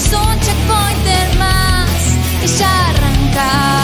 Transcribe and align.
Es 0.00 0.12
un 0.12 0.40
checkpointer 0.40 1.38
más 1.38 1.90
y 2.42 2.46
ya 2.58 2.88
arranca. 2.88 3.79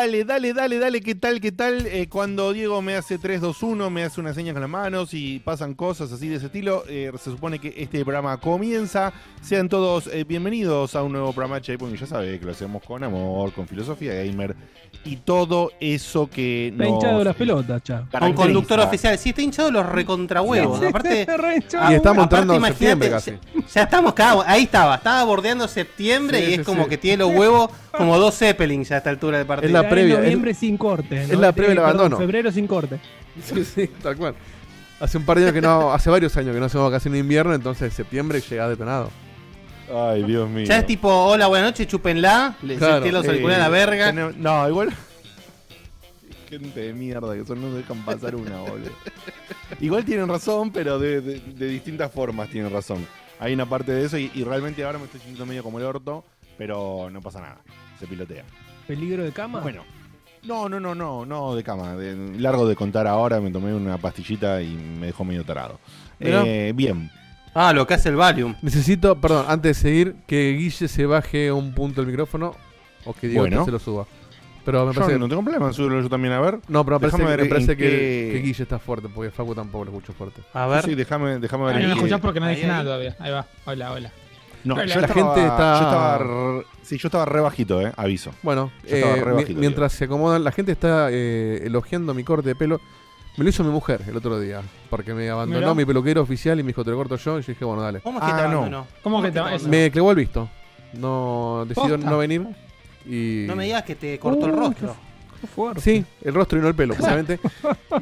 Dale, 0.00 0.24
dale, 0.24 0.54
dale, 0.54 0.78
dale, 0.78 1.02
¿qué 1.02 1.14
tal, 1.14 1.42
qué 1.42 1.52
tal? 1.52 1.86
Eh, 1.86 2.08
cuando 2.08 2.54
Diego 2.54 2.80
me 2.80 2.96
hace 2.96 3.18
3, 3.18 3.42
2, 3.42 3.62
1, 3.62 3.90
me 3.90 4.02
hace 4.04 4.18
una 4.18 4.32
seña 4.32 4.54
con 4.54 4.62
las 4.62 4.70
manos 4.70 5.12
y 5.12 5.40
pasan 5.40 5.74
cosas 5.74 6.10
así 6.10 6.26
de 6.26 6.36
ese 6.36 6.46
estilo, 6.46 6.84
eh, 6.88 7.12
se 7.18 7.30
supone 7.30 7.58
que 7.58 7.74
este 7.76 8.02
programa 8.02 8.38
comienza. 8.38 9.12
Sean 9.42 9.68
todos 9.68 10.06
eh, 10.06 10.24
bienvenidos 10.24 10.96
a 10.96 11.02
un 11.02 11.12
nuevo 11.12 11.34
programa 11.34 11.56
de 11.56 11.60
Checkpoint, 11.60 11.94
que 11.94 12.00
ya 12.00 12.06
sabe 12.06 12.40
que 12.40 12.46
lo 12.46 12.52
hacemos 12.52 12.82
con 12.82 13.04
amor, 13.04 13.52
con 13.52 13.68
filosofía 13.68 14.14
gamer 14.14 14.56
y 15.04 15.16
todo 15.16 15.70
eso 15.80 16.28
que 16.30 16.68
Está 16.68 16.84
nos 16.84 16.92
hinchado 16.94 17.24
las 17.24 17.36
pelotas, 17.36 17.82
cha. 17.82 18.06
Con 18.18 18.32
conductor 18.32 18.80
oficial. 18.80 19.18
Sí, 19.18 19.28
está 19.30 19.42
hinchado 19.42 19.70
los 19.70 19.84
recontrahuevos. 19.86 20.82
Aparte, 20.82 21.26
Re 21.26 21.56
hinchado. 21.56 21.92
Y 21.92 21.94
estamos 21.96 22.24
aparte, 22.24 22.36
entrando 22.42 22.54
en 22.54 22.58
imagínate, 22.58 23.04
septiembre 23.04 23.10
casi. 23.10 23.30
Ya, 23.68 23.74
ya 23.74 23.82
estamos 23.82 24.14
cada 24.14 24.50
ahí 24.50 24.62
estaba, 24.62 24.94
estaba 24.94 25.24
bordeando 25.24 25.68
septiembre 25.68 26.38
Sí, 26.38 26.44
y 26.50 26.52
es 26.54 26.58
sí, 26.60 26.64
como 26.64 26.84
sí. 26.84 26.88
que 26.88 26.96
tiene 26.96 27.18
los 27.18 27.34
huevos 27.34 27.70
como 27.96 28.18
dos 28.18 28.38
Zeppelin 28.38 28.84
ya 28.84 28.94
a 28.96 28.98
esta 28.98 29.10
altura 29.10 29.38
del 29.38 29.46
partido. 29.46 29.66
Es 29.68 29.72
la 29.72 29.82
Ya 29.82 29.89
previa, 29.90 30.14
En 30.14 30.20
es- 30.20 30.24
noviembre 30.26 30.54
sin 30.54 30.76
corte. 30.78 31.22
es 31.22 31.38
la 31.38 31.52
previa 31.52 31.70
del 31.70 31.78
abandono. 31.80 32.16
Febrero 32.16 32.50
sin 32.52 32.66
corte. 32.66 32.98
Sí, 33.44 33.64
sí, 33.64 33.86
tal 34.02 34.16
cual. 34.16 34.34
Hace 34.98 35.16
un 35.18 35.24
par 35.24 35.38
de 35.38 35.44
años 35.44 35.54
que 35.54 35.60
no, 35.60 35.92
hace 35.94 36.10
varios 36.10 36.36
años 36.36 36.52
que 36.54 36.60
no 36.60 36.66
hacemos 36.66 36.90
vacaciones 36.90 37.16
de 37.16 37.20
invierno, 37.20 37.54
entonces 37.54 37.92
septiembre 37.94 38.40
llega 38.40 38.68
detonado. 38.68 39.10
Ay, 39.92 40.22
Dios 40.24 40.48
mío. 40.48 40.64
Ya 40.66 40.78
es 40.78 40.86
tipo, 40.86 41.08
hola, 41.12 41.46
buenas 41.48 41.70
noches, 41.70 41.86
chúpenla. 41.88 42.56
Le 42.62 42.76
Claro, 42.76 43.06
los 43.10 43.24
Eh, 43.24 43.28
auriculares 43.28 43.58
a 43.64 43.68
la 43.68 43.68
verga. 43.70 44.06
tenemos- 44.06 44.36
No, 44.36 44.68
igual. 44.68 44.90
Gente 46.48 46.80
de 46.80 46.92
mierda 46.92 47.34
que 47.34 47.44
son, 47.44 47.60
no 47.60 47.72
dejan 47.74 48.04
pasar 48.04 48.34
una, 48.34 48.58
boludo. 48.58 48.90
igual 49.80 50.04
tienen 50.04 50.28
razón, 50.28 50.72
pero 50.72 50.98
de, 50.98 51.20
de- 51.20 51.38
de 51.40 51.66
distintas 51.68 52.10
formas 52.12 52.48
tienen 52.50 52.72
razón. 52.72 53.06
Hay 53.38 53.52
una 53.54 53.66
parte 53.66 53.92
de 53.92 54.04
eso 54.04 54.18
y, 54.18 54.30
y 54.34 54.42
realmente 54.44 54.82
ahora 54.84 54.98
me 54.98 55.04
estoy 55.04 55.20
sintiendo 55.20 55.46
medio 55.46 55.62
como 55.62 55.78
el 55.78 55.84
orto, 55.84 56.24
pero 56.58 57.08
no 57.10 57.20
pasa 57.20 57.40
nada. 57.40 57.60
Se 57.98 58.06
pilotea. 58.06 58.44
Peligro 58.90 59.22
de 59.22 59.30
cama. 59.30 59.60
Bueno. 59.60 59.82
No, 60.42 60.68
no, 60.68 60.80
no, 60.80 60.94
no, 60.96 61.24
no 61.24 61.54
de 61.54 61.62
cama. 61.62 61.94
de- 61.94 62.38
largo 62.40 62.66
de 62.66 62.74
contar 62.74 63.06
ahora, 63.06 63.40
me 63.40 63.50
tomé 63.52 63.72
una 63.72 63.98
pastillita 63.98 64.60
y 64.62 64.70
me 64.74 65.06
dejó 65.06 65.24
medio 65.24 65.44
tarado. 65.44 65.78
Eh, 66.18 66.72
bien. 66.74 67.08
Ah, 67.54 67.72
lo 67.72 67.86
que 67.86 67.94
hace 67.94 68.08
el 68.08 68.16
Valium. 68.16 68.56
Necesito, 68.62 69.20
perdón, 69.20 69.46
antes 69.48 69.76
de 69.76 69.82
seguir, 69.82 70.16
que 70.26 70.52
Guille 70.58 70.88
se 70.88 71.06
baje 71.06 71.52
un 71.52 71.72
punto 71.72 72.00
el 72.00 72.06
micrófono 72.08 72.54
o 73.04 73.12
que 73.12 73.28
Diego 73.28 73.42
Bueno. 73.42 73.64
se 73.64 73.70
lo 73.70 73.78
suba. 73.78 74.06
Pero 74.64 74.86
me 74.86 74.92
Yo 74.92 75.00
parece 75.00 75.18
no 75.18 75.28
tengo 75.28 75.42
problema, 75.42 75.72
súbelo 75.72 76.00
yo 76.02 76.08
también 76.08 76.34
a 76.34 76.40
ver. 76.40 76.58
No, 76.68 76.84
pero 76.84 76.96
me 76.98 77.00
parece, 77.08 77.16
Déjame 77.18 77.24
que, 77.24 77.36
ver 77.36 77.40
me 77.44 77.48
parece 77.48 77.76
que, 77.76 78.40
Guille 78.44 78.62
está 78.62 78.78
fuerte, 78.78 79.08
porque 79.08 79.30
Facu 79.30 79.54
tampoco 79.54 79.84
lo 79.84 79.90
escucho 79.92 80.12
fuerte. 80.12 80.42
A 80.52 80.66
ver. 80.66 80.84
Sí, 80.84 80.94
déjame, 80.94 81.38
déjame 81.38 81.64
ver. 81.66 81.76
Ahí 81.76 81.82
no 81.84 81.88
qué- 81.90 81.94
escuchás 82.00 82.20
porque 82.20 82.40
no 82.40 82.48
dije 82.48 82.66
nada 82.66 82.82
todavía. 82.84 83.16
Ahí 83.20 83.30
va. 83.30 83.46
Hola, 83.66 83.92
hola. 83.92 84.12
No, 84.64 84.76
yo 84.76 84.84
La 84.84 84.94
estaba- 85.06 85.14
gente 85.14 85.40
está- 85.46 85.78
Yo 85.80 85.86
estaba. 85.86 86.18
re- 86.18 86.66
Sí, 86.82 86.98
yo 86.98 87.06
estaba 87.08 87.24
re 87.24 87.40
bajito, 87.40 87.80
eh, 87.80 87.92
aviso. 87.96 88.32
Bueno, 88.42 88.72
Yo 88.88 88.96
estaba 88.96 89.16
eh, 89.16 89.22
bajito, 89.22 89.60
mientras 89.60 89.92
se 89.92 90.04
acomodan, 90.06 90.42
la 90.42 90.50
gente 90.52 90.72
está 90.72 91.08
eh, 91.10 91.62
elogiando 91.64 92.12
mi 92.14 92.24
corte 92.24 92.48
de 92.48 92.54
pelo. 92.56 92.80
Me 93.36 93.44
lo 93.44 93.50
hizo 93.50 93.62
mi 93.62 93.70
mujer 93.70 94.02
el 94.08 94.16
otro 94.16 94.40
día, 94.40 94.60
porque 94.90 95.14
me 95.14 95.30
abandonó 95.30 95.60
Mirá. 95.60 95.74
mi 95.74 95.84
peluquero 95.84 96.20
oficial 96.22 96.58
y 96.58 96.62
me 96.64 96.68
dijo, 96.68 96.84
te 96.84 96.90
lo 96.90 96.96
corto 96.96 97.16
yo. 97.16 97.38
Y 97.38 97.42
yo 97.42 97.46
dije, 97.52 97.64
bueno, 97.64 97.80
dale. 97.82 98.00
¿Cómo 98.00 98.18
es 98.18 98.24
que 98.24 98.30
Ah, 98.32 98.36
te 98.36 98.42
no. 98.42 98.48
abandonó? 98.58 98.86
¿Cómo 99.02 99.22
que 99.22 99.30
te- 99.30 99.38
abandonó? 99.38 99.68
Me 99.70 99.90
clavó 99.90 100.10
el 100.10 100.16
visto. 100.16 100.48
No 100.94 101.64
decidió 101.66 101.90
Posta. 101.96 102.10
no 102.10 102.18
venir. 102.18 102.46
Y... 103.06 103.44
No 103.46 103.54
me 103.56 103.64
digas 103.64 103.84
que 103.84 103.94
te 103.94 104.18
cortó 104.18 104.46
el 104.46 104.52
Uh, 104.52 104.56
rostro. 104.56 104.96
Fuerte. 105.54 105.80
Sí, 105.80 106.04
el 106.22 106.34
rostro 106.34 106.58
y 106.58 106.62
no 106.62 106.68
el 106.68 106.74
pelo, 106.74 106.94
justamente. 106.94 107.38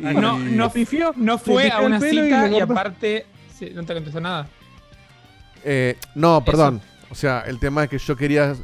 Y- 0.00 0.02
No, 0.14 0.38
no, 0.38 0.70
pifió? 0.72 1.12
no 1.14 1.38
fue 1.38 1.70
a 1.70 1.80
una 1.82 1.98
y 1.98 2.10
cita 2.10 2.48
y, 2.48 2.58
aparte 2.60 3.26
sí, 3.56 3.70
no 3.74 3.84
te 3.84 3.94
contestó 3.94 4.20
nada. 4.20 4.48
Eh, 5.64 5.96
no, 6.14 6.44
perdón. 6.44 6.80
O 7.10 7.14
sea, 7.14 7.40
el 7.46 7.58
tema 7.58 7.84
es 7.84 7.90
que 7.90 7.98
yo 7.98 8.16
quería. 8.16 8.54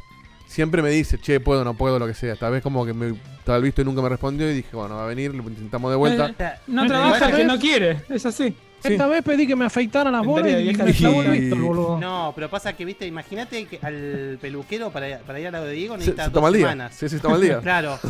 Siempre 0.47 0.81
me 0.81 0.89
dice, 0.89 1.17
che, 1.17 1.39
puedo, 1.39 1.63
no 1.63 1.73
puedo, 1.73 1.99
lo 1.99 2.07
que 2.07 2.13
sea. 2.13 2.33
Esta 2.33 2.49
vez 2.49 2.61
como 2.61 2.85
que 2.85 2.93
me 2.93 3.15
estaba 3.39 3.57
el 3.57 3.63
visto 3.63 3.81
y 3.81 3.85
nunca 3.85 4.01
me 4.01 4.09
respondió. 4.09 4.49
Y 4.49 4.53
dije, 4.53 4.69
bueno, 4.75 4.95
va 4.95 5.03
a 5.03 5.07
venir, 5.07 5.33
lo 5.33 5.43
intentamos 5.43 5.91
de 5.91 5.97
vuelta. 5.97 6.33
Eh, 6.37 6.51
No 6.67 6.85
trabaja 6.87 7.15
esta 7.25 7.35
que 7.35 7.43
no 7.43 7.59
quiere, 7.59 8.03
es 8.09 8.25
así. 8.25 8.55
Sí. 8.81 8.91
Esta 8.93 9.07
vez 9.07 9.23
pedí 9.23 9.47
que 9.47 9.55
me 9.55 9.65
afeitaran 9.65 10.13
las 10.13 10.23
bolas 10.23 10.51
y 10.51 10.63
vieja 10.63 10.83
me 10.83 10.93
clavó 10.93 11.23
el 11.23 11.43
y- 11.43 11.49
boludo. 11.49 11.99
No, 11.99 12.31
pero 12.35 12.49
pasa 12.51 12.73
que, 12.73 12.85
viste, 12.85 13.07
imagínate 13.07 13.65
que 13.65 13.79
al 13.81 14.37
peluquero 14.39 14.91
para, 14.91 15.17
para 15.19 15.39
ir 15.39 15.47
al 15.47 15.53
lado 15.53 15.65
de 15.65 15.73
Diego 15.73 15.95
Se, 15.95 15.99
necesita 15.99 16.23
se 16.25 16.29
dos 16.29 16.33
toma 16.35 16.47
el 16.49 16.53
día. 16.53 16.63
semanas. 16.65 16.93
Sí, 16.95 17.09
sí, 17.09 17.15
se 17.15 17.21
toma 17.21 17.35
el 17.35 17.41
día. 17.41 17.59
Claro. 17.61 17.97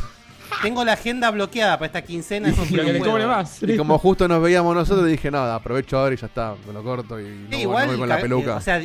Tengo 0.62 0.84
la 0.86 0.94
agenda 0.94 1.32
bloqueada 1.32 1.78
para 1.78 1.88
esta 1.88 2.02
quincena. 2.04 2.54
Pero 2.70 2.84
no 2.84 2.88
que 2.88 2.94
le 2.94 3.00
puedo. 3.00 3.12
cobre 3.12 3.28
más. 3.28 3.62
Y 3.64 3.78
como 3.78 3.98
justo 3.98 4.28
nos 4.28 4.42
veíamos 4.42 4.74
nosotros, 4.76 5.08
dije, 5.08 5.30
nada, 5.32 5.56
aprovecho 5.56 5.98
ahora 5.98 6.14
y 6.16 6.18
ya 6.18 6.28
está, 6.28 6.56
me 6.68 6.74
lo 6.74 6.84
corto 6.84 7.20
y 7.20 7.24
no, 7.24 7.30
Sí, 7.30 7.48
no 7.52 7.58
igual, 7.60 7.88
voy 7.88 7.98
con 7.98 8.10
la 8.10 8.20
peluca. 8.20 8.56
O 8.56 8.62
sea, 8.62 8.82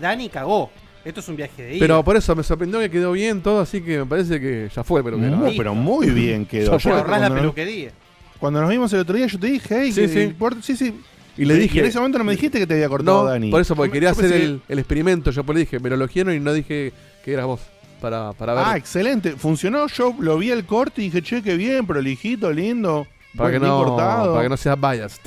Dani 0.00 0.28
cagó. 0.28 0.70
Esto 1.04 1.20
es 1.20 1.28
un 1.28 1.36
viaje 1.36 1.62
de 1.62 1.72
ida. 1.76 1.80
Pero 1.80 2.02
por 2.02 2.16
eso 2.16 2.34
me 2.34 2.42
sorprendió 2.42 2.80
que 2.80 2.90
quedó 2.90 3.12
bien 3.12 3.42
todo, 3.42 3.60
así 3.60 3.82
que 3.82 3.98
me 3.98 4.06
parece 4.06 4.40
que 4.40 4.70
ya 4.74 4.82
fue. 4.82 5.02
Muy- 5.02 5.50
¿eh? 5.50 5.54
pero 5.56 5.74
muy 5.74 6.08
bien 6.10 6.46
quedó. 6.46 6.78
Ya 6.78 6.96
ahorrás 6.96 7.20
la 7.20 7.28
nos, 7.28 7.38
peluquería. 7.40 7.90
cuando 8.38 8.60
nos 8.62 8.70
vimos 8.70 8.90
el 8.94 9.00
otro 9.00 9.14
día, 9.14 9.26
yo 9.26 9.38
te 9.38 9.48
dije, 9.48 9.66
hey, 9.82 9.92
Sí, 9.92 10.00
que- 10.02 10.08
sí. 10.08 10.34
por- 10.38 10.62
sí, 10.62 10.74
sí. 10.76 10.98
Y 11.36 11.44
le 11.44 11.54
dije, 11.56 11.80
en 11.80 11.86
ese 11.86 11.98
momento 11.98 12.16
no 12.18 12.24
me 12.24 12.32
dijiste 12.32 12.58
que 12.58 12.66
te 12.66 12.74
había 12.74 12.88
cortado 12.88 13.24
no, 13.24 13.28
Dani. 13.30 13.50
por 13.50 13.60
eso, 13.60 13.74
porque 13.76 13.92
quería 13.92 14.10
hacer 14.12 14.32
el, 14.32 14.62
el 14.68 14.78
experimento. 14.78 15.30
Yo 15.30 15.44
por 15.44 15.54
le 15.56 15.60
dije, 15.62 15.78
me 15.80 15.88
lo 15.90 15.96
elogiaron 15.96 16.32
y 16.34 16.40
no 16.40 16.52
dije 16.54 16.92
que 17.24 17.32
eras 17.32 17.46
vos. 17.46 17.60
Para, 18.04 18.34
para 18.34 18.52
ver. 18.52 18.64
Ah, 18.66 18.76
excelente. 18.76 19.32
Funcionó. 19.32 19.86
Yo 19.86 20.14
lo 20.18 20.36
vi 20.36 20.50
el 20.50 20.66
corte 20.66 21.00
y 21.00 21.04
dije, 21.06 21.22
che, 21.22 21.42
qué 21.42 21.56
bien, 21.56 21.86
prolijito, 21.86 22.52
lindo. 22.52 23.06
para, 23.34 23.52
que 23.52 23.58
no, 23.58 23.82
cortado. 23.82 24.32
para 24.32 24.42
que 24.42 24.48
no 24.50 24.58
sea 24.58 24.76
biased. 24.76 25.22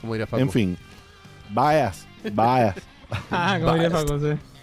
Como 0.00 0.14
diría 0.14 0.28
Facu. 0.28 0.40
En 0.40 0.48
fin. 0.48 0.78
Vayas, 1.50 2.06
vayas. 2.32 2.76
Ah, 3.32 3.58
como 3.60 3.74
diría. 3.74 3.90
Facu, 3.90 4.20
sí. 4.20 4.53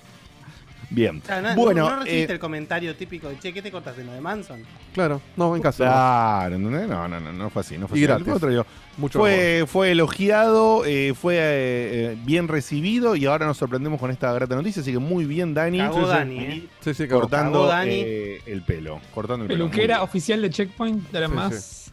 Bien. 0.93 1.21
O 1.23 1.25
sea, 1.25 1.41
no, 1.41 1.55
bueno, 1.55 1.83
no, 1.83 1.89
no 1.95 2.03
recibiste 2.03 2.33
eh, 2.33 2.35
el 2.35 2.39
comentario 2.39 2.95
típico 2.95 3.29
de, 3.29 3.39
che, 3.39 3.53
¿qué 3.53 3.61
te 3.61 3.71
cortaste? 3.71 4.03
¿Lo 4.03 4.11
de 4.11 4.19
Manson? 4.21 4.61
Claro, 4.93 5.21
no, 5.37 5.55
en 5.55 5.61
casa. 5.61 5.85
Claro. 5.85 6.59
No, 6.59 6.69
no, 6.69 7.07
no, 7.07 7.31
no 7.33 7.49
fue 7.49 7.61
así. 7.61 7.77
No 7.77 7.87
fue 7.87 7.97
Y 7.97 8.01
así. 8.03 8.07
gratis. 8.07 8.27
Al 8.27 8.31
contrario, 8.33 8.65
Mucho 8.97 9.19
mejor. 9.19 9.31
fue, 9.33 9.63
fue 9.67 9.91
elogiado, 9.91 10.83
eh, 10.85 11.13
fue 11.15 11.35
eh, 11.39 12.17
bien 12.25 12.49
recibido 12.49 13.15
y 13.15 13.25
ahora 13.25 13.45
nos 13.45 13.55
sorprendemos 13.57 13.99
con 14.01 14.11
esta 14.11 14.33
grata 14.33 14.53
noticia. 14.55 14.81
Así 14.81 14.91
que 14.91 14.99
muy 14.99 15.23
bien, 15.25 15.53
Dani. 15.53 15.77
Cagó 15.77 15.95
Sí, 15.99 16.03
sí. 16.03 16.07
Dani, 16.09 16.37
¿eh? 16.39 16.63
Sí, 16.81 16.93
sí, 16.93 17.03
cabrón. 17.07 17.21
Cortando 17.21 17.51
Cagó 17.59 17.67
Dani. 17.67 18.01
eh, 18.05 18.41
el 18.45 18.61
pelo. 18.63 18.99
Cortando 19.13 19.45
el 19.45 19.47
pelo. 19.47 19.69
Peluquera 19.69 20.03
oficial 20.03 20.41
de 20.41 20.49
Checkpoint 20.49 21.09
de 21.09 21.19
la 21.21 21.27
Sí, 21.27 21.33
más. 21.33 21.91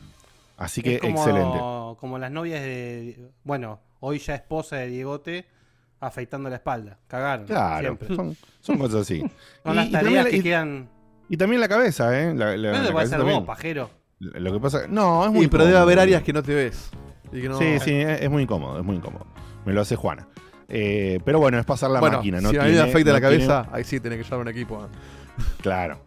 Así 0.56 0.82
que 0.82 0.96
Es 0.96 1.00
como, 1.00 1.18
excelente. 1.18 1.58
como 2.00 2.18
las 2.18 2.32
novias 2.32 2.60
de. 2.62 3.16
Bueno, 3.44 3.78
hoy 4.00 4.18
ya 4.18 4.34
esposa 4.34 4.74
de 4.74 4.88
Diegote 4.88 5.46
afeitando 6.00 6.48
la 6.48 6.56
espalda. 6.56 6.98
Cagaron. 7.06 7.46
Claro, 7.46 7.80
Siempre. 7.96 8.16
son, 8.16 8.36
son 8.60 8.78
cosas 8.78 9.00
así. 9.02 9.20
Son 9.64 9.72
Y- 9.72 9.76
las 9.76 9.90
tareas 9.90 10.02
también 10.02 10.24
la- 10.24 10.30
que 10.30 10.36
y- 10.36 10.42
quedan. 10.42 10.88
Y 11.28 11.36
también 11.36 11.60
la 11.60 11.68
cabeza, 11.68 12.18
¿eh? 12.18 12.34
La, 12.34 12.56
la- 12.56 12.72
No 12.78 12.86
te 12.86 12.92
puede 12.92 13.06
ser 13.06 13.18
también. 13.18 13.38
vos, 13.40 13.46
pajero. 13.46 13.90
Lo 14.20 14.52
que 14.52 14.60
pasa. 14.60 14.86
No, 14.88 15.24
es 15.26 15.30
muy 15.30 15.42
Sí, 15.42 15.48
pero 15.48 15.64
debe 15.66 15.78
haber 15.78 15.98
áreas 16.00 16.22
que 16.22 16.32
no 16.32 16.42
te 16.42 16.54
ves. 16.54 16.90
Y 17.32 17.42
que 17.42 17.48
no- 17.48 17.58
Sí, 17.58 17.78
sí, 17.80 17.92
es, 17.94 18.28
muy 18.30 18.42
incómodo, 18.44 18.78
es 18.78 18.84
muy 18.84 18.96
incómodo. 18.96 19.26
Me 19.66 19.72
lo 19.72 19.80
hace 19.82 19.94
Juana. 19.96 20.26
Eh, 20.68 21.20
pero 21.24 21.38
bueno, 21.38 21.58
es 21.58 21.64
pasar 21.66 21.90
la 21.90 22.00
bueno, 22.00 22.16
máquina. 22.18 22.40
No 22.40 22.50
si 22.50 22.56
a 22.58 22.62
mí 22.64 22.72
me 22.72 22.80
afecta 22.80 23.12
la 23.12 23.20
tiene- 23.20 23.46
cabeza, 23.46 23.68
ahí 23.72 23.84
sí 23.84 24.00
tenés 24.00 24.18
que 24.18 24.24
llevar 24.24 24.40
un 24.40 24.48
equipo. 24.48 24.84
¿eh? 24.84 24.88
Claro. 25.62 26.00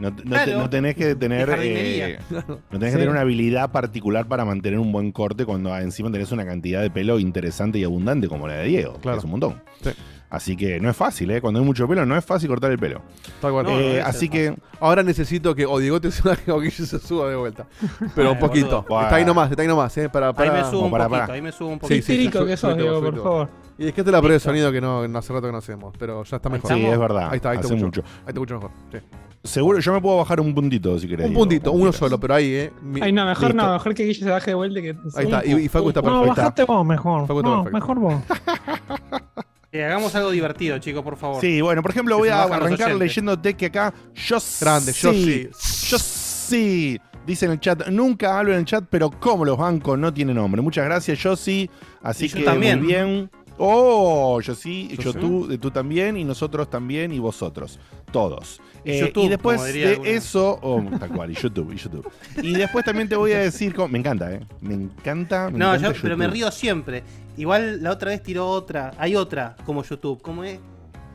No, 0.00 0.10
no 0.10 0.44
te- 0.44 0.54
no 0.54 0.68
tenés 0.70 0.94
que 0.96 1.14
tener. 1.14 1.48
Eh, 1.62 2.18
no 2.30 2.38
tenés 2.44 2.60
Sí. 2.70 2.78
que 2.78 2.90
tener 2.92 3.08
una 3.08 3.20
habilidad 3.20 3.70
particular 3.70 4.26
para 4.26 4.44
mantener 4.44 4.78
un 4.78 4.90
buen 4.92 5.12
corte 5.12 5.44
cuando 5.44 5.76
encima 5.78 6.10
tenés 6.10 6.32
una 6.32 6.44
cantidad 6.44 6.82
de 6.82 6.90
pelo 6.90 7.18
interesante 7.18 7.78
y 7.78 7.84
abundante 7.84 8.28
como 8.28 8.48
la 8.48 8.54
de 8.54 8.64
Diego. 8.68 8.94
que 8.94 9.00
Claro. 9.00 9.18
Es 9.18 9.24
un 9.24 9.30
montón. 9.30 9.62
Sí. 9.82 9.90
Así 10.34 10.56
que 10.56 10.78
no 10.80 10.90
es 10.90 10.96
fácil, 10.96 11.30
¿eh? 11.30 11.40
Cuando 11.40 11.60
hay 11.60 11.66
mucho 11.66 11.86
pelo, 11.88 12.04
no 12.04 12.16
es 12.16 12.24
fácil 12.24 12.48
cortar 12.48 12.70
el 12.72 12.78
pelo. 12.78 13.00
Tal 13.40 13.52
cual. 13.52 13.64
No, 13.66 13.72
no 13.72 13.80
Eh, 13.80 14.00
así 14.02 14.28
que. 14.28 14.54
Ahora 14.80 15.02
necesito 15.02 15.54
que 15.54 15.64
o 15.66 15.78
Diegote 15.78 16.10
se 16.10 16.22
baje 16.28 16.50
o 16.52 16.60
Guille 16.60 16.86
se 16.86 16.98
suba 16.98 17.28
de 17.30 17.36
vuelta. 17.36 17.66
Pero 18.14 18.32
un 18.32 18.38
poquito. 18.38 18.80
Está 18.88 19.14
ahí 19.16 19.24
nomás, 19.24 19.50
está 19.50 19.62
ahí 19.62 19.68
nomás, 19.68 19.96
¿eh? 19.96 20.08
Para, 20.08 20.28
Ahí 20.28 20.34
para... 20.34 20.52
me 20.52 20.70
subo 20.70 20.84
un 20.86 20.90
para- 20.90 21.04
poquito, 21.04 21.20
para. 21.22 21.34
ahí 21.34 21.42
me 21.42 21.52
subo 21.52 21.68
un 21.68 21.78
poquito. 21.78 22.04
sí, 22.06 22.16
sí. 22.24 22.30
Que 22.30 22.56
sos, 22.56 22.76
Diego, 22.76 23.00
por 23.00 23.22
favor. 23.22 23.48
Y 23.76 23.88
es 23.88 23.92
que 23.94 24.02
es 24.02 24.06
la 24.06 24.18
prueba 24.20 24.34
de 24.34 24.40
sonido 24.40 24.70
que 24.70 24.80
no, 24.80 25.06
no 25.08 25.18
hace 25.18 25.32
rato 25.32 25.46
que 25.46 25.52
no 25.52 25.58
hacemos, 25.58 25.94
pero 25.98 26.22
ya 26.22 26.36
está 26.36 26.48
mejor. 26.48 26.72
Sí, 26.72 26.84
es 26.86 26.98
verdad. 26.98 27.28
Ahí 27.30 27.36
está, 27.36 27.50
ahí 27.50 27.58
te 27.58 27.64
hace 27.66 27.74
escucho. 27.74 28.02
mucho. 28.02 28.02
Ahí 28.20 28.26
te 28.26 28.30
escucho 28.32 28.54
mejor. 28.54 28.70
sí. 28.92 28.98
Seguro, 29.42 29.78
yo 29.78 29.92
me 29.92 30.00
puedo 30.00 30.16
bajar 30.16 30.40
un 30.40 30.54
puntito 30.54 30.98
si 30.98 31.06
querés. 31.06 31.26
Un 31.26 31.32
Diego, 31.32 31.40
puntito, 31.42 31.70
uno 31.72 31.80
quieras. 31.82 31.96
solo, 31.96 32.18
pero 32.18 32.34
ahí, 32.34 32.46
¿eh? 32.54 32.72
Mi- 32.80 33.02
Ay, 33.02 33.12
no, 33.12 33.26
mejor 33.26 33.48
Listo. 33.50 33.62
no, 33.66 33.72
mejor 33.74 33.94
que 33.94 34.04
Guille 34.04 34.24
se 34.24 34.30
baje 34.30 34.50
de 34.52 34.54
vuelta. 34.54 34.78
y 34.78 34.82
Que... 34.82 34.96
Ahí 35.16 35.24
está, 35.24 35.44
y, 35.44 35.52
y 35.64 35.68
Facu 35.68 35.88
está 35.88 36.00
No, 36.00 36.20
perfecto. 36.22 36.40
bajate 36.40 36.64
vos 36.64 36.86
mejor. 36.86 37.26
Facu 37.26 37.40
está 37.40 37.50
No, 37.50 37.64
perfecto. 37.64 37.78
mejor 37.94 37.98
vos. 37.98 38.22
Eh, 39.74 39.82
hagamos 39.82 40.14
algo 40.14 40.30
divertido, 40.30 40.78
chicos, 40.78 41.02
por 41.02 41.16
favor. 41.16 41.40
Sí, 41.40 41.60
bueno, 41.60 41.82
por 41.82 41.90
ejemplo, 41.90 42.14
Que 42.14 42.20
voy 42.20 42.28
a 42.28 42.44
arrancar 42.44 42.94
leyéndote 42.94 43.54
que 43.54 43.66
acá 43.66 43.92
yo 44.14 44.38
Grande, 44.60 44.92
yo 44.92 45.12
sí. 45.12 45.48
Yo 45.88 45.98
sí. 45.98 47.00
Dice 47.26 47.46
en 47.46 47.52
el 47.52 47.58
chat, 47.58 47.88
nunca 47.88 48.38
hablo 48.38 48.52
en 48.52 48.60
el 48.60 48.64
chat, 48.66 48.84
pero 48.88 49.10
como 49.10 49.44
los 49.44 49.58
bancos 49.58 49.98
no 49.98 50.14
tiene 50.14 50.32
nombre. 50.32 50.62
Muchas 50.62 50.84
gracias, 50.84 51.18
yo 51.18 51.34
sí. 51.34 51.68
Así 52.02 52.26
Y 52.26 52.28
yo 52.28 52.38
que 52.38 52.44
también. 52.44 52.78
muy 52.78 52.86
bien. 52.86 53.30
Oh, 53.58 54.40
yo 54.40 54.54
sí, 54.54 54.88
Yo 54.96 55.02
yo, 55.04 55.12
sí. 55.12 55.18
tú, 55.18 55.48
eh, 55.52 55.58
tú 55.58 55.70
también, 55.70 56.16
y 56.16 56.24
nosotros 56.24 56.68
también, 56.68 57.12
y 57.12 57.18
vosotros. 57.18 57.78
Todos. 58.10 58.60
Y 58.84 58.90
Eh, 58.92 59.00
YouTube, 59.00 59.24
y 59.24 59.28
después 59.28 59.62
de 59.72 59.86
alguna. 59.88 60.08
eso, 60.10 60.58
oh, 60.62 60.82
tal 60.98 61.08
cual, 61.10 61.30
y 61.30 61.34
YouTube, 61.34 61.72
y 61.72 61.76
YouTube. 61.76 62.10
Y 62.42 62.52
después 62.54 62.84
también 62.84 63.08
te 63.08 63.16
voy 63.16 63.32
a 63.32 63.38
decir, 63.38 63.74
cómo- 63.74 63.88
me 63.88 63.98
encanta, 63.98 64.32
¿eh? 64.32 64.40
Me 64.60 64.74
encanta. 64.74 65.50
Me 65.50 65.58
No, 65.58 65.74
encanta 65.74 65.92
yo, 65.96 66.02
pero 66.02 66.16
me 66.16 66.26
río 66.26 66.50
siempre. 66.50 67.02
Igual 67.36 67.82
la 67.82 67.92
otra 67.92 68.10
vez 68.10 68.22
tiró 68.22 68.48
otra. 68.48 68.92
Hay 68.98 69.16
otra 69.16 69.56
como 69.64 69.82
YouTube. 69.82 70.20
¿Cómo 70.22 70.44
es? 70.44 70.58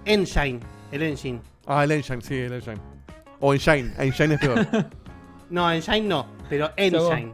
Engine. 0.06 0.60
El 0.92 1.04
Engine. 1.04 1.40
Ah, 1.68 1.84
el 1.84 1.92
Engine, 1.92 2.22
sí, 2.22 2.36
el 2.36 2.54
Engine. 2.54 2.78
O 3.40 3.54
Engine, 3.54 3.92
Engine 4.00 4.34
es 4.36 4.40
peor. 4.40 4.68
No, 5.50 5.72
Engine 5.72 6.02
no. 6.02 6.28
Pero. 6.50 6.70
Engine. 6.78 7.34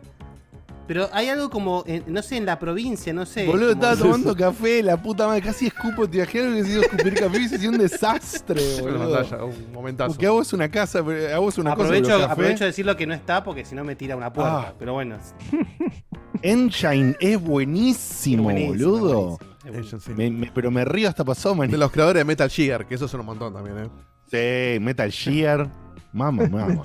Pero 0.88 1.10
hay 1.12 1.30
algo 1.30 1.50
como, 1.50 1.84
en- 1.88 2.04
no 2.08 2.22
sé, 2.22 2.38
en 2.38 2.46
la 2.46 2.60
provincia, 2.60 3.12
no 3.12 3.26
sé. 3.26 3.46
Boludo, 3.48 3.70
como- 3.70 3.84
estaba 3.86 3.96
tomando 3.98 4.36
café, 4.38 4.84
la 4.84 5.02
puta 5.02 5.28
madre, 5.28 5.42
casi 5.42 5.68
escupo, 5.68 6.08
te 6.08 6.18
imaginas 6.18 6.48
que 6.48 6.62
decido 6.62 6.82
escupir 6.84 7.14
café 7.16 7.38
y 7.42 7.48
se 7.50 7.68
un 7.68 7.78
desastre, 7.78 8.62
Una 8.84 8.92
boludo. 8.98 9.16
pantalla, 9.22 9.44
un 9.46 9.72
momentazo. 9.74 10.10
Porque 10.12 10.26
hago 10.28 10.42
es 10.42 10.54
una 10.54 10.70
casa, 10.70 11.04
pero 11.04 11.34
hago 11.36 11.50
es 11.50 11.58
una 11.58 11.72
cosa 11.76 11.88
aprovecho, 11.88 12.18
los 12.20 12.30
aprovecho 12.30 12.60
de 12.66 12.66
decirlo 12.68 12.96
que 12.96 13.08
no 13.08 13.14
está 13.16 13.44
porque 13.44 13.66
si 13.66 13.74
no 13.74 13.84
me 13.84 13.96
tira 13.96 14.16
una 14.16 14.32
puerta. 14.32 14.60
Ah. 14.70 14.74
Pero 14.78 14.94
bueno. 14.94 15.18
Engine 16.42 17.16
es 17.20 17.42
buenísimo, 17.42 18.44
buenísimo, 18.44 18.92
boludo. 18.92 19.38
buenísimo, 19.40 19.40
es 19.66 19.72
buenísimo. 19.72 19.76
Engine, 19.78 20.02
sí. 20.02 20.12
Me- 20.16 20.30
me- 20.31 20.52
pero 20.54 20.70
me 20.72 20.86
río 20.86 21.10
hasta 21.10 21.24
pasado, 21.24 21.56
man. 21.56 21.70
De 21.72 21.78
los 21.78 21.92
creadores 21.92 22.20
de 22.22 22.26
Metal 22.26 22.50
Gear, 22.50 22.88
que 22.88 22.96
esos 22.96 23.10
son 23.10 23.22
un 23.22 23.26
montón 23.26 23.54
también, 23.54 23.78
¿eh? 23.80 23.90
Sí, 24.76 24.80
Metal 24.84 25.12
Gear. 25.12 25.70
Mamá, 26.16 26.44
mamá. 26.50 26.82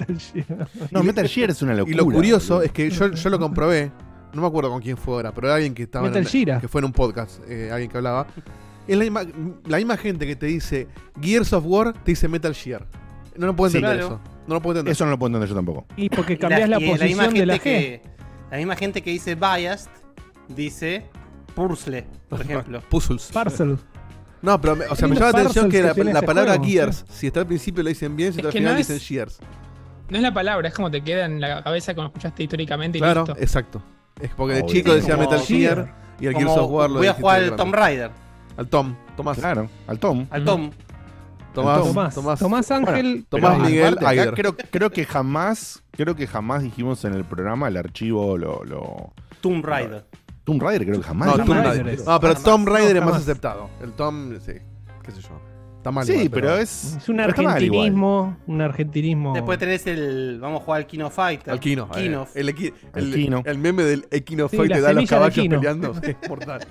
No, 0.91 1.03
Metal 1.05 1.27
Gear 1.29 1.51
es 1.51 1.63
una 1.63 1.75
locura. 1.75 1.95
Y 1.95 1.97
lo 1.97 2.05
curioso 2.05 2.55
boludo. 2.55 2.67
es 2.67 2.73
que 2.73 2.91
yo, 2.91 3.13
yo 3.13 3.31
lo 3.31 3.39
comprobé, 3.39 3.93
no 4.35 4.43
me 4.43 4.49
acuerdo 4.49 4.71
con 4.71 4.83
quién 4.83 4.97
fue 4.97 5.15
ahora, 5.15 5.33
pero 5.33 5.47
era 5.47 5.55
alguien 5.57 5.73
que 5.73 5.85
estaba 5.85 6.07
Metal 6.09 6.23
en, 6.23 6.29
Gear. 6.29 6.61
que 6.61 6.69
fue 6.69 6.81
en 6.81 6.87
un 6.87 6.93
podcast, 6.93 7.41
eh, 7.49 7.71
alguien 7.73 7.91
que 7.91 7.97
hablaba. 7.97 8.27
Es 8.89 8.97
la, 8.99 9.05
misma- 9.05 9.27
la 9.67 9.77
misma 9.77 9.97
gente 9.97 10.27
que 10.27 10.35
te 10.35 10.47
dice 10.47 10.89
Gears 11.21 11.53
of 11.53 11.65
War, 11.67 11.93
te 11.93 12.11
dice 12.11 12.27
Metal 12.27 12.55
Gear. 12.55 12.87
No 13.37 13.47
lo 13.47 13.55
puedo 13.55 13.71
Sí, 13.71 13.77
entender 13.77 14.01
claro. 14.01 14.15
eso. 14.17 14.31
No 14.49 14.55
lo 14.57 14.63
puedo 14.63 14.73
entender. 14.81 14.93
Eso 14.93 15.05
no 15.05 15.13
lo 15.13 15.19
puedo 15.19 15.29
entender 15.29 15.49
yo 15.49 15.55
tampoco. 15.55 15.87
Y 15.97 16.09
porque 16.09 16.37
cambias 16.37 16.69
la, 16.69 16.81
posición 16.81 17.33
de 17.35 17.47
la 17.47 17.55
G. 17.57 17.61
gente 17.61 17.63
que 17.63 18.03
La 18.51 18.57
misma 18.57 18.75
gente 18.75 19.03
que 19.03 19.11
dice 19.13 19.37
biased 19.37 19.89
dice 20.49 21.05
puzzle, 21.55 22.05
por 22.29 22.41
ejemplo. 22.43 22.81
Puzzles. 22.89 23.31
Parcel. 23.33 23.79
No, 24.43 24.61
pero 24.61 24.77
me- 24.77 24.87
o 24.87 24.97
sea, 24.97 25.07
me 25.09 25.15
llama 25.15 25.27
la 25.33 25.39
atención 25.39 25.65
parcels 25.67 25.73
que 25.73 25.81
que 25.83 25.87
la, 25.89 25.95
tiene 25.95 26.13
la 26.15 26.23
palabra 26.23 26.53
juego, 26.57 26.65
Gears, 26.65 27.05
si 27.11 27.27
está 27.27 27.41
al 27.41 27.47
principio 27.47 27.83
lo 27.83 27.89
dicen 27.91 28.17
bien, 28.17 28.33
si 28.33 28.39
Es 28.41 28.47
está 28.47 28.49
al 28.49 28.53
que 28.53 28.59
final 28.59 28.75
no 28.75 28.81
es- 28.81 28.89
dicen 28.89 29.01
Gears. 29.07 29.39
No 30.09 30.17
es 30.17 30.23
la 30.23 30.35
palabra, 30.35 30.67
es 30.69 30.75
como 30.75 30.91
te 30.91 31.03
queda 31.03 31.27
en 31.27 31.41
la 31.41 31.63
cabeza 31.63 31.95
como 31.95 32.07
escuchaste 32.09 32.43
históricamente 32.43 32.99
y 32.99 33.01
Claro, 33.01 33.25
listo. 33.27 33.41
exacto. 33.41 33.83
Es 34.21 34.31
porque 34.37 34.55
de 34.55 34.63
Obvio. 34.63 34.73
chico 34.75 34.95
decía 34.95 35.15
como 35.17 35.31
Metal 35.31 35.47
Gear 35.47 35.75
Gear. 35.77 35.95
y 36.21 36.27
el 36.27 36.33
Como 36.35 36.47
Gears 36.47 36.61
of 36.63 36.71
War 36.71 36.91
lo 36.91 36.97
voy 36.99 37.07
a 37.07 37.11
dijiste 37.11 37.23
jugar 37.23 37.41
de 37.43 37.47
al 37.49 37.57
Tomb. 37.57 37.75
Raider. 37.75 38.11
Al 38.57 38.67
Tom, 38.69 38.97
Tomás. 39.17 39.39
Claro, 39.39 39.71
al 39.87 39.99
Tom. 39.99 40.27
Al. 40.31 40.45
Tom. 40.45 40.71
Tomás, 41.55 41.83
Tomás. 41.83 42.15
Tomás. 42.15 42.39
Tomás, 42.39 42.71
Ángel. 42.71 43.27
Tomás 43.29 43.53
Pero 43.57 43.65
Miguel 43.65 43.85
aparte, 43.95 44.05
acá 44.07 44.11
Aider. 44.11 44.35
creo, 44.35 44.57
creo 44.71 44.91
que 44.91 45.05
jamás, 45.05 45.83
creo 45.91 46.15
que 46.15 46.27
jamás 46.27 46.63
dijimos 46.63 47.05
en 47.05 47.15
el 47.15 47.25
programa 47.25 47.69
el 47.69 47.77
archivo 47.77 48.37
lo, 48.39 48.65
lo 48.65 49.13
Tomb 49.41 49.65
Raider. 49.65 50.05
Tomb 50.51 50.63
Raider 50.63 50.87
creo 50.87 51.01
que 51.01 51.07
jamás. 51.07 51.29
No. 51.29 51.37
Tomb 51.45 51.49
Raider 51.51 51.85
Raider. 51.85 51.89
es. 52.01 52.05
No, 52.07 52.21
pero 52.21 52.33
Jamás. 52.35 52.43
Tom 52.45 52.67
Raider 52.67 52.97
es 52.97 53.05
más 53.05 53.15
aceptado. 53.17 53.71
El 53.83 53.93
Tom, 53.93 54.33
sí, 54.41 54.53
qué 55.05 55.11
sé 55.13 55.21
yo. 55.21 55.41
Está 55.77 55.91
mal. 55.93 56.05
Sí, 56.05 56.13
igual, 56.13 56.31
pero 56.31 56.57
es 56.57 56.97
Es 56.99 57.09
un 57.09 57.17
pero 57.17 57.29
está 57.31 57.41
mal 57.43 57.63
igual. 57.63 57.81
argentinismo. 57.87 58.37
Un 58.47 58.61
argentinismo. 58.61 59.33
Después 59.35 59.59
tenés 59.59 59.87
el. 59.87 60.39
Vamos 60.41 60.61
a 60.61 60.65
jugar 60.65 60.81
al 60.83 60.87
Kino 60.87 61.09
Fighter. 61.09 61.53
Al 61.53 61.61
Kino. 61.61 61.89
eh, 61.95 62.03
Kino. 62.03 62.27
el, 62.35 62.49
equi- 62.55 62.73
el, 62.95 63.15
Kino. 63.15 63.43
el 63.47 63.59
meme 63.59 63.85
del 63.85 64.07
Equino 64.11 64.49
Sí, 64.49 64.57
Fight 64.59 64.71
la 64.71 64.77
te 64.77 64.83
da 64.83 64.93
los 64.93 65.09
semilla 65.09 65.17
de 65.17 65.17
caballos 65.33 65.43
Kino. 65.43 65.61
peleando. 65.61 65.95
Es 66.23 66.29
mortal. 66.29 66.61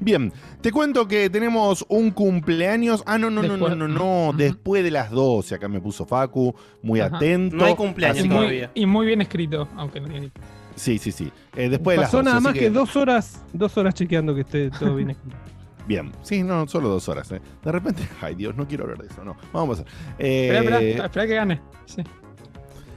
Bien, 0.00 0.32
te 0.60 0.72
cuento 0.72 1.06
que 1.06 1.30
tenemos 1.30 1.86
un 1.88 2.10
cumpleaños. 2.10 3.04
Ah, 3.06 3.18
no, 3.18 3.30
no, 3.30 3.40
no, 3.40 3.56
no, 3.56 3.68
Después- 3.68 3.76
no, 3.76 3.86
no. 3.88 4.32
Después 4.36 4.82
de 4.82 4.90
las 4.90 5.10
12. 5.12 5.54
Acá 5.54 5.68
me 5.68 5.80
puso 5.80 6.04
Facu, 6.04 6.54
muy 6.82 6.98
Ajá. 7.00 7.16
atento. 7.16 7.54
No 7.56 7.64
hay 7.64 7.74
cumpleaños 7.76 8.18
Así 8.18 8.26
Y 8.26 8.28
muy, 8.28 8.38
todavía. 8.38 8.70
y 8.74 8.86
muy 8.86 9.06
bien 9.06 9.20
escrito, 9.20 9.68
aunque 9.76 10.00
no 10.00 10.08
tiene- 10.08 10.32
Sí, 10.76 10.98
sí, 10.98 11.12
sí. 11.12 11.30
Eh, 11.56 11.68
después 11.68 11.96
de 11.96 12.00
las 12.02 12.08
Pasó 12.08 12.18
12. 12.18 12.24
nada 12.28 12.40
más 12.40 12.54
que... 12.54 12.70
dos 12.70 12.96
horas, 12.96 13.42
dos 13.52 13.76
horas 13.76 13.94
chequeando 13.94 14.34
que 14.34 14.40
esté 14.42 14.70
todo 14.70 14.94
bien 14.96 15.10
escrito. 15.10 15.36
Bien, 15.86 16.12
sí, 16.22 16.44
no, 16.44 16.68
solo 16.68 16.88
dos 16.88 17.08
horas. 17.08 17.32
eh. 17.32 17.40
De 17.64 17.72
repente, 17.72 18.08
ay 18.22 18.36
Dios, 18.36 18.54
no 18.56 18.68
quiero 18.68 18.84
hablar 18.84 18.98
de 18.98 19.08
eso. 19.08 19.24
No, 19.24 19.36
vamos 19.52 19.80
a 19.80 19.82
pasar. 19.84 19.98
Eh, 20.18 20.50
Espera, 20.56 20.80
espera, 20.80 21.26
que 21.26 21.34
gane. 21.34 21.60
Sí. 21.86 22.02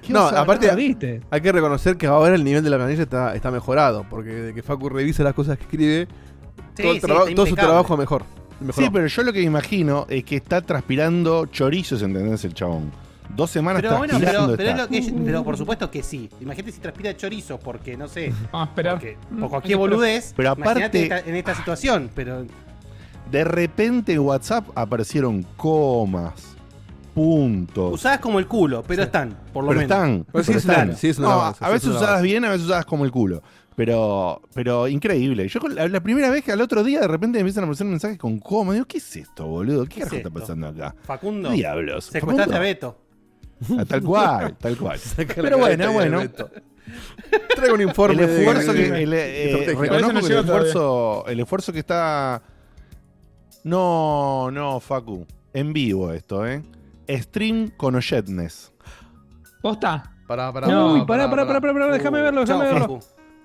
¿qué 0.03 0.13
No, 0.13 0.27
aparte-. 0.27 1.21
Hay 1.31 1.41
que 1.41 1.51
reconocer 1.51 1.97
que 1.97 2.05
ahora 2.05 2.35
el 2.35 2.43
nivel 2.43 2.63
de 2.63 2.69
la 2.69 2.77
planilla 2.77 3.01
está, 3.01 3.33
está 3.35 3.49
mejorado. 3.49 4.05
Porque 4.07 4.29
de 4.29 4.53
que 4.53 4.61
Facu 4.61 4.87
revisa 4.89 5.23
las 5.23 5.33
cosas 5.33 5.57
que 5.57 5.63
escribe, 5.63 6.07
Sí, 6.75 6.83
todo, 6.83 6.91
el 6.91 6.99
sí, 7.01 7.07
traba- 7.07 7.21
está 7.23 7.35
todo 7.35 7.45
su 7.47 7.55
trabajo 7.55 7.97
mejor. 7.97 8.23
mejoró. 8.59 8.85
Sí, 8.85 8.89
pero 8.93 9.07
yo 9.07 9.23
lo 9.23 9.33
que 9.33 9.39
me 9.39 9.45
imagino 9.45 10.05
es 10.07 10.23
que 10.23 10.35
está 10.35 10.61
transpirando 10.61 11.47
chorizos, 11.47 12.03
¿entendés? 12.03 12.45
El 12.45 12.53
chabón. 12.53 12.91
Dos 13.29 13.51
semanas 13.51 13.81
Pero 13.81 13.97
bueno, 13.97 14.13
pero, 14.19 14.31
pero, 14.31 14.53
es 14.53 14.59
está. 14.69 14.77
lo 14.83 14.87
que, 14.87 15.23
pero 15.25 15.43
por 15.43 15.57
supuesto 15.57 15.89
que 15.91 16.03
sí. 16.03 16.29
Imagínate 16.39 16.71
si 16.71 16.79
transpira 16.79 17.15
chorizo, 17.17 17.59
porque 17.59 17.97
no 17.97 18.07
sé. 18.07 18.31
Vamos 18.51 18.67
a 18.67 18.69
esperar. 18.71 18.93
Porque, 18.95 19.17
Mm, 19.29 19.39
por 19.39 19.49
cualquier 19.49 19.77
boludez. 19.77 20.33
Pero 20.37 20.51
aparte- 20.51 21.03
esta- 21.03 21.19
en 21.19 21.35
esta 21.35 21.55
situación. 21.55 22.09
Pero 22.15 22.45
De 23.31 23.43
repente 23.43 24.13
en 24.13 24.19
WhatsApp 24.19 24.65
aparecieron 24.75 25.43
comas, 25.57 26.55
puntos. 27.13 27.93
usadas 27.93 28.19
como 28.19 28.39
el 28.39 28.47
culo, 28.47 28.83
pero 28.87 29.03
están, 29.03 29.35
por 29.53 29.63
lo 29.63 29.69
pero 29.69 29.81
menos. 29.81 29.97
están. 29.97 30.25
Pero 30.31 30.43
sí 30.43 30.51
están. 30.53 30.95
sí 30.95 31.07
es 31.09 31.17
una 31.17 31.27
No, 31.29 31.33
avance, 31.33 31.65
a 31.65 31.69
veces 31.69 31.83
es 31.83 31.89
una 31.89 31.99
usadas 32.01 32.21
bien, 32.21 32.45
a 32.45 32.49
veces 32.51 32.65
usadas 32.67 32.85
como 32.85 33.03
el 33.05 33.11
culo. 33.11 33.41
Pero, 33.75 34.41
pero 34.53 34.87
increíble. 34.87 35.47
Yo 35.49 35.59
la, 35.67 35.89
la 35.89 35.99
primera 36.01 36.29
vez 36.29 36.43
que 36.45 36.51
al 36.53 36.61
otro 36.61 36.81
día 36.83 37.01
de 37.01 37.07
repente 37.09 37.37
me 37.37 37.41
empiezan 37.41 37.63
a 37.63 37.67
aparecer 37.67 37.85
mensajes 37.87 38.17
con 38.17 38.39
coma, 38.39 38.71
digo, 38.73 38.85
¿qué 38.85 38.99
es 38.99 39.15
esto, 39.17 39.45
boludo? 39.47 39.83
¿Qué, 39.83 39.89
¿Qué 39.89 39.99
es 39.99 40.05
carajo 40.05 40.15
está 40.15 40.29
pasando 40.29 40.67
acá? 40.67 40.95
Facundo, 41.03 41.49
Diablos. 41.49 42.05
secuestraste 42.05 42.55
a. 42.55 42.59
Beto. 42.59 42.97
Ah, 43.77 43.85
Tal 43.87 44.01
cual, 44.03 44.55
tal 44.57 44.77
cual. 44.77 44.99
Pero 45.35 45.57
bueno, 45.57 45.91
bueno. 45.93 46.21
Traigo 47.55 47.75
un 47.75 47.81
informe 47.81 48.23
El 48.23 48.29
esfuerzo 48.29 48.73
de- 48.73 48.91
que. 48.91 49.03
el, 49.03 49.13
eh, 49.13 49.75
reconozco 49.79 50.27
que 50.27 50.33
el 50.33 50.39
esfuerzo, 50.39 51.25
el 51.27 51.39
esfuerzo 51.39 51.73
que 51.73 51.79
está. 51.79 52.41
No, 53.63 54.49
no, 54.51 54.79
Facu. 54.79 55.25
En 55.53 55.73
vivo 55.73 56.11
esto, 56.11 56.45
¿eh? 56.45 56.61
Stream 57.09 57.69
con 57.77 57.95
Oyetnes. 57.95 58.71
¿Posta? 59.61 60.11
Pará, 60.27 60.51
pará, 60.51 60.67
No, 60.67 60.93
Uy, 60.93 61.05
pará, 61.05 61.29
pará, 61.29 61.47
pará, 61.47 61.61
pará, 61.61 61.73
pará, 61.73 61.91
déjame 61.93 62.21
verlo, 62.21 62.41
déjame 62.41 62.65
verlo. 62.65 62.99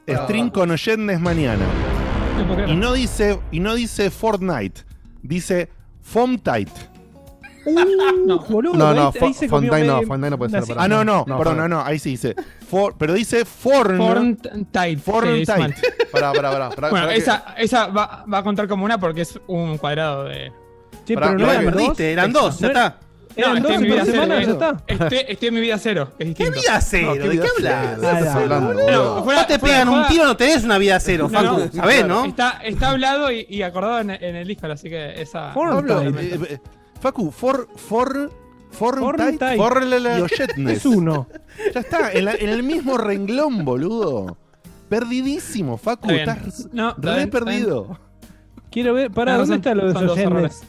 Stream 0.06 0.48
pará. 0.50 0.52
con 0.52 0.70
Oyetnes 0.72 1.20
mañana. 1.20 1.64
Y 2.68 2.74
no 2.76 2.92
dice, 2.94 3.38
y 3.50 3.60
no 3.60 3.74
dice 3.74 4.10
Fortnite. 4.10 4.82
Dice 5.22 5.68
Fomtite. 6.02 6.72
Uh, 7.66 8.38
boludo, 8.48 8.74
No, 8.74 8.88
ahí- 8.88 8.96
no, 8.96 9.12
ahí 9.20 9.34
se 9.34 9.48
comió 9.48 9.70
Fontaine 9.70 9.86
no, 9.86 9.98
Fontaine 10.02 10.30
no 10.30 10.38
puede 10.38 10.62
ser. 10.62 10.76
Ah, 10.78 10.88
no, 10.88 11.04
no, 11.04 11.24
No, 11.26 11.36
perdón, 11.38 11.56
no, 11.58 11.68
no, 11.68 11.82
ahí 11.84 11.98
sí 11.98 12.10
dice. 12.10 12.34
For- 12.68 12.94
pero 12.98 13.12
dice 13.14 13.44
Forn. 13.44 13.98
Mal. 13.98 14.38
Pará, 16.12 16.32
pará, 16.32 16.50
pará. 16.50 16.70
pará, 16.70 16.90
Bueno, 16.90 17.06
pará 17.06 17.08
que- 17.12 17.16
esa, 17.18 17.54
esa 17.58 17.86
va, 17.88 18.24
va 18.32 18.38
a 18.38 18.42
contar 18.42 18.66
como 18.68 18.84
una 18.84 18.98
porque 18.98 19.22
es 19.22 19.38
un 19.46 19.78
cuadrado 19.78 20.24
de. 20.24 20.52
Sí, 21.04 21.14
Pará, 21.14 21.28
pero 21.28 21.38
no 21.38 21.46
No, 21.46 21.52
eran 21.52 21.64
perdiste, 21.64 22.02
dos. 22.04 22.12
eran 22.12 22.32
dos, 22.32 22.58
ya 22.58 22.66
No 22.66 22.72
está. 22.72 22.98
Estoy 23.36 23.60
12 23.60 23.74
en 23.74 23.80
mi 23.80 23.86
vida 23.86 24.02
cero. 24.04 24.12
semana, 24.22 24.42
ya 24.42 24.50
está. 24.50 24.76
Estoy, 24.86 25.18
estoy 25.28 25.48
en 25.48 25.54
mi 25.54 25.60
vida 25.60 25.78
cero, 25.78 26.10
es 26.18 26.34
¿Qué 26.34 26.50
vida 26.50 26.80
cero? 26.80 27.06
No, 27.06 27.14
¿De 27.14 27.20
qué 27.20 27.28
vida 27.28 27.44
hablas? 27.56 28.00
¿De 28.00 28.06
qué 28.08 28.12
estás 28.18 28.26
Ah, 28.34 28.38
hablando, 28.38 28.72
No, 28.74 29.24
fuera- 29.24 29.40
No 29.42 29.46
te 29.46 29.58
fuera 29.58 29.74
pegan 29.84 29.90
de 29.90 29.94
un 30.00 30.06
tiro, 30.08 30.24
no 30.24 30.36
tenés 30.36 30.64
una 30.64 30.78
vida 30.78 31.00
cero, 31.00 31.28
No, 31.30 31.42
no, 31.42 31.58
Facu. 31.60 31.76
¿Sabés, 31.76 32.06
no? 32.06 32.24
Está, 32.24 32.60
está 32.64 32.90
hablado 32.90 33.30
y, 33.30 33.46
y 33.48 33.62
acordado 33.62 34.00
en, 34.00 34.10
en 34.10 34.36
el 34.36 34.48
Discord, 34.48 34.72
así 34.72 34.90
que 34.90 35.20
esa. 35.22 35.54
Pablo, 35.54 35.80
Fortnite. 35.96 36.34
eh, 36.34 36.38
eh, 36.50 36.58
Facu, 37.00 37.30
for, 37.30 37.68
for, 37.76 38.30
Fortnite 38.70 39.56
y. 39.56 40.70
Es 40.70 40.86
uno. 40.86 41.26
Ya 41.74 41.80
está, 41.80 42.12
en, 42.12 42.24
la- 42.26 42.34
en 42.34 42.48
el 42.50 42.62
mismo 42.62 42.96
renglón, 42.98 43.64
boludo. 43.64 44.36
Perdidísimo, 44.88 45.76
Facu. 45.76 46.10
Está 46.10 46.34
bien. 46.34 46.46
Estás 46.48 46.68
No, 46.72 46.94
re 46.98 47.14
bien, 47.16 47.30
perdido. 47.30 47.98
Quiero 48.70 48.94
ver. 48.94 49.10
Pará, 49.10 49.32
Tenés 49.34 49.48
¿dónde 49.48 49.56
razón, 49.56 49.56
está 49.56 49.74
lo 49.74 49.86
de 49.86 49.92
son 49.92 50.08
Soyetnes? 50.08 50.26
errores. 50.26 50.62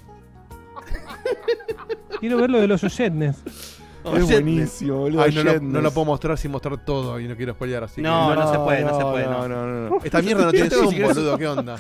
Quiero 2.20 2.38
ver 2.38 2.50
lo 2.50 2.60
de 2.62 2.68
los 2.68 2.82
Soyetnes. 2.82 3.38
Es 4.16 4.24
buenísimo, 4.28 4.98
boludo. 4.98 5.22
Ay, 5.22 5.32
no, 5.36 5.44
lo, 5.44 5.60
no 5.60 5.82
lo 5.82 5.92
puedo 5.92 6.06
mostrar 6.06 6.38
sin 6.38 6.50
mostrar 6.52 6.84
todo 6.84 7.20
y 7.20 7.28
no 7.28 7.36
quiero 7.36 7.54
spoilear, 7.54 7.84
así 7.84 8.02
No, 8.02 8.30
que... 8.32 8.36
no 8.36 8.52
se 8.52 8.58
puede, 8.60 8.82
no 8.84 8.98
se 8.98 9.04
puede, 9.04 9.26
No, 9.26 9.48
no. 9.48 9.66
no, 9.68 9.90
no. 9.90 9.98
Esta 10.04 10.22
mierda 10.24 10.46
no 10.46 10.52
tiene 10.52 10.70
querés- 10.70 11.08
boludo, 11.08 11.38
¿qué 11.38 11.48
onda? 11.48 11.78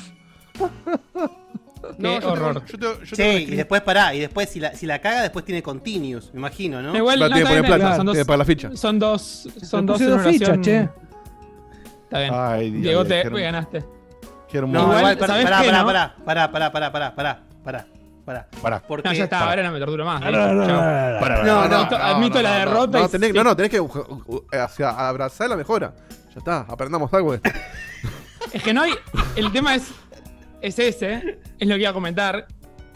No, 1.97 2.09
Qué 2.09 2.15
yo 2.15 2.19
tengo- 2.19 2.31
horror. 2.31 2.65
yo 2.65 2.77
tengo- 2.77 3.03
yo 3.03 3.15
tengo 3.15 3.37
y 3.39 3.55
después 3.55 3.81
pará, 3.81 4.13
y 4.13 4.19
después 4.19 4.49
si 4.49 4.59
la, 4.59 4.73
si 4.73 4.85
la 4.85 4.99
caga, 4.99 5.21
después 5.23 5.43
tiene 5.45 5.61
continuous, 5.63 6.31
me 6.33 6.39
imagino, 6.39 6.81
¿no? 6.81 6.95
Igual, 6.95 7.19
no, 7.19 7.25
tiene 7.27 7.41
que 7.41 7.47
poner 7.47 7.65
plata, 7.65 7.95
son 7.97 8.05
dos, 8.05 8.17
pagar 8.19 8.39
la 8.39 8.45
ficha. 8.45 8.69
son 8.75 8.99
dos, 8.99 9.47
son 9.63 10.19
fichas, 10.23 10.61
che. 10.61 10.89
Está 12.03 12.19
bien. 12.19 12.33
Ay, 12.33 12.71
Dios, 12.71 13.07
Diego, 13.07 13.35
te 13.35 13.41
ganaste. 13.41 13.85
Qué 14.49 14.57
hermoso. 14.57 14.79
No, 14.79 14.83
Igual, 14.83 14.99
igual, 14.99 15.17
pará, 15.17 15.33
¿sabés 15.33 15.45
pará, 15.45 15.59
qué, 15.61 15.65
pará, 15.67 15.79
no? 15.79 15.85
pará, 15.85 16.51
pará, 16.51 16.51
pará, 16.51 16.71
pará, 16.71 16.91
pará, 16.91 17.15
pará, 17.15 17.39
pará, 17.63 17.85
pará. 18.25 18.47
Pará. 18.61 18.83
Porque 18.87 19.07
No, 19.09 19.13
ya 19.15 19.23
está, 19.23 19.49
ahora 19.49 19.63
no 19.63 19.71
me 19.71 19.79
torturo 19.79 20.05
más. 20.05 20.21
No, 20.21 20.31
no, 20.31 20.53
no, 20.53 21.61
admito- 21.61 22.41
la 22.41 22.57
derrota 22.59 22.99
No, 22.99 23.09
tenés, 23.09 23.29
sí. 23.31 23.35
no, 23.35 23.43
no, 23.43 23.55
tenés 23.55 23.71
que 23.71 23.79
uh, 23.79 23.85
uh, 24.27 24.41
sea, 24.69 24.91
abrazar 24.91 25.49
la 25.49 25.55
mejora. 25.57 25.93
Ya 26.33 26.37
está, 26.37 26.59
aprendamos 26.69 27.11
algo 27.13 27.31
de 27.31 27.37
esto. 27.43 27.49
Es 28.53 28.61
que 28.63 28.73
no 28.73 28.81
hay. 28.83 28.93
El 29.35 29.51
tema 29.51 29.75
es. 29.75 29.91
Es 30.61 30.77
ese. 30.79 31.39
Es 31.59 31.67
lo 31.67 31.75
que 31.75 31.81
iba 31.81 31.89
a 31.89 31.93
comentar. 31.93 32.47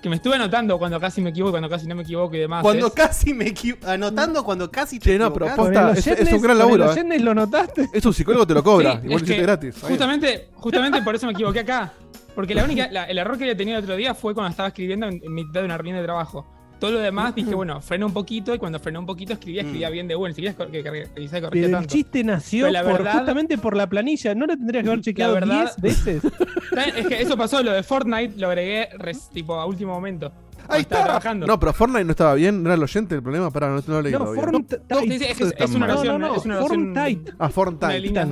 Que 0.02 0.10
me 0.10 0.18
estuve 0.18 0.36
anotando 0.36 0.78
cuando 0.78 1.00
casi 1.00 1.20
me 1.20 1.32
equivoco, 1.32 1.52
cuando 1.54 1.68
casi 1.68 1.88
no 1.88 1.96
me 1.96 2.04
equivoco 2.04 2.36
y 2.36 2.40
demás. 2.40 2.62
cuando 2.62 2.88
es- 2.88 2.94
casi 2.94 3.34
me 3.34 3.48
equivoco, 3.48 3.88
anotando 3.88 4.44
cuando 4.44 4.70
casi 4.70 5.00
te 5.00 5.12
Che, 5.12 5.18
no, 5.18 5.34
pero 5.34 5.48
posta, 5.56 5.92
es- 5.94 6.32
un 6.34 6.42
gran 6.42 6.58
laburo, 6.60 6.94
eh. 6.94 7.20
Lo 7.20 7.34
notaste? 7.34 7.90
Es 7.92 8.06
un 8.06 8.14
psicólogo 8.14 8.46
te 8.46 8.54
lo 8.54 8.64
cobra, 8.64 8.92
Sí, 8.92 8.98
y 8.98 8.98
vos 8.98 9.04
es 9.04 9.10
lo 9.10 9.16
hiciste 9.16 9.36
que 9.36 9.42
gratis. 9.42 9.76
Justamente, 9.82 10.50
justamente 10.54 11.02
por 11.02 11.16
eso 11.16 11.26
me 11.26 11.32
equivoqué 11.34 11.62
acá. 11.62 11.92
Porque 12.36 12.54
la 12.54 12.66
única, 12.66 12.88
la- 12.92 13.06
el 13.06 13.18
error 13.18 13.38
que 13.38 13.46
había 13.46 13.58
tenido 13.58 13.78
el 13.80 13.84
otro 13.84 13.96
día 13.96 14.14
fue 14.14 14.36
cuando 14.36 14.52
estaba 14.52 14.68
escribiendo 14.68 15.08
en, 15.08 15.22
en 15.24 15.34
mitad 15.34 15.62
de 15.62 15.66
una 15.66 15.78
reunión 15.78 15.98
de 15.98 16.04
trabajo. 16.04 16.46
Todo 16.80 16.92
lo 16.92 17.00
demás 17.00 17.34
dije, 17.34 17.56
bueno, 17.56 17.80
freno 17.82 18.06
un 18.08 18.14
poquito 18.14 18.54
y 18.54 18.58
cuando 18.60 18.80
frené 18.80 19.00
un 19.00 19.06
poquito 19.06 19.34
escribía, 19.34 19.62
escribía 19.62 19.90
bien 19.90 20.08
de 20.08 20.16
bueno, 20.16 20.36
siquiera 20.36 20.56
que, 20.56 20.84
que, 20.84 21.42
corregía 21.42 21.78
el 21.80 21.88
chiste 21.88 22.24
nació 22.24 22.70
la 22.70 22.84
por- 22.84 22.94
verdad- 22.94 23.18
justamente 23.20 23.58
por 23.58 23.76
la 23.78 23.88
planilla. 23.88 24.36
¿No 24.36 24.46
lo 24.46 24.56
tendrías 24.58 24.84
que 24.84 24.90
haber 24.90 25.02
chequeado 25.02 25.34
verdad- 25.36 25.72
10 25.78 25.82
veces? 26.06 26.22
Es 26.98 27.08
que 27.08 27.22
eso 27.22 27.38
pasó, 27.38 27.64
lo 27.64 27.72
de 27.72 27.82
Fortnite 27.84 28.34
lo 28.38 28.48
agregué 28.48 28.90
res- 28.98 29.30
tipo 29.30 29.56
a 29.56 29.66
último 29.66 29.94
momento. 29.94 30.32
Ahí 30.68 30.82
estaba 30.82 31.02
está. 31.02 31.04
trabajando. 31.04 31.46
No, 31.48 31.60
pero 31.60 31.74
Fortnite 31.74 32.04
no 32.06 32.12
estaba 32.12 32.34
bien, 32.34 32.64
no 32.64 32.70
era 32.70 32.76
el 32.76 32.82
oyente 32.84 33.14
el 33.16 33.22
problema, 33.22 33.52
pará, 33.52 33.68
no, 33.70 33.76
no 33.76 33.94
lo 33.94 34.02
leí 34.02 34.12
No, 34.12 34.20
todavía. 34.20 34.42
Fortnite. 34.44 35.32
Es, 35.32 35.42
es, 35.42 35.54
es 35.58 35.70
una 35.76 35.86
No, 35.88 35.94
oración, 35.94 36.20
no, 36.22 36.28
no. 36.30 36.36
es 36.36 36.46
una 36.46 36.58
oración. 36.58 36.94
Fortnite. 36.96 37.32
Ah, 37.34 37.36
Una 37.40 37.50
Fortnite. 37.50 37.86
una 37.86 37.98
línea. 38.00 38.26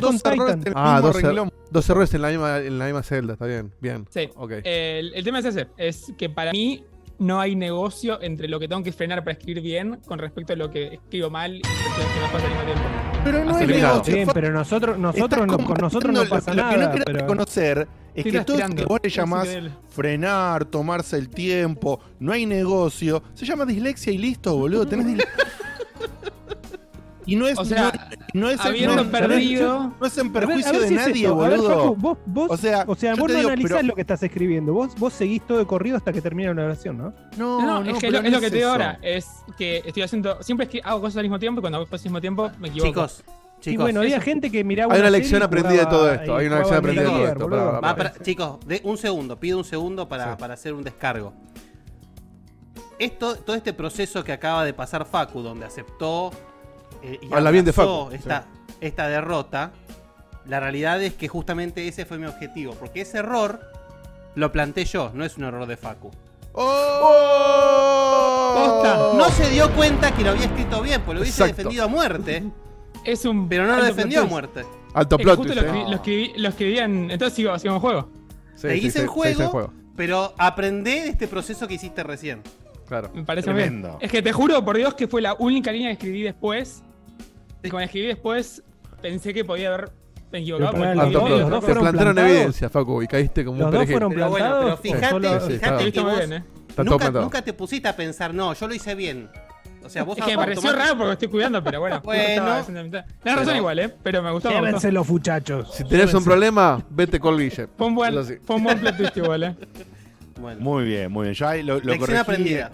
Dos 0.00 0.24
errores 0.24 0.54
en 0.54 0.68
el 0.68 0.72
Ah, 0.76 0.94
mismo 0.94 1.08
dos, 1.08 1.16
er- 1.16 1.22
renglón. 1.26 1.52
dos 1.70 1.90
errores 1.90 2.14
en 2.14 2.22
la 2.22 2.28
misma, 2.28 2.58
en 2.58 2.78
la 2.78 2.84
misma 2.86 3.02
celda, 3.02 3.32
está 3.34 3.46
bien, 3.46 3.72
bien. 3.80 4.06
Sí. 4.10 4.28
Ok. 4.36 4.52
El, 4.64 5.12
el 5.14 5.24
tema 5.24 5.40
es 5.40 5.44
ese, 5.46 5.66
es 5.76 6.12
que 6.16 6.30
para 6.30 6.52
mí 6.52 6.84
no 7.22 7.40
hay 7.40 7.54
negocio 7.56 8.20
entre 8.20 8.48
lo 8.48 8.58
que 8.60 8.68
tengo 8.68 8.82
que 8.82 8.92
frenar 8.92 9.20
para 9.24 9.32
escribir 9.32 9.62
bien 9.62 10.00
con 10.06 10.18
respecto 10.18 10.52
a 10.52 10.56
lo 10.56 10.70
que 10.70 10.94
escribo 10.94 11.30
mal 11.30 11.54
y 11.56 11.58
lo 11.58 11.62
que 11.62 12.20
me 12.20 12.28
pasa 12.32 12.44
al 12.46 12.50
mismo 12.50 12.64
tiempo. 12.64 12.82
Pero 13.24 13.44
no 13.44 13.50
es 13.56 13.62
Eliminado. 13.62 13.92
negocio. 13.94 14.14
Bien, 14.14 14.28
pero 14.34 14.50
nosotros, 14.52 14.98
nosotros, 14.98 15.46
no, 15.46 15.58
con 15.58 15.76
nosotros 15.78 16.12
no 16.12 16.24
pasa 16.28 16.52
lo, 16.52 16.62
lo 16.64 16.70
que 16.70 16.76
nada. 16.76 16.86
no 16.86 16.90
querés 16.92 17.04
pero- 17.06 17.18
reconocer 17.20 17.88
es 18.14 18.26
Estoy 18.26 18.32
que 18.32 18.40
todo 18.44 18.58
eso 18.58 18.74
que 18.74 18.84
vos 18.84 19.00
le 19.02 19.08
llamás 19.10 19.48
frenar, 19.88 20.64
tomarse 20.66 21.16
el 21.16 21.28
tiempo, 21.30 22.00
no 22.18 22.32
hay 22.32 22.44
negocio, 22.46 23.22
se 23.34 23.46
llama 23.46 23.64
dislexia 23.64 24.12
y 24.12 24.18
listo, 24.18 24.56
boludo. 24.56 24.86
Tenés 24.86 25.06
Y 27.24 27.36
no 27.36 27.46
es, 27.46 27.56
O 27.56 27.64
sea, 27.64 27.92
no, 28.34 28.40
no 28.42 28.50
es, 28.50 28.58
habiendo 28.60 28.96
no 28.96 29.02
es- 29.02 29.08
perdido. 29.08 29.94
no 30.00 30.06
es 30.06 30.18
en 30.18 30.26
A 30.26 30.30
ver, 30.32 30.42
a 30.42 30.46
perjuicio 30.46 30.72
de 30.80 30.84
es 30.86 30.90
nadie, 30.92 31.22
esto. 31.24 31.40
A 31.44 31.48
ver, 31.48 31.58
boludo. 31.58 31.78
Facu, 31.78 31.96
vos, 31.96 32.18
vos, 32.26 32.50
O 32.50 32.56
sea, 32.56 32.84
o 32.88 32.94
sea 32.96 33.14
vos 33.14 33.30
no 33.30 33.36
digo, 33.36 33.48
analizás 33.48 33.76
pero- 33.78 33.86
lo 33.88 33.94
que 33.94 34.00
estás 34.00 34.22
escribiendo. 34.24 34.72
Vos, 34.72 34.94
vos 34.98 35.12
seguís 35.12 35.40
todo 35.46 35.58
de 35.58 35.66
corrido 35.66 35.96
hasta 35.96 36.12
que 36.12 36.20
termina 36.20 36.50
una 36.50 36.64
oración, 36.64 36.98
¿no? 36.98 37.14
no, 37.36 37.60
No, 37.60 37.84
no, 37.84 37.90
es 37.90 37.98
que 37.98 38.06
es 38.08 38.12
lo, 38.12 38.18
es 38.18 38.32
lo 38.32 38.40
que 38.40 38.46
es 38.46 38.52
te 38.52 38.58
digo 38.58 38.70
ahora. 38.70 38.98
Es 39.02 39.26
que 39.56 39.82
estoy 39.86 40.02
haciendo. 40.02 40.42
Siempre 40.42 40.68
escri- 40.68 40.80
hago 40.82 41.00
cosas 41.00 41.18
al 41.18 41.22
mismo 41.22 41.38
tiempo 41.38 41.60
y 41.60 41.62
cuando 41.62 41.78
hago 41.78 41.86
cosas 41.86 42.06
al 42.06 42.10
mismo 42.10 42.20
tiempo 42.20 42.50
me 42.58 42.68
equivoco. 42.68 42.88
Chicos, 42.90 43.24
Y 43.58 43.60
chicos. 43.60 43.84
bueno, 43.84 44.00
había 44.00 44.16
eso- 44.16 44.24
gente 44.24 44.50
que 44.50 44.64
miraba 44.64 44.92
Hay 44.94 45.00
una 45.00 45.10
lección 45.10 45.40
y 45.42 45.44
aprendida 45.44 45.80
de 45.84 45.86
todo 45.86 46.12
esto, 46.12 46.36
y 46.36 46.40
hay 46.40 46.46
una 46.48 46.56
lección 46.56 46.78
aprendida 46.78 47.04
de 47.04 47.34
todo 47.36 47.68
esto, 47.68 47.80
para- 47.80 48.14
chicos, 48.20 48.58
de 48.66 48.80
un 48.82 48.98
segundo, 48.98 49.38
pido 49.38 49.58
un 49.58 49.64
segundo 49.64 50.08
para, 50.08 50.32
Sí. 50.32 50.40
para 50.40 50.54
hacer 50.54 50.72
un 50.72 50.82
descargo. 50.82 51.32
Esto, 52.98 53.36
todo 53.36 53.56
este 53.56 53.72
proceso 53.72 54.22
que 54.22 54.32
acaba 54.32 54.64
de 54.64 54.74
pasar 54.74 55.04
Facu, 55.06 55.42
donde 55.42 55.64
aceptó 55.66 56.30
eh, 57.02 57.18
y 57.22 57.32
Habla 57.32 57.50
bien 57.50 57.64
de 57.64 57.72
Facu, 57.72 58.10
esta, 58.12 58.46
esta 58.80 59.08
derrota, 59.08 59.72
la 60.46 60.60
realidad 60.60 61.02
es 61.02 61.14
que 61.14 61.28
justamente 61.28 61.86
ese 61.88 62.04
fue 62.04 62.18
mi 62.18 62.26
objetivo, 62.26 62.74
porque 62.74 63.00
ese 63.02 63.18
error 63.18 63.60
lo 64.34 64.52
planté 64.52 64.84
yo, 64.84 65.10
no 65.14 65.24
es 65.24 65.36
un 65.36 65.44
error 65.44 65.66
de 65.66 65.76
Facu. 65.76 66.10
¡Oh! 66.54 68.52
Posta. 68.54 69.12
No 69.16 69.28
se 69.30 69.50
dio 69.50 69.70
cuenta 69.72 70.14
que 70.14 70.22
lo 70.22 70.30
había 70.30 70.44
escrito 70.46 70.82
bien, 70.82 71.00
pues 71.02 71.14
lo 71.14 71.22
hubiese 71.22 71.42
Exacto. 71.42 71.56
defendido 71.56 71.84
a 71.84 71.88
muerte, 71.88 72.42
Es 73.04 73.24
un. 73.24 73.48
pero 73.48 73.66
no 73.66 73.76
lo 73.76 73.84
defendió 73.84 74.20
a 74.20 74.22
plot 74.22 74.30
muerte. 74.30 74.64
Alto. 74.94 75.16
Es 75.16 75.18
que 75.18 75.24
plot 75.24 75.36
justo 75.38 75.52
twist, 75.54 75.66
lo, 75.66 75.72
eh. 75.72 75.94
escribí, 75.94 76.32
lo, 76.36 76.48
escribí, 76.48 76.76
lo. 76.76 76.82
Entonces 76.84 77.34
sigo, 77.34 77.54
en 77.54 77.78
juego. 77.80 78.08
Sí, 78.54 78.68
en 78.68 78.92
sí, 78.92 79.06
juego, 79.06 79.22
seguís 79.24 79.40
en 79.40 79.48
juego. 79.48 79.72
pero 79.96 80.34
aprendé 80.38 81.02
de 81.02 81.08
este 81.08 81.26
proceso 81.26 81.66
que 81.66 81.74
hiciste 81.74 82.02
recién. 82.02 82.42
Claro. 82.86 83.10
Me 83.14 83.24
parece 83.24 83.46
Tremendo. 83.46 83.88
bien. 83.88 83.98
Es 84.02 84.10
que 84.10 84.22
te 84.22 84.32
juro 84.32 84.64
por 84.64 84.76
Dios 84.76 84.94
que 84.94 85.08
fue 85.08 85.22
la 85.22 85.34
única 85.34 85.72
línea 85.72 85.88
que 85.88 85.94
escribí 85.94 86.22
después. 86.22 86.82
Y 87.62 87.70
cuando 87.70 87.84
escribí 87.86 88.06
después, 88.08 88.62
pensé 89.00 89.32
que 89.34 89.44
podía 89.44 89.68
haber 89.74 89.90
me 90.32 90.38
equivocado. 90.38 90.72
Pero 90.72 90.82
porque 90.82 90.94
los 90.96 91.12
dos- 91.12 91.30
los 91.30 91.50
dos 91.50 91.60
Te 91.60 91.66
fueron 91.66 91.82
plantaron 91.82 92.14
plantados. 92.14 92.30
evidencia, 92.38 92.68
Facu, 92.70 93.02
y 93.02 93.06
caíste 93.06 93.44
como 93.44 93.58
Los 93.58 93.66
un 93.66 93.70
dos 93.72 93.78
perejil. 93.80 93.92
fueron 93.94 94.12
Pero 94.12 94.30
bueno, 94.30 94.46
plantados. 94.46 94.80
pero 94.80 94.92
o 94.92 94.94
fíjate, 94.96 95.10
solo- 95.10 95.40
Sí, 95.46 95.52
fíjate 95.58 95.82
que 95.82 95.88
Está 95.88 96.02
muy 96.02 96.10
vos 96.10 96.18
bien, 96.20 96.32
¿eh? 96.32 96.44
Está 96.68 96.74
todo 96.76 96.84
nunca, 96.84 96.96
plantado. 96.98 97.24
nunca 97.24 97.42
te 97.42 97.52
pusiste 97.52 97.88
a 97.88 97.96
pensar, 97.96 98.32
no, 98.34 98.54
yo 98.54 98.66
lo 98.68 98.74
hice 98.74 98.94
bien. 98.94 99.28
O 99.84 99.88
sea, 99.90 100.04
vos 100.04 100.16
Es 100.16 100.24
que 100.24 100.30
me 100.30 100.36
pareció 100.38 100.60
automáticamente- 100.70 100.78
raro 100.86 100.96
porque 100.98 101.12
estoy 101.12 101.28
cuidando, 101.28 101.62
pero 101.62 101.80
bueno. 101.80 102.00
Bueno. 102.04 102.46
la. 102.46 102.62
Tenés 102.64 103.04
razón 103.24 103.44
Pero- 103.46 103.56
igual, 103.56 103.78
¿eh? 103.80 103.94
Pero 104.02 104.22
me 104.22 104.30
gustó. 104.30 104.48
Llévense 104.50 104.90
los 104.92 105.08
muchachos. 105.08 105.68
Si 105.74 105.84
tenés 105.84 106.14
un 106.14 106.24
problema, 106.24 106.82
vete 106.88 107.20
con 107.20 107.36
Guille. 107.36 107.68
Fue 107.76 107.86
un 107.88 107.94
buen, 107.94 108.14
fue 108.42 108.56
un 108.56 108.62
buen 108.64 108.96
twist 108.96 109.16
igual, 109.16 109.42
¿eh? 109.42 109.56
Bueno, 110.40 110.60
Muy 110.60 110.84
bien, 110.84 111.12
muy 111.12 111.28
bien. 111.30 111.44
Ahí 111.48 111.62
lo, 111.62 111.74
lo 111.74 111.78
lección 111.80 111.98
corregí 111.98 112.18
aprendida. 112.18 112.70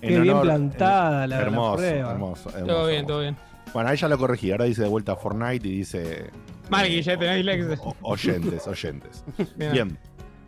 en 0.00 0.08
Qué 0.08 0.20
bien 0.20 0.30
honor- 0.30 0.42
plantada 0.44 1.26
la- 1.26 1.36
la 1.36 1.42
hermoso, 1.42 1.76
prueba. 1.76 2.10
hermoso, 2.12 2.48
hermoso, 2.50 2.66
Todo 2.66 2.86
bien, 2.86 2.96
hermoso. 3.00 3.06
todo 3.12 3.20
bien. 3.20 3.36
Bueno, 3.72 3.88
ahí 3.88 3.96
ya 3.96 4.08
lo 4.08 4.18
corregí. 4.18 4.50
Ahora 4.52 4.64
dice 4.66 4.82
de 4.82 4.88
vuelta 4.88 5.16
Fortnite 5.16 5.66
y 5.66 5.78
dice 5.78 6.30
Mal, 6.70 6.88
Guille, 6.88 7.16
tenés 7.16 7.36
dislexia. 7.36 7.78
o- 7.82 7.96
oyentes, 8.02 8.66
oyentes. 8.66 9.24
Bien. 9.56 9.72
Bien. 9.72 9.98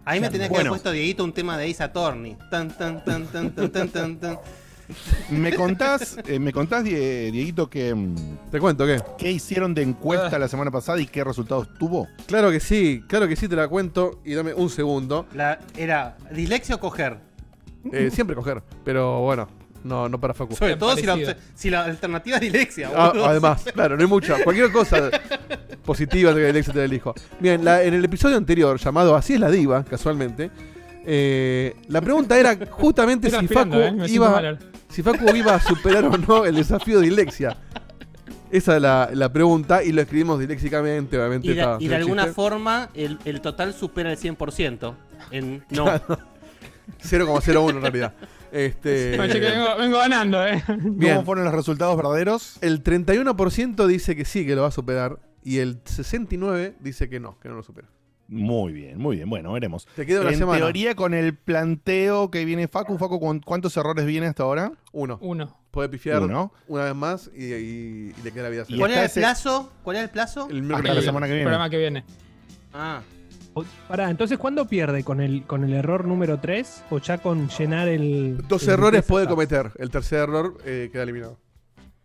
Ahí 0.05 0.21
me 0.21 0.29
tenés 0.29 0.49
que 0.49 0.55
Bueno. 0.55 0.71
haber 0.71 0.81
puesto 0.81 0.91
Dieguito 0.93 1.25
un 1.25 1.33
tema 1.33 1.57
de 1.57 1.71
Ace 1.71 1.83
Attorney. 1.83 2.37
Tan, 2.51 2.69
tan, 2.77 3.03
tan, 3.05 3.27
tan, 3.27 3.55
tan, 3.55 3.71
tan, 3.73 3.89
tan, 3.89 4.17
tan. 4.19 4.39
Me 5.31 5.55
contás, 5.55 6.19
eh, 6.27 6.39
me 6.39 6.53
contás, 6.53 6.85
Die- 6.85 7.31
Dieguito, 7.33 7.71
que, 7.71 7.95
mm, 7.95 8.15
¿Te 8.51 8.61
cuento 8.61 8.85
qué? 8.85 9.01
qué 9.17 9.33
hicieron 9.33 9.73
de 9.73 9.81
encuesta 9.81 10.39
la 10.39 10.47
semana 10.47 10.71
pasada 10.71 11.01
y 11.01 11.07
qué 11.07 11.25
resultados 11.25 11.73
tuvo. 11.79 12.07
Claro 12.27 12.51
que 12.51 12.61
sí, 12.61 13.03
claro 13.09 13.27
que 13.27 13.35
sí, 13.35 13.49
te 13.49 13.57
la 13.57 13.67
cuento 13.67 14.21
y 14.27 14.35
dame 14.35 14.53
un 14.53 14.69
segundo. 14.69 15.25
La, 15.35 15.59
era 15.75 16.19
dislexia 16.31 16.75
o 16.75 16.81
coger. 16.81 17.17
Eh, 17.93 18.11
siempre 18.13 18.37
coger, 18.37 18.63
pero 18.85 19.23
bueno, 19.23 19.49
no, 19.85 20.09
no 20.09 20.19
para 20.19 20.35
Facu. 20.35 20.57
Sobre 20.57 20.77
todo 20.77 20.97
si 20.97 21.03
la, 21.07 21.13
parecido. 21.13 21.37
si 21.55 21.71
la 21.71 21.85
alternativa 21.85 22.37
es 22.39 22.41
dislexia. 22.43 22.91
Ah, 22.95 23.13
además, 23.27 23.65
claro, 23.73 23.97
no 23.97 24.03
hay 24.03 24.09
mucha. 24.09 24.43
Cualquier 24.43 24.73
cosa 24.73 25.11
positiva 25.85 26.33
de 26.33 26.49
Alexa 26.49 26.73
te 26.73 26.79
la 26.79 26.85
elijo. 26.87 27.15
Bien, 27.39 27.65
la- 27.65 27.83
en 27.83 27.95
el 27.95 28.05
episodio 28.05 28.37
anterior, 28.37 28.79
llamado 28.79 29.15
Así 29.15 29.35
es 29.35 29.41
la 29.41 29.51
diva, 29.51 29.85
casualmente, 29.85 30.51
eh, 31.07 31.77
la 31.89 32.01
pregunta 32.01 32.39
era 32.39 32.57
justamente 32.71 33.31
si 33.31 33.47
Facu, 33.47 33.75
¿eh? 33.77 33.95
Iba, 34.09 34.59
si 34.89 35.03
Facu 35.03 35.25
iba 35.37 35.55
a 35.55 35.61
superar 35.61 36.07
o 36.07 36.17
no 36.17 36.45
el 36.47 36.55
desafío 36.57 36.99
de 37.01 37.07
dislexia. 37.07 37.57
Esa 38.51 38.77
es 38.77 38.83
la, 38.83 39.11
la 39.13 39.33
pregunta 39.33 39.83
y 39.83 39.91
lo 39.93 40.01
escribimos 40.01 40.39
disléxicamente, 40.39 41.19
obviamente. 41.19 41.49
Y 41.49 41.55
de, 41.55 41.77
y 41.81 41.89
de 41.89 41.97
alguna 41.97 42.23
chiste. 42.23 42.35
forma 42.35 42.89
el, 42.95 43.19
el 43.25 43.41
total 43.41 43.75
supera 43.75 44.13
el 44.13 44.19
100%. 44.19 44.95
En 45.33 45.65
no. 45.71 45.87
0,01 47.03 47.71
en 47.71 47.81
realidad. 47.83 48.13
Este, 48.55 49.19
que 49.33 49.41
vengo, 49.41 49.77
vengo 49.77 49.99
ganando, 49.99 50.47
¿eh? 50.47 50.63
Bien. 50.79 51.15
¿Cómo 51.17 51.27
fueron 51.27 51.45
los 51.45 51.53
resultados 51.55 51.97
verdaderos? 51.97 52.57
El 52.61 52.85
31% 52.85 53.87
dice 53.87 54.15
que 54.15 54.25
sí, 54.25 54.47
que 54.47 54.55
lo 54.55 54.63
va 54.63 54.69
a 54.69 54.71
superar. 54.71 55.19
Y 55.43 55.59
el 55.59 55.83
69% 55.85 56.77
dice 56.81 57.09
que 57.09 57.19
no, 57.21 57.39
que 57.41 57.49
no 57.49 57.57
lo 57.57 57.63
supera. 57.63 57.89
Muy 58.29 58.73
bien, 58.73 58.97
muy 58.99 59.17
bien. 59.17 59.29
Bueno, 59.29 59.53
veremos. 59.53 59.87
Te 59.97 60.07
queda 60.07 60.21
una 60.23 60.31
en 60.31 60.39
semana. 60.39 60.59
teoría, 60.59 60.95
con 60.95 61.13
el 61.15 61.35
planteo 61.37 62.31
que 62.31 62.45
viene 62.47 62.69
Facu, 62.69 62.97
Facu, 62.97 63.19
¿cu- 63.21 63.41
¿cuántos 63.45 63.77
errores 63.77 64.07
viene 64.07 64.27
hasta 64.29 64.45
ahora? 64.45 64.73
Uno. 64.93 65.19
Uno. 65.21 65.59
Puede 65.71 65.89
pifiar 65.91 66.23
Uno. 66.23 66.53
una 66.69 66.85
vez 66.85 66.95
más 66.95 67.31
y, 67.37 67.45
y- 67.53 68.15
y 68.19 68.23
le 68.23 68.31
queda 68.33 68.45
la 68.45 68.49
vida 68.51 68.65
Y. 68.69 68.79
¿Cuál 68.79 68.93
era 68.93 69.05
el 69.05 69.11
plazo? 69.11 69.73
¿Cuál 69.83 69.97
era 69.97 70.05
el 70.05 70.11
plazo? 70.11 70.49
El 70.49 70.59
Hasta 70.59 70.69
miércoles 70.69 70.95
la 70.97 71.03
semana 71.03 71.27
que 71.27 71.33
viene. 71.33 71.45
programa 71.45 71.69
que 71.71 71.77
viene. 71.79 72.05
Ah, 72.73 73.03
Pará, 73.89 74.11
entonces, 74.11 74.39
¿cuándo 74.39 74.67
pierde? 74.67 75.05
¿Con 75.05 75.21
el, 75.21 75.45
con 75.45 75.65
el 75.65 75.73
error 75.75 76.07
número 76.07 76.39
3? 76.41 76.85
¿O 76.91 76.99
ya 76.99 77.19
con 77.19 77.49
llenar 77.49 77.89
el. 77.89 78.39
Dos 78.49 78.65
el 78.65 78.71
errores 78.75 79.03
puede 79.05 79.25
está? 79.25 79.35
cometer. 79.35 79.71
El 79.79 79.91
tercer 79.91 80.21
error 80.21 80.59
eh, 80.65 80.89
queda 80.93 81.03
eliminado. 81.05 81.39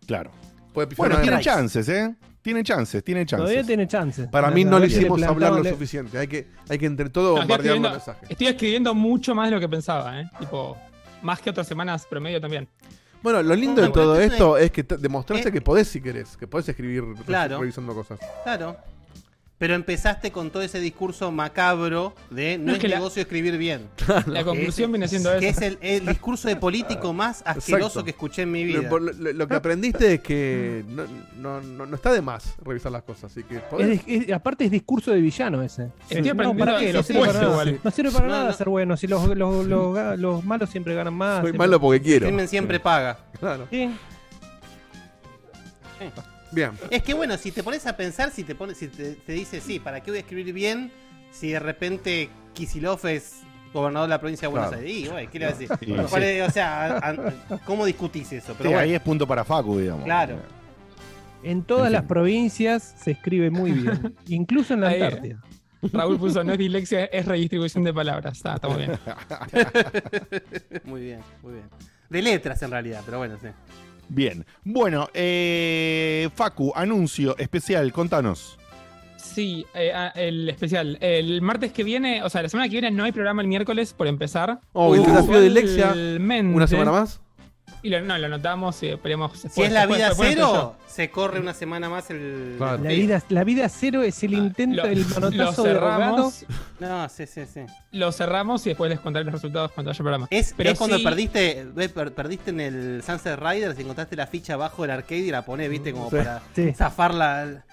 Claro. 0.05 0.31
Puede 0.73 0.93
Bueno, 0.95 1.19
tiene 1.21 1.39
chances, 1.41 1.89
¿eh? 1.89 2.15
Tiene 2.41 2.63
chances, 2.63 3.03
tiene 3.03 3.25
chances. 3.25 3.43
Todavía 3.45 3.63
tiene 3.65 3.87
chance. 3.87 4.27
Para 4.27 4.49
mí 4.49 4.63
no 4.63 4.79
le 4.79 4.87
hicimos 4.87 5.21
hablar 5.23 5.51
lo 5.53 5.63
suficiente. 5.63 6.17
Hay 6.17 6.27
que, 6.27 6.47
hay 6.69 6.77
que 6.77 6.85
entre 6.85 7.09
estoy, 7.09 7.31
bombardear 7.31 7.57
los 7.59 7.59
escribiendo, 7.65 7.89
mensajes. 7.91 8.31
estoy 8.31 8.47
escribiendo 8.47 8.93
mucho 8.93 9.35
más 9.35 9.49
de 9.49 9.55
lo 9.55 9.59
que 9.59 9.67
pensaba, 9.67 10.21
¿eh? 10.21 10.29
Tipo, 10.39 10.77
más 11.21 11.41
que 11.41 11.49
otras 11.49 11.67
semanas 11.67 12.05
promedio 12.09 12.39
también. 12.39 12.67
Bueno, 13.21 13.43
lo 13.43 13.53
lindo 13.55 13.81
No, 13.81 13.87
de 13.87 13.93
todo 13.93 14.19
esto 14.21 14.57
es 14.57 14.71
que 14.71 14.83
te- 14.85 14.95
demostraste 14.97 15.49
Eh, 15.49 15.51
que 15.51 15.59
podés 15.61 15.89
si 15.89 15.99
querés, 16.01 16.37
que 16.37 16.47
podés 16.47 16.69
escribir 16.69 17.03
Claro. 17.25 17.59
revisando 17.59 17.93
cosas. 17.93 18.17
claro. 18.43 18.77
Pero 19.59 19.75
empezaste 19.75 20.31
con 20.31 20.51
todo 20.51 20.63
ese 20.63 20.79
discurso 20.79 21.31
macabro 21.31 22.15
de 22.29 22.57
no, 22.57 22.63
No, 22.67 22.71
es 22.71 22.77
es 22.77 22.81
que 22.81 22.87
la- 22.87 22.95
negocio 22.95 23.21
escribir 23.21 23.57
bien. 23.57 23.89
La 24.27 24.45
conclusión 24.45 24.87
Que 24.87 24.91
viene 24.93 25.05
es- 25.05 25.11
siendo 25.11 25.37
Que 25.37 25.49
eso. 25.49 25.59
es 25.59 25.67
el, 25.67 25.77
el 25.81 26.05
discurso 26.05 26.47
de 26.47 26.55
político 26.55 27.11
más 27.11 27.41
asqueroso 27.45 27.85
Exacto. 27.99 28.03
que 28.05 28.11
escuché 28.11 28.41
en 28.43 28.51
mi 28.53 28.63
Lo, 28.65 28.79
vida. 28.79 28.89
lo- 28.89 28.99
lo- 28.99 29.33
lo 29.33 29.47
que 29.49 29.55
aprendiste 29.55 30.13
es 30.13 30.21
que 30.21 30.85
no, 30.87 31.03
no- 31.37 31.59
no- 31.61 31.85
no 31.85 31.93
está 31.95 32.13
de 32.13 32.21
más 32.21 32.55
revisar 32.63 32.89
las 32.93 33.03
cosas. 33.03 33.31
Así 33.33 33.43
que 33.43 33.57
Es- 33.79 34.01
es- 34.07 34.31
aparte 34.31 34.63
es 34.63 34.71
discurso 34.71 35.11
de 35.11 35.19
villano 35.19 35.61
ese. 35.61 35.89
Estoy 36.09 36.21
No, 36.21 36.31
aprendiendo 36.31 36.65
¿para 36.65 36.79
qué? 36.79 36.89
el 36.91 36.95
No 36.95 37.03
sirve 37.03 37.19
para 37.19 37.33
nada. 37.33 37.51
igual. 37.51 37.79
No 37.83 37.91
sirve 37.91 38.11
para 38.11 38.25
No, 38.27 38.31
nada 38.31 38.45
no. 38.45 38.53
ser 38.53 38.69
bueno. 38.69 38.95
Si 38.95 39.07
los, 39.07 39.27
los, 39.37 39.65
los, 40.17 40.45
malos 40.45 40.69
siempre 40.69 40.95
ganan 40.95 41.13
más. 41.15 41.41
soy 41.41 41.47
siempre- 41.49 41.57
malo 41.59 41.81
porque 41.81 41.97
El 41.97 42.03
quiero. 42.03 42.27
crimen 42.27 42.47
siempre 42.47 42.79
paga. 42.79 43.17
Claro. 43.41 43.67
Sí. 43.69 43.89
Bien. 46.51 46.71
Es 46.89 47.03
que 47.03 47.13
bueno, 47.13 47.37
si 47.37 47.51
te 47.51 47.63
pones 47.63 47.85
a 47.87 47.95
pensar, 47.95 48.31
si 48.31 48.43
te 48.43 48.55
pones, 48.55 48.77
si 48.77 48.87
te, 48.87 49.13
te 49.15 49.33
dice, 49.33 49.61
sí, 49.61 49.79
¿para 49.79 50.01
qué 50.01 50.11
voy 50.11 50.17
a 50.17 50.21
escribir 50.21 50.53
bien 50.53 50.91
si 51.31 51.51
de 51.51 51.59
repente 51.59 52.29
Kisilov 52.53 53.05
es 53.07 53.41
gobernador 53.73 54.07
de 54.09 54.15
la 54.15 54.19
provincia 54.19 54.47
de 54.47 54.51
Buenos 54.51 54.69
Claro. 54.69 54.83
Aires? 54.83 54.97
Y, 54.97 55.07
güey, 55.07 55.27
¿qué 55.27 55.39
le 55.39 55.45
vas 55.45 55.55
a 55.55 55.57
decir? 55.59 55.77
Sí, 55.79 55.85
¿Cuál 56.09 56.23
sí. 56.23 56.27
es- 56.29 56.47
o 56.49 56.51
sea, 56.51 56.85
a- 56.97 57.09
a- 57.09 57.57
¿cómo 57.65 57.85
discutís 57.85 58.31
eso? 58.33 58.53
Pero 58.57 58.69
Sí, 58.69 58.73
bueno, 58.73 58.79
ahí 58.79 58.93
es 58.95 59.01
punto 59.01 59.27
para 59.27 59.43
Facu, 59.43 59.77
digamos. 59.77 60.05
Claro. 60.05 60.37
En 61.43 61.63
todas 61.63 61.87
En 61.87 61.93
las 61.93 62.03
provincias 62.03 62.95
se 62.97 63.11
escribe 63.11 63.49
muy 63.51 63.71
bien. 63.71 64.15
incluso 64.27 64.73
en 64.73 64.81
la 64.81 64.87
Ahí, 64.89 65.01
Antártida. 65.01 65.41
Raúl 65.93 66.19
puso, 66.19 66.43
no 66.43 66.51
es 66.51 66.57
dislexia, 66.59 67.05
es 67.05 67.25
redistribución 67.25 67.85
de 67.85 67.93
palabras. 67.93 68.35
Está, 68.35 68.55
está 68.55 68.67
muy 68.67 68.79
bien. 68.79 68.91
muy 70.83 71.01
bien, 71.01 71.19
muy 71.41 71.53
bien. 71.53 71.65
De 72.09 72.21
letras 72.21 72.61
en 72.63 72.71
realidad, 72.71 73.01
pero 73.05 73.19
bueno, 73.19 73.37
sí. 73.41 73.47
Bien. 74.09 74.45
Bueno, 74.63 75.09
eh, 75.13 76.29
Facu, 76.35 76.73
anuncio 76.75 77.37
especial, 77.37 77.91
contanos. 77.93 78.57
Sí, 79.17 79.65
eh, 79.75 79.91
ah, 79.93 80.11
el 80.15 80.49
especial. 80.49 80.97
El 81.01 81.41
martes 81.41 81.71
que 81.71 81.83
viene, 81.83 82.23
o 82.23 82.29
sea, 82.29 82.41
la 82.41 82.49
semana 82.49 82.67
que 82.67 82.73
viene 82.73 82.91
no 82.91 83.03
hay 83.03 83.11
programa 83.11 83.41
el 83.41 83.47
miércoles, 83.47 83.93
por 83.93 84.07
empezar. 84.07 84.59
Oh, 84.73 84.95
el 84.95 85.03
desafío 85.03 85.39
de 85.39 85.49
Lexia. 85.49 85.93
Una 85.93 86.67
semana 86.67 86.91
más. 86.91 87.21
Y 87.81 87.89
lo, 87.89 88.01
no, 88.01 88.17
lo 88.17 88.25
anotamos 88.25 88.83
y 88.83 88.87
esperemos. 88.89 89.31
Si 89.39 89.61
es 89.61 89.71
la 89.71 89.85
vida 89.85 90.09
después 90.09 90.29
cero, 90.33 90.75
se 90.87 91.09
corre 91.09 91.39
una 91.39 91.53
semana 91.53 91.89
más 91.89 92.09
el. 92.09 92.55
Claro. 92.57 92.83
La 92.83 92.89
vida, 92.89 93.23
la 93.29 93.43
vida 93.45 93.69
cero 93.69 94.01
es 94.03 94.21
el 94.23 94.33
intento, 94.33 94.77
Lo, 94.83 94.85
el 94.85 95.01
lo 95.01 95.07
manotazo 95.07 95.63
de 95.63 95.73
rogado. 95.75 96.29
cerramos, 96.31 96.45
No, 96.79 97.07
sí, 97.09 97.25
sí, 97.25 97.45
sí. 97.45 97.61
lo 97.93 98.11
cerramos 98.11 98.65
y 98.65 98.69
después 98.71 98.89
les 98.89 98.99
contaré 98.99 99.23
los 99.23 99.33
resultados 99.33 99.71
cuando 99.71 99.91
haya 99.91 99.97
programa. 99.97 100.27
Es, 100.29 100.53
Pero 100.57 100.71
es 100.71 100.77
cuando 100.77 100.97
sí- 100.97 101.03
perdiste 101.03 101.65
per- 101.93 102.13
perdiste 102.13 102.49
en 102.51 102.59
el 102.59 103.03
Sunset 103.05 103.39
Riders 103.39 103.77
y 103.79 103.83
encontraste 103.83 104.15
la 104.17 104.27
ficha 104.27 104.55
abajo 104.55 104.81
del 104.81 104.91
arcade 104.91 105.21
y 105.21 105.31
la 105.31 105.45
ponés, 105.45 105.69
viste, 105.69 105.93
como 105.93 106.09
Sí. 106.09 106.17
para 106.17 106.41
Sí. 106.53 106.73
zafar 106.73 107.13
la. 107.13 107.63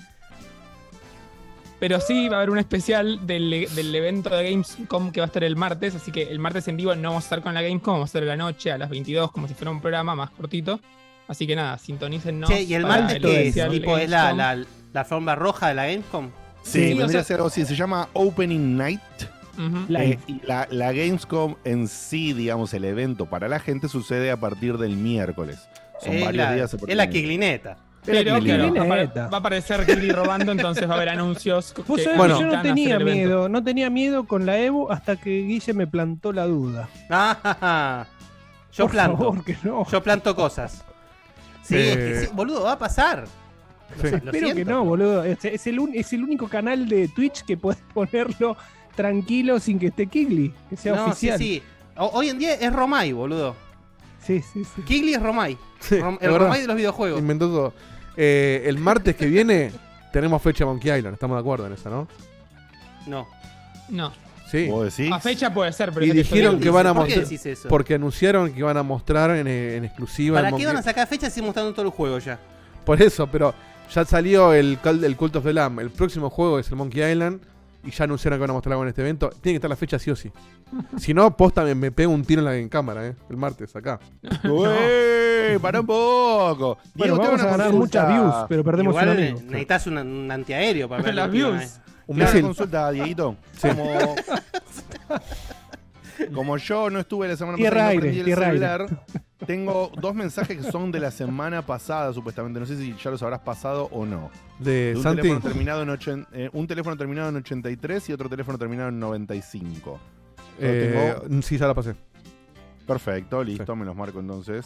Pero 1.78 2.00
sí 2.00 2.28
va 2.28 2.36
a 2.36 2.38
haber 2.38 2.50
un 2.50 2.58
especial 2.58 3.26
del, 3.26 3.68
del 3.74 3.94
evento 3.94 4.30
de 4.34 4.50
Gamescom 4.50 5.12
que 5.12 5.20
va 5.20 5.24
a 5.24 5.28
estar 5.28 5.44
el 5.44 5.56
martes, 5.56 5.94
así 5.94 6.10
que 6.10 6.22
el 6.22 6.38
martes 6.38 6.66
en 6.68 6.76
vivo 6.78 6.94
no 6.94 7.10
vamos 7.10 7.24
a 7.24 7.26
estar 7.26 7.42
con 7.42 7.52
la 7.52 7.60
Gamescom, 7.60 7.94
vamos 7.94 8.06
a 8.06 8.10
estar 8.10 8.22
en 8.22 8.28
la 8.28 8.36
noche 8.36 8.72
a 8.72 8.78
las 8.78 8.88
22 8.88 9.30
como 9.30 9.46
si 9.46 9.52
fuera 9.54 9.70
un 9.70 9.80
programa 9.80 10.14
más 10.14 10.30
cortito. 10.30 10.80
Así 11.28 11.46
que 11.46 11.54
nada, 11.56 11.76
sintonícennos. 11.76 12.48
Che, 12.48 12.62
¿y 12.62 12.74
el 12.74 12.86
martes 12.86 13.18
qué 13.20 13.48
es? 13.48 13.70
Tipo, 13.70 13.98
¿es 13.98 14.08
la, 14.08 14.32
la, 14.32 14.64
la 14.92 15.04
forma 15.04 15.34
roja 15.34 15.68
de 15.68 15.74
la 15.74 15.86
Gamescom? 15.86 16.30
Sí, 16.62 16.92
Sí, 16.94 17.02
o 17.02 17.08
sea- 17.08 17.20
a 17.20 17.24
ser 17.24 17.36
algo 17.36 17.48
así. 17.48 17.64
Se 17.66 17.74
llama 17.76 18.08
Opening 18.14 18.76
Night. 18.76 19.00
Eh, 19.88 20.18
y 20.26 20.40
la, 20.46 20.68
la 20.70 20.92
Gamescom 20.92 21.56
en 21.64 21.88
sí, 21.88 22.32
digamos, 22.32 22.74
el 22.74 22.84
evento 22.84 23.26
para 23.26 23.48
la 23.48 23.58
gente 23.58 23.88
sucede 23.88 24.30
a 24.30 24.36
partir 24.38 24.76
del 24.78 24.96
miércoles. 24.96 25.58
Son 26.00 26.12
Es 26.14 26.24
varios 26.24 26.44
la, 26.46 26.54
días. 26.54 26.74
es 26.86 26.96
la. 26.96 27.08
Kiglineta. 27.08 27.78
Pero 28.06 28.40
claro, 28.40 28.72
va, 28.74 28.82
a 28.82 29.28
va 29.28 29.36
a 29.36 29.40
aparecer 29.40 29.84
Kelly 29.84 30.10
robando, 30.12 30.52
entonces 30.52 30.88
va 30.88 30.94
a 30.94 30.96
haber 30.96 31.08
anuncios. 31.10 31.72
que 31.76 31.82
Vos 31.82 32.02
sabés 32.02 32.16
Bueno. 32.18 32.38
que 32.38 32.44
yo 32.44 32.50
no 32.56 32.62
tenía 32.62 32.98
miedo, 32.98 33.48
no 33.48 33.62
tenía 33.64 33.90
miedo 33.90 34.26
con 34.26 34.46
la 34.46 34.58
Evo 34.58 34.90
hasta 34.92 35.16
que 35.16 35.30
Guille 35.42 35.74
me 35.74 35.86
plantó 35.86 36.32
la 36.32 36.46
duda. 36.46 36.88
Ah, 37.10 38.06
yo 38.72 38.84
Por 38.84 38.92
planto. 38.92 39.16
favor, 39.18 39.44
que 39.44 39.56
no. 39.62 39.86
Yo 39.90 40.02
planto 40.02 40.34
cosas. 40.36 40.84
Sí, 41.62 41.74
Eh. 41.76 41.90
es 41.92 41.96
que 41.96 42.26
sí, 42.26 42.32
boludo, 42.32 42.62
va 42.64 42.72
a 42.72 42.78
pasar. 42.78 43.24
Sí. 44.00 44.08
Lo 44.10 44.16
Espero 44.16 44.54
que 44.54 44.64
no, 44.64 44.84
boludo. 44.84 45.24
Es, 45.24 45.44
es 45.44 45.66
el, 45.66 45.78
un- 45.80 45.94
es 45.94 46.12
el 46.12 46.22
único 46.22 46.48
canal 46.48 46.88
de 46.88 47.08
Twitch 47.08 47.42
que 47.44 47.56
puedes 47.56 47.80
ponerlo 47.94 48.56
tranquilo 48.94 49.58
sin 49.60 49.78
que 49.78 49.86
esté 49.88 50.06
Kigli, 50.06 50.52
que 50.70 50.76
sea 50.76 50.94
No, 50.94 51.06
oficial. 51.06 51.38
sí, 51.38 51.44
sí. 51.56 51.62
O- 51.96 52.10
hoy 52.14 52.28
en 52.28 52.38
día 52.38 52.54
es 52.54 52.72
Romay, 52.72 53.12
boludo. 53.12 53.54
sí, 54.20 54.40
sí, 54.42 54.64
sí. 54.64 54.82
Kigli 54.82 55.14
es 55.14 55.22
Romay. 55.22 55.56
Sí, 55.80 55.96
Rom- 55.96 56.16
es 56.16 56.22
el 56.22 56.30
verdad. 56.32 56.46
Romay 56.46 56.60
de 56.62 56.66
los 56.66 56.76
videojuegos. 56.76 57.18
Inventó 57.20 57.46
todo. 57.48 57.72
Eh, 58.16 58.62
el 58.66 58.78
martes 58.78 59.14
que 59.16 59.26
viene 59.26 59.70
tenemos 60.12 60.40
fecha 60.42 60.64
Monkey 60.64 60.90
Island. 60.96 61.14
Estamos 61.14 61.36
de 61.36 61.40
acuerdo 61.40 61.66
en 61.66 61.72
esa, 61.74 61.90
¿no? 61.90 62.08
No. 63.06 63.26
No. 63.88 64.12
Sí. 64.50 64.68
¿Vos 64.68 64.96
decís? 64.96 65.12
A 65.12 65.18
fecha 65.20 65.52
puede 65.52 65.72
ser, 65.72 65.92
pero 65.92 66.06
Y 66.06 66.10
estoy 66.10 66.22
dijeron 66.22 66.60
que 66.60 66.70
van 66.70 66.86
a 66.86 66.94
¿Por 66.94 67.02
qué 67.06 67.16
mostrar- 67.16 67.24
decís 67.28 67.46
eso? 67.46 67.68
Porque 67.68 67.94
anunciaron 67.94 68.52
que 68.52 68.58
iban 68.60 68.76
a 68.76 68.82
mostrar 68.82 69.30
en, 69.32 69.46
en 69.48 69.84
exclusiva. 69.84 70.36
¿Para 70.38 70.48
el 70.48 70.54
qué 70.54 70.62
Monkey- 70.62 70.66
van 70.66 70.76
a 70.76 70.82
sacar 70.82 71.06
fechas 71.08 71.32
si 71.32 71.42
mostrando 71.42 71.72
todo 71.72 71.84
el 71.86 71.90
juego 71.90 72.18
ya? 72.18 72.38
Por 72.84 73.02
eso, 73.02 73.26
pero 73.26 73.54
ya 73.92 74.04
salió 74.04 74.52
el, 74.52 74.78
el 74.84 75.16
Cult 75.16 75.36
of 75.36 75.44
the 75.44 75.52
Lamb. 75.52 75.80
El 75.80 75.90
próximo 75.90 76.30
juego 76.30 76.58
es 76.60 76.68
el 76.68 76.76
Monkey 76.76 77.02
Island. 77.10 77.40
Y 77.86 77.90
ya 77.92 78.04
anunciaron 78.04 78.36
que 78.38 78.40
van 78.40 78.50
a 78.50 78.52
mostrar 78.54 78.72
algo 78.72 78.82
en 78.82 78.88
este 78.88 79.00
evento. 79.02 79.30
Tiene 79.30 79.54
que 79.54 79.56
estar 79.56 79.70
la 79.70 79.76
fecha 79.76 79.98
sí 79.98 80.10
o 80.10 80.16
sí. 80.16 80.30
si 80.98 81.14
no, 81.14 81.36
posta 81.36 81.62
me, 81.64 81.74
me 81.74 81.92
pego 81.92 82.12
un 82.12 82.24
tiro 82.24 82.40
en 82.40 82.44
la 82.44 82.56
en 82.56 82.68
cámara, 82.68 83.06
¿eh? 83.06 83.14
El 83.30 83.36
martes, 83.36 83.74
acá. 83.76 84.00
¡Ué! 84.44 85.58
¡Para 85.62 85.80
un 85.80 85.86
poco! 85.86 86.78
Bueno, 86.94 87.14
Diego, 87.14 87.18
vamos 87.18 87.40
a 87.42 87.46
ganar 87.56 87.72
muchas 87.72 88.08
views, 88.08 88.34
pero 88.48 88.64
perdemos 88.64 88.90
Igual 88.92 89.08
un 89.08 89.16
amigo. 89.16 89.40
necesitas 89.46 89.86
un, 89.86 89.98
un 89.98 90.30
antiaéreo 90.30 90.88
para 90.88 91.02
ver 91.04 91.14
Las 91.14 91.30
views. 91.30 91.80
Un 92.08 92.16
una 92.16 92.24
misil. 92.26 92.42
consulta, 92.42 92.90
Dieguito. 92.90 93.36
Sí. 93.56 93.68
Como, 93.68 94.14
como 96.34 96.56
yo 96.56 96.90
no 96.90 97.00
estuve 97.00 97.28
la 97.28 97.36
semana 97.36 97.58
pasada 97.58 97.92
y 97.92 97.96
no 97.96 98.00
prendí 98.02 98.30
el 98.32 98.42
aire. 98.42 98.86
Tengo 99.44 99.90
dos 100.00 100.14
mensajes 100.14 100.56
que 100.56 100.70
son 100.70 100.90
de 100.92 101.00
la 101.00 101.10
semana 101.10 101.64
pasada, 101.66 102.12
supuestamente. 102.12 102.58
No 102.60 102.66
sé 102.66 102.76
si 102.78 102.94
ya 103.02 103.10
los 103.10 103.22
habrás 103.22 103.40
pasado 103.40 103.88
o 103.92 104.06
no. 104.06 104.30
De 104.58 104.90
De 104.92 104.96
un, 104.96 105.02
Santi. 105.02 105.22
teléfono 105.22 105.40
terminado 105.48 105.82
en 105.82 105.88
ochen- 105.90 106.26
eh, 106.32 106.48
un 106.52 106.66
teléfono 106.66 106.96
terminado 106.96 107.28
en 107.28 107.36
83 107.36 108.08
y 108.08 108.12
otro 108.12 108.28
teléfono 108.28 108.56
terminado 108.56 108.88
en 108.88 108.98
95. 108.98 109.98
Eh, 110.58 111.14
sí, 111.42 111.58
ya 111.58 111.66
la 111.66 111.74
pasé. 111.74 111.94
Perfecto, 112.86 113.42
listo, 113.44 113.76
me 113.76 113.84
los 113.84 113.94
marco 113.96 114.20
entonces. 114.20 114.64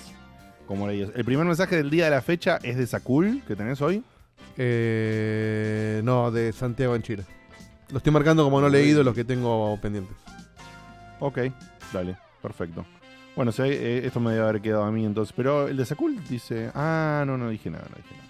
Como 0.66 0.86
leyes. 0.86 1.10
El 1.16 1.24
primer 1.24 1.46
mensaje 1.46 1.74
del 1.76 1.90
día 1.90 2.04
de 2.04 2.10
la 2.12 2.20
fecha 2.22 2.58
es 2.62 2.76
de 2.76 2.86
Sakul, 2.86 3.42
que 3.48 3.56
tenés 3.56 3.80
hoy. 3.82 4.04
Eh, 4.56 6.00
no, 6.04 6.30
de 6.30 6.52
Santiago 6.52 6.94
en 6.94 7.02
Chile. 7.02 7.24
Lo 7.90 7.98
estoy 7.98 8.12
marcando 8.12 8.44
como 8.44 8.60
no 8.60 8.68
leído 8.68 9.02
los 9.02 9.14
que 9.14 9.24
tengo 9.24 9.76
pendientes. 9.80 10.16
Ok, 11.18 11.38
dale, 11.92 12.16
perfecto. 12.40 12.84
Bueno, 13.36 13.52
si 13.52 13.62
hay- 13.62 13.72
eh, 13.72 14.02
esto 14.06 14.20
me 14.20 14.32
debe 14.32 14.42
haber 14.48 14.60
quedado 14.60 14.84
a 14.84 14.90
mí 14.90 15.04
entonces. 15.04 15.32
Pero 15.36 15.68
el 15.68 15.76
de 15.76 15.84
Sakul 15.84 16.22
dice. 16.28 16.70
Ah, 16.74 17.24
no, 17.26 17.36
no 17.38 17.48
dije 17.48 17.70
nada, 17.70 17.84
no 17.90 17.96
dije 17.96 18.14
nada. 18.14 18.28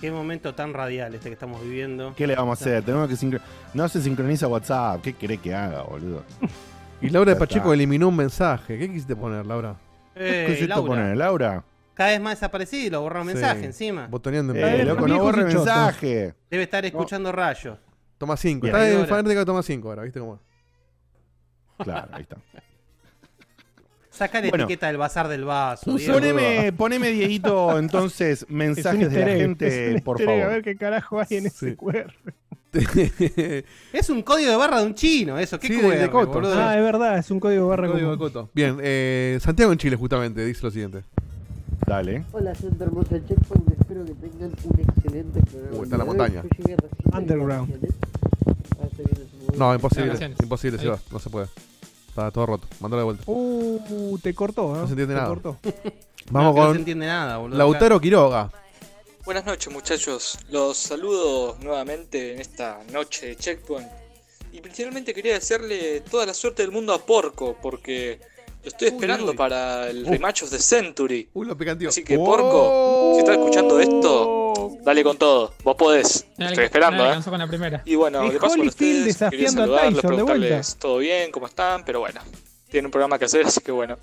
Qué 0.00 0.10
momento 0.10 0.54
tan 0.54 0.72
radial 0.72 1.14
este 1.14 1.28
que 1.28 1.34
estamos 1.34 1.62
viviendo. 1.62 2.14
¿Qué 2.16 2.26
le 2.26 2.34
vamos 2.34 2.58
a 2.58 2.64
hacer? 2.64 2.82
Tenemos 2.82 3.08
que 3.08 3.40
No 3.74 3.88
se 3.88 4.00
sincroniza 4.00 4.48
WhatsApp. 4.48 5.02
¿Qué 5.02 5.12
querés 5.12 5.40
que 5.40 5.54
haga, 5.54 5.82
boludo? 5.82 6.24
Y 7.02 7.10
Laura 7.10 7.32
de 7.34 7.38
Pacheco 7.38 7.72
eliminó 7.74 8.08
un 8.08 8.16
mensaje. 8.16 8.78
¿Qué 8.78 8.88
quisiste 8.88 9.14
poner, 9.16 9.44
Laura? 9.46 9.76
Eh, 10.14 10.44
¿Qué 10.46 10.52
esto 10.54 10.66
Laura, 10.68 10.86
poner, 10.86 11.16
Laura? 11.16 11.64
Cada 11.94 12.10
vez 12.10 12.20
más 12.20 12.34
desaparecido 12.38 12.86
y 12.86 12.90
lo 12.90 13.02
borra 13.02 13.20
un 13.20 13.28
Sí. 13.28 13.34
mensaje 13.34 13.64
encima. 13.64 14.06
Botoneando 14.06 14.54
en 14.54 14.58
Eh, 14.64 14.84
loco, 14.84 15.06
no 15.06 15.18
borre 15.18 15.44
mensaje. 15.44 16.34
Debe 16.50 16.62
estar 16.62 16.84
escuchando 16.86 17.30
rayos. 17.32 17.78
Toma 18.16 18.36
5. 18.36 18.66
Bien. 18.66 18.76
Está 18.76 18.94
Ahora. 18.96 19.06
fanática 19.06 19.38
de 19.40 19.44
Toma 19.46 19.62
5 19.62 19.88
ahora, 19.90 20.02
¿viste 20.02 20.20
cómo? 20.20 20.40
Claro, 21.78 22.08
ahí 22.12 22.22
está. 22.22 22.36
Saca 24.20 24.42
la 24.42 24.50
Bueno. 24.50 24.64
etiqueta 24.64 24.86
del 24.88 24.98
bazar 24.98 25.28
del 25.28 25.44
vaso. 25.46 25.96
Poneme, 26.06 26.72
poneme, 26.74 27.08
Dieguito, 27.10 27.78
entonces, 27.78 28.42
Es 28.42 28.50
un 28.50 28.56
mensajes 28.58 29.10
de 29.10 29.18
la 29.20 29.26
gente, 29.32 30.02
por 30.04 30.20
egg, 30.20 30.28
A 30.28 30.32
favor. 30.32 30.52
ver 30.52 30.62
qué 30.62 30.76
carajo 30.76 31.20
hay 31.20 31.38
en 31.38 31.46
ese 31.46 31.70
Sí. 31.70 31.76
QR. 31.76 32.12
Es 33.94 34.10
un 34.10 34.22
código 34.22 34.50
de 34.50 34.56
barra 34.58 34.80
de 34.80 34.86
un 34.86 34.94
chino, 34.94 35.38
eso. 35.38 35.58
¿Qué 35.58 35.68
Sí, 35.68 35.76
de- 35.76 35.80
QR, 35.80 35.98
de 35.98 36.10
Coto. 36.10 36.32
boludo? 36.34 36.54
Ah, 36.54 36.76
es 36.76 36.84
verdad, 36.84 37.16
es 37.18 37.30
un 37.30 37.40
código 37.40 37.66
barra 37.68 37.88
Código 37.88 38.10
de. 38.12 38.18
Coto. 38.18 38.50
Bien, 38.54 38.76
eh, 38.82 39.38
Santiago 39.40 39.72
en 39.72 39.78
Chile, 39.78 39.96
justamente, 39.96 40.44
dice 40.44 40.60
lo 40.64 40.70
siguiente. 40.70 41.02
Dale. 41.86 42.24
Hola, 42.32 42.54
gente 42.54 42.84
hermosa 42.84 43.14
de 43.14 43.24
Checkpoint. 43.26 43.70
Espero 43.72 44.04
que 44.04 44.12
tengan 44.12 44.52
un 44.64 44.80
excelente 44.80 45.40
programa. 45.50 45.76
Uh, 45.78 45.82
está 45.84 45.94
en 45.94 45.98
la 45.98 46.04
montaña. 46.04 46.42
de 46.42 46.76
Underground. 47.16 47.70
voy. 47.80 49.58
No, 49.58 49.74
imposible. 49.74 50.12
Imposible, 50.42 50.78
Ahí. 50.78 50.84
Sebas. 50.84 51.00
No 51.10 51.18
se 51.18 51.30
puede. 51.30 51.46
Todo 52.30 52.46
roto. 52.46 52.66
Mándalo 52.80 53.00
de 53.00 53.04
vuelta. 53.04 53.22
Uh, 53.26 54.18
te 54.22 54.34
cortó, 54.34 54.74
¿no? 54.74 54.80
No 54.80 54.86
se 54.86 54.92
entiende 54.92 55.14
Te 55.14 55.20
nada. 55.20 55.28
cortó. 55.28 55.56
Vamos 56.30 56.50
No, 56.50 56.54
que 56.54 56.60
No 56.60 56.66
se 56.66 56.68
con 56.72 56.76
entiende 56.78 57.06
nada, 57.06 57.38
boludo. 57.38 57.58
Lautaro 57.58 58.00
Quiroga. 58.00 58.50
Buenas 59.24 59.44
noches 59.44 59.72
muchachos, 59.72 60.38
los 60.50 60.76
saludo 60.76 61.56
nuevamente 61.60 62.32
en 62.34 62.40
esta 62.40 62.80
noche 62.90 63.26
de 63.28 63.36
Checkpoint 63.36 63.86
y 64.52 64.60
principalmente 64.60 65.12
quería 65.14 65.34
desearle 65.34 66.00
toda 66.00 66.26
la 66.26 66.34
suerte 66.34 66.62
del 66.62 66.72
mundo 66.72 66.92
a 66.94 66.98
Porco 67.04 67.56
porque 67.62 68.18
estoy 68.64 68.88
esperando 68.88 69.30
uy. 69.32 69.36
para 69.36 69.88
el 69.90 70.04
Uh. 70.06 70.10
rematch 70.12 70.42
of 70.42 70.50
the 70.50 70.58
Century. 70.58 71.28
Uy, 71.32 71.46
lo. 71.46 71.56
Así 71.88 72.04
que 72.04 72.16
Porco, 72.16 73.12
si 73.14 73.20
estás 73.20 73.36
escuchando 73.36 73.80
esto, 73.80 74.76
dale 74.82 75.02
con 75.02 75.16
todo, 75.16 75.54
vos 75.64 75.76
podés, 75.76 76.26
No 76.38 76.46
estoy 76.48 76.64
esperando, 76.64 76.98
no 76.98 77.04
¿eh? 77.04 77.08
alcanzó 77.08 77.30
con 77.30 77.38
la 77.38 77.46
primera. 77.46 77.82
Y 77.84 77.94
bueno, 77.94 78.28
de 78.28 78.38
paso 78.38 78.56
con 78.56 78.66
ustedes, 78.68 78.76
quería 78.76 79.04
desafiando 79.06 79.62
a 79.62 79.64
saludarlos, 79.66 80.02
preguntarles 80.02 80.76
todo 80.76 80.98
bien, 80.98 81.30
cómo 81.30 81.46
están, 81.46 81.84
pero 81.84 82.00
bueno, 82.00 82.20
tienen 82.70 82.86
un 82.86 82.90
programa 82.92 83.18
que 83.18 83.24
hacer, 83.26 83.46
así 83.46 83.60
que 83.60 83.72
bueno. 83.72 83.96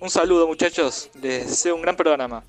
Un 0.00 0.10
saludo 0.10 0.46
muchachos, 0.46 1.10
les 1.20 1.46
deseo 1.48 1.74
un 1.74 1.82
gran 1.82 1.96
programa. 1.96 2.44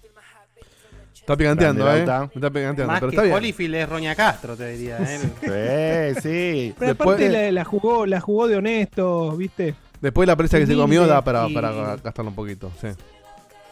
Está 1.15 1.36
picanteando, 1.38 1.84
Grande, 1.84 2.04
¿eh? 2.04 2.06
Lauta. 2.08 2.32
Está 2.34 2.50
picanteando, 2.50 2.88
Más 2.88 3.00
pero 3.00 3.10
que 3.12 3.15
está 3.17 3.24
bien. 3.24 3.36
Holyfield 3.36 3.76
es 3.76 3.89
Roña 3.89 4.15
Castro, 4.15 4.56
te 4.58 4.67
diría. 4.69 4.98
¿eh? 5.00 6.13
Sí, 6.15 6.22
sí. 6.22 6.74
Pero 6.80 6.93
Después- 6.93 7.15
aparte 7.17 7.30
la, 7.30 7.52
la 7.52 7.65
jugó, 7.65 8.06
la 8.08 8.19
jugó 8.19 8.48
de 8.48 8.56
honesto, 8.56 9.32
¿viste? 9.38 9.76
Después 10.02 10.26
de 10.26 10.32
la 10.32 10.36
presa 10.36 10.58
que 10.58 10.68
se 10.68 10.76
comió 10.76 11.06
da 11.08 11.24
para, 11.24 11.48
para 11.50 11.98
gastarlo 11.98 12.30
un 12.30 12.36
poquito, 12.36 12.72
sí. 12.80 12.88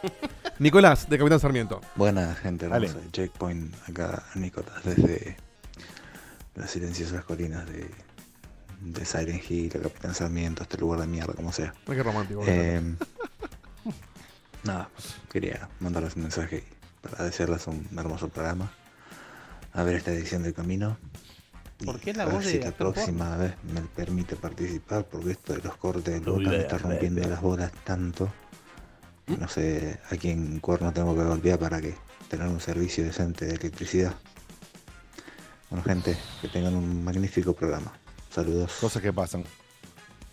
Nicolás, 0.58 1.08
de 1.08 1.18
Capitán 1.18 1.40
Sarmiento. 1.40 1.80
Buena 1.96 2.34
gente 2.34 2.68
Dale. 2.68 2.86
hermosa 2.86 3.04
de 3.04 3.10
Checkpoint, 3.12 3.74
acá 3.88 4.22
Nicolás 4.34 4.84
desde 4.84 5.36
las 6.54 6.70
silenciosas 6.70 7.24
colinas 7.24 7.66
de, 7.66 7.88
de 8.80 9.04
Silent 9.04 9.50
Hill, 9.50 9.72
a 9.76 9.82
Capitán 9.82 10.14
Sarmiento, 10.14 10.62
este 10.62 10.78
lugar 10.78 11.00
de 11.00 11.06
mierda, 11.06 11.32
como 11.32 11.52
sea. 11.52 11.72
Ay, 11.86 11.96
qué 11.96 12.02
romántico. 12.02 12.42
Eh, 12.46 12.82
nada, 14.64 14.88
quería 15.30 15.68
mandarles 15.80 16.16
un 16.16 16.22
mensaje 16.22 16.64
para 17.00 17.24
desearles 17.24 17.66
un 17.66 17.86
hermoso 17.96 18.28
programa. 18.28 18.70
A 19.72 19.82
ver 19.82 19.96
esta 19.96 20.10
edición 20.12 20.42
del 20.42 20.54
camino. 20.54 20.96
¿Por 21.84 22.00
qué 22.00 22.12
la 22.12 22.26
voz 22.26 22.44
si 22.44 22.58
de 22.58 22.64
la 22.64 22.70
próxima 22.72 23.36
vez 23.36 23.52
me 23.72 23.80
permite 23.82 24.34
participar, 24.36 25.04
porque 25.04 25.32
esto 25.32 25.52
de 25.52 25.62
los 25.62 25.76
cortes 25.76 26.04
de 26.24 26.30
boca 26.30 26.50
me 26.50 26.58
está 26.58 26.78
rompiendo 26.78 27.26
las 27.28 27.40
bolas 27.40 27.70
tanto. 27.84 28.28
que 29.26 29.36
No 29.36 29.48
sé 29.48 29.98
a 30.10 30.16
quién 30.16 30.58
cuerno 30.58 30.92
tengo 30.92 31.14
que 31.14 31.22
golpear 31.22 31.58
para 31.58 31.80
que 31.80 31.94
tener 32.28 32.48
un 32.48 32.60
servicio 32.60 33.04
decente 33.04 33.46
de 33.46 33.54
electricidad. 33.54 34.12
Bueno, 35.70 35.84
gente, 35.84 36.16
que 36.40 36.48
tengan 36.48 36.74
un 36.74 37.04
magnífico 37.04 37.52
programa. 37.52 37.92
Saludos. 38.30 38.72
Cosas 38.80 39.00
que 39.02 39.12
pasan. 39.12 39.44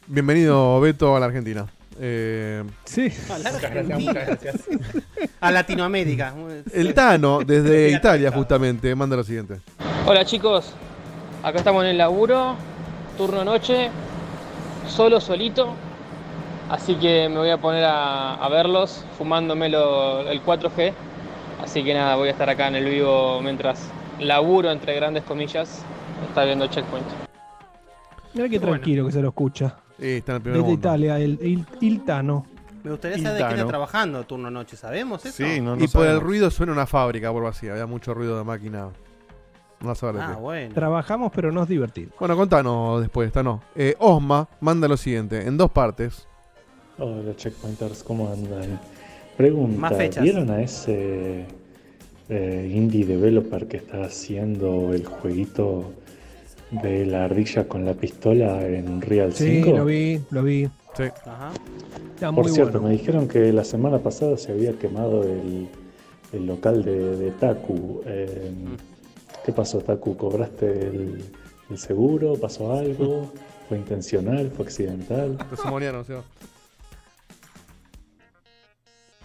Bienvenido, 0.08 0.80
Beto, 0.80 1.16
a 1.16 1.20
la 1.20 1.28
Argentina. 1.28 1.68
Eh, 2.00 2.64
Sí. 2.86 3.12
A 3.30 3.38
la 3.38 3.50
Argentina. 3.50 4.14
A 5.42 5.52
Latinoamérica. 5.52 6.34
el 6.74 6.94
Tano, 6.94 7.40
desde 7.46 7.92
Italia, 7.92 8.32
justamente, 8.32 8.94
manda 8.96 9.16
lo 9.16 9.24
siguiente. 9.24 9.60
Hola 10.06 10.26
chicos, 10.26 10.74
acá 11.46 11.60
estamos 11.60 11.84
en 11.84 11.92
el 11.92 11.98
laburo, 11.98 12.56
turno 13.18 13.44
noche, 13.46 13.90
solo 14.88 15.22
solito, 15.22 15.74
así 16.70 16.96
que 16.96 17.30
me 17.30 17.38
voy 17.38 17.50
a 17.52 17.58
poner 17.58 17.84
a, 17.86 18.36
a 18.36 18.50
verlos 18.50 19.06
fumándome 19.18 19.70
lo- 19.70 20.22
el 20.30 20.42
4G, 20.44 20.92
así 21.64 21.84
que 21.84 21.94
nada, 21.94 22.16
voy 22.16 22.30
a 22.30 22.32
estar 22.32 22.50
acá 22.50 22.68
en 22.68 22.76
el 22.76 22.86
vivo 22.86 23.40
mientras 23.42 23.90
laburo 24.20 24.72
entre 24.72 24.96
grandes 24.96 25.24
comillas, 25.24 25.84
está 26.28 26.44
viendo 26.46 26.68
Checkpoint. 26.68 27.06
Mira 28.34 28.50
qué 28.50 28.60
Bueno. 28.60 28.74
tranquilo 28.74 29.06
que 29.06 29.12
se 29.14 29.22
lo 29.22 29.30
escucha. 29.30 29.78
Eh, 30.00 30.18
está 30.18 30.34
en 30.34 30.36
el 30.38 30.42
primer 30.42 30.58
Desde 30.60 30.72
mundo. 30.72 30.88
Italia, 30.90 31.20
el, 31.20 31.40
el, 31.42 31.66
il 31.80 32.04
Tano. 32.04 32.46
Me 32.84 32.92
gustaría 32.92 33.18
saber 33.18 33.32
de 33.34 33.38
qué 33.38 33.44
Iltano. 33.44 33.56
está 33.62 33.68
trabajando 33.70 34.24
turno 34.26 34.52
noche, 34.52 34.76
¿sabemos 34.76 35.26
eso? 35.26 35.38
Sí, 35.44 35.62
no, 35.62 35.76
no 35.76 35.84
y 35.84 35.88
por 35.88 36.06
el 36.06 36.20
ruido 36.20 36.52
suena 36.52 36.74
una 36.74 36.86
fábrica 36.86 37.32
o 37.32 37.36
algo 37.38 37.48
así. 37.48 37.70
Había 37.70 37.86
mucho 37.86 38.14
ruido 38.14 38.38
de 38.38 38.44
máquina. 38.44 38.90
No 39.86 39.94
Ah, 40.22 40.34
qué. 40.36 40.42
bueno. 40.42 40.74
Trabajamos, 40.74 41.32
pero 41.34 41.52
nos 41.52 41.68
divertimos. 41.68 42.14
Bueno, 42.20 42.36
contanos 42.36 43.02
después, 43.02 43.32
Tano. 43.32 43.62
Eh, 43.76 43.96
Osma 44.00 44.48
manda 44.62 44.88
lo 44.88 44.98
siguiente, 44.98 45.46
en 45.48 45.58
dos 45.58 45.72
partes. 45.72 46.28
Hola 46.98 47.36
checkpointers, 47.36 48.04
¿cómo 48.04 48.32
andan? 48.32 48.80
Pregunta, 49.38 49.78
Más 49.80 49.96
fechas. 49.98 50.24
¿vieron 50.24 50.50
a 50.50 50.62
ese 50.62 51.46
eh, 52.30 52.72
indie 52.74 53.06
developer 53.06 53.68
que 53.68 53.78
está 53.78 54.04
haciendo 54.06 54.94
el 54.94 55.06
jueguito 55.06 55.92
de 56.72 57.06
la 57.06 57.26
ardilla 57.26 57.68
con 57.68 57.86
la 57.86 57.94
pistola 57.94 58.66
en 58.66 59.02
Real 59.02 59.34
Sí, 59.34 59.62
5? 59.64 59.78
lo 59.78 59.86
vi, 59.86 60.22
lo 60.32 60.42
vi. 60.44 60.66
Sí. 60.96 61.04
Ajá. 61.26 61.52
Está 62.16 62.32
Por 62.32 62.46
muy 62.46 62.54
cierto, 62.54 62.80
bueno. 62.80 62.88
me 62.88 62.94
dijeron 62.94 63.28
que 63.28 63.52
la 63.52 63.66
semana 63.66 64.00
pasada 64.00 64.38
se 64.38 64.54
había 64.54 64.72
quemado 64.80 65.24
el, 65.24 65.68
el 66.32 66.46
local 66.48 66.84
de, 66.86 67.18
de 67.18 67.32
Taku. 67.32 68.02
Eh, 68.06 68.54
¿Qué 69.46 69.52
pasó, 69.52 69.80
Taku? 69.80 70.18
¿Cobraste 70.18 70.88
el, 70.88 71.24
el 71.70 71.78
seguro? 71.78 72.34
¿Pasó 72.36 72.74
algo? 72.74 73.32
¿Fue 73.70 73.78
intencional? 73.78 74.50
¿Fue 74.52 74.66
accidental? 74.66 75.38
Testimoniano, 75.50 76.00
o 76.00 76.04
sea. 76.04 76.22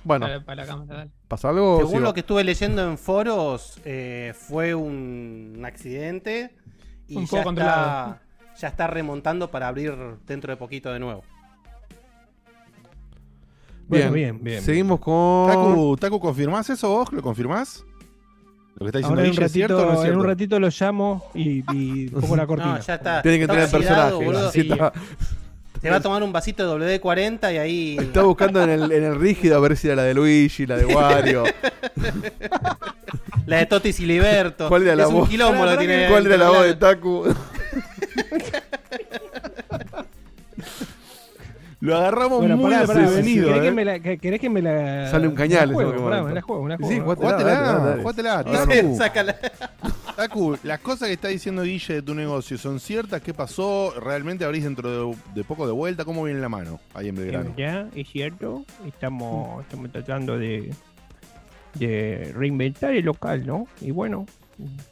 Bueno, 0.05 0.27
Para, 0.27 0.45
para 0.45 0.63
la 0.63 0.67
cámara, 0.67 0.95
dale. 0.99 1.11
¿pasa 1.29 1.49
algo? 1.51 1.77
Según 1.79 1.93
Sigo. 1.93 2.05
lo 2.05 2.15
que 2.15 2.21
estuve 2.21 2.45
leyendo 2.45 2.83
en 2.89 2.99
foros, 2.99 3.81
eh, 3.85 4.35
fue 4.35 4.75
un 4.75 5.63
accidente 5.65 6.55
y 7.07 7.17
Un 7.17 7.27
ya, 7.27 7.41
está, 7.43 8.23
ya 8.59 8.69
está 8.69 8.87
remontando 8.87 9.51
para 9.51 9.69
abrir 9.69 9.95
dentro 10.27 10.51
de 10.53 10.57
poquito 10.57 10.93
de 10.93 11.01
nuevo. 11.01 11.23
Bueno, 13.89 14.13
bien, 14.13 14.43
bien. 14.43 14.63
Seguimos 14.63 15.01
con. 15.01 15.49
Taku, 15.49 15.97
Taku, 15.99 16.21
¿confirmás 16.21 16.71
eso 16.71 16.89
vos? 16.89 17.13
¿Lo 17.13 17.23
confirmás? 17.23 17.85
Lo 18.77 18.85
que 18.85 18.87
está 18.87 18.99
diciendo 18.99 19.09
Ahora 19.09 19.23
en 19.23 19.27
un 19.29 19.33
Guille, 19.33 19.45
¿es 19.47 19.53
cierto 19.53 19.77
o 19.77 19.81
no 19.81 19.87
ratito, 19.87 20.03
es 20.05 20.11
en 20.11 20.19
un 20.19 20.25
ratito 20.25 20.61
lo 20.61 20.69
llamo 20.69 21.31
y, 21.35 21.65
y 21.75 22.09
pongo 22.11 22.37
la 22.37 22.47
cortina. 22.47 22.75
No, 22.79 22.81
ya 22.81 22.95
está. 22.95 23.23
Tiene 23.23 23.39
que 23.39 23.47
tener 23.47 23.63
el 23.65 23.71
personaje. 23.71 24.93
Se 25.83 25.89
va 25.89 25.97
a 25.97 26.01
tomar 26.01 26.23
un 26.23 26.31
vasito 26.31 26.79
de 26.79 26.99
WD-40 27.01 27.55
y 27.55 27.57
ahí. 27.57 27.97
Está 28.01 28.23
buscando 28.23 28.63
en 28.63 28.69
el, 28.69 28.93
en 28.93 29.03
el 29.03 29.19
rígido 29.19 29.57
a 29.57 29.61
ver 29.61 29.79
si 29.79 29.87
era 29.87 29.97
la 29.97 30.03
de 30.03 30.13
Luigi, 30.13 30.67
la 30.67 30.77
de 30.77 30.85
Wario. 30.85 31.45
La 33.47 33.57
de 33.57 33.67
Totis 33.67 33.99
y 33.99 34.07
Liberto. 34.07 34.69
¿Cuál 34.69 34.83
era 34.83 34.95
la 34.95 35.03
es 35.05 35.09
un 35.09 35.15
voz? 35.17 35.29
quilombo 35.29 35.65
lo 35.65 35.77
tiene. 35.77 36.07
¿Cuál 36.09 36.27
era 36.27 36.37
la 36.37 36.51
voz 36.51 36.65
de? 36.67 36.75
Taku? 36.77 37.35
Lo 41.81 41.97
agarramos 41.97 42.41
Bueno, 42.41 42.57
muy 42.59 42.71
pará, 42.73 42.87
pará, 42.87 43.01
desprevenido, 43.01 43.47
¿querés, 43.49 43.63
que 43.63 43.69
¿eh? 43.69 43.73
me 43.73 43.85
la, 43.87 43.99
que- 44.01 44.19
querés 44.19 44.41
que 44.41 44.51
me 44.51 44.61
la. 44.61 45.11
Sale 45.11 45.27
un 45.29 45.35
cañal 45.35 45.69
me 45.71 45.73
la 45.73 45.73
ese 45.73 45.75
juego, 45.75 45.91
Pokémon. 45.93 46.11
pará, 46.11 46.23
me 46.25 46.35
la 46.35 46.43
juego, 46.43 46.63
me 46.65 46.69
la 46.71 46.77
juego. 46.77 46.93
Sí, 46.93 47.01
jugátela, 47.01 47.31
Jugátela, 47.31 47.51
dale, 47.55 47.67
dale, 47.73 47.89
dale. 47.91 48.03
jugátela, 48.03 48.33
Ahora 48.35 48.53
Taku. 48.67 48.89
no. 48.89 48.97
Sácala. 48.97 49.37
Taku, 50.17 50.57
las 50.65 50.81
cosas 50.81 51.09
que 51.09 51.15
está 51.15 51.29
diciendo 51.29 51.63
Guille 51.63 51.95
de 51.95 52.03
tu 52.03 52.15
negocio 52.15 52.59
son 52.59 52.81
ciertas. 52.81 53.23
¿Qué 53.23 53.33
pasó? 53.33 53.95
¿Realmente 53.99 54.45
abrís 54.45 54.65
dentro 54.65 55.11
de, 55.11 55.17
de 55.35 55.45
poco 55.45 55.67
de 55.67 55.73
vuelta? 55.73 56.05
¿Cómo 56.05 56.23
viene 56.25 56.41
la 56.41 56.51
mano 56.51 56.81
ahí 56.93 57.09
en 57.09 57.15
Belgrano? 57.17 57.55
Ya, 57.57 57.89
es 57.97 58.09
cierto. 58.11 58.65
Estamos, 58.87 59.63
estamos 59.65 59.91
tratando 59.91 60.37
de, 60.39 60.75
de 61.75 62.33
reinventar 62.37 62.93
el 62.95 63.05
local, 63.07 63.47
¿no? 63.47 63.67
Y 63.81 63.91
bueno, 63.91 64.27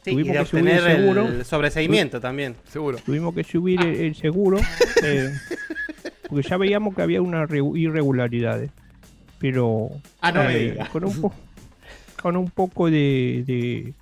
Sí, 0.03 0.09
y 0.09 0.13
tuvimos 0.13 0.33
de 0.33 0.39
que 0.39 0.45
subir 0.45 0.69
el 0.69 0.81
seguro. 0.81 1.27
el 1.27 1.45
sobreseimiento 1.45 2.19
también. 2.19 2.55
Seguro. 2.67 2.97
Tuvimos 3.05 3.35
que 3.35 3.43
subir 3.43 3.79
el, 3.79 3.95
el 3.97 4.15
seguro. 4.15 4.57
eh, 5.03 5.29
porque 6.29 6.47
ya 6.47 6.57
veíamos 6.57 6.93
que 6.95 7.01
había 7.01 7.21
unas 7.21 7.49
re- 7.49 7.61
irregularidades. 7.75 8.71
Pero 9.39 9.89
Ah, 10.21 10.31
no 10.31 10.43
me 10.43 10.55
eh, 10.55 10.71
digas. 10.71 10.89
con, 10.89 11.05
un 11.05 11.21
po- 11.21 11.33
con 12.21 12.35
un 12.37 12.49
poco 12.49 12.85
de, 12.89 13.43
de- 13.47 13.93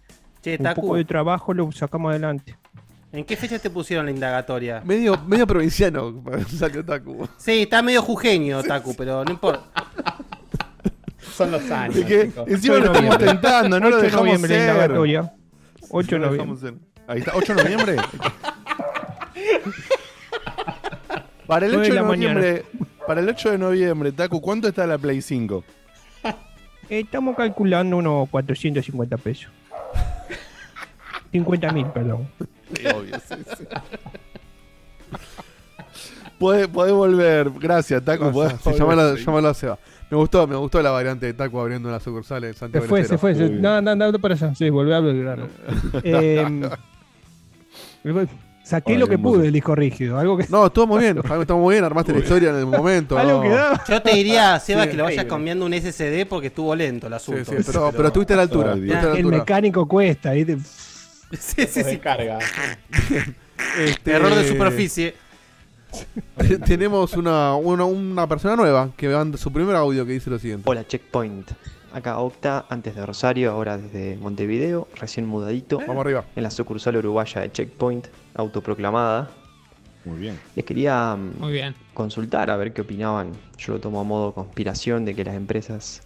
Che, 0.42 0.58
un 0.58 0.64
Taku, 0.64 0.82
poco 0.82 0.96
de 0.96 1.06
trabajo 1.06 1.54
lo 1.54 1.72
sacamos 1.72 2.12
adelante. 2.12 2.56
¿en 3.14 3.24
qué 3.26 3.36
fecha 3.38 3.58
te 3.58 3.70
pusieron 3.70 4.06
la 4.06 4.12
indagatoria? 4.12 4.82
Medio, 4.86 5.18
medio 5.26 5.48
provinciano 5.48 6.22
salió 6.58 6.84
Taku. 6.86 7.28
Sí, 7.38 7.64
está 7.64 7.82
medio 7.82 8.02
jujeño, 8.02 8.62
Taku, 8.64 8.96
pero 8.96 9.24
no 9.24 9.32
importa. 9.32 9.64
Son 11.34 11.50
los 11.52 11.70
años. 11.72 11.96
Es 11.98 12.06
que 12.06 12.32
encima 12.48 12.78
lo 12.78 12.86
estamos 12.86 13.18
tentando, 13.18 13.80
no 13.80 13.90
lo 13.90 13.96
8 13.98 13.98
de 13.98 14.04
dejamos 14.04 14.26
noviembre 14.26 14.50
la 14.52 14.58
ser. 14.66 14.70
indagatoria. 14.74 15.34
8 15.90 16.08
de 16.16 16.20
No 16.20 16.26
lo 16.26 16.32
noviembre. 16.32 16.60
ser. 16.70 16.74
Ahí 17.08 17.20
está, 17.20 17.32
8 17.36 17.56
de 17.56 17.64
noviembre. 17.64 17.96
Para 21.48 21.66
el 21.66 21.72
8 21.76 21.80
Nueve 21.80 21.90
de 21.90 21.96
de 21.96 22.02
noviembre, 22.04 22.66
para 23.08 23.22
el 23.22 23.30
8 23.30 23.52
de 23.52 23.58
noviembre, 23.58 24.12
Taku, 24.12 24.42
¿cuánto 24.42 24.68
está 24.68 24.86
la 24.86 24.98
Play 24.98 25.22
5? 25.22 25.64
Estamos 26.90 27.36
calculando 27.36 27.98
unos 27.98 28.30
450 28.30 29.18
pesos. 29.18 29.50
50 31.32 31.72
mil, 31.72 31.86
perdón. 31.88 32.28
Sí, 32.74 32.88
obvio, 32.88 33.16
sí, 33.20 33.36
sí. 33.58 33.66
Podés, 36.40 36.68
podés 36.68 36.94
volver, 36.94 37.50
gracias, 37.60 38.04
Taco. 38.04 38.32
llámalo, 38.78 39.16
llámalo 39.16 39.48
a 39.50 39.54
Seba. 39.54 39.80
Me 40.10 40.16
gustó, 40.18 40.48
me 40.48 40.56
gustó 40.56 40.82
la 40.82 40.92
variante 40.92 41.26
de 41.26 41.34
Taco 41.34 41.60
abriendo 41.60 41.90
la 41.92 42.00
sucursal 42.00 42.44
en 42.46 42.54
Se 42.54 42.60
Santiago 42.60 42.86
fue, 42.88 43.00
del 43.00 43.10
se 43.10 43.18
fue. 43.18 43.36
se- 43.36 43.50
No, 43.50 43.76
anda, 43.76 43.92
anda 43.92 44.06
anda 44.06 44.20
para 44.20 44.36
allá. 44.36 44.56
Sí, 44.56 44.70
volví 44.70 44.94
a 44.94 45.00
Belgrano. 45.00 45.48
Eh, 46.04 46.70
saqué 48.68 48.94
Ay, 48.94 48.98
lo 49.00 49.08
que 49.08 49.18
pude 49.18 49.44
del 49.44 49.54
disco 49.54 49.74
rígido. 49.76 50.18
Algo 50.18 50.38
que. 50.38 50.46
No, 50.50 50.66
estuvo 50.68 50.88
muy 50.88 51.00
bien, 51.02 51.18
estuvo 51.42 51.60
muy 51.60 51.76
bien, 51.76 51.84
armaste 51.86 52.14
la 52.14 52.20
historia 52.20 52.50
en 52.50 52.58
el 52.58 52.66
momento. 52.66 53.18
Algo 53.20 53.44
no. 53.44 53.86
Yo 53.88 54.02
te 54.02 54.14
diría, 54.16 54.60
Seba, 54.60 54.84
Sí. 54.84 54.90
que 54.92 54.98
lo 54.98 55.04
vayas 55.06 55.26
cambiando 55.26 55.66
un 55.66 55.74
SSD 55.74 56.26
porque 56.28 56.48
estuvo 56.48 56.76
lento 56.76 57.08
el 57.08 57.14
asunto. 57.14 57.46
sí, 57.52 57.58
pero- 57.66 57.92
pero 57.92 58.08
estuviste 58.08 58.34
a 58.34 58.38
la 58.38 58.42
altura, 58.44 58.74
a 58.74 58.76
la 58.76 58.84
El 59.02 59.06
altura. 59.18 59.38
mecánico 59.40 59.88
cuesta. 59.88 60.32
¿viste? 60.32 60.58
Sí, 61.38 61.66
sí, 61.68 61.84
sí. 61.84 61.98
carga. 61.98 62.40
Este, 63.80 64.12
Error 64.12 64.34
de 64.36 64.48
superficie. 64.48 65.16
te- 66.38 66.60
Tenemos 66.60 67.14
una, 67.14 67.56
una, 67.56 67.86
una 67.86 68.28
persona 68.28 68.56
nueva 68.56 68.90
que 68.96 69.08
manda 69.10 69.38
su 69.38 69.52
primer 69.52 69.76
audio 69.76 70.06
que 70.06 70.12
dice 70.14 70.30
lo 70.30 70.38
siguiente. 70.38 70.70
Hola 70.70 70.86
Checkpoint, 70.86 71.50
acá 71.94 72.20
Octa, 72.20 72.66
antes 72.70 72.96
de 72.96 73.06
Rosario, 73.06 73.52
ahora 73.52 73.78
desde 73.78 74.16
Montevideo, 74.18 74.88
recién 74.96 75.26
mudadito. 75.26 75.80
Vamos 75.88 76.06
arriba. 76.06 76.26
En 76.36 76.44
la 76.44 76.52
sucursal 76.52 76.98
uruguaya 76.98 77.42
de 77.42 77.52
Checkpoint, 77.52 78.08
autoproclamada. 78.38 79.30
Muy 80.06 80.20
bien. 80.20 80.40
Les 80.56 80.64
quería 80.64 81.16
mm, 81.16 81.40
Muy 81.40 81.52
bien. 81.52 81.76
consultar 81.94 82.50
a 82.50 82.56
ver 82.58 82.72
qué 82.74 82.82
opinaban. 82.82 83.32
Yo 83.58 83.74
lo 83.74 83.80
tomo 83.80 84.00
a 84.00 84.04
modo 84.04 84.34
conspiración 84.34 85.04
de 85.06 85.16
que 85.16 85.24
las 85.26 85.36
empresas 85.36 86.02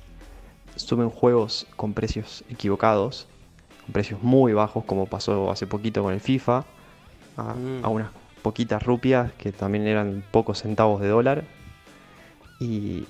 suben 0.76 1.10
juegos 1.10 1.68
con 1.76 1.94
precios 1.94 2.44
equivocados, 2.50 3.28
con 3.86 3.94
precios 3.94 4.24
muy 4.24 4.54
bajos, 4.54 4.84
como 4.86 5.06
pasó 5.06 5.52
hace 5.52 5.68
poquito 5.68 6.02
con 6.02 6.14
el 6.14 6.20
FIFA, 6.22 6.64
a, 7.38 7.54
Mm. 7.54 7.86
a 7.86 7.88
unas 7.90 8.10
poquitas 8.42 8.82
rupias 8.82 9.32
que 9.34 9.52
también 9.52 9.86
eran 9.86 10.24
pocos 10.32 10.60
centavos 10.60 11.00
de 11.02 11.08
dólar. 11.10 11.44
Y 12.60 13.06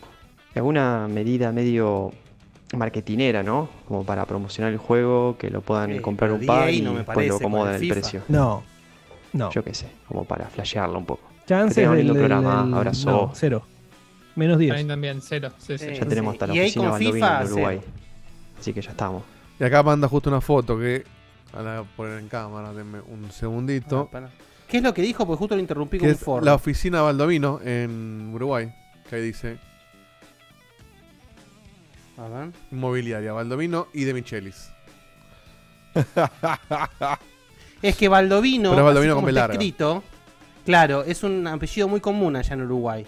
alguna 0.55 1.07
medida 1.09 1.51
medio 1.51 2.11
marketinera, 2.75 3.43
¿no? 3.43 3.69
Como 3.87 4.05
para 4.05 4.25
promocionar 4.25 4.71
el 4.73 4.77
juego, 4.79 5.37
que 5.37 5.49
lo 5.49 5.61
puedan 5.61 5.99
comprar 5.99 6.31
un 6.31 6.45
par 6.45 6.69
y 6.73 6.81
no 6.81 6.91
me 6.93 6.99
después 6.99 7.27
lo 7.27 7.35
acomodan 7.35 7.75
el 7.75 7.83
el 7.83 7.89
precio. 7.89 8.21
No. 8.27 8.63
No. 9.33 9.49
Yo 9.51 9.63
qué 9.63 9.73
sé, 9.73 9.87
como 10.07 10.25
para 10.25 10.47
flashearlo 10.47 10.97
un 10.97 11.05
poco. 11.05 11.29
Chances 11.45 11.87
del, 11.89 11.97
lindo 11.99 12.13
programa, 12.13 12.63
del- 12.63 12.73
abrazo. 12.73 13.09
no, 13.11 13.31
cero. 13.33 13.63
Menos 14.35 14.55
Para 14.55 14.75
10. 14.75 14.83
mí 14.83 14.87
también, 14.87 15.21
cero. 15.21 15.51
Sí, 15.57 15.77
sí. 15.77 15.87
Ya 15.93 16.05
tenemos 16.05 16.33
hasta 16.33 16.47
la 16.47 16.55
Y 16.55 16.59
ahí 16.59 16.65
oficina 16.69 16.93
FIFA, 16.93 17.41
en 17.41 17.47
Uruguay. 17.51 17.79
cero. 17.81 17.93
Así 18.59 18.73
que 18.73 18.81
ya 18.81 18.91
estamos. 18.91 19.23
Y 19.59 19.63
acá 19.63 19.83
manda 19.83 20.07
justo 20.07 20.29
una 20.29 20.41
foto 20.41 20.77
que. 20.79 21.03
A 21.53 21.61
la 21.61 21.79
voy 21.81 21.87
a 21.91 21.95
poner 21.97 22.19
en 22.19 22.29
cámara, 22.29 22.73
denme 22.73 23.01
un 23.01 23.29
segundito. 23.31 24.09
Ah. 24.13 24.29
¿Qué 24.69 24.77
es 24.77 24.83
lo 24.83 24.93
que 24.93 25.01
dijo? 25.01 25.25
Porque 25.25 25.37
justo 25.39 25.55
lo 25.55 25.61
interrumpí 25.61 25.97
que 25.97 26.05
con 26.05 26.09
un 26.11 26.17
foro. 26.17 26.45
la 26.45 26.55
oficina 26.55 27.01
Baldovino 27.01 27.59
en 27.61 28.31
Uruguay. 28.33 28.71
Que 29.09 29.17
ahí 29.17 29.21
dice 29.21 29.57
A 32.17 32.27
ver. 32.29 32.51
Inmobiliaria 32.71 33.33
Baldovino 33.33 33.87
y 33.93 34.05
de 34.05 34.13
Michelis. 34.13 34.71
Es 37.81 37.95
que 37.97 38.07
Baldovino, 38.07 38.69
Pero 38.71 38.81
es 38.81 38.85
Baldovino 38.85 39.15
con 39.15 39.27
está 39.29 39.45
escrito, 39.45 40.03
claro, 40.65 41.03
es 41.03 41.23
un 41.23 41.47
apellido 41.47 41.87
muy 41.87 41.99
común 41.99 42.35
allá 42.35 42.53
en 42.53 42.61
Uruguay. 42.61 43.05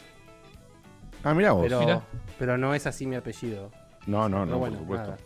Ah, 1.24 1.34
mirá 1.34 1.52
vos. 1.52 1.64
Pero, 1.64 1.80
Mirá. 1.80 2.02
pero 2.38 2.58
no 2.58 2.74
es 2.74 2.86
así 2.88 3.06
mi 3.06 3.16
apellido. 3.16 3.72
No, 4.08 4.28
no, 4.28 4.40
Pero 4.40 4.46
no, 4.52 4.58
bueno, 4.58 4.78
por 4.78 4.84
supuesto. 4.84 5.12
nada. 5.12 5.18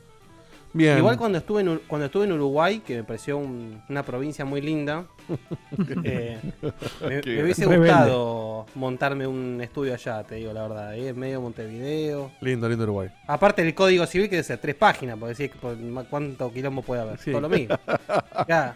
Bien. 0.73 0.97
Igual 0.97 1.17
cuando 1.17 1.37
estuve 1.39 1.61
en, 1.61 1.79
cuando 1.87 2.05
estuve 2.05 2.25
en 2.25 2.33
Uruguay, 2.33 2.81
que 2.85 2.97
me 2.97 3.03
pareció 3.03 3.37
un- 3.37 3.81
una 3.89 4.03
provincia 4.03 4.45
muy 4.45 4.61
linda, 4.61 5.05
eh, 6.03 6.39
me, 7.01 7.19
hubiese 7.41 7.65
rebelde. 7.65 7.87
gustado 7.93 8.65
montarme 8.75 9.25
un 9.25 9.59
estudio 9.61 9.93
allá, 9.93 10.23
te 10.23 10.35
digo 10.35 10.53
la 10.53 10.63
verdad, 10.63 10.89
ahí 10.89 11.07
en 11.07 11.17
medio 11.17 11.35
de 11.37 11.41
Montevideo. 11.43 12.31
Lindo, 12.41 12.67
lindo 12.69 12.83
Uruguay. 12.83 13.09
Aparte 13.27 13.63
del 13.63 13.73
código 13.73 14.05
civil 14.05 14.29
que 14.29 14.35
debe 14.35 14.43
ser 14.43 14.59
tres 14.59 14.75
páginas, 14.75 15.17
porque 15.17 15.33
decís 15.35 15.57
por- 15.59 15.77
cuánto 16.09 16.51
quilombo 16.51 16.81
puede 16.81 17.01
haber. 17.01 17.17
Sí. 17.19 17.31
Todo 17.31 17.41
lo 17.41 17.49
mismo. 17.49 17.75
Ya. 18.47 18.75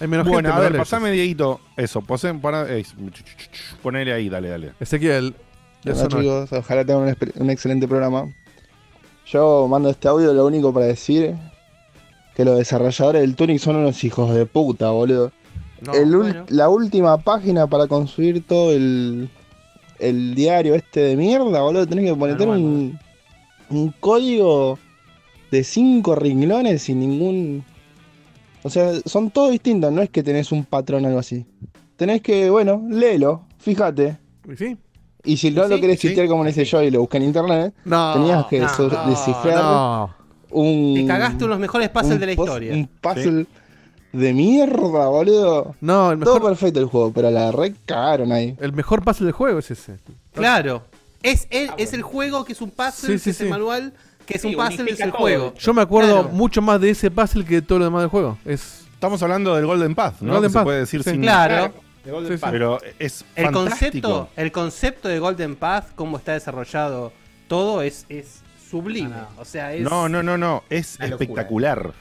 Hay 0.00 0.08
menos 0.08 0.26
Bueno, 0.26 0.38
gente, 0.38 0.48
a 0.48 0.52
pero 0.52 0.62
ver, 0.62 0.72
dale. 0.72 0.78
pasame, 0.78 1.10
Dieguito. 1.12 1.60
Eso, 1.76 2.02
posen 2.02 2.40
para. 2.40 2.68
eh, 2.76 2.84
ponele 3.80 4.12
ahí, 4.12 4.28
dale, 4.28 4.48
dale. 4.48 4.72
Ezequiel. 4.80 5.34
Hola 5.84 5.92
eso 5.94 6.08
no 6.08 6.18
es. 6.18 6.22
chicos, 6.24 6.52
ojalá 6.52 6.84
tengan 6.84 7.02
un, 7.04 7.08
espe- 7.10 7.32
un 7.36 7.50
excelente 7.50 7.86
programa. 7.86 8.28
Yo 9.34 9.66
mando 9.68 9.90
este 9.90 10.06
audio 10.06 10.32
lo 10.32 10.46
único 10.46 10.72
para 10.72 10.86
decir 10.86 11.34
que 12.36 12.44
los 12.44 12.56
desarrolladores 12.56 13.20
del 13.20 13.34
Tunic 13.34 13.58
son 13.58 13.74
unos 13.74 14.04
hijos 14.04 14.32
de 14.32 14.46
puta, 14.46 14.90
boludo. 14.90 15.32
No, 15.80 15.92
El 15.92 16.12
ul- 16.14 16.18
bueno. 16.18 16.44
La 16.50 16.68
última 16.68 17.18
página 17.18 17.66
para 17.66 17.88
construir 17.88 18.46
todo 18.46 18.70
el, 18.72 19.28
el 19.98 20.36
diario 20.36 20.76
este 20.76 21.00
de 21.00 21.16
mierda, 21.16 21.62
boludo, 21.62 21.84
tenés 21.84 22.04
que 22.04 22.14
poner 22.14 22.40
un, 22.46 22.96
un 23.70 23.94
código 23.98 24.78
de 25.50 25.64
cinco 25.64 26.14
renglones 26.14 26.82
sin 26.82 27.00
ningún... 27.00 27.64
O 28.62 28.70
sea, 28.70 28.92
son 29.04 29.30
todos 29.30 29.50
distintos, 29.50 29.92
no 29.92 30.00
es 30.00 30.10
que 30.10 30.22
tenés 30.22 30.52
un 30.52 30.64
patrón 30.64 31.04
o 31.04 31.08
algo 31.08 31.18
así. 31.18 31.44
Tenés 31.96 32.22
que, 32.22 32.48
bueno, 32.50 32.82
léelo, 32.88 33.42
fíjate. 33.58 34.16
¿Y 34.48 34.56
¿Sí? 34.56 34.76
Y 35.24 35.36
si 35.36 35.50
no 35.50 35.64
Sí, 35.64 35.70
lo 35.70 35.80
querés 35.80 36.00
sí. 36.00 36.14
como 36.28 36.44
lo 36.44 36.50
hice 36.50 36.64
yo 36.64 36.82
y 36.82 36.90
lo 36.90 37.00
busqué 37.00 37.16
en 37.16 37.22
internet, 37.24 37.74
No. 37.84 38.12
tenías 38.14 38.46
que 38.46 38.60
no, 38.60 38.68
so- 38.68 38.88
no, 38.88 39.08
descifrar 39.10 39.56
no. 39.56 40.14
un. 40.50 40.94
Te 40.94 41.06
cagaste 41.06 41.44
unos 41.44 41.58
mejores 41.58 41.88
puzzles 41.88 42.12
un 42.14 42.20
de 42.20 42.26
la 42.26 42.32
historia. 42.32 42.72
Un 42.74 42.86
puzzle 43.00 43.46
de 44.12 44.32
mierda, 44.32 45.08
boludo. 45.08 45.74
No, 45.80 46.12
el 46.12 46.20
Todo 46.20 46.34
mejor, 46.34 46.50
perfecto 46.50 46.78
el 46.80 46.86
juego, 46.86 47.12
pero 47.12 47.30
la 47.30 47.50
re 47.52 47.74
cagaron 47.86 48.32
ahí. 48.32 48.54
el 48.60 48.72
mejor 48.72 49.02
puzzle 49.02 49.24
del 49.26 49.32
juego 49.34 49.58
es 49.58 49.70
ese. 49.70 49.96
Claro. 50.34 50.82
Es 51.22 51.46
el, 51.50 51.70
es 51.78 51.94
el 51.94 52.02
juego 52.02 52.44
que 52.44 52.52
es 52.52 52.60
un 52.60 52.70
puzzle, 52.70 53.14
Sí, 53.14 53.18
sí, 53.18 53.24
que 53.24 53.30
es 53.30 53.36
sí. 53.38 53.44
el 53.44 53.50
manual, 53.50 53.94
que 54.26 54.34
es 54.36 54.42
Sí, 54.42 54.48
un 54.48 54.56
puzzle, 54.56 54.90
es 54.92 55.00
el 55.00 55.10
todo. 55.10 55.20
juego. 55.20 55.54
Yo 55.58 55.72
me 55.72 55.80
acuerdo 55.80 56.20
Claro. 56.20 56.28
mucho 56.36 56.60
más 56.60 56.78
de 56.82 56.90
ese 56.90 57.10
puzzle 57.10 57.44
que 57.46 57.54
de 57.56 57.62
todo 57.62 57.78
lo 57.78 57.86
demás 57.86 58.02
del 58.02 58.10
juego. 58.10 58.36
Es 58.44 58.82
Estamos 58.92 59.22
hablando 59.22 59.54
del 59.54 59.66
Golden 59.66 59.94
Path, 59.94 60.20
¿no? 60.20 60.32
Golden 60.34 60.50
Que 60.50 60.54
Path, 60.54 60.62
Se 60.62 60.64
puede 60.64 60.78
decir 60.80 61.02
sí. 61.02 61.10
sin. 61.10 61.20
Claro. 61.22 61.72
De 62.04 62.10
Golden 62.10 62.32
Sí, 62.32 62.36
sí. 62.38 62.40
Path. 62.42 62.50
Pero 62.52 62.78
es 62.98 63.24
El 63.34 63.44
fantástico. 63.46 64.08
concepto, 64.08 64.28
el 64.36 64.52
concepto 64.52 65.08
de 65.08 65.18
Golden 65.18 65.56
Path, 65.56 65.86
cómo 65.94 66.18
está 66.18 66.32
desarrollado 66.32 67.12
todo, 67.48 67.82
es, 67.82 68.06
es 68.08 68.42
sublime. 68.70 69.08
No, 69.10 69.16
no. 69.16 69.28
O 69.38 69.44
sea, 69.44 69.72
es. 69.72 69.82
No, 69.82 70.08
no, 70.08 70.22
no, 70.22 70.36
no. 70.36 70.62
Es 70.70 70.98
locura. 71.00 71.08
espectacular. 71.14 71.92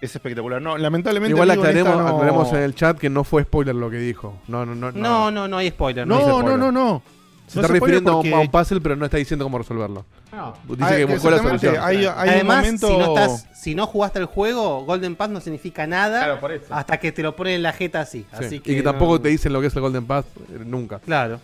Es 0.00 0.14
espectacular. 0.14 0.62
No, 0.62 0.78
lamentablemente. 0.78 1.32
Igual 1.34 1.50
amigo, 1.50 1.64
en 1.64 1.70
aclaremos, 1.70 1.92
esta 1.98 2.02
no- 2.10 2.16
aclaremos 2.16 2.52
en 2.52 2.58
el 2.62 2.74
chat 2.76 2.98
que 2.98 3.10
no 3.10 3.24
fue 3.24 3.42
spoiler 3.42 3.74
lo 3.74 3.90
que 3.90 3.96
dijo. 3.98 4.38
No, 4.46 4.64
no, 4.64 4.74
no. 4.76 4.92
No, 4.92 5.30
no, 5.32 5.48
no 5.48 5.56
hay 5.56 5.70
spoiler. 5.70 6.06
No, 6.06 6.20
no, 6.20 6.38
spoiler. 6.38 6.58
no, 6.58 6.70
no. 6.70 6.72
No 6.72 7.02
está 7.02 7.17
se 7.48 7.60
puede 7.60 7.68
refiriendo 7.80 8.10
a 8.12 8.16
un- 8.16 8.22
porque- 8.22 8.34
a 8.34 8.38
un 8.38 8.48
puzzle, 8.50 8.80
pero 8.80 8.96
no 8.96 9.04
está 9.04 9.16
diciendo 9.16 9.44
cómo 9.44 9.58
resolverlo. 9.58 10.04
No. 10.32 10.54
Dice 10.68 10.84
Ah, 10.84 10.96
que 10.96 11.04
buscó 11.06 11.30
la 11.30 11.38
solución. 11.38 11.76
Hay, 11.80 12.04
hay 12.04 12.30
Además, 12.30 12.56
momento. 12.58 12.88
si, 12.88 12.96
no 12.96 13.06
estás, 13.18 13.46
si 13.54 13.74
no 13.74 13.86
jugaste 13.86 14.18
el 14.18 14.26
juego, 14.26 14.84
Golden 14.84 15.16
Path 15.16 15.30
no 15.30 15.40
significa 15.40 15.86
nada 15.86 16.18
Claro, 16.24 16.40
por 16.40 16.52
eso. 16.52 16.66
hasta 16.74 16.98
que 16.98 17.10
te 17.12 17.22
lo 17.22 17.34
ponen 17.34 17.54
en 17.54 17.62
la 17.62 17.72
jeta 17.72 18.00
así. 18.02 18.26
Sí. 18.38 18.44
así 18.44 18.54
y 18.56 18.60
que 18.60 18.76
no- 18.78 18.84
tampoco 18.84 19.20
te 19.20 19.28
dicen 19.30 19.52
lo 19.52 19.60
que 19.60 19.68
es 19.68 19.74
el 19.74 19.80
Golden 19.82 20.04
Path 20.06 20.26
eh, 20.52 20.62
nunca. 20.64 20.98
Claro. 21.00 21.40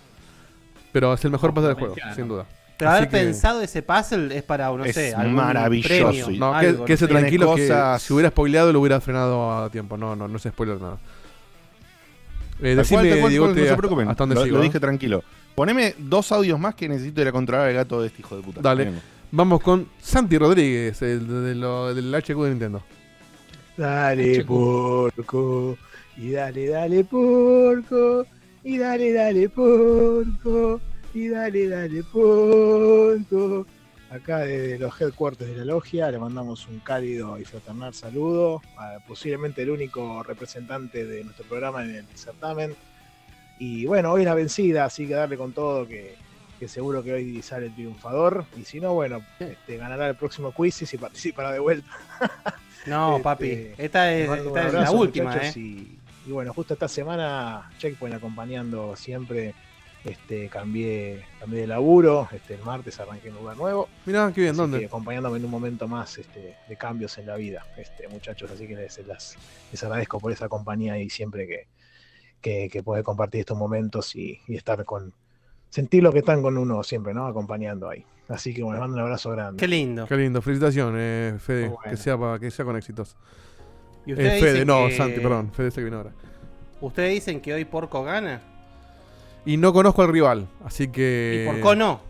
Pero 0.92 1.14
es 1.14 1.24
el 1.24 1.30
mejor 1.32 1.52
puzzle 1.52 1.68
del 1.68 1.76
juego, 1.78 1.94
sin 2.14 2.28
duda. 2.28 2.44
Pero 2.76 2.90
Así 2.90 2.96
haber 2.98 3.08
que- 3.08 3.16
pensado 3.18 3.60
ese 3.62 3.82
puzzle 3.82 4.36
es 4.36 4.42
para, 4.42 4.66
no 4.68 4.84
Es 4.84 4.94
sé, 4.96 5.14
algún 5.14 5.34
maravilloso. 5.36 5.88
premio, 5.88 6.30
Y- 6.30 6.38
No, 6.38 6.52
algo, 6.52 6.84
que, 6.84 6.92
que 6.92 6.96
sé. 6.96 7.06
tranquilo 7.06 7.46
cosas- 7.46 8.00
que 8.02 8.06
si 8.06 8.12
hubiera 8.12 8.30
spoileado 8.30 8.72
lo 8.72 8.80
hubiera 8.80 9.00
frenado 9.00 9.64
a 9.64 9.70
tiempo. 9.70 9.96
No, 9.96 10.14
no, 10.16 10.26
no 10.28 10.38
se 10.40 10.50
spoiler 10.50 10.80
nada. 10.80 10.98
Eh, 12.60 12.74
decime, 12.74 13.00
cual, 13.02 13.10
tal 13.10 13.20
cual, 13.20 13.30
Diegote, 13.30 13.50
no 13.52 13.56
se 13.56 13.62
hasta- 13.64 13.76
preocupen. 13.76 14.08
hasta 14.08 14.22
dónde 14.22 14.34
lo, 14.36 14.44
sigo, 14.44 14.56
lo 14.56 14.62
¿eh? 14.62 14.66
dije 14.66 14.80
tranquilo. 14.80 15.22
Poneme 15.54 15.94
dos 15.98 16.32
audios 16.32 16.58
más 16.58 16.74
que 16.74 16.88
necesito 16.88 17.20
ir 17.22 17.28
a 17.28 17.32
controlar 17.32 17.68
al 17.68 17.74
gato 17.74 18.00
de 18.00 18.08
este 18.08 18.20
hijo 18.22 18.36
de 18.36 18.42
puta. 18.42 18.60
Dale. 18.60 18.86
Venga. 18.86 19.00
Vamos 19.30 19.60
con 19.62 19.88
Santi 20.00 20.38
Rodríguez, 20.38 21.00
el 21.02 21.26
de, 21.26 21.40
de 21.40 21.54
lo- 21.54 21.94
del 21.94 22.12
HQ 22.14 22.26
de 22.42 22.50
Nintendo. 22.50 22.82
Dale, 23.76 24.44
porco. 24.44 25.76
Y 26.16 26.30
dale, 26.30 26.68
dale, 26.68 27.04
porco. 27.04 28.26
Y 28.62 28.78
dale, 28.78 29.12
dale, 29.12 29.48
porco. 29.48 30.80
Y 31.12 31.28
dale, 31.28 31.68
dale, 31.68 32.02
porco. 32.04 33.66
Acá 34.10 34.38
desde 34.40 34.78
los 34.78 35.00
headquarters 35.00 35.50
de 35.50 35.56
la 35.56 35.64
logia 35.64 36.08
le 36.10 36.18
mandamos 36.20 36.68
un 36.68 36.78
cálido 36.78 37.36
y 37.38 37.44
fraternal 37.44 37.92
saludo. 37.94 38.62
a 38.78 38.98
posiblemente 39.08 39.62
el 39.62 39.70
único 39.70 40.22
representante 40.22 41.04
de 41.04 41.24
nuestro 41.24 41.44
programa 41.46 41.84
en 41.84 41.96
el 41.96 42.06
certamen. 42.14 42.74
Y 43.66 43.86
bueno, 43.86 44.12
hoy 44.12 44.20
es 44.22 44.26
la 44.26 44.34
vencida, 44.34 44.84
así 44.84 45.06
que 45.06 45.14
darle 45.14 45.38
con 45.38 45.52
todo 45.52 45.88
que, 45.88 46.16
que 46.58 46.68
seguro 46.68 47.02
que 47.02 47.14
hoy 47.14 47.40
sale 47.40 47.66
el 47.66 47.74
triunfador. 47.74 48.44
Y 48.60 48.64
si 48.64 48.78
no, 48.78 48.92
bueno, 48.92 49.22
este, 49.38 49.78
ganará 49.78 50.06
el 50.08 50.16
próximo 50.16 50.52
quiz 50.52 50.82
y 50.82 50.86
si 50.86 50.98
participará 50.98 51.50
de 51.52 51.58
vuelta. 51.60 51.88
No, 52.86 53.12
Este, 53.12 53.22
papi. 53.22 53.68
Esta 53.78 54.12
es, 54.12 54.28
la 54.28 54.90
última, 54.90 55.30
muchachos, 55.30 55.56
¿eh? 55.56 55.60
Y, 55.60 55.98
y 56.26 56.30
bueno, 56.32 56.52
justo 56.52 56.74
esta 56.74 56.86
semana 56.86 57.70
Checkpoint 57.78 58.14
acompañando 58.16 58.94
siempre 58.94 59.54
Este, 60.04 60.50
cambié, 60.50 61.24
cambié 61.40 61.62
de 61.62 61.66
laburo, 61.66 62.28
este, 62.30 62.52
el 62.56 62.62
martes 62.62 63.00
arranqué 63.00 63.28
en 63.28 63.36
un 63.36 63.40
lugar 63.40 63.56
nuevo. 63.56 63.88
Mirá, 64.04 64.30
qué 64.34 64.42
bien, 64.42 64.50
Así 64.50 64.58
¿dónde? 64.60 64.80
que 64.80 64.84
acompañándome 64.84 65.38
en 65.38 65.46
un 65.46 65.50
momento 65.50 65.88
más 65.88 66.18
este, 66.18 66.58
de 66.68 66.76
cambios 66.76 67.16
en 67.16 67.24
la 67.24 67.36
vida, 67.36 67.64
este, 67.78 68.06
muchachos. 68.08 68.50
Así 68.50 68.68
que 68.68 68.76
les, 68.76 68.98
las- 69.06 69.38
les 69.72 69.82
agradezco 69.82 70.20
por 70.20 70.30
esa 70.30 70.50
compañía 70.50 70.98
y 70.98 71.08
siempre 71.08 71.46
que, 71.46 71.66
que, 72.44 72.68
que 72.70 72.82
poder 72.82 73.02
compartir 73.02 73.40
estos 73.40 73.56
momentos 73.56 74.14
y, 74.14 74.38
y 74.46 74.54
estar 74.56 74.84
con. 74.84 75.12
sentir 75.70 76.02
lo 76.02 76.12
que 76.12 76.18
están 76.20 76.42
con 76.42 76.56
uno 76.58 76.82
siempre, 76.84 77.14
¿no? 77.14 77.26
Acompañando 77.26 77.88
ahí. 77.88 78.04
Así 78.28 78.52
que 78.54 78.62
bueno, 78.62 78.76
les 78.76 78.80
mando 78.82 78.96
un 78.96 79.02
abrazo 79.02 79.30
grande. 79.30 79.58
Qué 79.58 79.66
lindo. 79.66 80.06
Qué 80.06 80.16
lindo, 80.16 80.40
felicitaciones, 80.42 81.42
Fede. 81.42 81.68
Muy 81.68 81.76
bueno. 81.76 81.90
Que, 81.90 81.96
sea 81.96 82.16
que 82.40 82.50
sea 82.50 82.64
con 82.64 82.76
éxitos. 82.76 83.16
Y 84.06 84.10
Eh, 84.10 84.12
ustedes 84.14 84.40
Fede, 84.40 84.52
dicen 84.52 84.66
no, 84.68 84.86
que- 84.88 84.96
Santi, 84.96 85.20
perdón. 85.20 85.50
Fede 85.52 85.70
que 85.72 85.82
vino 85.84 85.96
ahora. 85.96 86.10
¿Ustedes 86.80 87.10
dicen 87.14 87.40
que 87.40 87.54
hoy 87.54 87.64
Porco 87.64 88.04
gana? 88.04 88.42
Y 89.46 89.56
no 89.56 89.72
conozco 89.72 90.02
al 90.02 90.08
rival, 90.12 90.46
así 90.64 90.88
que. 90.88 91.44
¿Y 91.44 91.50
Porco 91.52 91.74
no? 91.74 92.00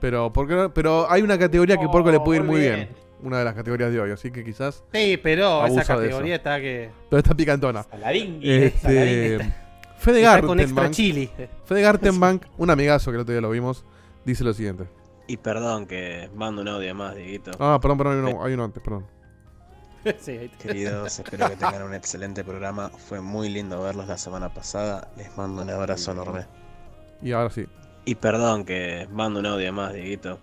Pero, 0.00 0.32
¿por 0.32 0.46
qué 0.46 0.54
no? 0.54 0.72
pero 0.72 1.10
hay 1.10 1.22
una 1.22 1.38
categoría 1.38 1.76
que 1.76 1.88
Porco 1.88 2.10
le 2.12 2.20
puede 2.20 2.40
ir 2.40 2.46
muy 2.46 2.60
bien. 2.60 2.74
bien. 2.74 2.88
Una 3.20 3.38
de 3.40 3.44
las 3.44 3.54
categorías 3.54 3.90
de 3.90 4.00
hoy, 4.00 4.10
así 4.12 4.30
que 4.30 4.44
quizás. 4.44 4.84
Sí, 4.92 5.18
pero 5.20 5.66
esa 5.66 5.82
categoría 5.84 6.36
está 6.36 6.60
que. 6.60 6.90
Pero 7.10 7.18
está 7.18 7.34
picantona. 7.34 7.82
Saladín. 7.82 8.38
Este, 8.42 8.78
Saladín 8.78 9.54
Fede 9.98 10.22
está 10.22 10.40
con 10.42 10.60
extra 10.60 10.82
Gartenbank. 10.82 10.94
chili. 10.94 11.30
Fede 11.64 11.82
Gartenbank, 11.82 12.46
un 12.56 12.70
amigazo 12.70 13.10
que 13.10 13.16
el 13.16 13.22
otro 13.22 13.32
día 13.32 13.40
lo 13.40 13.50
vimos, 13.50 13.84
dice 14.24 14.44
lo 14.44 14.54
siguiente. 14.54 14.84
Y 15.26 15.36
perdón 15.36 15.86
que 15.86 16.30
mando 16.34 16.62
un 16.62 16.68
audio 16.68 16.94
más, 16.94 17.14
Dieguito. 17.14 17.50
Ah, 17.58 17.78
perdón, 17.80 17.98
perdón, 17.98 18.24
hay 18.24 18.32
uno, 18.32 18.44
hay 18.44 18.54
uno 18.54 18.64
antes, 18.64 18.82
perdón. 18.82 19.06
Sí. 20.20 20.50
Queridos, 20.58 21.18
espero 21.18 21.50
que 21.50 21.56
tengan 21.56 21.82
un 21.82 21.92
excelente 21.92 22.42
programa. 22.44 22.88
Fue 22.88 23.20
muy 23.20 23.50
lindo 23.50 23.82
verlos 23.82 24.06
la 24.06 24.16
semana 24.16 24.48
pasada. 24.54 25.10
Les 25.16 25.36
mando 25.36 25.60
un 25.62 25.68
abrazo 25.70 26.12
enorme. 26.12 26.46
Y 27.20 27.32
ahora 27.32 27.50
sí. 27.50 27.66
Y 28.06 28.14
perdón 28.14 28.64
que 28.64 29.06
mando 29.10 29.40
un 29.40 29.46
audio 29.46 29.70
más, 29.72 29.92
Dieguito. 29.92 30.38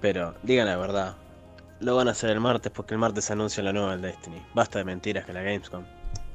Pero 0.00 0.34
digan 0.42 0.66
la 0.66 0.76
verdad. 0.76 1.16
Lo 1.80 1.96
van 1.96 2.08
a 2.08 2.10
hacer 2.10 2.30
el 2.30 2.40
martes 2.40 2.70
porque 2.72 2.94
el 2.94 3.00
martes 3.00 3.30
anuncian 3.30 3.64
la 3.64 3.72
nueva 3.72 3.92
del 3.92 4.02
Destiny. 4.02 4.44
Basta 4.52 4.78
de 4.80 4.84
mentiras 4.84 5.24
que 5.24 5.32
la 5.32 5.42
Gamescom. 5.42 5.84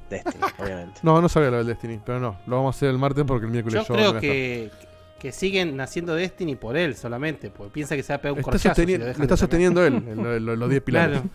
Destiny, 0.09 0.43
obviamente. 0.59 0.99
No, 1.03 1.21
no 1.21 1.29
sabía 1.29 1.51
lo 1.51 1.57
del 1.57 1.67
Destiny, 1.67 1.99
pero 2.05 2.19
no, 2.19 2.37
lo 2.47 2.55
vamos 2.57 2.75
a 2.75 2.77
hacer 2.77 2.89
el 2.89 2.97
martes 2.97 3.23
porque 3.27 3.45
el 3.45 3.51
miércoles 3.51 3.85
Yo 3.87 3.95
yo 3.95 3.95
creo 3.95 4.19
que, 4.19 4.71
que 5.19 5.31
siguen 5.31 5.75
naciendo 5.75 6.15
Destiny 6.15 6.55
por 6.55 6.77
él 6.77 6.95
solamente, 6.95 7.49
porque 7.49 7.71
piensa 7.73 7.95
que 7.95 8.03
se 8.03 8.13
va 8.13 8.17
a 8.17 8.21
pegar 8.21 8.33
un 8.33 8.39
Está, 8.39 8.51
corchazo. 8.51 8.81
sosteni- 8.81 8.85
si 8.93 8.97
lo 8.97 8.99
lo 8.99 9.05
dejan 9.05 9.21
está 9.23 9.37
sosteniendo 9.37 9.85
él, 9.85 10.03
los 10.59 10.69
10 10.69 10.81
pilares. 10.83 11.21
Claro. 11.21 11.29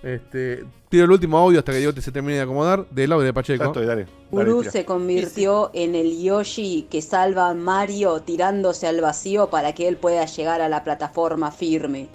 Este, 0.00 0.64
tiro 0.88 1.06
el 1.06 1.10
último 1.10 1.38
audio 1.38 1.58
hasta 1.58 1.72
que 1.72 1.78
Diego 1.78 1.92
se 2.00 2.12
termine 2.12 2.36
de 2.36 2.42
acomodar. 2.42 2.86
Del 2.90 3.10
audio 3.10 3.24
de 3.26 3.32
Pacheco. 3.34 3.64
Estoy, 3.64 3.84
dale. 3.84 4.06
Uru 4.30 4.62
se 4.62 4.84
convirtió 4.84 5.70
en 5.74 5.96
el 5.96 6.22
Yoshi 6.22 6.86
que 6.88 7.02
salva 7.02 7.50
a 7.50 7.54
Mario 7.54 8.20
tirándose 8.20 8.86
al 8.86 9.00
vacío 9.00 9.50
para 9.50 9.72
que 9.72 9.88
él 9.88 9.96
pueda 9.96 10.24
llegar 10.26 10.60
a 10.60 10.68
la 10.68 10.84
plataforma 10.84 11.50
firme. 11.50 12.06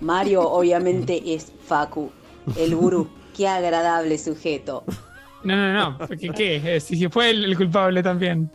Mario 0.00 0.42
obviamente 0.48 1.20
es 1.34 1.52
Facu, 1.66 2.12
el 2.56 2.76
gurú. 2.76 3.08
Qué 3.36 3.48
agradable 3.48 4.18
sujeto. 4.18 4.84
No, 5.44 5.56
no, 5.56 5.98
no. 5.98 6.08
¿Qué? 6.08 6.28
qué? 6.30 6.76
Eh, 6.76 6.80
Si, 6.80 6.96
si 6.96 7.08
fue 7.08 7.30
el, 7.30 7.44
el 7.44 7.56
culpable 7.56 8.02
también. 8.02 8.50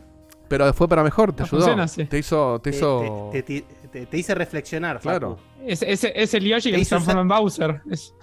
Pero 0.48 0.72
fue 0.72 0.88
para 0.88 1.02
mejor, 1.02 1.32
te 1.32 1.42
No 1.42 1.46
ayudó. 1.46 1.76
funciona. 1.76 2.08
Te 2.08 2.18
hizo. 2.18 2.58
Te 2.60 2.70
hizo... 2.70 3.28
te- 3.32 3.42
te- 3.42 3.64
te- 3.92 4.06
te 4.06 4.16
hice 4.18 4.34
reflexionar, 4.34 5.00
Claro. 5.00 5.38
Es, 5.66 5.82
es, 5.82 6.04
es 6.04 6.32
el 6.34 6.44
Yoshi 6.44 6.70
que 6.72 6.82
se 6.84 6.88
transforma 6.90 7.20
en 7.22 7.28
Bowser. 7.28 7.80
Es- 7.90 8.14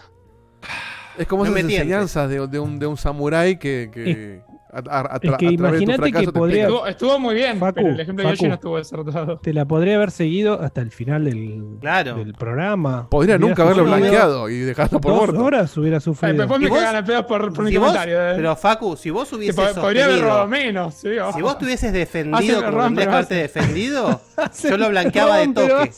Es 1.17 1.27
como 1.27 1.45
No 1.45 1.55
esas 1.55 1.69
enseñanzas 1.69 2.29
de, 2.29 2.45
de 2.47 2.59
un, 2.59 2.77
de 2.79 2.87
un 2.87 2.97
samurái 2.97 3.57
que. 3.57 3.89
que 3.93 4.41
a, 4.75 4.97
a- 4.99 5.15
a 5.15 5.19
tra- 5.21 5.31
es 5.31 5.37
que 5.37 5.45
imagínate 5.45 6.11
que 6.11 6.31
podría- 6.31 6.63
estuvo, 6.63 6.87
estuvo 6.87 7.19
muy 7.19 7.35
bien, 7.35 7.57
Facu, 7.59 7.75
pero 7.75 7.89
el 7.89 7.99
ejemplo 7.99 8.25
de 8.25 8.31
Yoshi 8.35 8.47
no 8.47 8.53
estuvo 8.55 8.77
desertado. 8.77 9.37
Te 9.39 9.53
la 9.53 9.65
podría 9.65 9.95
haber 9.95 10.11
seguido 10.11 10.61
hasta 10.61 10.81
el 10.81 10.91
final 10.91 11.25
del, 11.25 11.77
Claro. 11.81 12.15
del 12.15 12.33
programa. 12.33 13.09
Podría 13.09 13.37
nunca 13.37 13.63
haberlo 13.63 13.83
sufrido 13.83 13.99
blanqueado 13.99 14.49
y 14.49 14.59
dejarlo 14.59 14.99
por 15.01 15.11
Dos 15.11 15.19
muerto. 15.21 15.43
horas 15.45 15.77
hubiera 15.77 15.97
Ay, 15.97 16.01
sufrido. 16.01 16.37
después 16.37 16.59
me 16.59 16.65
¿Y 16.67 16.69
vos? 16.69 16.79
cagan 16.79 16.95
a 16.97 17.05
pedos 17.05 17.25
por, 17.25 17.53
por 17.53 17.63
mi 17.63 17.71
Si 17.71 17.77
vos- 17.77 17.87
comentario. 17.87 18.21
eh. 18.31 18.33
pero 18.35 18.55
Facu, 18.55 18.95
si 18.97 19.09
vos 19.09 19.29
Que 19.29 19.35
hubieses 19.35 19.55
po- 19.73 19.81
podría 19.81 20.05
haber 20.05 20.21
robado 20.21 20.47
menos. 20.47 20.93
sí. 20.95 21.09
Si 21.35 21.41
vos 21.41 21.55
Hace 21.55 21.91
defendido 21.91 22.63
como 22.63 22.83
tendrías 22.83 23.07
que 23.07 23.13
haberte 23.13 23.35
defendido, 23.35 24.21
yo 24.69 24.77
lo 24.77 24.89
blanqueaba 24.89 25.37
de 25.37 25.47
toque. 25.49 25.91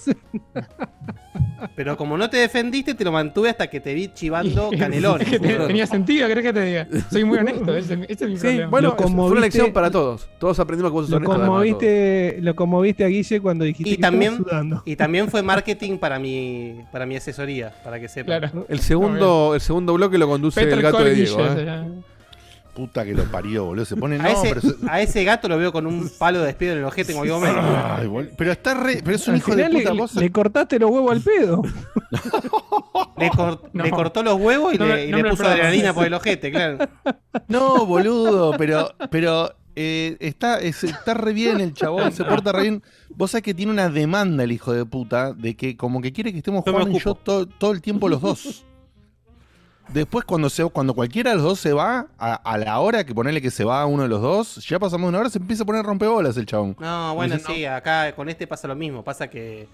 Pero 1.75 1.95
como 1.97 2.17
no 2.17 2.29
te 2.29 2.37
defendiste, 2.37 2.93
te 2.95 3.03
lo 3.03 3.11
mantuve 3.11 3.49
hasta 3.49 3.67
que 3.67 3.79
te 3.79 3.93
vi 3.93 4.09
chivando 4.13 4.69
canelones. 4.77 5.27
Es 5.27 5.33
que 5.33 5.39
te- 5.39 5.47
boludo. 5.53 5.67
tenía 5.67 5.87
sentido, 5.87 6.27
¿querés 6.27 6.43
que 6.43 6.53
te 6.53 6.61
diga? 6.65 6.87
Soy 7.11 7.23
muy 7.23 7.37
honesto, 7.39 7.75
ese, 7.75 7.93
ese 8.07 8.25
es 8.25 8.29
mi 8.29 8.35
Sí, 8.37 8.41
problema. 8.41 8.67
bueno, 8.69 8.95
fue 8.97 9.07
una 9.31 9.39
lección 9.41 9.71
para 9.73 9.89
todos. 9.91 10.27
Todos 10.39 10.59
aprendimos 10.59 10.91
que 10.91 10.93
vos 10.93 11.09
sos 11.09 11.21
Lo 11.21 11.25
conmoviste, 11.27 12.37
lo 12.41 12.55
conmoviste 12.55 13.03
a 13.03 13.07
Guille 13.07 13.39
cuando 13.41 13.65
dijiste 13.65 13.89
Y 13.91 13.95
que 13.95 14.01
también, 14.01 14.37
sudando. 14.37 14.81
y 14.85 14.95
también 14.95 15.29
fue 15.29 15.41
marketing 15.43 15.97
para 15.97 16.19
mi, 16.19 16.81
para 16.91 17.05
mi 17.05 17.15
asesoría, 17.15 17.73
para 17.83 17.99
que. 17.99 18.07
Claro. 18.23 18.65
El 18.67 18.79
segundo, 18.79 19.53
el 19.53 19.61
segundo 19.61 19.93
bloque 19.93 20.17
lo 20.17 20.27
conduce 20.27 20.59
Peter 20.61 20.77
el 20.77 20.81
gato 20.81 20.97
Cole 20.97 21.09
de 21.11 21.15
Diego. 21.15 21.39
¿eh? 21.39 21.83
Puta 22.77 23.03
que 23.03 23.13
lo 23.15 23.23
parió, 23.25 23.65
boludo. 23.65 23.85
Se 23.85 23.95
pone. 23.95 24.17
A, 24.17 24.19
No, 24.19 24.29
ese, 24.29 24.49
pero. 24.49 24.61
se- 24.61 24.75
a 24.87 25.01
ese 25.01 25.23
gato 25.23 25.49
lo 25.49 25.57
veo 25.57 25.71
con 25.73 25.87
un 25.87 26.11
palo 26.19 26.41
de 26.41 26.45
despido 26.45 26.73
en 26.73 26.77
el 26.77 26.83
ojete 26.85 27.11
en 27.11 27.17
cualquier 27.17 27.39
momento. 27.39 27.61
Ay, 27.97 28.05
bol- 28.07 28.29
pero 28.37 28.51
está 28.51 28.75
re. 28.75 29.01
Pero 29.03 29.15
es 29.15 29.27
un 29.27 29.33
Al 29.33 29.37
hijo 29.39 29.55
de 29.55 29.65
puta. 29.65 29.93
le, 29.93 29.99
vos- 29.99 30.13
le 30.15 30.31
cortaste 30.31 30.77
los 30.77 30.91
huevos 30.91 31.11
al 31.11 31.21
pedo. 31.21 31.63
Le, 33.17 33.29
cor- 33.31 33.69
No. 33.73 33.83
le 33.83 33.89
cortó 33.89 34.21
los 34.23 34.35
huevos 34.39 34.73
y 34.73 34.77
No 34.77 34.85
le, 34.85 35.07
y 35.07 35.11
no 35.11 35.17
le 35.17 35.29
puso 35.31 35.47
adrenalina 35.47 35.93
por 35.93 36.05
el 36.05 36.13
ojete, 36.13 36.51
claro. 36.51 36.77
No, 37.47 37.85
boludo, 37.85 38.53
pero, 38.57 38.91
pero 39.09 39.51
eh, 39.75 40.17
está, 40.19 40.59
es- 40.59 40.83
está 40.83 41.13
re 41.15 41.33
bien 41.33 41.59
el 41.61 41.73
chabón, 41.73 42.11
se 42.11 42.23
porta 42.23 42.51
re 42.51 42.61
bien. 42.61 42.83
Vos 43.09 43.31
sabés 43.31 43.43
que 43.43 43.53
tiene 43.53 43.71
una 43.71 43.89
demanda 43.89 44.43
el 44.43 44.51
hijo 44.51 44.71
de 44.73 44.85
puta 44.85 45.33
de 45.33 45.55
que 45.55 45.75
como 45.77 46.01
que 46.01 46.11
quiere 46.13 46.31
que 46.31 46.37
estemos 46.39 46.63
Yo 46.65 46.73
me 46.73 46.79
Juan 46.81 46.95
y 46.95 46.99
yo 46.99 47.15
todo 47.15 47.71
el 47.71 47.81
tiempo 47.81 48.07
los 48.07 48.21
dos. 48.21 48.63
Después 49.89 50.25
cuando 50.25 50.49
se, 50.49 50.65
cuando 50.65 50.93
cualquiera 50.93 51.29
de 51.31 51.35
los 51.37 51.45
dos 51.45 51.59
se 51.59 51.71
va, 51.73 52.07
a, 52.19 52.33
a 52.35 52.57
la 52.57 52.79
hora 52.79 53.05
que 53.05 53.15
ponerle 53.15 53.41
que 53.41 53.51
se 53.51 53.63
va 53.63 53.85
uno 53.85 54.03
de 54.03 54.09
los 54.09 54.21
dos, 54.21 54.67
ya 54.67 54.79
pasamos 54.79 55.07
una 55.09 55.19
hora, 55.19 55.29
se 55.29 55.39
empieza 55.39 55.63
a 55.63 55.65
poner 55.65 55.83
rompebolas 55.85 56.35
el 56.37 56.45
chabón. 56.45 56.75
No, 56.79 57.15
bueno, 57.15 57.35
Dice, 57.35 57.53
sí, 57.53 57.65
acá 57.65 58.13
con 58.15 58.27
este 58.29 58.47
pasa 58.47 58.67
lo 58.67 58.75
mismo. 58.75 59.03
Pasa 59.03 59.29
que 59.29 59.67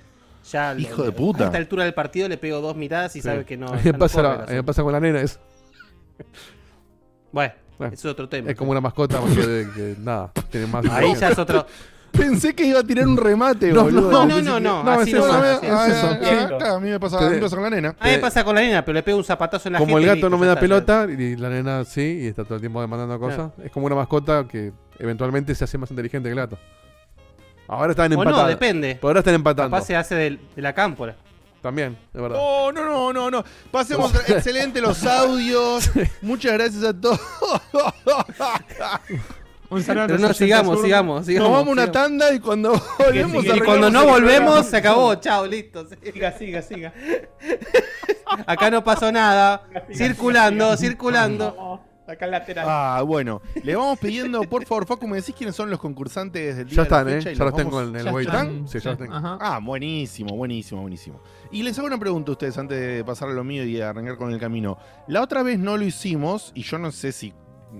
ya 0.52 0.76
Hijo 0.78 1.02
le- 1.02 1.06
de 1.08 1.12
puta. 1.14 1.44
a 1.44 1.46
esta 1.48 1.58
altura 1.58 1.84
del 1.86 1.94
partido 1.94 2.28
le 2.30 2.38
pego 2.38 2.62
dos 2.62 2.76
miradas 2.76 3.16
y 3.16 3.22
Sí. 3.22 3.28
sabe 3.28 3.44
que 3.46 3.58
no. 3.58 3.68
A 3.68 3.72
me 3.78 3.92
no 3.92 3.98
pasa, 3.98 4.22
corre 4.22 4.28
la- 4.28 4.34
el 4.36 4.40
a 4.40 4.44
mí 4.44 4.48
me 4.48 4.54
asunto. 4.54 4.66
pasa 4.66 4.84
con 4.84 4.92
la 4.94 5.00
nena. 5.00 5.22
Es, 5.22 5.40
Bueno, 7.32 7.54
Bueno, 7.80 7.94
eso 7.94 8.08
es 8.08 8.12
otro 8.12 8.30
tema. 8.30 8.52
es 8.52 8.56
como 8.56 8.72
una 8.72 8.82
mascota 8.82 9.20
porque 9.20 9.42
de- 9.42 9.72
que 9.72 9.96
nada, 10.00 10.32
tiene 10.52 10.68
más. 10.68 10.86
Ahí 10.92 11.16
ya 11.16 11.30
es 11.30 11.40
otro. 11.40 11.66
Pensé 12.18 12.54
que 12.54 12.66
iba 12.66 12.80
a 12.80 12.84
tirar 12.84 13.08
un 13.08 13.18
remate, 13.18 13.74
No, 13.74 13.84
boludo. 13.84 14.12
No, 14.12 14.26
no, 14.26 14.42
no, 14.42 14.60
no, 14.60 14.84
No, 14.84 14.92
así 14.92 15.12
no 15.14 15.26
eso, 15.26 15.44
es 15.44 16.64
a 16.64 16.80
mí 16.80 16.90
me 16.90 17.00
pasa, 17.00 17.18
con 17.18 17.64
la 17.64 17.70
nena. 17.72 17.96
A 18.00 18.06
mí 18.06 18.12
me 18.12 18.20
pasa 18.20 18.44
con 18.44 18.56
la 18.56 18.62
nena, 18.62 18.86
pero 18.86 18.94
le 18.94 19.04
pego 19.04 19.18
un 19.18 19.24
zapatazo 19.24 19.68
en 19.70 19.74
la 19.74 19.80
Como 19.80 19.98
el 19.98 20.06
gato 20.06 20.30
no 20.30 20.38
me 20.38 20.46
da 20.48 20.58
pelota 20.60 21.08
y 21.10 21.36
la 21.36 21.50
nena 21.50 21.84
sí, 21.86 22.20
y 22.22 22.28
está 22.28 22.44
todo 22.44 22.56
el 22.56 22.62
tiempo 22.62 22.80
demandando 22.82 23.20
cosas. 23.20 23.52
Es 23.64 23.72
como 23.72 23.88
una 23.88 23.96
mascota 23.96 24.48
que 24.48 24.72
eventualmente 25.00 25.56
se 25.56 25.64
hace 25.64 25.78
más 25.78 25.90
inteligente 25.90 26.28
que 26.30 26.34
el 26.34 26.38
gato. 26.40 26.58
Ahora 27.68 27.92
están 27.92 28.12
O 28.12 28.16
empatados. 28.16 28.44
no, 28.44 28.48
depende. 28.50 28.96
Por 28.96 29.10
ahora 29.10 29.20
están 29.20 29.34
empatando. 29.36 29.72
Capaz 29.76 29.88
se 29.88 29.96
hace 29.96 30.16
del- 30.16 30.40
de 30.56 30.62
la 30.62 30.74
cámpora. 30.74 31.16
También, 31.62 31.98
es 32.14 32.22
verdad. 32.22 32.38
No, 32.38 32.72
no, 32.74 32.84
no, 32.86 33.14
no, 33.14 33.32
no. 33.32 33.44
Pasemos 33.72 34.14
excelente 34.28 34.82
los 34.82 35.04
audios. 35.06 35.90
Muchas 36.22 36.54
gracias 36.54 36.84
a 36.84 36.94
todos. 36.94 37.20
Un 39.74 39.84
saludo 39.84 40.08
Pero 40.08 40.20
no, 40.20 40.34
sigamos, 40.34 40.76
sur. 40.78 40.86
sigamos, 40.86 41.26
sigamos. 41.26 41.50
Nos 41.50 41.58
vamos 41.58 41.70
a 41.70 41.72
una 41.72 41.82
sigamos. 41.88 42.10
tanda 42.10 42.34
y 42.34 42.40
cuando 42.40 42.74
volvemos 43.00 43.46
Y 43.46 43.60
cuando 43.62 43.90
no 43.90 44.06
volvemos, 44.06 44.66
se 44.66 44.78
acabó. 44.78 45.16
Chao, 45.16 45.46
listo. 45.48 45.86
Siga, 46.04 46.32
siga, 46.38 46.62
siga. 46.62 46.94
Acá 48.48 48.70
no 48.72 48.84
pasó 48.84 49.12
nada. 49.12 49.64
Circulando, 49.94 50.76
circulando. 50.78 51.82
Acá 52.06 52.26
al 52.26 52.32
lateral. 52.32 52.66
Ah, 52.68 53.02
bueno. 53.06 53.42
Le 53.64 53.76
vamos 53.78 53.98
pidiendo, 53.98 54.42
por 54.44 54.66
favor, 54.66 54.86
Facu, 54.86 55.08
¿me 55.08 55.18
decís 55.18 55.34
quiénes 55.38 55.56
son 55.56 55.70
los 55.70 55.80
concursantes 55.80 56.58
del 56.58 56.68
día 56.68 56.76
Ya 56.76 56.84
de 56.84 56.90
la 56.90 56.98
están, 56.98 57.10
¿eh? 57.10 57.16
fecha? 57.18 57.32
Y 57.32 57.36
Ya 57.36 57.44
los 57.46 57.52
los 57.54 57.58
tengo 57.58 57.76
vamos- 57.78 57.90
en 57.90 57.96
el 57.96 58.06
Ya 58.06 58.12
wait. 58.12 58.28
están. 58.28 58.68
Sí, 58.68 58.80
ya 58.80 58.90
los 58.90 59.00
tengo. 59.00 59.14
Ajá. 59.16 59.38
Ah, 59.40 59.60
buenísimo, 59.64 60.36
buenísimo, 60.36 60.82
buenísimo. 60.82 61.22
Y 61.52 61.64
les 61.64 61.78
hago 61.78 61.88
una 61.88 61.98
pregunta 61.98 62.32
a 62.32 62.34
ustedes 62.34 62.58
antes 62.58 62.78
de 62.78 63.06
pasar 63.06 63.30
a 63.30 63.32
lo 63.32 63.44
mío 63.46 63.64
y 63.64 63.80
arrancar 63.80 64.18
con 64.18 64.34
el 64.34 64.40
camino. 64.40 64.78
La 65.08 65.22
otra 65.22 65.44
vez 65.44 65.58
no 65.60 65.78
lo 65.78 65.86
hicimos 65.86 66.52
y 66.54 66.64
yo 66.64 66.78
no 66.78 66.92
sé 66.92 67.14
si, 67.14 67.34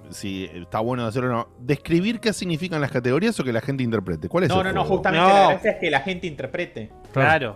si 0.10 0.46
está 0.54 0.80
bueno 0.80 1.04
de 1.04 1.10
hacerlo 1.10 1.30
o 1.30 1.34
no. 1.34 1.48
Describir 1.60 2.20
qué 2.20 2.34
significan 2.34 2.82
las 2.82 2.92
categorías 2.92 3.40
o 3.40 3.44
que 3.44 3.54
la 3.54 3.62
gente 3.62 3.84
interprete. 3.84 4.28
¿Cuál 4.30 4.46
es 4.46 4.50
No, 4.50 4.62
el 4.62 4.68
no, 4.68 4.74
no, 4.74 4.84
justamente 4.86 5.26
No. 5.26 5.34
la 5.34 5.50
gracia 5.52 5.72
es 5.72 5.78
que 5.80 5.92
la 5.92 6.00
gente 6.02 6.28
interprete. 6.28 6.92
Claro. 7.12 7.56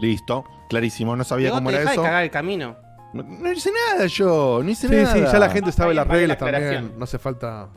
Listo, 0.00 0.44
clarísimo. 0.68 1.14
No 1.16 1.24
sabía 1.24 1.50
cómo 1.50 1.68
te 1.70 1.76
era 1.76 1.80
dejá 1.80 1.90
de 1.90 1.94
eso. 1.96 2.02
cagar 2.02 2.22
el 2.24 2.30
camino. 2.30 2.76
No, 3.12 3.22
no 3.22 3.52
hice 3.52 3.70
nada 3.90 4.06
yo, 4.06 4.60
no 4.64 4.70
hice 4.70 4.88
Sí, 4.88 4.94
nada. 4.94 5.12
sí, 5.12 5.20
ya 5.20 5.38
la 5.38 5.50
gente 5.50 5.70
sabe 5.70 5.92
las 5.92 6.06
reglas 6.08 6.38
también. 6.38 6.92
No 6.96 7.04
hace 7.04 7.18
falta 7.18 7.68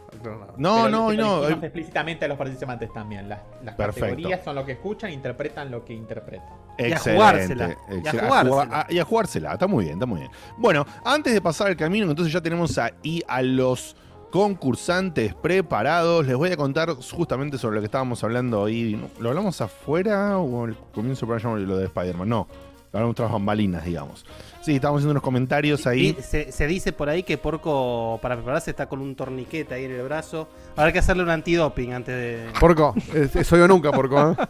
No, 0.58 0.76
Pero 0.86 0.90
no, 0.90 1.12
no. 1.14 1.42
dijimos 1.42 1.50
eh, 1.64 1.66
explícitamente 1.68 2.26
a 2.26 2.28
los 2.28 2.38
participantes 2.38 2.92
también. 2.94 3.30
Las, 3.30 3.40
las 3.64 3.76
categorías 3.76 4.44
son 4.44 4.56
lo 4.56 4.66
que 4.66 4.74
escuchan, 4.74 5.12
interpretan 5.12 5.70
lo 5.72 5.84
que 5.86 5.94
interpretan. 5.94 6.48
Y 6.78 6.84
a 6.84 6.88
Excelente, 6.88 7.16
jugársela. 7.16 7.78
Y 8.04 8.08
a 8.08 8.12
jugársela. 8.12 8.80
a- 8.82 8.88
y 8.94 9.00
a 9.00 9.06
jugársela. 9.06 9.54
Está 9.54 9.68
muy 9.68 9.86
bien, 9.86 9.96
está 9.96 10.06
muy 10.06 10.20
bien. 10.22 10.32
Bueno, 10.58 10.86
antes 11.04 11.34
de 11.34 11.42
pasar 11.42 11.70
el 11.70 11.78
camino, 11.78 12.10
entonces 12.10 12.34
ya 12.34 12.42
tenemos 12.42 12.78
ahí 12.78 13.22
a 13.28 13.42
los 13.42 13.96
concursantes 14.32 15.34
preparados. 15.34 16.26
Les 16.28 16.36
voy 16.36 16.52
a 16.52 16.58
contar 16.58 16.90
justamente 16.96 17.58
sobre 17.58 17.76
lo 17.76 17.82
que 17.82 17.86
estábamos 17.86 18.24
hablando 18.24 18.62
hoy. 18.62 19.00
¿Lo 19.20 19.30
hablamos 19.30 19.62
afuera 19.62 20.38
o 20.38 20.66
al 20.66 20.76
comienzo 20.94 21.26
del 21.26 21.36
programa 21.38 21.60
lo 21.60 21.78
de 21.78 21.86
Spider-Man? 21.86 22.28
No, 22.30 22.48
lo 22.92 23.00
hablamos 23.00 23.16
tras 23.16 23.32
bambalinas, 23.32 23.86
digamos. 23.86 24.26
Sí, 24.66 24.78
estábamos 24.78 25.02
haciendo 25.02 25.12
unos 25.12 25.22
comentarios 25.22 25.86
ahí. 25.86 26.18
Se, 26.24 26.52
se 26.52 26.66
dice 26.66 26.92
por 26.92 27.08
ahí 27.08 27.22
que 27.22 27.38
Porco, 27.38 28.18
para 28.20 28.36
prepararse, 28.36 28.72
está 28.72 28.88
con 28.88 29.00
un 29.00 29.16
torniquete 29.16 29.76
ahí 29.76 29.84
en 29.84 29.92
el 29.92 30.02
brazo. 30.02 30.50
Habrá 30.76 30.92
que 30.92 30.98
hacerle 30.98 31.22
un 31.22 31.30
antidoping 31.30 31.94
antes 31.94 32.16
de. 32.16 32.50
Porco, 32.60 32.96
eso 33.14 33.58
yo 33.58 33.68
nunca, 33.68 33.92
Porco. 33.92 34.32
¿eh? 34.32 34.36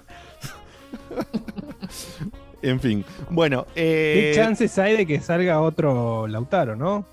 En 2.62 2.80
fin, 2.80 3.04
bueno. 3.30 3.68
Eh, 3.76 4.32
¿Qué 4.34 4.40
chances 4.40 4.80
hay 4.80 4.96
de 4.96 5.06
que 5.06 5.20
salga 5.20 5.60
otro 5.60 6.28
Lautaro, 6.28 6.78
no? 6.78 7.06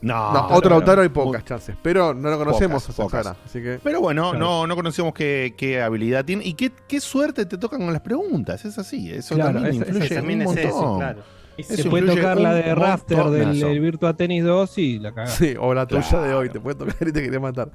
No, 0.00 0.32
No, 0.32 0.46
otro 0.54 0.70
Lautaro 0.70 1.02
hay 1.02 1.08
pocas 1.08 1.44
chances, 1.44 1.74
pero 1.82 2.14
no 2.14 2.30
lo 2.30 2.38
conocemos 2.38 2.84
Pocas, 2.84 2.98
a 2.98 3.02
pocas. 3.02 3.24
Sahara, 3.24 3.40
así 3.44 3.60
que 3.60 3.80
Pero 3.82 4.00
bueno, 4.00 4.30
Claro. 4.30 4.44
no, 4.44 4.66
no 4.68 4.76
conocemos 4.76 5.12
qué, 5.12 5.54
qué 5.56 5.82
habilidad 5.82 6.24
tiene 6.24 6.44
y 6.44 6.54
qué, 6.54 6.70
qué 6.86 7.00
suerte 7.00 7.46
te 7.46 7.58
tocan 7.58 7.80
con 7.80 7.92
las 7.92 8.02
preguntas. 8.02 8.64
Es 8.64 8.78
así, 8.78 9.10
eso 9.12 9.34
Claro, 9.34 9.54
también 9.54 9.74
eso- 9.74 9.84
influye 9.84 10.04
eso 10.04 10.14
un 10.14 10.20
también 10.20 10.42
es 10.42 10.56
eso, 10.56 10.76
montón. 10.76 10.98
claro. 10.98 11.22
Eso 11.58 11.82
Se 11.82 11.90
puede 11.90 12.06
tocar 12.14 12.38
la 12.40 12.50
un 12.50 12.54
de 12.62 12.74
Rafter 12.76 13.24
del, 13.24 13.58
del 13.58 13.80
Virtua 13.80 14.14
Tennis 14.14 14.44
2 14.44 14.78
y 14.78 15.00
la 15.00 15.12
cagás. 15.12 15.34
Sí, 15.34 15.56
o 15.58 15.74
la 15.74 15.86
tuya 15.86 16.02
Claro. 16.08 16.24
de 16.24 16.34
hoy, 16.34 16.50
te 16.50 16.60
puede 16.60 16.76
tocar 16.76 16.94
y 17.08 17.10
te 17.10 17.20
quería 17.20 17.40
matar. 17.40 17.70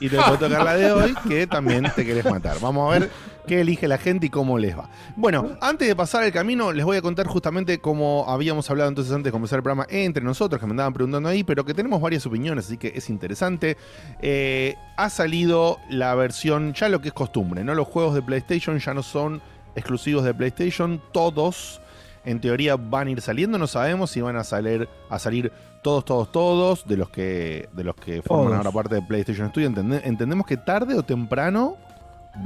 Y 0.00 0.08
te 0.08 0.16
puede 0.16 0.36
tocar 0.38 0.64
la 0.64 0.74
de 0.74 0.90
hoy, 0.90 1.14
que 1.28 1.46
también 1.46 1.84
te 1.94 2.04
querés 2.04 2.24
matar. 2.24 2.56
Vamos 2.60 2.92
a 2.92 2.98
ver 2.98 3.10
qué 3.46 3.60
elige 3.60 3.86
la 3.88 3.98
gente 3.98 4.26
y 4.26 4.30
cómo 4.30 4.58
les 4.58 4.76
va. 4.76 4.88
Bueno, 5.16 5.56
antes 5.60 5.86
de 5.88 5.94
pasar 5.96 6.24
el 6.24 6.32
camino, 6.32 6.72
les 6.72 6.84
voy 6.84 6.96
a 6.96 7.02
contar 7.02 7.26
justamente 7.26 7.78
cómo 7.78 8.24
habíamos 8.28 8.70
hablado 8.70 8.88
entonces 8.88 9.12
antes 9.12 9.24
de 9.26 9.32
comenzar 9.32 9.58
el 9.58 9.62
programa 9.62 9.86
entre 9.90 10.22
nosotros, 10.24 10.60
que 10.60 10.66
me 10.66 10.72
andaban 10.72 10.92
preguntando 10.92 11.28
ahí, 11.28 11.44
pero 11.44 11.64
que 11.64 11.74
tenemos 11.74 12.00
varias 12.00 12.24
opiniones, 12.26 12.66
así 12.66 12.76
que 12.78 12.92
es 12.94 13.08
interesante. 13.10 13.76
Eh, 14.20 14.76
ha 14.96 15.10
salido 15.10 15.78
la 15.90 16.14
versión, 16.14 16.72
ya 16.74 16.88
lo 16.88 17.00
que 17.00 17.08
es 17.08 17.14
costumbre, 17.14 17.64
¿no? 17.64 17.74
Los 17.74 17.88
juegos 17.88 18.14
de 18.14 18.22
PlayStation 18.22 18.78
ya 18.78 18.94
no 18.94 19.02
son 19.02 19.42
exclusivos 19.76 20.24
de 20.24 20.32
PlayStation, 20.34 21.00
todos 21.12 21.80
en 22.24 22.40
teoría 22.40 22.76
van 22.76 23.08
a 23.08 23.10
ir 23.10 23.20
saliendo, 23.20 23.58
no 23.58 23.66
sabemos 23.66 24.10
si 24.10 24.20
van 24.22 24.36
a 24.36 24.44
salir 24.44 24.88
a 25.10 25.18
salir 25.18 25.52
todos, 25.82 26.06
todos, 26.06 26.32
todos 26.32 26.86
de 26.88 26.96
los 26.96 27.10
que 27.10 27.68
de 27.74 27.84
los 27.84 27.94
que 27.96 28.22
forman 28.22 28.46
Todos. 28.46 28.56
ahora 28.58 28.70
parte 28.70 28.94
de 28.94 29.02
PlayStation 29.02 29.50
Studio. 29.50 29.68
Entende- 29.68 30.00
entendemos 30.04 30.46
que 30.46 30.56
tarde 30.56 30.94
o 30.94 31.02
temprano 31.02 31.76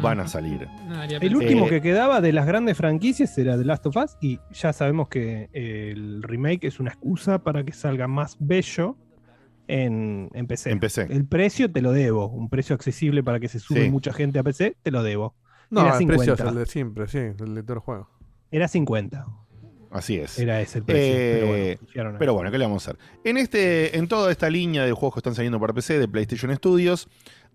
van 0.01 0.21
a 0.21 0.29
salir. 0.29 0.69
El 1.21 1.37
último 1.37 1.67
Eh, 1.67 1.71
que 1.71 1.81
quedaba 1.83 2.21
de 2.21 2.33
las 2.33 2.47
grandes 2.47 2.77
franquicias 2.77 3.37
era 3.39 3.57
The 3.57 3.65
Last 3.65 3.87
of 3.87 3.97
Us 3.97 4.17
y 4.21 4.39
ya 4.53 4.73
sabemos 4.73 5.09
que 5.09 5.49
el 5.53 6.23
remake 6.23 6.65
es 6.67 6.79
una 6.81 6.91
excusa 6.91 7.43
para 7.43 7.65
que 7.65 7.73
salga 7.73 8.07
más 8.09 8.37
bello 8.39 8.97
en, 9.67 10.31
en 10.35 10.47
PC. 10.47 10.71
En 10.71 10.81
PC. 10.81 11.07
El 11.11 11.27
precio 11.27 11.71
te 11.71 11.83
lo 11.83 11.93
debo, 11.93 12.29
un 12.29 12.49
precio 12.49 12.75
accesible 12.75 13.23
para 13.23 13.41
que 13.41 13.49
se 13.49 13.59
sume 13.61 13.85
Sí. 13.85 13.91
mucha 13.91 14.13
gente 14.13 14.39
a 14.39 14.43
PC, 14.43 14.77
te 14.83 14.91
lo 14.91 15.03
debo. 15.03 15.35
No, 15.71 15.81
Era 15.83 15.99
el 15.99 16.07
precio 16.07 16.37
50. 16.37 16.43
es 16.45 16.49
el 16.51 16.55
de 16.59 16.67
siempre, 16.67 17.09
sí, 17.09 17.19
el 17.19 17.55
de 17.55 17.63
todos 17.63 17.77
los 17.77 17.85
juegos. 17.85 18.07
Era 18.51 18.69
50. 18.69 19.27
Así 19.91 20.17
es. 20.17 20.39
Era 20.39 20.61
ese 20.61 20.79
el 20.79 20.85
precio. 20.85 21.15
pero 21.15 21.47
bueno, 21.47 21.65
Eh, 21.65 21.79
pusieron 21.81 22.13
ahí. 22.15 22.19
pero 22.19 22.35
bueno, 22.35 22.51
¿qué 22.51 22.59
le 22.59 22.65
vamos 22.67 22.87
a 22.89 22.91
hacer? 22.93 23.01
En, 23.25 23.37
este, 23.39 23.97
en 23.99 24.09
toda 24.09 24.31
esta 24.31 24.49
línea 24.51 24.85
de 24.85 24.93
juegos 24.93 25.15
que 25.15 25.21
están 25.21 25.35
saliendo 25.35 25.59
para 25.61 25.73
PC 25.75 25.99
de 25.99 26.09
PlayStation 26.09 26.55
Studios, 26.57 27.09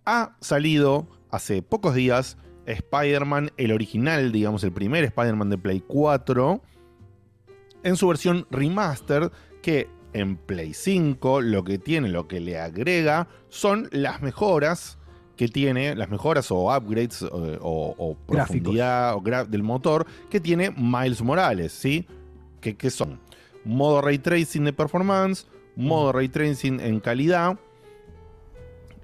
ha 0.05 0.35
salido 0.39 1.07
hace 1.33 1.61
pocos 1.61 1.95
días 1.95 2.37
Spider-Man, 2.65 3.51
el 3.57 3.71
original, 3.71 4.31
digamos, 4.31 4.63
el 4.63 4.71
primer 4.71 5.03
Spider-Man 5.03 5.49
de 5.49 5.57
Play 5.57 5.83
4, 5.85 6.61
en 7.83 7.95
su 7.97 8.07
versión 8.07 8.47
remaster, 8.51 9.31
que 9.61 9.89
en 10.13 10.37
Play 10.37 10.73
5 10.73 11.41
lo 11.41 11.63
que 11.63 11.77
tiene, 11.79 12.07
lo 12.07 12.27
que 12.27 12.39
le 12.39 12.59
agrega, 12.59 13.27
son 13.49 13.89
las 13.91 14.21
mejoras 14.21 14.97
que 15.35 15.47
tiene, 15.47 15.95
las 15.95 16.09
mejoras 16.09 16.51
o 16.51 16.73
upgrades 16.73 17.23
o, 17.23 17.27
o- 17.97 18.15
profundidad 18.27 19.15
o 19.17 19.21
del 19.49 19.63
motor 19.63 20.05
que 20.29 20.39
tiene 20.39 20.69
Miles 20.77 21.21
Morales, 21.23 21.71
¿sí? 21.73 22.07
que, 22.61 22.77
que 22.77 22.91
son 22.91 23.19
modo 23.65 24.01
ray 24.01 24.19
tracing 24.19 24.63
de 24.65 24.73
performance, 24.73 25.47
modo 25.75 26.11
ray 26.11 26.29
tracing 26.29 26.79
en 26.79 26.99
calidad, 26.99 27.57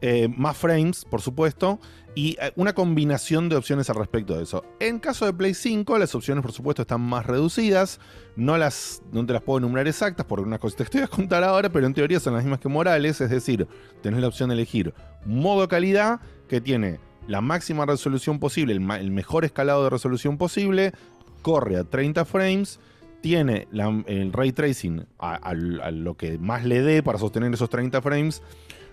eh, 0.01 0.29
más 0.29 0.55
frames, 0.55 1.03
por 1.03 1.21
supuesto, 1.21 1.79
y 2.15 2.37
eh, 2.41 2.51
una 2.55 2.73
combinación 2.73 3.49
de 3.49 3.55
opciones 3.55 3.89
al 3.89 3.95
respecto 3.95 4.35
de 4.35 4.43
eso. 4.43 4.63
En 4.79 4.99
caso 4.99 5.25
de 5.25 5.33
Play 5.33 5.53
5, 5.53 5.97
las 5.97 6.15
opciones, 6.15 6.41
por 6.41 6.51
supuesto, 6.51 6.81
están 6.81 7.01
más 7.01 7.25
reducidas. 7.25 7.99
No, 8.35 8.57
las, 8.57 9.01
no 9.11 9.25
te 9.25 9.33
las 9.33 9.41
puedo 9.41 9.59
enumerar 9.59 9.87
exactas 9.87 10.25
por 10.25 10.39
unas 10.39 10.59
cosas 10.59 10.89
te 10.89 10.97
voy 10.99 11.05
a 11.05 11.07
contar 11.07 11.43
ahora, 11.43 11.69
pero 11.69 11.87
en 11.87 11.93
teoría 11.93 12.19
son 12.19 12.33
las 12.33 12.43
mismas 12.43 12.59
que 12.59 12.69
Morales. 12.69 13.21
Es 13.21 13.29
decir, 13.29 13.67
tenés 14.01 14.21
la 14.21 14.27
opción 14.27 14.49
de 14.49 14.55
elegir 14.55 14.93
modo 15.25 15.67
calidad, 15.67 16.19
que 16.47 16.61
tiene 16.61 16.99
la 17.27 17.41
máxima 17.41 17.85
resolución 17.85 18.39
posible, 18.39 18.73
el, 18.73 19.11
mejor 19.11 19.45
escalado 19.45 19.83
de 19.83 19.89
resolución 19.91 20.37
posible, 20.37 20.93
corre 21.41 21.77
a 21.77 21.83
30 21.83 22.25
frames, 22.25 22.79
tiene 23.21 23.67
el 24.07 24.33
ray 24.33 24.51
tracing 24.51 25.05
a 25.19 25.53
lo 25.53 26.15
que 26.15 26.39
más 26.39 26.65
le 26.65 26.81
dé 26.81 27.03
para 27.03 27.19
sostener 27.19 27.53
esos 27.53 27.69
30 27.69 28.01
frames. 28.01 28.41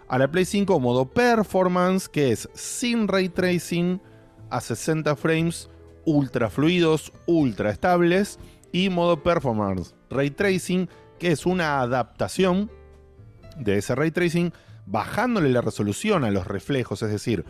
A 0.08 0.18
la 0.18 0.30
Play 0.30 0.44
5 0.44 0.78
modo 0.80 1.06
performance, 1.10 2.08
que 2.08 2.32
es 2.32 2.48
sin 2.54 3.08
ray 3.08 3.28
tracing 3.28 4.00
a 4.50 4.60
60 4.60 5.16
frames, 5.16 5.68
ultra 6.04 6.48
fluidos, 6.48 7.12
ultra 7.26 7.70
estables. 7.70 8.38
Y 8.72 8.90
modo 8.90 9.22
performance 9.22 9.94
ray 10.10 10.30
tracing, 10.30 10.88
que 11.18 11.32
es 11.32 11.46
una 11.46 11.80
adaptación 11.80 12.70
de 13.58 13.78
ese 13.78 13.94
ray 13.94 14.10
tracing, 14.10 14.52
bajándole 14.86 15.50
la 15.50 15.60
resolución 15.60 16.24
a 16.24 16.30
los 16.30 16.46
reflejos, 16.46 17.02
es 17.02 17.10
decir, 17.10 17.44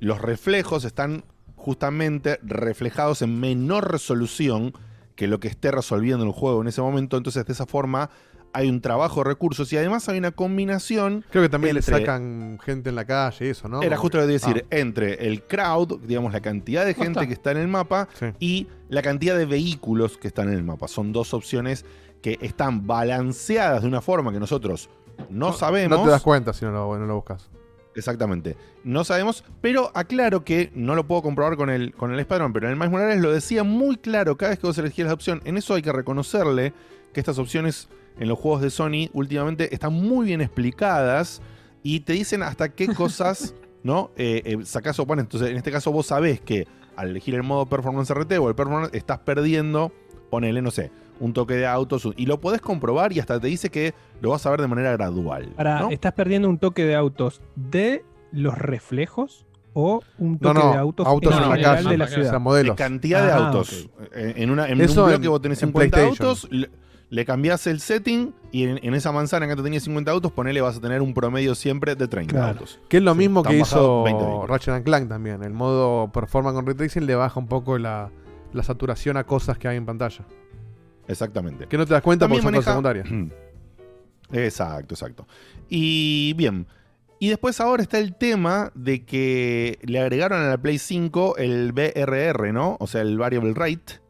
los 0.00 0.20
reflejos 0.20 0.84
están 0.84 1.24
justamente 1.54 2.38
reflejados 2.42 3.22
en 3.22 3.40
menor 3.40 3.90
resolución 3.90 4.72
que 5.14 5.26
lo 5.26 5.40
que 5.40 5.48
esté 5.48 5.70
resolviendo 5.70 6.24
el 6.24 6.32
juego 6.32 6.60
en 6.60 6.68
ese 6.68 6.82
momento. 6.82 7.16
Entonces, 7.16 7.46
de 7.46 7.52
esa 7.54 7.66
forma, 7.66 8.10
hay 8.52 8.68
un 8.68 8.80
trabajo 8.80 9.20
de 9.22 9.24
recursos 9.30 9.72
y 9.72 9.76
además 9.76 10.08
hay 10.08 10.18
una 10.18 10.30
combinación. 10.32 11.24
Creo 11.30 11.42
que 11.42 11.48
también 11.48 11.76
entre- 11.76 11.92
le 11.94 12.00
sacan 12.00 12.58
gente 12.64 12.88
en 12.90 12.94
la 12.96 13.04
calle 13.04 13.46
y 13.46 13.48
eso, 13.50 13.68
¿no? 13.68 13.82
Era 13.82 13.96
justo 13.96 14.16
lo 14.18 14.22
que 14.24 14.28
que- 14.28 14.34
iba 14.34 14.46
a 14.46 14.52
decir, 14.54 14.64
Ah. 14.70 14.76
entre 14.76 15.26
el 15.26 15.42
crowd, 15.42 16.00
digamos, 16.00 16.32
la 16.32 16.40
cantidad 16.40 16.84
de 16.86 16.94
gente 16.94 17.10
está. 17.20 17.26
que 17.26 17.32
está 17.34 17.50
en 17.50 17.58
el 17.58 17.68
mapa 17.68 18.08
y 18.40 18.66
la 18.88 19.02
cantidad 19.02 19.36
de 19.36 19.44
vehículos 19.46 20.16
que 20.16 20.28
están 20.28 20.48
en 20.48 20.54
el 20.54 20.62
mapa. 20.64 20.88
Son 20.88 21.12
dos 21.12 21.34
opciones 21.34 21.84
que 22.22 22.38
están 22.40 22.86
balanceadas 22.86 23.82
de 23.82 23.88
una 23.88 24.00
forma 24.00 24.32
que 24.32 24.40
nosotros 24.40 24.88
no, 25.30 25.52
sabemos. 25.52 25.98
No 25.98 26.04
te 26.04 26.10
das 26.10 26.22
cuenta 26.22 26.52
si 26.52 26.64
no 26.64 26.72
lo, 26.72 26.98
no 26.98 27.06
lo 27.06 27.14
buscas. 27.16 27.50
Exactamente. 27.94 28.56
No 28.84 29.04
sabemos, 29.04 29.42
pero 29.62 29.90
aclaro 29.94 30.44
que 30.44 30.70
no 30.74 30.94
lo 30.94 31.06
puedo 31.06 31.22
comprobar 31.22 31.56
con 31.56 31.70
el, 31.70 31.94
con 31.94 32.12
el 32.12 32.20
Spider-Man, 32.20 32.52
pero 32.52 32.66
en 32.66 32.72
el 32.72 32.76
Miles 32.76 32.90
Morales 32.90 33.20
lo 33.22 33.32
decía 33.32 33.64
muy 33.64 33.96
claro 33.96 34.36
cada 34.36 34.50
vez 34.50 34.58
que 34.58 34.66
vos 34.66 34.76
elegías 34.78 35.08
la 35.08 35.14
opción. 35.14 35.40
En 35.44 35.56
eso 35.56 35.74
hay 35.74 35.82
que 35.82 35.92
reconocerle 35.92 36.74
que 37.14 37.20
estas 37.20 37.38
opciones 37.38 37.88
en 38.18 38.28
los 38.28 38.38
juegos 38.38 38.62
de 38.62 38.70
Sony 38.70 39.08
últimamente 39.12 39.74
están 39.74 39.92
muy 39.92 40.26
bien 40.26 40.40
explicadas 40.40 41.40
y 41.82 42.00
te 42.00 42.14
dicen 42.14 42.42
hasta 42.42 42.68
qué 42.70 42.86
cosas, 42.94 43.54
¿no? 43.82 44.10
Eh, 44.16 44.42
eh, 44.44 44.58
sacás 44.64 44.98
o 44.98 45.06
pones. 45.06 45.24
Entonces, 45.24 45.50
en 45.50 45.56
este 45.56 45.70
caso 45.70 45.92
vos 45.92 46.06
sabés 46.06 46.40
que 46.40 46.66
al 46.96 47.10
elegir 47.10 47.34
el 47.34 47.42
modo 47.42 47.66
Performance 47.66 48.10
RT 48.14 48.32
o 48.38 48.48
el 48.48 48.54
Performance 48.54 48.94
estás 48.94 49.18
perdiendo, 49.20 49.92
ponele, 50.30 50.62
no 50.62 50.70
sé, 50.70 50.90
un 51.20 51.32
toque 51.32 51.54
de 51.54 51.66
autos 51.66 52.08
y 52.16 52.26
lo 52.26 52.40
podés 52.40 52.60
comprobar 52.60 53.12
y 53.12 53.20
hasta 53.20 53.38
te 53.40 53.46
dice 53.48 53.70
que 53.70 53.94
lo 54.20 54.30
vas 54.30 54.44
a 54.46 54.50
ver 54.50 54.60
de 54.60 54.68
manera 54.68 54.92
gradual. 54.92 55.52
Ahora, 55.56 55.80
¿no? 55.80 55.90
¿estás 55.90 56.12
perdiendo 56.12 56.48
un 56.48 56.58
toque 56.58 56.84
de 56.84 56.94
autos 56.94 57.40
de 57.54 58.04
los 58.32 58.56
reflejos 58.58 59.46
o 59.72 60.02
un 60.18 60.38
No, 60.40 60.52
toque 60.54 60.64
no, 60.66 60.72
de 60.72 60.78
autos, 60.78 61.06
autos 61.06 61.36
en 61.36 61.42
en 61.42 61.48
la 61.50 61.60
calle, 61.60 61.88
de 61.90 61.98
la 61.98 62.04
o 62.06 62.08
ciudad? 62.08 62.30
sea, 62.30 62.38
modelos. 62.38 62.76
De 62.76 62.82
cantidad 62.82 63.24
de 63.26 63.32
Ah, 63.32 63.36
autos. 63.48 63.88
Eh, 64.14 64.32
En, 64.36 64.50
una, 64.50 64.68
en 64.68 64.80
Eso 64.80 65.04
un 65.04 65.10
en- 65.10 65.16
bloque 65.16 65.28
vos 65.28 65.40
tenés 65.42 65.62
en 65.62 65.68
50 65.68 65.96
PlayStation. 65.96 66.28
autos, 66.28 66.48
le, 67.10 67.24
cambiás 67.24 67.66
el 67.66 67.80
setting 67.80 68.34
y 68.52 68.64
en, 68.64 68.78
en 68.82 68.94
esa 68.94 69.12
manzana 69.12 69.46
que 69.46 69.56
te 69.56 69.62
tenía 69.62 69.80
50 69.80 70.10
autos, 70.10 70.32
ponele 70.32 70.60
vas 70.60 70.76
a 70.76 70.80
tener 70.80 71.02
un 71.02 71.14
promedio 71.14 71.54
siempre 71.54 71.94
de 71.94 72.08
30 72.08 72.48
autos. 72.50 72.80
Que 72.88 72.96
es 72.98 73.02
lo 73.02 73.14
mismo 73.14 73.42
que 73.42 73.50
20 73.50 73.62
hizo 73.68 74.02
vehículos. 74.02 74.48
Ratchet 74.48 74.74
and 74.74 74.84
Clank 74.84 75.08
también. 75.08 75.42
El 75.42 75.52
modo 75.52 76.10
performance 76.12 76.54
con 76.54 76.66
ray 76.66 76.74
tracing 76.74 77.06
le 77.06 77.14
baja 77.14 77.38
un 77.38 77.46
poco 77.48 77.78
la, 77.78 78.10
la 78.52 78.62
saturación 78.62 79.16
a 79.16 79.24
cosas 79.24 79.58
que 79.58 79.68
hay 79.68 79.76
en 79.76 79.86
pantalla. 79.86 80.24
Exactamente. 81.08 81.66
Que 81.66 81.76
no 81.78 81.86
te 81.86 81.92
das 81.94 82.02
cuenta 82.02 82.26
porque 82.28 82.42
son 82.42 82.52
También 82.52 82.64
cosas 82.64 82.82
maneja- 82.82 83.04
secundarias. 83.08 83.32
Exacto, 84.32 84.94
exacto. 84.94 85.26
Y 85.68 86.32
bien. 86.36 86.66
Y 87.20 87.28
después 87.28 87.60
ahora 87.60 87.82
está 87.82 87.98
el 87.98 88.14
tema 88.14 88.72
de 88.74 89.04
que 89.04 89.78
le 89.82 90.00
agregaron 90.00 90.42
a 90.42 90.48
la 90.48 90.58
Play 90.58 90.78
5 90.78 91.36
el 91.38 91.72
BRR, 91.72 92.52
¿no? 92.52 92.76
O 92.80 92.86
sea, 92.88 93.02
el 93.02 93.16
Variable 93.18 93.54
Rate. 93.54 94.00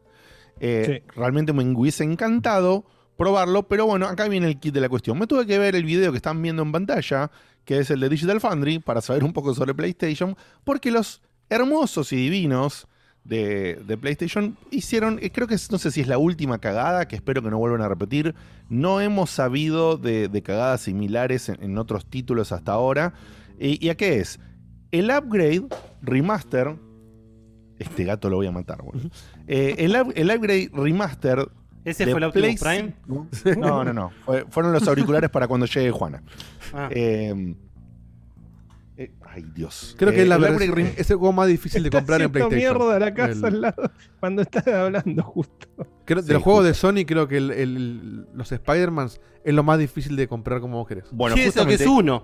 Eh, 0.59 1.03
Realmente 1.15 1.53
me 1.53 1.63
hubiese 1.63 2.03
encantado 2.03 2.85
probarlo, 3.17 3.67
pero 3.67 3.85
bueno, 3.85 4.05
acá 4.07 4.27
viene 4.27 4.47
el 4.47 4.59
kit 4.59 4.73
de 4.73 4.81
la 4.81 4.89
cuestión. 4.89 5.17
Me 5.17 5.27
tuve 5.27 5.45
que 5.45 5.57
ver 5.57 5.75
el 5.75 5.83
video 5.85 6.11
que 6.11 6.17
están 6.17 6.41
viendo 6.41 6.61
en 6.61 6.71
pantalla, 6.71 7.31
que 7.65 7.79
es 7.79 7.89
el 7.89 7.99
de 7.99 8.09
Digital 8.09 8.39
Foundry, 8.39 8.79
para 8.79 9.01
saber 9.01 9.23
un 9.23 9.33
poco 9.33 9.53
sobre 9.55 9.73
PlayStation, 9.73 10.35
porque 10.63 10.91
los 10.91 11.21
hermosos 11.49 12.11
y 12.13 12.15
divinos 12.17 12.87
de, 13.23 13.75
de 13.87 13.97
PlayStation 13.97 14.55
hicieron, 14.71 15.19
eh, 15.21 15.31
creo 15.31 15.47
que 15.47 15.55
es- 15.55 15.69
no 15.71 15.77
sé 15.79 15.91
si 15.91 15.99
es 16.01 16.07
la 16.07 16.17
última 16.17 16.59
cagada, 16.59 17.07
que 17.07 17.15
espero 17.17 17.41
que 17.41 17.49
no 17.49 17.57
vuelvan 17.57 17.81
a 17.81 17.89
repetir. 17.89 18.35
No 18.69 19.01
hemos 19.01 19.31
sabido 19.31 19.97
de, 19.97 20.27
de 20.29 20.41
cagadas 20.43 20.81
similares 20.81 21.49
en, 21.49 21.61
en 21.61 21.77
otros 21.77 22.05
títulos 22.05 22.51
hasta 22.51 22.71
ahora. 22.73 23.13
¿Y, 23.59 23.83
y 23.85 23.89
a 23.89 23.95
qué 23.95 24.19
es? 24.19 24.39
El 24.91 25.09
upgrade 25.09 25.67
remaster. 26.01 26.75
Este 27.79 28.05
gato 28.05 28.29
lo 28.29 28.37
voy 28.37 28.47
a 28.47 28.51
matar, 28.51 28.81
boludo. 28.81 29.09
Eh, 29.47 29.75
el, 29.79 29.95
el 30.15 30.31
upgrade 30.31 30.69
remaster. 30.73 31.47
¿Ese 31.85 32.05
de 32.05 32.11
fue 32.11 32.19
el 32.19 32.25
Optimus 32.25 32.59
Prime? 32.59 32.93
5 33.05 33.27
No, 33.57 33.83
no, 33.85 33.93
no. 33.93 34.11
Fue- 34.25 34.45
fueron 34.49 34.73
los 34.73 34.85
auriculares 34.87 35.29
para 35.29 35.47
cuando 35.47 35.65
llegue 35.65 35.89
Juana. 35.91 36.21
Ah. 36.73 36.89
Eh, 36.91 37.55
eh, 38.97 39.11
ay, 39.25 39.45
Dios. 39.55 39.95
Creo 39.97 40.11
que 40.11 40.19
Eh, 40.19 40.23
es, 40.23 40.27
la 40.27 40.35
el 40.35 40.41
versión- 40.41 40.69
upgrade 40.69 40.89
rem- 40.89 40.93
es 40.97 41.09
el 41.11 41.17
juego 41.17 41.31
más 41.33 41.47
difícil 41.47 41.83
de 41.83 41.89
comprar 41.91 42.21
en 42.21 42.31
PlayStation. 42.31 42.77
mierda 42.77 42.99
la 42.99 43.13
casa 43.13 43.31
El- 43.47 43.55
al 43.55 43.61
lado 43.61 43.91
cuando 44.19 44.41
está 44.41 44.83
hablando 44.85 45.23
justo. 45.23 45.67
creo- 46.03 46.21
de 46.21 46.27
Sí, 46.27 46.33
los 46.33 46.43
juegos 46.43 46.65
de. 46.65 46.73
Sony, 46.73 47.05
creo 47.07 47.27
que 47.27 47.37
el- 47.37 47.51
el- 47.51 48.25
los 48.33 48.51
Spider-Man 48.51 49.09
es 49.45 49.53
lo 49.53 49.63
más 49.63 49.79
difícil 49.79 50.15
de 50.17 50.27
comprar 50.27 50.59
como 50.59 50.77
vos 50.79 50.87
querés. 50.87 51.05
Bueno, 51.11 51.35
Sí, 51.37 51.43
eso 51.43 51.65
que 51.65 51.75
es 51.75 51.85
uno. 51.87 52.23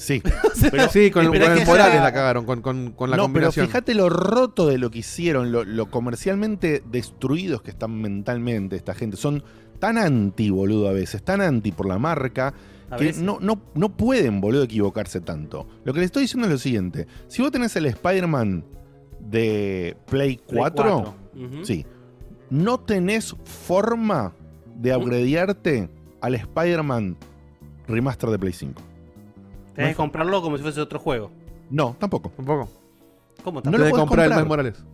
Sí. 0.00 0.22
Pero 0.70 0.88
sí, 0.88 1.10
con, 1.10 1.24
el- 1.26 1.30
Pero 1.32 1.44
con 1.46 1.52
es 1.54 1.58
el 1.58 1.64
que 1.64 1.70
Morales 1.70 2.00
la 2.00 2.12
cagaron, 2.12 2.44
con, 2.46 2.62
con- 2.62 2.92
con 2.92 3.10
la 3.10 3.16
no, 3.16 3.24
combinación. 3.24 3.66
pero 3.66 3.68
fíjate 3.72 3.94
lo 3.94 4.08
roto 4.08 4.68
de 4.68 4.78
lo 4.78 4.90
que 4.92 5.00
hicieron, 5.00 5.50
lo, 5.50 5.64
lo 5.64 5.90
comercialmente 5.90 6.82
destruidos 6.88 7.62
que 7.62 7.70
están 7.72 8.00
mentalmente 8.00 8.76
esta 8.76 8.94
gente. 8.94 9.16
Son 9.16 9.42
tan 9.80 9.98
anti, 9.98 10.50
boludo, 10.50 10.88
a 10.88 10.92
veces, 10.92 11.22
tan 11.24 11.40
anti 11.40 11.72
por 11.72 11.86
la 11.88 11.98
marca, 11.98 12.54
A 12.90 12.96
que 12.96 13.06
veces. 13.06 13.22
no, 13.22 13.38
no, 13.40 13.60
no 13.74 13.96
pueden, 13.96 14.40
boludo, 14.40 14.62
equivocarse 14.62 15.20
tanto. 15.20 15.66
Lo 15.84 15.92
que 15.92 15.98
les 15.98 16.06
estoy 16.06 16.22
diciendo 16.22 16.46
es 16.46 16.52
lo 16.52 16.58
siguiente. 16.58 17.08
Si 17.26 17.42
vos 17.42 17.50
tenés 17.50 17.74
el 17.74 17.86
Spider-Man 17.86 18.64
de 19.20 19.96
Play 20.06 20.36
4, 20.46 20.84
4, 20.94 21.14
ujú. 21.56 21.64
sí, 21.64 21.84
no 22.50 22.78
tenés 22.78 23.34
forma 23.44 24.32
de 24.76 24.96
upgradearte 24.96 25.90
al 26.20 26.34
Spider-Man 26.36 27.16
remaster 27.88 28.30
de 28.30 28.38
Play 28.38 28.52
5. 28.52 28.82
Tenés 29.78 29.92
que 29.92 29.96
comprarlo 29.96 30.42
como 30.42 30.56
si 30.56 30.62
fuese 30.62 30.80
otro 30.80 30.98
juego. 30.98 31.30
No, 31.70 31.96
tampoco. 31.98 32.30
Tampoco. 32.36 32.68
¿Cómo 33.44 33.60
No 33.60 33.62
tampoco? 33.62 33.70
lo 33.70 33.70
Tenés 33.72 33.86
que 33.86 33.90
podés 33.90 34.00
comprar 34.08 34.26
el 34.26 34.32
comprar. 34.32 34.36
Miles 34.36 34.48
Morales. 34.48 34.84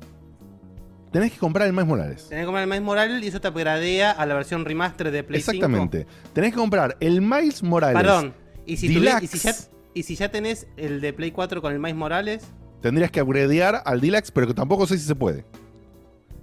Tenés 1.12 1.32
que 1.32 1.38
comprar 1.38 1.66
el 1.68 1.72
Miles 1.72 1.86
Morales. 1.86 2.28
Tenés 2.28 2.42
que 2.42 2.46
comprar 2.46 2.62
el 2.64 2.68
Miles 2.68 2.82
Morales 2.82 3.22
y 3.24 3.26
eso 3.28 3.40
te 3.40 3.48
upgradea 3.48 4.10
a 4.10 4.26
la 4.26 4.34
versión 4.34 4.64
remaster 4.64 5.10
de 5.10 5.22
Play 5.22 5.40
5. 5.40 5.52
Exactamente. 5.52 6.06
Tenés 6.32 6.50
que 6.52 6.56
comprar 6.58 6.96
el 7.00 7.22
Miles 7.22 7.62
Morales. 7.62 7.96
Perdón. 8.02 8.34
¿Y 8.66 8.76
si, 8.76 8.88
tuvi- 8.88 9.22
y, 9.22 9.26
si 9.26 9.38
ya, 9.38 9.54
y 9.94 10.02
si 10.02 10.16
ya 10.16 10.28
tenés 10.30 10.66
el 10.76 11.00
de 11.00 11.12
Play 11.12 11.30
4 11.30 11.62
con 11.62 11.72
el 11.72 11.78
Miles 11.78 11.96
Morales, 11.96 12.44
Tendrías 12.80 13.10
que 13.10 13.22
upgradear 13.22 13.80
al 13.86 13.98
Deluxe, 14.02 14.30
pero 14.30 14.46
que 14.46 14.52
tampoco 14.52 14.86
sé 14.86 14.98
si 14.98 15.06
se 15.06 15.14
puede. 15.14 15.46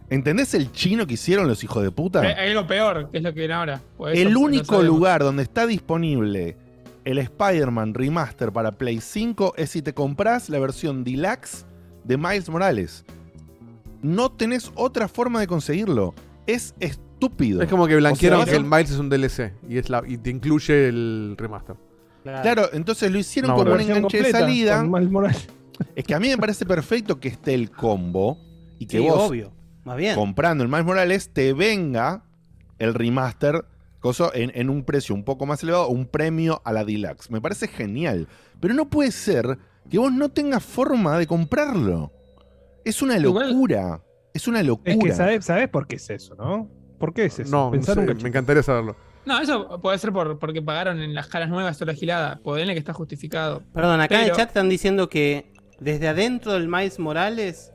¿Entendés 0.09 0.53
el 0.55 0.71
chino 0.71 1.05
que 1.05 1.13
hicieron 1.13 1.47
los 1.47 1.63
hijos 1.63 1.83
de 1.83 1.91
puta? 1.91 2.21
Hay 2.21 2.49
algo 2.49 2.65
peor, 2.67 3.09
que 3.11 3.17
es 3.19 3.23
lo 3.23 3.31
que 3.33 3.39
viene 3.41 3.53
ahora. 3.53 3.79
Pues 3.95 4.17
eso 4.17 4.27
el 4.27 4.33
no 4.33 4.39
único 4.41 4.65
sabemos. 4.65 4.87
lugar 4.87 5.21
donde 5.23 5.43
está 5.43 5.67
disponible 5.67 6.57
el 7.05 7.17
Spider-Man 7.17 7.93
Remaster 7.93 8.51
para 8.51 8.71
Play 8.71 8.99
5 9.01 9.53
es 9.57 9.71
si 9.71 9.81
te 9.81 9.93
compras 9.93 10.49
la 10.49 10.59
versión 10.59 11.03
Deluxe 11.03 11.65
de 12.03 12.17
Miles 12.17 12.49
Morales. 12.49 13.05
No 14.01 14.31
tenés 14.31 14.71
otra 14.75 15.07
forma 15.07 15.39
de 15.39 15.47
conseguirlo. 15.47 16.13
Es 16.47 16.73
estúpido. 16.79 17.61
Es 17.61 17.69
como 17.69 17.87
que 17.87 17.95
blanquearon 17.95 18.41
O 18.41 18.43
sea, 18.43 18.51
que 18.53 18.57
el 18.57 18.65
Miles 18.65 18.91
es 18.91 18.97
un 18.97 19.09
DLC 19.09 19.53
y, 19.69 19.77
es 19.77 19.89
la, 19.89 20.03
y 20.07 20.17
te 20.17 20.29
incluye 20.29 20.87
el 20.89 21.35
remaster. 21.37 21.75
Claro, 22.23 22.69
entonces 22.73 23.11
lo 23.11 23.17
hicieron 23.17 23.51
No, 23.51 23.57
como 23.57 23.73
un 23.73 23.81
enganche 23.81 24.21
de 24.21 24.31
salida. 24.31 24.79
con 24.81 24.91
Miles 24.91 25.11
Morales. 25.11 25.47
Es 25.95 26.05
que 26.05 26.13
a 26.13 26.19
mí 26.19 26.29
me 26.29 26.37
parece 26.37 26.65
perfecto 26.65 27.19
que 27.19 27.27
esté 27.29 27.55
el 27.55 27.71
combo 27.71 28.37
y 28.77 28.85
que 28.85 28.99
Sí, 28.99 29.03
vos, 29.03 29.29
obvio. 29.29 29.51
Más 29.83 29.97
bien. 29.97 30.13
comprando 30.15 30.63
el 30.63 30.69
Miles 30.69 30.85
Morales, 30.85 31.29
te 31.33 31.53
venga 31.53 32.23
el 32.77 32.93
remaster 32.93 33.65
coso, 34.01 34.33
en, 34.33 34.51
en 34.53 34.69
un 34.69 34.83
precio 34.83 35.15
un 35.15 35.23
poco 35.23 35.45
más 35.45 35.63
elevado, 35.63 35.87
un 35.87 36.05
premio 36.05 36.61
a 36.65 36.73
la 36.73 36.83
Deluxe. 36.83 37.31
Me 37.31 37.39
parece 37.39 37.69
genial. 37.69 38.27
Pero 38.59 38.73
no 38.73 38.89
puede 38.89 39.11
ser 39.11 39.57
que 39.89 39.97
vos 39.97 40.11
no 40.11 40.29
tengas 40.29 40.63
forma 40.63 41.17
de 41.17 41.27
comprarlo. 41.27 42.11
Es 42.83 43.01
una 43.01 43.17
locura. 43.17 44.01
Es 44.33 44.47
una 44.47 44.63
locura. 44.63 44.91
Es 44.91 44.99
que 44.99 45.11
sabes, 45.13 45.45
sabes 45.45 45.69
por 45.69 45.87
qué 45.87 45.95
es 45.95 46.09
eso, 46.09 46.35
¿no? 46.35 46.69
¿Por 46.97 47.13
qué 47.13 47.25
es 47.25 47.39
eso? 47.39 47.51
No, 47.51 47.65
no 47.65 47.71
Pensar 47.71 47.95
sé, 47.95 48.01
un 48.01 48.17
me 48.21 48.29
encantaría 48.29 48.63
saberlo. 48.63 48.95
No, 49.25 49.39
eso 49.39 49.79
puede 49.81 49.97
ser 49.99 50.11
por, 50.11 50.39
porque 50.39 50.61
pagaron 50.61 50.99
en 50.99 51.13
las 51.13 51.27
caras 51.27 51.49
nuevas 51.49 51.77
toda 51.77 51.93
la 51.93 51.97
gilada. 51.97 52.39
Poderle 52.43 52.73
que 52.73 52.79
está 52.79 52.93
justificado. 52.93 53.63
Perdón, 53.73 54.01
acá 54.01 54.21
en 54.21 54.29
el 54.29 54.35
chat 54.35 54.49
están 54.49 54.69
diciendo 54.69 55.09
que 55.09 55.53
desde 55.79 56.07
adentro 56.07 56.53
del 56.53 56.67
Miles 56.67 56.99
Morales 56.99 57.71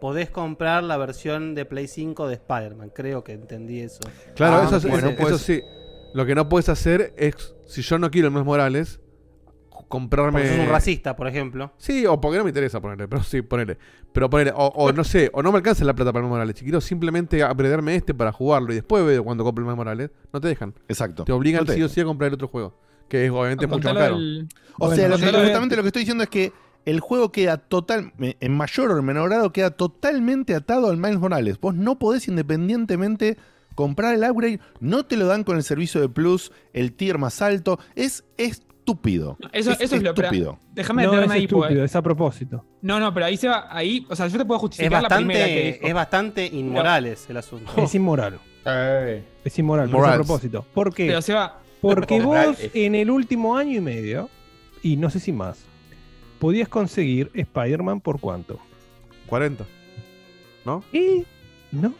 podés 0.00 0.30
comprar 0.30 0.82
la 0.84 0.96
versión 0.96 1.54
de 1.54 1.64
Play 1.64 1.88
5 1.88 2.28
de 2.28 2.34
Spider-Man. 2.34 2.90
Creo 2.94 3.24
que 3.24 3.32
entendí 3.32 3.80
eso. 3.80 4.00
Claro, 4.34 4.56
Ah, 4.56 4.64
eso, 4.66 4.76
es- 4.76 4.82
bueno, 4.88 5.08
eso- 5.08 5.16
pues- 5.16 5.34
eso 5.34 5.38
sí. 5.38 5.62
Lo 6.14 6.24
que 6.24 6.34
no 6.34 6.48
puedes 6.48 6.68
hacer 6.68 7.12
es, 7.16 7.54
si 7.66 7.82
yo 7.82 7.98
no 7.98 8.10
quiero 8.10 8.28
el 8.28 8.32
Miles 8.32 8.46
Morales, 8.46 9.00
comprarme. 9.88 10.40
Porque 10.40 10.48
sos 10.56 10.58
un 10.66 10.68
racista, 10.72 11.14
por 11.16 11.28
ejemplo. 11.28 11.72
Sí, 11.76 12.06
o 12.06 12.20
porque 12.20 12.38
no 12.38 12.44
me 12.44 12.50
interesa 12.50 12.80
ponerle, 12.80 13.06
pero 13.08 13.22
sí, 13.22 13.42
ponerle. 13.42 13.78
Pero 14.12 14.30
ponerle, 14.30 14.52
o, 14.56 14.66
o 14.68 14.92
no 14.92 15.04
sé, 15.04 15.30
o 15.32 15.42
no 15.42 15.52
me 15.52 15.58
alcanza 15.58 15.84
la 15.84 15.94
plata 15.94 16.12
para 16.12 16.20
el 16.20 16.24
Miles 16.24 16.30
Morales. 16.36 16.56
Si 16.58 16.64
quiero 16.64 16.80
simplemente 16.80 17.44
upgradearme 17.44 17.94
este 17.94 18.14
para 18.14 18.32
jugarlo 18.32 18.72
y 18.72 18.76
después 18.76 19.04
veo 19.04 19.22
cuando 19.24 19.44
compro 19.44 19.62
el 19.62 19.66
Miles 19.66 19.76
Morales, 19.76 20.10
no 20.32 20.40
te 20.40 20.48
dejan. 20.48 20.74
Exacto. 20.88 21.24
Te 21.24 21.32
obligan 21.32 21.60
No 21.62 21.66
te 21.66 21.74
sí 21.74 21.82
o 21.82 21.88
sí 21.88 22.00
a 22.00 22.04
comprar 22.04 22.28
el 22.28 22.34
otro 22.34 22.48
juego. 22.48 22.78
Que 23.08 23.26
es 23.26 23.30
obviamente 23.30 23.66
mucho 23.68 23.88
más 23.94 24.02
caro. 24.02 24.16
O 24.16 24.18
Bueno, 24.78 24.96
sea, 24.96 25.08
lo 25.08 25.16
que- 25.18 25.26
justamente 25.30 25.76
lo 25.76 25.82
que 25.82 25.88
estoy 25.88 26.00
diciendo 26.00 26.24
es 26.24 26.30
que 26.30 26.52
el 26.86 27.00
juego 27.00 27.30
queda 27.32 27.58
total, 27.58 28.12
en 28.18 28.56
mayor 28.56 28.90
o 28.92 28.98
en 28.98 29.04
menor 29.04 29.28
grado, 29.28 29.52
queda 29.52 29.70
totalmente 29.72 30.54
atado 30.54 30.88
al 30.88 30.96
Miles 30.96 31.18
Morales. 31.18 31.60
Vos 31.60 31.74
no 31.74 31.98
podés 31.98 32.26
independientemente 32.28 33.36
comprar 33.74 34.14
el 34.14 34.24
upgrade, 34.28 34.60
no 34.80 35.04
te 35.04 35.16
lo 35.18 35.26
dan 35.26 35.44
con 35.44 35.56
el 35.58 35.62
servicio 35.62 36.00
de 36.00 36.08
Plus, 36.08 36.50
el 36.72 36.94
tier 36.94 37.18
más 37.18 37.42
alto. 37.42 37.78
Es 37.94 38.24
estúpido. 38.38 39.36
Eso, 39.52 39.72
es 39.72 39.80
eso 39.80 39.96
es 39.96 40.02
lo 40.02 40.10
estúpido. 40.14 40.58
Déjame 40.72 41.02
No, 41.04 41.12
es 41.20 41.30
ahí, 41.30 41.46
pues. 41.48 41.62
estúpido, 41.64 41.84
es 41.84 41.94
a 41.96 42.02
propósito. 42.02 42.64
No, 42.82 43.00
no, 43.00 43.12
pero 43.12 43.26
ahí 43.26 43.36
se 43.36 43.48
va. 43.48 43.66
Ahí, 43.70 44.06
o 44.08 44.14
sea, 44.16 44.28
yo 44.28 44.38
te 44.38 44.44
puedo 44.44 44.58
Es 44.58 44.62
justificar 44.62 45.02
la 45.02 45.08
primera 45.08 45.44
que 45.44 45.50
bastante, 45.54 45.72
dijo. 45.74 45.86
es 45.88 45.94
bastante 45.94 46.46
inmorales 46.46 47.26
el 47.28 47.36
asunto. 47.36 47.72
Es 47.76 47.94
inmoral. 47.94 48.38
Es 49.44 49.58
inmoral, 49.58 49.88
pero 49.90 50.04
es 50.06 50.10
a 50.12 50.14
propósito. 50.14 50.64
¿Por 50.72 50.94
qué? 50.94 51.06
Pero 51.08 51.22
se 51.22 51.34
va. 51.34 51.60
Porque 51.80 52.20
vos 52.20 52.58
es- 52.60 52.70
en 52.74 52.94
el 52.94 53.10
último 53.10 53.56
año 53.56 53.76
y 53.76 53.80
medio, 53.80 54.30
y 54.82 54.96
no 54.96 55.10
sé 55.10 55.20
si 55.20 55.32
más, 55.32 55.58
podías 56.38 56.68
conseguir 56.68 57.30
Spider-Man 57.34 58.00
por 58.00 58.20
cuánto? 58.20 58.58
40. 59.26 59.64
¿No? 60.64 60.82
Y 60.92 61.24
no, 61.72 61.92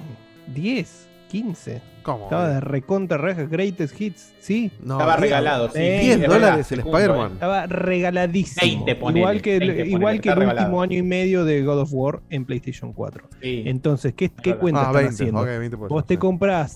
10, 0.55 1.09
15. 1.31 1.81
¿Cómo? 2.03 2.25
Estaba 2.25 2.49
de 2.49 2.61
recontra 2.61 3.19
reja, 3.19 3.45
greatest 3.47 4.01
hits, 4.01 4.33
sí. 4.39 4.71
No, 4.81 4.95
Estaba 4.95 5.17
regalado, 5.17 5.69
sí. 5.71 5.79
Eh, 5.81 5.99
10 6.03 6.21
es 6.21 6.29
dólares 6.29 6.71
el 6.73 6.79
Spider-Man. 6.81 7.31
eh. 7.31 7.35
Estaba 7.35 7.67
regaladísimo. 7.67 8.61
20 8.85 8.95
ponele, 8.95 9.19
igual 9.21 9.43
que, 9.43 9.53
el- 9.55 9.59
20 9.61 9.75
ponele, 9.77 9.91
igual 9.97 10.21
que 10.21 10.29
el 10.29 10.37
regalado. 10.37 10.67
último 10.67 10.83
año 10.83 10.97
y 10.99 11.03
medio 11.03 11.45
de 11.45 11.63
God 11.65 11.81
of 11.81 11.89
War 11.93 12.21
en 12.31 12.45
PlayStation 12.45 12.93
4. 12.93 13.29
Sí. 13.43 13.65
Entonces, 13.67 14.15
¿qué, 14.15 14.29
qué 14.31 14.55
cuenta 14.55 14.83
Ah, 14.83 14.85
están 14.85 15.03
20. 15.03 15.15
haciendo? 15.15 15.41
ok, 15.41 15.47
20 15.47 15.77
puede 15.77 15.89
Vos 15.89 16.07
te 16.07 16.17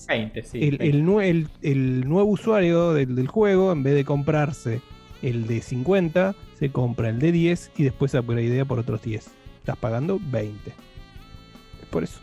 20, 0.08 0.42
sí. 0.42 0.58
el, 0.64 0.78
20. 0.78 0.84
el 0.96 1.04
el- 1.20 1.48
el 1.62 2.08
nuevo 2.08 2.30
usuario 2.30 2.92
del, 2.92 3.14
del 3.14 3.28
juego, 3.28 3.70
en 3.70 3.84
vez 3.84 3.94
de 3.94 4.04
comprarse 4.04 4.80
el 5.22 5.46
de 5.46 5.60
50, 5.62 6.34
se 6.60 6.70
compra 6.70 7.08
el 7.08 7.18
de 7.18 7.32
10 7.32 7.72
y 7.76 7.82
después 7.84 8.12
se 8.12 8.18
upgradea 8.20 8.64
por 8.64 8.78
otros 8.78 9.02
10. 9.02 9.26
Estás 9.58 9.76
pagando 9.78 10.20
20. 10.22 10.70
Es 10.70 11.86
por 11.90 12.04
eso. 12.04 12.20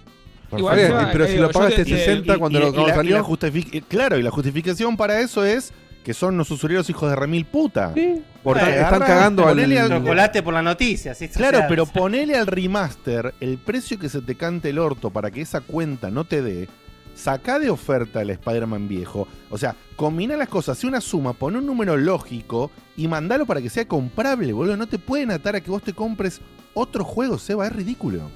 Igual 0.56 0.80
va, 0.94 1.10
pero 1.12 1.26
eh, 1.26 1.28
si 1.28 1.34
digo, 1.34 1.48
lo 1.48 1.52
pagaste 1.52 1.84
te- 1.84 1.92
te- 1.92 1.98
60 1.98 2.38
cuando 2.38 2.58
Y- 2.58 2.62
lo 2.62 2.68
y 2.70 2.72
cuando 2.72 2.88
la- 2.88 2.94
y 2.94 2.96
salió. 2.96 3.18
la 3.42 3.48
eh, 3.78 3.82
claro, 3.88 4.18
y 4.18 4.24
la 4.24 4.32
justificación 4.32 4.96
para 4.96 5.20
eso 5.20 5.44
es 5.44 5.74
que 6.06 6.14
son 6.14 6.36
unos 6.36 6.50
usureros 6.52 6.90
hijos 6.90 7.10
de 7.10 7.18
remil 7.18 7.44
puta. 7.44 7.94
Sí. 7.94 8.22
Porque 8.42 8.62
Están- 8.64 9.00
cagando 9.00 9.46
al- 9.46 9.60
al- 9.60 9.90
Chocolate 9.90 10.42
por 10.42 10.54
la 10.54 10.62
noticia. 10.62 11.14
¿sí? 11.14 11.28
Claro, 11.28 11.58
O 11.58 11.60
sea, 11.62 11.68
pero 11.68 11.86
ponele 11.86 12.38
al 12.38 12.48
remaster 12.48 13.34
el 13.42 13.58
precio 13.58 14.00
que 14.00 14.08
se 14.08 14.22
te 14.22 14.36
cante 14.36 14.70
el 14.70 14.80
orto 14.80 15.10
para 15.10 15.32
que 15.32 15.42
esa 15.42 15.60
cuenta 15.60 16.10
no 16.10 16.24
te 16.24 16.42
dé. 16.42 16.70
Sacá 17.18 17.58
de 17.60 17.70
oferta 17.72 18.22
el 18.22 18.30
Spider-Man 18.30 18.88
viejo. 18.88 19.28
O 19.50 19.58
sea, 19.58 19.76
combina 19.96 20.38
las 20.38 20.48
cosas, 20.50 20.78
hace 20.78 20.86
una 20.88 21.02
suma, 21.02 21.34
pone 21.34 21.58
un 21.58 21.66
número 21.66 21.98
lógico 21.98 22.70
y 22.96 23.08
mandalo 23.08 23.46
para 23.48 23.60
que 23.62 23.70
sea 23.72 23.88
comprable, 23.88 24.54
boludo. 24.54 24.78
No 24.78 24.88
te 24.88 25.00
pueden 25.00 25.32
atar 25.32 25.56
a 25.56 25.62
que 25.62 25.72
vos 25.72 25.82
te 25.82 25.94
compres 25.94 26.42
otro 26.76 27.04
juego, 27.04 27.38
Seba. 27.40 27.66
Es 27.66 27.74
ridículo. 27.74 28.30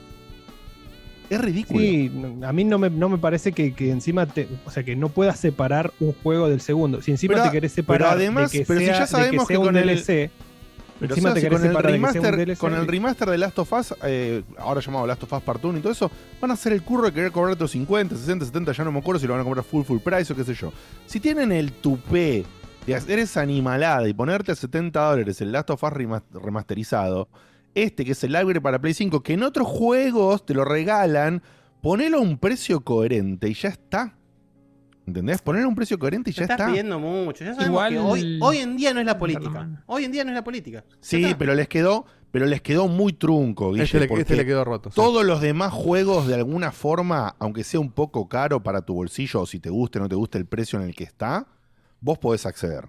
Es 1.30 1.40
ridículo. 1.40 1.80
Sí, 1.80 2.12
a 2.44 2.52
mí 2.52 2.64
no 2.66 2.78
me, 2.78 2.90
no 2.90 3.08
me 3.08 3.18
parece 3.18 3.54
que, 3.54 3.74
que 3.74 3.90
encima 3.92 4.26
te, 4.26 4.50
o 4.66 4.72
sea, 4.72 4.84
que 4.84 4.96
no 4.98 5.08
puedas 5.10 5.40
separar 5.40 5.94
un 6.02 6.14
juego 6.24 6.50
del 6.50 6.60
segundo. 6.60 7.02
Si 7.02 7.12
encima 7.12 7.36
Pero- 7.36 7.46
te 7.46 7.52
querés 7.52 7.72
pero 7.74 7.84
separar 7.86 8.18
además- 8.18 8.52
de 8.52 8.60
que 8.60 8.66
pero 8.66 8.80
si 8.80 8.86
sea, 8.88 8.96
ya 8.96 9.02
de 9.02 9.08
sabemos 9.08 9.48
que 9.48 9.58
un 9.58 9.66
con 9.68 9.78
el- 9.78 9.88
DLC, 9.88 10.30
Pero 11.02 11.16
encima 11.16 11.34
te 11.34 11.42
con, 11.50 11.66
el 11.66 11.74
remaster, 11.84 12.58
con 12.58 12.74
el 12.74 12.88
remaster 12.88 13.30
de 13.30 13.38
Last 13.38 13.60
of 13.60 13.74
Us, 13.74 13.96
eh, 14.04 14.44
ahora 14.58 14.80
llamado 14.82 15.06
Last 15.08 15.24
of 15.24 15.34
Us 15.34 15.42
Part 15.42 15.66
1 15.66 15.80
y 15.80 15.82
todo 15.82 15.92
eso, 15.92 16.12
van 16.40 16.52
a 16.52 16.54
hacer 16.54 16.72
el 16.74 16.84
curro 16.84 17.06
de 17.06 17.12
querer 17.14 17.32
cobrar 17.32 17.54
otros 17.54 17.72
50, 17.72 18.16
60, 18.16 18.46
70, 18.46 18.72
ya 18.72 18.84
no 18.84 18.92
me 18.92 19.00
acuerdo 19.00 19.20
si 19.20 19.28
lo 19.28 19.34
van 19.34 19.42
a 19.42 19.44
comprar 19.44 19.66
full 19.66 19.84
full 19.84 20.00
price 20.00 20.32
o 20.32 20.36
qué 20.36 20.44
sé 20.44 20.54
yo. 20.54 20.72
Si 21.08 21.20
tienen 21.20 21.52
el 21.52 21.72
tupé 21.74 22.46
de 22.86 22.96
hacer 22.96 23.20
esa 23.20 23.42
animalada 23.42 24.08
y 24.08 24.14
ponerte 24.14 24.52
a 24.52 24.56
70 24.56 25.00
dólares 25.02 25.42
el 25.42 25.52
Last 25.52 25.70
of 25.72 25.84
Us 25.84 25.90
remas- 25.92 26.24
remasterizado, 26.34 27.28
este 27.74 28.06
que 28.06 28.12
es 28.12 28.24
el 28.24 28.32
library 28.34 28.60
para 28.60 28.80
Play 28.80 28.94
5, 28.94 29.22
que 29.24 29.34
en 29.34 29.44
otros 29.44 29.68
juegos 29.68 30.46
te 30.46 30.54
lo 30.54 30.66
regalan, 30.66 31.42
ponelo 31.82 32.18
a 32.18 32.22
un 32.22 32.38
precio 32.38 32.82
coherente 32.82 33.50
y 33.50 33.54
ya 33.54 33.70
está. 33.70 34.14
¿Entendés? 35.08 35.42
Ponelo 35.42 35.66
a 35.66 35.70
un 35.70 35.76
precio 35.76 35.98
coherente 35.98 36.30
y 36.30 36.34
ya 36.34 36.44
estás 36.44 36.60
está. 36.60 36.70
pidiendo 36.70 37.00
mucho. 37.00 37.44
Ya 37.44 37.54
sabemos 37.56 37.68
Igual- 37.70 37.90
que 37.94 38.00
hoy, 38.00 38.40
hoy 38.42 38.58
en 38.58 38.78
día 38.78 38.94
no 38.94 39.00
es 39.00 39.06
la 39.06 39.18
política. 39.18 39.84
Hoy 39.88 40.06
en 40.06 40.12
día 40.12 40.24
no 40.24 40.30
es 40.32 40.36
la 40.36 40.44
política. 40.44 40.84
Sí, 41.00 41.34
pero 41.38 41.56
les 41.56 41.68
quedó, 41.68 42.06
pero 42.32 42.46
les 42.46 42.62
quedó 42.62 42.88
muy 42.88 43.12
trunco, 43.14 43.72
Guille, 43.72 43.84
Este 43.86 44.00
le- 44.00 44.08
porque 44.08 44.22
este 44.22 44.36
le 44.36 44.46
quedó 44.46 44.64
roto, 44.64 44.90
sí. 44.90 44.96
Todos 44.96 45.26
los 45.26 45.42
demás 45.42 45.74
juegos, 45.74 46.28
de 46.28 46.36
alguna 46.36 46.72
forma, 46.72 47.36
aunque 47.40 47.64
sea 47.64 47.80
un 47.80 47.92
poco 47.92 48.30
caro 48.30 48.62
para 48.62 48.84
tu 48.84 48.94
bolsillo, 48.94 49.42
o 49.42 49.46
si 49.48 49.60
te 49.60 49.70
guste 49.72 49.98
o 50.00 50.04
no 50.04 50.10
te 50.10 50.16
gusta 50.16 50.38
el 50.38 50.46
precio 50.46 50.80
en 50.80 50.86
el 50.88 50.96
que 50.96 51.04
está, 51.04 51.48
vos 52.00 52.20
podés 52.20 52.46
acceder. 52.46 52.88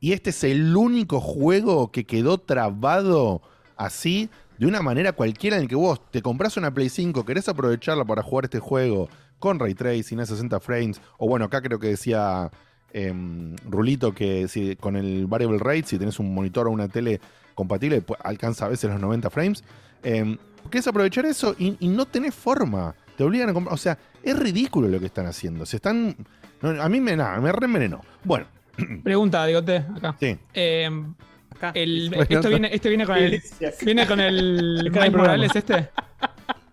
Y 0.00 0.12
este 0.12 0.30
es 0.30 0.44
el 0.44 0.76
único 0.76 1.20
juego 1.20 1.90
que 1.90 2.04
quedó 2.04 2.38
trabado 2.38 3.42
así, 3.76 4.30
de 4.58 4.66
una 4.66 4.82
manera 4.82 5.12
cualquiera, 5.12 5.56
en 5.56 5.62
el 5.62 5.68
que 5.68 5.74
vos 5.76 6.00
te 6.10 6.22
compras 6.22 6.56
una 6.56 6.72
Play 6.72 6.88
5, 6.88 7.24
querés 7.24 7.48
aprovecharla 7.48 8.04
para 8.04 8.22
jugar 8.22 8.44
este 8.44 8.60
juego 8.60 9.08
con 9.38 9.58
ray 9.58 9.74
tracing 9.74 10.20
a 10.20 10.26
60 10.26 10.60
frames, 10.60 11.00
o 11.18 11.28
bueno, 11.28 11.44
acá 11.46 11.60
creo 11.62 11.78
que 11.78 11.88
decía 11.88 12.50
em, 12.92 13.54
Rulito 13.68 14.12
que 14.14 14.48
si, 14.48 14.76
con 14.76 14.96
el 14.96 15.26
variable 15.26 15.58
rate, 15.58 15.84
si 15.84 15.98
tenés 15.98 16.18
un 16.18 16.34
monitor 16.34 16.66
o 16.66 16.70
una 16.70 16.88
tele 16.88 17.20
compatible, 17.54 18.00
pues, 18.00 18.18
alcanza 18.22 18.66
a 18.66 18.68
veces 18.68 18.90
los 18.90 19.00
90 19.00 19.30
frames. 19.30 19.64
Em, 20.02 20.38
querés 20.70 20.86
aprovechar 20.88 21.26
eso 21.26 21.54
y, 21.58 21.76
y 21.80 21.88
no 21.88 22.06
tenés 22.06 22.34
forma. 22.34 22.94
Te 23.16 23.24
obligan 23.24 23.48
a 23.48 23.52
comprar. 23.52 23.74
O 23.74 23.78
sea, 23.78 23.98
es 24.22 24.38
ridículo 24.38 24.88
lo 24.88 25.00
que 25.00 25.06
están 25.06 25.26
haciendo. 25.26 25.66
Se 25.66 25.76
están. 25.76 26.14
no, 26.62 26.80
a 26.82 26.88
mí 26.88 27.00
me, 27.00 27.16
nada, 27.16 27.40
me 27.40 27.50
reenvenenó. 27.52 28.00
Bueno. 28.24 28.46
Pregunta, 29.02 29.44
Digote, 29.44 29.78
acá. 29.96 30.14
Sí. 30.20 30.38
Eh, 30.54 30.88
el- 31.74 32.14
esto 32.28 32.48
viene, 32.48 32.70
este 32.72 32.88
viene 32.88 33.04
con 33.06 33.16
el. 33.16 33.42
Viene 33.84 34.06
con 34.06 34.20
el. 34.20 34.86
Acá 34.88 35.00
Miles 35.00 35.16
Morales 35.16 35.56
este. 35.56 35.90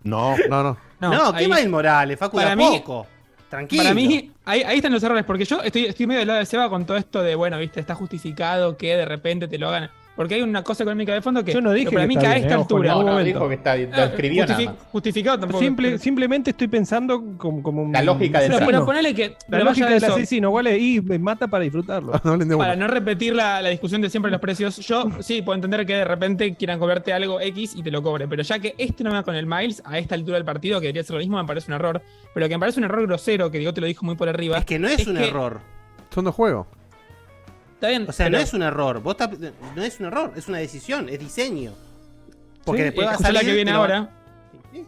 No, 0.04 0.36
no, 0.50 0.62
no. 0.62 0.78
No, 1.12 1.32
¿qué 1.34 1.40
ahí- 1.40 1.48
Miles 1.48 1.70
Morales, 1.70 2.20
Facu? 2.20 2.38
Para 2.38 2.48
de 2.48 2.54
a 2.54 2.56
mí- 2.56 2.80
poco. 2.80 3.08
Tranquilo. 3.50 3.84
Para 3.84 3.94
mí, 3.96 4.32
ahí, 4.44 4.64
ahí 4.64 4.78
están 4.78 4.92
los 4.92 5.04
errores, 5.04 5.24
porque 5.24 5.46
yo 5.46 5.62
estoy, 5.62 5.86
estoy 5.86 6.08
medio 6.08 6.20
del 6.20 6.28
lado 6.28 6.40
de 6.40 6.46
Seba 6.46 6.68
con 6.70 6.86
todo 6.86 6.98
esto 6.98 7.22
de, 7.22 7.36
bueno, 7.36 7.58
viste, 7.60 7.80
está 7.80 7.94
justificado 7.96 8.76
que 8.76 8.96
de 8.98 9.06
repente 9.06 9.48
te 9.48 9.58
lo 9.58 9.70
hagan. 9.70 9.90
Porque 10.16 10.36
hay 10.36 10.42
una 10.42 10.64
cosa 10.64 10.84
económica 10.84 11.14
de 11.14 11.22
fondo 11.22 11.44
que, 11.44 11.52
Yo 11.52 11.60
no 11.60 11.74
dije 11.74 11.88
pero 11.90 11.98
para 11.98 12.04
que 12.04 12.08
mí 12.08 12.18
que 12.18 12.26
a 12.26 12.30
bien, 12.36 12.44
esta 12.44 12.56
altura. 12.56 12.90
No, 12.94 13.02
momento. 13.02 13.24
dijo 13.26 13.48
que 13.50 13.56
está, 13.56 13.76
lo 13.76 13.84
Ah, 13.92 14.08
nada 14.48 14.60
más. 14.66 14.76
Justificado 14.92 15.40
tampoco. 15.40 15.60
Simple- 15.62 15.98
simplemente 16.00 16.52
estoy 16.52 16.68
pensando 16.70 17.22
como, 17.38 17.62
como 17.62 17.92
La 17.92 18.02
lógica 18.02 18.40
del 18.40 18.52
asesino. 18.52 18.66
pero 18.72 18.86
ponele 18.86 19.14
que. 19.14 19.36
La 19.50 19.60
lógica 19.60 19.90
del 19.90 20.04
asesino, 20.04 20.52
¿cuál 20.52 20.68
es? 20.68 20.82
Y 20.82 21.02
me 21.02 21.20
mata 21.20 21.48
para 21.48 21.64
disfrutarlo. 21.64 22.14
Para 22.58 22.76
no 22.78 22.88
repetir 22.88 23.36
la, 23.36 23.62
la 23.62 23.70
discusión 23.70 24.02
de 24.02 24.10
siempre 24.10 24.32
los 24.32 24.40
precios, 24.40 24.78
yo 24.78 25.10
sí 25.20 25.42
puedo 25.42 25.56
entender 25.56 25.86
que 25.86 25.96
de 25.96 26.06
repente 26.06 26.56
quieran 26.56 26.80
cobrarte 26.80 27.12
algo 27.12 27.40
X 27.42 27.76
y 27.76 27.84
te 27.84 27.92
lo 27.92 28.02
cobre, 28.02 28.28
pero 28.28 28.42
ya 28.44 28.60
que 28.60 28.74
este 28.78 29.04
no 29.04 29.10
me 29.10 29.18
va 29.18 29.24
con 29.24 29.36
el 29.36 29.46
Miles 29.46 29.82
a 29.86 29.98
esta 30.00 30.16
altura 30.16 30.36
del 30.38 30.46
partido, 30.46 30.80
que 30.80 30.88
debería 30.88 31.04
ser 31.04 31.16
lo 31.16 31.20
mismo, 31.20 31.38
me 31.38 31.46
parece 31.46 31.70
un 31.72 31.76
error. 31.76 32.02
Pero 32.34 32.48
que 32.48 32.56
me 32.56 32.60
parece 32.60 32.80
un 32.80 32.86
error 32.86 33.06
grosero, 33.06 33.52
que 33.52 33.60
digo 33.60 33.74
te 33.74 33.82
lo 33.82 33.88
dijo 33.88 34.06
muy 34.06 34.16
por 34.16 34.30
arriba. 34.30 34.58
Es 34.60 34.66
que 34.66 34.80
no 34.80 34.88
es, 34.88 35.06
un 35.08 35.18
que- 35.18 35.28
error. 35.28 35.60
Son 36.14 36.24
dos 36.24 36.34
juegos. 36.36 36.68
Está 37.86 37.98
bien. 38.00 38.06
O 38.10 38.12
sea, 38.12 38.26
pero- 38.28 38.38
no 38.38 38.44
es 38.44 38.54
un 38.54 38.62
error. 38.64 39.02
Vos 39.02 39.16
estás- 39.20 39.38
no 39.76 39.84
es 39.84 40.00
un 40.00 40.06
error, 40.08 40.34
es 40.36 40.48
una 40.48 40.58
decisión, 40.60 41.10
es 41.10 41.20
diseño. 41.20 41.74
Porque 42.64 42.82
Sí, 42.82 42.86
después 42.86 43.08
va 43.08 43.12
a 43.14 43.18
salir. 43.18 43.34
la 43.34 43.42
que 43.42 43.54
viene 43.54 43.72
ahora. 43.72 44.10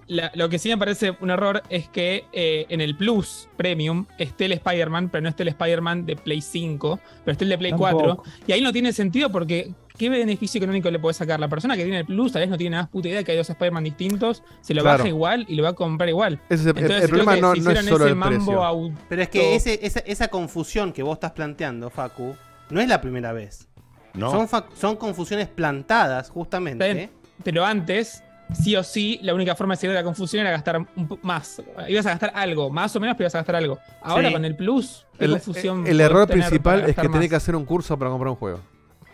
La- 0.08 0.32
lo 0.36 0.50
que 0.50 0.60
sí 0.60 0.68
me 0.68 0.78
parece 0.78 1.16
un 1.22 1.30
error 1.30 1.64
es 1.70 1.88
que 1.88 2.26
eh, 2.34 2.66
en 2.68 2.82
el 2.82 2.98
Plus 2.98 3.48
Premium 3.56 4.06
esté 4.18 4.46
el 4.46 4.52
Spider-Man, 4.54 5.08
pero 5.10 5.22
no 5.22 5.30
esté 5.30 5.44
el 5.44 5.50
Spider-Man 5.50 6.06
de 6.06 6.18
Play 6.18 6.42
5, 6.42 7.00
pero 7.24 7.32
esté 7.32 7.46
el 7.46 7.50
de 7.52 7.58
Play 7.58 7.72
Tampoco. 7.72 8.18
4. 8.18 8.24
Y 8.48 8.52
ahí 8.52 8.62
no 8.62 8.74
tiene 8.74 8.92
sentido 8.92 9.32
porque 9.32 9.72
¿qué 9.98 10.10
beneficio 10.10 10.60
económico 10.60 10.92
le 10.92 11.00
puede 11.00 11.14
sacar? 11.14 11.40
La 11.40 11.48
persona 11.48 11.78
que 11.78 11.84
tiene 11.84 12.00
el 12.00 12.06
Plus 12.06 12.34
tal 12.34 12.42
vez 12.42 12.50
no 12.50 12.58
tiene 12.58 12.72
nada 12.72 12.84
más 12.84 12.90
puta 12.92 13.08
idea 13.08 13.24
que 13.24 13.32
hay 13.32 13.38
dos 13.38 13.50
Spider-Man 13.50 13.86
distintos, 13.86 14.44
se 14.60 14.74
lo 14.74 14.82
Claro. 14.82 14.98
baja 14.98 15.08
igual 15.08 15.46
y 15.48 15.56
lo 15.56 15.64
va 15.64 15.70
a 15.70 15.74
comprar 15.74 16.10
igual. 16.10 16.42
Es 16.50 16.60
el- 16.66 16.68
el- 16.72 16.78
el 16.78 16.84
Entonces, 16.84 17.10
creo 17.10 17.24
problema 17.24 17.36
no- 17.38 17.54
es 17.54 17.64
solo 17.86 17.96
ese 18.04 18.10
el 18.10 18.16
mambo 18.16 18.36
precio. 18.46 18.64
auto- 18.66 19.00
Pero 19.08 19.22
es 19.22 19.30
que 19.30 19.56
ese- 19.56 19.80
esa, 19.86 20.00
esa 20.00 20.28
confusión 20.28 20.92
que 20.92 21.02
vos 21.02 21.14
estás 21.16 21.32
planteando, 21.32 21.90
Facu, 21.90 22.36
no 22.70 22.82
es 22.82 22.88
la 22.88 23.02
primera 23.02 23.34
vez. 23.34 23.68
No. 24.14 24.48
Son, 24.74 24.96
confusiones 24.96 25.48
plantadas, 25.48 26.30
justamente. 26.30 26.94
Bien, 26.94 27.12
Pero 27.44 27.64
antes, 27.64 28.24
sí 28.54 28.76
o 28.76 28.84
sí, 28.84 29.20
la 29.22 29.34
única 29.36 29.56
forma 29.56 29.76
de 29.76 29.82
salir 29.82 29.92
de 29.92 30.00
la 30.02 30.04
confusión 30.04 30.42
era 30.42 30.50
gastar 30.52 30.78
un 30.96 31.20
más. 31.22 31.62
Ibas 31.88 32.06
a 32.08 32.10
gastar 32.12 32.32
algo, 32.34 32.70
más 32.72 32.96
o 32.96 33.00
menos, 33.00 33.16
pero 33.16 33.26
ibas 33.26 33.36
a 33.36 33.40
gastar 33.40 33.58
algo. 33.58 33.78
Ahora 34.02 34.30
Sí. 34.30 34.34
con 34.34 34.46
el 34.46 34.56
plus, 34.56 35.06
¿qué 35.20 35.26
El, 35.26 35.32
confusión 35.32 35.80
el 35.80 35.84
podés 35.98 36.00
error 36.02 36.28
principal 36.28 36.80
es 36.90 36.96
que 36.96 37.10
tenés 37.10 37.30
que 37.30 37.36
hacer 37.36 37.56
un 37.56 37.66
curso 37.66 37.98
para 38.00 38.10
comprar 38.10 38.30
un 38.32 38.38
juego. 38.38 38.60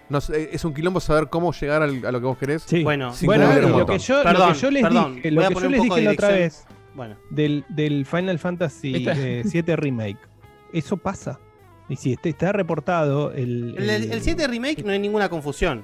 No 0.09 0.19
es 0.19 0.63
un 0.65 0.73
quilombo 0.73 0.99
saber 0.99 1.27
cómo 1.29 1.51
llegar 1.53 1.81
al- 1.81 2.05
a 2.05 2.11
lo 2.11 2.19
que 2.19 2.25
vos 2.25 2.37
querés. 2.37 2.65
Bueno, 2.83 3.13
sin 3.13 3.25
Bueno, 3.27 3.47
lo 3.47 3.85
que 3.85 3.99
yo, 3.99 4.23
lo 4.23 4.47
que 4.53 4.53
yo 4.59 4.71
les 4.71 4.83
perdón, 4.83 5.15
dije, 5.15 5.31
lo 5.31 5.41
que 5.49 5.53
yo 5.55 5.69
les 5.69 5.81
dije 5.81 6.01
la 6.01 6.11
otra 6.11 6.27
vez 6.29 6.65
Bueno. 6.93 7.15
del, 7.29 7.65
del 7.69 8.05
Final 8.05 8.37
Fantasy 8.39 8.93
¿Viste? 8.93 9.39
eh, 9.39 9.43
7 9.45 9.75
Remake, 9.75 10.19
eso 10.71 10.95
pasa. 10.97 11.39
Y 11.89 11.95
si 11.97 12.13
este- 12.13 12.29
está 12.29 12.51
reportado, 12.51 13.31
el, 13.33 13.75
El, 13.77 13.89
el- 13.89 14.11
el 14.13 14.21
7 14.21 14.47
Remake 14.47 14.83
no 14.83 14.91
hay 14.91 14.99
ninguna 14.99 15.29
confusión. 15.29 15.83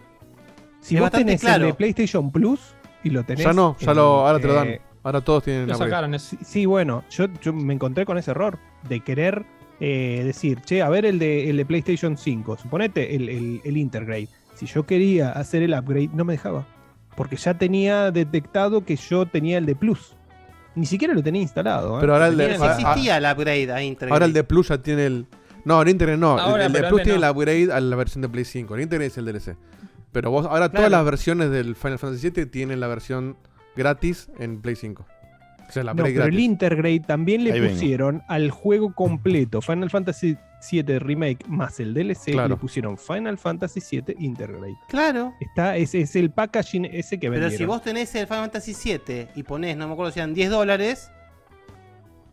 si 0.81 0.95
es 0.95 1.01
vos 1.01 1.11
tenés 1.11 1.41
claro. 1.41 1.65
el 1.65 1.71
de 1.71 1.73
PlayStation 1.75 2.31
Plus 2.31 2.73
y 3.03 3.09
lo 3.09 3.23
tenés. 3.23 3.43
Ya 3.43 3.53
no, 3.53 3.75
ya 3.79 3.91
en, 3.91 3.97
lo, 3.97 4.03
ahora 4.27 4.39
te 4.39 4.47
lo 4.47 4.53
dan. 4.53 4.67
eh, 4.67 4.81
Ahora 5.03 5.21
todos 5.21 5.43
tienen 5.43 5.67
Lo 5.67 5.75
sacaron. 5.75 6.17
Sí, 6.19 6.37
sí, 6.43 6.65
bueno, 6.65 7.03
yo, 7.09 7.27
yo 7.41 7.53
me 7.53 7.73
encontré 7.73 8.05
con 8.05 8.17
ese 8.17 8.31
error 8.31 8.59
de 8.87 8.99
querer 8.99 9.45
eh, 9.79 10.23
decir, 10.25 10.59
che, 10.61 10.81
a 10.81 10.89
ver 10.89 11.05
el 11.05 11.19
de, 11.19 11.49
el 11.49 11.55
de 11.57 11.65
PlayStation 11.65 12.17
5, 12.17 12.57
suponete 12.57 13.15
el, 13.15 13.29
el, 13.29 13.61
el 13.63 13.77
Intergrade. 13.77 14.27
Si 14.55 14.65
yo 14.65 14.85
quería 14.85 15.31
hacer 15.31 15.63
el 15.63 15.73
upgrade, 15.73 16.09
no 16.13 16.25
me 16.25 16.33
dejaba. 16.33 16.65
Porque 17.15 17.37
ya 17.37 17.53
tenía 17.53 18.11
detectado 18.11 18.83
que 18.83 18.97
yo 18.97 19.25
tenía 19.25 19.57
el 19.57 19.65
de 19.65 19.75
Plus. 19.75 20.15
Ni 20.75 20.85
siquiera 20.85 21.13
lo 21.13 21.23
tenía 21.23 21.41
instalado. 21.41 21.95
¿eh? 21.95 22.01
Pero 22.01 22.13
ahora 22.13 22.27
el 22.27 22.35
de- 22.37 22.55
existía 22.55 23.17
el 23.17 23.23
upgrade 23.25 23.71
a 23.71 23.81
Intergrade. 23.81 24.13
Ahora 24.13 24.25
el 24.25 24.33
de 24.33 24.43
Plus 24.43 24.67
ya 24.67 24.81
tiene 24.81 25.05
el. 25.05 25.25
No, 25.65 25.81
el 25.81 25.89
Internet 25.89 26.19
no. 26.19 26.33
El- 26.35 26.39
Ahora, 26.39 26.65
el, 26.65 26.71
pero 26.71 26.89
Plus 26.89 27.03
tiene 27.03 27.19
no. 27.19 27.25
el 27.25 27.31
upgrade 27.31 27.71
a 27.73 27.79
la 27.79 27.95
versión 27.95 28.21
de 28.21 28.29
Play 28.29 28.45
5. 28.45 28.75
El 28.75 28.81
Internet 28.81 29.11
es 29.11 29.17
el 29.17 29.25
DLC. 29.25 29.55
Pero 30.11 30.31
vos, 30.31 30.45
ahora 30.45 30.69
Claro. 30.69 30.73
todas 30.73 30.91
las 30.91 31.05
versiones 31.05 31.51
del 31.51 31.75
Final 31.75 31.99
Fantasy 31.99 32.29
VII 32.31 32.45
tienen 32.47 32.79
la 32.79 32.87
versión 32.87 33.37
gratis 33.75 34.29
en 34.39 34.61
Play 34.61 34.75
5. 34.75 35.05
O 35.67 35.71
sea, 35.71 35.83
la 35.83 35.93
No, 35.93 36.03
pero 36.03 36.25
el. 36.25 36.39
Intergrade 36.39 37.01
también 37.01 37.43
le 37.43 37.51
Ahí 37.53 37.59
vengo. 37.59 37.73
pusieron 37.75 38.23
al 38.27 38.49
juego 38.49 38.95
completo 38.95 39.61
Final 39.61 39.91
Fantasy 39.91 40.35
VII 40.71 40.97
Remake 40.97 41.45
más 41.47 41.79
el 41.79 41.93
DLC, 41.93 42.31
Claro. 42.31 42.49
le 42.49 42.55
pusieron 42.55 42.97
Final 42.97 43.37
Fantasy 43.37 43.79
VII 43.79 44.15
Intergrade. 44.17 44.75
Claro. 44.89 45.31
Está, 45.39 45.77
es, 45.77 45.93
es 45.93 46.15
el 46.15 46.31
packaging 46.31 46.85
ese 46.85 47.19
que 47.19 47.29
Pero 47.29 47.41
vendieron. 47.41 47.57
si 47.59 47.65
vos 47.65 47.83
tenés 47.83 48.13
el 48.15 48.25
Final 48.25 48.41
Fantasy 48.45 48.73
7 48.73 49.29
y 49.35 49.43
ponés, 49.43 49.77
no 49.77 49.85
me 49.87 49.93
acuerdo 49.93 50.11
si 50.11 50.19
eran 50.19 50.33
10 50.33 50.49
dólares. 50.49 51.11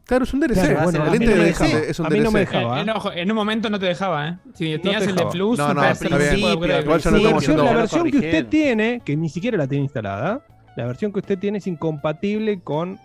Claro, 0.06 0.22
es 0.24 0.32
un 0.32 0.40
DLC. 0.40 0.54
Claro, 0.54 0.80
bueno, 0.84 1.02
el 1.02 1.08
a 1.08 1.10
mí 1.12 1.18
no 1.18 1.32
es 1.32 1.38
un- 1.38 1.44
dejaba. 1.66 1.78
es 1.84 1.98
un 2.00 2.06
A 2.06 2.10
mí 2.10 2.18
no 2.20 2.30
me 2.30 2.40
DLC. 2.40 2.50
dejaba. 2.52 2.80
Eh, 2.80 2.84
eh, 2.86 2.92
ojo, 2.94 3.12
en 3.12 3.30
un 3.30 3.36
momento 3.36 3.70
no 3.70 3.78
te 3.80 3.86
dejaba, 3.86 4.28
¿eh? 4.28 4.38
Si 4.54 4.72
No 4.76 4.80
tenías 4.80 5.02
te 5.04 5.10
el 5.10 5.16
de. 5.16 5.26
Plus, 5.26 5.58
No, 5.58 5.74
no, 5.74 5.84
está 5.84 6.16
bien. 6.16 6.38
Igual 6.38 6.68
ya 6.70 6.80
no 6.82 6.90
la 6.90 6.96
estamos 6.96 7.12
versión, 7.12 7.34
haciendo- 7.36 7.64
la 7.64 7.72
lo 7.72 7.78
versión 7.80 8.10
que 8.10 8.16
usted 8.18 8.46
tiene, 8.46 9.02
que 9.04 9.16
ni 9.16 9.28
siquiera 9.28 9.58
la 9.58 9.66
tiene 9.66 9.82
instalada, 9.84 10.42
la 10.76 10.86
versión 10.86 11.12
que 11.12 11.18
usted 11.18 11.38
tiene 11.38 11.58
es 11.58 11.66
incompatible 11.66 12.60
con 12.60 13.00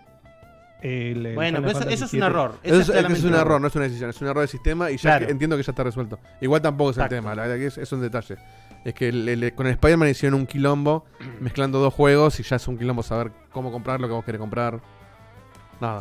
el. 0.80 1.26
el 1.26 1.34
Bueno, 1.34 1.58
pero 1.60 1.78
eso, 1.88 2.04
es 2.04 2.12
un 2.14 2.22
error. 2.22 2.54
Eso 2.62 2.74
es, 2.74 2.80
es 2.82 2.86
que 2.86 2.92
es 2.92 2.98
claramente 3.00 3.26
un 3.26 3.34
error, 3.34 3.60
no 3.60 3.66
es 3.66 3.74
una 3.74 3.84
decisión, 3.84 4.10
es 4.10 4.20
un 4.20 4.28
error 4.28 4.42
de 4.42 4.48
sistema 4.48 4.90
y 4.90 4.96
ya 4.96 5.00
Claro. 5.02 5.26
que 5.26 5.32
entiendo 5.32 5.56
que 5.56 5.62
ya 5.64 5.72
está 5.72 5.82
resuelto. 5.82 6.20
Igual 6.40 6.62
tampoco 6.62 6.90
es 6.92 6.98
el 6.98 7.08
tema, 7.08 7.34
la 7.34 7.42
verdad 7.42 7.56
que 7.56 7.66
es, 7.66 7.78
es 7.78 7.90
un 7.92 8.00
detalle. 8.00 8.36
Es 8.84 8.94
que 8.94 9.08
el- 9.08 9.28
el- 9.28 9.54
con 9.54 9.66
el 9.66 9.72
Spider-Man 9.72 10.08
hicieron 10.08 10.38
un 10.40 10.46
quilombo 10.46 11.04
mezclando 11.40 11.78
dos 11.80 11.94
juegos 11.94 12.38
y 12.40 12.42
ya 12.44 12.56
es 12.56 12.68
un 12.68 12.78
quilombo 12.78 13.02
saber 13.02 13.32
cómo 13.52 13.70
comprar 13.72 14.00
lo 14.00 14.06
que 14.08 14.14
vos 14.14 14.24
querés 14.24 14.40
comprar. 14.40 14.80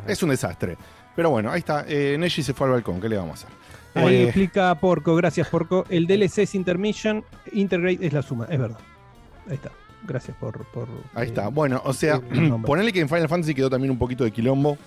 Es 0.08 0.22
un 0.24 0.30
desastre. 0.30 0.78
Pero 1.16 1.30
bueno, 1.30 1.52
ahí 1.52 1.60
está. 1.60 1.86
Eh, 1.88 2.16
Neji 2.18 2.44
se 2.44 2.54
fue 2.54 2.68
al 2.68 2.74
balcón. 2.74 3.02
¿Qué 3.02 3.10
le 3.10 3.18
vamos 3.18 3.44
a 3.44 3.48
hacer? 3.48 3.58
Ahí 3.94 4.16
Eh, 4.16 4.24
explica 4.24 4.74
Porco, 4.76 5.16
gracias 5.16 5.48
Porco. 5.50 5.86
El 5.90 6.08
DLC 6.08 6.40
es 6.44 6.56
Intermission, 6.56 7.24
Integrate 7.52 8.06
es 8.06 8.14
la 8.14 8.22
suma, 8.22 8.46
es 8.50 8.58
verdad. 8.60 8.78
Ahí 9.48 9.56
está. 9.56 9.72
Gracias 10.08 10.36
por. 10.38 10.64
por 10.68 10.88
Ahí 11.14 11.26
eh, 11.26 11.28
está. 11.28 11.50
Bueno, 11.50 11.82
o 11.84 11.94
sea, 11.94 12.20
nombre. 12.32 12.60
ponele 12.66 12.94
que 12.94 13.02
en 13.02 13.10
Final 13.10 13.28
Fantasy 13.28 13.54
quedó 13.54 13.70
también 13.70 13.92
un 13.92 13.98
poquito 13.98 14.24
de 14.24 14.32
quilombo. 14.32 14.78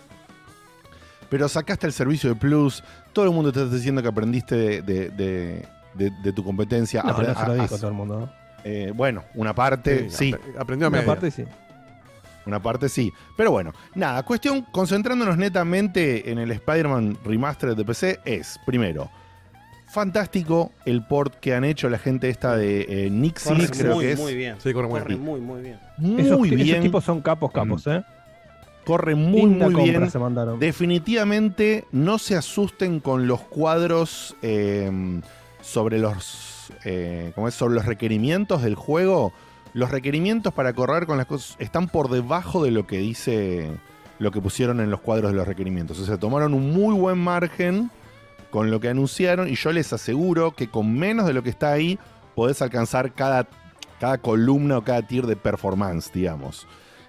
Pero 1.29 1.49
sacaste 1.49 1.87
el 1.87 1.93
servicio 1.93 2.31
de 2.31 2.37
Plus. 2.37 2.83
Todo 3.13 3.25
el 3.25 3.31
mundo 3.33 3.53
te 3.53 3.63
está 3.63 3.75
diciendo 3.75 4.03
que 4.03 4.09
aprendiste 4.09 4.55
de, 4.57 4.83
de- 4.83 5.11
de- 5.11 5.69
de- 5.95 6.11
de 6.23 6.33
tu 6.33 6.45
competencia. 6.45 7.03
No, 7.03 7.11
Apre- 7.17 7.29
no 7.29 7.35
se 7.35 7.57
lo 7.57 7.63
a- 7.63 7.69
todo 7.69 7.89
el 7.89 7.95
mundo. 7.95 8.21
¿no? 8.21 8.33
eh, 8.65 8.93
bueno, 8.95 9.23
una 9.35 9.55
parte 9.55 10.09
sí. 10.11 10.33
ap- 10.33 10.61
Aprendió 10.61 10.87
a 10.87 10.89
Una 10.89 10.99
media. 10.99 11.07
parte 11.13 11.31
sí. 11.31 11.45
Una 12.47 12.61
parte 12.61 12.89
sí. 12.89 13.13
Pero 13.37 13.51
bueno, 13.51 13.73
nada, 13.95 14.23
cuestión, 14.23 14.63
concentrándonos 14.71 15.37
netamente 15.39 16.31
en 16.31 16.39
el 16.39 16.51
Spider-Man 16.51 17.19
Remastered 17.25 17.77
de 17.77 17.85
PC, 17.85 18.21
es, 18.25 18.59
primero, 18.67 19.11
fantástico 19.89 20.73
el 20.85 21.07
port 21.07 21.35
que 21.41 21.55
han 21.55 21.65
hecho 21.65 21.89
la 21.89 21.99
gente 21.99 22.29
esta 22.29 22.57
de 22.57 23.07
eh, 23.07 23.11
Nixis, 23.11 23.49
Corre 23.53 23.69
creo 23.69 23.95
muy, 23.95 24.05
que 24.05 24.13
es. 24.13 24.19
muy 24.21 24.35
bien. 24.35 24.57
Sí, 24.59 24.73
corre 24.73 24.89
muy 24.89 25.01
Corre 25.01 25.15
bien. 25.15 25.25
muy, 25.25 25.41
muy 25.41 25.63
bien. 25.63 25.79
Muy 25.99 26.21
Esos, 26.23 26.41
bien. 26.43 26.61
esos 26.61 26.81
tipos 26.81 27.05
son 27.05 27.21
capos, 27.21 27.53
capos, 27.53 27.87
¿eh? 27.87 28.03
corre 28.85 29.15
muy, 29.15 29.43
Linda 29.43 29.69
muy 29.71 29.89
bien. 29.91 30.11
se 30.11 30.19
mandaron. 30.19 30.59
Definitivamente 30.59 31.85
no 31.93 32.19
se 32.19 32.37
asusten 32.37 33.01
con 33.01 33.27
los 33.27 33.41
cuadros 33.41 34.37
eh, 34.43 34.91
sobre 35.63 35.99
los 35.99 36.71
eh, 36.85 37.33
¿cómo 37.35 37.49
es? 37.49 37.55
sobre 37.55 37.75
los 37.75 37.87
requerimientos 37.87 38.63
del 38.63 38.75
juego, 38.75 39.33
los 39.75 39.91
requerimientos 39.91 40.55
para 40.55 40.73
correr 40.73 41.05
con 41.05 41.19
las 41.19 41.27
cosas 41.27 41.57
están 41.59 41.89
por 41.89 42.09
debajo 42.09 42.65
de 42.65 42.71
lo 42.71 42.87
que 42.87 42.99
dice 42.99 43.71
lo 44.21 44.31
que 44.31 44.41
pusieron 44.41 44.81
en 44.81 44.91
los 44.91 45.01
cuadros 45.01 45.33
de 45.33 45.37
los 45.37 45.47
requerimientos. 45.47 45.99
O 45.99 46.07
sea, 46.07 46.17
tomaron 46.17 46.55
un 46.55 46.73
muy 46.73 46.95
buen 46.95 47.19
margen 47.19 47.91
con 48.51 48.71
lo 48.71 48.79
que 48.79 48.89
anunciaron 48.89 49.49
y 49.49 49.57
yo 49.57 49.73
les 49.73 49.93
aseguro 49.93 50.53
que 50.53 50.69
con 50.69 50.95
menos 50.95 51.27
de 51.27 51.33
lo 51.33 51.43
que 51.43 51.51
está 51.51 51.73
ahí 51.73 51.99
podés 52.37 52.63
alcanzar 52.63 53.13
cada, 53.13 53.49
cada 53.99 54.19
columna 54.19 54.79
o 54.79 54.85
cada 54.85 55.03
tier 55.03 55.27
de 55.27 55.35
performance, 55.35 56.13
digamos. 56.13 56.67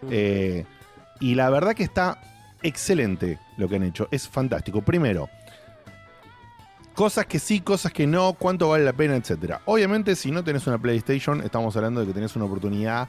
Eh, 0.09 0.65
y 1.19 1.35
la 1.35 1.51
verdad 1.51 1.75
que 1.75 1.83
está 1.83 2.19
excelente 2.63 3.39
lo 3.57 3.69
que 3.69 3.75
han 3.75 3.83
hecho. 3.83 4.07
Es 4.09 4.27
fantástico. 4.27 4.81
Primero, 4.81 5.29
cosas 6.95 7.25
que 7.25 7.39
sí, 7.39 7.59
cosas 7.59 7.91
que 7.91 8.07
no, 8.07 8.33
cuánto 8.33 8.69
vale 8.69 8.83
la 8.83 8.93
pena, 8.93 9.15
etcétera. 9.15 9.61
Obviamente, 9.65 10.15
si 10.15 10.31
no 10.31 10.43
tenés 10.43 10.65
una 10.65 10.79
PlayStation, 10.79 11.41
estamos 11.41 11.75
hablando 11.75 12.01
de 12.01 12.07
que 12.07 12.13
tenés 12.13 12.35
una 12.35 12.45
oportunidad 12.45 13.07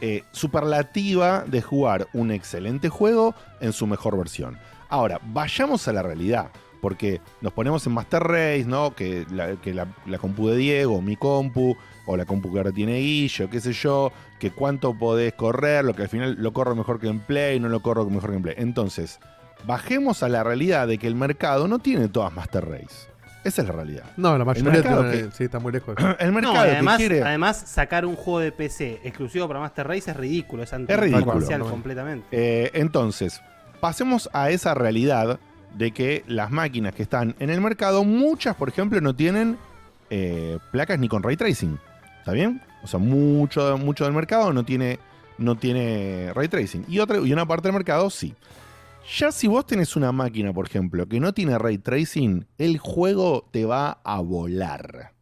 eh, 0.00 0.22
superlativa 0.32 1.44
de 1.46 1.60
jugar 1.60 2.08
un 2.14 2.30
excelente 2.30 2.88
juego 2.88 3.34
en 3.60 3.72
su 3.72 3.86
mejor 3.86 4.16
versión. 4.16 4.56
Ahora, 4.88 5.20
vayamos 5.22 5.86
a 5.88 5.92
la 5.92 6.02
realidad. 6.02 6.50
Porque 6.80 7.20
nos 7.42 7.52
ponemos 7.52 7.86
en 7.86 7.92
Master 7.92 8.22
Race, 8.22 8.64
¿no? 8.66 8.94
Que 8.94 9.26
la 9.28 10.18
compu 10.18 10.48
de 10.48 10.56
Diego, 10.56 11.02
mi 11.02 11.14
compu, 11.14 11.76
o 12.06 12.16
la 12.16 12.24
compu 12.24 12.50
que 12.50 12.58
ahora 12.58 12.72
tiene 12.72 12.98
Guillo, 13.00 13.50
qué 13.50 13.60
sé 13.60 13.74
yo, 13.74 14.12
que 14.38 14.50
cuánto 14.50 14.94
podés 14.94 15.34
correr, 15.34 15.84
lo 15.84 15.94
que 15.94 16.02
al 16.02 16.08
final 16.08 16.36
lo 16.38 16.54
corro 16.54 16.74
mejor 16.74 16.98
que 16.98 17.08
en 17.08 17.20
Play, 17.20 17.60
no 17.60 17.68
lo 17.68 17.80
corro 17.80 18.08
mejor 18.08 18.30
que 18.30 18.36
en 18.36 18.42
Play. 18.42 18.54
Entonces, 18.56 19.20
bajemos 19.66 20.22
a 20.22 20.28
la 20.28 20.42
realidad 20.42 20.86
de 20.88 20.98
que 20.98 21.06
el 21.06 21.14
mercado 21.14 21.68
no 21.68 21.78
tiene 21.78 22.08
todas 22.08 22.32
Master 22.32 22.68
Race. 22.68 23.08
Esa 23.42 23.62
es 23.62 23.68
la 23.68 23.74
realidad. 23.74 24.04
No, 24.18 24.32
la 24.36 24.42
El 24.42 24.44
mayoría 24.44 24.70
mercado 24.72 25.10
tiene- 25.10 25.28
que- 25.28 25.34
sí, 25.34 25.44
está 25.44 25.58
muy 25.58 25.72
lejos. 25.72 25.94
El 26.18 26.32
mercado 26.32 26.54
No, 26.54 26.60
y 26.60 26.64
que 26.68 26.72
además, 26.72 26.96
quiere- 26.98 27.22
además, 27.22 27.62
sacar 27.66 28.04
un 28.04 28.14
juego 28.16 28.40
de 28.40 28.52
PC 28.52 29.00
exclusivo 29.02 29.48
para 29.48 29.60
Master 29.60 29.86
Race 29.88 30.10
es 30.10 30.16
ridículo, 30.16 30.62
es 30.62 30.72
Es 30.72 30.78
ridículo. 30.78 31.16
anticomercial 31.16 31.60
completamente. 31.62 32.26
Eh, 32.32 32.70
entonces, 32.74 33.40
pasemos 33.80 34.28
a 34.34 34.50
esa 34.50 34.74
realidad 34.74 35.38
de 35.74 35.92
que 35.92 36.22
las 36.26 36.50
máquinas 36.50 36.94
que 36.94 37.02
están 37.02 37.34
en 37.38 37.48
el 37.48 37.60
mercado, 37.62 38.04
muchas, 38.04 38.56
por 38.56 38.68
ejemplo, 38.68 39.00
no 39.00 39.14
tienen 39.16 39.56
eh, 40.10 40.58
placas 40.72 40.98
ni 40.98 41.08
con 41.08 41.22
ray 41.22 41.36
tracing. 41.36 41.78
¿Está 42.18 42.32
bien? 42.32 42.60
O 42.82 42.86
sea, 42.88 42.98
mucho, 43.00 43.78
mucho 43.78 44.04
del 44.04 44.12
mercado 44.12 44.52
no 44.52 44.64
tiene, 44.64 44.98
no 45.38 45.56
tiene 45.56 46.32
ray 46.34 46.48
tracing. 46.48 46.84
Y, 46.88 46.98
otra, 46.98 47.18
y 47.18 47.32
una 47.32 47.46
parte 47.46 47.68
del 47.68 47.72
mercado 47.74 48.10
sí. 48.10 48.34
Ya 49.18 49.32
si 49.32 49.48
vos 49.48 49.66
tenés 49.66 49.96
una 49.96 50.12
máquina, 50.12 50.52
por 50.52 50.66
ejemplo, 50.66 51.08
que 51.08 51.18
no 51.18 51.34
tiene 51.34 51.58
ray 51.58 51.78
tracing, 51.78 52.46
el 52.58 52.78
juego 52.78 53.48
te 53.50 53.64
va 53.64 54.00
a 54.04 54.20
volar. 54.20 55.14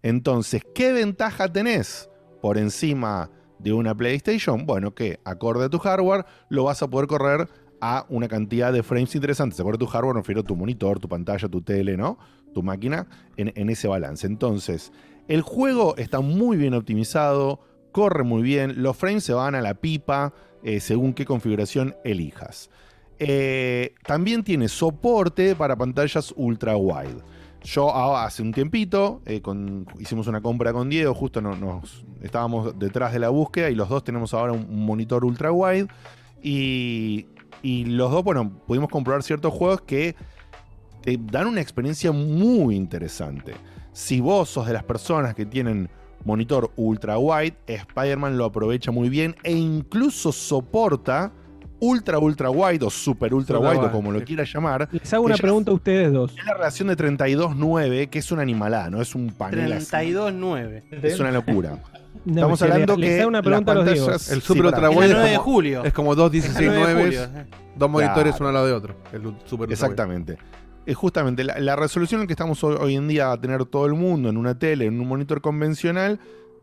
Entonces, 0.00 0.62
¿qué 0.76 0.92
ventaja 0.92 1.52
tenés 1.52 2.08
por 2.40 2.56
encima 2.56 3.28
de 3.58 3.72
una 3.72 3.96
PlayStation? 3.96 4.64
Bueno, 4.64 4.94
que 4.94 5.18
acorde 5.24 5.64
a 5.64 5.68
tu 5.68 5.80
hardware, 5.80 6.24
lo 6.50 6.64
vas 6.64 6.82
a 6.82 6.88
poder 6.88 7.08
correr 7.08 7.48
a 7.80 8.06
una 8.10 8.28
cantidad 8.28 8.72
de 8.72 8.84
frames 8.84 9.16
interesantes. 9.16 9.58
Acorde 9.58 9.74
a 9.74 9.80
tu 9.80 9.86
hardware, 9.86 10.14
me 10.14 10.20
refiero 10.20 10.42
a 10.42 10.44
tu 10.44 10.54
monitor, 10.54 11.00
tu 11.00 11.08
pantalla, 11.08 11.48
tu 11.48 11.62
tele, 11.62 11.96
¿no? 11.96 12.18
Tu 12.54 12.62
máquina, 12.62 13.08
en, 13.36 13.68
ese 13.68 13.88
balance. 13.88 14.24
Entonces, 14.24 14.92
el 15.26 15.42
juego 15.42 15.96
está 15.96 16.20
muy 16.20 16.56
bien 16.56 16.74
optimizado, 16.74 17.58
corre 17.90 18.22
muy 18.22 18.42
bien, 18.42 18.84
los 18.84 18.96
frames 18.96 19.24
se 19.24 19.32
van 19.32 19.56
a 19.56 19.62
la 19.62 19.74
pipa 19.74 20.32
eh, 20.62 20.78
según 20.78 21.12
qué 21.12 21.24
configuración 21.24 21.96
elijas. 22.04 22.70
Eh, 23.18 23.94
también 24.04 24.44
tiene 24.44 24.68
soporte 24.68 25.54
para 25.54 25.76
pantallas 25.76 26.34
ultra 26.36 26.76
wide. 26.76 27.22
Yo 27.62 27.92
ah, 27.94 28.24
hace 28.24 28.42
un 28.42 28.52
tiempito 28.52 29.22
eh, 29.24 29.40
con- 29.40 29.86
hicimos 29.98 30.26
una 30.26 30.40
compra 30.40 30.72
con 30.72 30.88
Diego, 30.88 31.14
justo 31.14 31.40
no- 31.40 31.56
nos 31.56 32.04
estábamos 32.22 32.78
detrás 32.78 33.12
de 33.12 33.18
la 33.18 33.30
búsqueda 33.30 33.70
y 33.70 33.74
los 33.74 33.88
dos 33.88 34.04
tenemos 34.04 34.34
ahora 34.34 34.52
un, 34.52 34.84
monitor 34.84 35.24
ultra 35.24 35.50
wide 35.50 35.88
y, 36.42 37.26
y 37.62 37.86
los 37.86 38.12
dos, 38.12 38.22
bueno, 38.22 38.52
pudimos 38.66 38.88
comprobar 38.90 39.22
ciertos 39.22 39.52
juegos 39.52 39.80
que 39.80 40.14
te 41.02 41.18
dan 41.20 41.46
una 41.48 41.60
experiencia 41.60 42.12
muy 42.12 42.76
interesante. 42.76 43.54
Si 43.92 44.20
vos 44.20 44.50
sos 44.50 44.66
de 44.66 44.74
las 44.74 44.84
personas 44.84 45.34
que 45.34 45.46
tienen 45.46 45.88
monitor 46.24 46.70
ultra 46.76 47.18
wide, 47.18 47.56
Spider-Man 47.66 48.36
lo 48.36 48.44
aprovecha 48.44 48.90
muy 48.92 49.08
bien 49.08 49.34
e 49.42 49.52
incluso 49.52 50.30
soporta 50.32 51.32
ultra 51.80 52.18
ultra 52.18 52.50
wide 52.50 52.84
o 52.84 52.90
super 52.90 53.32
ultra 53.34 53.58
Ultra 53.58 53.72
wide 53.72 53.86
o 53.86 53.92
como 53.92 54.10
lo 54.12 54.18
sí. 54.20 54.24
quiera 54.24 54.44
llamar. 54.44 54.88
Les 54.92 55.12
hago 55.12 55.24
una 55.24 55.36
pregunta 55.36 55.70
a 55.70 55.74
ustedes 55.74 56.12
dos. 56.12 56.34
Es 56.36 56.44
la 56.44 56.54
relación 56.54 56.88
de 56.88 56.96
32.9, 56.96 58.08
que 58.08 58.18
es 58.18 58.32
una 58.32 58.42
animalada, 58.42 58.90
no 58.90 59.00
es 59.02 59.14
un 59.14 59.30
panel 59.30 59.72
así. 59.72 59.90
32.9. 59.90 60.82
Es 61.02 61.20
una 61.20 61.30
locura. 61.30 61.78
No, 62.24 62.32
Estamos 62.32 62.62
hablando 62.62 62.96
les 62.96 63.10
que 63.10 63.20
hago 63.20 63.28
una 63.28 63.42
pregunta 63.42 63.70
a 63.70 63.74
las 63.76 63.98
los 64.00 64.30
El 64.32 64.40
sí, 64.40 64.46
Super 64.48 64.72
pará. 64.72 64.88
Ultra 64.90 64.90
Wide 64.90 65.04
Es 65.04 65.10
es, 65.10 65.10
la 65.10 65.16
9 65.18 65.30
de 65.30 65.36
como, 65.36 65.44
julio. 65.52 65.84
es 65.84 65.92
como 65.92 66.14
dos 66.16 66.34
Es 66.34 66.44
el 66.58 66.66
9 66.66 66.76
de 66.76 66.94
16.9, 66.94 67.04
julio, 67.04 67.22
eh. 67.22 67.46
dos 67.76 67.90
monitores 67.90 68.22
Claro. 68.22 68.36
uno 68.40 68.48
al 68.48 68.54
lado 68.54 68.66
de 68.66 68.72
otro. 68.72 68.96
El 69.12 69.20
Super 69.22 69.34
Ultra 69.44 69.56
Wide. 69.60 69.72
Exactamente. 69.74 70.38
Es 70.86 70.96
justamente 70.96 71.44
la, 71.44 71.60
la 71.60 71.76
resolución 71.76 72.22
en 72.22 72.26
que 72.26 72.32
estamos 72.32 72.64
hoy, 72.64 72.76
hoy 72.80 72.96
en 72.96 73.06
día 73.06 73.30
a 73.30 73.40
tener 73.40 73.64
todo 73.66 73.86
el 73.86 73.94
mundo 73.94 74.28
en 74.28 74.38
una 74.38 74.58
tele, 74.58 74.86
en 74.86 74.98
un 74.98 75.06
monitor 75.06 75.40
convencional, 75.40 76.18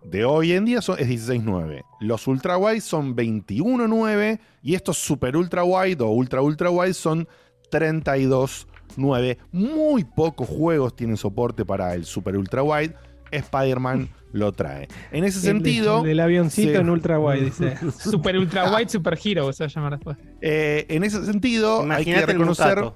de 0.05 0.25
hoy 0.25 0.51
en 0.53 0.65
día 0.65 0.81
son, 0.81 0.99
es 0.99 1.07
16.9. 1.07 1.83
Los 2.01 2.27
ultra 2.27 2.57
wide 2.57 2.81
son 2.81 3.15
21.9 3.15 4.39
y 4.61 4.75
estos 4.75 4.97
super 4.97 5.35
ultra 5.37 5.63
wide 5.63 6.01
o 6.03 6.07
ultra 6.09 6.41
ultra 6.41 6.69
wide 6.69 6.93
son 6.93 7.27
32.9. 7.71 9.37
Muy 9.51 10.03
pocos 10.03 10.47
juegos 10.47 10.95
tienen 10.95 11.17
soporte 11.17 11.65
para 11.65 11.93
el 11.95 12.05
super 12.05 12.37
ultra 12.37 12.63
wide. 12.63 12.93
Spider-Man 13.31 14.09
lo 14.31 14.51
trae. 14.51 14.87
En 15.11 15.23
ese 15.23 15.39
El 15.39 15.43
sentido. 15.55 15.99
el 16.01 16.03
del 16.05 16.19
avioncito 16.19 16.71
se- 16.73 16.77
en 16.77 16.89
ultra 16.89 17.19
wide, 17.19 17.45
dice. 17.45 17.75
Super 17.97 18.37
Ultra 18.37 18.75
Wide 18.75 18.89
Super 18.89 19.17
Hero 19.23 19.51
se 19.53 19.63
va 19.63 19.67
a 19.67 19.69
llamar 19.73 19.91
después. 19.93 20.17
Eh, 20.41 20.85
en 20.89 21.03
ese 21.03 21.25
sentido, 21.25 21.81
hay 21.91 22.05
que 22.05 22.13
el 22.13 22.27
reconocer. 22.27 22.91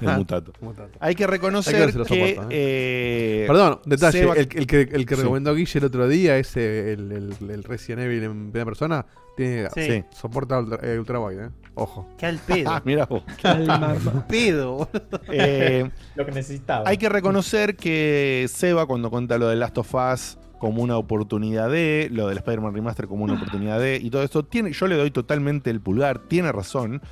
El 0.00 0.08
mutato. 0.18 0.52
Mutato. 0.60 0.98
Hay 1.00 1.14
que 1.14 1.24
Hay 1.24 1.30
reconocer 1.30 1.86
que 1.86 1.92
si 1.92 1.98
lo 1.98 2.04
que. 2.04 2.30
soporta, 2.34 2.48
eh, 2.52 3.44
Perdón, 3.46 3.80
detalle. 3.84 4.18
Seba- 4.20 4.34
el, 4.34 4.48
el 4.54 4.66
que, 4.66 4.80
el 4.82 5.06
que 5.06 5.14
Sí. 5.16 5.20
recomendó 5.22 5.54
Guille 5.54 5.78
el 5.78 5.84
otro 5.84 6.08
día, 6.08 6.36
ese, 6.38 6.92
el, 6.92 7.12
el, 7.12 7.50
el 7.50 7.64
Resident 7.64 8.02
Evil 8.02 8.22
en 8.24 8.50
primera 8.50 8.64
persona, 8.66 9.06
tiene, 9.36 9.68
Sí. 9.74 10.04
soporta 10.10 10.58
ultra, 10.58 10.78
eh, 10.82 10.98
ultra 10.98 11.20
wide, 11.20 11.46
¿eh? 11.46 11.50
Ojo. 11.74 12.06
Qué 12.18 12.26
al 12.26 12.38
pedo. 12.38 12.70
Ah, 12.72 12.82
mira 12.84 13.06
vos. 13.06 13.22
Al 13.42 14.26
pedo. 14.28 14.88
Eh, 15.32 15.88
Lo 16.16 16.26
que 16.26 16.32
necesitaba. 16.32 16.88
hay 16.88 16.98
que 16.98 17.08
reconocer 17.08 17.76
que 17.76 18.46
Seba, 18.52 18.84
cuando 18.86 19.10
cuenta 19.10 19.38
lo 19.38 19.48
de 19.48 19.56
Last 19.56 19.78
of 19.78 19.94
Us 19.94 20.38
como 20.58 20.82
una 20.82 20.96
oportunidad 20.96 21.70
de, 21.70 22.08
lo 22.12 22.28
del 22.28 22.38
Spider-Man 22.38 22.72
Remaster 22.74 23.06
como 23.08 23.24
una 23.24 23.34
oportunidad 23.34 23.80
de, 23.80 23.96
y 23.96 24.10
todo 24.10 24.22
esto, 24.22 24.44
tiene, 24.44 24.72
yo 24.72 24.86
le 24.86 24.96
doy 24.96 25.10
totalmente 25.10 25.70
el 25.70 25.80
pulgar, 25.80 26.20
tiene 26.28 26.52
razón. 26.52 27.02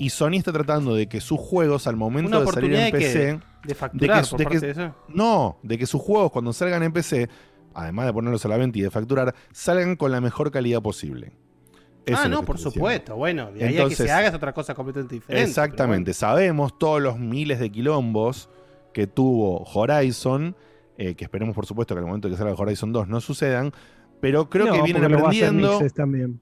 Y 0.00 0.10
Sony 0.10 0.32
está 0.38 0.50
tratando 0.52 0.94
de 0.94 1.06
que 1.08 1.20
sus 1.20 1.38
juegos, 1.38 1.86
al 1.86 1.94
momento 1.96 2.30
Una 2.38 2.40
de 2.40 2.52
salir 2.52 2.74
en 2.74 2.84
de 2.86 2.90
que- 2.92 2.98
PC. 2.98 3.40
de 3.64 3.74
facturar 3.74 4.26
por 4.28 4.38
de 4.38 4.44
parte 4.44 4.60
de 4.60 4.70
eso. 4.72 4.94
No, 5.08 5.58
de 5.62 5.76
que 5.78 5.86
sus 5.86 6.00
juegos, 6.00 6.32
cuando 6.32 6.52
salgan 6.54 6.82
en 6.82 6.92
PC, 6.92 7.28
además 7.74 8.06
de 8.06 8.12
ponerlos 8.14 8.44
a 8.44 8.48
la 8.48 8.56
venta 8.56 8.78
y 8.78 8.82
de 8.82 8.90
facturar, 8.90 9.34
salgan 9.52 9.96
con 9.96 10.10
la 10.10 10.20
mejor 10.22 10.50
calidad 10.50 10.80
posible. 10.80 11.32
Eso 12.06 12.18
ah, 12.24 12.28
no, 12.28 12.40
que 12.40 12.46
por 12.46 12.58
supuesto. 12.58 13.14
Bueno, 13.14 13.52
de 13.52 13.62
ahí 13.62 13.78
a 13.78 13.86
que 13.88 13.94
se 13.94 14.10
haga 14.10 14.28
es 14.28 14.34
otra 14.34 14.54
cosa 14.54 14.74
completamente 14.74 15.16
diferente. 15.16 15.46
Exactamente, 15.48 16.14
sabemos 16.14 16.78
todos 16.78 17.00
los 17.02 17.18
miles 17.18 17.60
de 17.60 17.70
quilombos 17.70 18.48
que 18.94 19.06
tuvo 19.06 19.64
Horizon, 19.74 20.56
eh, 20.96 21.14
que 21.14 21.24
esperemos 21.24 21.54
por 21.54 21.66
supuesto 21.66 21.94
que 21.94 21.98
al 22.00 22.06
momento 22.06 22.26
de 22.28 22.34
que 22.34 22.38
salga 22.38 22.54
Horizon 22.54 22.90
2 22.92 23.06
no 23.06 23.20
sucedan, 23.20 23.72
pero 24.20 24.48
creo 24.48 24.66
No, 24.66 24.72
que 24.72 24.82
vienen 24.82 25.02
porque 25.02 25.14
lo 25.14 25.20
va 25.22 25.28
a 25.28 25.30
hacer 25.30 25.44
aprendiendo, 25.44 25.90
también. 25.94 26.40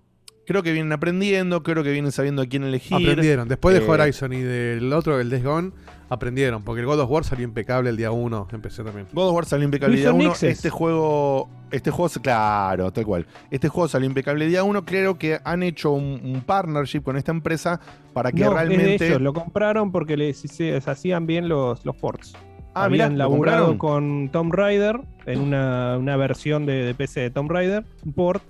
Creo 0.48 0.62
que 0.64 0.72
vienen 0.72 0.90
aprendiendo, 0.92 1.62
creo 1.62 1.84
que 1.84 1.92
vienen 1.92 2.10
sabiendo 2.10 2.42
a 2.42 2.46
quién 2.46 2.64
elegir. 2.64 2.96
Aprendieron. 2.96 3.46
Después 3.46 3.78
de 3.78 3.84
Eh, 3.84 3.88
Horizon 3.88 4.32
y 4.32 4.40
del 4.42 4.92
otro, 4.92 5.20
el 5.20 5.30
Days 5.30 5.44
Gone, 5.44 5.70
aprendieron. 6.08 6.62
Porque 6.64 6.80
el 6.80 6.86
God 6.86 7.00
of 7.00 7.10
War 7.10 7.22
salió 7.24 7.44
impecable 7.44 7.90
el 7.90 7.96
día 7.96 8.10
1. 8.10 8.48
Empecé 8.52 8.82
también. 8.82 9.06
God 9.12 9.28
of 9.28 9.34
War 9.34 9.44
salió 9.44 9.64
impecable 9.66 9.94
Lo 9.96 10.00
día 10.00 10.08
hizo 10.08 10.16
1. 10.16 10.24
Nixes. 10.28 10.50
Este 10.56 10.70
juego, 10.70 11.48
este 11.70 11.90
juego, 11.90 12.08
se- 12.08 12.20
claro, 12.20 12.90
tal 12.92 13.04
cual. 13.04 13.26
Este 13.50 13.68
juego 13.68 13.88
salió 13.88 14.06
impecable 14.06 14.46
día 14.46 14.64
1. 14.64 14.84
Creo 14.84 15.18
que 15.18 15.38
han 15.44 15.62
hecho 15.62 15.90
un, 15.92 16.20
un 16.24 16.40
partnership 16.40 17.02
con 17.02 17.16
esta 17.16 17.30
empresa 17.30 17.80
para 18.14 18.32
que 18.32 18.40
No, 18.40 18.46
es 18.46 18.50
de 18.50 18.54
realmente. 18.76 19.06
ellos, 19.06 19.20
lo 19.20 19.32
compraron 19.34 19.92
porque 19.92 20.16
les, 20.16 20.38
se- 20.38 20.72
les 20.72 20.88
hacían 20.88 21.26
bien 21.26 21.48
los, 21.48 21.84
los 21.84 21.94
ports. 21.94 22.32
Ah, 22.74 22.84
Habían 22.84 23.12
mirá, 23.14 23.24
¿lo 23.24 23.30
laburado 23.30 23.66
compraron? 23.66 23.78
con 23.78 24.28
Tomb 24.30 24.54
Raider 24.54 25.00
en 25.26 25.40
una, 25.40 25.96
una 25.98 26.16
versión 26.16 26.64
de, 26.64 26.84
de 26.84 26.94
PC 26.94 27.20
de 27.20 27.30
Tomb 27.30 27.50
Raider, 27.50 27.84
un 28.04 28.12
port, 28.12 28.42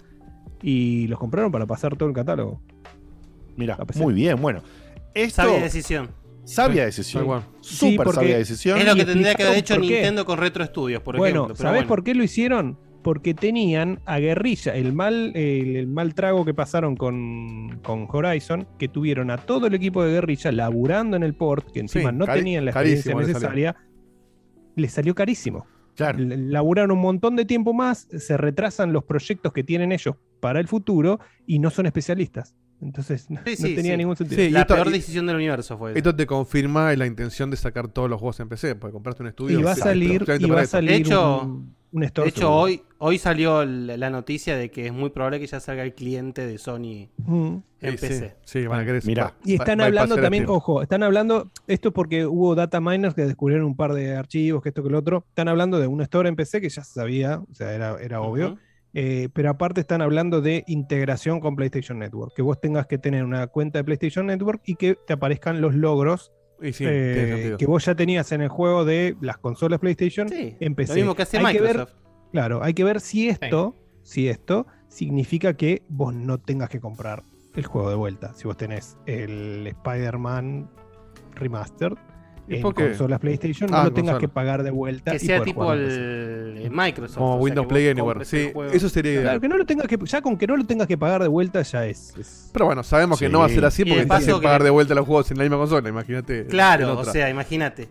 y 0.63 1.07
los 1.09 1.19
compraron 1.19 1.51
para 1.53 1.67
pasar 1.67 1.97
todo 1.97 2.09
el 2.09 2.15
catálogo. 2.15 2.61
Mira, 3.57 3.77
muy 3.97 4.15
bien, 4.15 4.41
bueno. 4.41 4.63
Esto, 5.15 5.43
Sabia 5.43 5.61
decisión. 5.63 6.09
Sabia 6.45 6.85
decisión. 6.85 7.25
Súper 7.61 8.07
Sí, 8.09 8.13
sabia 8.15 8.39
decisión. 8.39 8.79
Es 8.79 8.87
lo 8.87 8.95
que 8.95 9.05
tendría 9.05 9.35
que 9.35 9.43
haber 9.43 9.59
hecho. 9.59 9.79
Nintendo 9.79 10.25
con 10.25 10.39
Retro 10.39 10.65
Studios, 10.65 11.03
por 11.03 11.17
bueno, 11.17 11.41
ejemplo. 11.41 11.55
pero 11.57 11.69
¿sabés 11.69 11.79
bueno. 11.81 11.89
por 11.89 12.05
qué 12.05 12.15
lo 12.15 12.23
hicieron? 12.25 12.79
Porque 13.03 13.33
tenían 13.35 14.01
a 14.07 14.19
guerrilla, 14.19 14.75
el 14.75 14.93
mal, 14.93 15.33
el, 15.35 15.77
el 15.77 15.87
mal 15.87 16.15
trago 16.15 16.45
que 16.45 16.53
pasaron 16.55 16.97
con, 16.97 17.79
con 17.83 18.07
Horizon, 18.11 18.67
que 18.79 18.89
tuvieron 18.89 19.31
a 19.31 19.39
todo 19.39 19.67
el 19.67 19.75
equipo 19.75 20.03
de 20.03 20.13
guerrilla 20.13 20.51
laburando 20.53 21.17
en 21.17 21.23
el 21.23 21.35
port, 21.35 21.71
que 21.71 21.81
encima 21.81 22.11
Sí, 22.11 22.17
no 22.17 22.27
tenían 22.27 22.65
la 22.65 22.73
experiencia 22.73 23.13
carísimo 23.13 23.21
le 23.21 23.27
salió. 23.41 23.69
necesaria, 23.73 23.77
les 24.77 24.93
salió 24.93 25.15
carísimo. 25.15 25.67
L- 26.07 26.37
Laburan 26.37 26.91
un 26.91 27.01
montón 27.01 27.37
de 27.37 27.45
tiempo 27.45 27.73
más, 27.75 28.09
se 28.19 28.37
retrasan 28.37 28.93
los 28.93 29.05
proyectos 29.05 29.53
que 29.53 29.65
tienen 29.65 29.93
ellos 29.93 30.17
para 30.41 30.61
el 30.61 30.69
futuro 30.69 31.21
y 31.47 31.59
no 31.59 31.71
son 31.71 31.87
especialistas. 31.87 32.55
Entonces, 32.81 33.29
no, 33.29 33.41
Sí, 33.45 33.57
no 33.61 33.69
sí, 33.69 33.75
tenía 33.75 33.93
sí. 33.93 33.99
ningún 33.99 34.17
sentido. 34.17 34.49
La 34.51 34.61
esto- 34.61 34.75
peor 34.77 34.91
decisión 34.91 35.27
del 35.27 35.35
universo 35.37 35.77
fue 35.77 35.91
esa. 35.91 35.99
Esto 35.99 36.15
te 36.15 36.27
confirma 36.27 36.95
la 36.95 37.07
intención 37.07 37.51
de 37.51 37.57
sacar 37.57 37.89
todos 37.89 38.09
los 38.09 38.21
juegos 38.21 38.39
en 38.39 38.49
PC, 38.49 38.77
porque 38.77 38.93
compraste 38.93 39.23
un 39.25 39.29
estudio. 39.31 39.59
Y 39.59 39.63
va 39.65 39.73
a 39.73 39.77
salir- 39.77 40.25
y 40.39 40.45
va 40.49 40.61
a 40.61 40.67
salir 40.67 40.91
De 40.91 40.97
hecho, 40.97 41.43
un- 41.43 41.75
un 41.93 42.03
store 42.05 42.27
de 42.27 42.31
hecho 42.31 42.41
seguro. 42.41 42.57
hoy, 42.59 42.83
hoy 42.99 43.19
salió 43.19 43.65
la 43.65 44.11
noticia 44.11 44.57
de 44.57 44.71
que 44.71 44.87
es 44.87 44.93
muy 44.93 45.11
probable 45.11 45.41
que 45.41 45.47
ya 45.47 45.61
salga 45.61 45.83
el 45.83 45.95
cliente 45.95 46.47
de 46.47 46.59
Sony 46.59 47.09
Mm. 47.19 47.57
en 47.81 47.99
Sí. 47.99 48.07
PC. 48.07 48.37
Sí, 48.45 48.67
van 48.67 48.81
a 48.81 48.85
querer 48.85 49.05
Mirá. 49.07 49.35
Y 49.45 49.55
están 49.55 49.81
va- 49.81 49.85
hablando 49.87 50.17
también, 50.17 50.45
ojo, 50.49 50.83
están 50.83 51.03
hablando, 51.03 51.51
esto 51.67 51.93
porque 51.93 52.27
hubo 52.27 52.55
data 52.55 52.81
miners 52.81 53.15
que 53.15 53.23
descubrieron 53.25 53.65
un 53.67 53.77
par 53.77 53.93
de 53.95 54.15
archivos, 54.17 54.63
que 54.63 54.69
esto 54.71 54.83
que 54.83 54.91
lo 54.91 54.99
otro, 54.99 55.25
están 55.29 55.49
hablando 55.49 55.79
de 55.79 55.87
un 55.87 56.01
store 56.03 56.29
en 56.29 56.37
PC 56.37 56.61
que 56.61 56.69
ya 56.69 56.85
se 56.85 56.93
sabía, 56.93 57.39
o 57.41 57.55
sea, 57.55 57.73
era, 57.73 57.97
era 58.01 58.21
obvio, 58.21 58.59
eh, 58.95 59.29
pero 59.33 59.51
aparte 59.51 59.81
están 59.81 60.01
hablando 60.03 60.41
de 60.41 60.65
integración 60.67 61.41
con 61.41 61.57
PlayStation 61.57 61.99
Network, 61.99 62.35
que 62.35 62.43
vos 62.43 62.61
tengas 62.61 62.87
que 62.87 62.99
tener 62.99 63.23
una 63.25 63.47
cuenta 63.47 63.79
de 63.79 63.85
PlayStation 63.85 64.27
Network 64.27 64.63
y 64.65 64.75
que 64.77 64.97
te 65.07 65.13
aparezcan 65.13 65.61
los 65.61 65.75
logros 65.75 66.33
Y 66.61 66.73
sí, 66.73 66.85
eh, 66.87 67.55
que 67.59 67.67
vos 67.67 67.85
ya 67.85 67.95
tenías 67.95 68.33
en 68.33 68.41
el 68.43 68.49
juego 68.49 68.85
de 68.85 69.17
las 69.21 69.39
consolas 69.39 69.79
PlayStation 69.79 70.29
Sí, 70.29 70.57
en 70.61 70.75
PC. 70.75 70.93
lo 70.93 70.97
mismo 70.97 71.15
que 71.15 71.23
hace 71.23 71.39
Hay 71.39 71.59
ver- 71.59 71.89
claro, 72.33 72.63
hay 72.63 72.75
que 72.75 72.85
ver 72.85 73.01
si 73.01 73.29
esto, 73.29 73.77
si 74.03 74.29
esto 74.29 74.67
significa 74.89 75.55
que 75.55 75.83
vos 75.89 76.13
no 76.15 76.39
tengas 76.39 76.69
que 76.71 76.81
comprar 76.81 77.23
el 77.55 77.65
juego 77.67 77.91
de 77.91 77.97
vuelta. 77.97 78.35
Si 78.35 78.45
vos 78.45 78.57
tenés 78.57 78.97
el 79.07 79.67
Spider-Man 79.67 80.71
Remastered 81.35 81.95
¿Y 81.95 82.18
en 82.49 82.63
consolas 82.63 83.21
PlayStation, 83.21 83.71
no 83.71 83.77
Ah, 83.77 83.85
lo 83.85 83.93
tengas 83.93 84.15
consola. 84.15 84.21
que 84.21 84.29
pagar 84.29 84.63
de 84.63 84.71
vuelta. 84.71 85.13
Que 85.13 85.19
sea 85.19 85.43
tipo 85.43 85.73
el, 85.73 86.69
Microsoft. 86.73 87.17
Como 87.19 87.31
o 87.31 87.35
sea, 87.37 87.43
Windows 87.43 87.67
Play 87.67 87.89
Anywhere. 87.89 88.25
Sí, 88.25 88.51
eso 88.73 88.89
sería 88.89 89.13
ideal. 89.13 89.25
Claro, 89.25 89.41
que 89.41 89.49
no 89.49 89.57
lo 89.59 89.67
tengas 89.67 89.87
que, 89.87 89.99
ya 90.05 90.21
con 90.23 90.37
que 90.37 90.47
no 90.47 90.57
lo 90.57 90.65
tengas 90.65 90.87
que 90.87 90.97
pagar 90.99 91.23
de 91.23 91.29
vuelta 91.29 91.63
ya 91.63 91.87
es. 91.87 92.15
es- 92.19 92.51
Pero 92.53 92.67
bueno, 92.67 92.83
sabemos 92.83 93.19
que 93.19 93.29
no 93.29 93.41
va 93.41 93.47
a 93.47 93.49
ser 93.49 93.65
así 93.65 93.85
porque 93.85 94.01
estás 94.03 94.21
paso 94.21 94.31
en 94.37 94.41
que- 94.41 94.45
pagar 94.45 94.63
de 94.63 94.71
vuelta 94.71 94.95
los 94.95 95.07
juegos 95.07 95.31
en 95.31 95.39
la 95.39 95.45
misma 95.45 95.57
consola, 95.59 95.89
imagínate. 95.89 96.47
Claro, 96.47 96.99
o 96.99 97.05
sea, 97.05 97.29
imagínate. 97.31 97.89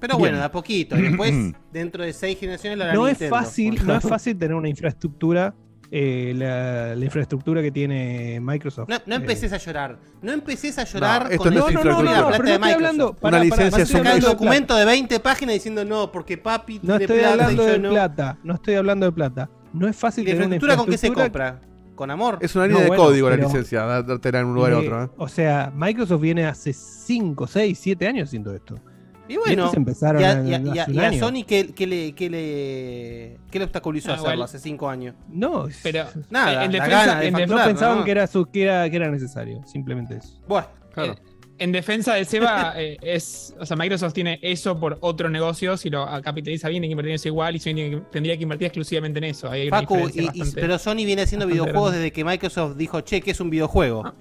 Pero 0.00 0.16
Bien. 0.16 0.20
bueno, 0.20 0.38
de 0.38 0.44
a 0.44 0.50
poquito. 0.52 0.98
Y 0.98 1.02
después, 1.02 1.32
dentro 1.72 2.02
de 2.04 2.12
seis 2.12 2.38
generaciones, 2.38 2.78
lo 2.78 2.84
hará 2.84 2.94
No 2.94 3.08
es 3.08 3.18
fácil, 3.28 3.80
no 3.86 3.94
es 3.96 4.02
fácil 4.06 4.36
tener 4.36 4.54
una 4.54 4.68
infraestructura, 4.68 5.54
eh, 5.90 6.32
la, 6.36 6.94
la 6.96 7.04
infraestructura 7.04 7.62
que 7.62 7.70
tiene 7.70 8.40
Microsoft. 8.40 8.88
No, 8.88 8.96
no 9.06 9.14
Eh, 9.14 9.18
empecés 9.18 9.52
a 9.52 9.58
llorar. 9.58 9.98
No 10.22 10.32
empecés 10.32 10.78
a 10.78 10.84
llorar 10.84 11.24
No, 11.24 11.28
esto 11.30 11.44
con 11.44 11.54
no 11.54 11.60
la 11.60 11.66
es 11.66 11.72
infraestructura. 11.72 12.10
la 12.12 12.20
no, 12.20 12.26
plata 12.28 12.36
pero 12.42 12.52
de 12.52 12.58
no 12.58 12.66
estoy 12.66 12.74
Microsoft. 12.74 12.74
hablando- 12.76 13.14
pará, 13.14 13.38
Una 13.38 13.48
pará, 13.50 13.64
licencia 13.64 14.02
no 14.02 14.08
estoy 14.10 14.18
un- 14.24 14.32
documento 14.32 14.76
de 14.76 14.84
20 14.84 15.20
páginas 15.20 15.54
diciendo 15.54 15.84
no, 15.84 16.10
porque 16.12 16.38
papi 16.38 16.74
No 16.82 16.98
tiene 16.98 17.04
estoy 17.04 17.18
plata 17.18 17.32
hablando 17.32 17.52
y 17.62 17.66
yo 17.66 17.72
de 17.72 17.78
no. 17.78 17.90
plata, 17.90 18.38
no 18.42 18.54
estoy 18.54 18.74
hablando 18.74 19.06
de 19.06 19.12
plata. 19.12 19.50
No 19.72 19.88
es 19.88 19.96
¿Y 19.96 19.98
fácil 19.98 20.24
la 20.24 20.30
tener 20.32 20.46
una 20.46 20.54
infraestructura 20.56 20.76
con 20.76 20.86
qué 20.92 20.98
se 20.98 21.12
compra? 21.12 21.60
¿Con 21.94 22.10
amor? 22.10 22.38
Es 22.40 22.54
una 22.56 22.64
No, 22.64 22.68
línea 22.70 22.82
de 22.82 22.88
bueno, 22.88 23.02
código 23.04 23.30
la 23.30 23.36
licencia, 23.36 23.82
dártela 24.02 24.40
en 24.40 24.46
un 24.46 24.54
lugar 24.54 24.72
a 24.72 24.78
otro. 24.78 25.04
¿eh? 25.04 25.08
O 25.16 25.28
sea, 25.28 25.72
Microsoft 25.76 26.20
viene 26.20 26.44
hace 26.44 26.72
5, 26.72 27.46
6, 27.46 27.78
7 27.80 28.08
años 28.08 28.28
haciendo 28.28 28.52
esto. 28.52 28.80
Y 29.28 29.36
bueno, 29.36 29.64
estos 29.64 29.74
empezaron 29.76 30.20
y 30.20 30.24
a, 30.24 30.32
y 30.42 30.54
a- 30.54 30.58
y 30.60 30.78
a- 30.78 30.86
y 30.90 30.98
a. 30.98 31.18
Sony 31.18 31.44
qué, 31.46 31.72
qué 31.74 31.86
le, 31.86 32.12
qué 32.12 32.28
le, 32.30 33.38
qué 33.50 33.58
le 33.58 33.64
obstaculizó 33.64 34.10
Ah, 34.10 34.14
hacerlo 34.14 34.34
igual. 34.34 34.44
hace 34.44 34.58
5 34.58 34.88
años? 34.88 35.14
No, 35.30 35.66
Pero 35.82 36.04
Nada, 36.30 36.64
en 36.64 36.72
la 36.72 36.84
defensa, 36.84 37.06
gana 37.06 37.20
de 37.20 37.26
en 37.28 37.32
no 37.48 37.64
pensaban 37.64 37.98
¿no? 38.00 38.04
que 38.04 38.10
era 38.10 38.26
su, 38.26 38.44
que 38.46 38.62
era, 38.64 38.88
que 38.90 38.96
era 38.96 39.10
necesario, 39.10 39.62
simplemente 39.66 40.16
eso. 40.16 40.38
Bueno, 40.46 40.66
Claro. 40.92 41.14
En 41.56 41.70
defensa 41.70 42.14
de 42.14 42.24
Seba, 42.24 42.74
eh, 42.76 42.96
es, 43.00 43.54
o 43.60 43.64
sea, 43.64 43.76
Microsoft 43.76 44.12
tiene 44.12 44.40
eso 44.42 44.78
por 44.78 44.98
otros 45.00 45.30
negocios 45.30 45.86
y 45.86 45.90
lo 45.90 46.04
capitaliza 46.22 46.68
bien, 46.68 46.82
tiene 46.82 46.88
que 46.88 46.92
invertir 46.94 47.10
en 47.10 47.14
eso 47.14 47.28
igual 47.28 47.54
y 47.54 47.60
Sony 47.60 47.74
tiene 47.74 47.90
que- 47.90 48.02
tendría 48.10 48.36
que 48.36 48.42
invertir 48.42 48.66
exclusivamente 48.66 49.18
en 49.18 49.24
eso. 49.24 49.48
Ahí 49.48 49.62
hay 49.62 49.68
una 49.68 49.78
Facu, 49.80 49.94
diferencia 49.94 50.22
y- 50.22 50.24
y- 50.24 50.38
bastante- 50.40 50.60
pero 50.60 50.78
Sony 50.80 50.96
viene 51.06 51.22
haciendo 51.22 51.46
videojuegos 51.46 51.90
grande. 51.90 51.98
desde 51.98 52.12
que 52.12 52.24
Microsoft 52.24 52.76
dijo, 52.76 53.00
che, 53.02 53.20
que 53.20 53.30
es 53.30 53.40
un 53.40 53.50
videojuego. 53.50 54.12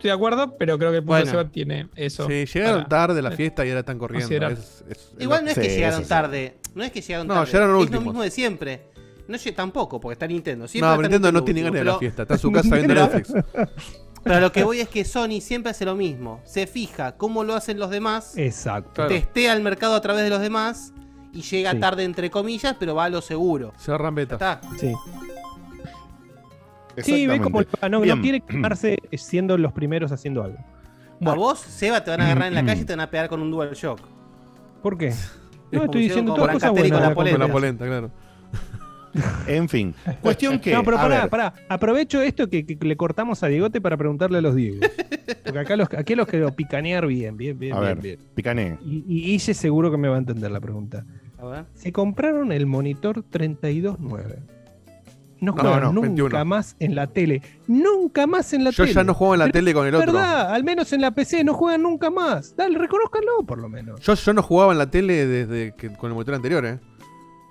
Estoy 0.00 0.08
de 0.08 0.14
acuerdo, 0.14 0.56
pero 0.56 0.78
creo 0.78 0.90
que 0.92 0.96
el 0.96 1.02
punto 1.02 1.12
Bueno. 1.12 1.24
de 1.26 1.30
Seba 1.30 1.44
tiene 1.50 1.88
eso. 1.94 2.26
Sí, 2.26 2.46
llegaron 2.46 2.84
para- 2.84 2.88
tarde 2.88 3.18
a 3.18 3.22
la 3.22 3.32
fiesta 3.32 3.66
y 3.66 3.68
ahora 3.68 3.80
están 3.80 3.98
corriendo. 3.98 4.46
Es- 4.48 4.82
es- 4.88 5.12
Igual 5.18 5.44
no 5.44 5.50
es 5.50 5.56
Sí, 5.56 5.60
que 5.60 5.68
llegaron 5.68 6.02
sí. 6.04 6.08
tarde. 6.08 6.56
No 6.74 6.82
es 6.82 6.90
que 6.90 7.02
llegaron 7.02 7.26
No, 7.28 7.34
tarde. 7.34 7.46
llegaron 7.52 7.76
es 7.76 7.80
últimos. 7.82 8.04
lo 8.04 8.10
mismo 8.12 8.22
de 8.22 8.30
siempre. 8.30 8.82
No 9.28 9.36
lle- 9.36 9.54
tampoco, 9.54 10.00
porque 10.00 10.14
está 10.14 10.26
Nintendo. 10.26 10.66
Siempre 10.66 10.86
No, 10.88 10.92
está 10.94 10.96
pero 11.02 11.08
Nintendo 11.10 11.32
no 11.38 11.44
tiene 11.44 11.60
ganas 11.60 11.78
de 11.80 11.84
la 11.84 11.98
fiesta. 11.98 12.22
Está 12.22 12.34
en 12.34 12.40
su 12.40 12.50
casa 12.52 12.74
viendo 12.76 12.94
Netflix. 12.94 13.30
Pero 14.24 14.36
a 14.36 14.40
lo 14.40 14.52
que 14.52 14.64
voy 14.64 14.80
es 14.80 14.88
que 14.88 15.04
Sony 15.04 15.40
siempre 15.42 15.70
hace 15.70 15.84
lo 15.84 15.94
mismo. 15.96 16.40
Se 16.44 16.66
fija 16.66 17.16
cómo 17.18 17.44
lo 17.44 17.54
hacen 17.54 17.78
los 17.78 17.90
demás, 17.90 18.36
Exacto. 18.38 19.06
Testea 19.06 19.52
el 19.54 19.62
mercado 19.62 19.94
a 19.94 20.00
través 20.00 20.24
de 20.24 20.30
los 20.30 20.40
demás 20.40 20.92
y 21.32 21.42
llega 21.42 21.72
Sí. 21.72 21.78
tarde 21.80 22.04
entre 22.04 22.30
comillas, 22.30 22.76
pero 22.80 22.94
va 22.94 23.04
a 23.04 23.08
lo 23.10 23.20
seguro. 23.22 23.72
Se 23.78 23.90
agarran 23.90 24.14
Ya 24.14 24.16
beta. 24.16 24.34
está. 24.34 24.60
Sí. 24.78 24.92
Sí, 27.02 27.26
ve 27.26 27.40
como 27.40 27.60
el- 27.60 27.68
no, 27.82 27.88
no 27.88 28.00
Bien. 28.00 28.20
quiere 28.22 28.40
quemarse 28.48 28.98
siendo 29.12 29.56
los 29.58 29.72
primeros 29.72 30.12
haciendo 30.12 30.42
algo. 30.42 30.58
A 31.24 31.34
vos, 31.34 31.58
Seba, 31.60 32.02
te 32.02 32.10
van 32.10 32.20
a 32.22 32.24
agarrar 32.26 32.48
en 32.48 32.54
la 32.54 32.64
calle 32.64 32.82
y 32.82 32.84
te 32.84 32.92
van 32.94 33.00
a 33.00 33.10
pegar 33.10 33.28
con 33.28 33.42
un 33.42 33.50
DualShock. 33.50 34.00
¿Por 34.82 34.96
qué? 34.98 35.12
No, 35.72 35.84
estoy 35.84 36.02
diciendo 36.02 36.34
todas 36.34 36.54
cosas 36.54 36.72
buenas. 36.72 36.90
con 36.90 37.00
la 37.00 37.14
polenta. 37.14 37.38
Con 37.38 37.46
la 37.46 37.52
polenta, 37.52 37.86
claro. 37.86 38.10
En 39.46 39.68
fin, 39.68 39.94
cuestión 40.20 40.58
que. 40.60 40.72
No, 40.72 40.82
pero 40.84 40.96
pará, 40.96 41.28
pará. 41.28 41.52
Aprovecho 41.68 42.20
esto 42.22 42.48
que, 42.48 42.64
que 42.64 42.76
le 42.84 42.96
cortamos 42.96 43.42
a 43.42 43.48
Diegote 43.48 43.80
para 43.80 43.96
preguntarle 43.96 44.38
a 44.38 44.40
los 44.40 44.54
Diegos. 44.54 44.88
Porque 45.44 45.58
acá 45.58 45.76
los, 45.76 45.88
aquí 45.96 46.14
los 46.14 46.26
quiero 46.28 46.52
picanear 46.54 47.06
bien, 47.06 47.36
bien, 47.36 47.58
bien, 47.58 47.74
A 47.76 47.80
bien, 47.80 47.94
ver, 47.94 48.02
bien. 48.02 48.18
picané. 48.34 48.78
Y, 48.84 49.32
y 49.32 49.38
seguro 49.38 49.90
que 49.92 49.96
me 49.96 50.08
va 50.08 50.14
a 50.16 50.18
entender 50.18 50.50
la 50.50 50.60
pregunta. 50.60 51.04
A 51.38 51.44
ver. 51.46 51.64
Se 51.74 51.92
compraron 51.92 52.52
el 52.52 52.66
monitor 52.66 53.24
32.9. 53.24 54.36
No 55.40 55.52
No, 55.52 55.60
juegan 55.62 55.80
no, 55.82 55.92
nunca 55.92 56.06
21. 56.08 56.44
más 56.44 56.76
en 56.78 56.94
la 56.94 57.06
tele. 57.06 57.40
Nunca 57.66 58.26
más 58.26 58.52
en 58.52 58.64
la 58.64 58.70
Yo 58.70 58.82
tele. 58.84 58.94
ya 58.94 59.04
no 59.04 59.14
juego 59.14 59.34
en 59.34 59.38
la 59.40 59.44
Pero 59.46 59.52
tele 59.54 59.74
con 59.74 59.86
el 59.86 59.94
otro. 59.94 60.12
verdad, 60.12 60.52
al 60.54 60.64
menos 60.64 60.92
en 60.92 61.00
la 61.00 61.10
PC 61.12 61.44
no 61.44 61.54
juegan 61.54 61.82
nunca 61.82 62.10
más. 62.10 62.54
Dale, 62.56 62.76
reconózcanlo 62.78 63.42
por 63.46 63.58
lo 63.58 63.68
menos. 63.68 64.00
Yo, 64.00 64.14
yo 64.14 64.32
no 64.34 64.42
jugaba 64.42 64.72
en 64.72 64.78
la 64.78 64.90
tele 64.90 65.26
desde 65.26 65.74
que 65.76 65.88
con 65.96 66.10
el 66.10 66.14
monitor 66.14 66.34
anterior, 66.34 66.64
¿eh? 66.66 66.78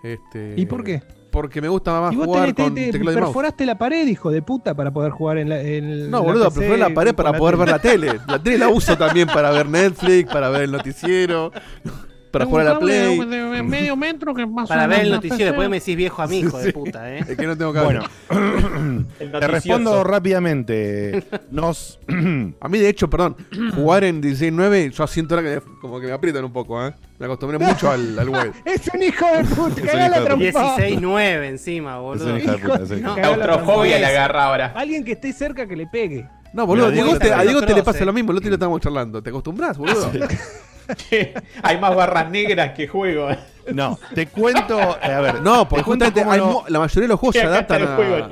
Este, 0.03 0.53
¿Y 0.55 0.65
por 0.65 0.83
qué? 0.83 1.01
Porque 1.31 1.61
me 1.61 1.67
gusta 1.67 1.99
más 2.01 2.13
Y 2.13 2.15
vos 2.15 2.25
jugar 2.25 2.47
te, 2.47 2.53
te- 2.53 2.63
con 2.63 2.73
te 2.75 2.99
mouse. 2.99 3.13
perforaste 3.15 3.65
la 3.65 3.77
pared, 3.77 4.07
hijo 4.07 4.31
de 4.31 4.41
puta, 4.41 4.73
para 4.75 4.91
poder 4.91 5.11
jugar 5.11 5.37
en 5.39 5.49
la. 5.49 5.61
en 5.61 6.09
No, 6.09 6.17
la 6.19 6.23
boludo, 6.23 6.45
PC 6.45 6.59
prefiero 6.59 6.77
la 6.89 6.93
pared 6.93 7.13
para 7.13 7.33
poder 7.33 7.55
tele. 7.55 7.65
ver 7.65 7.69
la 7.73 7.79
tele. 7.79 8.19
La 8.27 8.39
tele 8.41 8.57
la 8.59 8.69
uso 8.69 8.97
también 8.97 9.27
para 9.27 9.51
ver 9.51 9.67
Netflix, 9.69 10.31
para 10.31 10.49
ver 10.49 10.63
el 10.63 10.71
noticiero, 10.71 11.51
para 12.31 12.45
jugar 12.45 12.67
a 12.67 12.73
la 12.73 12.79
Play. 12.79 13.19
medio 13.63 13.95
metro 13.95 14.33
que 14.35 14.45
más 14.45 14.67
Para 14.69 14.87
ver 14.87 15.01
el 15.01 15.11
noticiero, 15.11 15.45
después 15.45 15.69
me 15.69 15.79
decís 15.79 15.95
viejo 15.95 16.21
a 16.21 16.27
mi 16.27 16.39
hijo 16.39 16.57
de 16.59 16.71
puta, 16.73 17.13
¿eh? 17.15 17.25
Es 17.27 17.37
que 17.37 17.47
no 17.47 17.57
tengo 17.57 17.73
cable. 17.73 17.99
Bueno, 18.29 19.05
te 19.39 19.47
respondo 19.47 20.03
rápidamente. 20.03 21.23
Nos. 21.51 21.99
A 22.61 22.67
mí, 22.69 22.77
de 22.79 22.89
hecho, 22.89 23.09
perdón, 23.09 23.35
jugar 23.75 24.03
en 24.03 24.21
16.9, 24.21 24.91
yo 24.91 25.07
siento 25.07 25.35
ahora 25.35 25.49
que 25.49 25.55
me- 25.55 25.79
como 25.81 25.99
que 25.99 26.07
me 26.07 26.13
aprietan 26.13 26.43
un 26.45 26.53
poco, 26.53 26.85
¿eh? 26.85 26.93
Me 27.17 27.25
acostumbré 27.25 27.57
mucho 27.65 27.89
al, 27.91 28.17
al 28.19 28.29
web. 28.29 28.53
Es 28.65 28.89
un 28.93 29.01
hijo 29.03 29.25
de 29.25 29.43
puta, 29.45 29.81
Es 29.81 29.87
cagá 29.91 30.09
la 30.09 30.19
de 30.19 30.25
trompada. 30.25 30.77
16-9 30.77 31.43
encima, 31.49 31.97
boludo. 31.99 32.33
un 32.33 32.39
hijo 32.39 32.51
de 32.51 32.57
puta, 32.57 32.85
sí. 32.85 32.95
No, 33.01 33.15
la 33.15 33.21
Claustrofobia 33.21 33.97
le 33.99 34.05
agarra 34.05 34.45
ahora. 34.45 34.73
Alguien 34.75 35.03
que 35.03 35.13
esté 35.13 35.33
cerca 35.33 35.67
que 35.67 35.75
le 35.75 35.87
pegue. 35.87 36.27
No, 36.53 36.65
boludo, 36.65 36.85
Mira, 36.89 36.95
Diego 37.03 37.09
Diego 37.19 37.19
te- 37.19 37.33
a 37.33 37.43
Diego 37.43 37.61
te 37.61 37.73
le 37.75 37.83
pasa 37.83 38.03
lo 38.05 38.13
mismo, 38.13 38.31
el 38.31 38.37
otro 38.37 38.49
día 38.49 38.55
estábamos 38.55 38.81
charlando. 38.81 39.21
¿Te 39.21 39.29
acostumbras, 39.29 39.77
boludo? 39.77 40.11
Hay 41.63 41.79
más 41.79 41.95
barras 41.95 42.29
negras 42.29 42.71
que 42.71 42.87
juego. 42.87 43.29
No, 43.73 43.99
te 44.15 44.27
cuento. 44.27 44.79
eh, 44.79 45.13
a 45.13 45.21
ver, 45.21 45.41
No, 45.41 45.67
porque 45.69 45.83
justamente 45.83 46.21
hay 46.23 46.41
la 46.69 46.79
mayoría 46.79 47.01
de 47.03 47.07
los 47.07 47.19
juegos 47.19 47.35
se 47.35 47.41
adaptan 47.43 47.81
el 47.81 47.87
a... 47.87 48.29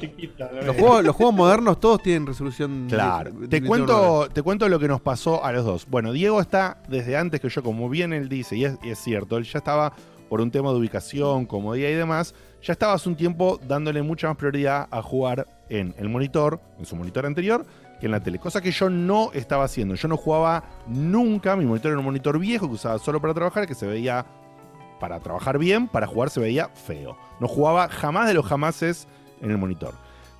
Los 0.66 0.76
juegos, 0.76 1.03
los 1.03 1.16
juegos 1.16 1.36
modernos 1.36 1.80
todos 1.80 2.01
tienen 2.01 2.26
resolución. 2.26 2.88
Claro, 2.89 3.32
de- 3.32 3.47
te 3.47 3.62
de- 3.62 3.68
cuento, 3.68 4.28
te 4.34 4.41
cuento 4.41 4.68
lo 4.68 4.80
que 4.80 4.88
nos 4.88 4.99
pasó 5.01 5.43
a 5.45 5.51
los 5.51 5.64
dos. 5.64 5.86
Bueno, 5.88 6.12
Diego 6.12 6.41
está 6.41 6.78
desde 6.88 7.18
antes 7.18 7.39
que 7.39 7.49
yo, 7.49 7.62
como 7.62 7.88
bien 7.89 8.14
él 8.14 8.30
dice, 8.30 8.55
y 8.58 8.66
es, 8.66 8.78
y 8.82 8.89
es 8.89 8.99
cierto, 8.99 9.38
él 9.38 9.43
ya 9.43 9.60
estaba 9.60 9.93
por 10.28 10.41
un 10.41 10.49
tema 10.51 10.72
de 10.72 10.78
ubicación, 10.78 11.45
comodidad 11.45 11.89
y 11.89 11.93
demás, 11.93 12.34
ya 12.64 12.74
estaba 12.74 12.93
hace 12.93 13.08
un 13.08 13.16
tiempo 13.16 13.60
dándole 13.68 14.01
mucha 14.01 14.28
más 14.28 14.38
prioridad 14.38 14.88
a 14.89 15.01
jugar 15.01 15.45
en 15.70 15.93
el 15.99 16.10
monitor, 16.10 16.60
en 16.80 16.86
su 16.86 16.95
monitor 16.95 17.26
anterior, 17.26 17.66
que 18.00 18.06
en 18.08 18.12
la 18.12 18.20
tele. 18.20 18.39
Cosa 18.39 18.62
que 18.62 18.72
yo 18.72 18.89
no 18.89 19.32
estaba 19.34 19.64
haciendo. 19.66 19.95
Yo 19.95 20.08
no 20.08 20.18
jugaba 20.18 20.64
nunca, 20.88 21.56
mi 21.56 21.66
monitor 21.66 21.91
era 21.91 22.00
un 22.00 22.06
monitor 22.06 22.38
viejo 22.39 22.68
que 22.68 22.76
usaba 22.76 23.00
solo 23.00 23.20
para 23.22 23.34
trabajar, 23.34 23.66
que 23.68 23.76
se 23.76 23.88
veía 23.88 24.26
para 25.00 25.20
trabajar 25.20 25.58
bien, 25.58 25.88
para 25.88 26.08
jugar 26.08 26.30
se 26.30 26.39
veía 26.39 26.70
feo. 26.70 27.18
No 27.39 27.48
jugaba 27.48 27.88
jamás 27.89 28.28
de 28.28 28.34
los 28.34 28.45
jamases 28.45 29.08
en 29.41 29.52
el 29.52 29.58
monitor. 29.58 29.93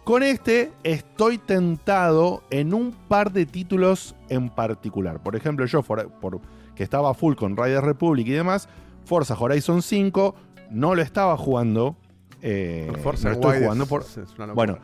Con 0.04 0.24
este 0.24 0.72
estoy 0.84 1.38
tentado 1.38 2.42
en 2.50 2.74
un 2.74 2.92
par 2.92 3.32
de 3.32 3.46
títulos 3.46 4.16
en 4.30 4.50
particular. 4.50 5.22
Por 5.22 5.36
ejemplo, 5.36 5.66
yo, 5.66 5.84
for- 5.84 6.10
por, 6.22 6.40
que 6.76 6.84
estaba 6.84 7.14
full 7.14 7.36
con 7.36 7.58
Riders 7.58 7.84
Republic 7.84 8.26
y 8.28 8.32
demás, 8.32 8.70
Forza 9.06 9.36
Horizon 9.38 9.82
5, 9.82 10.36
no 10.72 10.96
lo 10.96 11.02
estaba 11.02 11.38
jugando. 11.38 11.96
eh, 12.42 12.92
Forza 13.04 13.30
no 13.30 13.36
lo 13.36 13.42
estoy 13.42 13.64
jugando 13.64 13.86
por- 13.86 14.02
es 14.04 14.20
bueno, 14.56 14.78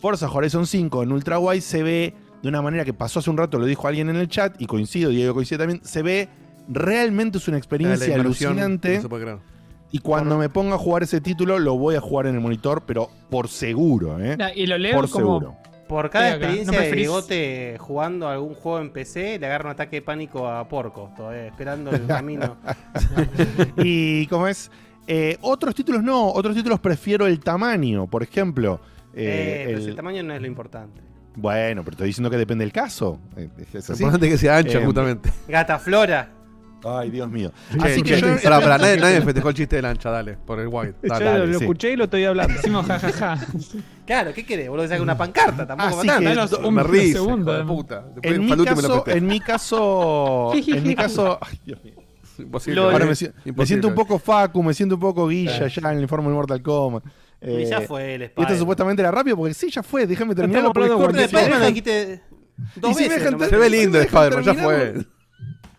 Forza 0.00 0.30
Horizon 0.30 0.66
5 0.66 1.02
en 1.02 1.12
Ultra 1.12 1.38
Wide 1.38 1.60
se 1.60 1.82
ve 1.82 2.14
de 2.42 2.48
una 2.48 2.62
manera 2.62 2.84
que 2.84 2.94
pasó 2.94 3.18
hace 3.18 3.28
un 3.30 3.36
rato, 3.36 3.58
lo 3.58 3.66
dijo 3.66 3.86
alguien 3.86 4.08
en 4.08 4.16
el 4.16 4.28
chat, 4.28 4.60
y 4.60 4.66
coincido, 4.66 5.10
Diego 5.10 5.34
coincide 5.34 5.58
también, 5.58 5.80
se 5.84 6.02
ve 6.02 6.28
realmente 6.68 7.38
es 7.38 7.46
una 7.48 7.58
experiencia 7.58 8.14
alucinante. 8.14 8.96
no 8.96 9.02
se 9.02 9.08
puede 9.08 9.22
creer. 9.24 9.38
Y 9.92 9.98
cuando 9.98 10.38
me 10.38 10.48
ponga 10.48 10.76
a 10.76 10.78
jugar 10.78 11.02
ese 11.02 11.20
título, 11.20 11.58
lo 11.58 11.76
voy 11.76 11.96
a 11.96 12.00
jugar 12.00 12.26
en 12.28 12.36
el 12.36 12.40
monitor, 12.40 12.84
pero 12.86 13.10
por 13.28 13.48
seguro, 13.48 14.18
¿eh? 14.24 14.38
Y 14.54 14.66
lo 14.66 14.78
leo 14.78 14.94
por 14.94 15.10
como- 15.10 15.24
seguro. 15.40 15.56
Por 15.88 16.08
cada 16.08 16.30
experiencia 16.36 16.78
¿No 16.78 16.84
de 16.84 16.92
Diegote 16.92 17.76
jugando 17.80 18.28
algún 18.28 18.54
juego 18.54 18.78
en 18.78 18.90
PC, 18.92 19.40
le 19.40 19.46
agarra 19.46 19.64
un 19.64 19.72
ataque 19.72 19.96
de 19.96 20.02
pánico 20.02 20.46
a 20.46 20.68
Porco, 20.68 21.10
todavía 21.16 21.46
esperando 21.48 21.90
el 21.90 22.06
camino. 22.06 22.56
y 23.76 24.26
como 24.28 24.46
es, 24.46 24.70
Eh, 25.08 25.36
otros 25.40 25.74
títulos 25.74 26.04
no, 26.04 26.28
otros 26.30 26.54
títulos 26.54 26.78
prefiero 26.78 27.26
el 27.26 27.40
tamaño, 27.40 28.06
por 28.06 28.22
ejemplo. 28.22 28.80
Eh, 29.14 29.62
eh, 29.62 29.62
pero 29.66 29.78
el- 29.78 29.84
si 29.84 29.90
el 29.90 29.96
tamaño 29.96 30.22
no 30.22 30.34
es 30.34 30.40
lo 30.40 30.46
importante. 30.46 31.00
Bueno, 31.36 31.82
pero 31.84 31.92
estoy 31.94 32.08
diciendo 32.08 32.28
que 32.30 32.36
depende 32.36 32.64
del 32.64 32.72
caso. 32.72 33.18
Eh, 33.36 33.48
es 33.72 33.88
así. 33.90 34.02
Importante 34.02 34.28
que 34.28 34.36
sea 34.38 34.56
ancha, 34.58 34.78
Eh, 34.80 34.84
justamente. 34.84 35.30
Gata 35.48 35.78
Flora. 35.78 36.30
Ay, 36.82 37.10
Dios 37.10 37.30
mío. 37.30 37.52
Así 37.78 38.02
que 38.02 38.18
yo. 38.18 38.26
Pará, 38.42 38.58
pará, 38.58 38.78
nadie, 38.78 38.96
nadie 38.96 39.20
festejó 39.20 39.50
el 39.50 39.54
chiste 39.54 39.76
de 39.76 39.82
la 39.82 39.90
ancha, 39.90 40.10
dale, 40.10 40.38
por 40.38 40.58
el 40.60 40.68
white. 40.68 40.94
Yo 41.02 41.08
Dale, 41.10 41.24
lo, 41.26 41.30
dale, 41.32 41.46
lo 41.48 41.58
sí. 41.58 41.64
escuché 41.64 41.92
y 41.92 41.96
lo 41.96 42.04
estoy 42.04 42.24
hablando. 42.24 42.54
Decimos 42.54 42.86
jajaja. 42.86 43.38
Claro, 44.06 44.32
¿qué 44.34 44.44
querés? 44.44 44.68
Boludo, 44.68 44.84
que 44.84 44.88
saque 44.88 45.02
una 45.02 45.16
pancarta, 45.16 45.64
tampoco 45.68 46.00
Así 46.00 46.08
va 46.08 46.18
que 46.18 46.70
me 46.72 46.82
ríe, 46.82 47.12
segundo, 47.12 47.42
hijo 47.42 47.50
de 47.50 47.56
además. 47.58 47.76
puta. 47.76 48.00
Después 48.12 48.34
En 48.34 48.40
mi, 48.40 48.48
Faluti 48.48 48.70
me 48.74 48.82
lo 48.82 48.88
caso, 48.88 49.04
en 49.06 49.26
mi 49.26 49.40
caso, 49.40 50.52
en 50.66 50.82
mi 50.82 50.94
caso, 50.96 51.38
ay, 51.42 51.60
Dios 51.64 51.84
mío. 51.84 51.94
Imposible. 52.38 52.80
Me, 53.54 53.66
siento 53.66 53.86
un 53.86 53.94
poco 53.94 54.18
Facu, 54.18 54.62
me 54.64 54.74
siento 54.74 54.96
un 54.96 55.00
poco 55.00 55.28
Guilla 55.28 55.66
Eh. 55.66 55.68
ya 55.68 55.90
en 55.90 55.96
el 55.98 56.02
informe 56.02 56.28
de 56.28 56.34
Mortal 56.34 56.60
Kombat. 56.62 57.04
Y 57.42 57.64
ya 57.64 57.78
Eh, 57.80 57.86
fue 57.86 58.14
el 58.14 58.22
y 58.22 58.24
esto 58.24 58.40
Spider. 58.42 58.58
supuestamente 58.58 59.02
era 59.02 59.10
rápido 59.10 59.36
porque 59.36 59.54
sí, 59.54 59.70
ya 59.70 59.82
fue, 59.82 60.06
déjame 60.06 60.34
terminarlo 60.34 60.68
estamos 60.68 60.90
hablando 60.90 61.06
corte, 61.06 61.24
Spider-Man 61.24 61.68
dijiste 61.68 62.22
dos 62.76 62.96
si 62.96 63.08
nomás. 63.30 63.48
Se 63.48 63.56
ve 63.56 63.70
lindo 63.70 63.98
el 63.98 64.04
¿Me 64.04 64.10
dejan 64.10 64.24
Spider-Man, 64.24 64.44
ya 64.44 64.54
terminar? 64.54 64.92
fue. 64.94 65.06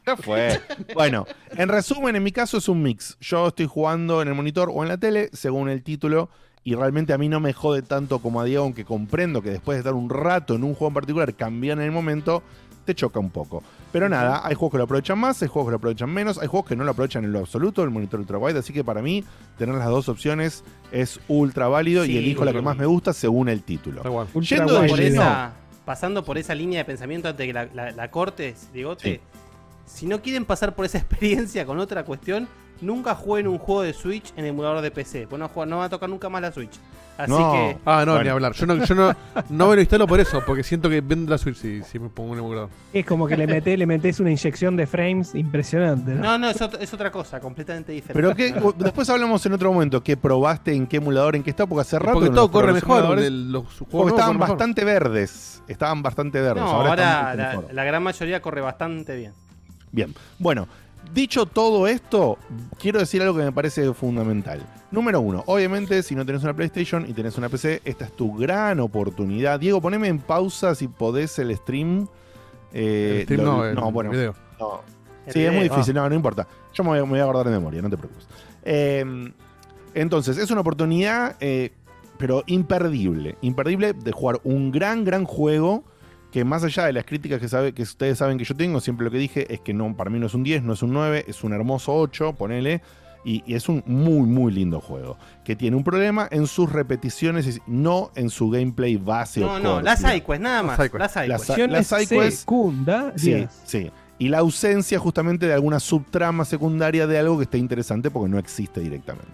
Ya 0.06 0.18
fue. 0.18 0.62
Bueno, 0.96 1.28
en 1.52 1.70
resumen, 1.70 2.16
en 2.16 2.24
mi 2.24 2.32
caso 2.32 2.58
es 2.58 2.68
un 2.68 2.82
mix. 2.82 3.16
Yo 3.22 3.48
estoy 3.50 3.68
jugando 3.68 4.22
en 4.24 4.28
el 4.30 4.34
monitor 4.34 4.72
o 4.74 4.82
en 4.82 4.90
la 4.90 4.98
tele, 4.98 5.30
según 5.34 5.70
el 5.70 5.84
título, 5.84 6.30
y 6.64 6.74
realmente 6.74 7.14
a 7.14 7.18
mí 7.20 7.30
no 7.30 7.40
me 7.40 7.54
jode 7.54 7.84
tanto 7.84 8.18
como 8.20 8.42
a 8.42 8.46
Diego, 8.46 8.64
aunque 8.64 8.84
comprendo 8.86 9.44
que 9.44 9.52
después 9.52 9.76
de 9.76 9.80
estar 9.82 9.94
un 9.94 10.10
rato 10.10 10.56
en 10.56 10.64
un 10.64 10.74
juego 10.74 10.88
en 10.90 10.94
particular, 10.96 11.34
cambiar 11.36 11.78
en 11.78 11.84
el 11.86 11.92
momento, 11.92 12.42
te 12.86 12.96
choca 12.96 13.20
un 13.20 13.30
poco. 13.30 13.62
Pero 13.92 14.08
nada, 14.10 14.42
hay 14.46 14.56
juegos 14.56 14.72
que 14.72 14.78
lo 14.78 14.84
aprovechan 14.86 15.20
más, 15.20 15.42
hay 15.42 15.48
juegos 15.50 15.68
que 15.68 15.72
lo 15.72 15.78
aprovechan 15.78 16.10
menos, 16.10 16.38
hay 16.38 16.48
juegos 16.48 16.70
que 16.70 16.76
no 16.76 16.84
lo 16.84 16.92
aprovechan 16.92 17.26
en 17.26 17.34
lo 17.34 17.40
absoluto, 17.40 17.84
el 17.84 17.90
monitor 17.90 18.20
ultra 18.22 18.38
wide, 18.38 18.58
así 18.60 18.72
que 18.72 18.84
para 18.84 19.02
mí 19.02 19.24
tener 19.58 19.76
las 19.76 19.88
dos 19.88 20.08
opciones 20.10 20.64
es 20.92 21.20
ultra 21.28 21.68
válido 21.68 22.06
y 22.06 22.16
elijo 22.18 22.46
la 22.46 22.54
que 22.54 22.62
más 22.62 22.78
me 22.78 22.86
gusta 22.86 23.12
según 23.14 23.50
el 23.50 23.64
título. 23.64 24.02
Yendo 24.42 24.82
de 24.82 24.88
por 24.90 25.00
lleno- 25.00 25.22
esa, 25.22 25.52
pasando 25.86 26.24
por 26.24 26.38
esa 26.38 26.56
línea 26.56 26.80
de 26.80 26.86
pensamiento 26.86 27.28
antes 27.28 27.40
de 27.40 27.48
que 27.48 27.54
la, 27.54 27.66
la, 27.74 27.92
la 27.92 28.10
cortes, 28.12 28.70
Digote, 28.74 29.16
Sí. 29.16 29.20
Si 29.94 30.06
no 30.08 30.22
quieren 30.22 30.46
pasar 30.46 30.74
por 30.76 30.86
esa 30.86 30.98
experiencia 31.00 31.66
con 31.66 31.80
otra 31.80 32.04
cuestión, 32.04 32.48
nunca 32.82 33.14
jueguen 33.16 33.48
un 33.48 33.58
juego 33.60 33.84
de 33.84 33.94
Switch 33.94 34.34
en 34.36 34.46
emulador 34.46 34.82
de 34.82 34.92
PC. 34.92 35.28
Pues 35.28 35.40
no, 35.40 35.78
va 35.78 35.86
a 35.86 35.90
tocar 35.90 36.10
nunca 36.10 36.30
más 36.30 36.42
la 36.42 36.52
Switch. 36.52 36.72
Así 37.18 37.30
No. 37.32 37.52
que 37.52 37.78
Ah, 37.86 38.04
no, 38.04 38.14
Bueno. 38.14 38.24
ni 38.24 38.30
hablar. 38.30 38.54
Yo 38.54 38.66
no, 38.66 38.84
yo 38.84 38.96
no, 38.96 39.14
no 39.50 39.68
me 39.70 39.76
lo 39.76 39.82
instalo 39.82 40.08
por 40.08 40.20
eso, 40.20 40.42
porque 40.44 40.64
siento 40.64 40.90
que 40.90 41.02
vende 41.02 41.30
la 41.30 41.38
Switch 41.38 41.58
si, 41.58 41.84
si 41.84 42.00
me 42.00 42.10
pongo 42.10 42.32
un 42.32 42.40
emulador. 42.40 42.70
Es 42.94 43.06
como 43.06 43.28
que 43.28 43.38
le 43.38 43.46
metés, 43.46 43.78
le 43.78 43.86
metés 43.86 44.20
una 44.20 44.32
inyección 44.32 44.76
de 44.76 44.88
frames 44.88 45.36
impresionante. 45.36 46.14
¿no? 46.16 46.24
no, 46.24 46.38
no, 46.40 46.50
es, 46.50 46.60
ot- 46.60 46.78
es 46.80 46.92
otra 46.92 47.12
cosa, 47.12 47.40
completamente 47.40 47.92
diferente. 47.92 48.14
Pero 48.20 48.36
que 48.36 48.74
después 48.84 49.08
hablamos 49.12 49.46
en 49.46 49.54
otro 49.54 49.72
momento 49.72 50.02
que 50.02 50.18
probaste 50.18 50.74
en 50.74 50.88
qué 50.88 50.98
emulador, 50.98 51.36
en 51.36 51.44
qué 51.44 51.52
está, 51.52 51.68
porque 51.68 51.82
hace 51.82 52.00
rato 52.00 52.14
Porque 52.14 52.30
que 52.30 52.36
todo 52.36 52.50
corre 52.50 52.74
mejor. 52.74 53.04
emuladores- 53.04 53.26
el- 53.28 53.52
los 53.52 53.64
juegos 53.66 53.78
Porque 53.78 53.94
nuevos 53.98 54.12
estaban 54.14 54.38
mejor. 54.40 54.50
bastante 54.58 54.86
verdes. 54.86 55.64
Estaban 55.68 56.02
bastante 56.02 56.42
verdes. 56.42 56.64
no, 56.64 56.70
ahora, 56.72 57.36
la 57.72 57.84
gran 57.84 58.02
mayoría 58.02 58.42
corre 58.42 58.62
bastante 58.62 59.16
bien. 59.16 59.34
Bien. 59.92 60.14
Bueno, 60.40 60.68
dicho 61.14 61.46
todo 61.46 61.88
esto, 61.88 62.38
quiero 62.80 63.00
decir 63.00 63.22
algo 63.22 63.38
que 63.38 63.44
me 63.44 63.52
parece 63.52 63.94
fundamental. 63.94 64.62
Número 64.92 65.22
uno, 65.22 65.44
obviamente, 65.48 66.04
si 66.04 66.16
no 66.16 66.26
tenés 66.26 66.44
una 66.44 66.54
PlayStation 66.54 67.06
y 67.10 67.14
tenés 67.14 67.38
una 67.38 67.48
PC, 67.50 67.82
esta 67.86 68.06
es 68.06 68.12
tu 68.16 68.34
gran 68.36 68.80
oportunidad. 68.80 69.60
Diego, 69.60 69.82
poneme 69.82 70.08
en 70.08 70.20
pausa 70.20 70.76
si 70.76 70.88
podés 70.88 71.38
el 71.40 71.56
stream. 71.56 72.08
Eh, 72.74 73.18
El 73.20 73.24
stream 73.24 73.42
lo- 73.42 73.74
no, 73.74 73.88
el 73.88 73.94
bueno. 73.94 74.10
video. 74.12 74.36
no. 74.60 74.82
Sí, 75.28 75.46
es 75.46 75.54
muy 75.54 75.64
difícil, 75.70 75.94
no, 75.94 76.10
no 76.10 76.16
importa. 76.16 76.48
Yo 76.74 76.84
me 76.84 76.90
voy, 76.90 77.00
a- 77.00 77.04
me 77.04 77.10
voy 77.12 77.20
a 77.20 77.26
guardar 77.26 77.46
de 77.46 77.52
memoria, 77.52 77.82
no 77.82 77.90
te 77.90 77.96
preocupes. 77.98 78.28
Eh, 78.64 79.32
entonces, 79.94 80.38
es 80.38 80.50
una 80.52 80.62
oportunidad, 80.62 81.36
eh, 81.40 81.72
pero 82.18 82.44
imperdible. 82.48 83.36
Imperdible 83.42 83.94
de 83.94 84.12
jugar 84.12 84.40
un 84.44 84.72
gran, 84.72 85.04
gran 85.06 85.26
juego 85.26 85.84
que 86.32 86.46
más 86.46 86.64
allá 86.64 86.86
de 86.86 86.94
las 86.94 87.06
críticas 87.06 87.40
que, 87.40 87.48
sabe, 87.50 87.74
que 87.74 87.84
ustedes 87.84 88.18
saben 88.18 88.38
que 88.38 88.44
yo 88.46 88.56
tengo, 88.56 88.80
siempre 88.80 89.04
lo 89.06 89.12
que 89.12 89.18
dije 89.18 89.54
es 89.54 89.60
que 89.60 89.74
no, 89.74 89.96
para 89.96 90.10
mí 90.10 90.18
no 90.20 90.28
es 90.28 90.34
un 90.34 90.44
10, 90.44 90.64
no 90.64 90.74
es 90.74 90.82
un 90.82 90.94
9, 90.94 91.26
es 91.28 91.44
un 91.44 91.54
hermoso 91.54 91.94
8, 91.94 92.34
ponele. 92.34 92.82
Y, 93.24 93.44
y 93.46 93.54
es 93.54 93.70
un 93.70 93.84
muy, 93.86 94.26
muy 94.28 94.52
lindo 94.52 94.82
juego. 94.82 95.16
Que 95.44 95.56
tiene 95.56 95.78
un 95.78 95.84
problema 95.84 96.28
en 96.32 96.48
sus 96.48 96.72
repeticiones 96.72 97.46
y 97.56 97.60
no 97.68 98.10
en 98.16 98.32
su 98.32 98.50
gameplay 98.50 98.98
base 98.98 99.42
No, 99.42 99.54
o 99.54 99.60
no, 99.60 99.80
las 99.80 100.00
sidequests, 100.00 100.42
nada 100.42 100.64
más. 100.64 100.80
Las 100.80 101.12
sidequests. 101.14 102.12
Las- 102.12 102.34
secundarias. 102.36 103.22
Sí, 103.22 103.48
sí. 103.64 103.92
Y 104.18 104.30
la 104.30 104.40
ausencia 104.40 104.98
justamente 104.98 105.46
de 105.46 105.54
alguna 105.54 105.80
subtrama 105.80 106.46
secundaria 106.46 107.06
de 107.06 107.20
algo 107.20 107.38
que 107.38 107.44
esté 107.44 107.60
interesante 107.60 108.10
porque 108.10 108.30
no 108.30 108.40
existe 108.40 108.80
directamente. 108.80 109.28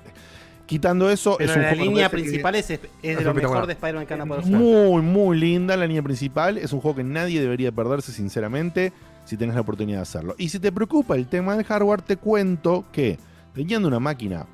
Quitando 0.67 1.09
eso, 1.09 1.35
Pero 1.39 1.49
es 1.51 1.55
un 1.57 1.61
la 1.63 1.69
juego 1.69 1.81
que 1.83 1.89
me 1.89 1.93
línea 1.95 2.09
que- 2.09 2.17
principal 2.17 2.55
es, 2.55 2.69
es 2.69 2.79
de 3.01 3.21
lo 3.23 3.33
mejor 3.33 3.65
de 3.65 3.73
Spider-Man 3.73 4.05
que 4.05 4.15
jugar. 4.15 4.43
muy, 4.45 5.01
muy 5.01 5.37
linda 5.39 5.75
la 5.77 5.87
línea 5.87 6.03
principal. 6.03 6.57
Es 6.59 6.73
un 6.73 6.81
juego 6.81 6.97
que 6.97 7.03
nadie 7.03 7.39
debería 7.41 7.71
perderse, 7.71 8.11
sinceramente, 8.11 8.91
si 9.25 9.37
tenés 9.37 9.55
la 9.55 9.61
oportunidad 9.61 9.97
de 9.99 10.03
hacerlo. 10.03 10.35
Y 10.37 10.49
si 10.49 10.59
te 10.59 10.71
preocupa 10.71 11.15
el 11.15 11.27
tema 11.27 11.55
del 11.55 11.65
hardware, 11.65 12.01
te 12.01 12.17
cuento 12.17 12.83
que 12.91 13.17
teniendo 13.55 13.87
una 13.87 13.99
máquina 13.99 14.45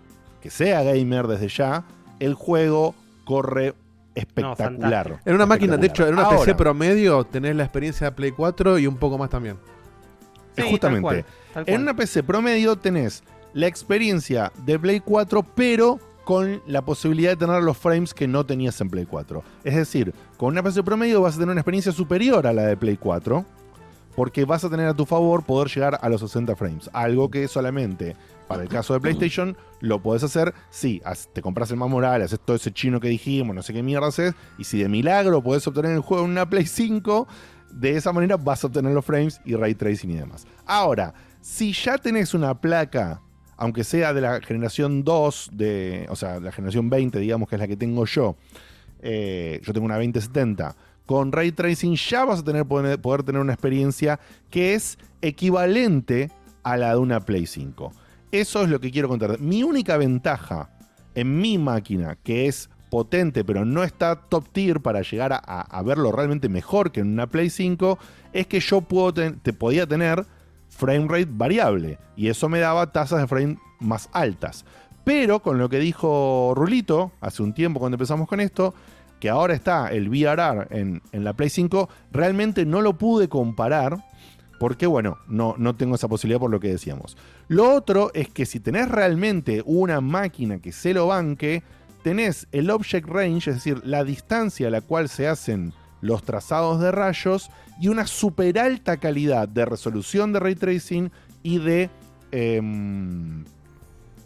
que 0.41 0.49
sea 0.49 0.83
gamer 0.83 1.27
desde 1.27 1.47
ya, 1.49 1.83
el 2.19 2.35
juego 2.35 2.93
corre 3.25 3.73
espectacular. 4.13 4.55
fantástico. 5.07 5.19
En 5.25 5.35
una 5.35 5.45
máquina, 5.47 5.77
de 5.77 5.87
hecho, 5.87 6.05
en 6.07 6.13
una 6.13 6.29
PC 6.29 6.53
promedio 6.55 7.23
tenés 7.23 7.55
la 7.55 7.63
experiencia 7.63 8.05
de 8.07 8.11
Play 8.11 8.31
4 8.31 8.77
y 8.77 8.85
un 8.85 8.97
poco 8.97 9.17
más 9.17 9.29
también. 9.31 9.55
Sí, 10.55 10.61
tal 10.61 10.69
justamente, 10.69 11.01
cual, 11.01 11.25
tal 11.53 11.63
en 11.65 11.81
una 11.81 11.95
PC 11.95 12.21
promedio 12.21 12.75
tenés 12.75 13.23
la 13.53 13.67
experiencia 13.67 14.51
de 14.65 14.79
Play 14.79 14.99
4, 14.99 15.43
pero 15.55 15.99
con 16.23 16.61
la 16.65 16.83
posibilidad 16.83 17.31
de 17.31 17.37
tener 17.37 17.61
los 17.63 17.77
frames 17.77 18.13
que 18.13 18.27
no 18.27 18.45
tenías 18.45 18.79
en 18.81 18.89
Play 18.89 19.05
4. 19.05 19.43
Es 19.63 19.75
decir, 19.75 20.13
con 20.37 20.49
una 20.49 20.63
PC 20.63 20.83
promedio 20.83 21.21
vas 21.21 21.35
a 21.35 21.39
tener 21.39 21.51
una 21.51 21.61
experiencia 21.61 21.91
superior 21.91 22.47
a 22.47 22.53
la 22.53 22.63
de 22.63 22.77
Play 22.77 22.97
4, 22.97 23.45
porque 24.15 24.45
vas 24.45 24.63
a 24.63 24.69
tener 24.69 24.87
a 24.87 24.93
tu 24.93 25.05
favor 25.05 25.43
poder 25.43 25.69
llegar 25.69 25.99
a 26.01 26.09
los 26.09 26.21
60 26.21 26.55
frames. 26.55 26.89
Algo 26.93 27.29
que 27.29 27.47
solamente 27.47 28.15
para 28.47 28.63
el 28.63 28.69
caso 28.69 28.93
de 28.93 28.99
PlayStation 28.99 29.57
lo 29.79 30.01
podés 30.01 30.23
hacer 30.23 30.53
si 30.69 31.01
te 31.33 31.41
compras 31.41 31.71
el 31.71 31.77
más 31.77 31.89
moral, 31.89 32.21
haces 32.21 32.39
todo 32.39 32.55
ese 32.55 32.71
chino 32.71 32.99
que 32.99 33.07
dijimos, 33.07 33.55
no 33.55 33.63
sé 33.63 33.73
qué 33.73 33.81
mierda 33.81 34.07
haces, 34.07 34.33
y 34.57 34.63
si 34.65 34.79
de 34.81 34.89
milagro 34.89 35.41
podés 35.41 35.65
obtener 35.67 35.91
el 35.91 36.01
juego 36.01 36.25
en 36.25 36.31
una 36.31 36.47
Play 36.47 36.65
5, 36.65 37.27
de 37.71 37.97
esa 37.97 38.13
manera 38.13 38.37
vas 38.37 38.63
a 38.63 38.67
obtener 38.67 38.93
los 38.93 39.03
frames 39.03 39.41
y 39.45 39.55
ray 39.55 39.73
tracing 39.73 40.11
y 40.11 40.17
demás. 40.17 40.45
Ahora, 40.65 41.13
si 41.41 41.73
ya 41.73 41.97
tenés 41.97 42.33
una 42.33 42.53
placa, 42.59 43.21
aunque 43.63 43.85
sea 43.85 44.13
de 44.13 44.19
la 44.19 44.41
generación 44.41 45.05
2, 45.05 45.51
de, 45.53 46.05
o 46.09 46.17
sea, 46.17 46.41
la 46.41 46.51
generación 46.51 46.89
20, 46.89 47.17
digamos 47.19 47.47
que 47.47 47.55
es 47.55 47.61
la 47.61 47.67
que 47.67 47.77
tengo 47.77 48.05
yo, 48.05 48.35
eh, 49.01 49.61
yo 49.63 49.71
tengo 49.71 49.85
una 49.85 49.95
2070, 49.95 50.75
con 51.05 51.31
ray 51.31 51.53
tracing 51.53 51.95
ya 51.95 52.25
vas 52.25 52.41
a 52.41 52.43
tener, 52.43 52.65
poder, 52.65 53.23
tener 53.23 53.39
una 53.39 53.53
experiencia 53.53 54.19
que 54.49 54.73
es 54.73 54.97
equivalente 55.21 56.29
a 56.63 56.75
la 56.75 56.89
de 56.89 56.97
una 56.97 57.21
Play 57.21 57.45
5. 57.45 57.93
Eso 58.33 58.63
es 58.63 58.69
lo 58.69 58.81
que 58.81 58.91
quiero 58.91 59.07
contar. 59.07 59.39
Mi 59.39 59.63
única 59.63 59.95
ventaja 59.95 60.69
en 61.15 61.39
mi 61.39 61.57
máquina, 61.57 62.17
que 62.21 62.47
es 62.47 62.69
potente 62.89 63.45
pero 63.45 63.63
no 63.63 63.85
está 63.85 64.17
top 64.17 64.49
tier 64.51 64.81
para 64.81 65.03
llegar 65.03 65.41
a, 65.41 65.83
verlo 65.83 66.11
realmente 66.11 66.49
mejor 66.49 66.91
que 66.91 66.99
en 66.99 67.13
una 67.13 67.27
Play 67.27 67.49
5, 67.49 67.97
es 68.33 68.45
que 68.45 68.59
yo 68.59 68.81
puedo 68.81 69.13
te 69.13 69.53
podía 69.53 69.87
tener 69.87 70.25
frame 70.75 71.07
rate 71.07 71.29
variable 71.29 71.97
y 72.15 72.27
eso 72.27 72.49
me 72.49 72.59
daba 72.59 72.91
tasas 72.91 73.21
de 73.21 73.27
frame 73.27 73.57
más 73.79 74.09
altas. 74.11 74.65
Pero 75.03 75.41
con 75.41 75.57
lo 75.57 75.69
que 75.69 75.79
dijo 75.79 76.53
Rulito 76.55 77.11
hace 77.21 77.43
un 77.43 77.53
tiempo 77.53 77.79
cuando 77.79 77.95
empezamos 77.95 78.27
con 78.27 78.39
esto, 78.39 78.73
que 79.19 79.29
ahora 79.29 79.53
está 79.53 79.87
el 79.87 80.09
VRR 80.09 80.67
en, 80.69 81.01
en 81.11 81.23
la 81.23 81.33
Play 81.33 81.49
5, 81.49 81.89
realmente 82.11 82.65
no 82.65 82.81
lo 82.81 82.97
pude 82.97 83.29
comparar 83.29 84.03
porque 84.59 84.85
bueno, 84.85 85.17
no, 85.27 85.55
no 85.57 85.75
tengo 85.75 85.95
esa 85.95 86.07
posibilidad 86.07 86.39
por 86.39 86.51
lo 86.51 86.59
que 86.59 86.69
decíamos. 86.69 87.17
Lo 87.49 87.73
otro 87.73 88.11
es 88.13 88.29
que 88.29 88.45
si 88.45 88.59
tenés 88.61 88.89
realmente 88.89 89.61
una 89.65 89.99
máquina 89.99 90.59
que 90.59 90.71
se 90.71 90.93
lo 90.93 91.07
banque, 91.07 91.63
tenés 92.01 92.47
el 92.51 92.69
object 92.69 93.09
range, 93.09 93.49
es 93.49 93.55
decir, 93.57 93.81
la 93.83 94.03
distancia 94.05 94.67
a 94.67 94.71
la 94.71 94.81
cual 94.81 95.09
se 95.09 95.27
hacen 95.27 95.73
los 96.03 96.21
trazados 96.23 96.79
de 96.81 96.91
rayos 96.91 97.49
y 97.79 97.87
una 97.87 98.05
super 98.05 98.59
alta 98.59 98.97
calidad 98.97 99.47
de 99.47 99.65
resolución 99.65 100.33
de 100.33 100.39
ray 100.39 100.55
tracing 100.55 101.11
y 101.41 101.57
de... 101.59 101.89
em, 102.31 103.43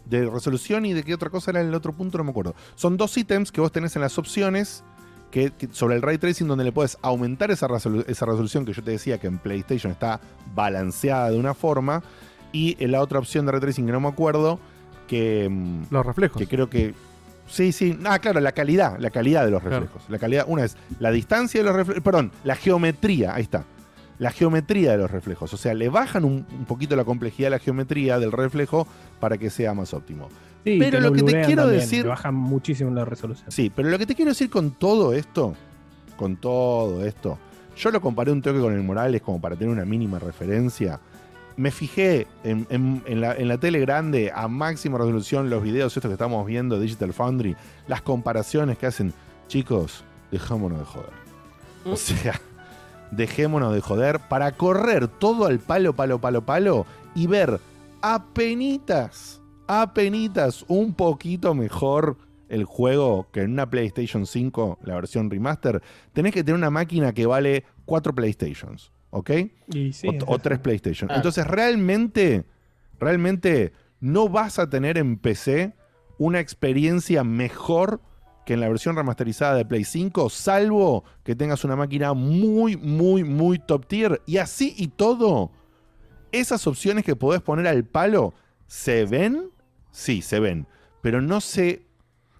de 0.06 0.24
resolución 0.28 0.86
y 0.86 0.94
de 0.94 1.02
qué 1.02 1.12
otra 1.14 1.28
cosa 1.30 1.50
era 1.50 1.60
el 1.60 1.74
otro 1.74 1.92
punto, 1.92 2.16
no 2.18 2.24
me 2.24 2.30
acuerdo. 2.30 2.54
Son 2.76 2.96
dos 2.96 3.14
ítems 3.18 3.52
que 3.52 3.60
vos 3.60 3.70
tenés 3.70 3.94
en 3.94 4.00
las 4.02 4.16
opciones 4.18 4.82
que, 5.30 5.50
que- 5.50 5.68
sobre 5.70 5.96
el 5.96 6.02
ray 6.02 6.16
tracing 6.16 6.48
donde 6.48 6.64
le 6.64 6.72
puedes 6.72 6.96
aumentar 7.02 7.50
esa, 7.50 7.68
resolu- 7.68 8.04
esa 8.08 8.24
resolución 8.24 8.64
que 8.64 8.72
yo 8.72 8.82
te 8.82 8.90
decía 8.92 9.18
que 9.18 9.26
en 9.26 9.36
PlayStation 9.38 9.92
está 9.92 10.18
balanceada 10.54 11.28
de 11.30 11.38
una 11.38 11.52
forma 11.52 12.02
y 12.52 12.76
en 12.82 12.92
la 12.92 13.02
otra 13.02 13.18
opción 13.18 13.44
de 13.44 13.52
ray 13.52 13.60
tracing 13.60 13.84
que 13.84 13.92
no 13.92 14.00
me 14.00 14.08
acuerdo 14.08 14.58
que... 15.06 15.46
mm, 15.50 15.82
Los 15.90 16.06
reflejos. 16.06 16.38
Que 16.38 16.46
creo 16.48 16.70
que... 16.70 16.94
Sí, 17.48 17.72
sí. 17.72 17.98
Ah, 18.04 18.18
claro, 18.18 18.40
la 18.40 18.52
calidad, 18.52 18.98
la 18.98 19.10
calidad 19.10 19.44
de 19.44 19.50
los 19.50 19.60
Claro. 19.62 19.80
reflejos. 19.80 20.02
La 20.08 20.18
calidad, 20.18 20.44
una 20.48 20.64
es 20.64 20.76
la 21.00 21.10
distancia 21.10 21.60
de 21.60 21.64
los 21.66 21.74
reflejos, 21.74 22.02
perdón, 22.02 22.30
la 22.44 22.54
geometría, 22.56 23.34
ahí 23.34 23.42
está. 23.42 23.64
La 24.18 24.30
geometría 24.30 24.92
de 24.92 24.98
los 24.98 25.10
reflejos. 25.10 25.52
O 25.54 25.56
sea, 25.56 25.74
le 25.74 25.88
bajan 25.88 26.24
un, 26.24 26.44
un 26.58 26.64
poquito 26.66 26.94
la 26.96 27.04
complejidad 27.04 27.46
de 27.46 27.50
la 27.50 27.58
geometría 27.58 28.18
del 28.18 28.32
reflejo 28.32 28.86
para 29.20 29.38
que 29.38 29.48
sea 29.48 29.74
más 29.74 29.94
óptimo. 29.94 30.28
Sí, 30.64 30.76
pero 30.78 31.00
lo 31.00 31.12
que 31.12 31.22
te 31.22 31.40
quiero 31.42 31.62
también, 31.62 31.80
decir... 31.80 32.06
bajan 32.06 32.34
muchísimo 32.34 32.90
la 32.90 33.04
resolución. 33.04 33.50
Sí, 33.50 33.72
pero 33.74 33.88
lo 33.88 33.98
que 33.98 34.06
te 34.06 34.14
quiero 34.14 34.30
decir 34.32 34.50
con 34.50 34.72
todo 34.72 35.12
esto, 35.14 35.54
con 36.16 36.36
todo 36.36 37.04
esto, 37.06 37.38
yo 37.76 37.90
lo 37.92 38.00
comparé 38.00 38.32
un 38.32 38.42
toque 38.42 38.58
con 38.58 38.74
el 38.74 38.82
Morales 38.82 39.22
como 39.22 39.40
para 39.40 39.54
tener 39.54 39.72
una 39.72 39.84
mínima 39.84 40.18
referencia. 40.18 40.98
Me 41.58 41.70
fijé 41.70 42.26
en, 42.44 42.66
en- 42.70 43.02
en 43.04 43.20
la, 43.20 43.34
en 43.34 43.48
la 43.48 43.58
tele 43.58 43.80
grande 43.80 44.32
a 44.34 44.48
máxima 44.48 44.96
resolución 44.96 45.50
los 45.50 45.62
videos 45.62 45.94
estos 45.96 46.08
que 46.08 46.14
estamos 46.14 46.46
viendo 46.46 46.76
de 46.76 46.82
Digital 46.84 47.12
Foundry, 47.12 47.56
las 47.86 48.00
comparaciones 48.00 48.78
que 48.78 48.86
hacen. 48.86 49.12
Chicos, 49.48 50.04
dejémonos 50.30 50.78
de 50.78 50.84
joder. 50.86 51.10
O 51.84 51.96
sea, 51.96 52.40
dejémonos 53.10 53.74
de 53.74 53.80
joder 53.80 54.20
para 54.28 54.52
correr 54.52 55.08
todo 55.08 55.46
al 55.46 55.58
palo, 55.58 55.92
palo, 55.94 56.18
palo, 56.20 56.42
palo 56.42 56.86
y 57.14 57.26
ver 57.26 57.58
apenitas, 58.02 59.40
apenitas 59.66 60.64
un 60.68 60.94
poquito 60.94 61.54
mejor 61.54 62.16
el 62.48 62.64
juego 62.64 63.26
que 63.32 63.40
en 63.42 63.52
una 63.52 63.68
PlayStation 63.68 64.26
5, 64.26 64.78
la 64.84 64.94
versión 64.94 65.28
remaster, 65.30 65.82
tenés 66.12 66.32
que 66.32 66.42
tener 66.44 66.56
una 66.58 66.70
máquina 66.70 67.12
que 67.12 67.26
vale 67.26 67.64
4 67.84 68.14
PlayStations, 68.14 68.90
¿ok? 69.10 69.30
Y 69.68 69.92
sí, 69.92 70.08
o, 70.08 70.12
es 70.12 70.22
o 70.22 70.26
eso. 70.26 70.38
3 70.38 70.58
PlayStation. 70.60 71.10
Ah. 71.10 71.16
Entonces, 71.16 71.46
realmente, 71.46 72.44
realmente 72.98 73.72
no 74.00 74.28
vas 74.28 74.58
a 74.58 74.68
tener 74.68 74.98
en 74.98 75.18
PC 75.18 75.74
una 76.18 76.40
experiencia 76.40 77.24
mejor 77.24 78.00
que 78.48 78.54
en 78.54 78.60
la 78.60 78.68
versión 78.68 78.96
remasterizada 78.96 79.56
de 79.56 79.66
Play 79.66 79.84
5, 79.84 80.30
salvo 80.30 81.04
que 81.22 81.36
tengas 81.36 81.64
una 81.64 81.76
máquina 81.76 82.14
muy, 82.14 82.78
muy, 82.78 83.22
muy 83.22 83.58
top 83.58 83.86
tier. 83.86 84.22
Y 84.24 84.38
así 84.38 84.74
y 84.78 84.88
todo, 84.88 85.50
esas 86.32 86.66
opciones 86.66 87.04
que 87.04 87.14
podés 87.14 87.42
poner 87.42 87.66
al 87.66 87.84
palo, 87.84 88.32
¿se 88.66 89.04
ven? 89.04 89.50
Sí, 89.90 90.22
se 90.22 90.40
ven. 90.40 90.66
Pero 91.02 91.20
no 91.20 91.42
se... 91.42 91.87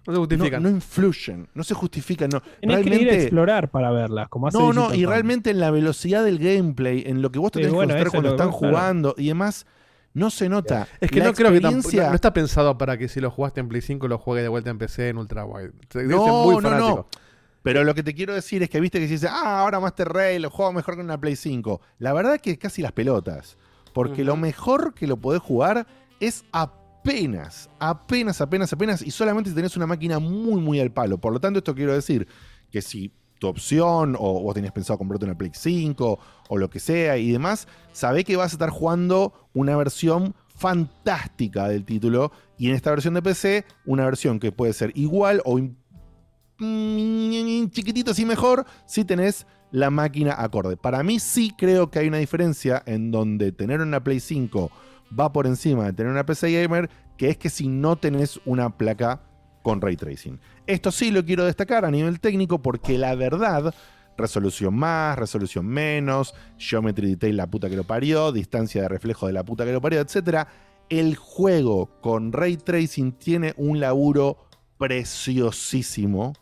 No 0.07 0.13
se 0.13 0.19
justifican. 0.19 0.63
No, 0.63 0.69
no 0.69 0.75
influyen, 0.75 1.47
no 1.53 1.63
se 1.63 1.73
justifican. 1.73 2.29
No. 2.29 2.41
Tenés 2.61 2.85
que 2.85 2.95
ir 2.95 3.09
a 3.09 3.13
explorar 3.13 3.69
para 3.69 3.91
verlas, 3.91 4.29
como 4.29 4.47
hace 4.47 4.57
No, 4.57 4.73
no, 4.73 4.93
y 4.93 5.05
realmente 5.05 5.49
en 5.51 5.59
la 5.59 5.71
velocidad 5.71 6.23
del 6.23 6.39
gameplay, 6.39 7.03
en 7.05 7.21
lo 7.21 7.31
que 7.31 7.39
vos 7.39 7.51
te 7.51 7.59
Sí, 7.59 7.63
tenés 7.63 7.75
bueno, 7.75 7.93
que 7.93 7.99
concentrar 7.99 8.11
cuando 8.11 8.29
es 8.29 8.33
están 8.33 8.59
claro. 8.59 8.73
jugando 8.73 9.15
y 9.17 9.27
demás, 9.27 9.65
no 10.13 10.29
se 10.29 10.49
nota. 10.49 10.87
Es 10.99 11.11
que 11.11 11.19
La 11.19 11.25
no 11.25 11.33
creo 11.33 11.51
que 11.51 11.61
tampoco. 11.61 11.95
No, 11.95 12.09
no 12.09 12.15
está 12.15 12.33
pensado 12.33 12.77
para 12.77 12.97
que 12.97 13.07
si 13.07 13.19
lo 13.19 13.29
jugaste 13.29 13.59
en 13.59 13.67
Play 13.69 13.81
5 13.81 14.07
lo 14.07 14.17
juegues 14.17 14.43
de 14.43 14.49
vuelta 14.49 14.69
en 14.69 14.77
PC 14.77 15.09
en 15.09 15.17
ultra 15.17 15.45
wide. 15.45 15.71
No, 16.05 16.43
muy 16.45 16.55
no, 16.55 16.61
fanático. 16.61 17.07
no. 17.13 17.19
Pero 17.61 17.83
lo 17.83 17.93
que 17.93 18.03
te 18.03 18.15
quiero 18.15 18.33
decir 18.33 18.63
es 18.63 18.69
que 18.69 18.79
viste 18.79 18.99
que 18.99 19.07
se 19.07 19.13
dice, 19.13 19.27
ah, 19.29 19.59
ahora 19.59 19.79
Master 19.79 20.07
Race 20.07 20.39
lo 20.39 20.49
juego 20.49 20.71
mejor 20.71 20.95
que 20.95 21.01
en 21.01 21.05
una 21.07 21.19
Play 21.19 21.35
5. 21.35 21.81
La 21.99 22.13
verdad 22.13 22.35
es 22.35 22.41
que 22.41 22.51
es 22.51 22.57
casi 22.57 22.81
las 22.81 22.93
pelotas. 22.93 23.57
Porque 23.93 24.23
lo 24.23 24.37
mejor 24.37 24.93
que 24.93 25.07
lo 25.07 25.17
podés 25.17 25.41
jugar 25.41 25.85
es 26.19 26.45
apenas, 27.09 27.69
apenas, 27.79 28.39
apenas, 28.39 28.71
apenas, 28.73 29.01
y 29.01 29.11
solamente 29.11 29.49
si 29.49 29.55
tenés 29.55 29.75
una 29.75 29.87
máquina 29.87 30.19
muy, 30.19 30.61
muy 30.61 30.79
al 30.79 30.91
palo. 30.91 31.17
Por 31.17 31.33
lo 31.33 31.39
tanto, 31.39 31.57
esto 31.59 31.73
quiero 31.73 31.93
decir 31.93 32.27
que 32.69 32.81
si 32.81 33.11
tu 33.39 33.47
opción, 33.47 34.15
o 34.19 34.51
tenías 34.53 34.73
pensado 34.73 34.97
comprarte 34.97 35.25
una 35.25 35.37
Play 35.37 35.51
5, 35.53 36.19
o 36.49 36.57
lo 36.57 36.69
que 36.69 36.79
sea, 36.79 37.17
y 37.17 37.31
demás, 37.31 37.67
sabé 37.93 38.23
que 38.23 38.35
vas 38.35 38.51
a 38.51 38.55
estar 38.55 38.69
jugando 38.69 39.49
una 39.53 39.75
versión 39.77 40.35
fantástica 40.47 41.67
del 41.69 41.85
título, 41.85 42.31
y 42.57 42.69
en 42.69 42.75
esta 42.75 42.91
versión 42.91 43.13
de 43.13 43.21
PC, 43.21 43.65
una 43.85 44.05
versión 44.05 44.39
que 44.39 44.51
puede 44.51 44.73
ser 44.73 44.91
igual 44.95 45.41
o 45.45 45.57
mm, 46.59 47.69
chiquitito 47.69 48.11
así 48.11 48.25
mejor 48.25 48.65
si 48.85 49.05
tenés 49.05 49.47
la 49.71 49.89
máquina 49.89 50.35
acorde. 50.37 50.75
Para 50.77 51.01
mí 51.01 51.19
sí 51.19 51.53
creo 51.57 51.89
que 51.89 51.99
hay 51.99 52.07
una 52.07 52.17
diferencia 52.17 52.83
en 52.85 53.09
donde 53.11 53.51
tener 53.51 53.79
una 53.79 54.03
Play 54.03 54.19
5 54.19 54.69
va 55.17 55.31
por 55.31 55.47
encima 55.47 55.85
de 55.85 55.93
tener 55.93 56.11
una 56.11 56.25
PC 56.25 56.61
gamer, 56.61 56.89
que 57.17 57.29
es 57.29 57.37
que 57.37 57.49
si 57.49 57.67
no 57.67 57.95
tenés 57.95 58.39
una 58.45 58.77
placa 58.77 59.21
con 59.61 59.81
ray 59.81 59.95
tracing. 59.95 60.39
Esto 60.67 60.91
sí 60.91 61.11
lo 61.11 61.25
quiero 61.25 61.45
destacar 61.45 61.85
a 61.85 61.91
nivel 61.91 62.19
técnico 62.19 62.61
porque 62.61 62.97
la 62.97 63.15
verdad, 63.15 63.73
resolución 64.17 64.75
más, 64.75 65.17
resolución 65.17 65.65
menos, 65.65 66.33
geometry 66.57 67.11
detail 67.11 67.37
la 67.37 67.47
puta 67.47 67.69
que 67.69 67.75
lo 67.75 67.83
parió, 67.83 68.31
distancia 68.31 68.83
de 68.83 68.89
reflejo 68.89 69.27
de 69.27 69.33
la 69.33 69.43
puta 69.43 69.65
que 69.65 69.73
lo 69.73 69.81
parió, 69.81 69.99
etc. 69.99 70.47
El 70.89 71.15
juego 71.15 71.99
con 72.01 72.31
ray 72.31 72.57
tracing 72.57 73.11
tiene 73.13 73.53
un 73.57 73.79
laburo 73.79 74.37
preciosísimo, 74.77 76.33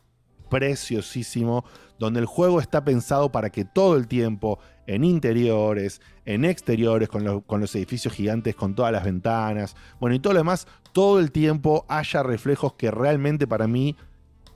preciosísimo, 0.50 1.66
donde 2.00 2.20
el 2.20 2.26
juego 2.28 2.60
está 2.62 2.84
pensado 2.84 3.32
para 3.32 3.50
que 3.50 3.66
todo 3.66 3.98
el 3.98 4.08
tiempo, 4.08 4.60
en 4.88 5.04
interiores, 5.04 6.02
en 6.26 6.44
exteriores, 6.46 7.08
con, 7.10 7.24
los- 7.24 7.44
con 7.44 7.62
los 7.62 7.76
edificios 7.76 8.14
gigantes, 8.14 8.56
con 8.56 8.74
todas 8.74 8.92
las 8.92 9.04
ventanas, 9.04 9.76
bueno, 10.00 10.16
y 10.16 10.20
todo 10.20 10.34
lo 10.34 10.40
demás, 10.40 10.68
todo 10.94 11.20
el 11.20 11.32
tiempo 11.32 11.86
haya 11.88 12.24
reflejos 12.24 12.74
que 12.74 12.90
realmente 12.90 13.46
para 13.46 13.68
mí 13.68 13.96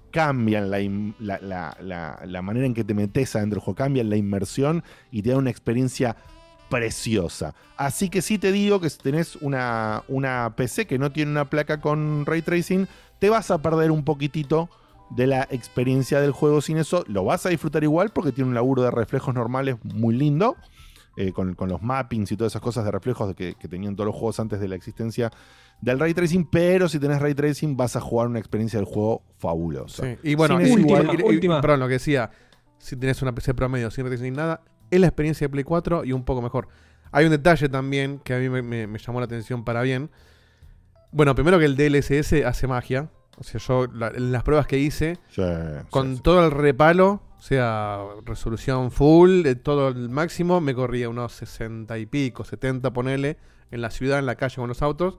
cambian 0.10 0.70
la, 0.72 0.80
la- 1.20 1.40
la- 1.82 2.20
manera 2.42 2.66
en 2.66 2.74
que 2.74 2.84
te 2.84 2.94
metes 2.94 3.36
adentro 3.36 3.62
del 3.62 3.76
cambian 3.76 4.10
la 4.10 4.18
inmersión 4.18 4.84
y 5.12 5.22
te 5.22 5.30
dan 5.30 5.40
una 5.40 5.50
experiencia 5.52 6.16
preciosa. 6.70 7.54
Así 7.78 8.10
que 8.10 8.22
sí 8.22 8.38
te 8.38 8.52
digo 8.52 8.80
que 8.80 8.90
si 8.90 8.98
tenés 8.98 9.36
una, 9.38 10.04
una 10.08 10.54
PC 10.56 10.88
que 10.88 10.98
no 10.98 11.12
tiene 11.12 11.32
una 11.32 11.50
placa 11.50 11.82
con 11.82 12.26
ray 12.26 12.42
tracing, 12.42 12.88
te 13.20 13.30
vas 13.30 13.52
a 13.52 13.62
perder 13.62 13.92
un 13.92 14.04
poquitito 14.04 14.70
de 15.16 15.28
la 15.28 15.48
experiencia 15.52 16.20
del 16.22 16.32
juego 16.32 16.62
sin 16.62 16.78
eso. 16.78 17.04
Lo 17.08 17.24
vas 17.24 17.46
a 17.46 17.50
disfrutar 17.50 17.84
igual 17.84 18.10
porque 18.12 18.32
tiene 18.32 18.50
un 18.50 18.54
laburo 18.56 18.82
de 18.84 18.92
reflejos 18.92 19.34
normales 19.36 19.76
muy 19.84 20.16
lindo. 20.16 20.56
eh, 21.18 21.34
con, 21.34 21.56
con 21.56 21.68
los 21.68 21.82
mappings 21.82 22.32
y 22.32 22.38
todas 22.38 22.54
esas 22.54 22.62
cosas 22.62 22.86
de 22.86 22.92
reflejos 22.92 23.36
que, 23.36 23.56
que 23.56 23.68
tenían 23.68 23.98
todos 23.98 24.06
los 24.08 24.16
juegos 24.16 24.40
antes 24.40 24.62
de 24.62 24.70
la 24.70 24.76
existencia 24.76 25.30
del 25.82 26.00
ray 26.00 26.14
tracing. 26.14 26.46
Pero 26.50 26.88
si 26.88 27.00
tenés 27.00 27.20
ray 27.22 27.36
tracing, 27.36 27.76
vas 27.76 27.98
a 27.98 28.00
jugar 28.00 28.28
una 28.28 28.40
experiencia 28.40 28.80
del 28.80 28.86
juego 28.86 29.22
fabulosa. 29.38 30.04
Sí, 30.04 30.18
Y 30.24 30.36
bueno, 30.36 30.56
y- 30.62 30.72
igual- 30.80 31.06
y- 31.36 31.40
perdón, 31.62 31.82
lo 31.82 31.88
que 31.88 31.94
decía, 31.96 32.32
si 32.78 32.96
tenés 32.96 33.22
una 33.22 33.36
PC 33.36 33.54
promedio 33.54 33.92
sin 33.92 34.06
retracing 34.06 34.32
ni 34.32 34.38
nada, 34.38 34.62
es 34.90 35.02
la 35.02 35.08
experiencia 35.08 35.46
de 35.46 35.50
Play 35.52 35.66
4 35.66 36.06
y 36.06 36.14
un 36.14 36.24
poco 36.24 36.42
mejor. 36.42 36.70
Hay 37.12 37.26
un 37.26 37.32
detalle 37.32 37.68
también 37.68 38.20
que 38.24 38.34
a 38.34 38.38
mí 38.40 38.48
me, 38.48 38.62
me- 38.62 38.88
me 38.88 38.98
llamó 38.98 39.20
la 39.20 39.26
atención 39.26 39.66
para 39.66 39.82
bien. 39.82 40.10
Bueno, 41.12 41.36
primero 41.36 41.60
que 41.60 41.66
el 41.66 41.76
DLSS 41.76 42.46
hace 42.46 42.68
magia. 42.68 43.10
O 43.38 43.44
sea, 43.44 43.60
yo 43.60 43.88
la- 43.88 44.10
en 44.10 44.32
las 44.32 44.44
pruebas 44.44 44.68
que 44.68 44.78
hice, 44.78 45.18
con 45.90 46.20
todo 46.20 46.46
el 46.46 46.52
repalo, 46.52 47.22
o 47.38 47.42
sea, 47.42 48.00
resolución 48.26 48.92
full, 48.92 49.42
de 49.44 49.56
todo 49.56 49.88
el 49.88 50.10
máximo, 50.10 50.62
me 50.62 50.76
corría 50.76 51.10
unos 51.10 51.32
60 51.34 51.98
y 51.98 52.06
pico, 52.06 52.44
70, 52.44 52.94
ponele, 52.94 53.38
en 53.72 53.82
la 53.82 53.90
ciudad, 53.90 54.20
en 54.20 54.26
la 54.28 54.36
calle 54.36 54.56
con 54.58 54.68
los 54.68 54.82
autos. 54.82 55.18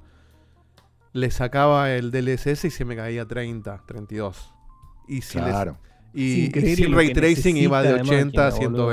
Le 1.12 1.30
sacaba 1.30 1.92
el 1.92 2.10
DLSS 2.10 2.64
y 2.66 2.70
se 2.70 2.84
me 2.84 2.96
caía 2.96 3.26
30, 3.26 3.82
32. 3.86 4.52
Y 5.08 5.22
si 5.22 5.38
les- 5.38 5.48
Claro. 5.48 5.78
y, 6.14 6.56
Es 6.56 6.64
y 6.64 6.76
sin 6.76 6.94
ray 6.94 7.12
tracing 7.12 7.56
iba 7.56 7.82
de 7.82 7.88
necesita 7.94 8.12
de 8.12 8.16
80 8.18 8.42
a 8.46 8.50
máquina, 8.50 8.68
boludo. 8.68 8.86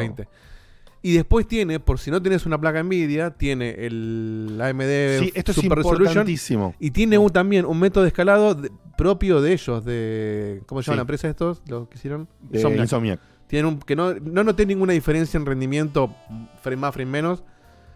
120. 1.02 1.08
Y 1.08 1.14
después 1.14 1.48
tiene, 1.48 1.80
por 1.80 2.00
si 2.00 2.12
no 2.12 2.22
tienes 2.22 2.46
una 2.46 2.60
placa 2.60 2.82
Nvidia, 2.84 3.32
tiene 3.32 3.72
el 3.86 4.60
AMD 4.62 5.20
Sí, 5.20 5.32
esto 5.34 5.52
es 5.52 5.56
Super 5.56 5.78
Resolution. 5.80 6.76
Y 6.80 6.92
tiene 6.92 7.18
un- 7.18 7.30
también 7.32 7.66
un 7.66 7.80
método 7.80 8.04
de 8.04 8.10
escalado 8.10 8.54
de- 8.56 8.72
propio 8.98 9.42
de 9.42 9.54
ellos, 9.54 9.86
de 9.86 10.62
¿cómo 10.66 10.82
se 10.82 10.88
llama 10.88 10.96
Sí. 10.96 10.98
la 10.98 11.02
empresa 11.02 11.30
estos? 11.30 11.62
Los 11.68 11.88
que 11.88 11.98
hicieron. 11.98 12.28
De 12.50 12.60
Insomniac. 12.60 13.20
Tienen 13.48 13.66
un, 13.66 13.80
que 13.80 13.96
no, 13.96 14.14
no 14.14 14.44
noté 14.44 14.66
ninguna 14.66 14.94
diferencia 14.94 15.38
en 15.38 15.46
rendimiento, 15.46 16.14
frame 16.62 16.78
más, 16.78 16.94
frame 16.94 17.10
menos. 17.12 17.44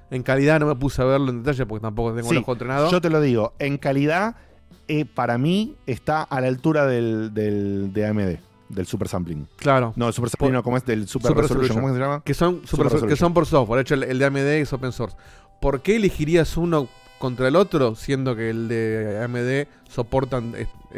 En 0.09 0.23
calidad 0.23 0.59
no 0.59 0.67
me 0.67 0.75
puse 0.75 1.01
a 1.01 1.05
verlo 1.05 1.29
en 1.29 1.43
detalle 1.43 1.65
porque 1.65 1.81
tampoco 1.81 2.13
tengo 2.13 2.29
Sí, 2.29 2.35
el 2.35 2.41
ojo 2.41 2.53
entrenado. 2.53 2.89
Yo 2.89 3.01
te 3.01 3.09
lo 3.09 3.19
digo, 3.21 3.53
en 3.59 3.77
calidad, 3.77 4.35
eh, 4.88 5.05
para 5.05 5.38
mí 5.38 5.75
está 5.88 6.23
a 6.23 6.41
la 6.41 6.47
altura 6.47 6.85
del, 6.88 7.34
del 7.34 7.91
de 7.93 8.05
AMD, 8.05 8.39
del 8.73 8.85
Super 8.87 9.07
Sampling. 9.07 9.47
Claro. 9.57 9.93
No, 9.95 10.07
el 10.07 10.13
Super 10.13 10.29
Sampling 10.29 10.53
no, 10.53 10.63
como 10.63 10.77
es 10.77 10.85
del 10.85 11.07
Super, 11.07 11.29
Super 11.29 11.41
Resolution, 11.43 11.61
Resolution. 11.77 11.81
¿cómo 11.83 11.93
se 11.93 11.99
llama? 11.99 12.23
Que 12.23 12.33
son, 12.33 12.61
super- 12.67 13.07
que 13.07 13.15
son 13.15 13.33
por 13.33 13.45
software. 13.45 13.77
De 13.77 13.81
hecho, 13.81 13.93
el, 13.95 14.03
el 14.03 14.19
de 14.19 14.25
AMD 14.25 14.37
es 14.37 14.73
open 14.73 14.91
source. 14.91 15.15
¿Por 15.61 15.81
qué 15.81 15.95
elegirías 15.95 16.57
uno 16.57 16.87
contra 17.19 17.47
el 17.47 17.55
otro, 17.55 17.95
siendo 17.95 18.35
que 18.35 18.49
el 18.49 18.67
de 18.67 19.21
AMD 19.23 19.89
soportan, 19.91 20.53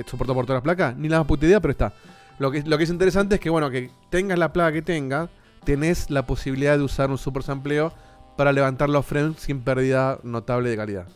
soportado 0.07 0.33
por 0.35 0.45
todas 0.45 0.57
las 0.57 0.63
placas? 0.63 0.95
Ni 0.97 1.07
la 1.09 1.19
más 1.19 1.27
puta 1.27 1.45
idea, 1.45 1.59
pero 1.59 1.71
está. 1.71 1.93
Lo 2.39 2.51
que, 2.51 2.63
lo 2.63 2.77
que 2.77 2.83
es 2.83 2.89
interesante 2.89 3.35
es 3.35 3.41
que, 3.41 3.49
bueno, 3.49 3.69
que 3.69 3.91
tengas 4.09 4.37
la 4.39 4.51
placa 4.51 4.73
que 4.73 4.81
tengas, 4.81 5.29
tenés 5.63 6.09
la 6.09 6.25
posibilidad 6.25 6.77
de 6.77 6.83
usar 6.83 7.09
un 7.11 7.17
super 7.17 7.43
sampleo 7.43 7.93
para 8.37 8.51
levantar 8.51 8.89
los 8.89 9.05
frames 9.05 9.37
sin 9.39 9.61
pérdida 9.61 10.19
notable 10.23 10.69
de 10.69 10.75
calidad. 10.75 11.07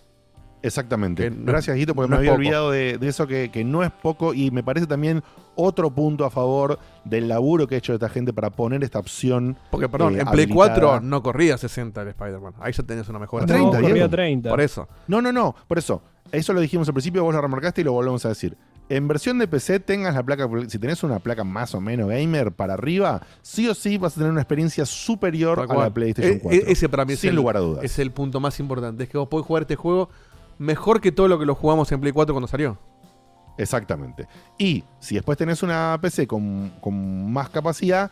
Exactamente. 0.62 1.30
No- 1.32 1.46
Gracias, 1.52 1.76
Guito, 1.78 1.96
porque 1.96 2.10
no 2.10 2.18
me 2.18 2.24
es 2.24 2.30
había 2.30 2.32
poco. 2.32 2.40
olvidado 2.40 2.72
de, 2.72 2.98
de 2.98 3.08
eso 3.08 3.28
que, 3.28 3.50
que 3.50 3.64
no 3.64 3.84
es 3.84 3.92
poco 3.92 4.34
y 4.34 4.52
me 4.52 4.64
parece 4.64 4.88
también 4.88 5.24
otro 5.56 5.90
punto 5.90 6.26
a 6.26 6.30
favor 6.30 6.80
del 7.06 7.28
laburo 7.28 7.68
que 7.68 7.76
ha 7.76 7.78
hecho 7.78 7.94
esta 7.94 8.10
gente 8.10 8.34
para 8.34 8.50
poner 8.50 8.84
esta 8.84 9.00
opción. 9.00 9.58
Porque, 9.72 9.90
perdón, 9.90 10.16
eh, 10.16 10.20
en 10.22 10.28
Play 10.28 10.46
habilitada. 10.46 10.74
4 11.00 11.02
no 11.02 11.24
corría 11.24 11.58
60 11.58 12.02
el 12.02 12.08
Spider-Man. 12.10 12.54
Ahí 12.60 12.74
ya 12.74 12.84
tenés 12.84 13.08
una 13.10 13.20
mejora. 13.20 13.46
No, 13.46 13.72
corría 13.72 14.10
30. 14.10 14.50
Por 14.50 14.62
eso. 14.62 14.88
No, 15.08 15.22
no, 15.22 15.32
no, 15.32 15.56
por 15.68 15.78
eso. 15.78 16.02
eso 16.32 16.54
lo 16.54 16.62
dijimos 16.62 16.88
al 16.88 16.94
principio, 16.94 17.24
vos 17.24 17.34
lo 17.34 17.42
remarcaste 17.42 17.82
y 17.82 17.84
lo 17.84 17.94
volvemos 17.94 18.26
a 18.26 18.30
decir. 18.30 18.58
En 18.92 19.08
versión 19.08 19.38
de 19.38 19.48
PC 19.48 19.80
tengas 19.82 20.16
la 20.16 20.24
placa, 20.24 20.50
si 20.68 20.80
tenés 20.80 21.04
una 21.04 21.20
placa 21.20 21.44
más 21.44 21.76
o 21.76 21.82
menos 21.82 22.10
gamer 22.10 22.52
para 22.52 22.74
arriba, 22.74 23.22
sí 23.44 23.68
o 23.70 23.76
sí 23.76 24.00
vas 24.00 24.14
a 24.14 24.16
tener 24.16 24.32
una 24.32 24.42
experiencia 24.42 24.84
superior 24.84 25.60
a 25.70 25.74
la. 25.76 25.94
PlayStation 25.94 26.38
E- 26.38 26.40
4. 26.40 26.60
e- 26.68 26.72
ese 26.72 26.90
para 26.90 27.06
mí 27.06 27.14
es 27.14 27.20
sin 27.20 27.30
el, 27.32 27.36
lugar 27.36 27.58
a 27.58 27.60
dudas. 27.60 27.84
es 27.84 28.00
el 28.00 28.12
punto 28.12 28.40
más 28.40 28.60
importante. 28.60 29.04
Es 29.04 29.10
que 29.10 29.18
vos 29.20 29.28
podés 29.28 29.46
jugar 29.46 29.62
este 29.64 29.76
juego 29.76 30.10
mejor 30.60 31.02
que 31.02 31.12
todo 31.12 31.28
lo 31.28 31.40
que 31.40 31.46
lo 31.48 31.56
jugamos 31.56 31.92
en 31.92 32.00
Play 32.00 32.14
4 32.14 32.34
cuando 32.34 32.48
salió. 32.48 32.78
Exactamente. 33.58 34.28
Y 34.58 34.84
si 35.00 35.16
después 35.16 35.38
tenés 35.38 35.64
una 35.64 35.98
PC 36.02 36.28
con, 36.28 36.72
con 36.80 37.32
más 37.32 37.50
capacidad, 37.50 38.10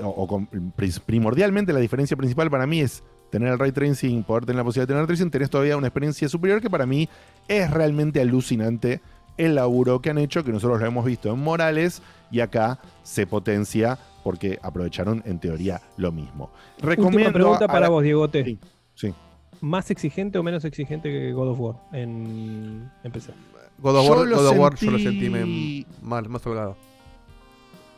o, 0.00 0.06
o 0.08 0.26
con- 0.26 0.46
pri- 0.76 0.92
primordialmente 1.04 1.72
la 1.72 1.80
diferencia 1.80 2.16
principal 2.16 2.50
para 2.50 2.66
mí 2.66 2.80
es 2.80 3.02
tener 3.30 3.48
el 3.52 3.58
ray 3.58 3.72
tracing, 3.72 4.22
poder 4.22 4.46
tener 4.46 4.56
la 4.56 4.64
posibilidad 4.64 4.86
de 4.88 4.92
tener 4.94 5.00
ray 5.02 5.06
tracing, 5.08 5.30
tenés 5.30 5.50
todavía 5.50 5.76
una 5.76 5.88
experiencia 5.88 6.28
superior 6.28 6.60
que 6.62 6.70
para 6.70 6.86
mí 6.86 7.08
es 7.48 7.70
realmente 7.70 8.20
alucinante 8.20 9.00
el 9.36 9.54
laburo 9.56 10.00
que 10.00 10.10
han 10.10 10.18
hecho, 10.18 10.42
que 10.42 10.52
nosotros 10.52 10.80
lo 10.80 10.86
hemos 10.86 11.04
visto 11.04 11.30
en 11.32 11.38
Morales 11.38 12.02
y 12.30 12.40
acá 12.40 12.78
se 13.02 13.26
potencia 13.26 13.98
porque 14.24 14.58
aprovecharon 14.62 15.22
en 15.26 15.38
teoría 15.38 15.80
lo 15.96 16.10
mismo. 16.12 16.50
Última 16.82 17.30
pregunta 17.32 17.64
a 17.66 17.68
para 17.68 17.80
la- 17.80 17.88
vos, 17.90 18.02
Diegote. 18.02 18.58
Sí. 18.94 19.14
¿Más 19.60 19.90
exigente 19.90 20.38
o 20.38 20.42
menos 20.42 20.64
exigente 20.64 21.10
que 21.10 21.32
God 21.32 21.48
of 21.50 21.60
War 21.60 21.74
en, 21.92 22.90
en 23.02 23.12
PC? 23.12 23.32
God 23.78 23.96
of 23.96 24.08
War, 24.08 24.26
lo 24.26 24.36
God 24.36 24.46
of 24.48 24.58
War 24.58 24.74
yo 24.76 24.90
lo 24.90 24.98
sentí- 24.98 25.30
me- 25.30 25.86
mal, 26.02 26.28
más 26.28 26.46
holgado. 26.46 26.76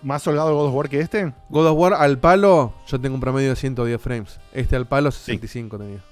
¿Más 0.02 0.26
holgado 0.26 0.48
el 0.48 0.54
God 0.54 0.66
of 0.68 0.74
War 0.74 0.88
que 0.88 1.00
este? 1.00 1.32
God 1.50 1.66
of 1.66 1.78
War 1.78 1.94
al 1.94 2.18
palo, 2.18 2.72
yo 2.86 2.98
tengo 3.00 3.14
un 3.16 3.20
promedio 3.20 3.50
de 3.50 3.56
110 3.56 4.00
frames. 4.00 4.40
Este 4.52 4.74
al 4.76 4.86
palo 4.86 5.10
65 5.10 5.78
tenía. 5.78 6.02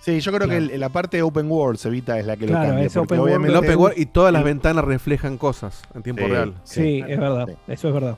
Sí, 0.00 0.20
yo 0.20 0.32
creo 0.32 0.46
Claro. 0.48 0.66
que 0.66 0.74
el- 0.74 0.80
la 0.80 0.88
parte 0.88 1.16
de 1.16 1.22
Open 1.22 1.50
World 1.50 1.78
se 1.78 1.88
evita 1.88 2.18
es 2.18 2.26
la 2.26 2.36
que 2.36 2.46
Claro, 2.46 2.62
lo 2.74 2.80
cambia. 2.80 3.00
open 3.02 3.18
world. 3.18 3.22
obviamente 3.22 3.58
El 3.58 3.64
Open 3.64 3.78
World 3.78 3.98
y 3.98 4.06
todas 4.06 4.32
las 4.32 4.42
Sí. 4.42 4.46
ventanas 4.46 4.84
reflejan 4.84 5.38
cosas 5.38 5.82
en 5.94 6.02
tiempo 6.02 6.22
Sí, 6.22 6.28
real. 6.28 6.54
Sí, 6.64 7.04
es 7.06 7.18
verdad. 7.20 7.48
Eso 7.68 7.88
es 7.88 7.94
verdad. 7.94 8.16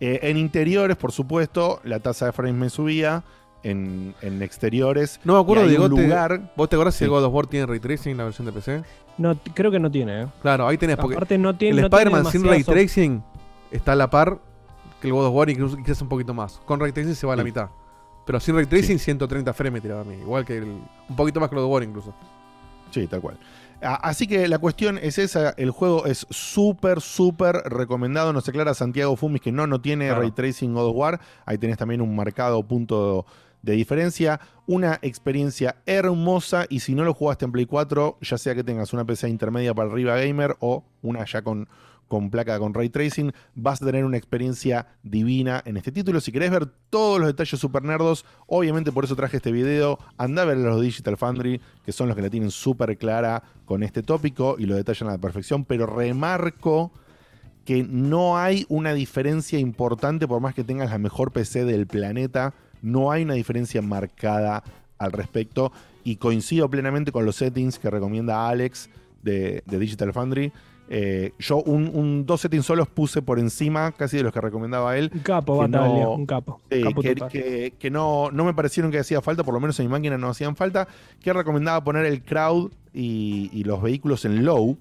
Eh, 0.00 0.18
en 0.22 0.36
interiores, 0.36 0.96
por 0.96 1.12
supuesto, 1.12 1.80
la 1.84 2.00
tasa 2.00 2.26
de 2.26 2.32
frames 2.32 2.54
me 2.54 2.70
subía. 2.70 3.22
En, 3.64 4.14
en 4.22 4.42
exteriores. 4.42 5.20
No 5.24 5.34
me 5.34 5.40
acuerdo 5.40 5.66
y 5.66 5.70
de 5.76 5.88
lugar. 5.88 6.52
¿Vos 6.56 6.68
te 6.68 6.74
acordás 6.76 6.94
si 6.94 6.98
Sí. 6.98 7.04
el 7.04 7.10
God 7.10 7.24
of 7.24 7.32
War 7.34 7.46
tiene 7.46 7.66
ray 7.66 7.78
tracing 7.78 8.16
la 8.16 8.24
versión 8.24 8.44
de 8.46 8.52
PC? 8.52 8.82
No, 9.18 9.38
creo 9.54 9.70
que 9.70 9.78
no 9.78 9.90
tiene, 9.90 10.22
¿eh? 10.22 10.26
Claro, 10.42 10.66
ahí 10.66 10.76
tenés 10.78 10.96
porque 10.96 11.14
Aparte 11.14 11.38
no 11.38 11.54
tiene- 11.56 11.76
el 11.76 11.88
no 11.90 11.96
Spider-Man 11.96 12.26
sin 12.32 12.44
ray 12.44 12.64
tracing 12.64 13.22
está 13.70 13.92
a 13.92 13.96
la 13.96 14.10
par 14.10 14.40
que 15.00 15.06
el 15.08 15.12
God 15.14 15.26
of 15.26 15.34
War 15.34 15.48
incluso 15.50 15.76
quizás 15.76 16.02
un 16.02 16.08
poquito 16.08 16.34
más. 16.34 16.60
Con 16.64 16.80
ray 16.80 16.90
tracing 16.92 17.14
se 17.14 17.26
va 17.26 17.34
a 17.34 17.36
la 17.36 17.42
Sí. 17.42 17.48
mitad. 17.48 17.68
Pero 18.26 18.40
sin 18.40 18.54
ray 18.56 18.66
tracing 18.66 18.98
130 18.98 19.52
frames 19.52 19.74
me 19.74 19.80
tiraba 19.80 20.00
a 20.00 20.04
mí, 20.04 20.14
igual 20.14 20.44
que 20.44 20.58
el, 20.58 20.64
un 20.64 21.16
poquito 21.16 21.38
más 21.40 21.48
que 21.48 21.54
el 21.56 21.60
God 21.60 21.66
of 21.68 21.72
War 21.74 21.82
incluso. 21.84 22.14
Sí, 22.90 23.06
tal 23.06 23.20
cual. 23.20 23.38
Así 23.80 24.28
que 24.28 24.46
la 24.46 24.58
cuestión 24.60 24.96
es 25.02 25.18
esa, 25.18 25.50
el 25.56 25.72
juego 25.72 26.06
es 26.06 26.24
súper, 26.30 27.00
súper 27.00 27.56
recomendado. 27.66 28.32
Nos 28.32 28.48
aclara 28.48 28.74
Santiago 28.74 29.16
Fumis 29.16 29.40
que 29.40 29.50
no, 29.50 29.66
no 29.66 29.80
tiene 29.80 30.06
Claro. 30.06 30.20
Ray 30.20 30.30
Tracing 30.30 30.72
God 30.72 30.86
of 30.90 30.96
War. 30.96 31.20
Ahí 31.46 31.58
tenés 31.58 31.78
también 31.78 32.00
un 32.00 32.14
marcado 32.14 32.62
punto 32.62 33.26
de 33.62 33.72
diferencia. 33.72 34.40
Una 34.66 34.98
experiencia 35.02 35.76
hermosa 35.86 36.66
y 36.68 36.80
si 36.80 36.94
no 36.94 37.04
lo 37.04 37.14
jugaste 37.14 37.44
en 37.44 37.52
Play 37.52 37.66
4, 37.66 38.18
ya 38.20 38.38
sea 38.38 38.54
que 38.54 38.64
tengas 38.64 38.92
una 38.92 39.04
PC 39.04 39.28
intermedia 39.28 39.74
para 39.74 39.90
arriba 39.90 40.16
gamer 40.16 40.56
o 40.60 40.84
una 41.02 41.24
ya 41.24 41.42
con, 41.42 41.68
con 42.12 42.30
placa 42.30 42.58
con 42.58 42.74
Ray 42.74 42.90
Tracing, 42.90 43.32
vas 43.54 43.80
a 43.80 43.86
tener 43.86 44.04
una 44.04 44.18
experiencia 44.18 44.86
divina 45.02 45.62
en 45.64 45.78
este 45.78 45.90
título. 45.90 46.20
Si 46.20 46.30
querés 46.30 46.50
ver 46.50 46.66
todos 46.90 47.18
los 47.18 47.28
detalles 47.28 47.58
super 47.58 47.82
nerdos, 47.82 48.26
obviamente 48.46 48.92
por 48.92 49.04
eso 49.04 49.16
traje 49.16 49.38
este 49.38 49.50
video, 49.50 49.98
anda 50.18 50.42
a 50.42 50.44
ver 50.44 50.58
los 50.58 50.80
Digital 50.80 51.16
Foundry, 51.16 51.60
que 51.84 51.92
son 51.92 52.08
los 52.08 52.16
que 52.16 52.22
la 52.22 52.30
tienen 52.30 52.50
súper 52.50 52.98
clara 52.98 53.42
con 53.64 53.82
este 53.82 54.02
tópico 54.02 54.56
y 54.58 54.66
lo 54.66 54.76
detallan 54.76 55.08
a 55.08 55.12
la 55.12 55.18
perfección, 55.18 55.64
pero 55.64 55.86
remarco 55.86 56.92
que 57.64 57.82
no 57.82 58.36
hay 58.36 58.66
una 58.68 58.92
diferencia 58.92 59.58
importante 59.58 60.28
por 60.28 60.40
más 60.40 60.54
que 60.54 60.64
tengas 60.64 60.90
la 60.90 60.98
mejor 60.98 61.32
PC 61.32 61.64
del 61.64 61.86
planeta, 61.86 62.54
no 62.82 63.10
hay 63.10 63.22
una 63.24 63.34
diferencia 63.34 63.80
marcada 63.82 64.62
al 64.98 65.12
respecto 65.12 65.72
y 66.04 66.16
coincido 66.16 66.68
plenamente 66.68 67.12
con 67.12 67.24
los 67.24 67.36
settings 67.36 67.78
que 67.78 67.88
recomienda 67.90 68.48
Alex 68.48 68.90
de, 69.22 69.62
de 69.66 69.78
Digital 69.78 70.12
Foundry. 70.12 70.52
Eh, 70.94 71.32
yo 71.38 71.62
un, 71.62 71.90
un- 71.94 72.26
dos 72.26 72.40
settings 72.42 72.66
solos 72.66 72.86
puse 72.88 73.22
por 73.22 73.38
encima 73.38 73.92
casi 73.92 74.18
de 74.18 74.24
los 74.24 74.32
que 74.32 74.40
recomendaba 74.40 74.98
él. 74.98 75.10
Un 75.14 75.20
capo, 75.20 75.56
Batalla, 75.56 75.86
no- 76.02 76.12
un 76.14 76.26
capo. 76.26 76.60
Capo 76.68 77.00
que, 77.00 77.14
total. 77.14 77.30
que- 77.30 77.74
que 77.78 77.90
no, 77.90 78.30
no 78.30 78.44
me 78.44 78.52
parecieron 78.52 78.90
que 78.92 78.98
hacía 78.98 79.22
falta, 79.22 79.42
por 79.44 79.54
lo 79.54 79.60
menos 79.60 79.78
en 79.80 79.86
mi 79.86 79.92
máquina 79.92 80.18
no 80.18 80.28
hacían 80.28 80.54
falta, 80.56 80.88
que 81.22 81.32
recomendaba 81.32 81.82
poner 81.82 82.04
el 82.04 82.22
crowd 82.22 82.72
y, 82.92 83.48
y 83.52 83.64
los 83.64 83.80
vehículos 83.80 84.24
en 84.26 84.44
low, 84.44 84.76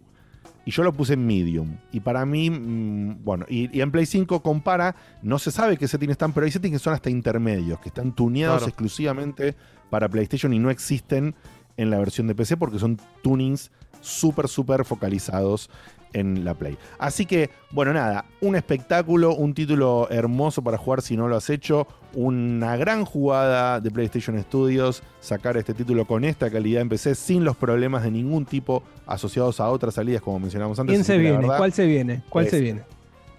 y 0.66 0.72
yo 0.72 0.84
lo 0.84 0.94
puse 0.94 1.14
en 1.14 1.26
medium. 1.26 1.78
Y 1.92 2.00
para 2.02 2.26
mí, 2.26 2.50
mm, 2.50 3.24
bueno, 3.24 3.46
y, 3.50 3.76
y 3.76 3.82
en 3.82 3.92
Play 3.92 4.06
5 4.06 4.42
compara, 4.44 4.96
no 5.22 5.40
se 5.40 5.52
sabe 5.52 5.78
qué 5.78 5.88
settings 5.88 6.12
están, 6.12 6.34
pero 6.34 6.46
hay 6.46 6.52
settings 6.52 6.74
que 6.74 6.80
son 6.80 6.94
hasta 6.94 7.10
intermedios, 7.10 7.80
que 7.80 7.90
están 7.90 8.14
tuneados 8.14 8.60
Claro. 8.60 8.70
exclusivamente 8.70 9.56
para 9.90 10.08
PlayStation 10.10 10.54
y 10.54 10.60
no 10.60 10.70
existen 10.70 11.36
en 11.78 11.90
la 11.90 11.98
versión 12.00 12.28
de 12.28 12.36
PC 12.36 12.58
porque 12.58 12.80
son 12.80 12.98
tunings 13.24 13.72
súper, 14.02 14.48
súper 14.48 14.86
focalizados 14.86 15.70
en 16.14 16.44
la 16.46 16.54
Play. 16.54 16.78
Así 17.00 17.26
que, 17.26 17.50
bueno, 17.72 17.94
nada, 17.94 18.26
un 18.42 18.56
espectáculo, 18.56 19.34
un 19.36 19.54
título 19.54 20.08
hermoso 20.10 20.62
para 20.62 20.78
jugar 20.78 21.02
si 21.02 21.16
no 21.18 21.28
lo 21.28 21.36
has 21.38 21.50
hecho, 21.50 21.88
una 22.14 22.76
gran 22.78 23.06
jugada 23.06 23.80
de 23.80 23.90
PlayStation 23.92 24.40
Studios, 24.42 25.04
sacar 25.22 25.56
este 25.58 25.74
título 25.74 26.06
con 26.06 26.24
esta 26.26 26.50
calidad 26.50 26.82
en 26.82 26.90
PC 26.90 27.16
sin 27.16 27.44
los 27.46 27.56
problemas 27.56 28.04
de 28.04 28.12
ningún 28.12 28.46
tipo 28.46 28.84
asociados 29.08 29.60
a 29.60 29.70
otras 29.70 29.94
salidas 29.94 30.22
como 30.22 30.40
mencionamos 30.40 30.78
antes. 30.80 30.94
¿Quién 30.94 31.04
se 31.06 31.18
viene? 31.18 31.38
verdad, 31.38 31.58
¿Cuál 31.58 31.74
se 31.74 31.86
viene? 31.86 32.22
¿Cuál 32.30 32.46
es- 32.46 32.52
se 32.52 32.60
viene? 32.62 32.82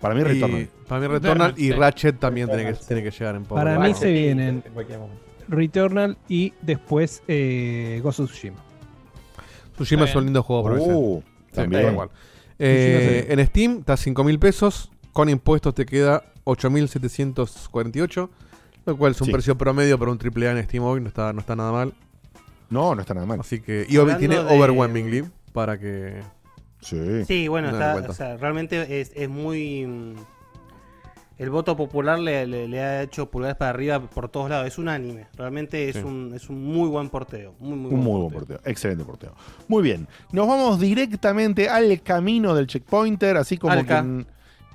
Para 0.01 0.15
mí 0.17 0.21
Y 0.23 0.25
Returnal. 0.25 0.69
para 0.89 1.01
mí 1.01 1.07
Returnal 1.07 1.55
y 1.57 1.61
Sí. 1.67 1.73
Ratchet 1.73 2.19
también 2.19 2.49
tiene 2.49 2.65
que, 2.65 2.73
tiene 2.73 3.03
que 3.05 3.11
llegar 3.13 3.37
en 3.37 3.43
poco. 3.45 3.55
Para 3.55 3.79
mí 3.79 3.95
se 3.95 4.11
vienen. 4.11 4.65
Returnal 5.49 6.17
y 6.29 6.53
después 6.63 7.23
eh, 7.29 8.01
Ghost 8.03 8.21
of 8.21 8.31
Tsushima. 8.31 8.57
Tsushima 9.77 10.05
es 10.05 10.15
un 10.17 10.25
lindo 10.25 10.43
juego 10.43 10.63
para. 10.65 10.77
Uh, 10.81 11.23
Sí, 11.53 11.57
también. 11.57 11.83
tal 11.85 11.95
cual. 11.95 12.09
Eh, 12.65 13.27
en 13.29 13.47
Steam 13.47 13.79
está 13.81 13.97
5 13.97 14.25
mil 14.25 14.39
pesos. 14.39 14.91
Con 15.13 15.29
impuestos 15.29 15.75
te 15.75 15.85
queda 15.85 16.25
8.748. 16.45 18.29
Lo 18.85 18.97
cual 18.97 19.13
es 19.13 19.21
un 19.21 19.27
Sí. 19.27 19.33
precio 19.33 19.57
promedio 19.57 19.99
para 19.99 20.11
un 20.11 20.19
AAA 20.19 20.53
en 20.59 20.65
Steam 20.65 20.83
hoy. 20.85 21.01
No 21.01 21.09
está, 21.09 21.33
no 21.33 21.41
está 21.41 21.55
nada 21.57 21.71
mal. 21.73 21.93
No, 22.71 22.95
no 22.95 23.01
está 23.01 23.15
nada 23.15 23.27
mal. 23.27 23.41
Así 23.41 23.61
que. 23.61 23.87
Y 23.89 23.97
Hablando 23.97 24.19
tiene 24.19 24.37
de- 24.43 24.57
overwhelmingly. 24.57 25.25
Para 25.53 25.79
que. 25.79 26.21
Sí. 26.81 27.25
Sí, 27.27 27.47
bueno, 27.49 27.71
No, 27.71 27.79
está, 27.79 28.11
o 28.11 28.15
sea, 28.15 28.37
realmente 28.39 29.01
es, 29.01 29.13
es 29.15 29.29
muy... 29.29 30.17
El 31.39 31.51
voto 31.51 31.77
popular 31.77 32.19
le, 32.19 32.47
le- 32.47 32.69
le 32.69 32.81
ha 32.81 33.03
hecho 33.03 33.31
pulgares 33.31 33.57
para 33.57 33.71
arriba 33.71 34.01
por 34.01 34.29
todos 34.29 34.49
lados. 34.51 34.67
Es 34.67 34.79
unánime. 34.79 35.27
Realmente 35.37 35.89
es, 35.89 35.97
Sí. 35.97 36.03
un, 36.03 36.33
es 36.35 36.49
un 36.51 36.63
muy 36.65 36.89
buen 36.89 37.09
porteo. 37.09 37.55
Muy, 37.59 37.71
muy 37.77 37.85
Un 37.87 37.91
buen 37.91 38.03
muy 38.03 38.21
buen 38.21 38.33
porteo, 38.33 38.61
excelente 38.65 39.05
porteo. 39.05 39.33
Muy 39.69 39.83
bien, 39.83 40.07
nos 40.31 40.47
vamos 40.47 40.79
directamente 40.79 41.69
al 41.69 42.01
camino 42.03 42.55
del 42.55 42.67
checkpointer, 42.67 43.37
así 43.37 43.59
como 43.59 43.73
Alca. 43.73 44.01
quien, 44.03 44.27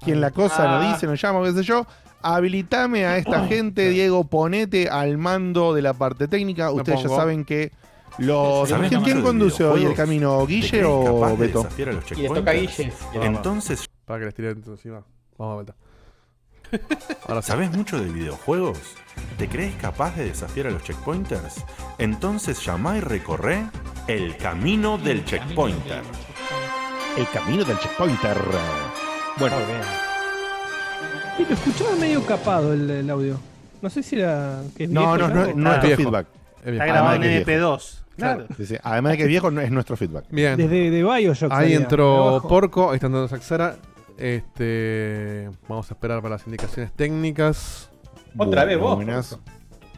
quien 0.04 0.20
la 0.22 0.32
cosa 0.32 0.64
Ah. 0.78 0.80
nos 0.84 0.94
dice, 0.94 1.06
nos 1.08 1.22
llama, 1.22 1.44
qué 1.46 1.54
sé 1.54 1.64
yo. 1.64 1.86
Habilitame 2.22 3.06
a 3.06 3.18
esta 3.18 3.46
gente, 3.48 3.90
Diego, 3.90 4.24
ponete 4.26 4.90
al 4.90 5.18
mando 5.18 5.74
de 5.74 5.82
la 5.82 5.94
parte 5.94 6.28
técnica. 6.28 6.68
Me 6.72 6.78
Ustedes 6.78 7.04
ya 7.04 7.10
saben 7.10 7.46
que 7.46 7.72
los... 8.18 8.68
¿Sabés 8.68 8.90
¿Quién, 9.04 9.22
conduce 9.22 9.64
hoy 9.64 9.86
el 9.86 9.94
camino, 9.94 10.40
¿Te 10.46 10.54
Guille 10.54 10.84
o 10.84 11.38
Beto? 11.38 11.60
desafiar 11.64 11.90
a 11.90 11.92
los 11.94 12.12
Y 12.12 12.16
le 12.24 12.28
toca 12.30 12.52
a? 12.52 12.54
Guille. 12.56 12.92
Entonces, 13.22 13.88
Para 14.06 14.20
que 14.20 14.26
les 14.26 14.34
tire 14.36 14.50
encima. 14.50 15.04
Vamos 15.38 15.52
a 15.52 15.56
vuelta. 15.56 15.76
Ahora 17.28 17.42
sí. 17.42 17.48
¿sabés 17.48 17.72
mucho 17.72 18.00
de 18.00 18.10
videojuegos? 18.10 18.78
¿Te 19.38 19.48
crees 19.48 19.76
capaz 19.76 20.16
de 20.16 20.26
desafiar 20.26 20.68
a 20.68 20.72
los 20.72 20.84
checkpointers? 20.84 21.64
Entonces 21.98 22.64
llama 22.66 22.98
y 22.98 23.02
recorre 23.02 23.66
el 24.08 24.36
camino 24.38 24.98
del 24.98 25.26
checkpointer. 25.26 26.02
El 27.18 27.28
camino 27.30 27.64
del 27.64 27.78
checkpointer. 27.80 28.38
Bueno. 29.38 29.56
Y 31.40 31.44
lo 31.46 31.54
escuchaba 31.54 31.96
medio 31.96 32.26
capado 32.26 32.74
el, 32.74 32.90
el 32.90 33.10
audio. 33.10 33.40
No 33.82 33.90
sé 33.90 34.02
si 34.04 34.20
era. 34.20 34.62
Que 34.76 34.86
es 34.86 34.90
no, 34.90 35.02
viejo 35.02 35.18
no, 35.18 35.28
ya 35.48 35.54
no, 35.54 35.70
o- 35.70 35.74
es 35.76 35.82
viejo. 35.84 36.02
feedback. 36.04 36.28
Es 36.60 36.72
bien. 36.72 36.74
Está 36.76 36.84
Además 36.84 36.94
grabado 36.96 37.10
de 37.10 37.16
en 37.16 37.22
que 37.22 37.40
es 37.40 37.46
viejo. 37.46 37.62
MP2. 37.78 37.98
Claro. 38.18 38.46
Sí, 38.58 38.66
sí. 38.66 38.76
Además 38.82 39.12
de 39.12 39.18
que 39.18 39.24
es 39.24 39.30
viejo, 39.30 39.52
no- 39.52 39.62
es 39.62 39.72
nuestro 39.72 39.98
feedback. 39.98 40.26
Bien. 40.32 40.58
Desde 40.58 40.90
de 40.90 41.04
Bioshock. 41.04 41.52
Ahí 41.52 41.58
salía, 41.66 41.78
entró 41.78 42.28
abajo. 42.30 42.48
Porco, 42.48 42.90
ahí 42.90 42.96
está 42.96 43.06
entrando 43.08 43.28
Saxara. 43.28 43.76
Este. 44.18 45.50
Vamos 45.68 45.90
a 45.92 45.94
esperar 45.94 46.22
para 46.22 46.36
las 46.36 46.46
indicaciones 46.48 46.92
técnicas. 46.94 47.90
Otra 48.38 48.66
vez 48.66 48.80
vos. 48.80 48.96
Buenas. 48.96 49.38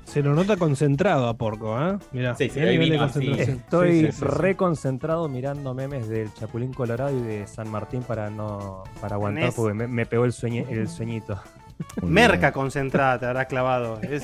Se 0.05 0.23
lo 0.23 0.33
nota 0.33 0.57
concentrado 0.57 1.27
a 1.27 1.37
Porco, 1.37 1.79
¿eh? 1.79 1.97
Mirá. 2.11 2.33
Sí, 2.35 2.49
sí, 2.49 2.59
nivel 2.59 2.79
de 2.79 2.85
vino 2.85 2.97
concentración. 2.99 3.57
Estoy 3.57 3.91
Sí, 3.91 4.05
sí, 4.07 4.11
sí, 4.11 4.17
sí. 4.19 4.25
reconcentrado 4.25 5.29
mirando 5.29 5.73
memes 5.75 6.07
del 6.09 6.33
Chapulín 6.33 6.73
Colorado 6.73 7.15
y 7.15 7.21
de 7.21 7.45
San 7.47 7.69
Martín 7.69 8.01
para 8.01 8.29
no 8.31 8.83
para 8.99 9.15
aguantar 9.17 9.43
Tenés- 9.51 9.55
porque 9.55 9.73
me, 9.75 9.87
me 9.87 10.05
pegó 10.07 10.25
el, 10.25 10.33
sueño, 10.33 10.65
el 10.67 10.87
sueñito. 10.89 11.39
Merca 12.01 12.51
concentrada 12.51 13.19
te 13.19 13.25
habrá 13.27 13.45
clavado. 13.45 13.99
Es, 14.01 14.23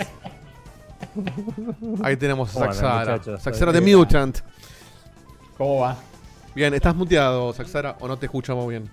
Ahí 2.04 2.18
tenemos 2.18 2.54
a 2.56 2.60
Bueno, 2.60 2.74
Saxara. 2.74 3.40
Saxara 3.40 3.72
de. 3.72 3.82
Mutant. 3.82 4.40
¿Cómo 5.58 5.82
va? 5.82 5.96
Bien, 6.56 6.74
¿estás 6.74 6.96
muteado, 6.96 7.54
Saxara, 7.54 7.96
o 8.00 8.08
no 8.08 8.18
te 8.18 8.26
escuchamos 8.26 8.68
bien? 8.68 8.90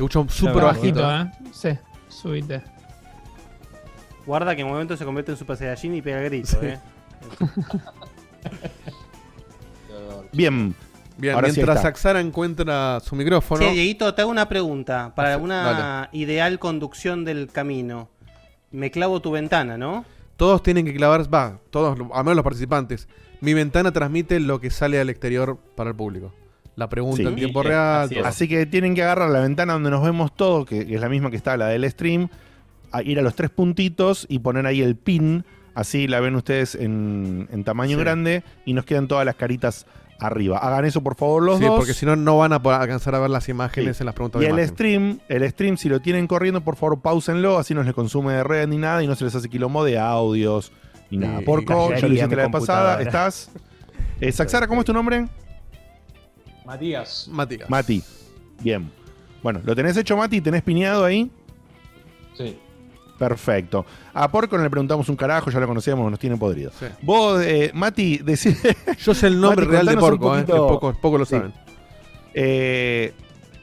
Te 0.00 0.04
escucho 0.04 0.26
súper 0.30 0.62
bajito. 0.62 1.02
bajito, 1.02 1.44
¿eh? 1.44 1.50
Sí, 1.52 1.68
subite. 2.08 2.62
Guarda 4.24 4.54
que 4.54 4.62
en 4.62 4.68
un 4.68 4.72
momento 4.72 4.96
se 4.96 5.04
convierte 5.04 5.32
en 5.32 5.36
Super 5.36 5.58
Saiyajin 5.58 5.94
y 5.94 6.00
pega 6.00 6.20
grito, 6.20 6.56
eh. 6.62 6.78
Bien. 10.32 10.74
Bien, 11.18 11.34
Ahora 11.34 11.48
sí 11.48 11.56
mientras 11.56 11.76
está. 11.76 11.88
Saxara 11.88 12.20
encuentra 12.20 12.98
su 13.00 13.14
micrófono. 13.14 13.60
Che, 13.60 13.72
Dieguito, 13.72 14.14
te 14.14 14.22
hago 14.22 14.30
una 14.30 14.48
pregunta. 14.48 15.12
Para 15.14 15.36
una 15.36 15.62
dale. 15.64 16.08
ideal 16.12 16.58
conducción 16.58 17.26
del 17.26 17.48
camino, 17.52 18.08
me 18.70 18.90
clavo 18.90 19.20
tu 19.20 19.32
ventana, 19.32 19.76
¿no? 19.76 20.06
Todos 20.36 20.62
tienen 20.62 20.86
que 20.86 20.94
clavar, 20.94 21.26
va, 21.32 21.58
todos, 21.68 21.98
al 21.98 22.24
menos 22.24 22.36
los 22.36 22.44
participantes. 22.44 23.06
Mi 23.42 23.52
ventana 23.52 23.92
transmite 23.92 24.40
lo 24.40 24.62
que 24.62 24.70
sale 24.70 24.98
al 24.98 25.10
exterior 25.10 25.58
para 25.74 25.90
el 25.90 25.96
público. 25.96 26.32
La 26.80 26.88
pregunta 26.88 27.18
Sí. 27.18 27.26
en 27.28 27.34
tiempo 27.36 27.62
real. 27.62 28.08
todo. 28.08 28.24
Así 28.26 28.48
que 28.48 28.64
tienen 28.66 28.94
que 28.94 29.02
agarrar 29.02 29.28
la 29.30 29.40
ventana 29.40 29.74
donde 29.74 29.90
nos 29.90 30.02
vemos 30.02 30.34
todos, 30.34 30.66
que, 30.66 30.86
que 30.86 30.94
es 30.94 31.00
la 31.00 31.08
misma 31.08 31.30
que 31.30 31.36
está 31.36 31.56
la 31.56 31.66
del 31.68 31.88
stream, 31.90 32.28
a 32.90 33.02
ir 33.02 33.18
a 33.18 33.22
los 33.22 33.34
tres 33.34 33.50
puntitos 33.50 34.26
y 34.28 34.38
poner 34.40 34.66
ahí 34.66 34.80
el 34.82 34.96
pin. 34.96 35.44
Así 35.74 36.08
la 36.08 36.20
ven 36.20 36.34
ustedes 36.36 36.74
en, 36.74 37.48
en 37.52 37.64
tamaño 37.64 37.96
Sí. 37.96 38.02
grande 38.02 38.42
y 38.64 38.72
nos 38.72 38.84
quedan 38.86 39.06
todas 39.08 39.24
las 39.26 39.36
caritas 39.36 39.86
arriba. 40.18 40.58
Hagan 40.58 40.84
eso 40.84 41.02
por 41.02 41.16
favor 41.16 41.42
los 41.42 41.58
sí, 41.58 41.64
dos. 41.64 41.76
porque 41.76 41.94
si 41.94 42.04
no, 42.06 42.16
no 42.16 42.36
van 42.38 42.52
a 42.52 42.60
poder 42.62 42.80
alcanzar 42.80 43.14
a 43.14 43.18
ver 43.20 43.30
las 43.30 43.48
imágenes 43.48 44.00
en 44.00 44.06
las 44.06 44.14
preguntas 44.14 44.40
Y 44.40 44.44
de 44.44 44.50
el 44.50 44.54
imagen. 44.56 44.74
stream, 44.74 45.18
el 45.28 45.50
stream, 45.50 45.76
si 45.76 45.88
lo 45.88 46.00
tienen 46.00 46.26
corriendo, 46.26 46.60
por 46.62 46.76
favor, 46.76 47.00
pausenlo, 47.00 47.58
así 47.58 47.72
no 47.74 47.82
les 47.82 47.94
consume 47.94 48.32
de 48.32 48.42
red 48.44 48.68
ni 48.68 48.76
nada 48.78 49.02
y 49.02 49.06
no 49.06 49.14
se 49.16 49.24
les 49.24 49.34
hace 49.34 49.48
quilombo 49.48 49.84
de 49.84 49.98
audios 49.98 50.72
ni 51.10 51.18
nada. 51.18 51.40
Porco, 51.42 51.90
ya 51.94 52.06
lo 52.08 52.14
hiciste 52.14 52.36
la 52.36 52.42
vez 52.44 52.52
pasada, 52.52 53.00
estás. 53.02 53.50
Eh, 54.20 54.32
Saxara, 54.32 54.66
¿cómo 54.66 54.80
es 54.82 54.84
tu 54.86 54.92
nombre? 54.92 55.26
Matías. 56.70 57.26
Matías. 57.28 57.68
Mati. 57.68 58.00
Bien. 58.60 58.90
Bueno, 59.42 59.60
¿lo 59.64 59.74
tenés 59.74 59.96
hecho, 59.96 60.16
Mati? 60.16 60.40
¿Tenés 60.40 60.62
piñado 60.62 61.04
ahí? 61.04 61.28
Sí. 62.38 62.56
Perfecto. 63.18 63.84
A 64.14 64.30
Porco 64.30 64.56
no 64.56 64.62
le 64.62 64.70
preguntamos 64.70 65.08
un 65.08 65.16
carajo, 65.16 65.50
ya 65.50 65.58
lo 65.58 65.66
conocíamos, 65.66 66.08
nos 66.08 66.20
tiene 66.20 66.36
podrido. 66.36 66.70
Vos, 67.02 67.42
eh, 67.42 67.72
Mati, 67.74 68.18
decís. 68.18 68.56
Yo 69.04 69.14
sé 69.14 69.26
el 69.26 69.40
nombre 69.40 69.66
real 69.66 69.84
de 69.84 69.96
Porco, 69.96 70.38
eh, 70.38 70.44
que 70.44 70.52
poco- 70.52 70.94
poco 71.00 71.18
lo 71.18 71.24
saben. 71.24 71.52
Eh, 72.34 73.12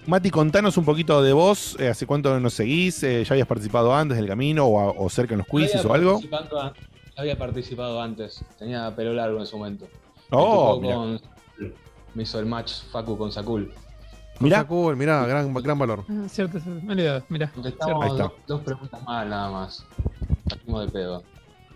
Mati, 0.06 0.30
contanos 0.30 0.76
un 0.78 0.84
poquito 0.84 1.22
de 1.24 1.32
vos. 1.32 1.78
eh, 1.80 1.88
¿Hace 1.88 2.06
cuánto 2.06 2.38
nos 2.42 2.54
seguís? 2.56 3.02
Eh, 3.04 3.24
¿Ya 3.24 3.34
habías 3.34 3.48
participado 3.48 3.96
antes 3.96 4.18
del 4.18 4.28
camino 4.28 4.66
o, 4.66 4.80
a- 4.82 4.92
o 4.92 5.10
cerca 5.10 5.34
en 5.34 5.38
los 5.40 5.48
quizzes 5.48 5.76
Había 5.86 5.92
o 5.92 5.94
algo? 5.94 6.22
an- 6.62 6.74
Había 7.16 7.38
participado 7.38 8.02
antes. 8.02 8.44
Tenía 8.60 8.94
pelo 8.96 9.14
largo 9.14 9.40
en 9.40 9.46
su 9.46 9.58
momento. 9.58 9.88
Oh, 10.30 10.82
con- 10.82 11.22
me 12.18 12.24
hizo 12.24 12.40
el 12.40 12.48
match 12.48 12.82
Facu 12.92 13.16
con 13.16 13.32
Sakul. 13.32 13.72
Mirá. 14.40 14.64
Cool, 14.66 14.96
mirá, 14.96 15.26
gran, 15.28 15.54
gran 15.54 15.78
valor. 15.78 16.04
Ah, 16.10 16.26
cierto, 16.28 16.60
cierto. 16.60 16.82
Me 16.84 16.90
he 16.90 16.96
olvidado, 16.96 17.24
mirá. 17.30 17.52
Contestamos 17.52 18.18
dos, 18.18 18.32
dos 18.48 18.62
preguntas 18.62 19.02
más 19.04 19.28
nada 19.28 19.50
más. 19.52 19.86
Salimos 20.50 20.86
de 20.88 20.92
pedo. 20.92 21.24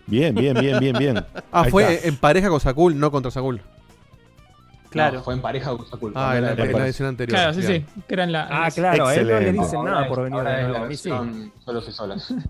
Bien, 0.06 0.34
bien, 0.34 0.54
bien, 0.58 0.78
bien, 0.80 0.96
bien. 0.98 1.16
Ah, 1.52 1.62
Ahí 1.62 1.70
fue 1.70 1.94
está. 1.94 2.08
en 2.08 2.16
pareja 2.16 2.48
con 2.48 2.58
Sakul, 2.60 2.98
no 2.98 3.10
contra 3.12 3.30
Sakul. 3.30 3.60
Claro. 4.90 5.22
fue 5.22 5.34
en 5.34 5.40
pareja 5.40 5.70
con 5.76 5.86
Sakul. 5.88 6.12
Ah, 6.16 6.36
en 6.36 6.42
la, 6.44 6.52
en 6.52 6.72
la 6.72 6.84
edición 6.86 7.08
anterior. 7.08 7.36
Claro, 7.38 7.54
sí, 7.54 7.62
sí. 7.62 7.84
Que 8.08 8.14
eran 8.14 8.32
la. 8.32 8.48
Ah, 8.50 8.68
claro, 8.70 9.06
a 9.06 9.14
él 9.14 9.28
no 9.28 9.38
le 9.40 9.52
dicen 9.52 9.84
nada 9.84 10.08
por 10.08 10.22
venir 10.24 10.38
Ahora 10.38 10.50
de 10.50 10.56
es 10.62 10.68
nuevo. 10.68 10.78
la 10.80 10.84
A 10.84 10.88
mí 10.88 10.96
sí. 10.96 11.10
solos 11.64 11.88
y 11.88 11.92
solas. 11.92 12.34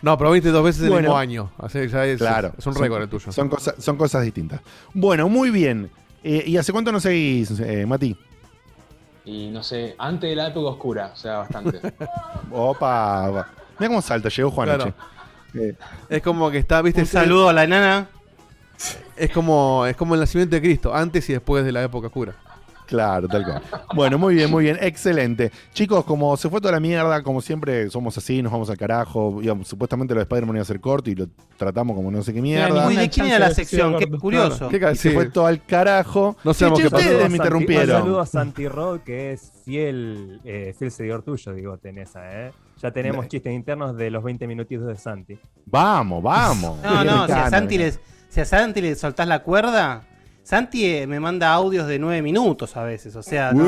No, 0.00 0.16
pero 0.16 0.30
viste 0.30 0.50
dos 0.50 0.62
veces 0.62 0.82
en 0.82 0.86
el 0.86 0.92
Bueno. 0.92 1.08
mismo 1.08 1.18
año. 1.18 1.50
Así 1.58 1.80
que 1.80 1.88
ya 1.88 2.04
es, 2.04 2.18
Claro. 2.18 2.52
es 2.56 2.64
un 2.68 2.74
récord 2.76 3.02
el 3.02 3.08
tuyo. 3.08 3.32
Son, 3.32 3.48
cosas, 3.48 3.74
son 3.82 3.96
cosas 3.96 4.22
distintas. 4.22 4.60
Bueno, 4.94 5.28
muy 5.28 5.50
bien. 5.50 5.90
Eh, 6.22 6.44
¿Y 6.46 6.56
hace 6.56 6.72
cuánto 6.72 6.90
nos 6.92 7.02
seguís, 7.02 7.58
eh, 7.60 7.86
Mati? 7.86 8.16
Y 9.24 9.48
no 9.50 9.62
sé, 9.62 9.94
antes 9.98 10.30
de 10.30 10.36
la 10.36 10.48
época 10.48 10.70
oscura, 10.70 11.10
o 11.12 11.16
sea, 11.16 11.38
bastante. 11.38 11.80
Opa. 12.50 13.48
Mira 13.78 13.88
cómo 13.88 14.02
salta, 14.02 14.28
llegó 14.28 14.50
Juan 14.50 14.66
Claro. 14.68 14.84
H. 14.84 14.94
Eh, 15.54 15.74
Es 16.08 16.22
como 16.22 16.50
que 16.50 16.58
está, 16.58 16.82
viste. 16.82 17.02
Un 17.02 17.06
saludo 17.06 17.48
a 17.48 17.52
la 17.52 17.66
nana. 17.66 18.08
Es 19.16 19.30
como, 19.30 19.84
es 19.86 19.96
como 19.96 20.14
el 20.14 20.20
nacimiento 20.20 20.54
de 20.56 20.62
Cristo, 20.62 20.94
antes 20.94 21.28
y 21.28 21.32
después 21.32 21.64
de 21.64 21.72
la 21.72 21.82
época 21.82 22.06
oscura. 22.08 22.34
Claro, 22.88 23.28
tal 23.28 23.44
cual. 23.44 23.62
Bueno, 23.94 24.16
muy 24.18 24.34
bien, 24.34 24.50
muy 24.50 24.64
bien, 24.64 24.78
excelente. 24.80 25.52
Chicos, 25.74 26.04
como 26.06 26.34
se 26.38 26.48
fue 26.48 26.58
toda 26.58 26.72
la 26.72 26.80
mierda, 26.80 27.22
como 27.22 27.42
siempre 27.42 27.90
somos 27.90 28.16
así, 28.16 28.40
nos 28.42 28.50
vamos 28.50 28.70
al 28.70 28.78
carajo. 28.78 29.36
Digamos, 29.40 29.68
supuestamente 29.68 30.14
lo 30.14 30.20
de 30.20 30.22
Spider-Man 30.22 30.56
iba 30.56 30.62
a 30.62 30.64
ser 30.64 30.80
corto 30.80 31.10
y 31.10 31.14
lo 31.14 31.26
tratamos 31.58 31.94
como 31.94 32.10
no 32.10 32.22
sé 32.22 32.32
qué 32.32 32.40
mierda. 32.40 32.86
Uy, 32.86 32.96
¿de 32.96 33.10
quién 33.10 33.26
era 33.26 33.38
la 33.40 33.50
sección? 33.54 33.96
Qué 33.98 34.08
curioso. 34.10 34.68
Claro. 34.70 34.92
Y 34.92 34.96
se 34.96 35.10
fue 35.12 35.26
todo 35.30 35.46
al 35.46 35.62
carajo. 35.62 36.34
No 36.44 36.54
sabemos 36.54 36.78
Sí, 36.78 36.84
qué 36.84 36.90
pasó. 36.90 37.02
ustedes 37.04 37.20
me 37.24 37.26
Un 37.28 37.36
interrumpieron. 37.36 38.00
saludo 38.00 38.20
a 38.20 38.26
Santi 38.26 38.66
Rod, 38.68 39.00
que 39.00 39.32
es 39.32 39.52
fiel, 39.66 40.40
eh, 40.44 40.74
fiel 40.78 40.90
seguidor 40.90 41.22
tuyo, 41.22 41.52
digo, 41.52 41.76
Tenesa, 41.76 42.20
¿eh? 42.46 42.52
Ya 42.80 42.90
tenemos 42.90 43.24
Ne- 43.24 43.28
chistes 43.28 43.52
internos 43.52 43.96
de 43.98 44.10
los 44.10 44.24
20 44.24 44.46
minutitos 44.46 44.86
de 44.86 44.96
Santi. 44.96 45.38
Vamos, 45.66 46.22
vamos. 46.22 46.78
No, 46.82 47.04
no, 47.04 47.26
si 47.26 47.32
a, 47.32 47.50
Santi 47.50 47.76
les, 47.76 48.00
si 48.30 48.40
a 48.40 48.44
Santi 48.46 48.80
le 48.80 48.94
soltás 48.94 49.28
la 49.28 49.42
cuerda, 49.42 50.04
Santi 50.48 50.86
eh, 50.86 51.06
me 51.06 51.20
manda 51.20 51.52
audios 51.52 51.86
de 51.86 51.98
nueve 51.98 52.22
minutos 52.22 52.74
a 52.74 52.82
veces, 52.82 53.14
o 53.16 53.22
sea... 53.22 53.52
no-. 53.52 53.64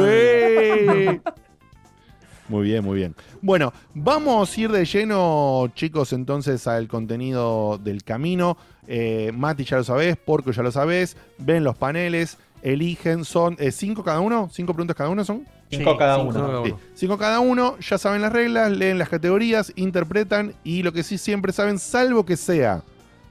Muy 2.48 2.64
bien, 2.64 2.82
muy 2.82 2.96
bien. 2.96 3.14
Bueno, 3.42 3.74
vamos 3.92 4.56
a 4.56 4.60
ir 4.62 4.72
de 4.72 4.86
lleno, 4.86 5.70
chicos, 5.74 6.14
entonces 6.14 6.66
al 6.66 6.88
contenido 6.88 7.76
del 7.76 8.02
camino. 8.02 8.56
Eh, 8.88 9.30
Mati 9.34 9.64
ya 9.64 9.76
lo 9.76 9.84
sabés, 9.84 10.16
Porco 10.16 10.52
ya 10.52 10.62
lo 10.62 10.72
sabés. 10.72 11.18
Ven 11.36 11.64
los 11.64 11.76
paneles, 11.76 12.38
eligen, 12.62 13.26
son 13.26 13.56
eh, 13.58 13.72
cinco 13.72 14.02
cada 14.02 14.20
uno, 14.20 14.48
cinco 14.50 14.72
preguntas 14.72 14.96
cada 14.96 15.10
uno 15.10 15.22
son. 15.22 15.46
Cinco 15.68 15.98
cada 15.98 16.16
cinco 16.16 16.30
uno. 16.30 16.40
cada 16.40 16.64
Sí, 16.64 16.70
uno. 16.70 16.80
cinco 16.94 17.18
cada 17.18 17.40
uno, 17.40 17.78
ya 17.80 17.98
saben 17.98 18.22
las 18.22 18.32
reglas, 18.32 18.72
leen 18.72 18.98
las 18.98 19.10
categorías, 19.10 19.70
interpretan 19.76 20.54
y 20.64 20.82
lo 20.82 20.94
que 20.94 21.02
sí 21.02 21.18
siempre 21.18 21.52
saben, 21.52 21.78
salvo 21.78 22.24
que 22.24 22.38
sea 22.38 22.84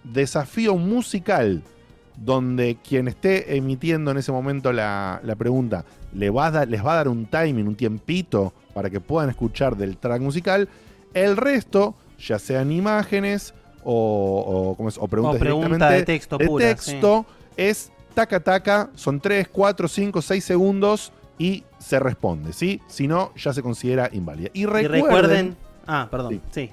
desafío 0.03 0.75
musical, 0.75 1.63
donde 2.23 2.77
quien 2.87 3.07
esté 3.07 3.55
emitiendo 3.55 4.11
en 4.11 4.17
ese 4.17 4.31
momento 4.31 4.71
la, 4.73 5.21
la 5.23 5.35
pregunta 5.35 5.85
le 6.13 6.29
va 6.29 6.47
a 6.47 6.51
dar- 6.51 6.67
les 6.67 6.85
va 6.85 6.93
a 6.93 6.95
dar 6.97 7.07
un 7.07 7.25
timing, 7.27 7.67
un 7.67 7.75
tiempito 7.75 8.53
para 8.73 8.89
que 8.89 8.99
puedan 8.99 9.29
escuchar 9.29 9.75
del 9.77 9.97
track 9.97 10.21
musical. 10.21 10.67
El 11.13 11.37
resto, 11.37 11.95
ya 12.19 12.37
sean 12.39 12.71
imágenes 12.71 13.53
o, 13.83 14.43
o, 14.71 14.75
¿cómo 14.75 14.89
es? 14.89 14.97
o 14.97 15.07
preguntas 15.07 15.37
O 15.37 15.39
pregunta 15.39 15.67
directamente 15.67 15.93
de 15.99 16.03
texto 16.03 16.37
pura, 16.37 16.65
texto, 16.65 17.25
es 17.55 17.91
taca 18.13 18.39
taca, 18.39 18.89
son 18.95 19.19
3, 19.21 19.47
4, 19.47 19.87
5, 19.87 20.21
6 20.21 20.43
segundos 20.43 21.13
y 21.37 21.63
se 21.77 21.99
responde, 21.99 22.51
¿sí? 22.51 22.81
Si 22.87 23.07
no, 23.07 23.31
ya 23.37 23.53
se 23.53 23.61
considera 23.63 24.09
inválida. 24.11 24.49
Y 24.53 24.63
Y 24.63 24.65
recuerden... 24.65 25.55
Ah, 25.87 26.07
perdón, 26.11 26.41
sí. 26.51 26.69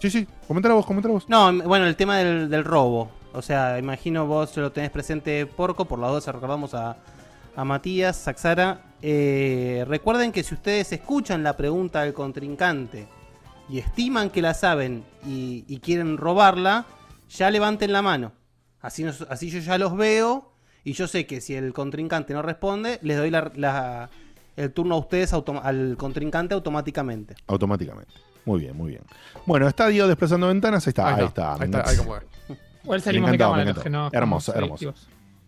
Sí, 0.00 0.10
sí, 0.10 0.26
comentala 0.48 0.74
vos, 0.74 0.86
comentala 0.86 1.14
vos. 1.14 1.28
No, 1.28 1.52
bueno, 1.64 1.86
el 1.86 1.96
tema 1.96 2.16
del, 2.18 2.48
del 2.50 2.64
robo. 2.64 3.10
O 3.36 3.42
sea, 3.42 3.78
imagino 3.78 4.26
vos 4.26 4.56
lo 4.56 4.72
tenés 4.72 4.90
presente, 4.90 5.44
Porco, 5.46 5.84
por 5.84 5.98
las 5.98 6.10
dos 6.10 6.26
recordamos 6.26 6.72
a, 6.74 6.96
a 7.54 7.64
Matías, 7.64 8.16
Saxara. 8.16 8.80
Eh, 9.02 9.84
recuerden 9.86 10.32
que 10.32 10.42
si 10.42 10.54
ustedes 10.54 10.90
escuchan 10.92 11.42
la 11.42 11.54
pregunta 11.56 12.02
del 12.02 12.14
contrincante 12.14 13.06
y 13.68 13.78
estiman 13.78 14.30
que 14.30 14.40
la 14.40 14.54
saben 14.54 15.04
y, 15.26 15.64
y 15.68 15.80
quieren 15.80 16.16
robarla, 16.16 16.86
ya 17.28 17.50
levanten 17.50 17.92
la 17.92 18.00
mano. 18.00 18.32
Así, 18.80 19.04
nos- 19.04 19.22
así 19.28 19.50
yo 19.50 19.58
ya 19.58 19.76
los 19.76 19.94
veo 19.96 20.52
y 20.82 20.94
yo 20.94 21.06
sé 21.06 21.26
que 21.26 21.42
si 21.42 21.54
el 21.54 21.74
contrincante 21.74 22.32
no 22.32 22.40
responde, 22.40 22.98
les 23.02 23.18
doy 23.18 23.30
la- 23.30 23.52
la- 23.54 24.08
el 24.56 24.72
turno 24.72 24.94
a 24.94 24.98
ustedes 24.98 25.34
al 25.34 25.96
contrincante 25.98 26.54
automáticamente. 26.54 27.34
Automáticamente. 27.48 28.14
Muy 28.46 28.60
bien, 28.60 28.74
muy 28.76 28.90
bien. 28.92 29.02
Bueno, 29.44 29.68
está 29.68 29.88
Diego 29.88 30.08
desplazando 30.08 30.48
ventanas. 30.48 30.86
Ahí 30.86 30.90
está, 30.90 31.08
ahí, 31.08 31.14
Ahí 31.20 31.26
está. 31.26 31.52
está, 31.52 31.62
ahí 31.64 31.68
está, 31.70 31.90
ahí 31.90 31.96
como 31.98 32.16
es. 32.16 32.22
Igual 32.86 32.98
Me 32.98 33.04
salimos 33.04 33.30
de 33.32 33.38
cámara 33.38 33.64
me 33.64 33.72
los 33.74 33.82
que 33.82 33.90
no. 33.90 34.08
Hermoso, 34.12 34.54
hermoso. 34.54 34.94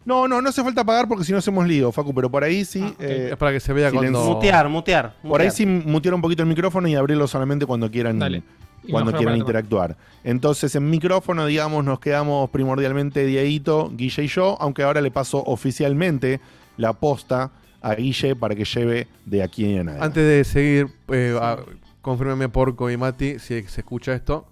No, 0.04 0.26
no, 0.26 0.40
no 0.40 0.48
hace 0.48 0.62
falta 0.62 0.84
pagar 0.84 1.06
porque 1.06 1.22
si 1.24 1.32
no 1.32 1.38
hacemos 1.38 1.66
lío, 1.66 1.92
Facu, 1.92 2.14
pero 2.14 2.30
por 2.30 2.42
ahí 2.42 2.64
sí. 2.64 2.82
eh, 2.98 3.28
Es 3.32 3.36
para 3.36 3.52
que 3.52 3.60
se 3.60 3.72
vea 3.72 3.90
silencio. 3.90 4.12
cuando. 4.12 4.34
Mutear, 4.34 4.68
mutear. 4.68 5.14
Por 5.22 5.40
ahí 5.40 5.50
sí 5.50 5.66
mutear 5.66 6.14
un 6.14 6.20
poquito 6.22 6.42
el 6.42 6.48
micrófono 6.48 6.88
y 6.88 6.94
abrirlo 6.94 7.26
solamente 7.26 7.66
cuando 7.66 7.90
quieran, 7.90 8.18
Dale. 8.18 8.42
Cuando 8.90 9.12
quieran 9.12 9.36
interactuar. 9.36 9.96
Entonces, 10.24 10.74
en 10.76 10.88
micrófono, 10.88 11.44
digamos, 11.44 11.84
nos 11.84 12.00
quedamos 12.00 12.48
primordialmente 12.50 13.26
Dieguito, 13.26 13.90
Guille 13.94 14.24
y 14.24 14.28
yo, 14.28 14.56
aunque 14.60 14.82
ahora 14.82 15.00
le 15.02 15.10
paso 15.10 15.42
oficialmente 15.44 16.40
la 16.78 16.94
posta 16.94 17.50
a 17.82 17.94
Guille 17.94 18.34
para 18.34 18.54
que 18.54 18.64
lleve 18.64 19.08
de 19.26 19.42
aquí 19.42 19.64
en 19.74 19.88
adelante. 19.90 20.04
Antes 20.06 20.24
de 20.24 20.44
seguir, 20.44 20.88
eh, 21.08 21.38
a- 21.40 21.58
confírmeme 22.00 22.48
Porco 22.48 22.90
y 22.90 22.96
Mati 22.96 23.38
si 23.40 23.62
se 23.64 23.80
escucha 23.82 24.14
esto. 24.14 24.46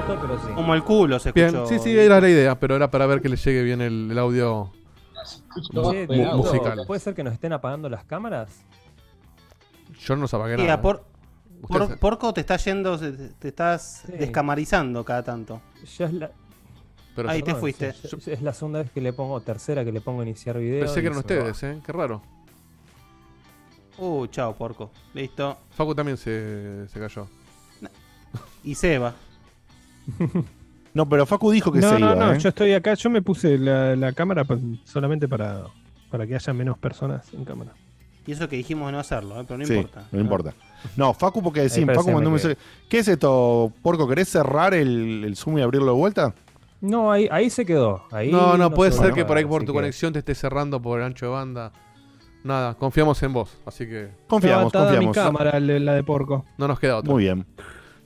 Roto, 0.00 0.18
pero 0.20 0.38
sí. 0.38 0.48
Como 0.54 0.74
el 0.74 0.82
culo 0.84 1.18
se 1.18 1.32
Bien, 1.32 1.48
escuchó. 1.48 1.66
sí, 1.68 1.78
sí, 1.78 1.96
era 1.98 2.20
la 2.20 2.28
idea, 2.28 2.58
pero 2.58 2.76
era 2.76 2.90
para 2.90 3.06
ver 3.06 3.20
que 3.22 3.28
le 3.28 3.36
llegue 3.36 3.62
bien 3.62 3.80
el, 3.80 4.10
el 4.10 4.18
audio. 4.18 4.72
Che, 5.54 5.80
Mu- 5.80 5.92
Diego, 5.92 6.36
musical. 6.36 6.82
¿Puede 6.86 7.00
ser 7.00 7.14
que 7.14 7.22
nos 7.24 7.32
estén 7.32 7.52
apagando 7.52 7.88
las 7.88 8.04
cámaras? 8.04 8.50
Yo 10.00 10.16
no 10.16 10.26
apagué 10.26 10.56
Sí, 10.56 10.62
nada. 10.62 10.80
por- 10.82 11.04
Ustedes- 11.62 11.88
por- 11.90 11.98
Porco 11.98 12.34
te 12.34 12.40
está 12.42 12.56
yendo, 12.56 12.98
te, 12.98 13.12
te 13.12 13.48
estás 13.48 14.02
Sí. 14.06 14.12
descamarizando 14.18 15.02
cada 15.04 15.22
tanto. 15.22 15.62
Ya 15.98 16.06
es 16.06 16.12
la- 16.12 16.30
Pero 17.16 17.30
Ahí 17.30 17.38
te 17.40 17.46
Perdón, 17.46 17.60
fuiste. 17.60 17.92
sí, 17.92 18.08
yo- 18.08 18.32
es 18.32 18.42
la 18.42 18.52
segunda 18.52 18.80
vez 18.82 18.90
que 18.90 19.00
le 19.00 19.12
pongo, 19.12 19.40
tercera 19.40 19.84
que 19.84 19.92
le 19.92 20.00
pongo 20.00 20.22
iniciar 20.24 20.58
video. 20.58 20.80
Pensé 20.80 20.96
que 20.96 21.04
y 21.04 21.06
eran 21.10 21.22
se 21.22 21.28
me 21.34 21.40
va. 21.40 21.50
ustedes, 21.50 21.76
¿eh? 21.76 21.80
Qué 21.86 21.92
raro. 21.92 22.20
Uh, 23.96 24.26
chao, 24.26 24.52
porco. 24.56 24.90
Listo. 25.14 25.56
Facu 25.70 25.94
también 25.94 26.16
se, 26.16 26.88
se 26.88 26.98
cayó. 26.98 27.28
Y 28.64 28.74
Seba. 28.74 29.14
No, 30.92 31.08
pero 31.08 31.26
Facu 31.26 31.50
dijo 31.50 31.72
que 31.72 31.80
no, 31.80 31.88
se 31.90 31.98
no, 31.98 32.12
iba. 32.12 32.14
no, 32.14 32.32
¿eh? 32.34 32.38
yo 32.38 32.48
estoy 32.50 32.72
acá, 32.72 32.94
yo 32.94 33.10
me 33.10 33.20
puse 33.20 33.58
la, 33.58 33.96
la 33.96 34.12
cámara 34.12 34.44
pa- 34.44 34.58
solamente 34.84 35.26
para, 35.26 35.62
para 36.10 36.26
que 36.26 36.36
haya 36.36 36.52
menos 36.52 36.78
personas 36.78 37.32
en 37.34 37.44
cámara. 37.44 37.72
Y 38.26 38.32
eso 38.32 38.48
que 38.48 38.56
dijimos 38.56 38.86
de 38.86 38.92
no 38.92 38.98
hacerlo, 39.00 39.40
¿eh? 39.40 39.44
pero 39.46 39.58
no 39.58 39.66
Sí, 39.66 39.74
importa. 39.74 40.06
No 40.12 40.20
importa. 40.20 40.54
No, 40.96 41.12
Facu, 41.12 41.42
porque 41.42 41.60
parece 41.60 41.84
Facu 41.84 42.12
mandó 42.12 42.28
un 42.30 42.34
mensaje. 42.34 42.56
¿Qué 42.88 43.00
es 43.00 43.08
esto, 43.08 43.72
Porco? 43.82 44.06
¿Querés 44.08 44.28
cerrar 44.28 44.72
el, 44.72 45.24
el 45.24 45.36
Zoom 45.36 45.58
y 45.58 45.62
abrirlo 45.62 45.92
de 45.92 45.98
vuelta? 45.98 46.32
No, 46.80 47.10
ahí, 47.10 47.28
ahí 47.30 47.50
se 47.50 47.66
quedó. 47.66 48.04
Ahí 48.12 48.30
no, 48.30 48.56
no, 48.56 48.70
puede 48.70 48.92
se 48.92 48.98
ser 48.98 49.12
que 49.14 49.24
por 49.24 49.36
ahí 49.36 49.44
por 49.44 49.62
tu 49.62 49.72
que- 49.72 49.78
conexión 49.78 50.12
te 50.12 50.20
esté 50.20 50.34
cerrando 50.34 50.80
por 50.80 51.00
el 51.00 51.06
ancho 51.06 51.26
de 51.26 51.32
banda. 51.32 51.72
Nada, 52.44 52.74
confiamos 52.74 53.22
en 53.22 53.32
vos, 53.32 53.56
así 53.66 53.86
que 53.86 54.10
Confiamos, 54.28 54.70
confiamos. 54.70 55.06
mi 55.08 55.12
cámara, 55.12 55.58
la 55.58 55.78
la 55.80 55.94
de 55.94 56.02
porco. 56.04 56.44
no 56.58 56.68
nos 56.68 56.78
queda 56.78 56.98
otra. 56.98 57.10
Muy 57.10 57.24
bien. 57.24 57.46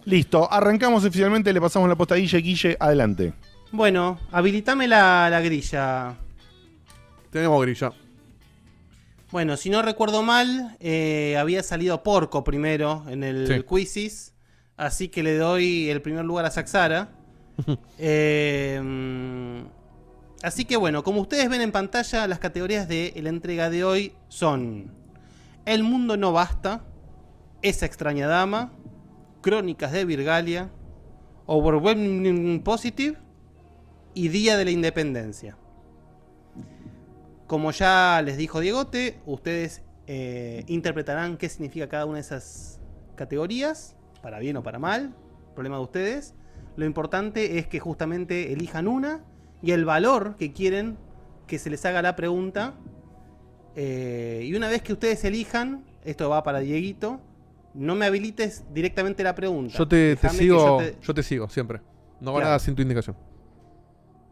Listo, 0.09 0.51
arrancamos 0.51 1.05
oficialmente, 1.05 1.53
le 1.53 1.61
pasamos 1.61 1.87
la 1.87 1.95
posta 1.95 2.15
a 2.15 2.19
Guille. 2.19 2.39
Guille, 2.39 2.77
adelante. 2.81 3.35
Bueno, 3.73 4.19
habilitame 4.33 4.89
la, 4.89 5.29
la 5.31 5.41
grilla. 5.43 6.17
Tenemos 7.31 7.61
grilla. 7.61 7.93
Bueno, 9.31 9.59
si 9.59 9.69
no 9.69 9.83
recuerdo 9.83 10.23
mal, 10.23 10.77
eh, 10.81 11.37
había 11.39 11.63
salido 11.63 12.03
Porco 12.03 12.43
primero 12.43 13.05
en 13.09 13.23
el 13.23 13.47
Sí. 13.47 13.63
Quizzes. 13.69 14.35
Así 14.79 15.09
que 15.09 15.23
le 15.23 15.37
doy 15.37 15.91
el 15.91 16.01
primer 16.01 16.25
lugar 16.25 16.47
a 16.47 16.51
Saxara. 16.51 17.11
Eh, 17.99 18.81
así 20.43 20.65
que 20.65 20.77
bueno, 20.77 21.03
como 21.03 21.21
ustedes 21.21 21.51
ven 21.51 21.61
en 21.61 21.73
pantalla, 21.73 22.27
las 22.29 22.39
categorías 22.39 22.89
de 22.89 23.13
la 23.21 23.29
entrega 23.29 23.69
de 23.69 23.83
hoy 23.85 24.13
son 24.29 24.91
El 25.67 25.83
mundo 25.83 26.17
no 26.17 26.33
basta, 26.33 26.83
Esa 27.61 27.85
extraña 27.85 28.29
dama, 28.29 28.73
Crónicas 29.41 29.93
de 29.93 30.05
Virgalia, 30.05 30.71
Overwhelming 31.47 32.63
Positive 32.63 33.17
y 34.15 34.29
Día 34.29 34.57
de 34.57 34.65
la 34.65 34.71
Independencia. 34.71 35.57
Como 37.47 37.71
ya 37.71 38.21
les 38.23 38.37
dijo 38.37 38.61
Diegote, 38.61 39.21
ustedes 39.25 39.83
eh, 40.07 40.65
interpretarán 40.67 41.37
qué 41.37 41.49
significa 41.49 41.89
cada 41.89 42.05
una 42.05 42.17
de 42.17 42.21
esas 42.23 42.81
categorías, 43.15 43.97
para 44.23 44.39
bien 44.39 44.57
o 44.57 44.63
para 44.63 44.79
mal, 44.79 45.15
problema 45.55 45.77
de 45.77 45.83
ustedes. 45.83 46.35
Lo 46.77 46.85
importante 46.85 47.59
es 47.59 47.67
que 47.67 47.81
justamente 47.81 48.53
elijan 48.53 48.89
una 48.89 49.25
y 49.63 49.73
el 49.73 49.85
valor 49.85 50.37
que 50.37 50.53
quieren 50.53 50.99
que 51.47 51.59
se 51.59 51.71
les 51.71 51.85
haga 51.85 52.03
la 52.03 52.17
pregunta. 52.17 52.75
Eh, 53.75 54.43
y 54.45 54.55
una 54.55 54.69
vez 54.69 54.83
que 54.83 54.93
ustedes 54.93 55.25
elijan, 55.25 55.85
esto 56.05 56.29
va 56.29 56.43
para 56.43 56.61
Dieguito, 56.61 57.21
no 57.79 57.95
me 57.95 58.07
habilites 58.07 58.65
directamente 58.75 59.23
la 59.23 59.35
pregunta. 59.35 59.73
Yo 59.79 59.87
te, 59.89 60.17
sigo, 60.31 60.81
yo 60.83 60.91
yo 61.01 61.15
te- 61.15 61.23
sigo, 61.23 61.49
siempre. 61.49 61.81
No 62.21 62.33
va 62.33 62.39
Claro. 62.41 62.49
nada 62.51 62.59
sin 62.59 62.75
tu 62.75 62.83
indicación. 62.83 63.17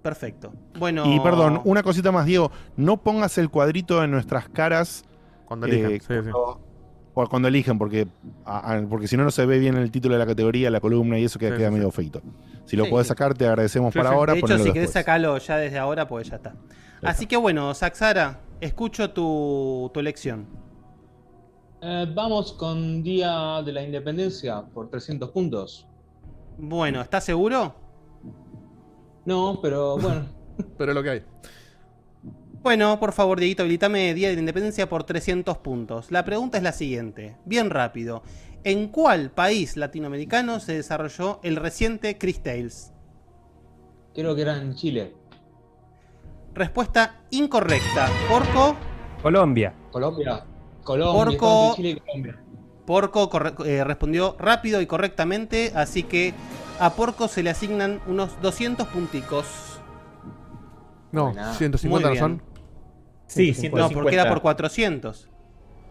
Perfecto. 0.03 0.53
Bueno. 0.79 1.05
Y 1.13 1.19
perdón, 1.21 1.61
una 1.65 1.83
cosita 1.83 2.13
más, 2.13 2.27
Diego. 2.27 2.51
No 2.77 2.97
pongas 2.99 3.39
el 3.39 3.51
cuadrito 3.51 4.03
en 4.05 4.11
nuestras 4.11 4.49
caras. 4.49 5.05
Cuando 5.47 5.67
elijan, 5.67 5.91
sí, 5.93 5.99
sí. 6.01 6.07
cuando, 6.07 6.61
o 7.15 7.27
cuando 7.29 7.49
eligen, 7.49 7.79
porque, 7.79 8.07
a- 8.45 8.75
a- 8.75 8.83
porque 8.89 9.09
si 9.09 9.17
no, 9.17 9.25
no 9.25 9.31
se 9.31 9.47
ve 9.47 9.59
bien 9.59 9.77
el 9.77 9.91
título 9.91 10.15
de 10.15 10.19
la 10.19 10.27
categoría, 10.27 10.71
la 10.71 10.81
columna 10.81 11.19
y 11.19 11.25
eso 11.25 11.39
queda, 11.39 11.53
Sí, 11.53 11.59
queda 11.59 11.69
sí, 11.69 11.75
medio 11.75 11.91
feito. 11.91 12.23
Si 12.67 12.77
lo 12.77 12.85
Sí, 12.85 12.91
podés 12.91 13.07
sí. 13.07 13.09
sacar, 13.11 13.35
te 13.35 13.47
agradecemos 13.47 13.93
Sí, 13.93 13.99
por 13.99 14.09
sí. 14.09 14.13
ahora. 14.15 14.33
De 14.35 14.41
hecho, 14.41 14.59
si 14.59 14.73
querés 14.73 14.91
sacarlo 14.91 15.39
ya 15.39 15.57
desde 15.57 15.79
ahora, 15.79 16.07
pues 16.09 16.29
ya 16.29 16.37
está. 16.37 16.55
Así 17.03 17.27
que 17.27 17.37
bueno, 17.37 17.73
Saxara, 17.75 18.41
escucho 18.61 19.11
tu, 19.11 19.91
tu 19.95 20.01
elección. 20.01 20.47
Eh, 21.83 22.07
vamos 22.15 22.53
con 22.53 23.03
Día 23.03 23.63
de 23.63 23.73
la 23.73 23.83
Independencia 23.83 24.63
por 24.63 24.89
300 24.89 25.31
puntos. 25.31 25.87
Bueno, 26.59 27.01
¿estás 27.03 27.25
seguro? 27.25 27.75
No, 29.25 29.59
pero 29.61 29.99
bueno. 29.99 30.27
pero 30.79 30.95
lo 30.95 31.03
que 31.03 31.11
hay. 31.11 31.23
Bueno, 32.63 32.99
por 32.99 33.13
favor, 33.13 33.39
Dieguito, 33.39 33.63
habilitame 33.63 34.15
Día 34.15 34.29
de 34.29 34.35
la 34.35 34.41
Independencia 34.41 34.89
por 34.89 35.05
300 35.05 35.59
puntos. 35.59 36.11
La 36.11 36.25
pregunta 36.25 36.57
es 36.57 36.65
la 36.65 36.73
siguiente, 36.73 37.37
bien 37.45 37.71
rápido. 37.71 38.23
¿En 38.65 38.89
cuál 38.89 39.31
país 39.31 39.77
latinoamericano 39.77 40.59
se 40.59 40.75
desarrolló 40.75 41.39
el 41.45 41.57
reciente 41.57 42.19
Chris 42.19 42.43
Tales? 42.43 42.93
Creo 44.15 44.35
que 44.35 44.43
era 44.43 44.61
en 44.61 44.75
Chile. 44.75 45.15
Respuesta 46.55 47.21
incorrecta. 47.31 48.09
Porco. 48.29 48.75
Colombia. 49.23 49.75
Colombia. 49.93 50.45
Colombia. 50.87 51.39
Porco. 51.39 51.75
Chile 51.77 51.89
y 51.91 51.97
Colombia. 52.01 52.41
Porco 52.87 53.29
corre- 53.29 53.55
eh, 53.67 53.85
respondió 53.85 54.37
rápido 54.39 54.81
y 54.81 54.87
correctamente, 54.87 55.73
así 55.75 56.05
que 56.05 56.33
a 56.79 56.95
Porco 56.95 57.27
se 57.29 57.43
le 57.43 57.51
asignan 57.51 58.01
unos 58.07 58.41
200 58.41 58.87
punticos. 58.89 59.47
No, 61.13 61.27
Buena. 61.27 61.53
150 61.55 62.09
no 62.11 62.15
son. 62.17 62.37
bien. 62.37 62.43
Sí, 63.27 63.49
No, 63.49 63.55
150. 63.55 63.95
porque 63.95 64.15
era 64.15 64.29
por 64.29 64.41
400. 64.41 65.29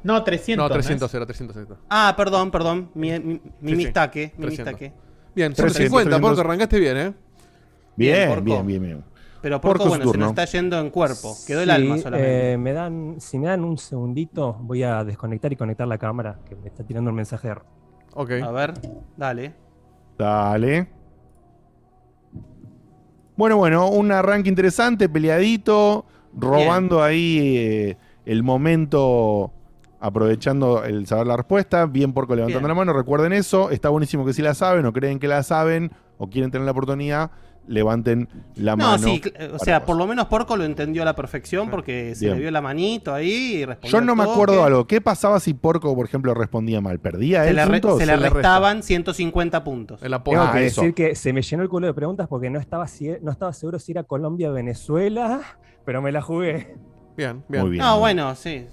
No, 0.04 0.24
300. 0.24 0.64
No, 0.64 0.70
¿no 0.70 0.74
300 0.74 1.10
es? 1.10 1.16
era 1.16 1.26
300. 1.26 1.58
era. 1.58 1.76
Ah, 1.90 2.14
perdón, 2.16 2.52
perdón. 2.52 2.92
Mi, 2.94 3.12
mi, 3.20 3.20
mi 3.20 3.40
Sí, 3.40 3.42
sí. 3.62 3.76
mistaque, 3.76 4.34
mi 4.38 4.46
300. 4.46 4.74
mistaque. 4.74 4.94
Bien, 5.36 5.52
300, 5.54 5.76
150, 5.78 6.10
300. 6.10 6.30
porque 6.30 6.42
arrancaste 6.48 6.80
bien, 6.80 6.98
¿eh? 6.98 7.14
Bien, 7.98 8.30
Porco. 8.30 8.44
bien, 8.44 8.66
bien, 8.68 8.82
bien. 8.82 9.04
Pero 9.46 9.62
Porco, 9.62 9.86
bueno, 9.90 10.12
se 10.12 10.18
nos 10.18 10.30
está 10.30 10.46
yendo 10.46 10.80
en 10.80 10.90
cuerpo. 10.90 11.38
Quedó 11.46 11.62
el 11.62 11.70
alma 11.70 12.00
solamente. 12.00 12.54
eh, 12.54 12.58
me 12.58 12.74
dan, 12.74 13.18
si 13.20 13.38
me 13.38 13.46
dan 13.46 13.64
un 13.64 13.78
segundito, 13.78 14.58
voy 14.62 14.82
a 14.82 15.04
desconectar 15.04 15.54
y 15.54 15.56
conectar 15.56 15.88
la 15.88 16.00
cámara, 16.00 16.40
que 16.50 16.56
me 16.56 16.66
está 16.66 16.84
tirando 16.84 17.12
un 17.12 17.16
mensaje. 17.16 17.48
de 17.48 17.52
error. 17.52 17.66
Ok. 18.16 18.32
A 18.44 18.50
ver, 18.50 18.74
dale. 19.16 19.54
Dale. 20.18 20.88
Bueno, 23.36 23.58
bueno, 23.58 23.88
un 23.88 24.12
arranque 24.12 24.50
interesante, 24.50 25.08
peleadito, 25.10 26.06
robando 26.36 27.04
ahí 27.04 27.56
eh, 27.56 27.98
el 28.26 28.42
momento, 28.42 29.52
aprovechando 30.00 30.84
el 30.84 31.06
saber 31.06 31.28
la 31.28 31.38
respuesta. 31.38 31.86
Bien 31.86 32.14
porco 32.14 32.34
levantando 32.34 32.62
Bien. 32.68 32.70
la 32.70 32.74
mano, 32.74 32.94
recuerden 32.94 33.32
eso. 33.32 33.70
Está 33.70 33.90
buenísimo 33.90 34.26
que 34.26 34.34
si 34.34 34.42
la 34.42 34.56
saben 34.56 34.88
o 34.88 34.92
creen 34.92 35.20
que 35.20 35.28
la 35.28 35.44
saben 35.44 35.92
o 36.18 36.32
quieren 36.32 36.50
tener 36.50 36.66
la 36.66 36.72
oportunidad, 36.72 37.30
levanten 37.68 38.28
la 38.56 38.76
No, 38.76 38.86
mano. 38.92 38.98
sí, 39.08 39.22
eh, 39.36 39.52
o 39.54 39.60
sea, 39.60 39.80
vos. 39.80 39.88
por 39.88 39.98
lo 39.98 40.06
menos 40.08 40.26
Porco 40.28 40.56
lo 40.56 40.64
entendió 40.64 41.02
a 41.02 41.06
la 41.06 41.16
perfección 41.16 41.70
porque 41.70 42.14
se 42.16 42.26
Bien. 42.26 42.36
le 42.38 42.42
vio 42.42 42.52
la 42.52 42.62
manito 42.62 43.14
ahí 43.14 43.58
y 43.58 43.66
respondió. 43.66 44.00
Yo 44.00 44.06
no 44.06 44.16
me 44.16 44.24
acuerdo 44.24 44.64
algo. 44.64 44.86
¿Qué 44.88 45.02
pasaba 45.02 45.40
si 45.40 45.54
Porco, 45.54 45.96
por 45.96 46.06
ejemplo, 46.06 46.34
respondía 46.34 46.82
mal? 46.82 47.00
¿Perdía 47.00 47.44
Se 47.44 47.50
él 47.50 47.56
le, 47.56 47.66
puntos? 47.66 47.98
se 48.00 48.06
le 48.06 48.12
Se 48.14 48.18
le 48.18 48.24
resta. 48.24 48.36
restaban 48.38 48.84
150 48.84 49.64
puntos. 49.64 50.02
El 50.04 50.12
Tengo 50.24 50.42
Ah, 50.42 50.52
que 50.54 50.66
eso. 50.68 50.82
decir 50.82 50.94
que 50.94 51.16
se 51.16 51.34
me 51.34 51.42
llenó 51.42 51.64
el 51.64 51.70
culo 51.70 51.88
de 51.88 51.94
preguntas 51.94 52.28
porque 52.28 52.50
no 52.50 52.60
estaba, 52.60 52.88
si- 52.88 53.14
no 53.22 53.32
estaba 53.32 53.52
seguro 53.54 53.80
si 53.80 53.92
era 53.92 54.04
Colombia 54.04 54.50
o 54.50 54.54
Venezuela, 54.54 55.42
pero 55.86 56.02
me 56.02 56.12
la 56.12 56.22
jugué. 56.22 56.76
Bien, 57.18 57.44
bien. 57.48 57.62
Muy 57.64 57.72
bien. 57.72 57.84
No, 57.84 58.00
bueno, 58.00 58.36
sí. 58.36 58.66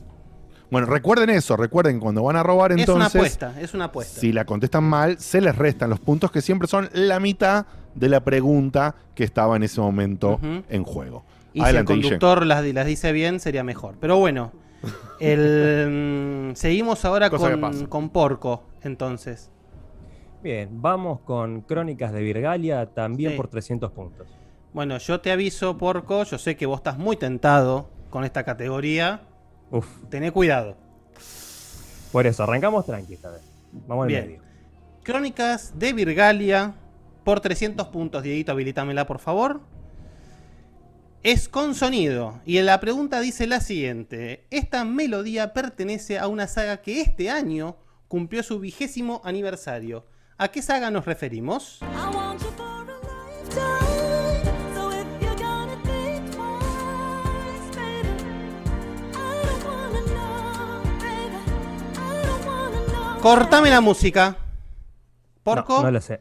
Bueno, 0.72 0.86
recuerden 0.86 1.28
eso, 1.28 1.54
recuerden 1.54 2.00
cuando 2.00 2.22
van 2.22 2.36
a 2.36 2.42
robar 2.42 2.72
es 2.72 2.76
una 2.76 2.82
entonces, 2.82 3.14
apuesta, 3.14 3.60
es 3.60 3.74
una 3.74 3.84
apuesta. 3.84 4.18
si 4.18 4.32
la 4.32 4.46
contestan 4.46 4.84
mal, 4.84 5.18
se 5.18 5.42
les 5.42 5.54
restan 5.54 5.90
los 5.90 6.00
puntos 6.00 6.32
que 6.32 6.40
siempre 6.40 6.66
son 6.66 6.88
la 6.94 7.20
mitad 7.20 7.66
de 7.94 8.08
la 8.08 8.24
pregunta 8.24 8.94
que 9.14 9.22
estaba 9.22 9.54
en 9.56 9.64
ese 9.64 9.82
momento 9.82 10.40
en 10.42 10.82
juego. 10.82 11.24
Y 11.52 11.60
Adelante, 11.60 11.92
si 11.92 11.98
el 11.98 12.02
conductor 12.04 12.46
las, 12.46 12.64
las 12.64 12.86
dice 12.86 13.12
bien, 13.12 13.38
sería 13.38 13.62
mejor. 13.62 13.96
Pero 14.00 14.16
bueno, 14.16 14.50
el, 15.20 16.50
mm, 16.52 16.56
seguimos 16.56 17.04
ahora 17.04 17.28
con, 17.28 17.86
con 17.86 18.08
Porco, 18.08 18.62
entonces. 18.82 19.50
Bien, 20.42 20.70
vamos 20.80 21.20
con 21.20 21.60
Crónicas 21.60 22.14
de 22.14 22.22
Virgalia, 22.22 22.86
también 22.86 23.32
Sí. 23.32 23.36
por 23.36 23.48
300 23.48 23.92
puntos. 23.92 24.26
Bueno, 24.72 24.96
yo 24.96 25.20
te 25.20 25.30
aviso, 25.30 25.76
Porco, 25.76 26.24
yo 26.24 26.38
sé 26.38 26.56
que 26.56 26.64
vos 26.64 26.78
estás 26.78 26.96
muy 26.96 27.16
tentado 27.18 27.90
con 28.08 28.24
esta 28.24 28.42
categoría. 28.42 29.20
Uf, 29.72 29.86
Tené 30.10 30.30
cuidado. 30.30 30.76
por 32.12 32.26
eso, 32.26 32.42
arrancamos 32.44 32.86
tranqui 32.86 33.14
esta 33.14 33.30
vez. 33.30 33.40
Vamos 33.72 34.04
al 34.04 34.08
Bien. 34.08 34.26
medio. 34.26 34.42
Crónicas 35.02 35.76
de 35.78 35.92
Virgalia 35.94 36.74
por 37.24 37.40
300 37.40 37.88
puntos. 37.88 38.22
Dieguito, 38.22 38.52
habilítamela, 38.52 39.06
por 39.06 39.18
favor. 39.18 39.60
Es 41.22 41.48
con 41.48 41.74
sonido. 41.74 42.40
Y 42.44 42.60
la 42.60 42.78
pregunta 42.80 43.20
dice 43.20 43.46
la 43.46 43.60
siguiente. 43.60 44.46
Esta 44.50 44.84
melodía 44.84 45.52
pertenece 45.54 46.18
a 46.18 46.26
una 46.28 46.46
saga 46.46 46.82
que 46.82 47.00
este 47.00 47.30
año 47.30 47.76
cumplió 48.08 48.42
su 48.42 48.58
vigésimo 48.60 49.22
aniversario. 49.24 50.04
¿A 50.36 50.48
qué 50.48 50.60
saga 50.62 50.90
nos 50.90 51.06
referimos? 51.06 51.80
Cortame 63.22 63.70
la 63.70 63.80
música. 63.80 64.36
¿Porco? 65.42 65.76
No, 65.78 65.82
no 65.84 65.90
lo 65.92 66.00
sé. 66.00 66.20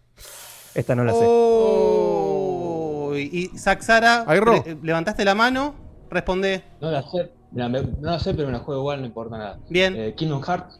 Esta 0.75 0.95
no 0.95 1.03
la 1.03 1.11
sé. 1.13 1.19
Oh, 1.21 3.09
Uy, 3.11 3.29
y 3.53 3.57
Saxara, 3.57 4.23
le- 4.27 4.77
levantaste 4.81 5.25
la 5.25 5.35
mano, 5.35 5.75
responde. 6.09 6.63
No 6.79 6.89
la 6.91 7.01
sé, 7.03 7.31
mira, 7.51 7.67
me- 7.67 7.81
no 7.81 8.11
la 8.11 8.19
sé, 8.19 8.33
pero 8.33 8.47
me 8.47 8.53
la 8.53 8.59
juego 8.59 8.79
igual, 8.81 9.01
no 9.01 9.07
importa 9.07 9.37
nada. 9.37 9.59
Bien. 9.69 9.95
Eh, 9.97 10.13
Kingdom 10.15 10.41
Hearts. 10.41 10.79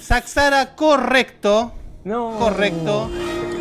Saxara, 0.00 0.74
correcto. 0.74 1.72
No. 2.04 2.36
Correcto. 2.38 3.10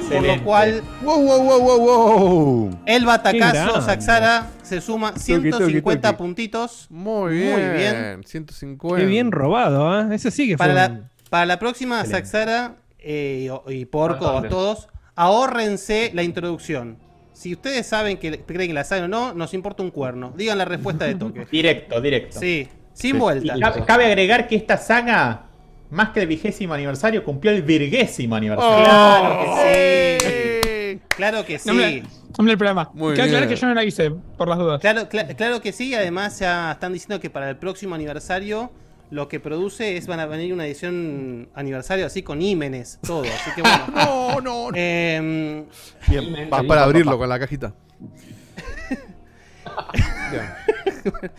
Por 0.10 0.24
lo 0.24 0.44
cual, 0.44 0.82
Wow, 1.04 1.22
wow, 1.22 1.44
wow, 1.44 1.60
wow, 1.62 1.80
wow. 1.80 2.80
el 2.86 3.06
batacazo. 3.06 3.82
Saxara, 3.82 4.48
se 4.64 4.82
suma 4.82 5.14
150 5.16 6.10
toqui. 6.12 6.18
puntitos. 6.18 6.88
Muy 6.90 7.34
bien. 7.36 7.52
Muy 7.52 7.78
bien. 7.78 8.24
150. 8.26 8.98
Qué 9.02 9.06
bien 9.06 9.32
robado, 9.32 10.00
¿eh? 10.12 10.16
Eso 10.16 10.32
sí 10.32 10.48
que 10.48 10.58
Para 10.58 10.74
fue. 10.74 10.82
la, 10.82 10.88
un- 10.88 11.10
para 11.30 11.46
la 11.46 11.60
próxima. 11.60 12.04
Saxara 12.06 12.76
eh, 13.00 13.50
y, 13.68 13.74
y 13.74 13.86
Porco, 13.86 14.26
Bastante. 14.26 14.50
todos, 14.50 14.88
ahórrense 15.16 16.12
la 16.14 16.24
introducción. 16.24 16.98
Si 17.34 17.54
ustedes 17.54 17.86
saben 17.88 18.18
que 18.18 18.42
creen 18.42 18.70
que 18.70 18.74
la 18.74 18.84
saben 18.84 19.06
o 19.06 19.08
no, 19.08 19.34
nos 19.34 19.54
importa 19.54 19.82
un 19.84 19.92
cuerno. 19.92 20.34
Digan 20.36 20.58
la 20.58 20.66
respuesta 20.66 21.06
de 21.06 21.16
toque. 21.16 21.46
Directo, 21.52 22.02
directo. 22.02 22.40
Sí, 22.40 22.68
sin 22.94 23.18
vuelta. 23.18 23.54
Y 23.56 23.62
cabe, 23.86 24.06
agregar 24.06 24.48
que 24.48 24.56
esta 24.58 24.76
saga, 24.78 25.46
más 25.90 26.10
que 26.10 26.20
el 26.22 26.28
vigésimo 26.28 26.74
aniversario, 26.74 27.24
cumplió 27.24 27.52
el 27.54 27.62
virgésimo 27.64 28.36
aniversario. 28.36 28.84
Claro 28.84 29.40
que 29.56 30.20
sí. 30.24 31.02
Claro 31.16 31.46
que 31.46 31.60
sí. 31.60 31.68
Nombre, 31.68 32.04
nombre 32.38 32.52
del 32.52 32.58
programa. 32.58 32.90
Muy 32.94 33.14
bien. 33.14 33.48
que 33.48 33.56
yo 33.56 33.68
no 33.68 33.74
la 33.74 33.84
hice, 33.84 34.12
por 34.38 34.48
las 34.50 34.58
dudas. 34.58 34.82
Claro, 34.82 35.08
cla- 35.10 35.34
claro 35.36 35.62
que 35.62 35.72
sí, 35.72 35.94
además 35.94 36.40
ya 36.40 36.72
están 36.74 36.92
diciendo 36.94 37.20
que 37.22 37.30
para 37.30 37.50
el 37.50 37.58
próximo 37.58 37.96
aniversario 37.96 38.72
lo 39.12 39.28
que 39.28 39.40
produce 39.40 39.98
es 39.98 40.08
van 40.08 40.20
a 40.20 40.26
venir 40.26 40.54
una 40.54 40.66
edición 40.66 41.50
aniversario 41.54 42.06
así 42.06 42.24
con 42.24 42.42
ímenes, 42.42 43.00
todo. 43.06 43.24
Así 43.24 43.52
que 43.56 43.62
bueno. 43.88 43.88
no, 43.94 44.42
no. 44.42 44.70
Em, 44.76 45.66
Bien, 46.08 46.50
va 46.52 46.64
para 46.64 46.84
abrirlo 46.84 47.18
con 47.18 47.30
la 47.30 47.40
cajita. 47.40 47.74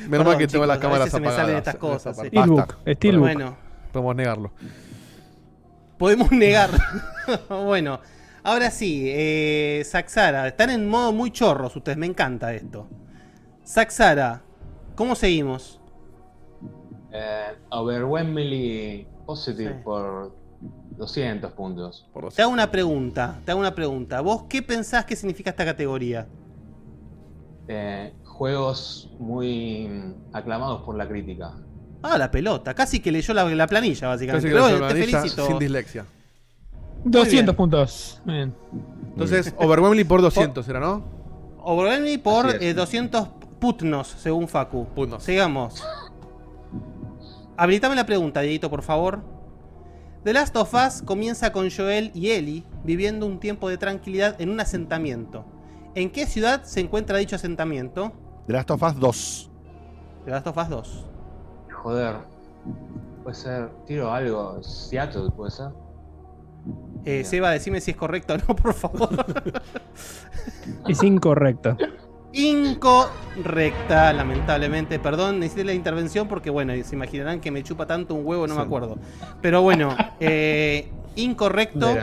Menos 0.09 0.27
mal 0.27 0.39
que 0.39 0.47
tengo 0.47 0.67
las 0.67 0.79
a 0.79 0.81
cámaras 0.81 1.07
veces 1.07 1.13
se 1.13 1.21
me 1.21 1.27
apagadas. 1.29 1.47
salen 1.47 1.59
estas 1.59 1.77
cosas, 1.77 2.17
sí. 2.17 2.27
Steelbook, 2.29 2.77
Steelbook. 2.87 3.23
Bueno. 3.23 3.57
Podemos 3.93 4.17
negarlo. 4.17 4.53
Podemos 5.99 6.33
negar. 6.33 6.71
bueno, 7.49 8.01
ahora 8.43 8.71
sí, 8.71 9.05
eh, 9.07 9.83
Saxara, 9.85 10.49
están 10.49 10.71
en 10.71 10.89
modo 10.89 11.13
muy 11.13 11.31
chorros 11.31 11.77
ustedes, 11.77 11.99
me 11.99 12.07
encanta 12.07 12.55
esto. 12.55 12.89
Saxara, 13.65 14.43
¿cómo 14.95 15.15
seguimos? 15.15 15.80
Eh, 17.13 17.57
overwhelmingly 17.71 19.07
positive 19.27 19.75
por 19.85 20.33
200 20.97 21.53
puntos. 21.53 22.07
Te 22.35 22.43
hago 22.43 22.53
una 22.53 22.71
pregunta, 22.71 23.41
te 23.45 23.51
hago 23.51 23.61
una 23.61 23.75
pregunta. 23.75 24.21
¿Vos 24.21 24.45
qué 24.49 24.63
pensás 24.63 25.05
que 25.05 25.17
significa 25.17 25.51
esta 25.51 25.65
categoría? 25.65 26.27
Eh, 27.69 28.13
juegos 28.25 29.11
muy 29.19 30.15
aclamados 30.33 30.83
por 30.83 30.97
la 30.97 31.09
crítica. 31.09 31.53
Ah, 32.03 32.17
la 32.17 32.31
pelota, 32.31 32.75
casi 32.75 33.01
que 33.01 33.13
leyó 33.13 33.35
la, 33.35 33.45
la 33.45 33.67
planilla, 33.67 34.09
básicamente. 34.09 34.49
Casi 34.49 34.55
que 34.55 34.63
Pero 34.63 34.79
la 34.81 34.89
te 34.89 34.95
planilla 34.95 35.19
felicito. 35.21 35.47
sin 35.47 35.59
dislexia. 35.59 36.07
200 37.05 37.55
puntos. 37.55 38.21
Bien. 38.25 38.55
Entonces, 39.13 39.55
Overwhelmingly 39.57 40.05
por 40.05 40.23
200 40.23 40.67
era, 40.69 40.81
¿no? 40.81 41.03
Overwhelmingly 41.63 42.19
por 42.19 42.63
eh, 42.63 42.75
200 42.75 43.29
putnos, 43.59 44.09
según 44.09 44.49
Facu. 44.49 44.87
Sigamos. 45.19 45.83
Habilitame 47.61 47.95
la 47.95 48.07
pregunta, 48.07 48.41
Dieguito, 48.41 48.71
por 48.71 48.81
favor. 48.81 49.21
The 50.25 50.33
Last 50.33 50.57
of 50.57 50.73
Us 50.73 51.03
comienza 51.03 51.53
con 51.53 51.69
Joel 51.71 52.11
y 52.15 52.31
Ellie 52.31 52.65
viviendo 52.85 53.27
un 53.27 53.39
tiempo 53.39 53.69
de 53.69 53.77
tranquilidad 53.77 54.41
en 54.41 54.49
un 54.49 54.61
asentamiento. 54.61 55.45
¿En 55.95 56.11
qué 56.11 56.25
ciudad 56.25 56.63
se 56.63 56.81
encuentra 56.81 57.19
dicho 57.19 57.37
asentamiento? 57.37 58.13
The 58.47 58.55
Last 58.55 58.71
of 58.71 58.83
Us 58.83 58.99
2. 58.99 59.51
The 60.25 60.31
Last 60.31 60.47
of 60.47 60.57
Us 60.57 60.69
2. 60.71 61.07
Joder. 61.83 62.17
Puede 63.25 63.37
ser. 63.37 63.69
Tiro 63.85 64.11
algo. 64.11 64.63
Seattle, 64.63 65.29
puede 65.37 65.51
ser. 65.51 65.69
Eh, 67.05 67.25
Seba, 67.25 67.51
decime 67.51 67.83
si 67.83 67.91
es 67.91 67.97
correcto 67.99 68.33
o 68.33 68.39
no, 68.39 68.57
por 68.57 68.73
favor. 68.73 69.11
Es 70.89 71.03
incorrecto. 71.03 71.77
Incorrecta, 72.33 74.13
lamentablemente. 74.13 74.99
Perdón, 74.99 75.41
necesité 75.41 75.65
la 75.65 75.73
intervención 75.75 76.29
porque, 76.29 76.51
bueno, 76.51 76.73
se 76.85 76.95
imaginarán 76.95 77.41
que 77.41 77.51
me 77.51 77.63
chupa 77.63 77.87
tanto 77.87 78.15
un 78.15 78.25
huevo, 78.27 78.47
no 78.47 78.55
me 78.55 78.63
acuerdo. 78.63 78.99
Pero 79.41 79.63
bueno, 79.63 79.97
eh, 80.21 80.89
incorrecto. 81.17 81.95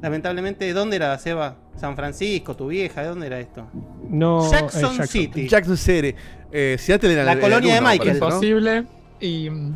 Lamentablemente, 0.00 0.72
¿dónde 0.72 0.96
era, 0.96 1.16
Seba? 1.18 1.56
San 1.76 1.94
Francisco, 1.94 2.56
tu 2.56 2.68
vieja, 2.68 3.02
¿de 3.02 3.08
dónde 3.08 3.26
era 3.26 3.38
esto? 3.38 3.66
No, 4.08 4.50
Jackson, 4.50 4.80
eh, 4.80 4.96
Jackson. 4.96 5.06
City. 5.06 5.48
Jackson 5.48 5.76
City. 5.76 6.14
Eh, 6.50 6.76
Seattle 6.78 7.12
era 7.12 7.24
La 7.24 7.38
colonia 7.38 7.74
de 7.74 7.80
Michael. 7.82 8.18
¿no? 8.18 8.26
Imposible. 8.28 8.86
Y. 9.20 9.50
mm, 9.50 9.74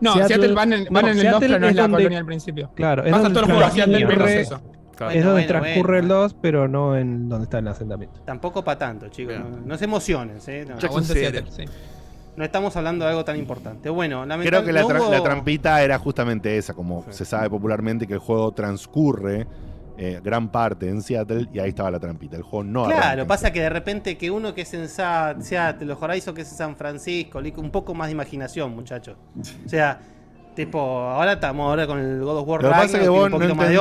No, 0.00 0.14
Seattle- 0.14 0.28
Seattle, 0.28 0.54
van 0.54 0.72
en, 0.72 0.84
van 0.90 1.04
no, 1.06 1.10
en 1.12 1.18
el 1.18 1.22
2, 1.24 1.30
Seattle 1.30 1.48
pero 1.48 1.60
no 1.60 1.66
es 1.66 1.70
es 1.70 1.76
la 1.76 1.82
donde- 1.82 1.96
colonia 1.98 2.18
al 2.18 2.26
principio. 2.26 2.70
Claro, 2.74 3.04
es 3.04 3.10
Pasa 3.12 3.22
donde 3.22 3.34
todos 3.40 3.48
los 3.48 3.56
juegos 3.56 3.72
a 3.72 3.74
Seattle 3.74 4.06
menos 4.06 4.30
eso. 4.30 4.60
Claro. 5.00 5.14
es 5.18 5.24
donde 5.24 5.42
bueno, 5.46 5.48
transcurre 5.60 6.00
bueno. 6.00 6.14
el 6.16 6.22
2, 6.30 6.36
pero 6.42 6.68
no 6.68 6.94
en 6.96 7.28
donde 7.28 7.44
está 7.44 7.58
el 7.58 7.68
asentamiento. 7.68 8.20
Tampoco 8.26 8.62
para 8.62 8.78
tanto, 8.78 9.08
chicos. 9.08 9.34
No, 9.38 9.56
no 9.64 9.78
se 9.78 9.84
emocionen, 9.86 10.36
¿eh? 10.46 10.66
No, 10.68 10.78
sí. 10.78 11.64
estamos 12.44 12.76
hablando 12.76 13.04
de 13.04 13.10
algo 13.10 13.24
tan 13.24 13.38
importante. 13.38 13.88
Bueno, 13.90 14.24
Creo 14.42 14.64
que 14.64 14.72
la, 14.72 14.82
tra- 14.84 14.94
no 14.98 15.04
hubo- 15.06 15.10
la 15.10 15.22
trampita 15.22 15.82
era 15.82 15.98
justamente 15.98 16.56
esa, 16.56 16.74
como 16.74 17.04
se 17.10 17.24
sabe 17.24 17.48
popularmente 17.50 18.06
que 18.06 18.12
el 18.14 18.18
juego 18.18 18.52
transcurre 18.52 19.46
eh, 19.98 20.20
gran 20.22 20.50
parte 20.50 20.88
en 20.88 21.02
Seattle 21.02 21.48
y 21.52 21.58
ahí 21.58 21.70
estaba 21.70 21.90
la 21.90 21.98
trampita. 22.00 22.36
El 22.36 22.42
juego 22.42 22.64
no 22.64 22.84
Claro, 22.86 23.26
pasa 23.26 23.52
que 23.52 23.60
de 23.60 23.68
repente 23.70 24.16
que 24.16 24.30
uno 24.30 24.54
que 24.54 24.62
es 24.62 24.72
en 24.74 24.88
Sa- 24.88 25.34
Seattle, 25.40 25.86
los 25.86 26.00
Horizon 26.00 26.34
que 26.34 26.42
es 26.42 26.50
en 26.52 26.56
San 26.58 26.76
Francisco, 26.76 27.38
un 27.56 27.70
poco 27.70 27.94
más 27.94 28.08
de 28.08 28.12
imaginación, 28.12 28.74
muchachos. 28.74 29.16
O 29.64 29.68
sea, 29.68 30.00
tipo, 30.66 30.78
ahora 30.80 31.32
estamos 31.34 31.64
ahora 31.68 31.86
con 31.86 31.98
el 31.98 32.20
God 32.20 32.38
of 32.38 32.48
War 32.48 32.62
Lo 32.62 32.68
que 32.68 32.74
pasa 32.74 32.98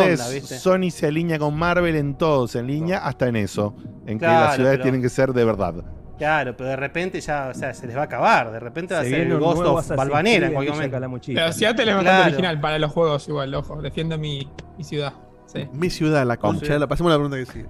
es 0.08 0.48
que. 0.48 0.58
Sony 0.58 0.90
se 0.92 1.08
alinea 1.08 1.38
con 1.40 1.56
Marvel 1.56 1.96
en 1.96 2.16
todo, 2.18 2.48
se 2.48 2.60
alinea 2.60 3.00
hasta 3.00 3.28
en 3.28 3.36
eso, 3.36 3.76
en 4.06 4.20
que 4.20 4.26
las 4.26 4.56
ciudades 4.56 4.78
pero- 4.78 4.84
tienen 4.84 5.02
que 5.02 5.10
ser 5.10 5.34
de 5.34 5.46
verdad. 5.46 5.76
Claro, 6.18 6.56
pero 6.58 6.70
de 6.72 6.76
repente 6.76 7.22
ya, 7.22 7.48
o 7.50 7.54
sea, 7.54 7.74
se 7.74 7.88
les 7.88 7.96
va 7.96 8.02
a 8.02 8.04
acabar. 8.06 8.52
De 8.52 8.60
repente 8.60 8.94
va 8.94 9.00
a 9.00 9.04
Se 9.04 9.10
ser 9.10 9.22
el 9.22 9.34
un 9.34 9.40
Ghost 9.40 9.62
of 9.62 9.96
Balvanera 9.96 10.48
en 10.48 10.54
cualquier 10.54 10.76
momento. 10.76 11.22
Pero 11.26 11.54
Seattle 11.54 11.84
es 11.90 11.96
bastante 11.96 12.04
Claro. 12.04 12.24
original 12.26 12.60
para 12.60 12.78
los 12.78 12.92
juegos, 12.92 13.28
igual, 13.30 13.56
ojo. 13.56 13.82
Defiendo 13.82 14.18
mi, 14.18 14.46
mi 14.78 14.84
ciudad. 14.84 15.14
Sí. 15.46 15.66
Mi 15.72 15.90
ciudad, 15.90 16.26
la 16.28 16.36
concha. 16.36 16.66
Sí. 16.74 16.78
La 16.78 16.88
pasemos 16.88 17.12
a 17.14 17.18
la 17.18 17.24
pregunta 17.24 17.38
que 17.38 17.46
sigue. 17.46 17.70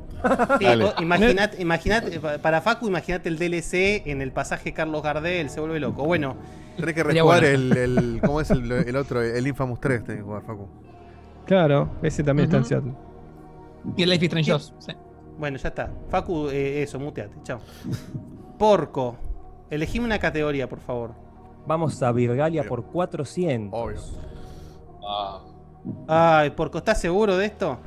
Sí, 0.60 1.03
imaginate, 1.03 1.61
imaginate, 1.61 2.19
pa- 2.19 2.40
para 2.40 2.60
Facu, 2.60 2.88
imagínate 2.88 3.30
el 3.30 3.38
DLC 3.38 4.02
en 4.07 4.22
el 4.23 4.31
pasaje 4.31 4.73
Carlos 4.73 5.02
Gardel, 5.03 5.49
se 5.52 5.60
vuelve 5.61 5.80
loco. 5.80 6.03
Bueno, 6.03 6.36
Tenés 6.80 6.95
que 6.95 7.03
rejugar 7.03 7.41
bueno. 7.41 7.47
el, 7.47 7.77
el. 7.77 8.22
¿Cómo 8.26 8.41
es 8.41 8.51
el, 8.51 8.72
el 8.72 8.95
otro? 8.95 9.22
El 9.22 9.45
Infamous 9.47 9.80
3 9.80 10.03
tenés 10.03 10.22
que 10.22 10.23
jugar, 10.26 10.43
Facu. 10.43 10.68
Claro, 11.45 11.89
ese 12.01 12.23
también 12.23 12.45
está 12.45 12.57
en 12.57 12.65
Seattle. 12.65 12.93
Y 13.97 14.03
el 14.03 14.10
Life 14.10 14.26
is 14.26 14.30
Strange 14.30 14.51
2. 14.51 14.73
Sí. 14.80 14.91
bueno, 15.38 15.57
ya 15.57 15.69
está. 15.69 15.91
Facu, 16.10 16.49
eh, 16.49 16.84
eso, 16.84 16.99
muteate, 16.99 17.35
chao. 17.43 17.60
Porco, 18.57 19.15
elegime 19.69 20.06
una 20.06 20.19
categoría, 20.19 20.68
por 20.68 20.80
favor. 20.80 21.11
Vamos 21.65 22.01
a 22.03 22.11
Virgalia 22.11 22.64
por 22.64 22.84
400. 22.85 23.80
Obvio. 23.80 23.99
Ah, 25.07 25.41
Ay, 26.07 26.51
Porco, 26.51 26.77
¿estás 26.77 26.99
seguro 26.99 27.38
de 27.38 27.45
esto? 27.45 27.77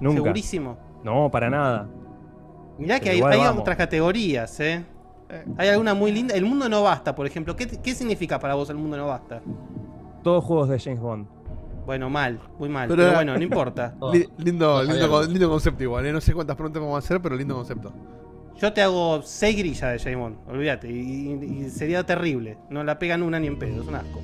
Nunca. 0.00 0.16
Segurísimo. 0.22 0.76
No, 1.02 1.30
para 1.30 1.50
nada. 1.50 1.88
Mirá 2.78 3.00
que 3.00 3.10
hay, 3.10 3.20
hay 3.20 3.40
otras 3.56 3.76
categorías, 3.76 4.58
¿eh? 4.60 4.84
Hay 5.56 5.68
alguna 5.68 5.94
muy 5.94 6.12
linda. 6.12 6.34
El 6.34 6.44
mundo 6.44 6.68
no 6.68 6.82
basta, 6.82 7.14
por 7.14 7.26
ejemplo. 7.26 7.56
¿Qué, 7.56 7.66
qué 7.66 7.94
significa 7.94 8.38
para 8.38 8.54
vos 8.54 8.68
el 8.70 8.76
mundo 8.76 8.96
no 8.96 9.06
basta? 9.06 9.40
Todos 10.22 10.44
juegos 10.44 10.68
de 10.68 10.78
James 10.78 11.00
Bond. 11.00 11.26
Bueno, 11.86 12.10
mal, 12.10 12.40
muy 12.58 12.68
mal. 12.68 12.88
Pero 12.88 13.12
bueno, 13.14 13.36
no 13.36 13.42
importa. 13.42 13.94
Li- 14.12 14.28
lindo, 14.38 14.82
lindo, 14.82 15.48
concepto 15.50 15.82
igual, 15.82 16.06
¿eh? 16.06 16.12
No 16.12 16.20
sé 16.20 16.32
cuántas 16.34 16.56
preguntas 16.56 16.80
vamos 16.82 16.96
a 16.96 16.98
hacer, 16.98 17.20
pero 17.20 17.34
lindo 17.36 17.54
concepto. 17.54 17.92
Yo 18.60 18.72
te 18.72 18.82
hago 18.82 19.22
6 19.22 19.56
grillas 19.56 19.92
de 19.92 19.98
James 19.98 20.18
Bond, 20.18 20.36
olvídate. 20.48 20.90
Y, 20.90 21.64
y 21.64 21.70
sería 21.70 22.04
terrible. 22.04 22.58
No 22.68 22.84
la 22.84 22.98
pegan 22.98 23.22
una 23.22 23.40
ni 23.40 23.46
en 23.46 23.58
pedo, 23.58 23.80
es 23.82 23.88
un 23.88 23.94
asco. 23.94 24.20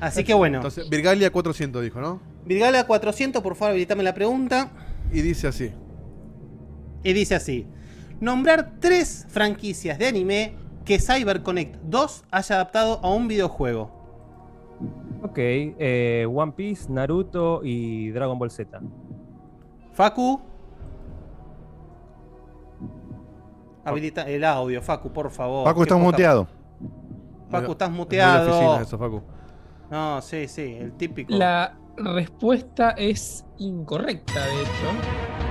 Así 0.00 0.24
que 0.24 0.34
bueno. 0.34 0.56
Entonces, 0.58 0.88
Virgalia 0.88 1.30
400 1.30 1.82
dijo, 1.82 2.00
¿no? 2.00 2.20
Virgala 2.46 2.86
400, 2.86 3.42
por 3.42 3.54
favor, 3.54 3.70
habilitame 3.72 4.02
la 4.02 4.14
pregunta. 4.14 4.70
Y 5.12 5.20
dice 5.20 5.46
así. 5.48 5.70
Y 7.02 7.12
dice 7.12 7.34
así: 7.34 7.66
Nombrar 8.24 8.76
tres 8.80 9.26
franquicias 9.28 9.98
de 9.98 10.06
anime 10.06 10.56
que 10.86 10.98
CyberConnect 10.98 11.76
2 11.82 12.24
haya 12.30 12.54
adaptado 12.54 12.98
a 13.02 13.10
un 13.10 13.28
videojuego. 13.28 13.90
Ok, 15.22 15.36
eh, 15.36 16.26
One 16.34 16.52
Piece, 16.52 16.90
Naruto 16.90 17.60
y 17.62 18.08
Dragon 18.12 18.38
Ball 18.38 18.50
Z. 18.50 18.80
Facu. 19.92 20.40
Habilita 23.84 24.22
el 24.22 24.42
audio, 24.44 24.80
Facu, 24.80 25.12
por 25.12 25.30
favor. 25.30 25.66
Facu, 25.66 25.82
estás 25.82 26.00
muteado. 26.00 26.48
Facu, 27.50 27.72
estás 27.72 27.90
muteado. 27.90 28.50
oficina 28.50 28.80
eso, 28.80 28.96
Facu. 28.96 29.22
No, 29.90 30.22
sí, 30.22 30.48
sí, 30.48 30.78
el 30.80 30.92
típico. 30.94 31.34
La 31.34 31.74
respuesta 31.96 32.90
es 32.90 33.44
incorrecta, 33.58 34.44
de 34.46 34.62
hecho. 34.62 34.90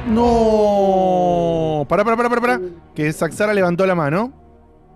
No. 0.08 1.86
Pará, 1.88 2.04
pará, 2.04 2.18
pará, 2.18 2.30
pará, 2.30 2.42
pará. 2.42 2.62
Que 2.96 3.12
Saxara 3.14 3.54
levantó 3.54 3.86
la 3.86 3.96
mano. 3.96 4.32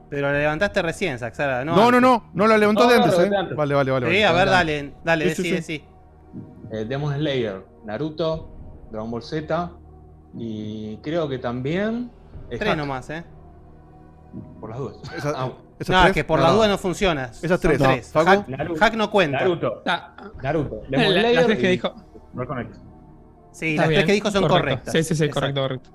Pero 0.10 0.32
la 0.32 0.38
levantaste 0.40 0.82
recién, 0.82 1.20
Saxara. 1.20 1.66
No, 1.66 1.76
No, 1.76 1.92
no, 1.92 2.00
no. 2.02 2.30
No 2.34 2.48
la 2.48 2.58
levantó 2.58 2.84
No, 2.84 2.90
de 2.90 2.96
antes, 2.96 3.18
no, 3.18 3.24
eh. 3.26 3.30
de 3.30 3.38
antes. 3.38 3.58
Vale, 3.58 3.76
vale, 3.76 3.92
vale. 3.92 4.06
Sí, 4.08 4.12
vale. 4.14 4.26
a 4.26 4.32
ver, 4.34 4.50
dale, 4.50 4.94
dale, 5.04 5.36
Sí, 5.36 5.44
sí, 5.44 5.50
decí, 5.52 5.64
sí. 5.64 5.74
decí. 5.74 5.86
Eh, 6.72 6.86
Demon 6.86 7.14
Slayer, 7.16 7.66
Naruto, 7.86 8.50
Dragon 8.92 9.10
Ball 9.12 9.24
Z 9.24 9.72
y 10.38 10.98
creo 10.98 11.28
que 11.28 11.40
también. 11.40 12.10
Tres 12.50 12.78
nomás, 12.78 13.10
¿eh? 13.10 13.24
Por 14.60 14.70
las 14.70 14.80
dudas. 14.80 14.98
Esa- 15.16 15.34
Ah, 15.36 15.52
¿Esas 15.80 15.96
No, 15.96 16.02
tres? 16.04 16.14
que 16.14 16.24
por 16.24 16.40
No, 16.40 16.58
la 16.58 16.68
no. 16.68 16.78
funciona. 16.78 17.26
Esas 17.26 17.60
Son 17.60 17.60
tres. 17.60 17.78
tres. 17.80 18.12
Hack, 18.14 18.48
Naruto. 18.48 18.80
Hack 18.80 18.94
no 18.96 19.12
cuenta. 19.12 19.40
Naruto. 19.40 19.84
Ah, 19.86 20.16
Naruto. 20.42 20.82
la- 20.90 20.98
Demon 21.00 21.36
las 21.36 21.46
tres 21.46 21.60
que 21.60 21.70
dijo. 21.70 21.94
Sí, 23.52 23.70
Está 23.72 23.82
las 23.84 23.90
bien, 23.90 24.00
tres 24.00 24.06
que 24.08 24.14
dijo 24.14 24.32
son 24.32 24.42
correcto. 24.48 24.60
correctas. 24.60 24.94
Sí, 24.94 25.04
sí, 25.04 25.16
sí, 25.16 25.24
Exacto. 25.26 25.40
correcto, 25.40 25.62
correcto. 25.62 25.90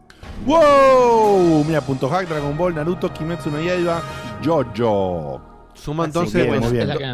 ¡Wow! 0.46 1.64
Mira, 1.64 1.80
punto 1.80 2.08
hack, 2.08 2.28
Dragon 2.28 2.56
Ball, 2.56 2.74
Naruto, 2.74 3.12
Kimetsu 3.12 3.50
no 3.50 3.60
Yaiba, 3.60 4.02
Jojo. 4.44 5.40
Suma 5.82 6.04
entonces. 6.04 6.46
bien. 6.46 6.60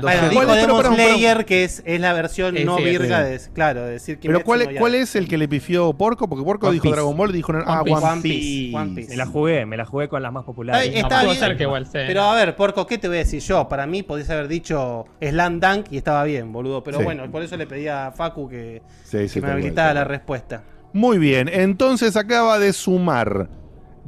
Bueno, 0.02 0.28
dijo 0.28 0.54
Demon. 0.54 0.94
Slayer, 0.94 1.46
que 1.46 1.64
es, 1.64 1.82
es 1.86 2.00
la 2.00 2.12
versión 2.12 2.54
no 2.66 2.76
sí, 2.76 2.84
virga 2.84 3.24
sí. 3.24 3.30
de, 3.32 3.40
claro, 3.54 3.84
de 3.84 3.92
decir 3.92 4.18
que 4.18 4.28
Pero 4.28 4.44
¿cuál, 4.44 4.62
es- 4.62 4.78
¿cuál 4.78 4.94
es 4.94 5.16
el 5.16 5.26
que 5.26 5.38
le 5.38 5.48
pifió 5.48 5.92
Porco? 5.94 6.28
Porque 6.28 6.44
Porco 6.44 6.66
One 6.66 6.74
dijo 6.74 6.82
Piece. 6.82 6.94
Dragon 6.94 7.16
Ball, 7.16 7.32
dijo 7.32 7.52
ah, 7.64 7.82
Piece. 7.82 7.96
One 8.06 8.22
Piece. 8.22 8.76
One 8.76 8.94
Piece. 8.94 9.08
Me 9.10 9.16
la 9.16 9.26
jugué, 9.26 9.64
me 9.66 9.76
la 9.78 9.86
jugué 9.86 10.08
con 10.08 10.22
las 10.22 10.32
más 10.32 10.44
populares. 10.44 10.90
Está, 10.94 11.22
No, 11.22 11.32
está 11.32 11.46
Estuvo 11.46 11.56
bien. 11.56 11.62
igual, 11.68 11.86
sí. 11.86 11.92
Pero 11.92 12.22
a 12.24 12.34
ver, 12.34 12.54
Porco, 12.56 12.86
¿qué 12.86 12.98
te 12.98 13.08
voy 13.08 13.16
a 13.16 13.20
decir 13.20 13.40
yo? 13.40 13.66
Para 13.68 13.86
mí 13.86 14.02
podías 14.02 14.28
haber 14.28 14.48
dicho 14.48 15.06
Slam 15.20 15.60
Dunk 15.60 15.86
y 15.90 15.96
estaba 15.96 16.24
bien, 16.24 16.52
boludo. 16.52 16.84
Pero 16.84 16.98
Sí. 16.98 17.04
bueno, 17.04 17.30
por 17.30 17.42
eso 17.42 17.56
le 17.56 17.66
pedí 17.66 17.88
a 17.88 18.12
Facu 18.14 18.48
que, 18.50 18.82
Sí, 19.04 19.28
sí, 19.28 19.40
que 19.40 19.46
me 19.46 19.52
habilitara 19.52 19.94
la 19.94 20.04
respuesta. 20.04 20.62
Muy 20.92 21.18
bien, 21.18 21.48
entonces 21.52 22.16
acaba 22.16 22.58
de 22.58 22.72
sumar 22.72 23.48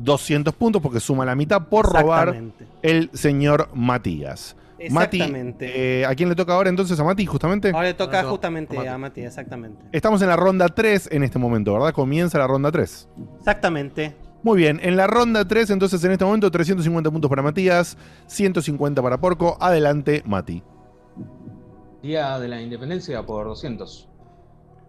200 0.05 0.55
puntos 0.55 0.81
porque 0.82 1.01
suma 1.01 1.24
la 1.24 1.35
mitad 1.35 1.66
por 1.68 1.86
robar 1.93 2.35
el 2.82 3.10
señor 3.12 3.68
Matías. 3.74 4.56
Mati, 4.90 5.18
Exactamente. 5.18 6.01
eh, 6.01 6.06
¿a 6.06 6.14
quién 6.14 6.31
le 6.31 6.35
toca 6.35 6.55
ahora 6.55 6.70
entonces? 6.70 6.98
¿A 6.98 7.05
Mati 7.05 7.27
justamente? 7.27 7.68
Ahora 7.68 7.82
le 7.89 7.93
toca 7.94 8.18
No, 8.22 8.28
no, 8.28 8.31
justamente 8.31 8.77
Mati. 8.77 8.89
a 8.89 8.97
Mati, 8.97 9.20
exactamente. 9.20 9.85
Estamos 9.93 10.22
en 10.22 10.28
la 10.28 10.36
ronda 10.36 10.68
3 10.68 11.10
en 11.12 11.22
este 11.22 11.39
momento, 11.39 11.74
¿verdad? 11.74 11.93
Comienza 11.93 12.39
la 12.39 12.47
ronda 12.47 12.72
3. 12.72 13.06
Exactamente. 13.39 14.16
Muy 14.43 14.56
bien, 14.56 14.81
en 14.82 14.97
la 14.97 15.06
ronda 15.06 15.47
3 15.47 15.68
entonces 15.68 16.02
en 16.02 16.12
este 16.12 16.24
momento 16.24 16.51
350 16.51 17.10
puntos 17.10 17.28
para 17.28 17.43
Matías, 17.43 17.98
150 18.27 19.02
para 19.02 19.20
Porco. 19.20 19.59
Adelante, 19.60 20.22
Mati. 20.24 20.62
Día 22.02 22.39
de 22.39 22.48
la 22.48 22.62
Independencia 22.62 23.22
por 23.27 23.44
200. 23.47 24.09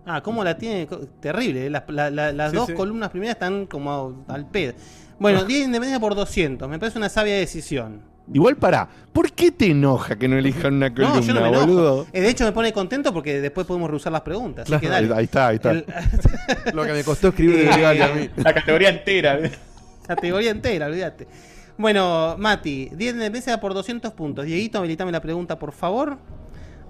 Ah, 0.06 0.22
¿cómo 0.24 0.44
la 0.44 0.58
tiene? 0.58 0.88
Terrible. 1.20 1.66
eh. 1.66 1.70
Las, 1.70 1.84
la- 1.90 2.10
la- 2.10 2.32
las 2.32 2.52
Sí, 2.52 2.58
dos 2.58 2.68
sí. 2.68 2.74
columnas 2.74 3.10
primeras 3.10 3.36
están 3.36 3.66
como 3.66 4.24
al 4.30 4.50
pedo. 4.50 4.74
Bueno, 5.22 5.43
Día 5.45 5.60
de 5.60 5.65
Independencia 5.65 5.99
por 5.99 6.15
200. 6.15 6.68
Me 6.68 6.80
parece 6.80 6.98
una 6.98 7.10
sabia 7.10 7.35
decisión. 7.35 8.02
Igual 8.34 8.56
para, 8.57 8.88
¿por 9.14 9.31
qué 9.34 9.52
te 9.52 9.68
enoja 9.72 10.15
que 10.15 10.27
no 10.27 10.38
elijan 10.38 10.76
una 10.76 10.93
columna, 10.93 11.15
No, 11.15 11.22
yo 11.22 11.34
no 11.34 11.41
me 11.41 11.48
enojo. 11.49 11.65
boludo? 11.68 12.07
Eh, 12.14 12.22
de 12.22 12.30
hecho, 12.30 12.45
me 12.45 12.52
pone 12.53 12.72
contento 12.73 13.14
porque 13.14 13.41
después 13.41 13.68
podemos 13.68 13.89
reusar 13.89 14.11
las 14.14 14.22
preguntas. 14.22 14.64
Así 14.64 14.69
Claro, 14.69 14.81
que 14.81 14.88
dale. 14.89 15.14
ahí 15.19 15.26
está, 15.26 15.48
ahí 15.49 15.56
está. 15.57 15.72
El- 15.72 15.85
Lo 16.73 16.84
que 16.85 16.93
me 16.93 17.03
costó 17.03 17.27
escribir 17.30 17.60
el 17.60 17.69
legal 17.69 18.02
a 18.02 18.07
mí. 18.10 18.30
La 18.38 18.53
categoría 18.53 18.89
entera. 18.89 19.39
Categoría 20.07 20.52
entera, 20.52 20.88
olvídate. 20.88 21.27
Bueno, 21.77 22.35
Mati, 22.38 22.85
10 22.85 22.98
de 22.98 23.06
independencia 23.10 23.60
por 23.60 23.73
200 23.73 24.14
puntos. 24.14 24.45
Dieguito, 24.45 24.77
habilitame 24.80 25.11
la 25.11 25.22
pregunta, 25.22 25.60
por 25.60 25.72
favor. 25.72 26.18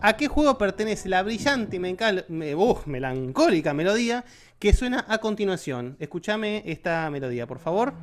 ¿A 0.02 0.14
qué 0.18 0.28
juego 0.28 0.58
pertenece 0.58 1.10
la 1.10 1.22
brillante 1.24 1.78
y 1.78 1.80
mencal- 1.80 2.26
me- 2.28 2.56
uf, 2.56 2.88
melancólica 2.88 3.74
melodía 3.74 4.24
que 4.60 4.74
suena 4.74 5.06
a 5.08 5.18
continuación? 5.20 5.96
Escúchame 6.00 6.64
esta 6.66 7.10
melodía, 7.10 7.46
por 7.48 7.60
favor. 7.60 7.94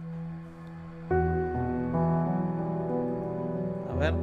Ver. 3.99 4.15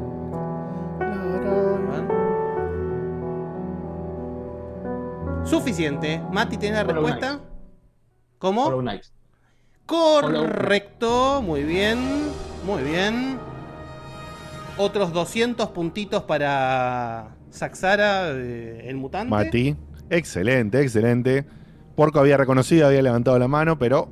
A 1.02 1.92
ver. 1.92 2.06
Suficiente. 5.46 6.22
Mati, 6.32 6.58
¿tienes 6.58 6.80
la 6.80 6.86
Hollow 6.92 7.06
respuesta? 7.06 7.40
¿Cómo? 8.40 8.84
Correcto, 9.86 11.42
muy 11.44 11.64
bien, 11.64 12.00
muy 12.66 12.84
bien. 12.84 13.38
Otros 14.78 15.14
200 15.14 15.70
puntitos 15.70 16.24
para 16.24 17.36
Saxara, 17.50 18.32
eh, 18.32 18.86
el 18.86 18.98
mutante. 18.98 19.30
Mati, 19.30 19.76
excelente, 20.10 20.82
excelente. 20.82 21.46
Porco 21.96 22.20
había 22.20 22.36
reconocido, 22.38 22.88
había 22.88 23.02
levantado 23.02 23.40
la 23.40 23.48
mano, 23.48 23.78
pero 23.80 24.10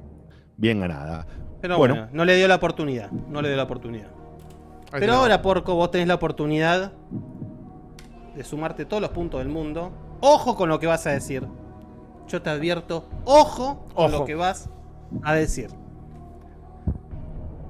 bien 0.56 0.80
ganada. 0.80 1.26
Pero 1.60 1.78
bueno, 1.78 1.96
bueno, 1.96 2.10
no 2.14 2.24
le 2.26 2.36
dio 2.36 2.48
la 2.48 2.56
oportunidad, 2.56 3.12
no 3.12 3.42
le 3.42 3.50
dio 3.50 3.58
la 3.58 3.64
oportunidad. 3.64 4.23
Pero 5.00 5.14
ahora, 5.14 5.42
Porco, 5.42 5.76
vos 5.76 5.92
tenés 5.92 6.08
la 6.08 6.16
oportunidad 6.16 6.94
de 8.36 8.44
sumarte 8.44 8.86
todos 8.86 9.02
los 9.02 9.12
puntos 9.12 9.40
del 9.40 9.50
mundo. 9.50 9.92
Ojo 10.22 10.56
con 10.56 10.70
lo 10.70 10.80
que 10.80 10.88
vas 10.88 11.06
a 11.08 11.12
decir. 11.12 11.48
Yo 12.28 12.42
te 12.42 12.50
advierto, 12.50 13.06
ojo 13.26 13.86
con 13.94 14.12
lo 14.12 14.26
que 14.26 14.36
vas 14.36 14.70
a 15.24 15.34
decir. 15.34 15.70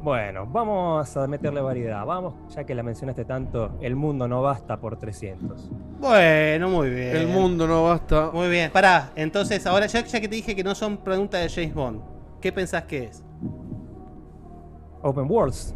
Bueno, 0.03 0.45
vamos 0.45 1.15
a 1.15 1.27
meterle 1.27 1.61
variedad. 1.61 2.05
Vamos, 2.05 2.33
ya 2.53 2.65
que 2.65 2.75
la 2.75 2.83
mencionaste 2.83 3.23
tanto, 3.23 3.71
el 3.79 3.95
mundo 3.95 4.27
no 4.27 4.41
basta 4.41 4.77
por 4.77 4.97
300. 4.97 5.69
Bueno, 5.99 6.69
muy 6.69 6.89
bien. 6.89 7.15
El 7.15 7.27
mundo 7.29 7.65
no 7.65 7.85
basta. 7.85 8.29
Muy 8.33 8.49
bien, 8.49 8.69
pará. 8.69 9.11
Entonces, 9.15 9.65
ahora 9.65 9.87
ya, 9.87 10.03
ya 10.03 10.19
que 10.19 10.27
te 10.27 10.35
dije 10.35 10.55
que 10.55 10.63
no 10.63 10.75
son 10.75 10.97
preguntas 10.97 11.41
de 11.41 11.49
James 11.49 11.73
Bond, 11.73 12.01
¿qué 12.41 12.51
pensás 12.51 12.83
que 12.83 13.05
es? 13.05 13.23
Open 15.01 15.25
Worlds. 15.29 15.73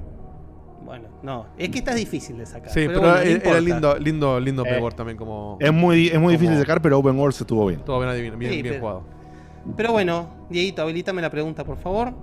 Bueno, 0.87 1.09
no. 1.21 1.47
Es 1.57 1.67
que 1.67 1.79
está 1.79 1.93
difícil 1.93 2.37
de 2.37 2.45
sacar. 2.45 2.69
Sí, 2.71 2.85
pero, 2.87 3.01
bueno, 3.01 3.17
era, 3.17 3.59
lindo, 3.59 3.97
lindo, 3.97 4.39
lindo 4.39 4.63
Eh. 4.65 4.89
También 4.95 5.17
como. 5.17 5.57
es 5.59 5.73
muy, 5.73 6.07
es 6.07 6.17
muy 6.17 6.31
difícil 6.35 6.55
de 6.55 6.61
sacar, 6.61 6.81
pero 6.81 6.97
Open 6.97 7.19
World 7.19 7.35
estuvo 7.37 7.65
bien. 7.65 7.81
Todo 7.81 7.99
bien 7.99 8.09
adivino, 8.09 8.37
bien, 8.37 8.53
Sí, 8.53 8.61
bien 8.61 8.75
pero- 8.75 8.81
jugado. 8.81 9.03
Pero 9.75 9.91
bueno, 9.91 10.29
Dieguito, 10.49 10.81
habilítame 10.83 11.21
la 11.21 11.29
pregunta, 11.29 11.65
por 11.65 11.77
favor. 11.77 12.13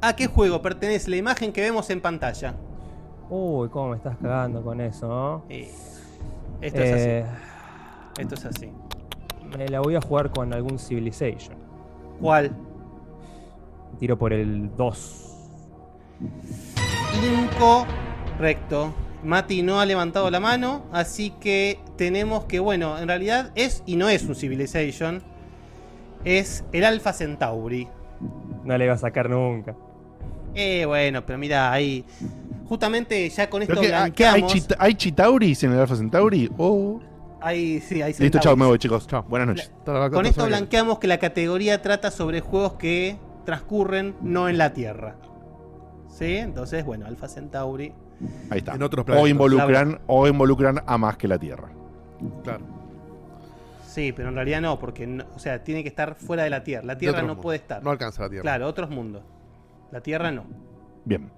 ¿A 0.00 0.14
qué 0.14 0.28
juego 0.28 0.62
pertenece 0.62 1.10
la 1.10 1.16
imagen 1.16 1.52
que 1.52 1.60
vemos 1.62 1.90
en 1.90 2.00
pantalla? 2.00 2.54
Uy, 3.28 3.68
cómo 3.70 3.88
me 3.90 3.96
estás 3.96 4.16
cagando 4.22 4.62
con 4.62 4.80
eso, 4.80 5.08
¿no? 5.08 5.42
Eh, 5.48 5.68
esto 6.60 6.80
es 6.80 6.90
Eh, 7.06 7.24
así. 7.26 8.22
Esto 8.22 8.34
es 8.36 8.44
así. 8.44 8.70
Me 9.58 9.66
la 9.68 9.80
voy 9.80 9.96
a 9.96 10.00
jugar 10.00 10.30
con 10.30 10.52
algún 10.52 10.78
Civilization. 10.78 11.56
¿Cuál? 12.20 12.52
Tiro 13.98 14.16
por 14.16 14.32
el 14.32 14.70
2. 14.76 15.18
Incorrecto. 17.20 18.94
Mati 19.22 19.62
no 19.62 19.80
ha 19.80 19.86
levantado 19.86 20.30
la 20.30 20.40
mano, 20.40 20.84
así 20.92 21.30
que 21.40 21.78
tenemos 21.96 22.44
que, 22.46 22.58
bueno, 22.58 22.98
en 22.98 23.06
realidad 23.06 23.52
es 23.54 23.82
y 23.86 23.96
no 23.96 24.08
es 24.08 24.24
un 24.24 24.34
Civilization. 24.34 25.22
Es 26.24 26.64
el 26.72 26.84
Alpha 26.84 27.12
Centauri. 27.12 27.88
No 28.64 28.76
le 28.78 28.84
iba 28.84 28.94
a 28.94 28.98
sacar 28.98 29.30
nunca. 29.30 29.74
Eh, 30.54 30.84
bueno, 30.86 31.24
pero 31.24 31.38
mira, 31.38 31.72
ahí. 31.72 32.04
Justamente 32.68 33.28
ya 33.28 33.48
con 33.50 33.62
esto 33.62 33.80
que, 33.80 33.94
ah, 33.94 34.10
¿qué 34.10 34.26
hay, 34.26 34.40
blanqueamos. 34.40 34.52
chita- 34.52 34.76
¿Hay 34.78 34.94
Chitauris 34.94 35.62
en 35.64 35.72
el 35.72 35.78
Alpha 35.80 35.96
Centauri? 35.96 36.50
Oh. 36.58 37.00
Ahí, 37.40 37.80
sí, 37.80 38.00
ahí 38.02 38.14
Listo, 38.18 38.38
chao, 38.38 38.56
me 38.56 38.66
voy, 38.66 38.78
chicos. 38.78 39.06
Buenas 39.28 39.48
noches. 39.48 39.72
Con 39.84 40.26
esto 40.26 40.46
blanqueamos 40.46 40.98
que 40.98 41.06
la 41.08 41.18
categoría 41.18 41.82
trata 41.82 42.10
sobre 42.10 42.40
juegos 42.40 42.74
que 42.74 43.16
transcurren 43.44 44.14
no 44.20 44.48
en 44.48 44.58
la 44.58 44.72
Tierra. 44.72 45.16
¿Sí? 46.12 46.36
Entonces, 46.36 46.84
bueno, 46.84 47.06
Alpha 47.06 47.26
Centauri. 47.28 47.92
Ahí 48.50 48.58
está. 48.58 48.74
En 48.74 48.82
otros 48.82 49.04
o 49.08 49.26
involucran, 49.26 50.00
o 50.06 50.28
involucran 50.28 50.82
a 50.86 50.98
más 50.98 51.16
que 51.16 51.26
la 51.26 51.38
Tierra. 51.38 51.68
Claro. 52.44 52.64
Sí, 53.86 54.12
pero 54.12 54.28
en 54.28 54.34
realidad 54.36 54.60
no, 54.60 54.78
porque, 54.78 55.06
no- 55.06 55.24
o 55.34 55.38
sea, 55.38 55.62
tiene 55.64 55.82
que 55.82 55.88
estar 55.88 56.14
fuera 56.14 56.44
de 56.44 56.50
la 56.50 56.62
Tierra. 56.64 56.84
La 56.86 56.96
Tierra 56.98 57.20
no 57.22 57.28
mundo. 57.28 57.42
puede 57.42 57.58
estar. 57.58 57.82
No 57.82 57.90
alcanza 57.90 58.22
la 58.22 58.28
Tierra. 58.30 58.42
Claro, 58.42 58.66
otros 58.68 58.88
mundos. 58.90 59.22
La 59.90 60.00
Tierra 60.00 60.30
no. 60.30 60.44
Bien. 61.04 61.30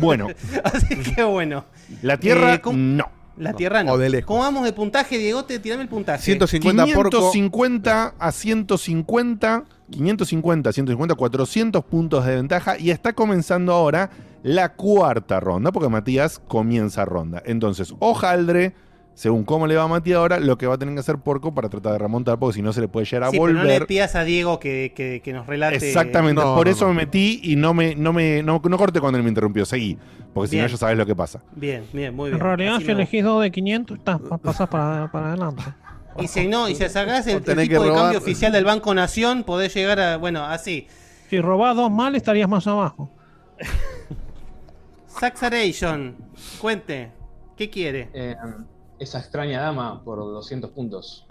Bueno, 0.00 0.28
Así 0.64 0.96
que 1.02 1.22
bueno. 1.24 1.64
la 2.02 2.16
Tierra 2.18 2.54
Eh, 2.54 2.60
¿cómo- 2.60 2.78
no. 2.78 3.10
La 3.40 3.54
Tierra 3.54 3.82
no. 3.82 3.92
O 3.92 3.98
de 3.98 4.10
lejos. 4.10 4.26
¿Cómo 4.26 4.40
vamos 4.40 4.64
de 4.64 4.72
puntaje, 4.72 5.16
Diego? 5.18 5.44
Te 5.44 5.58
tirame 5.58 5.82
el 5.82 5.88
puntaje. 5.88 6.22
150 6.22 6.86
porco. 6.94 7.10
550 7.10 8.14
a 8.18 8.32
150, 8.32 9.64
550, 9.90 10.72
150, 10.72 11.14
400 11.14 11.84
puntos 11.84 12.26
de 12.26 12.36
ventaja 12.36 12.78
y 12.78 12.90
está 12.90 13.14
comenzando 13.14 13.72
ahora 13.72 14.10
la 14.42 14.74
cuarta 14.74 15.40
ronda, 15.40 15.72
porque 15.72 15.88
Matías 15.88 16.38
comienza 16.38 17.04
ronda. 17.04 17.42
Entonces, 17.46 17.94
Ojaldre, 17.98 18.74
según 19.14 19.44
cómo 19.44 19.66
le 19.66 19.76
va 19.76 19.82
a 19.82 19.88
Matías 19.88 20.16
ahora, 20.18 20.40
lo 20.40 20.56
que 20.56 20.66
va 20.66 20.74
a 20.74 20.78
tener 20.78 20.94
que 20.94 21.00
hacer 21.00 21.18
Porco 21.18 21.52
para 21.54 21.68
tratar 21.68 21.92
de 21.92 21.98
remontar, 21.98 22.38
porque 22.38 22.54
si 22.54 22.62
no 22.62 22.72
se 22.72 22.80
le 22.80 22.88
puede 22.88 23.04
llegar 23.06 23.24
a 23.24 23.30
Sí, 23.30 23.38
pero 23.38 23.52
no 23.52 23.64
le 23.64 23.72
volver. 23.72 23.86
pidas 23.86 24.14
a 24.14 24.24
Diego 24.24 24.58
que, 24.58 24.92
que- 24.96 25.20
que 25.22 25.32
nos 25.32 25.46
relate. 25.46 25.76
Exactamente, 25.76 26.40
No, 26.40 26.54
por 26.54 26.66
no, 26.66 26.72
eso 26.72 26.86
no. 26.86 26.94
me 26.94 27.02
metí 27.04 27.40
y 27.42 27.56
no 27.56 27.74
me, 27.74 27.94
no 27.94 28.12
me, 28.12 28.42
no, 28.42 28.60
no 28.64 28.78
corté 28.78 29.00
cuando 29.00 29.18
él 29.18 29.22
me 29.24 29.28
interrumpió, 29.28 29.66
seguí, 29.66 29.98
porque 30.32 30.48
si 30.48 30.58
no 30.58 30.66
ya 30.66 30.76
sabes 30.76 30.96
lo 30.96 31.04
que 31.04 31.14
pasa. 31.14 31.42
Bien, 31.54 31.84
bien, 31.92 32.14
muy 32.16 32.30
bien. 32.30 32.40
En 32.40 32.46
realidad, 32.46 32.76
Así 32.76 32.86
si 32.86 32.90
elegís 32.92 33.22
dos 33.24 33.42
de 33.42 33.50
500, 33.50 33.98
estás, 33.98 34.20
pasás 34.42 34.68
para, 34.68 35.10
para 35.12 35.28
adelante. 35.28 35.62
Y 36.18 36.26
si 36.26 36.48
no, 36.48 36.68
y 36.68 36.74
si 36.74 36.88
sacás 36.88 37.26
el, 37.26 37.36
el 37.36 37.42
tipo 37.44 37.54
que 37.82 37.88
de 37.90 37.94
cambio 37.94 38.18
oficial 38.18 38.50
del 38.52 38.64
Banco 38.64 38.92
Nación, 38.94 39.44
podés 39.44 39.72
llegar 39.74 40.00
a. 40.00 40.16
Bueno, 40.16 40.44
así. 40.44 40.86
Si 41.28 41.40
robás 41.40 41.76
dos 41.76 41.90
mal, 41.90 42.16
estarías 42.16 42.48
más 42.48 42.66
abajo. 42.66 43.10
Saxaration, 45.06 46.16
cuente. 46.60 47.10
¿Qué 47.56 47.68
quiere? 47.70 48.08
Eh, 48.14 48.36
esa 49.00 49.18
extraña 49.18 49.60
dama 49.60 50.04
por 50.04 50.18
200 50.18 50.70
puntos. 50.70 51.26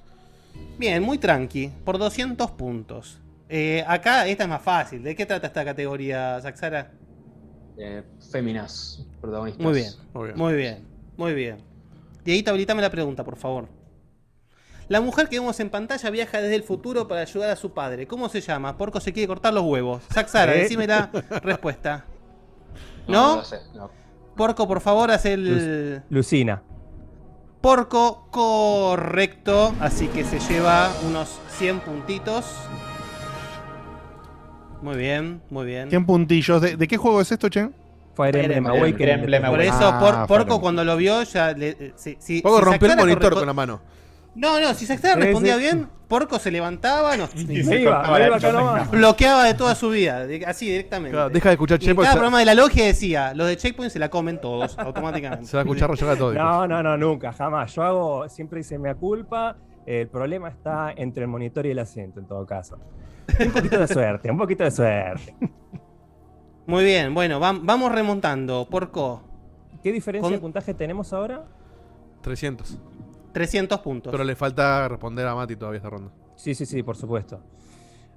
Bien, 0.78 1.02
muy 1.02 1.18
tranqui, 1.18 1.72
por 1.86 1.98
200 1.98 2.52
puntos. 2.52 3.20
Eh, 3.48 3.84
acá 3.88 4.28
esta 4.28 4.44
es 4.44 4.50
más 4.50 4.62
fácil. 4.62 5.04
¿De 5.04 5.16
qué 5.16 5.26
trata 5.26 5.48
esta 5.48 5.64
categoría, 5.64 6.42
Saxara? 6.42 6.92
Eh, 7.78 8.04
féminas, 8.32 9.06
protagonistas. 9.22 9.64
Muy 9.64 9.74
bien, 9.74 9.94
muy 10.36 10.54
bien, 10.56 10.88
muy 11.16 11.34
bien. 11.34 11.58
Dieguito, 12.26 12.50
habilitame 12.50 12.82
la 12.82 12.90
pregunta, 12.90 13.24
por 13.24 13.38
favor. 13.38 13.70
La 14.88 15.02
mujer 15.02 15.30
que 15.30 15.40
vemos 15.40 15.60
en 15.60 15.70
pantalla 15.70 16.10
viaja 16.10 16.42
desde 16.42 16.56
el 16.56 16.64
futuro 16.64 17.08
para 17.08 17.22
ayudar 17.22 17.52
a 17.52 17.56
su 17.56 17.74
padre. 17.74 18.08
¿Cómo 18.08 18.28
se 18.28 18.42
llama? 18.42 18.76
Porco 18.76 19.00
se 19.00 19.14
quiere 19.14 19.28
cortar 19.28 19.54
los 19.54 19.64
huevos. 19.64 20.04
Saxara, 20.12 20.56
¿Eh? 20.56 20.64
decime 20.64 20.88
la 20.88 21.12
respuesta. 21.44 22.06
No, 23.08 23.14
¿No? 23.14 23.30
no 23.30 23.36
lo 23.38 23.44
sé, 23.44 23.60
no. 23.76 23.92
Porco, 24.36 24.68
por 24.68 24.82
favor, 24.82 25.12
haz 25.12 25.26
el. 25.26 26.02
Lucina. 26.10 26.64
Porco, 27.62 28.28
correcto. 28.32 29.74
Así 29.82 30.08
que 30.08 30.24
se 30.24 30.40
lleva 30.40 30.90
unos 31.08 31.40
100 31.58 31.80
puntitos. 31.82 32.46
Muy 34.82 34.96
bien, 34.96 35.42
muy 35.50 35.66
bien. 35.66 35.90
100 35.90 36.06
puntillos. 36.06 36.62
¿De, 36.62 36.78
de 36.78 36.88
qué 36.88 36.96
juego 36.98 37.20
es 37.20 37.32
esto, 37.32 37.50
Che? 37.50 37.70
Fire 38.16 38.36
Emblem 38.38 38.66
Awakening. 38.68 39.50
Por 39.50 39.62
eso, 39.62 39.76
Ah, 39.82 40.00
por- 40.00 40.28
Porco 40.28 40.62
cuando 40.62 40.84
lo 40.84 40.96
vio, 40.98 41.24
ya 41.24 41.52
le. 41.52 41.70
eh, 41.70 41.94
si, 41.96 42.18
si, 42.20 42.42
Poco 42.42 42.60
si 42.60 42.66
rompió 42.66 42.92
el 42.92 42.98
monitor 42.98 43.34
con 43.34 43.46
la 43.46 43.54
mano. 43.54 43.82
No, 44.40 44.60
no, 44.62 44.74
si 44.74 44.86
Saxara 44.86 45.16
Sí, 45.16 45.22
respondía 45.22 45.58
bien, 45.58 45.88
Porco 46.08 46.40
se 46.40 46.50
levantaba, 46.50 47.18
no, 47.18 47.26
Y 47.36 47.62
se 47.64 47.82
iba, 47.82 47.96
cortaba 47.98 48.20
la 48.20 48.28
iba 48.28 48.36
acá 48.38 48.52
nomás. 48.54 48.90
bloqueaba 48.92 49.44
de 49.44 49.54
toda 49.54 49.76
su 49.76 49.90
vida, 49.90 50.26
de- 50.26 50.46
así 50.46 50.66
directamente. 50.68 51.12
Claro, 51.12 51.30
deja 51.30 51.50
de 51.50 51.54
escuchar 51.54 51.78
Y 51.82 51.86
Checkpoint, 51.86 52.06
cada 52.06 52.14
se- 52.14 52.18
programa 52.18 52.40
de 52.40 52.46
la 52.46 52.54
logia 52.56 52.86
decía, 52.86 53.34
los 53.34 53.48
de 53.48 53.58
Checkpoint 53.58 53.92
se 53.92 54.00
la 54.00 54.10
comen 54.10 54.40
todos, 54.40 54.78
automáticamente. 54.80 55.46
Se 55.46 55.58
va 55.58 55.62
a 55.62 55.64
escuchar 55.66 55.90
rollar 55.90 56.18
todo. 56.18 56.34
No, 56.34 56.66
no, 56.68 56.82
no, 56.82 56.98
nunca, 56.98 57.34
jamás. 57.34 57.76
Yo 57.76 57.84
hago, 57.84 58.30
siempre 58.30 58.62
hice 58.62 58.80
mea 58.80 58.96
culpa. 58.96 59.58
El 59.86 60.08
problema 60.08 60.48
está 60.50 60.94
entre 60.96 61.24
el 61.24 61.28
monitor 61.30 61.66
y 61.66 61.72
el 61.72 61.80
asiento, 61.80 62.20
en 62.20 62.28
todo 62.28 62.46
caso. 62.46 62.80
Un 63.40 63.52
poquito 63.52 63.80
de 63.80 63.88
suerte, 63.88 64.32
un 64.32 64.38
poquito 64.38 64.64
de 64.64 64.72
suerte. 64.72 65.36
Muy 66.66 66.84
bien, 66.84 67.14
bueno, 67.14 67.40
vam- 67.40 67.62
vamos 67.64 67.92
remontando, 67.92 68.68
Porco. 68.70 69.24
¿Qué 69.84 69.92
diferencia 69.92 70.26
Con- 70.28 70.34
de 70.34 70.40
puntaje 70.40 70.74
tenemos 70.74 71.12
ahora? 71.14 71.44
300. 72.22 72.78
300 73.32 73.80
puntos. 73.80 74.12
Pero 74.12 74.24
le 74.24 74.36
falta 74.36 74.88
responder 74.88 75.28
a 75.28 75.36
Mati 75.36 75.56
todavía 75.56 75.78
esta 75.78 75.90
ronda. 75.90 76.12
Sí, 76.36 76.56
sí, 76.56 76.66
sí, 76.66 76.84
por 76.84 76.96
supuesto. 76.96 77.40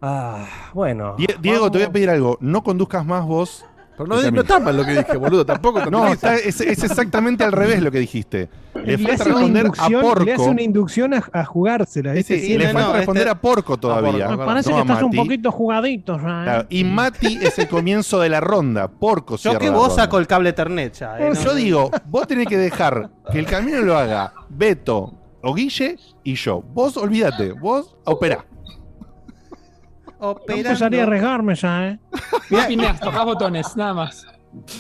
Ah, 0.01 0.47
bueno. 0.75 1.15
Die- 1.17 1.37
Diego, 1.41 1.71
te 1.71 1.79
voy 1.79 1.87
a 1.87 1.93
pedir 1.93 2.11
algo. 2.11 2.37
No 2.41 2.63
conduzcas 2.63 3.05
más 3.07 3.25
vos. 3.25 3.65
Pero 3.97 4.07
no, 4.09 4.31
no 4.31 4.41
está 4.41 4.59
mal 4.59 4.77
lo 4.77 4.85
que 4.85 4.93
dije, 4.93 5.17
boludo. 5.17 5.45
Tampoco 5.45 5.85
No, 5.91 6.09
está- 6.09 6.35
es, 6.37 6.61
es 6.61 6.83
exactamente 6.83 7.45
al 7.45 7.53
revés 7.53 7.83
lo 7.83 7.91
que 7.91 7.99
dijiste. 7.99 8.49
Le 8.75 8.97
Le 8.97 8.99
falta 8.99 9.15
hace, 9.15 9.31
una 9.31 9.35
responder 9.35 9.63
a 9.63 9.67
inducción, 9.67 10.01
Porco. 10.03 10.25
le 10.25 10.33
hace 10.33 10.49
una 10.49 10.63
inducción 10.63 11.15
a, 11.15 11.23
a 11.33 11.45
jugársela. 11.45 12.15
Sí, 12.15 12.23
Sí, 12.23 12.57
le 12.59 12.67
no, 12.69 12.73
falta 12.73 12.89
no, 12.89 12.95
responder 12.95 13.23
este- 13.27 13.31
a 13.31 13.41
Porco 13.41 13.77
todavía. 13.77 14.29
Me 14.29 14.39
parece 14.39 14.71
no 14.71 14.77
que 14.77 14.83
estás 14.83 15.03
un 15.03 15.13
poquito 15.13 15.53
jugadito. 15.53 16.15
¿eh? 16.17 16.19
Claro, 16.21 16.67
y 16.71 16.85
Mati 16.85 17.39
es 17.43 17.59
el 17.59 17.69
comienzo 17.69 18.19
de 18.21 18.29
la 18.31 18.41
ronda. 18.41 18.89
Porco 18.89 19.37
Yo 19.37 19.59
que 19.59 19.69
vos 19.71 19.95
saco 19.95 20.19
el 20.19 20.27
cable 20.27 20.51
Ethernet 20.51 20.95
ya. 20.95 21.19
eh, 21.21 21.31
no- 21.35 21.41
Yo 21.41 21.55
digo, 21.55 21.91
vos 22.07 22.27
tenés 22.27 22.47
que 22.49 22.57
dejar 22.57 23.11
que 23.31 23.39
el 23.39 23.47
camino 23.47 23.81
lo 23.83 23.97
haga 23.99 24.33
Beto 24.49 25.13
o 25.43 25.55
Guille 25.55 25.97
y 26.25 26.35
yo. 26.35 26.63
Vos 26.73 26.97
olvídate, 26.97 27.53
vos 27.53 27.95
operá. 28.05 28.45
No 30.23 30.29
Operando. 30.31 30.69
empezaría 30.69 31.01
a 31.03 31.07
arriesgarme 31.07 31.55
ya, 31.57 31.87
¿eh? 31.89 31.99
Mirá, 32.51 32.67
Pineas, 32.69 33.01
tocás 33.01 33.25
botones, 33.25 33.77
nada 33.77 33.93
más. 33.93 34.25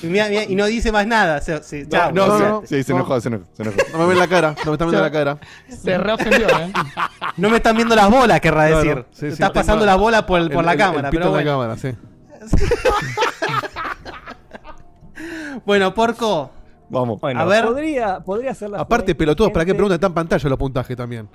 Y, 0.02 0.06
mirá, 0.06 0.28
mirá, 0.28 0.44
y 0.44 0.54
no 0.54 0.66
dice 0.66 0.92
más 0.92 1.06
nada. 1.06 1.40
se- 1.40 1.62
se- 1.62 1.82
No, 1.84 1.88
chao, 1.88 2.12
no, 2.12 2.24
olvídate. 2.24 2.48
no, 2.50 2.62
sí, 2.64 2.82
se 2.84 2.92
enojó, 2.92 3.20
se 3.20 3.28
enojó, 3.28 3.44
se 3.52 3.62
enojó. 3.62 3.76
No 3.92 3.98
me 3.98 4.06
ven 4.06 4.18
la 4.18 4.28
cara, 4.28 4.54
no 4.64 4.70
me 4.70 4.72
están 4.74 4.88
viendo 4.88 5.02
la 5.02 5.10
cara. 5.10 5.38
Se 5.68 5.98
reofendió, 5.98 6.46
¿eh? 6.48 6.72
No 7.38 7.50
me 7.50 7.56
están 7.56 7.74
viendo 7.74 7.96
las 7.96 8.08
bolas, 8.10 8.40
querrá 8.40 8.68
Claro, 8.68 8.76
decir. 8.84 9.04
sí, 9.12 9.20
sí, 9.20 9.26
Estás 9.32 9.50
pasando 9.50 9.84
la 9.84 9.96
bola 9.96 10.26
por, 10.26 10.40
por 10.52 10.60
el- 10.60 10.66
la 10.66 10.72
el- 10.72 10.78
cámara. 10.78 11.08
el 11.08 11.10
pito 11.10 11.22
pero 11.32 11.38
en 11.40 11.46
la 11.46 11.56
bueno. 11.56 11.74
cámara, 11.74 11.76
sí. 11.76 11.96
Bueno, 15.64 15.94
Porco. 15.94 16.50
Vamos. 16.88 17.20
Bueno, 17.20 17.40
A 17.40 17.44
ver. 17.44 17.64
podría, 17.64 18.20
podría 18.20 18.54
ser 18.54 18.70
la 18.70 18.80
Aparte, 18.80 19.14
pelotudos, 19.14 19.50
¿para 19.52 19.64
qué 19.64 19.72
preguntan? 19.74 19.94
Está 19.94 20.08
en 20.08 20.14
pantalla 20.14 20.48
los 20.48 20.58
puntajes 20.58 20.96
también. 20.96 21.28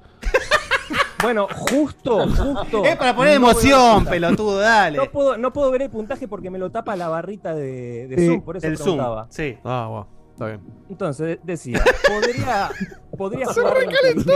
Bueno, 1.22 1.48
justo, 1.49 2.27
justo. 2.27 2.85
Es 2.85 2.95
para 2.95 3.15
poner 3.15 3.39
no 3.39 3.49
emoción, 3.49 4.06
pelotudo, 4.06 4.60
dale. 4.60 4.98
No 4.98 5.11
puedo, 5.11 5.38
no 5.38 5.52
puedo 5.52 5.72
ver 5.72 5.84
el 5.84 5.89
puntaje 5.89 6.27
porque 6.27 6.49
me 6.49 6.60
lo 6.60 6.69
tapa 6.72 6.95
la 6.95 7.10
barrita 7.10 7.56
de, 7.56 8.07
de 8.07 8.15
Sí, 8.18 8.27
Zoom, 8.27 8.41
por 8.41 8.57
eso 8.57 8.68
El 8.68 8.77
Zoom. 8.77 8.85
preguntaba. 8.98 9.27
Sí. 9.30 9.57
Ah, 9.64 9.88
bueno, 9.89 10.07
está 10.34 10.45
bien. 10.45 10.61
Entonces, 10.89 11.39
decía, 11.44 11.84
podría, 12.07 12.69
podría 13.18 13.45
jugar 13.48 13.77
inteligente 13.84 14.34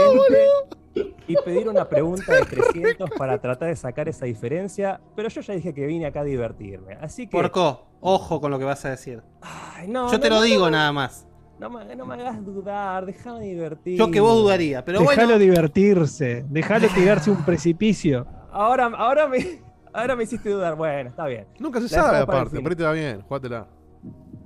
y 1.26 1.36
pedir 1.44 1.68
una 1.68 1.88
pregunta 1.88 2.34
de 2.34 2.44
300 2.44 3.10
para 3.16 3.38
tratar 3.40 3.68
de 3.68 3.76
sacar 3.76 4.08
esa 4.08 4.26
diferencia, 4.26 5.00
pero 5.14 5.28
yo 5.28 5.40
ya 5.40 5.54
dije 5.54 5.72
que 5.72 5.86
vine 5.86 6.06
acá 6.06 6.20
a 6.20 6.24
divertirme. 6.24 6.98
Así 7.00 7.26
que... 7.26 7.30
Porco, 7.30 7.86
ojo 8.00 8.40
con 8.40 8.50
lo 8.50 8.58
que 8.58 8.64
vas 8.64 8.84
a 8.84 8.90
decir. 8.90 9.22
Ay, 9.40 9.88
no, 9.88 10.10
Yo 10.10 10.18
te 10.20 10.28
no, 10.28 10.34
lo 10.34 10.40
no, 10.40 10.46
digo 10.46 10.64
no, 10.64 10.72
nada 10.72 10.92
más. 10.92 11.26
No 11.62 11.70
me, 11.70 11.94
no 11.94 12.04
me 12.04 12.14
hagas 12.14 12.44
dudar, 12.44 13.06
déjame 13.06 13.44
divertir. 13.44 13.96
Yo 13.96 14.10
que 14.10 14.18
vos 14.20 14.34
dudaría, 14.34 14.84
pero 14.84 14.98
Déjalo 14.98 15.28
bueno. 15.28 15.38
divertirse. 15.38 16.44
Déjalo 16.48 16.88
tirarse 16.88 17.30
un 17.30 17.36
precipicio. 17.44 18.26
Ahora, 18.50 18.86
ahora, 18.96 19.28
me, 19.28 19.62
ahora 19.92 20.16
me 20.16 20.24
hiciste 20.24 20.50
dudar. 20.50 20.74
Bueno, 20.74 21.08
está 21.10 21.24
bien. 21.26 21.46
Nunca 21.60 21.78
se 21.80 21.84
La 21.94 22.02
sabe, 22.02 22.18
aparte. 22.18 22.60
Pero 22.60 22.76
te 22.76 22.82
va 22.82 22.90
bien, 22.92 23.20
jugátela. 23.22 23.68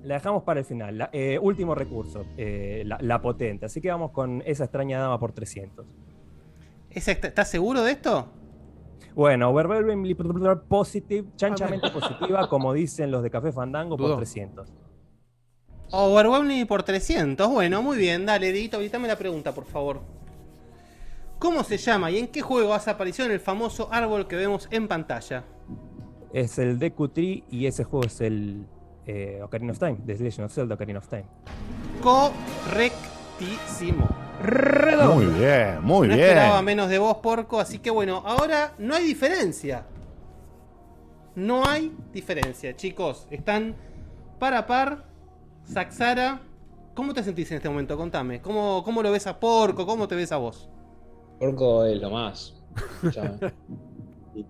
La 0.02 0.14
dejamos 0.16 0.43
para 0.43 0.60
el 0.60 0.66
final. 0.66 0.98
La- 0.98 1.10
eh, 1.10 1.38
último 1.40 1.74
recurso, 1.74 2.26
eh, 2.36 2.82
la, 2.84 2.98
la 3.01 3.18
potente. 3.22 3.64
Así 3.64 3.80
que 3.80 3.88
vamos 3.90 4.10
con 4.10 4.43
esa 4.44 4.64
extraña 4.64 5.01
dama 5.01 5.18
por 5.18 5.32
300. 5.32 5.86
¿Esa 6.90 7.12
está- 7.12 7.28
¿Estás 7.28 7.48
seguro 7.48 7.82
de 7.82 7.93
esto? 7.93 8.26
Bueno, 9.14 9.48
overwhelmingly 9.48 10.14
positive, 10.68 11.28
chanchamente 11.36 11.90
positiva, 11.90 12.47
como 12.51 12.74
dicen 12.74 13.10
los 13.10 13.22
de 13.22 13.30
Café 13.30 13.51
Fandango, 13.52 13.97
por 13.97 14.09
Dudó. 14.09 14.16
300. 14.18 14.70
Overwhelming 15.90 16.66
por 16.66 16.82
300. 16.82 17.48
Bueno, 17.48 17.82
muy 17.82 17.96
bien. 17.96 18.26
Dale, 18.26 18.48
Edito, 18.48 18.76
ahorita 18.76 18.98
la 18.98 19.16
pregunta, 19.16 19.54
por 19.54 19.66
favor. 19.66 20.00
¿Cómo 21.38 21.62
se 21.64 21.76
llama 21.76 22.10
y 22.10 22.18
en 22.18 22.28
qué 22.28 22.40
juego 22.40 22.72
hace 22.72 22.90
aparición 22.90 23.30
el 23.30 23.40
famoso 23.40 23.88
árbol 23.92 24.26
que 24.26 24.36
vemos 24.36 24.68
en 24.70 24.88
pantalla? 24.88 25.44
Es 26.32 26.58
el 26.58 26.78
Deku 26.78 27.08
Tree 27.08 27.44
y 27.50 27.66
ese 27.66 27.84
juego 27.84 28.06
es 28.06 28.20
el 28.22 28.66
eh, 29.06 29.40
Ocarina 29.42 29.72
of 29.72 29.78
Time, 29.78 29.98
The 30.06 30.18
Legend 30.18 30.46
of 30.46 30.52
Zelda 30.52 30.74
Ocarina 30.74 30.98
of 30.98 31.08
Time. 31.08 31.26
Correctísimo. 32.02 34.08
Muy 35.14 35.26
bien, 35.26 35.82
muy 35.82 36.08
no 36.08 36.14
bien. 36.14 36.28
esperaba 36.28 36.62
menos 36.62 36.88
de 36.88 36.98
vos, 36.98 37.18
porco. 37.18 37.60
Así 37.60 37.78
que 37.78 37.90
bueno, 37.90 38.22
ahora 38.24 38.72
no 38.78 38.94
hay 38.94 39.04
diferencia. 39.04 39.84
No 41.34 41.66
hay 41.66 41.94
diferencia, 42.12 42.74
chicos. 42.76 43.26
Están 43.30 43.76
par 44.38 44.54
a 44.54 44.66
par. 44.66 45.04
Saxara. 45.66 46.40
¿Cómo 46.94 47.12
te 47.12 47.22
sentís 47.22 47.51
en 47.51 47.59
este 47.59 47.68
momento? 47.68 47.97
Contame. 47.97 48.40
¿Cómo, 48.40 48.82
cómo 48.82 49.02
lo 49.02 49.12
ves 49.12 49.26
a 49.26 49.38
Porco? 49.38 49.86
¿Cómo 49.86 50.09
te 50.09 50.14
ves 50.14 50.32
a 50.32 50.38
vos? 50.38 50.70
Porco 51.38 51.84
es 51.84 52.01
lo 52.01 52.10
más. 52.10 52.55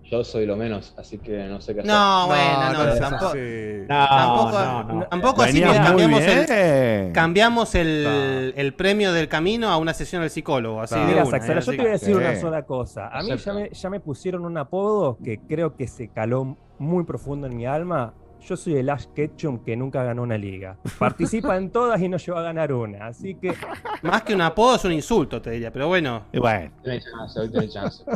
Yo 0.03 0.23
soy 0.23 0.45
lo 0.45 0.57
menos, 0.57 0.93
así 0.97 1.17
que 1.17 1.45
no 1.47 1.61
sé 1.61 1.73
qué 1.73 1.79
hacer. 1.79 1.91
No, 1.91 2.27
bueno, 2.27 2.73
no, 2.73 2.83
no 2.83 2.93
es 2.93 2.99
tampoco. 2.99 3.33
no, 4.59 4.83
no. 4.83 5.07
tampoco 5.07 5.41
así 5.43 5.61
que 5.61 5.65
cambiamos, 5.65 6.21
el, 6.23 7.11
cambiamos 7.13 7.75
el, 7.75 8.53
el 8.57 8.73
premio 8.73 9.13
del 9.13 9.29
camino 9.29 9.69
a 9.69 9.77
una 9.77 9.93
sesión 9.93 10.21
del 10.23 10.29
psicólogo. 10.29 10.81
Así 10.81 10.95
Mira, 10.95 11.21
una, 11.23 11.31
Saxara, 11.31 11.59
¿eh? 11.59 11.63
yo 11.63 11.71
te 11.71 11.77
voy 11.77 11.87
a 11.87 11.91
decir 11.91 12.15
una 12.17 12.35
sola 12.35 12.65
cosa. 12.65 13.07
A 13.07 13.21
mí 13.21 13.29
ya 13.29 13.35
Acepto. 13.35 13.59
me, 13.59 13.69
ya 13.69 13.89
me 13.89 13.99
pusieron 14.01 14.43
un 14.45 14.57
apodo 14.57 15.17
que 15.23 15.39
creo 15.39 15.75
que 15.77 15.87
se 15.87 16.09
caló 16.09 16.57
muy 16.79 17.05
profundo 17.05 17.47
en 17.47 17.55
mi 17.55 17.65
alma. 17.65 18.13
Yo 18.47 18.55
soy 18.55 18.75
el 18.77 18.89
Ash 18.89 19.05
Ketchum 19.13 19.59
que 19.59 19.75
nunca 19.75 20.03
ganó 20.03 20.21
una 20.23 20.37
liga. 20.37 20.77
Participa 20.97 21.57
en 21.57 21.69
todas 21.69 22.01
y 22.01 22.07
no 22.07 22.15
llegó 22.17 22.37
a 22.37 22.43
ganar 22.43 22.71
una. 22.71 23.07
Así 23.07 23.35
que 23.35 23.53
Más 24.03 24.21
que 24.23 24.33
un 24.33 24.41
apodo 24.41 24.75
es 24.77 24.85
un 24.85 24.93
insulto, 24.93 25.41
te 25.41 25.51
diría. 25.51 25.71
Pero 25.71 25.87
bueno. 25.89 26.23
Bueno, 26.33 26.71
Tenés 26.83 27.03
chance, 27.11 27.39
hoy 27.39 27.51
tenés 27.51 27.73
chance. 27.73 28.03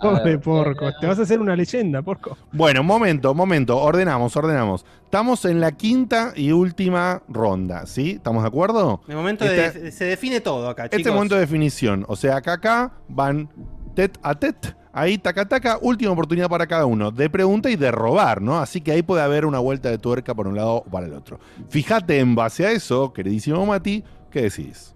Pobre 0.00 0.38
porco. 0.38 0.88
eh, 0.88 0.92
Te 1.00 1.06
vas 1.06 1.18
a 1.18 1.22
hacer 1.22 1.38
una 1.40 1.54
leyenda, 1.54 2.02
porco. 2.02 2.36
Bueno, 2.52 2.82
momento, 2.82 3.34
momento. 3.34 3.78
Ordenamos, 3.78 4.36
ordenamos. 4.36 4.84
Estamos 5.04 5.44
en 5.44 5.60
la 5.60 5.72
quinta 5.72 6.32
y 6.34 6.52
última 6.52 7.22
ronda, 7.28 7.86
¿sí? 7.86 8.12
¿Estamos 8.12 8.42
de 8.42 8.48
acuerdo? 8.48 9.00
De 9.06 9.14
momento 9.14 9.44
Este- 9.44 9.80
de- 9.80 9.92
se 9.92 10.04
define 10.06 10.40
todo 10.40 10.68
acá, 10.68 10.84
Este 10.84 10.98
chicos. 10.98 11.14
momento 11.14 11.34
de 11.36 11.42
definición. 11.42 12.04
O 12.08 12.16
sea, 12.16 12.36
acá, 12.36 12.54
acá 12.54 12.92
van 13.08 13.48
tet 13.94 14.18
a 14.22 14.34
tet. 14.34 14.74
Ahí, 14.96 15.18
taca, 15.18 15.44
taca, 15.44 15.76
última 15.82 16.12
oportunidad 16.12 16.48
para 16.48 16.68
cada 16.68 16.86
uno. 16.86 17.10
De 17.10 17.28
pregunta 17.28 17.68
y 17.68 17.74
de 17.74 17.90
robar, 17.90 18.40
¿no? 18.40 18.60
Así 18.60 18.80
que 18.80 18.92
ahí 18.92 19.02
puede 19.02 19.22
haber 19.22 19.44
una 19.44 19.58
vuelta 19.58 19.90
de 19.90 19.98
tuerca 19.98 20.36
por 20.36 20.46
un 20.46 20.54
lado 20.54 20.76
o 20.76 20.84
para 20.84 21.06
el 21.06 21.14
otro. 21.14 21.40
Fíjate 21.68 22.20
en 22.20 22.36
base 22.36 22.64
a 22.64 22.70
eso, 22.70 23.12
queridísimo 23.12 23.66
Mati, 23.66 24.04
¿qué 24.30 24.42
decís? 24.42 24.94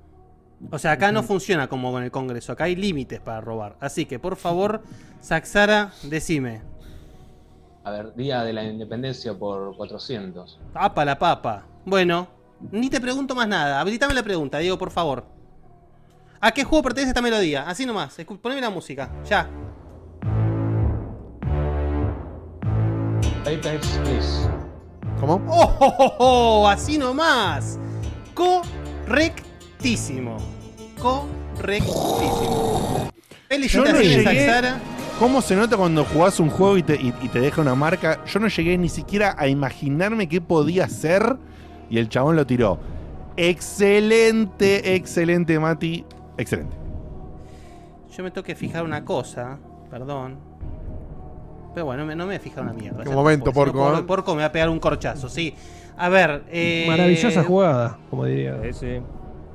O 0.71 0.79
sea, 0.79 0.93
acá 0.93 1.11
no 1.11 1.25
funciona 1.25 1.67
como 1.67 1.91
con 1.91 2.05
el 2.05 2.13
Congreso, 2.13 2.53
acá 2.53 2.65
hay 2.65 2.77
límites 2.77 3.19
para 3.19 3.41
robar. 3.41 3.77
Así 3.81 4.07
que, 4.07 4.21
por 4.21 4.37
favor, 4.37 4.85
Saxara, 5.21 5.91
decime. 6.05 6.63
A 7.83 7.91
ver, 7.91 8.15
Día 8.15 8.45
de 8.45 8.53
la 8.53 8.63
Independencia 8.63 9.37
por 9.37 9.77
400. 9.77 10.61
Papa 10.73 11.05
la 11.05 11.19
papa. 11.19 11.67
Bueno, 11.85 12.29
ni 12.71 12.89
te 12.89 13.01
pregunto 13.01 13.35
más 13.35 13.49
nada. 13.49 13.81
Habilitame 13.81 14.15
la 14.15 14.23
pregunta, 14.23 14.59
Diego, 14.59 14.79
por 14.79 14.93
favor. 14.93 15.25
¿A 16.41 16.53
qué 16.53 16.63
juego 16.63 16.85
pertenece 16.85 17.09
esta 17.09 17.23
melodía? 17.23 17.69
Así 17.69 17.85
nomás. 17.85 18.17
Poneme 18.41 18.61
la 18.61 18.71
música. 18.71 19.11
Ya. 19.29 19.51
Please. 23.57 24.49
¿Cómo? 25.21 25.41
¡Oh, 25.49 25.75
oh, 25.81 25.95
oh, 25.99 26.15
oh! 26.19 26.69
Así 26.69 26.99
nomás. 26.99 27.79
Correctísimo. 28.35 30.37
Correctísimo. 31.01 31.91
Yo 33.09 33.09
no 33.09 33.13
Felicitaciones, 33.49 34.07
llegué. 34.07 34.25
Saxara. 34.47 34.79
¿Cómo 35.19 35.41
se 35.41 35.57
nota 35.57 35.77
cuando 35.77 36.05
jugás 36.05 36.39
un 36.39 36.51
juego 36.51 36.77
y 36.77 36.83
te, 36.83 36.95
y- 36.95 37.13
y 37.23 37.29
te 37.29 37.41
deja 37.41 37.61
una 37.63 37.75
marca? 37.75 38.25
Yo 38.27 38.39
no 38.39 38.49
llegué 38.49 38.77
ni 38.79 38.89
siquiera 38.89 39.35
a 39.39 39.49
imaginarme 39.49 40.29
qué 40.29 40.41
podía 40.41 40.89
ser 40.89 41.37
y 41.91 41.99
el 41.99 42.09
chabón 42.09 42.37
lo 42.37 42.47
tiró. 42.47 42.79
Excelente, 43.37 44.95
excelente, 44.95 45.59
Mati. 45.59 46.05
Excelente. 46.37 46.77
Yo 48.17 48.23
me 48.23 48.31
tengo 48.31 48.45
que 48.45 48.55
fijar 48.55 48.85
una 48.85 49.05
cosa. 49.05 49.59
Perdón. 49.91 50.39
Pero 51.79 51.85
bueno, 51.87 52.03
no 52.03 52.07
me, 52.09 52.17
no 52.17 52.27
me 52.27 52.35
he 52.35 52.39
fijado 52.41 52.63
una 52.63 52.73
mierda. 52.73 53.05
Qué 53.05 53.11
momento, 53.11 53.45
si 53.45 53.51
no, 53.51 53.55
Porco, 53.55 53.79
Porco, 53.79 53.99
¿eh? 54.01 54.03
Porco 54.03 54.35
me 54.35 54.41
va 54.41 54.47
a 54.47 54.53
pegar 54.53 54.69
un 54.69 54.81
corchazo, 54.81 55.29
sí. 55.29 55.55
A 55.97 56.09
ver. 56.09 56.43
eh, 56.51 56.87
Maravillosa 56.89 57.45
jugada, 57.45 57.99
como 58.11 58.25
diría. 58.25 58.57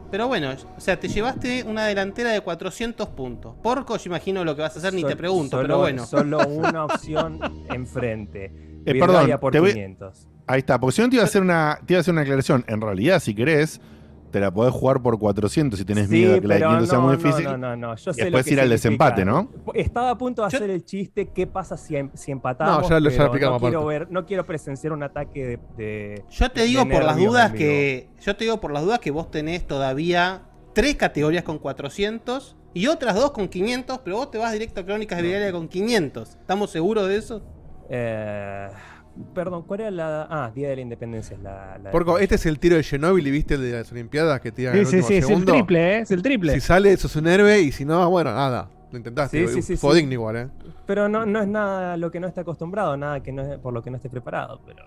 Pero 0.09 0.27
bueno, 0.29 0.51
o 0.77 0.79
sea, 0.79 0.97
te 0.97 1.09
llevaste 1.09 1.63
una 1.63 1.85
delantera 1.87 2.29
de 2.31 2.39
400 2.39 3.09
puntos. 3.09 3.55
Porco, 3.61 3.97
yo 3.97 4.03
imagino 4.09 4.45
lo 4.45 4.55
que 4.55 4.61
vas 4.61 4.73
a 4.75 4.79
hacer, 4.79 4.93
ni 4.93 5.03
te 5.03 5.17
pregunto, 5.17 5.57
solo- 5.57 5.63
pero 5.67 5.79
bueno. 5.79 6.05
Solo 6.05 6.47
una 6.47 6.85
opción 6.85 7.39
enfrente. 7.69 8.51
Eh, 8.85 8.97
perdón, 8.99 9.29
por 9.41 9.51
te 9.51 9.59
voy- 9.59 9.73
500. 9.73 10.27
Ahí 10.47 10.59
está, 10.59 10.79
porque 10.79 10.95
si 10.95 11.01
no 11.01 11.09
te 11.09 11.15
iba 11.15 11.23
a 11.23 11.25
hacer 11.25 11.41
una, 11.41 11.77
te 11.85 11.93
iba 11.93 11.97
a 11.97 12.01
hacer 12.01 12.13
una 12.13 12.21
aclaración. 12.21 12.63
En 12.67 12.79
realidad, 12.79 13.19
si 13.19 13.33
querés, 13.35 13.81
te 14.33 14.39
la 14.41 14.51
podés 14.51 14.73
jugar 14.73 15.01
por 15.01 15.17
400 15.17 15.79
si 15.79 15.85
tenés 15.85 16.07
Sí, 16.09 16.15
miedo 16.15 16.33
de 16.33 16.41
que 16.41 16.47
la 16.47 16.55
de 16.55 16.59
pero 16.61 16.69
500 16.71 16.89
sea 16.89 16.99
muy 16.99 17.15
difícil. 17.15 17.43
No, 17.45 17.57
no, 17.57 17.75
no. 17.77 17.95
Yo 17.95 18.11
y 18.11 18.13
sé 18.15 18.19
lo 18.21 18.25
después 18.25 18.45
que 18.45 18.51
ir 18.53 18.59
al 18.59 18.69
desempate, 18.69 19.23
¿no? 19.23 19.49
Estaba 19.75 20.09
a 20.09 20.17
punto 20.17 20.41
de 20.41 20.47
hacer 20.47 20.69
el 20.69 20.83
chiste, 20.83 21.29
¿qué 21.29 21.47
pasa 21.47 21.77
si, 21.77 21.95
em- 21.95 22.09
si 22.15 22.31
empatamos? 22.31 22.81
No, 22.81 22.89
ya 22.89 22.99
lo- 22.99 23.09
ya 23.09 23.11
lo 23.11 23.17
pero 23.17 23.23
explicamos 23.25 23.61
no 23.61 23.67
quiero 23.69 23.85
ver, 23.85 24.11
no 24.11 24.25
quiero 24.25 24.43
presenciar 24.43 24.91
un 24.91 25.03
ataque 25.03 25.45
de, 25.45 25.59
de- 25.77 26.25
Yo 26.29 26.51
te 26.51 26.61
de 26.61 26.65
digo 26.65 26.89
por 26.89 27.03
las 27.05 27.15
dudas 27.17 27.53
que. 27.53 28.09
Yo 28.21 28.35
te 28.35 28.43
digo 28.43 28.59
por 28.59 28.71
las 28.73 28.83
dudas 28.83 28.99
que 28.99 29.11
vos 29.11 29.31
tenés 29.31 29.65
todavía 29.67 30.41
tres 30.73 30.95
categorías 30.95 31.43
con 31.43 31.59
400 31.59 32.57
y 32.73 32.87
otras 32.87 33.13
dos 33.15 33.31
con 33.31 33.47
500, 33.47 33.99
pero 33.99 34.17
vos 34.17 34.31
te 34.31 34.39
vas 34.39 34.51
directo 34.51 34.81
a 34.81 34.83
Crónicas 34.83 35.21
de 35.21 35.51
con 35.51 35.67
500. 35.67 36.29
¿Estamos 36.29 36.71
seguros 36.71 37.07
de 37.07 37.17
eso? 37.17 37.43
Eh, 37.89 38.67
perdón, 39.33 39.63
¿cuál 39.63 39.81
era 39.81 39.91
la...? 39.91 40.27
Ah, 40.29 40.51
Día 40.53 40.69
de 40.69 40.75
la 40.77 40.81
Independencia 40.81 41.35
es 41.35 41.41
la... 41.43 41.77
la- 41.77 41.91
Porco, 41.91 42.17
este 42.19 42.35
es 42.35 42.45
el 42.45 42.59
tiro 42.59 42.75
de 42.75 42.83
Chernobyl 42.83 43.25
y 43.27 43.31
viste 43.31 43.55
el 43.55 43.61
de 43.61 43.71
las 43.71 43.91
Olimpiadas 43.91 44.39
que 44.41 44.51
tiran 44.51 44.73
Sí, 44.73 44.79
el 44.79 44.85
sí, 44.87 45.01
sí, 45.03 45.15
es 45.17 45.29
el 45.29 45.45
triple, 45.45 45.97
¿eh? 45.97 45.99
Es 46.01 46.11
el 46.11 46.21
triple. 46.21 46.53
Si 46.53 46.59
sale, 46.61 46.95
sos 46.97 47.15
un 47.15 47.27
héroe 47.27 47.59
y 47.61 47.71
si 47.71 47.85
no, 47.85 48.09
bueno, 48.09 48.33
nada. 48.33 48.69
Lo 48.91 48.97
intentaste. 48.97 49.47
Sí, 49.47 49.53
sí, 49.55 49.61
sí, 49.61 49.77
Fue 49.77 49.91
sí. 49.91 49.97
digno 50.01 50.13
igual, 50.13 50.35
¿eh? 50.37 50.47
Pero 50.85 51.09
no, 51.09 51.25
no 51.25 51.41
es 51.41 51.47
nada 51.47 51.97
lo 51.97 52.11
que 52.11 52.19
no 52.19 52.27
esté 52.27 52.41
acostumbrado, 52.41 52.95
nada 52.97 53.21
que 53.23 53.31
no, 53.31 53.59
por 53.59 53.73
lo 53.73 53.81
que 53.81 53.89
no 53.89 53.97
esté 53.97 54.09
preparado, 54.09 54.59
pero... 54.65 54.85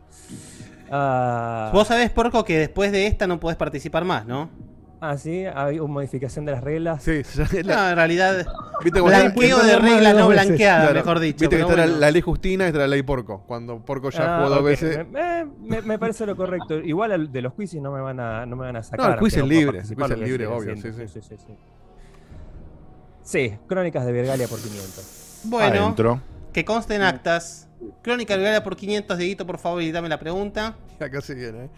Ah, 0.91 1.71
Vos 1.73 1.89
sabés, 1.89 2.11
Porco, 2.11 2.45
que 2.45 2.59
después 2.59 2.93
de 2.93 3.07
esta 3.07 3.27
no 3.27 3.41
podés 3.41 3.57
participar 3.57 4.05
más, 4.05 4.25
¿no? 4.27 4.49
Ah, 5.01 5.19
sí, 5.19 5.45
hay 5.45 5.79
una 5.79 5.93
modificación 5.93 6.47
de 6.47 6.53
las 6.53 6.65
reglas. 6.65 7.03
Sí, 7.03 7.21
No, 7.65 7.89
en 7.91 7.97
realidad. 7.97 8.47
¿Viste 8.85 9.01
Blanqueo 9.01 9.59
de 9.63 9.79
regla 9.79 10.13
no 10.15 10.29
blanqueada, 10.29 10.93
mejor 10.93 11.19
dicho. 11.21 11.41
Viste 11.41 11.57
que 11.57 11.63
está 11.63 11.77
la, 11.77 11.83
bueno. 11.85 11.99
la 11.99 12.11
ley 12.11 12.23
Justina 12.23 12.65
y 12.65 12.67
está 12.69 12.79
la 12.81 12.87
ley 12.89 13.03
Porco. 13.03 13.43
Cuando 13.47 13.79
Porco 13.85 14.11
ya 14.11 14.37
Ah, 14.39 14.39
jugó 14.45 14.55
dos 14.57 14.65
veces. 14.65 15.07
Me, 15.11 15.45
me- 15.45 15.83
me 15.83 15.99
parece 15.99 16.25
lo 16.27 16.35
correcto. 16.37 16.79
Igual 16.79 17.13
al- 17.13 17.33
de 17.33 17.43
los 17.43 17.53
quizzes 17.55 17.81
no 17.83 17.93
me 17.93 18.01
van 18.01 18.21
a, 18.21 18.47
no 18.47 18.57
me 18.57 18.65
van 18.67 18.77
a 18.77 18.83
sacar. 18.83 19.07
No, 19.07 19.13
el 19.15 19.19
quiz 19.21 19.37
es 19.37 19.45
libre, 19.47 19.79
el 19.81 19.85
quiz 19.97 20.11
es 20.11 20.19
libre, 20.19 20.47
obvio, 20.47 20.73
haciendo. 20.75 20.99
sí, 20.99 21.09
sí. 21.09 21.21
sí, 21.23 21.37
sí. 21.47 21.55
Sí, 23.23 23.59
Crónicas 23.67 24.07
de 24.07 24.13
Virgalia 24.13 24.47
por 24.49 24.59
500. 24.61 25.41
Bueno, 25.45 25.83
Adentro. 25.83 26.21
que 26.53 26.65
conste 26.65 26.95
en 26.95 27.03
actas. 27.03 27.69
Crónica 28.03 28.35
de 28.35 28.39
Virgalia 28.39 28.63
por 28.65 28.77
500, 28.77 29.19
Dieguito, 29.19 29.47
por 29.47 29.59
favor, 29.59 29.83
y 29.83 29.91
dame 29.93 30.09
la 30.09 30.19
pregunta. 30.19 30.77
Acá 31.01 31.21
se 31.21 31.35
viene, 31.35 31.65
¿eh? 31.65 31.69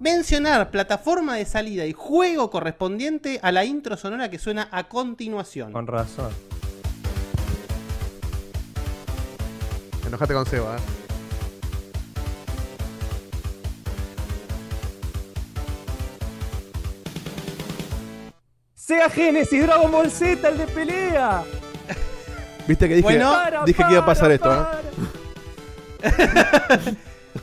Mencionar 0.00 0.70
plataforma 0.70 1.34
de 1.34 1.44
salida 1.44 1.84
y 1.84 1.92
juego 1.92 2.50
correspondiente 2.50 3.40
a 3.42 3.50
la 3.50 3.64
intro 3.64 3.96
sonora 3.96 4.30
que 4.30 4.38
suena 4.38 4.68
a 4.70 4.84
continuación. 4.84 5.72
Con 5.72 5.86
razón. 5.88 6.30
Enojate 10.06 10.34
con 10.34 10.46
Seba, 10.46 10.76
¿eh? 10.76 10.80
Sega 18.74 19.10
Genesis, 19.10 19.62
Dragon 19.66 19.90
Ball 19.90 20.10
Z, 20.10 20.48
el 20.48 20.58
de 20.58 20.66
pelea. 20.66 21.42
Viste 22.66 22.88
que 22.88 22.94
dije, 22.96 23.02
Bueno. 23.04 23.34
dije 23.66 23.84
que 23.84 23.92
iba 23.92 24.02
a 24.02 24.06
pasar 24.06 24.30
esto, 24.30 24.52
¿eh? 24.52 24.66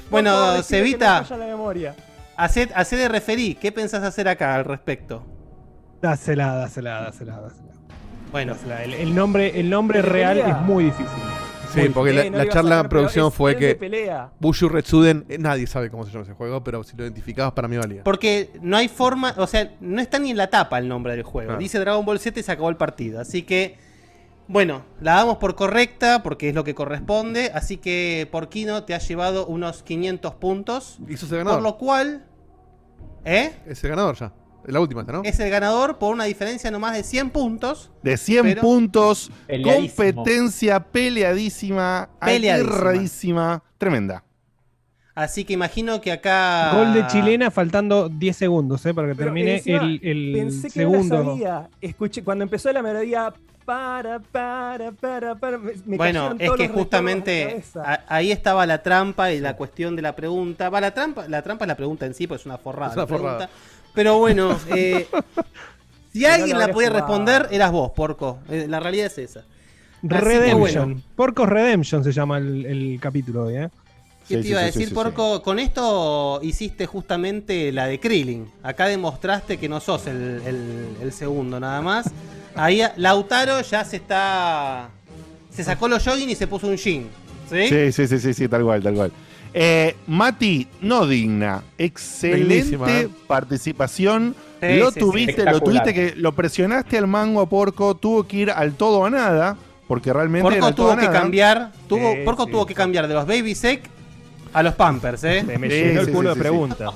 Bueno, 0.10 0.62
Cevita, 0.64 1.26
la 1.30 1.38
memoria. 1.38 1.96
Haced, 2.38 2.72
haced 2.76 2.98
de 2.98 3.08
referí. 3.10 3.56
¿Qué 3.56 3.72
pensás 3.72 4.04
hacer 4.04 4.28
acá 4.28 4.56
al 4.56 4.66
respecto? 4.66 5.24
Dásela, 6.02 6.54
dásela, 6.56 7.02
dásela, 7.02 7.40
dásela. 7.42 7.72
Bueno, 8.32 8.54
Dásela. 8.54 8.84
El, 8.84 8.94
el 8.94 9.16
nombre, 9.16 9.60
el 9.60 9.70
nombre 9.70 10.02
¿De 10.02 10.10
real 10.10 10.38
pelea? 10.38 10.56
es 10.58 10.62
muy 10.64 10.84
difícil. 10.86 11.08
Sí, 11.74 11.80
Muy 11.82 11.90
porque 11.90 12.14
la, 12.14 12.30
no 12.30 12.46
charla 12.46 12.80
en 12.82 12.90
producción 12.90 13.32
fue 13.32 13.52
es 13.52 13.58
que 13.58 13.76
pelea. 13.76 14.30
Bushu 14.40 14.70
Retsuden, 14.70 15.26
eh, 15.28 15.38
nadie 15.38 15.68
sabe 15.68 15.90
cómo 15.90 16.06
se 16.06 16.12
llama 16.12 16.24
ese 16.24 16.34
juego, 16.34 16.64
pero 16.64 16.84
si 16.84 16.96
lo 16.96 17.04
identificabas 17.04 17.54
para 17.54 17.68
mí 17.68 17.76
valía. 17.78 18.04
porque 18.04 18.52
no 18.62 18.78
hay 18.78 18.88
forma, 18.88 19.34
o 19.38 19.48
sea, 19.48 19.74
no 19.82 20.02
está 20.02 20.18
ni 20.20 20.32
en 20.32 20.38
la 20.38 20.48
tapa 20.50 20.78
el 20.78 20.88
nombre 20.88 21.14
del 21.14 21.24
juego. 21.24 21.58
Dice 21.58 21.80
Dragon 21.80 22.06
Ball 22.06 22.20
Z 22.20 22.40
y 22.40 22.44
se 22.44 22.52
acabó 22.52 22.70
el 22.70 22.78
partido. 22.78 23.20
Así 23.20 23.44
que, 23.44 23.78
bueno, 24.48 24.84
la 25.02 25.16
damos 25.16 25.38
por 25.38 25.56
correcta 25.56 26.22
porque 26.24 26.50
es 26.50 26.56
lo 26.56 26.64
que 26.64 26.76
corresponde. 26.76 27.52
Así 27.54 27.78
que 27.78 28.28
Porquino 28.32 28.84
te 28.84 28.94
ha 28.94 29.00
llevado 29.00 29.46
unos 29.48 29.84
500 29.84 30.36
puntos. 30.36 31.00
Y 31.08 31.18
sos 31.18 31.32
el 31.32 31.40
ganador. 31.40 31.60
Por 31.60 31.64
lo 31.64 31.78
cual, 31.78 32.26
¿eh? 33.24 33.54
Es 33.66 33.84
el 33.84 33.90
ganador 33.92 34.16
ya. 34.16 34.34
La 34.68 34.80
última, 34.80 35.02
esta, 35.02 35.14
¿no? 35.14 35.22
Es 35.24 35.40
el 35.40 35.52
ganador 35.52 36.00
por 36.00 36.12
una 36.12 36.24
diferencia 36.24 36.72
no 36.72 36.80
más 36.80 36.96
de 36.96 37.04
100 37.04 37.30
puntos. 37.30 37.92
De 38.02 38.18
100 38.18 38.44
Pero- 38.44 38.62
puntos, 38.62 39.32
Peleadísimo. 39.46 40.16
competencia 40.16 40.80
peleadísima, 40.80 42.10
Peleadísima. 42.20 43.64
tremenda. 43.78 44.24
Así 45.16 45.46
que 45.46 45.54
imagino 45.54 46.02
que 46.02 46.12
acá. 46.12 46.74
Gol 46.76 46.94
de 46.94 47.08
chilena 47.08 47.50
faltando 47.50 48.10
10 48.10 48.36
segundos, 48.36 48.86
¿eh? 48.86 48.94
Para 48.94 49.08
que 49.08 49.16
Pero 49.16 49.28
termine 49.28 49.56
encima 49.58 49.82
el, 49.84 50.00
el 50.04 50.34
Pensé 50.34 50.68
que 50.68 50.74
segundo. 50.74 51.16
no 51.18 51.24
la 51.24 51.32
sabía. 51.32 51.70
Escuché, 51.82 52.22
cuando 52.24 52.44
empezó 52.44 52.72
la 52.74 52.82
melodía. 52.84 53.34
Para, 53.66 54.20
para, 54.20 54.92
para, 54.92 55.34
para. 55.34 55.58
Me, 55.58 55.72
me 55.88 55.98
Bueno, 55.98 56.36
es 56.38 56.52
que 56.52 56.68
justamente 56.68 57.64
a- 57.84 58.02
ahí 58.10 58.32
estaba 58.32 58.64
la 58.68 58.84
trampa 58.84 59.32
y 59.32 59.40
la 59.40 59.56
cuestión 59.56 59.96
de 59.96 60.04
la 60.04 60.16
pregunta. 60.16 60.70
Va, 60.70 60.80
la 60.80 60.94
trampa, 60.94 61.28
la 61.28 61.42
trampa 61.42 61.66
es 61.66 61.70
la 61.70 61.76
pregunta 61.76 62.06
en 62.06 62.14
sí, 62.14 62.28
pues 62.28 62.42
es 62.42 62.46
una 62.46 62.60
forrada. 62.60 62.92
Es 62.92 62.98
una 62.98 63.08
pregunta. 63.08 63.50
Pero 63.96 64.20
bueno, 64.20 64.56
eh, 64.76 65.08
si 66.14 66.26
alguien 66.28 66.60
la 66.60 66.68
podía 66.68 66.90
jugado. 66.90 67.08
responder, 67.08 67.48
eras 67.50 67.72
vos, 67.72 67.90
porco. 67.92 68.38
Eh, 68.50 68.68
la 68.70 68.80
realidad 68.80 69.08
es 69.08 69.18
esa. 69.18 69.40
Así 69.40 70.08
que 70.10 70.16
Redemption. 70.20 70.86
bueno. 70.94 71.02
Porcos 71.16 71.50
Redemption 71.50 72.04
se 72.04 72.12
llama 72.12 72.38
el, 72.38 72.66
el 72.68 73.00
capítulo 73.02 73.46
hoy, 73.46 73.56
¿eh? 73.56 73.70
¿Qué 74.28 74.36
Sí, 74.36 74.42
te 74.42 74.44
sí, 74.44 74.50
iba 74.50 74.60
a 74.62 74.64
decir, 74.64 74.82
sí, 74.84 74.88
sí, 74.90 74.94
Porco? 74.94 75.42
Con 75.44 75.60
esto 75.60 76.40
hiciste 76.42 76.86
justamente 76.88 77.72
la 77.72 77.86
de 77.88 78.00
Krillin. 78.00 78.48
Acá 78.64 78.88
demostraste 78.88 79.58
que 79.58 79.70
no 79.70 79.80
sos 79.80 80.08
el, 80.08 80.42
el- 80.46 80.98
el 81.02 81.12
segundo, 81.14 81.60
nada 81.60 81.82
más. 81.82 82.10
Ahí 82.56 82.82
Lautaro 82.98 83.62
ya 83.62 83.84
se 83.86 83.98
está. 83.98 84.90
Se 85.52 85.64
sacó 85.64 85.88
los 85.88 86.04
jogging 86.04 86.30
y 86.30 86.36
se 86.36 86.48
puso 86.48 86.68
un 86.68 86.78
jean. 86.78 87.06
¿Sí? 87.50 87.68
Sí, 87.70 87.92
sí, 87.92 88.08
sí, 88.08 88.20
sí, 88.20 88.34
sí, 88.34 88.48
tal 88.48 88.64
cual, 88.64 88.82
tal 88.82 88.96
cual. 88.96 89.12
Eh, 89.54 89.96
Mati, 90.08 90.68
no 90.82 91.06
digna. 91.06 91.64
Excelente 91.78 93.02
¿eh? 93.02 93.10
participación. 93.28 94.36
Sí, 94.62 94.78
lo 94.78 94.88
sí, 94.88 94.94
sí. 94.96 95.00
tuviste, 95.00 95.46
lo 95.46 95.62
tuviste 95.62 95.94
que 95.94 96.14
lo 96.16 96.32
presionaste 96.34 96.98
al 96.98 97.08
mango 97.08 97.42
a 97.42 97.48
Porco, 97.48 97.96
tuvo 97.96 98.26
que 98.28 98.38
ir 98.38 98.52
al 98.52 98.74
todo 98.74 99.06
a 99.06 99.10
nada, 99.10 99.56
porque 99.88 100.12
realmente 100.12 100.50
Porco 100.50 100.74
tuvo 100.74 100.90
que 100.92 101.06
nada. 101.06 101.12
cambiar. 101.12 101.72
Tuvo, 101.88 102.14
Sí, 102.14 102.20
Porco 102.26 102.46
sí, 102.46 102.52
tuvo 102.52 102.62
sí. 102.64 102.68
que 102.70 102.74
cambiar 102.74 103.08
de 103.08 103.14
los 103.14 103.28
Baby 103.28 103.54
Sec 103.54 103.90
a 104.56 104.64
los 104.64 104.74
Pampers, 104.76 105.24
¿eh? 105.26 105.44
Se 105.46 105.58
me 105.60 105.70
Sí, 105.70 105.76
llenó 105.76 106.02
sí, 106.02 106.08
el 106.08 106.14
culo 106.16 106.32
sí, 106.34 106.36
de 106.38 106.42
preguntas. 106.42 106.92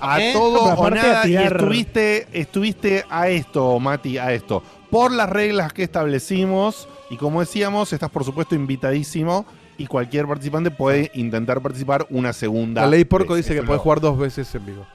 A 0.00 0.20
¿Eh? 0.20 0.32
todo 0.32 0.64
o 0.74 0.90
nada 0.90 1.26
y 1.28 1.36
estuviste, 1.36 2.26
estuviste 2.32 3.04
a 3.10 3.28
esto, 3.28 3.78
Mati, 3.78 4.18
a 4.18 4.32
esto. 4.32 4.62
Por 4.90 5.12
las 5.12 5.28
reglas 5.28 5.72
que 5.72 5.82
establecimos 5.82 6.88
y 7.10 7.16
como 7.16 7.40
decíamos, 7.40 7.92
estás 7.92 8.10
por 8.10 8.24
supuesto 8.24 8.54
invitadísimo 8.54 9.44
y 9.78 9.86
cualquier 9.86 10.26
participante 10.26 10.70
puede 10.70 11.10
intentar 11.14 11.60
participar 11.60 12.06
una 12.10 12.32
segunda. 12.32 12.80
La 12.82 12.86
ley 12.88 13.04
Porco 13.04 13.34
vez. 13.34 13.44
dice 13.44 13.54
que 13.54 13.58
Eso 13.60 13.66
puedes 13.66 13.82
jugar 13.82 14.00
dos 14.00 14.18
veces 14.18 14.54
en 14.54 14.64
vivo. 14.66 14.86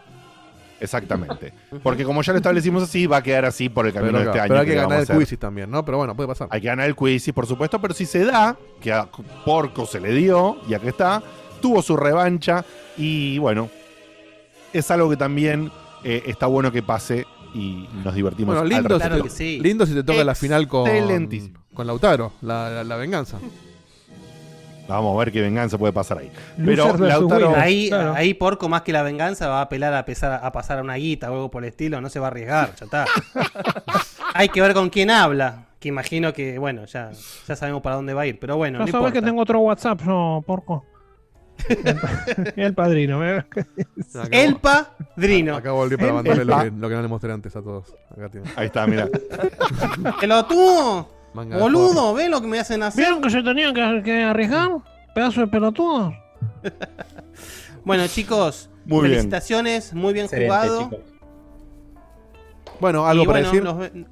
Exactamente. 0.80 1.54
Porque 1.82 2.04
como 2.04 2.22
ya 2.22 2.34
lo 2.34 2.38
establecimos 2.38 2.84
así, 2.84 3.08
va 3.08 3.18
a 3.18 3.24
quedar 3.24 3.46
así 3.46 3.68
por 3.70 3.88
el 3.88 3.94
camino 3.94 4.20
Pero, 4.20 4.24
de 4.26 4.30
este 4.30 4.40
año. 4.40 4.48
pero 4.50 4.60
hay 4.62 4.66
que 4.68 4.76
le 4.76 4.82
ganar 4.82 5.00
el 5.00 5.08
quizzes 5.20 5.40
también, 5.40 5.72
¿no? 5.72 5.84
Pero 5.84 5.98
bueno, 5.98 6.16
puede 6.16 6.28
pasar. 6.28 6.48
Hay 6.52 6.62
que 6.62 6.68
ganar 6.68 6.88
el 6.88 6.96
quizzes, 6.96 7.34
por 7.34 7.48
supuesto, 7.48 7.80
pero 7.82 7.94
si 7.94 8.06
se 8.06 8.26
da, 8.26 8.56
que 8.80 8.92
a 8.94 9.08
Porco 9.46 9.86
se 9.88 10.00
le 10.00 10.14
dio, 10.14 10.58
y 10.70 10.76
aquí 10.76 10.88
está, 10.88 11.24
tuvo 11.62 11.82
su 11.82 11.98
revancha, 11.98 12.64
y 12.98 13.38
bueno, 13.40 13.70
es 14.74 14.90
algo 14.92 15.10
que 15.10 15.18
también 15.18 15.72
eh, 16.04 16.24
está 16.28 16.48
bueno 16.48 16.72
que 16.72 16.84
pase 16.84 17.26
y 17.54 17.88
nos 18.04 18.14
divertimos. 18.14 18.56
Bueno, 18.56 18.62
al 18.62 18.70
lindo, 18.70 19.00
si 19.00 19.08
respecto. 19.08 19.36
te, 19.38 19.58
lindo 19.68 19.86
si 19.86 19.94
te 19.94 20.04
toca 20.04 20.24
la 20.24 20.36
final 20.36 20.68
con, 20.68 20.88
con 21.74 21.88
Lautaro, 21.88 22.34
la, 22.42 22.70
la- 22.70 22.84
la 22.84 22.96
venganza. 22.98 23.40
Vamos 24.88 25.14
a 25.16 25.20
ver 25.20 25.34
qué 25.34 25.42
venganza 25.42 25.78
puede 25.78 25.92
pasar 25.92 26.20
ahí. 26.20 26.32
Pero 26.64 26.96
Lautaro, 26.98 27.54
ahí, 27.58 27.90
ahí 28.16 28.34
Porco 28.34 28.70
más 28.70 28.84
que 28.84 28.94
la 28.94 29.04
venganza 29.04 29.50
va 29.50 29.60
a 29.60 29.64
apelar 29.64 29.94
a, 29.94 30.06
pesar, 30.06 30.40
a 30.42 30.50
pasar 30.54 30.80
a 30.80 30.82
una 30.82 30.96
guita 30.96 31.30
o 31.30 31.34
algo 31.34 31.52
por 31.52 31.64
el 31.64 31.70
estilo, 31.72 32.00
no 32.00 32.08
se 32.10 32.20
va 32.22 32.28
a 32.28 32.30
arriesgar, 32.30 32.74
ya 32.76 32.86
está. 32.86 33.06
Hay 34.34 34.48
que 34.48 34.62
ver 34.62 34.74
con 34.74 34.90
quién 34.90 35.10
habla, 35.10 35.66
que 35.82 35.90
imagino 35.90 36.32
que, 36.32 36.58
bueno, 36.58 36.86
ya, 36.86 37.12
ya 37.48 37.56
sabemos 37.58 37.82
para 37.82 37.98
dónde 37.98 38.14
va 38.14 38.22
a 38.22 38.28
ir, 38.28 38.40
pero 38.40 38.56
bueno, 38.56 38.80
No 38.80 38.86
no 38.86 38.92
sabes 38.92 39.08
importa. 39.08 39.20
que 39.20 39.26
tengo 39.26 39.42
otro 39.42 39.60
WhatsApp, 39.60 40.02
no, 40.04 40.42
porco. 40.48 40.86
El 42.56 42.74
padrino. 42.74 43.24
El 44.32 44.56
padrino. 44.58 45.56
Acá 45.56 45.72
volví 45.72 45.98
para 45.98 46.14
mandarle 46.14 46.46
lo 46.46 46.58
que, 46.60 46.72
lo 46.72 46.90
que 46.90 46.96
no 46.96 47.02
le 47.02 47.08
mostré 47.08 47.32
antes 47.34 47.56
a 47.56 47.62
todos. 47.62 47.94
Acá 48.12 48.30
tiene. 48.30 48.50
Ahí 48.56 48.68
está, 48.68 48.86
mira. 48.88 49.08
¡Pelotudo! 50.20 51.10
Boludo, 51.34 52.14
¿ves 52.14 52.30
lo 52.30 52.42
que 52.42 52.48
me 52.48 52.60
hacen 52.60 52.82
hacer? 52.84 53.04
¿Vieron 53.06 53.22
que 53.22 53.30
se 53.30 53.44
tenían 53.44 53.74
que, 53.74 54.02
que 54.04 54.24
arriesgar? 54.24 54.70
Pedazo 55.14 55.42
de 55.42 55.48
pelotudos. 55.48 56.14
Bueno, 57.84 58.08
chicos, 58.08 58.70
Muy 58.86 59.02
bien. 59.02 59.12
felicitaciones, 59.12 59.94
muy 59.94 60.14
bien 60.14 60.26
Excelente, 60.26 60.48
jugado. 60.54 60.84
chicos. 60.84 61.00
Bueno, 62.80 63.06
¿algo 63.08 63.24
Y 63.24 63.28
para 63.28 63.50
bueno, 63.52 63.74
decir? 63.78 63.94
ve- 64.04 64.06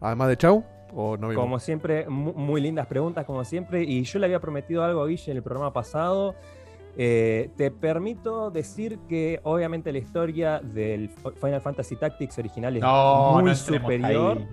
Además 0.00 0.28
de 0.28 0.36
chau, 0.36 0.64
o 0.94 1.16
no 1.16 1.28
vimos? 1.28 1.42
Como 1.42 1.58
siempre, 1.58 2.08
mu- 2.08 2.32
muy 2.34 2.60
lindas 2.60 2.86
preguntas, 2.86 3.24
como 3.24 3.44
siempre. 3.44 3.82
Y 3.82 4.02
yo 4.04 4.18
le 4.18 4.26
había 4.26 4.40
prometido 4.40 4.82
algo 4.84 5.02
a 5.02 5.06
Guille 5.06 5.30
en 5.30 5.36
el 5.38 5.42
programa 5.42 5.72
pasado. 5.72 6.34
Eh, 6.96 7.50
te 7.56 7.70
permito 7.70 8.50
decir 8.50 8.98
que 9.08 9.40
obviamente 9.44 9.90
la 9.92 9.98
historia 9.98 10.60
del 10.60 11.08
Final 11.40 11.60
Fantasy 11.62 11.96
Tactics 11.96 12.38
original 12.38 12.76
es 12.76 12.82
No, 12.82 13.32
muy 13.34 13.44
no 13.44 13.54
superior. 13.56 14.38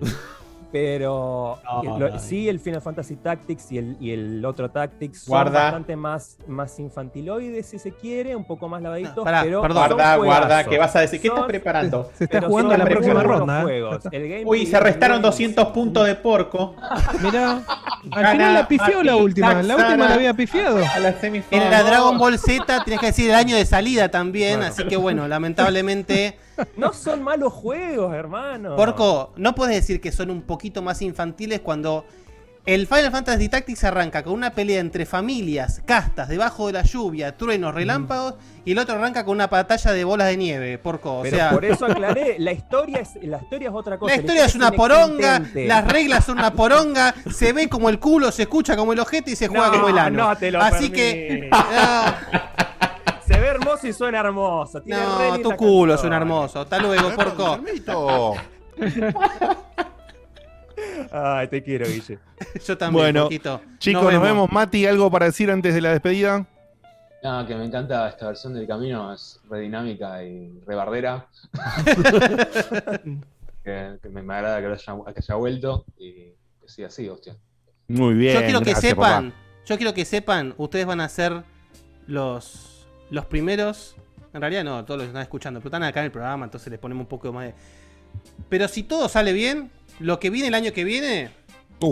Pero 0.72 1.58
No, 1.82 1.98
lo- 1.98 2.08
no, 2.10 2.18
sí, 2.20 2.48
el 2.48 2.60
Final 2.60 2.80
Fantasy 2.80 3.16
Tactics 3.16 3.72
y 3.72 3.78
el, 3.78 3.96
y 4.00 4.12
el 4.12 4.44
otro 4.44 4.70
Tactics 4.70 5.22
son 5.22 5.32
Guarda. 5.32 5.62
bastante 5.64 5.96
más, 5.96 6.38
más 6.46 6.78
infantiloides, 6.78 7.66
si 7.66 7.78
se 7.78 7.90
quiere, 7.92 8.36
un 8.36 8.44
poco 8.44 8.68
más 8.68 8.80
lavaditos. 8.80 9.24
pero 9.42 9.62
perdón. 9.62 9.88
Guarda, 9.88 10.16
guarda. 10.16 10.64
¿qué 10.64 10.78
vas 10.78 10.94
a 10.94 11.00
decir? 11.00 11.20
¿Qué 11.20 11.26
Son- 11.28 11.38
estás 11.38 11.48
preparando? 11.48 12.10
Se 12.14 12.24
está 12.24 12.38
pero 12.38 12.48
jugando 12.48 12.76
la 12.76 12.84
próxima 12.84 13.22
ronda. 13.22 13.64
¿eh? 13.68 14.42
Uy, 14.46 14.66
se 14.66 14.76
es 14.76 14.82
restaron 14.82 15.16
muy 15.18 15.22
200 15.30 15.66
puntos 15.68 16.06
de 16.06 16.14
porco. 16.14 16.76
Mirá, 17.22 17.62
al 18.12 18.22
Gana 18.22 18.30
final 18.30 18.54
la 18.54 18.68
pifió 18.68 19.02
la 19.02 19.16
última. 19.16 19.62
La 19.62 19.76
última 19.76 20.08
la 20.08 20.14
había 20.14 20.34
pifiado. 20.34 20.78
A 20.94 20.98
la 21.00 21.12
semifinal. 21.14 21.64
En 21.64 21.70
la 21.70 21.82
Dragon 21.82 22.16
Ball 22.16 22.38
Z 22.38 22.84
tienes 22.84 23.00
que 23.00 23.06
decir 23.06 23.28
el 23.30 23.34
año 23.36 23.56
de 23.56 23.66
salida 23.66 24.08
también, 24.08 24.62
así 24.62 24.84
que 24.84 24.96
bueno, 24.96 25.26
lamentablemente. 25.28 26.38
No 26.76 26.92
son 26.92 27.22
malos 27.22 27.52
juegos, 27.52 28.14
hermano. 28.14 28.76
Porco, 28.76 29.32
no 29.36 29.54
puedes 29.54 29.74
decir 29.76 30.00
que 30.00 30.12
son 30.12 30.30
un 30.30 30.42
poquito 30.42 30.82
más 30.82 31.02
infantiles 31.02 31.60
cuando 31.60 32.04
el 32.66 32.86
Final 32.86 33.10
Fantasy 33.10 33.48
Tactics 33.48 33.84
arranca 33.84 34.22
con 34.22 34.34
una 34.34 34.50
pelea 34.50 34.80
entre 34.80 35.06
familias, 35.06 35.82
castas, 35.86 36.28
debajo 36.28 36.66
de 36.66 36.74
la 36.74 36.82
lluvia, 36.82 37.34
truenos, 37.36 37.74
relámpagos, 37.74 38.34
y 38.66 38.72
el 38.72 38.78
otro 38.78 38.96
arranca 38.96 39.24
con 39.24 39.34
una 39.34 39.46
batalla 39.46 39.92
de 39.92 40.04
bolas 40.04 40.28
de 40.28 40.36
nieve, 40.36 40.76
Porco. 40.76 41.20
O 41.20 41.24
sea, 41.24 41.50
por 41.52 41.64
eso 41.64 41.86
aclaré, 41.86 42.36
la 42.38 42.52
historia 42.52 42.98
es, 42.98 43.14
la 43.22 43.38
historia 43.38 43.70
es 43.70 43.74
otra 43.74 43.98
cosa. 43.98 44.14
la 44.14 44.20
historia 44.20 44.44
es 44.44 44.54
una 44.54 44.72
poronga, 44.72 45.42
las 45.54 45.90
reglas 45.90 46.26
son 46.26 46.38
una 46.38 46.52
poronga, 46.52 47.14
se 47.32 47.54
ve 47.54 47.66
como 47.70 47.88
el 47.88 47.98
culo, 47.98 48.30
se 48.30 48.42
escucha 48.42 48.76
como 48.76 48.92
el 48.92 49.00
ojete 49.00 49.30
y 49.30 49.36
se 49.36 49.48
juega 49.48 49.68
No, 49.68 49.72
como 49.72 49.88
el 49.88 49.98
ano. 49.98 50.28
no 50.28 50.36
te 50.36 50.50
lo 50.50 50.60
Así 50.60 50.90
que. 50.90 51.48
Hermoso 53.60 53.86
y 53.88 53.92
suena 53.92 54.20
hermoso. 54.20 54.82
tiene 54.82 55.00
No, 55.02 55.38
tu 55.40 55.50
culo 55.56 55.92
canción. 55.92 55.98
suena 55.98 56.16
hermoso. 56.16 56.60
Hasta 56.60 56.78
luego, 56.78 57.10
Porco. 57.14 57.60
Ay, 61.12 61.48
te 61.48 61.62
quiero, 61.62 61.86
Guille. 61.86 62.18
Yo 62.66 62.78
también, 62.78 63.14
Bueno, 63.14 63.28
chicos, 63.78 64.12
nos 64.12 64.22
vemos. 64.22 64.50
Mati, 64.50 64.86
¿algo 64.86 65.10
para 65.10 65.26
decir 65.26 65.50
antes 65.50 65.74
de 65.74 65.80
la 65.80 65.90
despedida? 65.92 66.46
Nada, 67.22 67.46
que 67.46 67.54
me 67.54 67.66
encanta 67.66 68.08
esta 68.08 68.28
versión 68.28 68.54
del 68.54 68.66
camino, 68.66 69.12
es 69.12 69.38
re 69.50 69.60
dinámica 69.60 70.24
y 70.24 70.58
re 70.66 70.74
bardera. 70.74 71.26
que, 73.62 73.98
que 74.02 74.08
me, 74.08 74.22
me 74.22 74.34
agrada 74.34 74.60
que, 74.62 74.68
lo 74.68 74.74
haya, 74.74 74.94
que 75.12 75.18
haya 75.20 75.34
vuelto 75.34 75.84
y 75.98 76.12
que 76.14 76.34
siga 76.66 76.88
así, 76.88 77.06
hostia. 77.10 77.36
Muy 77.88 78.14
bien. 78.14 78.34
Yo 78.34 78.40
quiero 78.44 78.60
que 78.60 78.70
gracias, 78.70 78.90
sepan, 78.90 79.30
papá. 79.32 79.42
yo 79.66 79.76
quiero 79.76 79.92
que 79.92 80.04
sepan, 80.06 80.54
ustedes 80.56 80.86
van 80.86 81.02
a 81.02 81.08
ser 81.10 81.42
los, 82.06 82.79
los 83.10 83.24
primeros. 83.26 83.96
En 84.32 84.40
realidad 84.40 84.62
no, 84.64 84.84
todos 84.84 84.98
los 84.98 85.04
que 85.06 85.08
están 85.10 85.22
escuchando, 85.22 85.60
pero 85.60 85.68
están 85.68 85.82
acá 85.82 86.00
en 86.00 86.06
el 86.06 86.12
programa, 86.12 86.44
entonces 86.44 86.70
les 86.70 86.78
ponemos 86.78 87.02
un 87.02 87.08
poco 87.08 87.32
más 87.32 87.46
de. 87.46 87.54
Pero 88.48 88.68
si 88.68 88.82
todo 88.84 89.08
sale 89.08 89.32
bien, 89.32 89.70
lo 89.98 90.18
que 90.20 90.30
viene 90.30 90.48
el 90.48 90.54
año 90.54 90.72
que 90.72 90.84
viene, 90.84 91.30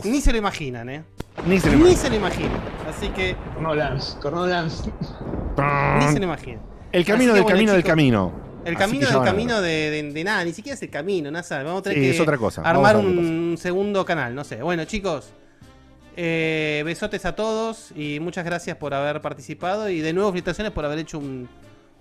ni 0.04 0.20
se 0.20 0.32
lo 0.32 0.38
imaginan, 0.38 0.88
¿eh? 0.88 1.02
Ni 1.46 1.58
se 1.60 1.66
lo 1.70 1.72
Ni 1.74 1.80
imaginan. 1.80 2.02
se 2.02 2.10
lo 2.10 2.16
imaginan. 2.16 2.60
Así 2.88 3.08
que. 3.10 3.36
Cornolans, 3.54 4.18
Cornolans. 4.20 4.84
Ni 6.00 6.12
se 6.12 6.18
lo 6.18 6.24
imaginan. 6.24 6.60
El 6.92 7.04
camino 7.04 7.32
Así 7.32 7.38
del 7.40 7.46
que, 7.46 7.52
bueno, 7.52 7.56
camino 7.56 7.72
del 7.72 7.82
chicos, 7.82 7.90
camino. 7.90 8.32
El 8.64 8.76
camino 8.76 9.06
del 9.08 9.22
camino 9.22 9.60
de, 9.62 9.90
de- 9.90 10.12
de 10.12 10.24
nada, 10.24 10.44
ni 10.44 10.52
siquiera 10.52 10.74
es 10.74 10.82
el 10.82 10.90
camino, 10.90 11.30
nada, 11.30 11.62
vamos 11.64 11.80
a 11.80 11.82
tener 11.84 11.98
Sí, 11.98 12.04
que 12.04 12.10
es 12.10 12.20
otra 12.20 12.36
cosa. 12.36 12.62
Armar 12.62 12.96
un 12.96 13.56
segundo 13.58 14.04
canal, 14.04 14.34
no 14.34 14.44
sé. 14.44 14.62
Bueno, 14.62 14.84
chicos, 14.84 15.32
eh, 16.20 16.82
besotes 16.84 17.24
a 17.26 17.36
todos 17.36 17.92
y 17.94 18.18
muchas 18.18 18.44
gracias 18.44 18.76
por 18.76 18.92
haber 18.92 19.20
participado 19.20 19.88
y 19.88 20.00
de 20.00 20.12
nuevo 20.12 20.30
felicitaciones 20.32 20.72
por 20.72 20.84
haber 20.84 20.98
hecho 20.98 21.20
un, 21.20 21.48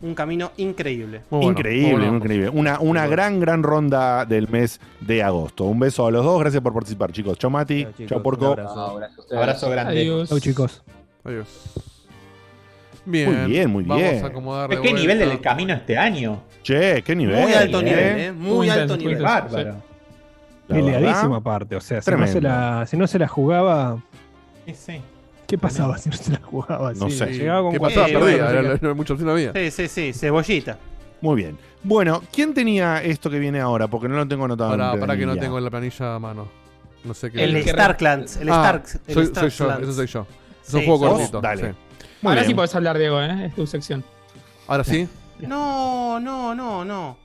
un 0.01 0.15
camino 0.15 0.51
increíble. 0.57 1.21
increíble, 1.29 2.07
increíble. 2.07 2.49
Una, 2.49 2.79
una 2.79 3.05
gran, 3.05 3.39
gran 3.39 3.61
ronda 3.61 4.25
del 4.25 4.47
mes 4.47 4.81
de 5.01 5.21
agosto. 5.21 5.65
Un 5.65 5.79
beso 5.79 6.07
a 6.07 6.11
los 6.11 6.25
dos. 6.25 6.39
Gracias 6.39 6.63
por 6.63 6.73
participar, 6.73 7.11
chicos. 7.11 7.37
Chau, 7.37 7.51
Mati. 7.51 7.85
Chau, 8.07 8.23
Porco. 8.23 8.55
Abrazo 9.31 9.69
grande. 9.69 9.99
Adiós. 10.01 10.29
Chau, 10.29 10.39
chicos. 10.39 10.81
Adiós. 11.23 11.47
Bien. 13.05 13.29
Muy 13.43 13.51
bien, 13.51 13.69
muy 13.69 13.83
Vamos 13.83 14.03
bien. 14.03 14.23
a 14.23 14.27
acomodar 14.27 14.81
¿Qué 14.81 14.93
nivel 14.93 15.19
del 15.19 15.39
camino 15.39 15.75
este 15.75 15.95
año? 15.95 16.41
Che, 16.63 17.03
qué 17.03 17.15
nivel. 17.15 17.39
Muy 17.39 17.53
alto 17.53 17.83
nivel, 17.83 18.19
¿eh? 18.19 18.31
Muy, 18.31 18.51
Muy 18.51 18.69
alto 18.69 18.95
intenso, 18.95 19.07
nivel. 19.09 19.23
Bárbaro. 19.23 19.75
Peleadísimo 20.67 21.21
verdad, 21.21 21.35
aparte. 21.35 21.75
O 21.75 21.81
sea, 21.81 22.01
si 22.01 22.11
no, 22.11 22.27
se 22.27 22.41
la, 22.41 22.85
si 22.87 22.97
no 22.97 23.07
se 23.07 23.19
la 23.19 23.27
jugaba. 23.27 24.01
Sí, 24.65 24.73
sí. 24.73 25.01
¿Qué 25.47 25.57
pasaba 25.57 25.97
si 25.97 26.09
no 26.09 26.15
se 26.17 26.31
la 26.31 26.39
jugaba? 26.41 26.93
No 26.93 27.09
Sí, 27.09 27.17
sé. 27.17 27.27
Llegaba 27.27 27.61
con 27.61 27.71
¿Qué 27.71 27.79
cuatro- 27.79 28.01
pasaba? 28.01 28.19
Eh, 28.19 28.21
Perdía, 28.23 28.43
bueno, 28.45 28.59
era- 28.59 28.73
era- 28.81 28.93
mucha 28.93 29.13
opción 29.13 29.27
no 29.27 29.33
había. 29.33 29.53
Sí, 29.53 29.71
sí, 29.71 29.87
sí, 29.87 30.13
cebollita. 30.13 30.77
Muy 31.21 31.35
bien. 31.37 31.57
Bueno, 31.83 32.21
¿quién 32.33 32.53
tenía 32.53 33.01
esto 33.01 33.29
que 33.29 33.39
viene 33.39 33.59
ahora? 33.61 33.87
Porque 33.87 34.09
no 34.09 34.15
lo 34.17 34.27
tengo 34.27 34.45
anotado. 34.45 34.71
Para, 34.71 34.99
para 34.99 35.15
que 35.17 35.25
no 35.25 35.37
tengo 35.37 35.59
la 35.59 35.69
planilla 35.69 36.15
a 36.15 36.19
mano. 36.19 36.47
No 37.05 37.13
sé 37.13 37.31
qué. 37.31 37.43
El 37.43 37.63
Starklands, 37.63 38.37
el 38.37 38.49
Ah, 38.49 38.55
Stark. 38.81 39.01
el 39.07 39.13
soy, 39.13 39.25
soy 39.27 39.49
yo, 39.49 39.71
eso 39.79 39.93
soy 39.93 40.07
yo. 40.07 40.27
Es 40.67 40.73
un 40.73 40.85
juego 40.85 40.99
cortito. 41.07 41.39
dale. 41.39 41.75
Ahora 42.23 42.35
bien. 42.41 42.47
sí 42.47 42.53
podés 42.53 42.75
hablar, 42.75 42.97
Diego, 42.97 43.21
¿eh? 43.21 43.45
Es 43.45 43.55
tu 43.55 43.65
sección. 43.65 44.03
Ahora 44.67 44.83
sí. 44.83 45.07
No, 45.39 46.19
no, 46.19 46.53
no, 46.53 46.83
no. 46.83 47.17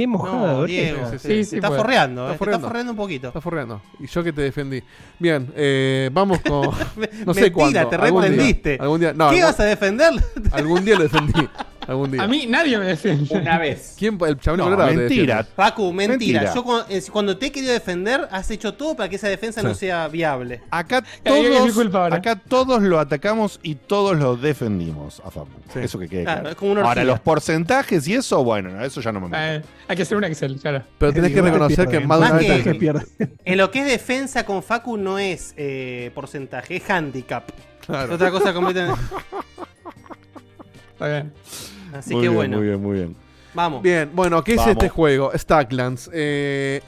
Qué 0.00 0.06
mojada 0.06 0.46
de 0.48 0.52
No, 0.54 0.58
oreja. 0.60 0.82
Diego, 0.82 0.98
Sí, 0.98 1.10
sí, 1.12 1.18
se- 1.18 1.28
sí. 1.28 1.44
se 1.44 1.50
Sí, 1.50 1.56
está 1.56 1.68
puede. 1.68 1.80
forreando, 1.80 2.20
Está 2.22 2.30
eh, 2.30 2.32
te 2.34 2.38
forreando. 2.38 2.58
está 2.66 2.68
forreando 2.70 2.92
un 2.92 2.96
poquito. 2.96 3.28
Está 3.28 3.40
forreando. 3.40 3.82
Y 3.98 4.06
yo 4.06 4.24
que 4.24 4.32
te 4.32 4.42
defendí. 4.42 4.82
Bien, 5.18 5.52
eh, 5.56 6.10
vamos 6.12 6.40
con. 6.40 6.62
No 7.26 7.34
sé 7.34 7.42
Mentira, 7.42 7.52
cuándo. 7.52 7.88
te 7.88 7.96
algún 7.96 8.22
día, 8.22 8.30
reprendiste. 8.30 8.78
Algún 8.80 9.00
día. 9.00 9.12
No, 9.12 9.30
¿Qué 9.30 9.36
algún, 9.36 9.42
vas 9.42 9.60
a 9.60 9.64
defender? 9.64 10.12
algún 10.52 10.84
día 10.84 10.96
lo 10.96 11.02
defendí. 11.02 11.32
Algún 11.90 12.12
día. 12.12 12.22
A 12.22 12.28
mí 12.28 12.46
nadie 12.48 12.78
me 12.78 12.84
defiende. 12.86 13.36
Una 13.36 13.58
vez. 13.58 13.96
¿Quién? 13.98 14.16
El 14.24 14.38
chabón 14.38 14.58
No, 14.58 14.64
colorado 14.64 14.90
te 14.90 14.96
mentira. 14.96 15.36
defiende. 15.38 15.54
Facu, 15.56 15.92
mentira. 15.92 16.40
Mentira. 16.42 16.54
Yo 16.54 16.62
cuando, 16.62 16.86
eh, 16.88 17.02
cuando 17.10 17.36
te 17.36 17.46
he 17.46 17.50
querido 17.52 17.72
defender, 17.72 18.28
has 18.30 18.48
hecho 18.52 18.74
todo 18.74 18.94
para 18.94 19.08
que 19.08 19.16
esa 19.16 19.26
defensa 19.28 19.60
no 19.62 19.74
Sí. 19.74 19.80
sea 19.80 20.06
viable. 20.06 20.60
Acá 20.70 21.02
Ay, 21.24 21.32
es 21.46 21.50
mi 21.50 21.56
todos, 21.56 21.72
culpa 21.72 22.02
ahora. 22.04 22.16
acá 22.18 22.36
todos 22.36 22.80
lo 22.82 23.00
atacamos 23.00 23.58
y 23.64 23.74
todos 23.74 24.16
lo 24.16 24.36
defendimos 24.36 25.20
a 25.24 25.32
Facu. 25.32 25.48
Sí. 25.72 25.80
Eso 25.80 25.98
que 25.98 26.08
quede 26.08 26.22
Claro, 26.22 26.40
claro. 26.42 26.50
es 26.50 26.56
como 26.56 26.70
una 26.70 26.80
Ahora, 26.82 27.00
orgía. 27.00 27.04
los 27.12 27.20
porcentajes 27.20 28.06
y 28.06 28.14
eso, 28.14 28.44
bueno, 28.44 28.70
no, 28.70 28.84
eso 28.84 29.00
ya 29.00 29.10
no 29.10 29.20
me 29.20 29.26
meto. 29.28 29.42
Eh, 29.42 29.62
hay 29.88 29.96
que 29.96 30.02
hacer 30.02 30.16
un 30.16 30.22
Excel, 30.24 30.60
claro. 30.60 30.84
Pero 30.96 31.12
tenés 31.12 31.32
que 31.32 31.38
Igual 31.38 31.52
reconocer 31.54 31.86
que 31.86 31.90
pierden. 31.90 32.08
más 32.08 32.20
de 32.20 32.24
una 32.26 32.34
Más 32.34 32.40
vez. 32.40 32.62
que- 32.62 32.62
te- 32.72 32.78
pierde. 32.78 33.06
En 33.44 33.58
lo 33.58 33.70
que 33.72 33.80
es 33.80 33.86
defensa 33.86 34.46
con 34.46 34.62
Facu 34.62 34.96
no 34.96 35.18
es 35.18 35.54
eh, 35.56 36.12
porcentaje, 36.14 36.76
es 36.76 36.88
handicap. 36.88 37.50
Claro. 37.84 38.04
Es 38.10 38.14
otra 38.14 38.30
cosa 38.30 38.54
completamente. 38.54 39.00
Está 40.92 41.08
bien. 41.08 41.32
Así 41.92 42.14
Muy 42.14 42.22
que 42.22 42.28
bien, 42.28 42.34
bueno, 42.34 42.56
Muy 42.58 42.66
bien, 42.66 42.82
muy 42.82 42.96
bien. 42.96 43.16
vamos. 43.54 43.82
Bien, 43.82 44.10
bueno, 44.12 44.42
¿qué 44.44 44.54
es 44.54 44.66
este 44.66 44.88
juego? 44.88 45.32
Stacklands. 45.36 46.10
Eh, 46.12 46.80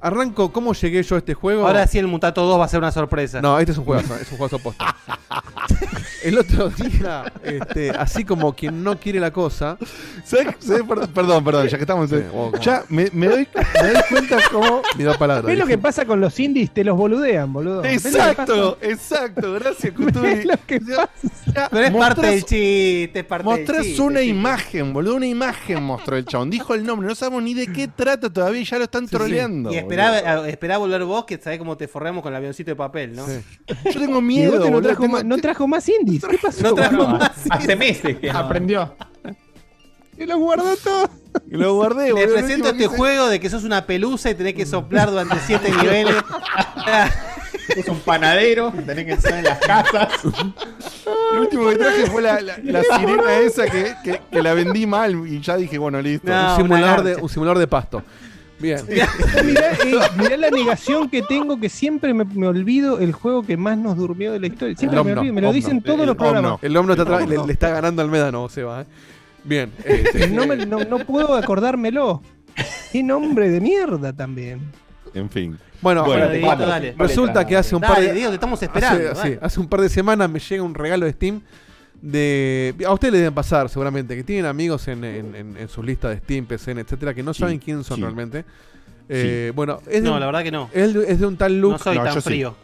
arranco, 0.00 0.52
¿cómo 0.52 0.72
llegué 0.74 1.02
yo 1.02 1.14
a 1.16 1.18
este 1.18 1.34
juego? 1.34 1.66
Ahora 1.66 1.86
sí 1.86 1.98
el 1.98 2.06
Mutato 2.06 2.42
2 2.44 2.60
va 2.60 2.64
a 2.64 2.68
ser 2.68 2.78
una 2.80 2.92
sorpresa. 2.92 3.40
No, 3.40 3.58
este 3.58 3.72
es 3.72 3.78
un 3.78 3.84
juego, 3.84 4.02
es 4.20 4.30
un 4.32 4.38
juego 4.38 4.56
opuesto. 4.56 4.84
el 6.22 6.38
otro 6.38 6.70
día, 6.70 7.32
este, 7.42 7.90
así 7.90 8.24
como 8.24 8.54
quien 8.54 8.82
no 8.82 8.98
quiere 8.98 9.20
la 9.20 9.30
cosa. 9.32 9.76
¿Sabes- 10.24 10.56
sabes? 10.58 10.82
Perdón, 10.88 11.10
perdón, 11.14 11.44
perdón, 11.44 11.68
ya 11.68 11.76
que 11.76 11.82
estamos 11.84 12.10
en- 12.12 12.30
Ya 12.60 12.84
me, 12.88 13.08
me 13.12 13.26
doy, 13.28 13.48
me 13.82 13.88
doy 13.92 14.02
cuenta 14.08 14.38
cómo. 14.50 14.82
Ni 14.96 15.04
dos 15.04 15.16
palabras. 15.16 15.46
¿Ves 15.46 15.58
lo 15.58 15.66
que 15.66 15.78
pasa 15.78 16.04
con 16.04 16.20
los 16.20 16.38
indies? 16.40 16.72
Te 16.72 16.82
los 16.84 16.96
boludean, 16.96 17.52
boludo. 17.52 17.82
¿Ves 17.82 18.04
lo 18.04 18.10
que 18.10 18.16
Exacto, 18.18 18.78
exacto, 18.80 19.52
gracias, 19.54 19.92
Cutuli. 19.94 20.20
¿Ves 20.34 20.44
lo 20.46 20.54
que 20.66 20.80
pasa? 20.80 21.08
Pero 21.70 21.84
es 21.86 21.92
Mostrás- 21.92 22.14
parte 22.16 22.26
del 22.26 22.44
chiste, 22.44 23.18
es 23.20 23.24
parte 23.24 23.48
del 23.48 23.58
Mostrás 23.58 23.82
chiste, 23.84 24.02
una 24.02 24.20
chiste. 24.20 24.34
imagen, 24.34 24.92
boludo, 24.92 25.14
una 25.16 25.26
imagen 25.26 25.82
mostró 25.82 26.16
el 26.16 26.24
chabón. 26.24 26.50
Dijo 26.50 26.74
el 26.74 26.84
nombre, 26.84 27.08
no 27.08 27.14
sabemos 27.14 27.42
ni 27.42 27.54
de 27.54 27.66
qué 27.72 27.88
trata 27.88 28.30
todavía 28.30 28.60
y 28.60 28.64
ya 28.64 28.78
lo 28.78 28.84
están 28.84 29.06
troleando. 29.06 29.72
Y. 29.72 29.76
esperá, 29.92 30.48
esperá 30.48 30.78
volver 30.78 31.04
vos, 31.04 31.24
que 31.24 31.38
sabés 31.38 31.58
cómo 31.58 31.76
te 31.76 31.88
forramos 31.88 32.22
con 32.22 32.32
el 32.32 32.36
avioncito 32.36 32.70
de 32.70 32.76
papel, 32.76 33.14
¿no? 33.16 33.26
Yo 33.26 34.00
tengo 34.00 34.20
miedo, 34.20 34.70
no 34.70 34.80
trajo, 34.82 35.02
tengo- 35.02 35.12
más, 35.12 35.24
no 35.24 35.36
trajo 35.38 35.66
más 35.68 35.88
indies. 35.88 36.24
¿Qué 36.24 36.38
pasó? 36.38 36.62
No 36.62 36.74
trajo 36.74 36.96
boludo? 36.96 37.18
más. 37.18 37.32
Hace 37.50 37.76
meses 37.76 38.16
que 38.18 38.32
no. 38.32 38.38
Aprendió. 38.38 38.94
Y 40.18 40.24
lo 40.24 40.38
guardó 40.38 40.74
todo. 40.76 41.10
Y 41.46 41.56
lo 41.58 41.74
guardé, 41.74 42.06
Te 42.06 42.12
boludo. 42.14 42.32
presento 42.36 42.68
este 42.70 42.86
juego 42.86 43.26
de 43.28 43.38
que 43.38 43.50
sos 43.50 43.64
una 43.64 43.84
pelusa 43.84 44.30
y 44.30 44.34
tenés 44.34 44.54
que 44.54 44.64
soplar 44.64 45.10
durante 45.10 45.36
siete 45.40 45.70
niveles. 45.82 46.14
Es 47.76 47.86
un 47.88 47.98
panadero, 48.00 48.72
tenés 48.86 49.04
que 49.04 49.12
estar 49.12 49.34
en 49.34 49.44
las 49.44 49.58
casas. 49.58 50.08
Lo 51.34 51.40
último 51.42 51.68
que 51.68 51.76
traje 51.76 52.06
fue 52.06 52.22
la, 52.22 52.40
la- 52.40 52.56
la 52.62 52.82
sirena 52.82 53.36
esa 53.40 53.66
que, 53.66 53.94
que- 54.02 54.20
que 54.30 54.42
la 54.42 54.54
vendí 54.54 54.86
mal 54.86 55.26
y 55.28 55.40
ya 55.40 55.56
dije, 55.58 55.76
bueno, 55.76 56.00
listo. 56.00 56.28
No, 56.30 56.52
un, 56.52 56.62
simulador 56.62 57.02
de, 57.02 57.16
un 57.16 57.28
simulador 57.28 57.58
de 57.58 57.66
pasto. 57.66 58.02
Bien. 58.58 58.80
mirá, 59.44 59.72
eh, 59.84 59.98
mirá 60.18 60.36
la 60.36 60.50
negación 60.50 61.10
que 61.10 61.22
tengo 61.22 61.60
que 61.60 61.68
siempre 61.68 62.14
me, 62.14 62.24
me 62.24 62.46
olvido 62.46 62.98
el 63.00 63.12
juego 63.12 63.42
que 63.42 63.56
más 63.56 63.76
nos 63.76 63.96
durmió 63.96 64.32
de 64.32 64.40
la 64.40 64.46
historia. 64.46 64.76
Siempre 64.76 64.98
El 64.98 65.04
me 65.04 65.10
Omno, 65.12 65.20
olvido, 65.20 65.34
me 65.34 65.40
lo 65.42 65.48
Omno. 65.48 65.54
dicen 65.54 65.82
todos 65.82 66.00
El 66.00 66.06
los 66.06 66.16
programas. 66.16 66.52
Omno. 66.52 66.58
El 66.62 66.76
Omno 66.76 66.92
está 66.94 67.02
atrás, 67.02 67.28
le, 67.28 67.36
le 67.46 67.52
está 67.52 67.68
ganando 67.70 68.02
al 68.02 68.10
Médano, 68.10 68.48
Seba. 68.48 68.82
¿eh? 68.82 68.84
Bien. 69.44 69.70
este, 69.84 70.28
No, 70.28 70.46
me- 70.46 70.64
no- 70.66 70.84
no 70.84 70.98
puedo 71.00 71.34
acordármelo. 71.36 72.22
Qué 72.92 73.02
nombre 73.02 73.50
de 73.50 73.60
mierda 73.60 74.12
también. 74.14 74.60
En 75.14 75.28
fin. 75.30 75.58
Bueno, 75.82 76.04
Bueno, 76.04 76.24
eh, 76.24 76.38
Dieguito, 76.38 76.56
dale. 76.66 76.94
resulta 76.98 77.46
que 77.46 77.56
hace 77.56 77.74
un 77.74 77.82
Dale, 77.82 77.94
par 77.94 78.02
de 78.02 78.12
Diego, 78.14 78.30
te 78.30 78.34
estamos 78.36 78.62
esperando, 78.62 79.10
Hace, 79.10 79.20
dale. 79.20 79.34
sí, 79.34 79.38
hace 79.42 79.60
un 79.60 79.68
par 79.68 79.80
de 79.82 79.88
semanas 79.90 80.30
me 80.30 80.38
llega 80.40 80.62
un 80.62 80.74
regalo 80.74 81.04
de 81.04 81.12
Steam 81.12 81.42
de 82.10 82.74
a 82.86 82.92
ustedes 82.92 83.12
les 83.12 83.20
deben 83.22 83.34
pasar 83.34 83.68
seguramente 83.68 84.14
que 84.16 84.22
tienen 84.24 84.46
amigos 84.46 84.86
en, 84.88 85.02
en- 85.04 85.34
en- 85.34 85.56
en 85.56 85.68
sus 85.68 85.84
listas 85.84 86.12
de 86.12 86.18
Steam, 86.18 86.46
PCN, 86.46 86.78
etcétera, 86.80 87.14
que 87.14 87.22
no 87.22 87.34
Sí, 87.34 87.40
saben 87.40 87.58
quién 87.58 87.82
son 87.84 87.96
sí. 87.96 88.02
realmente. 88.02 88.44
Eh, 89.08 89.52
Bueno, 89.54 89.80
es 89.86 90.02
de 90.02 90.08
No, 90.08 90.14
un- 90.14 90.20
la 90.20 90.26
verdad 90.26 90.42
que 90.42 90.50
no. 90.50 90.70
Es 90.72 90.94
de, 90.94 91.10
es 91.10 91.20
de 91.20 91.26
un 91.26 91.36
tal 91.36 91.58
Luke. 91.60 91.72
No 91.74 91.78
soy 91.78 91.96
No, 91.98 92.04
tan 92.04 92.22
frío. 92.22 92.54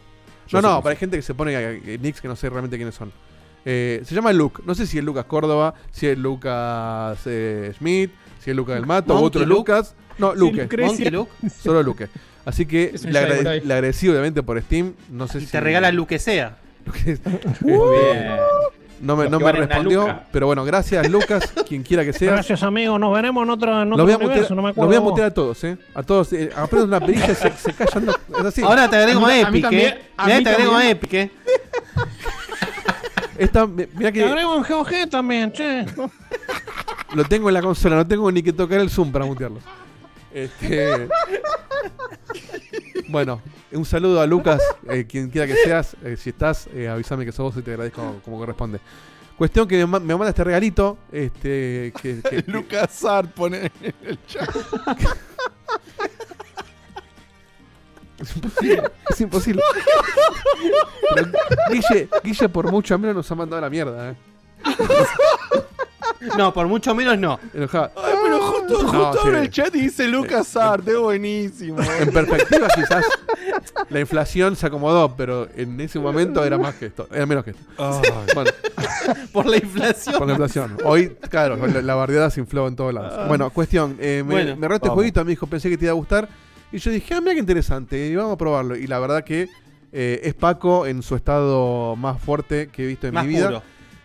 No, 0.53 0.61
no, 0.61 0.83
para 0.83 0.93
hay 0.93 0.97
gente 0.99 1.17
que 1.17 1.23
se 1.23 1.35
pone 1.35 1.53
eh, 1.55 1.99
nicks 2.01 2.21
que 2.21 2.29
no 2.29 2.37
sé 2.37 2.49
realmente 2.51 2.77
quiénes 2.77 2.95
son. 2.95 3.11
Eh, 3.65 4.03
se 4.05 4.15
llama 4.15 4.33
Luke. 4.33 4.63
No 4.67 4.75
sé 4.75 4.87
si 4.87 4.99
es 4.99 5.05
Lucas 5.05 5.25
Córdoba, 5.25 5.75
si 5.93 6.09
es 6.09 6.19
Lucas 6.19 7.19
eh, 7.27 7.73
Schmidt, 7.77 8.11
si 8.41 8.51
es 8.51 8.57
Lucas 8.57 8.75
del 8.77 8.87
Mato, 8.87 9.13
o 9.15 9.21
Monkey 9.21 9.27
otro 9.29 9.41
Luke. 9.47 9.73
Lucas. 9.73 9.95
No, 10.19 10.35
Luke. 10.35 10.69
Monkey 10.79 11.11
Luke. 11.11 11.31
Solo 11.63 11.83
Luke. 11.83 12.09
Así 12.45 12.67
que 12.67 12.93
le, 13.05 13.19
agrade- 13.19 13.63
agradecí 13.63 14.09
obviamente 14.09 14.43
por 14.43 14.61
Steam. 14.61 14.95
No 15.11 15.27
sé 15.29 15.39
Y 15.39 15.43
si 15.43 15.47
te 15.53 15.61
regala 15.61 15.93
que 16.07 16.19
sea. 16.19 16.59
Muy 17.61 17.73
bien. 17.73 18.27
No 19.03 19.17
me, 19.17 19.29
no 19.29 19.41
me 19.41 19.51
respondió, 19.51 20.21
pero 20.31 20.47
bueno, 20.47 20.65
gracias 20.65 21.09
Lucas, 21.11 21.53
quien 21.69 21.83
quiera 21.83 22.05
que 22.05 22.13
sea. 22.13 22.31
Gracias, 22.33 22.63
amigo. 22.63 22.99
Nos 23.01 23.13
veremos 23.13 23.43
en 23.43 23.51
otro, 23.51 23.83
en 23.83 23.91
Los 23.91 23.97
otro 23.97 24.05
voy, 24.05 24.13
a 24.13 24.17
mutear, 24.17 24.31
universo. 24.31 24.55
No 24.55 24.63
me 24.63 24.69
los 24.69 24.77
voy 24.77 24.97
a 24.97 25.01
mutear 25.01 25.27
a 25.27 25.35
todos, 25.35 25.65
¿eh? 25.65 25.77
A 25.93 26.03
todos. 26.05 26.33
Eh, 26.33 26.51
una 26.73 27.01
perilla 27.01 27.33
y 27.33 27.35
se, 27.35 27.51
se 27.51 27.73
callan. 27.73 28.07
no, 28.29 28.39
es 28.39 28.45
así. 28.47 28.63
Ahora 28.63 28.89
te 28.89 28.97
agrego 28.97 29.27
A 29.27 29.41
Epic, 29.41 29.63
también- 29.63 29.89
eh. 29.89 30.01
Mirá, 30.25 30.43
te 30.43 30.51
agrego 30.51 30.77
a. 30.77 30.89
Epic, 30.89 31.15
eh. 31.15 31.31
Esta, 33.39 33.67
mira 33.67 33.89
Te 33.99 34.13
que 34.13 34.25
agrego 34.25 34.57
en 34.57 34.63
GOG 34.63 35.11
también, 35.11 35.51
che. 35.53 35.85
lo 37.15 37.25
tengo 37.25 37.49
en 37.49 37.55
la 37.55 37.63
consola, 37.63 37.97
no 37.97 38.07
tengo 38.07 38.31
ni 38.31 38.41
que 38.41 38.53
tocar 38.53 38.79
el 38.79 38.89
Zoom 38.89 39.11
para 39.11 39.25
mutearlo. 39.25 39.59
Este, 40.35 41.09
bueno, 43.09 43.43
un 43.73 43.85
saludo 43.85 44.21
a 44.21 44.27
Lucas, 44.27 44.61
eh, 44.89 45.07
quien 45.09 45.29
quiera 45.31 45.47
que 45.47 45.55
seas. 45.57 45.97
eh, 46.03 46.17
si 46.17 46.31
estás, 46.31 46.69
eh, 46.75 46.89
avísame 46.89 47.25
que 47.25 47.33
sos 47.33 47.53
vos 47.55 47.61
y 47.61 47.63
te 47.65 47.73
agradezco 47.73 48.21
como 48.25 48.39
corresponde. 48.39 48.81
Cuestión 49.37 49.67
que 49.67 49.77
me, 49.79 49.87
ma- 49.87 49.99
me 50.01 50.15
manda 50.15 50.29
este 50.31 50.45
regalito. 50.45 50.99
Este, 51.11 51.93
que, 52.01 52.45
Lucas 52.47 53.05
Art 53.05 53.31
pone 53.33 53.71
en 53.83 53.95
el 54.05 54.19
chat. 54.27 54.49
Es 58.21 58.37
imposible. 58.37 58.83
Es 59.11 59.21
imposible. 59.21 59.63
Pero 61.15 61.29
Guille, 61.71 62.09
Guille, 62.23 62.49
por 62.49 62.71
mucho 62.71 62.97
menos 62.99 63.17
nos 63.17 63.31
ha 63.31 63.35
mandado 63.35 63.59
a 63.59 63.63
la 63.63 63.71
mierda. 63.71 64.11
¿eh? 64.11 64.15
No, 66.37 66.53
por 66.53 66.67
mucho 66.69 66.95
menos 66.95 67.19
no. 67.19 67.39
Ay, 67.55 67.69
pero 68.25 68.41
justo, 68.41 68.83
No, 68.83 68.89
justo 68.89 69.21
abre 69.23 69.39
sí. 69.39 69.45
el 69.45 69.51
chat 69.51 69.75
y 69.75 69.81
dice 69.83 70.09
Lucas 70.09 70.57
Art, 70.57 70.87
es 70.87 70.99
buenísimo. 70.99 71.79
En 72.01 72.11
perspectiva, 72.13 72.69
quizás 72.75 73.05
la 73.91 74.01
inflación 74.01 74.57
se 74.57 74.67
acomodó, 74.67 75.15
pero 75.17 75.49
en 75.57 75.81
ese 75.81 75.99
momento 75.99 76.45
era 76.45 76.59
más 76.59 76.75
que 76.77 76.87
esto. 76.87 77.09
Era 77.13 77.27
menos 77.27 77.45
que 77.45 77.51
esto. 77.51 77.63
Bueno, 78.35 78.51
Por 79.33 79.47
la 79.47 79.57
inflación. 79.57 80.17
por 80.19 80.27
la 80.27 80.33
inflación. 80.35 80.77
Hoy, 80.85 81.17
claro, 81.29 81.57
la, 81.67 81.83
la 81.83 81.95
bardeada 81.95 82.31
se 82.31 82.41
infló 82.41 82.69
en 82.69 82.77
todos 82.77 82.95
lados. 82.95 83.29
Bueno, 83.29 83.51
cuestión. 83.51 83.97
eh, 84.01 84.23
me, 84.27 84.33
Bueno, 84.35 84.57
me 84.57 84.67
este 84.67 84.79
vamos. 84.89 84.95
jueguito, 84.95 85.25
me 85.25 85.31
dijo, 85.31 85.47
pensé 85.47 85.69
que 85.71 85.77
te 85.77 85.85
iba 85.87 85.93
a 85.93 85.95
gustar. 85.97 86.29
Y 86.71 86.79
yo 86.79 86.91
dije, 86.91 87.15
ah, 87.15 87.21
mira 87.21 87.35
qué 87.35 87.41
interesante, 87.41 88.07
y 88.07 88.17
vamos 88.17 88.33
a 88.35 88.37
probarlo. 88.39 88.77
Y 88.77 88.87
la 88.87 88.99
verdad 88.99 89.25
que 89.25 89.49
eh, 89.93 90.21
es 90.25 90.33
Paco 90.35 90.87
en 90.87 91.03
su 91.03 91.15
estado 91.17 91.97
más 91.97 92.19
fuerte 92.21 92.69
que 92.73 92.85
he 92.85 92.87
visto 92.87 93.07
en 93.07 93.15
Más 93.15 93.27
mi 93.27 93.35
vida. 93.35 93.49
puro. 93.49 93.63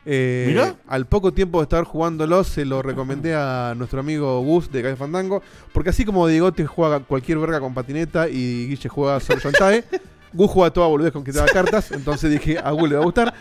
Eh, 0.09 0.45
Mirá. 0.47 0.75
Al 0.87 1.05
poco 1.05 1.33
tiempo 1.33 1.59
de 1.59 1.63
estar 1.63 1.83
jugándolo, 1.83 2.45
se 2.45 2.63
lo 2.63 2.81
recomendé 2.81 3.35
a 3.35 3.73
nuestro 3.75 3.99
amigo 3.99 4.39
Gus 4.41 4.71
de 4.71 4.81
Calle 4.81 4.95
Fandango. 4.95 5.41
Porque 5.73 5.89
así 5.89 6.05
como 6.05 6.25
Diegote 6.27 6.65
juega 6.65 7.01
cualquier 7.01 7.39
verga 7.39 7.59
con 7.59 7.73
patineta 7.73 8.29
y 8.29 8.67
Guille 8.69 8.87
juega 8.87 9.19
solo 9.19 9.39
Shantae, 9.41 9.83
Gus 10.33 10.49
juega 10.49 10.71
toda 10.71 10.87
boludez 10.87 11.11
con 11.11 11.25
que 11.25 11.33
te 11.33 11.39
da 11.39 11.45
cartas. 11.47 11.91
Entonces 11.91 12.31
dije, 12.31 12.57
a 12.57 12.71
Gus 12.71 12.87
le 12.89 12.95
va 12.95 13.01
a 13.01 13.05
gustar. 13.05 13.33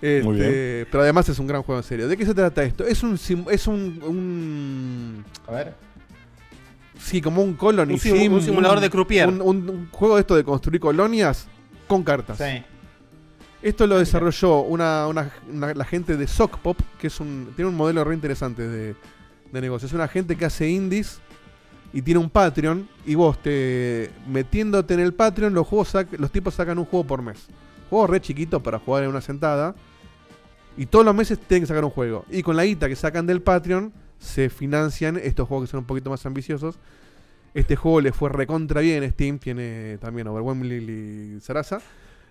Este, 0.00 0.22
Muy 0.22 0.36
bien. 0.36 0.86
Pero 0.88 1.02
además 1.02 1.28
es 1.28 1.36
un 1.40 1.48
gran 1.48 1.64
juego 1.64 1.80
en 1.80 1.84
serio. 1.84 2.06
¿De 2.06 2.16
qué 2.16 2.24
se 2.24 2.32
trata 2.32 2.62
esto? 2.62 2.86
Es 2.86 3.02
un. 3.02 3.18
sim- 3.18 3.46
Es 3.50 3.66
un, 3.66 4.00
un- 4.06 5.24
A 5.48 5.50
ver. 5.50 5.74
sí, 7.00 7.20
como 7.20 7.42
un 7.42 7.54
colony 7.54 7.94
Un 7.94 7.98
sim- 7.98 8.16
sim, 8.16 8.32
un 8.32 8.40
simulador 8.42 8.78
de 8.78 8.88
croupier. 8.90 9.28
Un, 9.28 9.40
un- 9.40 9.68
un 9.68 9.88
juego 9.90 10.14
de 10.14 10.20
esto 10.20 10.36
de 10.36 10.44
construir 10.44 10.80
colonias 10.80 11.48
con 11.88 12.04
cartas. 12.04 12.38
Sí. 12.38 12.62
Esto 13.62 13.86
lo 13.86 13.98
desarrolló 13.98 14.60
una, 14.60 15.06
una- 15.08 15.30
una- 15.50 15.74
la 15.74 15.84
gente 15.84 16.16
de 16.16 16.26
Sockpop, 16.28 16.78
que 17.00 17.08
es 17.08 17.18
un, 17.20 17.52
tiene 17.56 17.68
un 17.68 17.76
modelo 17.76 18.04
re 18.04 18.14
interesante 18.14 18.66
de, 18.68 18.94
de 19.52 19.60
negocio. 19.60 19.86
Es 19.86 19.92
una 19.92 20.06
gente 20.08 20.36
que 20.36 20.44
hace 20.44 20.68
indies 20.68 21.20
y 21.92 22.02
tiene 22.02 22.20
un 22.20 22.30
Patreon. 22.30 22.88
Y 23.04 23.16
vos 23.16 23.40
te 23.42 24.10
metiéndote 24.28 24.94
en 24.94 25.00
el 25.00 25.12
Patreon, 25.12 25.54
los, 25.54 25.66
juegos 25.66 25.92
los 26.18 26.30
tipos 26.30 26.54
sacan 26.54 26.78
un 26.78 26.84
juego 26.84 27.04
por 27.06 27.20
mes. 27.22 27.46
Juego 27.90 28.06
re 28.06 28.20
chiquito 28.20 28.62
para 28.62 28.78
jugar 28.78 29.02
en 29.04 29.10
una 29.10 29.20
sentada. 29.20 29.74
Y 30.76 30.86
todos 30.86 31.04
los 31.04 31.14
meses 31.14 31.40
tienen 31.40 31.64
que 31.64 31.66
sacar 31.66 31.84
un 31.84 31.90
juego. 31.90 32.24
Y 32.30 32.42
con 32.44 32.54
la 32.54 32.64
guita 32.64 32.88
que 32.88 32.94
sacan 32.94 33.26
del 33.26 33.42
Patreon, 33.42 33.92
se 34.20 34.48
financian 34.50 35.16
estos 35.16 35.48
juegos 35.48 35.66
que 35.66 35.70
son 35.72 35.80
un 35.80 35.86
poquito 35.86 36.10
más 36.10 36.24
ambiciosos. 36.26 36.78
Este 37.54 37.74
juego 37.74 38.00
le 38.00 38.12
fue 38.12 38.28
recontra 38.30 38.80
bien 38.82 39.02
en 39.02 39.10
Steam. 39.10 39.38
Tiene 39.40 39.98
también 40.00 40.28
Overwhelmingly 40.28 41.40
Sarasa. 41.40 41.80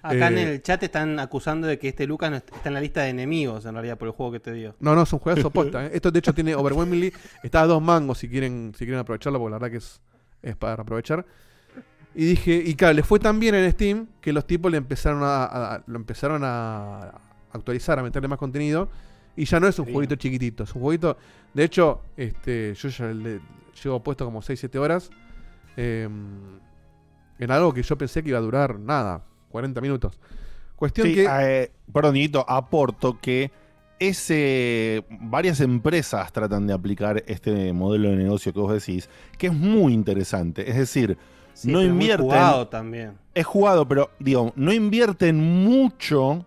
Acá 0.01 0.27
en 0.27 0.37
Eh, 0.37 0.53
el 0.53 0.61
chat 0.61 0.81
están 0.83 1.19
acusando 1.19 1.67
de 1.67 1.77
que 1.79 1.89
este 1.89 2.05
Lucas 2.07 2.29
no 2.31 2.37
est- 2.37 2.53
está 2.55 2.69
en 2.69 2.73
la 2.75 2.81
lista 2.81 3.01
de 3.01 3.09
enemigos, 3.09 3.65
en 3.65 3.73
realidad, 3.73 3.97
por 3.97 4.07
el 4.07 4.13
juego 4.13 4.31
que 4.33 4.39
te 4.39 4.53
dio. 4.53 4.75
No, 4.79 4.95
no, 4.95 5.01
es 5.03 5.11
un 5.13 5.19
juegazo 5.19 5.49
posta. 5.49 5.85
¿eh? 5.87 5.91
Esto 5.93 6.11
de 6.11 6.19
hecho 6.19 6.33
tiene 6.33 6.55
Overwhelmingly. 6.55 7.11
Está 7.43 7.61
a 7.61 7.65
dos 7.67 7.81
mangos 7.81 8.17
si 8.19 8.29
quieren, 8.29 8.73
si 8.77 8.85
quieren 8.85 8.99
aprovecharlo, 8.99 9.39
porque 9.39 9.51
la 9.51 9.57
verdad 9.59 9.71
que 9.71 9.77
es, 9.77 10.01
es 10.41 10.55
para 10.55 10.81
aprovechar. 10.81 11.25
Y 12.15 12.25
dije, 12.25 12.55
y 12.65 12.73
claro, 12.75 12.93
le 12.95 13.03
fue 13.03 13.19
tan 13.19 13.39
bien 13.39 13.53
en 13.55 13.71
Steam 13.71 14.07
que 14.21 14.33
los 14.33 14.45
tipos 14.47 14.71
le 14.71 14.77
empezaron 14.77 15.21
a, 15.23 15.43
a- 15.45 15.83
lo 15.85 15.97
empezaron 15.97 16.41
a 16.43 17.11
actualizar, 17.51 17.99
a 17.99 18.03
meterle 18.03 18.27
más 18.27 18.39
contenido. 18.39 18.89
Y 19.35 19.45
ya 19.45 19.59
no 19.59 19.67
es 19.67 19.77
un 19.77 19.85
jueguito 19.91 20.15
chiquitito, 20.15 20.63
es 20.63 20.73
un 20.73 20.81
jueguito. 20.81 21.15
De 21.53 21.63
hecho, 21.63 22.01
este, 22.15 22.73
yo 22.73 22.89
ya 22.89 23.05
le 23.07 23.39
llevo 23.83 24.01
puesto 24.01 24.25
como 24.25 24.41
6-7 24.41 24.77
horas. 24.79 25.11
eh, 25.75 26.09
en 27.39 27.51
algo 27.51 27.71
que 27.73 27.83
yo 27.83 27.97
pensé 27.99 28.23
que 28.23 28.29
iba 28.29 28.39
a 28.39 28.41
durar 28.41 28.79
nada, 28.79 29.23
40 29.57 29.81
minutos. 29.81 30.19
Cuestión 30.75 31.07
Sí, 31.07 31.15
que. 31.15 31.27
eh, 31.41 31.71
perdón, 31.91 32.13
Dieguito, 32.13 32.45
aporto 32.47 33.19
que 33.19 33.51
ese, 33.99 35.03
varias 35.09 35.59
empresas 35.59 36.31
tratan 36.31 36.67
de 36.67 36.73
aplicar 36.73 37.23
este 37.27 37.73
modelo 37.73 38.09
de 38.09 38.15
negocio 38.17 38.53
que 38.53 38.59
vos 38.59 38.71
decís, 38.73 39.09
que 39.37 39.47
es 39.47 39.53
muy 39.53 39.93
interesante. 39.93 40.69
Es 40.69 40.77
decir, 40.77 41.17
Sí, 41.53 41.69
no 41.71 41.79
pero 41.79 41.87
es 41.87 41.93
invierten. 41.93 42.25
jugado 42.27 42.67
también. 42.67 43.13
Es 43.33 43.45
jugado, 43.47 43.87
pero 43.87 44.11
digo, 44.19 44.53
no 44.55 44.71
invierten 44.71 45.37
mucho 45.63 46.45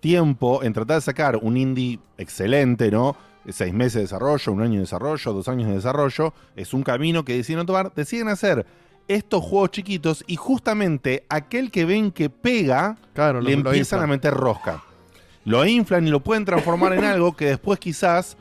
tiempo 0.00 0.64
en 0.64 0.72
tratar 0.72 0.96
de 0.96 1.00
sacar 1.02 1.36
un 1.36 1.56
indie 1.56 2.00
excelente, 2.18 2.90
¿no? 2.90 3.16
Seis 3.48 3.72
meses 3.72 3.94
de 3.94 4.00
desarrollo, 4.02 4.52
un 4.52 4.60
año 4.62 4.74
de 4.74 4.80
desarrollo, 4.80 5.32
dos 5.32 5.46
años 5.48 5.68
de 5.68 5.74
desarrollo. 5.76 6.34
Es 6.56 6.74
un 6.74 6.82
camino 6.82 7.24
que 7.24 7.36
deciden 7.36 7.64
tomar. 7.66 7.94
Deciden 7.94 8.26
hacer 8.28 8.66
estos 9.14 9.42
juegos 9.44 9.70
chiquitos 9.72 10.24
y 10.26 10.36
justamente 10.36 11.24
aquel 11.28 11.70
que 11.70 11.84
ven 11.84 12.12
que 12.12 12.30
pega, 12.30 12.96
Claro, 13.12 13.40
le 13.40 13.56
lo- 13.56 13.68
empiezan 13.70 14.00
a 14.02 14.06
meter 14.06 14.32
rosca. 14.34 14.82
lo 15.44 15.66
inflan 15.66 16.06
y 16.06 16.10
lo 16.10 16.20
pueden 16.20 16.44
transformar 16.44 16.92
en 16.94 17.04
algo 17.04 17.34
que 17.36 17.46
después 17.46 17.78
quizás 17.80 18.36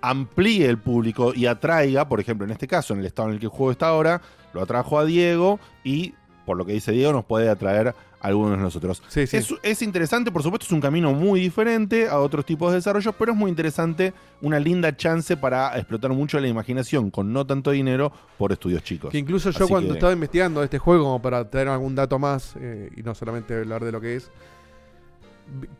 amplíe 0.00 0.66
el 0.66 0.78
público 0.78 1.32
y 1.34 1.46
atraiga, 1.46 2.08
por 2.08 2.20
ejemplo, 2.20 2.44
en 2.44 2.50
este 2.52 2.66
caso, 2.68 2.92
en 2.94 3.00
el 3.00 3.06
estado 3.06 3.28
en 3.28 3.34
el 3.34 3.40
que 3.40 3.46
el 3.46 3.50
juego 3.50 3.70
está 3.72 3.88
ahora, 3.88 4.20
lo 4.52 4.62
atrajo 4.62 4.98
a 4.98 5.04
Diego 5.04 5.58
y, 5.82 6.14
por 6.44 6.56
lo 6.56 6.64
que 6.66 6.72
dice 6.72 6.92
Diego, 6.92 7.12
nos 7.12 7.24
puede 7.24 7.48
atraer 7.48 7.94
algunos 8.26 8.52
de 8.52 8.56
nosotros. 8.58 9.02
Sí, 9.08 9.26
sí. 9.26 9.36
Es, 9.36 9.54
es 9.62 9.82
interesante, 9.82 10.32
por 10.32 10.42
supuesto, 10.42 10.66
es 10.66 10.72
un 10.72 10.80
camino 10.80 11.12
muy 11.12 11.40
diferente 11.40 12.08
a 12.08 12.18
otros 12.20 12.44
tipos 12.44 12.70
de 12.72 12.76
desarrollos, 12.78 13.14
pero 13.18 13.32
es 13.32 13.38
muy 13.38 13.50
interesante, 13.50 14.12
una 14.40 14.58
linda 14.58 14.96
chance 14.96 15.36
para 15.36 15.76
explotar 15.76 16.10
mucho 16.12 16.40
la 16.40 16.48
imaginación 16.48 17.10
con 17.10 17.32
no 17.32 17.46
tanto 17.46 17.70
dinero 17.70 18.10
por 18.38 18.50
estudios 18.52 18.82
chicos. 18.82 19.10
Que 19.10 19.18
incluso 19.18 19.50
yo 19.50 19.64
Así 19.64 19.70
cuando 19.72 19.90
que- 19.90 19.98
estaba 19.98 20.12
investigando 20.12 20.62
este 20.62 20.78
juego, 20.78 21.04
como 21.04 21.20
para 21.22 21.48
traer 21.50 21.68
algún 21.68 21.94
dato 21.94 22.18
más, 22.18 22.54
eh, 22.58 22.90
y 22.96 23.02
no 23.02 23.14
solamente 23.14 23.54
hablar 23.58 23.84
de 23.84 23.92
lo 23.92 24.00
que 24.00 24.16
es, 24.16 24.30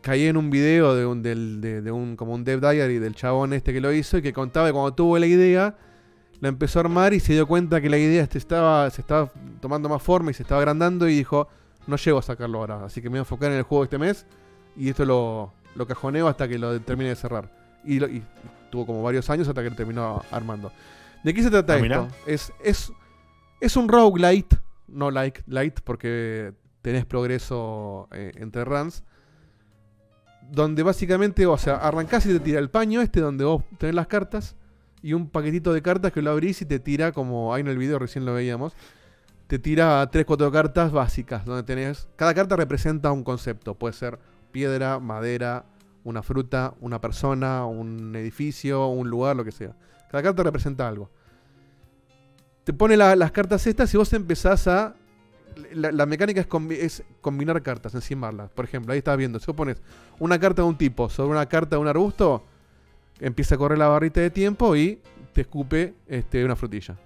caí 0.01 0.27
en 0.27 0.37
un 0.37 0.49
video 0.49 0.95
de 0.95 1.05
un, 1.05 1.23
del- 1.23 1.59
de, 1.61 1.81
de 1.81 1.91
un 1.91 2.15
como 2.15 2.33
un 2.33 2.43
dev 2.43 2.61
diary 2.61 2.99
del 2.99 3.15
chabón 3.15 3.53
este 3.53 3.73
que 3.73 3.81
lo 3.81 3.91
hizo 3.91 4.17
y 4.17 4.21
que 4.21 4.31
contaba 4.33 4.67
que 4.67 4.73
cuando 4.73 4.93
tuvo 4.93 5.17
la 5.17 5.25
idea, 5.25 5.75
la 6.41 6.49
empezó 6.49 6.79
a 6.79 6.81
armar 6.83 7.13
y 7.13 7.19
se 7.19 7.33
dio 7.33 7.47
cuenta 7.47 7.81
que 7.81 7.89
la 7.89 7.97
idea 7.97 8.21
este 8.21 8.37
estaba, 8.37 8.89
se 8.91 9.01
estaba 9.01 9.31
tomando 9.61 9.89
más 9.89 10.03
forma 10.03 10.29
y 10.31 10.33
se 10.35 10.43
estaba 10.43 10.59
agrandando 10.61 11.07
y 11.09 11.15
dijo, 11.15 11.47
no 11.87 11.95
llego 11.97 12.19
a 12.19 12.21
sacarlo 12.21 12.59
ahora, 12.59 12.85
así 12.85 13.01
que 13.01 13.09
me 13.09 13.13
voy 13.13 13.19
a 13.19 13.21
enfocar 13.21 13.51
en 13.51 13.57
el 13.57 13.63
juego 13.63 13.83
este 13.83 13.97
mes 13.97 14.25
y 14.75 14.89
esto 14.89 15.05
lo, 15.05 15.53
lo 15.75 15.87
cajoneo 15.87 16.27
hasta 16.27 16.47
que 16.47 16.57
lo 16.57 16.79
termine 16.81 17.09
de 17.09 17.15
cerrar. 17.15 17.51
Y, 17.83 17.99
lo- 17.99 18.07
y 18.07 18.23
tuvo 18.71 18.85
como 18.85 19.03
varios 19.03 19.29
años 19.29 19.47
hasta 19.47 19.61
que 19.63 19.69
lo 19.69 19.75
terminó 19.75 20.21
armando. 20.31 20.71
¿De 21.23 21.33
qué 21.33 21.41
se 21.43 21.49
trata 21.51 21.73
Ah, 21.73 21.75
esto? 21.77 21.83
mirá. 21.83 22.07
Es, 22.25 22.51
es, 22.63 22.91
es 23.61 23.75
un 23.77 23.87
roguelite, 23.87 24.57
no 24.87 25.11
like 25.11 25.43
light, 25.47 25.79
porque 25.83 26.53
tenés 26.81 27.05
progreso 27.05 28.07
eh, 28.11 28.31
entre 28.37 28.63
runs. 28.65 29.03
Donde 30.51 30.83
básicamente, 30.83 31.45
o 31.47 31.57
sea, 31.57 31.75
arrancás 31.77 32.25
y 32.27 32.29
te 32.29 32.39
tira 32.39 32.59
el 32.59 32.69
paño 32.69 33.01
este 33.01 33.19
donde 33.19 33.43
vos 33.45 33.63
tenés 33.79 33.95
las 33.95 34.05
cartas 34.07 34.55
y 35.01 35.13
un 35.13 35.27
paquetito 35.29 35.73
de 35.73 35.81
cartas 35.81 36.11
que 36.11 36.21
lo 36.21 36.29
abrís 36.31 36.61
y 36.61 36.65
te 36.65 36.79
tira, 36.79 37.11
como 37.11 37.53
ahí 37.53 37.61
en 37.61 37.67
el 37.67 37.77
video 37.79 37.97
recién 37.97 38.25
lo 38.25 38.33
veíamos, 38.35 38.73
te 39.47 39.59
tira 39.59 40.07
3, 40.09 40.25
4 40.25 40.51
cartas 40.51 40.91
básicas, 40.91 41.45
donde 41.45 41.63
tenés... 41.63 42.07
Cada 42.15 42.33
carta 42.33 42.55
representa 42.55 43.11
un 43.11 43.23
concepto, 43.23 43.75
puede 43.75 43.93
ser 43.93 44.17
piedra, 44.51 44.99
madera, 44.99 45.65
una 46.03 46.23
fruta, 46.23 46.73
una 46.81 46.99
persona, 46.99 47.65
un 47.65 48.15
edificio, 48.15 48.87
un 48.87 49.09
lugar, 49.09 49.35
lo 49.35 49.43
que 49.43 49.51
sea. 49.51 49.75
Cada 50.09 50.23
carta 50.23 50.43
representa 50.43 50.87
algo. 50.87 51.09
Te 52.63 52.73
pone 52.73 52.97
la- 52.97 53.15
las 53.15 53.31
cartas 53.31 53.67
estas 53.67 53.93
y 53.93 53.97
vos 53.97 54.11
empezás 54.13 54.67
a... 54.67 54.95
La, 55.73 56.05
mecánica 56.05 56.41
es 56.41 57.03
combinar 57.21 57.61
cartas, 57.61 57.95
encimarlas. 57.95 58.49
Por 58.51 58.65
ejemplo, 58.65 58.91
ahí 58.91 58.97
estás 58.97 59.15
viendo, 59.15 59.39
si 59.39 59.45
vos 59.45 59.55
pones 59.55 59.81
una 60.19 60.37
carta 60.37 60.61
de 60.61 60.67
un 60.67 60.77
tipo 60.77 61.07
sobre 61.09 61.31
una 61.31 61.45
carta 61.45 61.77
de 61.77 61.81
un 61.81 61.87
arbusto, 61.87 62.43
empieza 63.19 63.55
a 63.55 63.57
correr 63.57 63.77
la 63.77 63.87
barrita 63.87 64.19
de 64.19 64.31
tiempo 64.31 64.75
y 64.75 64.99
te 65.31 65.41
escupe 65.41 65.93
este, 66.07 66.43
una 66.43 66.57
frutilla. 66.57 66.97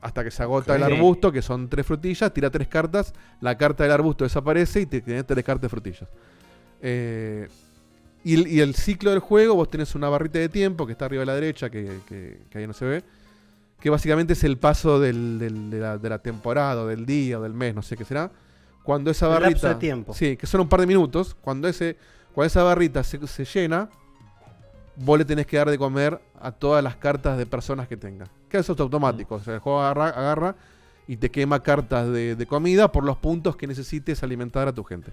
Hasta 0.00 0.24
que 0.24 0.30
se 0.32 0.42
agota 0.42 0.74
el 0.74 0.82
arbusto, 0.82 1.30
que 1.30 1.42
son 1.42 1.68
tres 1.68 1.86
frutillas, 1.86 2.32
tira 2.34 2.50
tres 2.50 2.66
cartas, 2.66 3.14
la 3.40 3.56
carta 3.56 3.84
del 3.84 3.92
arbusto 3.92 4.24
desaparece 4.24 4.80
y 4.80 4.86
te 4.86 5.00
tenés 5.00 5.24
tres 5.26 5.44
cartas 5.44 5.62
de 5.62 5.68
frutillas. 5.68 6.08
Eh, 6.82 7.48
y, 8.24 8.34
el, 8.34 8.46
y 8.48 8.60
el 8.60 8.74
ciclo 8.74 9.10
del 9.10 9.20
juego, 9.20 9.54
vos 9.54 9.70
tenés 9.70 9.94
una 9.94 10.08
barrita 10.08 10.38
de 10.38 10.48
tiempo 10.48 10.86
que 10.86 10.92
está 10.92 11.04
arriba 11.06 11.22
a 11.22 11.26
la 11.26 11.34
derecha, 11.34 11.70
que, 11.70 12.00
que- 12.08 12.40
que 12.50 12.58
ahí 12.58 12.66
no 12.66 12.72
se 12.72 12.84
ve, 12.84 13.04
que 13.80 13.88
básicamente 13.90 14.32
es 14.34 14.44
el 14.44 14.58
paso 14.58 14.98
del- 15.00 15.38
del- 15.38 15.70
de, 15.70 15.78
la, 15.78 15.98
de 15.98 16.08
la 16.08 16.18
temporada, 16.18 16.82
o 16.82 16.86
del 16.86 17.06
día, 17.06 17.38
o 17.38 17.42
del 17.42 17.54
mes, 17.54 17.74
no 17.74 17.82
sé 17.82 17.96
qué 17.96 18.04
será. 18.04 18.30
Cuando 18.82 19.10
esa 19.10 19.26
El 19.26 19.32
lapso 19.34 19.46
barrita. 19.48 19.68
de 19.68 19.74
tiempo. 19.76 20.14
Sí, 20.14 20.36
que 20.36 20.46
son 20.46 20.62
un 20.62 20.68
par 20.68 20.80
de 20.80 20.86
minutos. 20.86 21.34
Cuando, 21.40 21.68
ese, 21.68 21.96
cuando 22.34 22.46
esa 22.48 22.62
barrita 22.62 23.02
se, 23.04 23.24
se 23.26 23.44
llena, 23.44 23.88
vos 24.96 25.18
le 25.18 25.24
tenés 25.24 25.46
que 25.46 25.56
dar 25.56 25.70
de 25.70 25.78
comer 25.78 26.20
a 26.40 26.52
todas 26.52 26.82
las 26.84 26.96
cartas 26.96 27.38
de 27.38 27.46
personas 27.46 27.88
que 27.88 27.96
tenga. 27.96 28.26
Que 28.48 28.58
eso 28.58 28.72
es 28.72 28.80
automático. 28.80 29.36
O 29.36 29.40
sea, 29.40 29.54
el 29.54 29.60
juego 29.60 29.80
agarra, 29.82 30.08
agarra 30.08 30.56
y 31.06 31.16
te 31.16 31.30
quema 31.30 31.62
cartas 31.62 32.08
de, 32.10 32.36
de 32.36 32.46
comida 32.46 32.92
por 32.92 33.04
los 33.04 33.16
puntos 33.16 33.56
que 33.56 33.66
necesites 33.66 34.22
alimentar 34.22 34.68
a 34.68 34.72
tu 34.72 34.84
gente. 34.84 35.12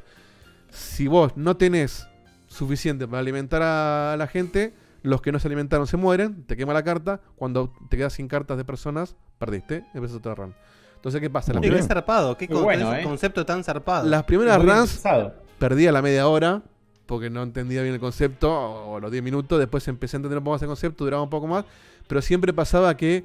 Si 0.69 1.07
vos 1.07 1.35
no 1.37 1.55
tenés 1.57 2.07
suficiente 2.47 3.07
para 3.07 3.19
alimentar 3.19 3.61
a 3.61 4.15
la 4.17 4.27
gente, 4.27 4.73
los 5.03 5.21
que 5.21 5.31
no 5.31 5.39
se 5.39 5.47
alimentaron 5.47 5.87
se 5.87 5.97
mueren, 5.97 6.43
te 6.43 6.57
quema 6.57 6.73
la 6.73 6.83
carta. 6.83 7.21
Cuando 7.35 7.71
te 7.89 7.97
quedas 7.97 8.13
sin 8.13 8.27
cartas 8.27 8.57
de 8.57 8.65
personas, 8.65 9.15
perdiste, 9.37 9.85
empiezas 9.93 10.17
otra 10.17 10.35
run. 10.35 10.53
Entonces, 10.95 11.21
¿qué 11.21 11.29
pasa? 11.29 11.51
Muy 11.53 11.55
Las 11.55 11.61
bien. 11.61 11.71
primeras- 11.73 11.87
Qué 11.87 11.93
zarpado, 11.93 12.37
qué 12.37 12.47
con- 12.47 12.63
bueno, 12.63 12.93
eh. 12.95 13.03
concepto 13.03 13.45
tan 13.45 13.63
zarpado. 13.63 14.07
las 14.09 14.23
primeras 14.23 14.57
runs 14.61 14.91
pensado. 14.93 15.35
perdí 15.59 15.87
a 15.87 15.91
la 15.91 16.01
media 16.01 16.27
hora 16.27 16.63
porque 17.07 17.29
no 17.29 17.41
entendía 17.41 17.81
bien 17.81 17.95
el 17.95 17.99
concepto 17.99 18.51
o 18.53 18.99
los 18.99 19.11
10 19.11 19.23
minutos. 19.23 19.57
Después 19.57 19.87
empecé 19.87 20.17
a 20.17 20.19
entender 20.19 20.37
un 20.37 20.43
poco 20.43 20.53
más 20.55 20.61
el 20.61 20.67
concepto, 20.67 21.03
duraba 21.05 21.23
un 21.23 21.29
poco 21.29 21.47
más. 21.47 21.65
Pero 22.07 22.21
siempre 22.21 22.53
pasaba 22.53 22.95
que. 22.95 23.23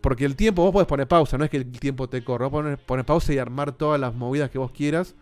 Porque 0.00 0.24
el 0.24 0.34
tiempo, 0.34 0.62
vos 0.62 0.72
podés 0.72 0.88
poner 0.88 1.06
pausa, 1.06 1.36
no 1.38 1.44
es 1.44 1.50
que 1.50 1.58
el 1.58 1.66
tiempo 1.70 2.08
te 2.08 2.24
corra. 2.24 2.46
Vos 2.46 2.62
pones, 2.62 2.78
pones 2.78 3.04
pausa 3.04 3.32
y 3.32 3.38
armar 3.38 3.72
todas 3.72 4.00
las 4.00 4.14
movidas 4.14 4.50
que 4.50 4.58
vos 4.58 4.70
quieras. 4.72 5.14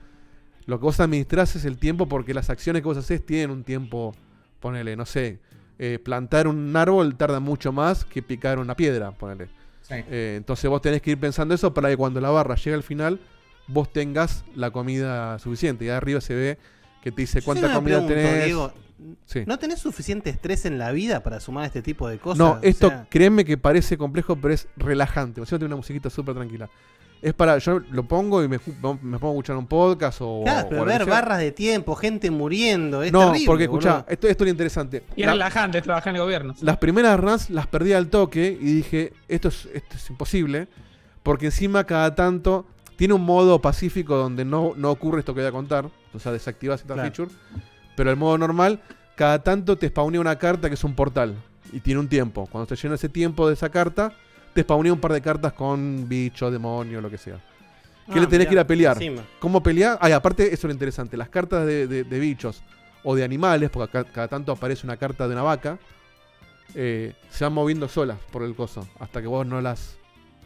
Lo 0.67 0.79
que 0.79 0.85
vos 0.85 1.01
administrás 1.01 1.57
es 1.57 1.65
el 1.65 1.79
tiempo 1.79 2.07
porque 2.07 2.33
las 2.33 2.49
acciones 2.49 2.83
que 2.83 2.89
vos 2.89 2.97
haces 2.97 3.25
tienen 3.25 3.51
un 3.51 3.65
tiempo. 3.65 4.15
Ponele, 4.61 4.95
no 4.97 5.05
sé. 5.07 5.39
eh, 5.79 5.99
plantar 5.99 6.47
un 6.47 6.77
árbol 6.77 7.17
tarda 7.17 7.41
mucho 7.41 7.73
más 7.73 8.05
que 8.05 8.23
picar 8.23 8.59
una 8.59 8.77
piedra, 8.77 9.13
ponele. 9.13 9.47
Sí. 9.81 9.95
Eh, 10.11 10.35
entonces 10.37 10.69
vos 10.69 10.83
tenés 10.83 11.01
que 11.01 11.13
ir 11.13 11.19
pensando 11.19 11.55
eso 11.55 11.73
para 11.73 11.89
que 11.89 11.97
cuando 11.97 12.21
la 12.21 12.29
barra 12.29 12.55
llegue 12.55 12.75
al 12.75 12.83
final, 12.83 13.19
vos 13.67 13.91
tengas 13.91 14.45
la 14.55 14.71
comida 14.71 15.39
suficiente. 15.39 15.87
Y 15.87 15.89
ahí 15.89 15.97
arriba 15.97 16.21
se 16.21 16.35
ve 16.35 16.59
que 17.03 17.11
te 17.13 17.23
dice 17.23 17.41
Yo 17.41 17.45
cuánta 17.45 17.73
comida 17.73 17.97
pregunto, 17.99 18.15
tenés. 18.15 18.45
Diego, 18.47 18.73
Sí. 19.25 19.45
¿No 19.47 19.59
tenés 19.59 19.79
suficiente 19.79 20.29
estrés 20.29 20.67
en 20.67 20.77
la 20.79 20.93
vida 20.93 21.23
para 21.23 21.41
sumar 21.41 21.65
este 21.65 21.81
tipo 21.81 22.07
de 22.07 22.19
cosas? 22.19 22.39
No, 22.39 22.51
O 22.53 22.59
esto 22.61 22.89
sea, 22.89 23.07
créeme 23.09 23.47
que 23.47 23.57
parece 23.57 23.97
complejo, 23.97 24.37
pero 24.37 24.53
es 24.53 24.69
relajante. 24.77 25.41
O 25.41 25.47
sea, 25.47 25.57
tiene 25.59 25.69
una 25.73 25.77
musiquita 25.77 26.11
súper 26.11 26.35
tranquila. 26.35 26.69
Es 27.23 27.33
para, 27.33 27.57
yo 27.59 27.81
lo 27.91 28.03
pongo 28.05 28.43
y 28.45 28.49
me, 28.49 28.59
me 28.59 29.19
pongo 29.19 29.29
a 29.29 29.31
escuchar 29.33 29.57
un 29.57 29.67
podcast 29.67 30.19
o. 30.21 30.43
claro, 30.45 30.69
pero 30.69 30.85
ver 30.85 31.07
barras 31.07 31.39
de 31.39 31.51
tiempo, 31.53 31.95
gente 31.95 32.31
muriendo, 32.31 33.03
es 33.03 33.11
No, 33.11 33.27
terrible, 33.29 33.47
porque 33.47 33.65
escuchá, 33.65 34.05
esto, 34.07 34.29
esto 34.29 34.45
es 34.45 34.51
interesante. 34.51 35.03
Y 35.17 35.23
es 35.23 35.27
La- 35.27 35.33
relajante 35.33 35.81
trabajar 35.81 36.11
en 36.11 36.17
el 36.17 36.23
gobierno. 36.23 36.55
Las 36.61 36.77
primeras 36.77 37.19
runs 37.19 37.49
las 37.49 37.67
perdí 37.69 37.95
al 37.95 38.09
toque 38.09 38.59
y 38.61 38.75
dije, 38.75 39.15
esto 39.29 39.49
es, 39.49 39.67
esto 39.73 39.97
es 39.97 40.11
imposible, 40.11 40.69
porque 41.23 41.47
encima 41.47 41.85
cada 41.85 42.15
tanto 42.15 42.67
tiene 43.01 43.15
un 43.15 43.25
modo 43.25 43.63
pacífico 43.63 44.15
donde 44.15 44.45
no, 44.45 44.75
no 44.77 44.91
ocurre 44.91 45.21
esto 45.21 45.33
que 45.33 45.41
voy 45.41 45.49
a 45.49 45.53
contar, 45.53 45.89
o 46.13 46.19
sea, 46.19 46.33
desactivas 46.33 46.83
esta 46.83 46.93
Claro. 46.93 47.09
feature, 47.11 47.35
pero 47.97 48.11
el 48.11 48.17
modo 48.19 48.37
normal, 48.37 48.79
cada 49.17 49.43
tanto 49.43 49.77
te 49.79 49.89
spawnea 49.89 50.21
una 50.21 50.37
carta 50.37 50.69
que 50.69 50.75
es 50.75 50.85
un 50.85 50.95
portal 50.95 51.35
y 51.73 51.81
tiene 51.81 51.99
un 51.99 52.09
tiempo. 52.11 52.47
Cuando 52.53 52.69
se 52.69 52.77
llena 52.83 52.97
ese 52.97 53.09
tiempo 53.09 53.49
de 53.49 53.55
esa 53.55 53.71
carta, 53.71 54.13
te 54.53 54.61
spawnea 54.65 54.93
un 54.93 55.01
par 55.01 55.15
de 55.15 55.23
cartas 55.23 55.55
con 55.55 56.07
bicho, 56.11 56.51
demonio, 56.51 57.01
lo 57.01 57.09
que 57.09 57.17
sea. 57.17 57.37
Que 58.05 58.19
Ah, 58.19 58.21
le 58.21 58.27
tenés 58.27 58.41
mirá, 58.41 58.49
que 58.51 58.55
ir 58.55 58.59
a 58.61 58.67
pelear. 58.67 58.97
encima. 58.99 59.23
¿Cómo 59.39 59.63
pelear? 59.63 59.97
Ah, 60.03 60.11
y 60.11 60.13
aparte, 60.13 60.45
eso 60.49 60.55
es 60.57 60.65
lo 60.65 60.73
interesante. 60.73 61.17
Las 61.17 61.31
cartas 61.31 61.65
de, 61.65 61.87
de- 61.87 62.05
de 62.05 62.19
bichos 62.21 62.63
o 63.03 63.15
de 63.17 63.25
animales, 63.25 63.71
porque 63.71 63.97
acá- 63.99 64.13
cada 64.13 64.29
tanto 64.29 64.53
aparece 64.53 64.87
una 64.87 64.99
carta 64.99 65.27
de 65.27 65.33
una 65.33 65.43
vaca, 65.43 65.79
eh, 66.75 67.15
se 67.31 67.45
van 67.45 67.55
moviendo 67.55 67.89
solas 67.89 68.19
por 68.31 68.43
el 68.43 68.55
coso, 68.55 68.87
hasta 68.99 69.23
que 69.23 69.27
vos 69.27 69.47
no 69.47 69.63
las, 69.63 69.97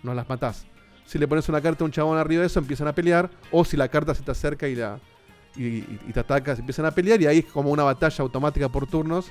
no 0.04 0.14
las 0.14 0.28
matás. 0.28 0.66
Si 1.06 1.18
le 1.18 1.28
pones 1.28 1.48
una 1.48 1.60
carta 1.60 1.84
a 1.84 1.86
un 1.86 1.90
chabón 1.90 2.18
arriba 2.18 2.40
de 2.40 2.46
eso, 2.46 2.58
empiezan 2.58 2.88
a 2.88 2.94
pelear, 2.94 3.30
o 3.50 3.64
si 3.64 3.76
la 3.76 3.88
carta 3.88 4.14
se 4.14 4.22
te 4.22 4.30
acerca 4.30 4.66
y, 4.68 4.74
la, 4.74 4.98
y, 5.56 5.64
y- 5.78 6.10
te 6.12 6.20
ataca, 6.20 6.54
se 6.54 6.60
empiezan 6.60 6.86
a 6.86 6.90
pelear, 6.90 7.20
y 7.20 7.26
ahí 7.26 7.38
es 7.40 7.44
como 7.46 7.70
una 7.70 7.82
batalla 7.82 8.22
automática 8.22 8.68
por 8.68 8.86
turnos, 8.86 9.26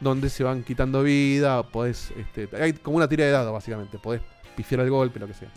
donde 0.00 0.28
se 0.28 0.44
van 0.44 0.62
quitando 0.62 1.02
vida, 1.02 1.62
podés, 1.62 2.12
este, 2.16 2.48
hay 2.60 2.74
como 2.74 2.98
una 2.98 3.08
tira 3.08 3.24
de 3.24 3.30
dado, 3.30 3.52
básicamente, 3.52 3.98
podés 3.98 4.20
pifiar 4.54 4.82
el 4.82 4.90
golpe, 4.90 5.18
lo 5.18 5.26
que 5.26 5.34
sea. 5.34 5.48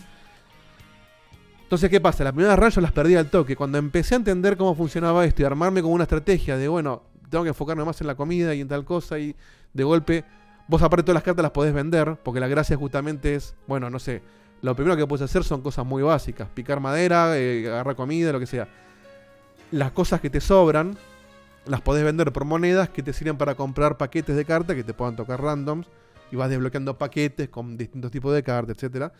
Entonces, 1.64 1.90
¿qué 1.90 2.00
pasa? 2.02 2.24
Las 2.24 2.34
primeras 2.34 2.58
rayas 2.58 2.82
las 2.82 2.92
perdí 2.92 3.16
al 3.16 3.30
toque. 3.30 3.56
Cuando 3.56 3.78
empecé 3.78 4.16
a 4.16 4.18
entender 4.18 4.58
cómo 4.58 4.74
funcionaba 4.74 5.24
esto 5.26 5.44
y 5.44 5.46
armarme 5.46 5.82
como 5.84 5.94
una 5.94 6.04
estrategia 6.06 6.58
de, 6.58 6.68
bueno, 6.68 7.04
tengo 7.30 7.44
que 7.44 7.50
enfocarme 7.50 7.86
más 7.86 8.02
en 8.02 8.08
la 8.08 8.16
comida 8.16 8.56
y 8.56 8.62
en 8.62 8.68
tal 8.68 8.86
cosa 8.86 9.20
y 9.20 9.36
de 9.74 9.84
golpe, 9.84 10.26
vos 10.68 10.82
aparte 10.82 11.04
todas 11.04 11.14
las 11.16 11.24
cartas 11.24 11.44
las 11.44 11.52
podés 11.52 11.72
vender, 11.74 12.18
porque 12.24 12.40
la 12.40 12.48
gracia 12.48 12.76
justamente 12.76 13.36
es, 13.36 13.54
bueno, 13.68 13.90
no 13.92 14.00
sé, 14.00 14.24
lo 14.62 14.76
primero 14.76 14.96
que 14.98 15.06
puedes 15.08 15.24
hacer 15.24 15.44
son 15.44 15.62
cosas 15.62 15.86
muy 15.86 16.04
básicas, 16.04 16.48
picar 16.54 16.80
madera, 16.80 17.38
eh, 17.38 17.68
agarrar 17.68 17.96
comida, 17.96 18.32
lo 18.32 18.40
que 18.40 18.46
sea. 18.48 18.68
Las 19.72 19.92
cosas 19.92 20.20
que 20.22 20.30
te 20.30 20.42
sobran, 20.42 20.98
las 21.66 21.82
podés 21.82 22.04
vender 22.04 22.32
por 22.34 22.46
monedas 22.46 22.90
que 22.90 23.04
te 23.04 23.14
sirven 23.14 23.38
para 23.38 23.56
comprar 23.56 23.98
paquetes 23.98 24.36
de 24.36 24.46
cartas 24.46 24.76
que 24.76 24.84
te 24.84 24.94
puedan 24.94 25.16
tocar 25.16 25.42
randoms 25.42 25.88
y 26.32 26.36
vas 26.36 26.50
desbloqueando 26.50 26.98
paquetes 26.98 27.50
con 27.50 27.78
distintos 27.78 28.12
tipos 28.12 28.34
de 28.34 28.42
cartas, 28.44 28.76
etcétera. 28.78 29.12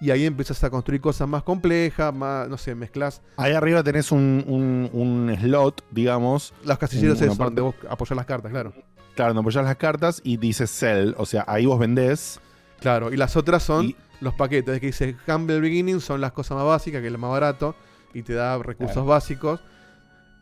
Y 0.00 0.10
ahí 0.10 0.26
empiezas 0.26 0.62
a 0.62 0.68
construir 0.70 1.00
cosas 1.00 1.26
más 1.26 1.42
complejas, 1.42 2.12
más, 2.14 2.48
no 2.48 2.58
sé, 2.58 2.74
mezclas. 2.74 3.22
Ahí 3.38 3.52
arriba 3.52 3.82
tenés 3.82 4.12
un, 4.12 4.44
un- 4.46 4.90
un 4.92 5.34
slot, 5.40 5.82
digamos. 5.90 6.52
Los 6.64 6.78
casilleros 6.78 7.18
parte- 7.18 7.36
donde 7.36 7.62
vos 7.62 7.74
apoyás 7.88 8.14
las 8.16 8.26
cartas, 8.26 8.52
claro. 8.52 8.74
Claro, 9.14 9.32
donde 9.32 9.40
apoyás 9.40 9.64
las 9.64 9.76
cartas 9.76 10.20
y 10.22 10.36
dice 10.36 10.66
sell. 10.66 11.14
O 11.16 11.24
sea, 11.24 11.44
ahí 11.48 11.64
vos 11.64 11.78
vendés. 11.78 12.38
Claro, 12.80 13.10
y 13.10 13.16
las 13.16 13.36
otras 13.36 13.62
son 13.62 13.94
los 14.20 14.34
paquetes 14.34 14.80
que 14.80 14.86
dice 14.86 15.16
Humble 15.28 15.60
Beginning, 15.60 16.00
son 16.00 16.20
las 16.20 16.32
cosas 16.32 16.56
más 16.56 16.66
básicas, 16.66 17.00
que 17.00 17.06
es 17.08 17.12
lo 17.12 17.18
más 17.18 17.30
barato, 17.30 17.74
y 18.14 18.22
te 18.22 18.34
da 18.34 18.56
recursos 18.58 18.94
Claro. 18.94 19.06
básicos. 19.08 19.60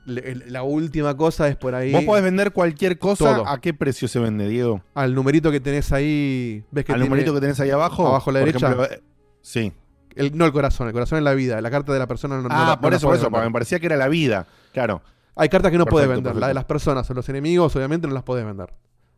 le- 0.06 0.34
la 0.50 0.62
última 0.62 1.16
cosa 1.16 1.48
es 1.48 1.56
por 1.56 1.74
ahí. 1.74 1.90
Vos 1.90 2.04
podés 2.04 2.22
vender 2.22 2.52
cualquier 2.52 2.98
cosa. 2.98 3.36
Todo. 3.36 3.48
¿A 3.48 3.58
qué 3.62 3.72
precio 3.72 4.06
se 4.06 4.18
vende, 4.18 4.46
Diego? 4.48 4.82
Al 4.92 5.14
numerito 5.14 5.50
que 5.50 5.60
tenés 5.60 5.92
ahí. 5.92 6.62
¿Ves 6.70 6.84
que 6.84 6.92
Al 6.92 6.98
tiene- 6.98 7.08
numerito 7.08 7.32
que 7.32 7.40
tenés 7.40 7.58
ahí 7.60 7.70
abajo. 7.70 8.06
Abajo 8.08 8.28
a 8.28 8.32
la 8.34 8.40
por 8.40 8.46
derecha. 8.46 8.66
ejemplo, 8.66 8.84
eh, 8.84 9.00
sí. 9.40 9.72
El- 10.14 10.36
no 10.36 10.44
el 10.44 10.52
corazón, 10.52 10.88
el 10.88 10.92
corazón 10.92 11.16
es 11.16 11.24
la 11.24 11.32
vida. 11.32 11.58
La 11.62 11.70
carta 11.70 11.94
de 11.94 11.98
la 11.98 12.06
persona 12.06 12.36
no, 12.36 12.42
no 12.42 12.48
ah, 12.50 12.58
la- 12.68 12.74
no 12.76 12.80
por 12.82 12.90
la 12.92 12.96
eso, 12.98 13.06
por 13.06 13.14
eso, 13.14 13.22
vender. 13.24 13.30
porque 13.32 13.46
me 13.48 13.52
parecía 13.54 13.80
que 13.80 13.86
era 13.86 13.96
la 13.96 14.08
vida. 14.08 14.46
Claro. 14.74 15.00
Hay 15.36 15.48
cartas 15.48 15.72
que 15.72 15.78
no 15.78 15.86
puedes 15.86 16.06
Perfecto, 16.06 16.28
vender. 16.28 16.40
La 16.40 16.48
de 16.48 16.52
perfecto. 16.52 16.54
las 16.54 16.64
personas 16.66 17.10
o 17.10 17.14
los 17.14 17.28
enemigos, 17.30 17.74
obviamente, 17.74 18.06
no 18.06 18.12
las 18.12 18.24
podés 18.24 18.44
vender. 18.44 18.74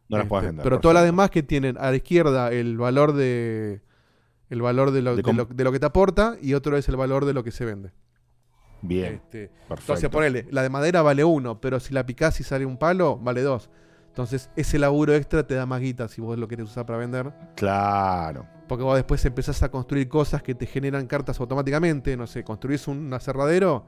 No 0.09 0.19
las 0.19 0.25
Este, 0.27 0.29
podés 0.29 0.47
vender, 0.47 0.63
Pero 0.63 0.79
todas 0.79 0.95
las 0.95 1.03
demás 1.05 1.31
que 1.31 1.43
tienen 1.43 1.77
a 1.79 1.91
la 1.91 1.97
izquierda 1.97 2.53
el 2.53 2.77
valor 2.79 3.13
de. 3.13 3.81
El 4.51 4.63
valor 4.63 4.91
de 4.93 5.03
lo, 5.03 5.17
De 5.17 5.23
lo- 5.33 5.45
de 5.47 5.65
lo 5.65 5.73
que 5.73 5.81
te 5.81 5.87
aporta 5.87 6.37
y 6.41 6.55
otro 6.55 6.77
es 6.77 6.89
el 6.89 6.97
valor 6.97 7.25
de 7.25 7.33
lo 7.35 7.43
que 7.43 7.51
se 7.51 7.65
vende. 7.65 7.93
Bien. 8.83 9.15
Este, 9.15 9.49
perfecto. 9.49 9.75
Entonces, 9.95 10.09
ponele, 10.11 10.47
la 10.51 10.63
de 10.63 10.69
madera 10.69 11.03
vale 11.03 11.25
uno, 11.25 11.61
pero 11.61 11.81
si 11.81 11.93
la 11.95 12.07
picás 12.07 12.39
y 12.41 12.45
sale 12.45 12.65
un 12.67 12.77
palo, 12.77 13.19
vale 13.19 13.43
dos. 13.43 13.71
Entonces, 14.09 14.49
ese 14.57 14.79
laburo 14.79 15.15
extra 15.15 15.47
te 15.47 15.55
da 15.55 15.67
más 15.67 15.81
guita 15.81 16.09
si 16.09 16.21
vos 16.21 16.39
lo 16.39 16.47
querés 16.49 16.67
usar 16.67 16.87
para 16.87 16.99
vender. 16.99 17.33
Claro. 17.57 18.47
Porque 18.69 18.85
vos 18.85 18.95
después 18.97 19.25
empezás 19.25 19.63
a 19.63 19.71
construir 19.71 20.09
cosas 20.09 20.43
que 20.43 20.55
te 20.55 20.67
generan 20.67 21.07
cartas 21.07 21.39
automáticamente. 21.41 22.17
No 22.17 22.27
sé, 22.27 22.43
construís 22.45 22.87
un 22.89 23.13
aserradero, 23.13 23.85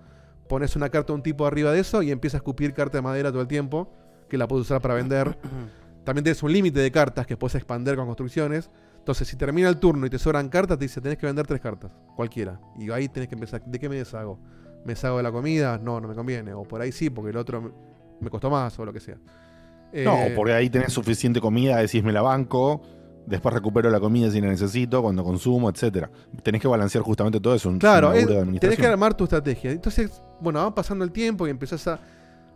pones 0.48 0.74
una 0.76 0.88
carta 0.90 1.12
de 1.12 1.16
un 1.16 1.22
tipo 1.22 1.46
arriba 1.46 1.72
de 1.72 1.80
eso 1.80 2.02
y 2.02 2.10
empieza 2.10 2.36
a 2.36 2.40
escupir 2.40 2.74
carta 2.74 2.98
de 2.98 3.02
madera 3.02 3.30
todo 3.30 3.40
el 3.42 3.48
tiempo, 3.48 3.90
que 4.28 4.36
la 4.36 4.46
puedes 4.48 4.66
usar 4.66 4.80
para 4.82 4.94
vender. 4.94 5.38
También 6.04 6.24
tienes 6.24 6.42
un 6.42 6.52
límite 6.52 6.80
de 6.80 6.90
cartas 6.90 7.26
que 7.26 7.36
puedes 7.36 7.54
expander 7.54 7.96
con 7.96 8.06
construcciones. 8.06 8.70
Entonces, 9.08 9.26
si 9.26 9.36
termina 9.36 9.70
el 9.70 9.78
turno 9.78 10.04
y 10.04 10.10
te 10.10 10.18
sobran 10.18 10.50
cartas, 10.50 10.76
te 10.76 10.84
dice, 10.84 11.00
tenés 11.00 11.16
que 11.16 11.24
vender 11.24 11.46
tres 11.46 11.62
cartas, 11.62 11.90
cualquiera. 12.14 12.60
Y 12.78 12.90
ahí 12.90 13.08
tenés 13.08 13.26
que 13.30 13.36
empezar, 13.36 13.64
¿de 13.64 13.78
qué 13.78 13.88
me 13.88 13.96
deshago? 13.96 14.38
¿Me 14.84 14.92
deshago 14.92 15.16
de 15.16 15.22
la 15.22 15.32
comida? 15.32 15.78
No, 15.82 15.98
no 15.98 16.08
me 16.08 16.14
conviene. 16.14 16.52
O 16.52 16.64
por 16.64 16.82
ahí 16.82 16.92
sí, 16.92 17.08
porque 17.08 17.30
el 17.30 17.38
otro 17.38 17.72
me- 18.20 18.28
costó 18.28 18.50
más 18.50 18.78
o 18.78 18.84
lo 18.84 18.92
que 18.92 19.00
sea. 19.00 19.14
No, 19.14 20.26
Eh, 20.26 20.32
porque 20.36 20.52
ahí 20.52 20.68
tenés 20.68 20.92
suficiente 20.92 21.40
comida, 21.40 21.78
decís 21.78 22.04
me 22.04 22.12
la 22.12 22.20
banco, 22.20 22.82
después 23.24 23.54
recupero 23.54 23.88
la 23.88 23.98
comida 23.98 24.30
si 24.30 24.42
la 24.42 24.48
necesito, 24.48 25.00
cuando 25.00 25.24
consumo, 25.24 25.70
etcétera. 25.70 26.10
Tenés 26.42 26.60
que 26.60 26.68
balancear 26.68 27.02
justamente 27.02 27.40
todo 27.40 27.54
eso. 27.54 27.74
Claro, 27.78 28.12
es- 28.12 28.26
de 28.28 28.58
tenés 28.60 28.76
que 28.78 28.86
armar 28.86 29.14
tu 29.14 29.24
estrategia. 29.24 29.70
Entonces, 29.70 30.22
bueno, 30.38 30.58
va 30.60 30.74
pasando 30.74 31.02
el 31.02 31.12
tiempo 31.12 31.46
y 31.46 31.50
empezás 31.50 31.88
a, 31.88 31.98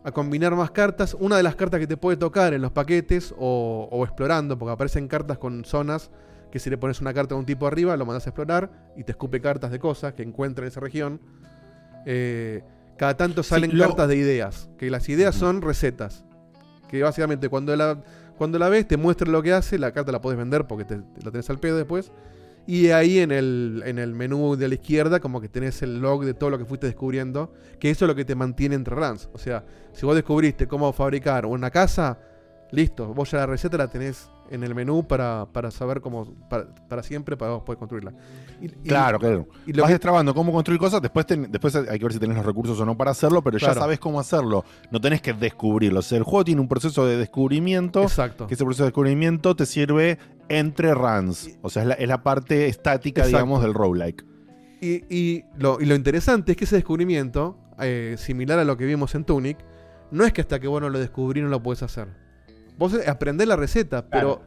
a 0.04 0.12
combinar 0.12 0.54
más 0.54 0.70
cartas. 0.70 1.16
Una 1.18 1.38
de 1.38 1.44
las 1.44 1.56
cartas 1.56 1.80
que 1.80 1.86
te 1.86 1.96
puede 1.96 2.18
tocar 2.18 2.52
en 2.52 2.60
los 2.60 2.72
paquetes 2.72 3.34
o, 3.38 3.88
o 3.90 4.04
explorando, 4.04 4.58
porque 4.58 4.72
aparecen 4.72 5.08
cartas 5.08 5.38
con 5.38 5.64
zonas 5.64 6.10
que 6.52 6.60
si 6.60 6.70
le 6.70 6.78
pones 6.78 7.00
una 7.00 7.12
carta 7.12 7.34
de 7.34 7.40
un 7.40 7.46
tipo 7.46 7.66
arriba, 7.66 7.96
lo 7.96 8.06
mandas 8.06 8.26
a 8.26 8.30
explorar 8.30 8.70
y 8.96 9.02
te 9.02 9.10
escupe 9.12 9.40
cartas 9.40 9.72
de 9.72 9.80
cosas 9.80 10.14
que 10.14 10.22
encuentra 10.22 10.64
en 10.64 10.68
esa 10.68 10.78
región. 10.80 11.20
Eh, 12.06 12.62
cada 12.96 13.16
tanto 13.16 13.42
salen 13.42 13.76
lo- 13.76 13.86
cartas 13.88 14.08
de 14.08 14.16
ideas, 14.16 14.68
que 14.78 14.90
las 14.90 15.08
ideas 15.08 15.34
son 15.34 15.62
recetas. 15.62 16.24
Que 16.88 17.02
básicamente 17.02 17.48
cuando 17.48 17.74
la, 17.74 18.02
cuando 18.36 18.58
la 18.58 18.68
ves 18.68 18.86
te 18.86 18.96
muestra 18.96 19.28
lo 19.30 19.42
que 19.42 19.52
hace, 19.52 19.78
la 19.78 19.92
carta 19.92 20.12
la 20.12 20.20
puedes 20.20 20.38
vender 20.38 20.66
porque 20.66 20.84
te, 20.84 20.96
te 20.98 21.22
la 21.24 21.30
tenés 21.30 21.48
al 21.50 21.58
pedo 21.58 21.76
después. 21.78 22.12
Y 22.66 22.90
ahí 22.90 23.18
en 23.18 23.32
el, 23.32 23.82
en 23.86 23.98
el 23.98 24.14
menú 24.14 24.54
de 24.56 24.68
la 24.68 24.74
izquierda, 24.74 25.18
como 25.18 25.40
que 25.40 25.48
tenés 25.48 25.82
el 25.82 26.00
log 26.00 26.24
de 26.24 26.34
todo 26.34 26.50
lo 26.50 26.58
que 26.58 26.64
fuiste 26.64 26.86
descubriendo, 26.86 27.52
que 27.80 27.90
eso 27.90 28.04
es 28.04 28.08
lo 28.08 28.14
que 28.14 28.24
te 28.24 28.36
mantiene 28.36 28.76
entre 28.76 28.94
runs. 28.94 29.28
O 29.32 29.38
sea, 29.38 29.64
si 29.92 30.06
vos 30.06 30.14
descubriste 30.14 30.68
cómo 30.68 30.92
fabricar 30.92 31.44
una 31.46 31.70
casa, 31.70 32.18
listo, 32.70 33.12
vos 33.14 33.30
ya 33.32 33.38
la 33.38 33.46
receta 33.46 33.76
la 33.78 33.88
tenés 33.88 34.28
en 34.50 34.62
el 34.62 34.74
menú 34.74 35.06
para, 35.06 35.46
para 35.52 35.70
saber 35.70 36.00
cómo, 36.00 36.26
para, 36.48 36.74
para 36.88 37.02
siempre, 37.02 37.36
para 37.36 37.52
vos 37.52 37.62
poder 37.62 37.78
construirla. 37.78 38.12
Y- 38.60 38.66
y- 38.66 38.68
Claro, 38.88 39.18
claro. 39.18 39.48
y 39.66 39.72
lo 39.72 39.82
Vas 39.82 39.88
que- 39.88 39.94
destrabando 39.94 40.34
cómo 40.34 40.52
construir 40.52 40.78
cosas, 40.78 41.00
después, 41.00 41.24
ten- 41.26 41.50
después 41.50 41.74
hay 41.74 41.98
que 41.98 42.04
ver 42.04 42.12
si 42.12 42.18
tenés 42.18 42.36
los 42.36 42.44
recursos 42.46 42.78
o 42.80 42.84
no 42.84 42.96
para 42.96 43.12
hacerlo, 43.12 43.42
pero 43.42 43.58
ya 43.58 43.72
sabes 43.74 43.98
cómo 43.98 44.20
hacerlo. 44.20 44.64
No 44.90 45.00
tenés 45.00 45.22
que 45.22 45.32
descubrirlo. 45.32 46.00
O 46.00 46.02
sea, 46.02 46.18
el 46.18 46.24
juego 46.24 46.44
tiene 46.44 46.60
un 46.60 46.68
proceso 46.68 47.06
de 47.06 47.16
descubrimiento. 47.16 48.02
Exacto. 48.02 48.46
Que 48.46 48.54
ese 48.54 48.64
proceso 48.64 48.82
de 48.84 48.88
descubrimiento 48.88 49.56
te 49.56 49.64
sirve 49.66 50.18
entre 50.48 50.92
runs. 50.94 51.50
O 51.62 51.70
sea, 51.70 51.82
es 51.82 51.88
la, 51.88 51.94
es 51.94 52.08
la 52.08 52.22
parte 52.22 52.66
estática, 52.66 53.22
Exacto. 53.22 53.38
digamos, 53.38 53.62
del 53.62 53.72
roguelike. 53.74 54.24
Y, 54.80 55.04
y 55.08 55.44
lo, 55.56 55.80
y 55.80 55.86
lo 55.86 55.94
interesante 55.94 56.52
es 56.52 56.58
que 56.58 56.64
ese 56.64 56.76
descubrimiento, 56.76 57.56
eh, 57.80 58.16
similar 58.18 58.58
a 58.58 58.64
lo 58.64 58.76
que 58.76 58.84
vimos 58.84 59.14
en 59.14 59.24
Tunic, 59.24 59.56
no 60.10 60.24
es 60.24 60.32
que 60.32 60.40
hasta 60.42 60.60
que 60.60 60.66
vos 60.68 60.80
no 60.82 60.90
lo 60.90 60.98
descubrí 60.98 61.40
no 61.40 61.48
lo 61.48 61.62
puedes 61.62 61.82
hacer. 61.82 62.08
Vos 62.78 62.94
aprendés 63.06 63.46
la 63.46 63.56
receta, 63.56 64.06
pero, 64.08 64.42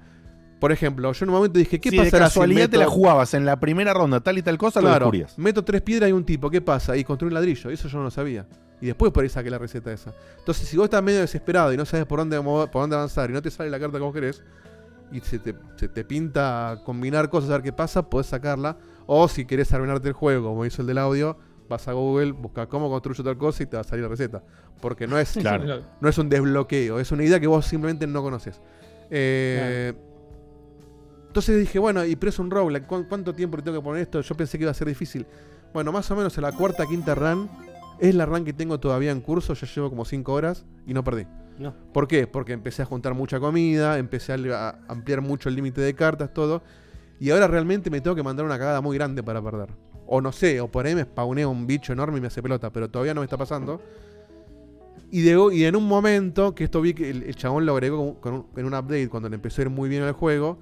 por 0.60 0.72
ejemplo, 0.72 1.12
yo 1.12 1.26
en 1.26 1.30
un 1.30 1.36
momento 1.36 1.60
dije, 1.60 1.80
¿qué 1.80 1.90
Si 1.90 1.98
de 1.98 2.04
pasará 2.06 2.26
si 2.28 2.32
casualidad 2.34 2.70
te 2.70 2.78
meto- 2.78 2.80
la 2.80 2.88
jugabas 2.88 3.34
en 3.34 3.46
la 3.46 3.60
primera 3.60 3.94
ronda, 3.94 4.20
tal 4.22 4.38
y 4.38 4.42
tal 4.42 4.58
cosa, 4.58 4.82
lo 4.82 4.88
Claro, 4.88 5.06
descubrías. 5.06 5.38
meto 5.38 5.64
tres 5.64 5.82
piedras 5.82 6.10
y 6.10 6.14
un 6.14 6.26
tipo, 6.26 6.50
¿qué 6.50 6.62
pasa? 6.62 6.96
Y 6.98 7.04
construí 7.04 7.28
un 7.30 7.34
ladrillo, 7.36 7.70
eso 7.70 7.88
yo 7.88 7.98
no 8.00 8.06
lo 8.06 8.12
sabía. 8.12 8.46
Y 8.82 8.88
después 8.88 9.12
por 9.12 9.24
ahí 9.24 9.30
saqué 9.30 9.50
la 9.50 9.58
receta 9.58 9.92
esa. 9.94 10.14
Entonces, 10.40 10.68
si 10.68 10.76
vos 10.76 10.86
estás 10.86 11.02
medio 11.02 11.20
desesperado 11.22 11.72
y 11.72 11.78
no 11.78 11.86
sabes 11.86 12.06
por 12.06 12.20
dónde, 12.20 12.38
mover- 12.42 12.70
por 12.70 12.82
dónde 12.82 12.96
avanzar 12.98 13.30
y 13.30 13.34
no 13.34 13.42
te 13.42 13.50
sale 13.50 13.70
la 13.70 13.80
carta 13.80 13.98
que 13.98 14.04
vos 14.04 14.14
querés, 14.14 14.44
y 15.12 15.20
se 15.22 15.40
te, 15.40 15.56
se 15.78 15.88
te 15.88 16.04
pinta 16.04 16.82
combinar 16.84 17.30
cosas 17.30 17.52
a 17.52 17.54
ver 17.54 17.62
qué 17.62 17.72
pasa, 17.74 18.10
podés 18.10 18.28
sacarla. 18.28 18.78
O 19.06 19.28
si 19.28 19.46
querés 19.46 19.72
arruinarte 19.72 20.08
el 20.08 20.14
juego, 20.14 20.50
como 20.50 20.66
hizo 20.66 20.82
el 20.82 20.88
del 20.88 20.98
audio, 20.98 21.38
vas 21.70 21.88
a 21.88 21.94
Google, 21.94 22.32
busca 22.32 22.68
cómo 22.68 22.90
construyo 22.90 23.24
tal 23.24 23.38
cosa 23.38 23.64
y 23.64 23.66
te 23.66 23.78
va 23.78 23.82
a 23.82 23.84
salir 23.84 24.04
la 24.04 24.10
receta. 24.10 24.44
Porque 24.82 25.08
no 25.08 25.18
es, 25.18 25.34
Claro. 25.40 25.82
no 26.02 26.10
es 26.10 26.18
un 26.18 26.30
desbloqueo, 26.30 27.00
es 27.00 27.12
una 27.12 27.24
idea 27.24 27.40
que 27.40 27.48
vos 27.48 27.66
simplemente 27.66 28.06
no 28.08 28.22
conoces. 28.22 28.60
Eh, 29.10 29.94
entonces 31.28 31.60
dije, 31.60 31.80
bueno, 31.80 32.06
y 32.06 32.16
pero 32.16 32.30
es 32.30 32.40
un 32.40 32.50
roguelike, 32.50 32.88
¿cu- 32.88 33.06
¿cuánto 33.10 33.34
tiempo 33.34 33.58
le 33.58 33.64
tengo 33.64 33.78
que 33.80 33.84
poner 33.84 34.02
esto? 34.02 34.22
Yo 34.22 34.36
pensé 34.36 34.58
que 34.58 34.64
iba 34.64 34.72
a 34.72 34.76
ser 34.76 34.88
difícil. 34.88 35.26
Bueno, 35.74 35.92
más 35.92 36.10
o 36.12 36.16
menos 36.16 36.38
en 36.38 36.44
la 36.44 36.52
cuarta, 36.54 36.86
quinta 36.86 37.14
run, 37.14 37.50
es 38.00 38.16
la 38.16 38.26
run 38.26 38.46
que 38.46 38.54
tengo 38.54 38.80
todavía 38.80 39.12
en 39.12 39.20
curso, 39.22 39.54
ya 39.54 39.68
llevo 39.68 39.90
como 39.90 40.06
5 40.06 40.32
horas 40.34 40.66
y 40.88 40.94
no 40.94 41.04
perdí. 41.04 41.26
No. 41.60 41.74
¿Por 41.94 42.08
qué? 42.08 42.28
Porque 42.28 42.54
empecé 42.54 42.82
a 42.82 42.86
juntar 42.86 43.14
mucha 43.14 43.40
comida, 43.40 43.98
empecé 43.98 44.34
a, 44.34 44.70
a 44.70 44.80
ampliar 44.88 45.22
mucho 45.22 45.50
el 45.50 45.56
límite 45.56 45.82
de 45.82 45.94
cartas, 45.94 46.34
todo. 46.34 46.64
Y 47.20 47.30
ahora 47.32 47.48
realmente 47.48 47.90
me 47.90 48.02
tengo 48.02 48.16
que 48.16 48.24
mandar 48.24 48.46
una 48.46 48.58
cagada 48.58 48.82
muy 48.82 48.98
grande 48.98 49.22
para 49.24 49.42
perder. 49.42 49.70
O 50.08 50.22
no 50.22 50.32
sé, 50.32 50.62
o 50.62 50.68
por 50.68 50.86
ahí 50.86 50.96
me 50.96 51.04
spawnea 51.04 51.48
un 51.48 51.66
bicho 51.68 51.94
enorme 51.94 52.18
y 52.18 52.22
me 52.22 52.28
hace 52.28 52.42
pelota, 52.42 52.72
pero 52.72 52.90
todavía 52.90 53.14
no 53.14 53.22
me 53.22 53.26
está 53.26 53.38
pasando. 53.38 53.82
Y, 55.12 55.22
de, 55.22 55.38
y 55.54 55.64
en 55.66 55.76
un 55.76 55.88
momento, 55.88 56.54
que 56.56 56.64
esto 56.64 56.82
vi 56.82 56.94
que 56.94 57.10
el, 57.10 57.36
chabón 57.36 57.66
lo 57.66 57.74
agregó 57.74 58.20
en 58.56 58.66
un 58.66 58.74
update 58.74 59.08
cuando 59.10 59.30
le 59.30 59.36
empezó 59.36 59.62
a 59.62 59.66
ir 59.66 59.70
muy 59.70 59.88
bien 59.88 60.04
el 60.04 60.14
juego, 60.14 60.60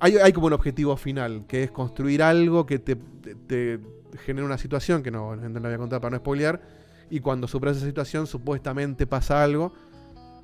hay, 0.00 0.16
hay 0.16 0.32
como 0.32 0.46
un 0.46 0.52
objetivo 0.52 0.96
final, 0.96 1.44
que 1.46 1.64
es 1.64 1.70
construir 1.70 2.22
algo 2.22 2.66
que 2.66 2.78
te, 2.78 2.96
te- 2.96 3.80
genere 4.24 4.46
una 4.46 4.58
situación, 4.58 5.02
que 5.02 5.10
no, 5.10 5.34
no 5.34 5.60
la 5.60 5.68
voy 5.68 5.74
a 5.74 5.78
contar 5.78 6.00
para 6.00 6.12
no 6.12 6.18
spoilear, 6.18 6.62
y 7.10 7.20
cuando 7.20 7.46
superas 7.48 7.76
esa 7.76 7.86
situación 7.86 8.26
supuestamente 8.26 9.06
pasa 9.06 9.42
algo. 9.42 9.72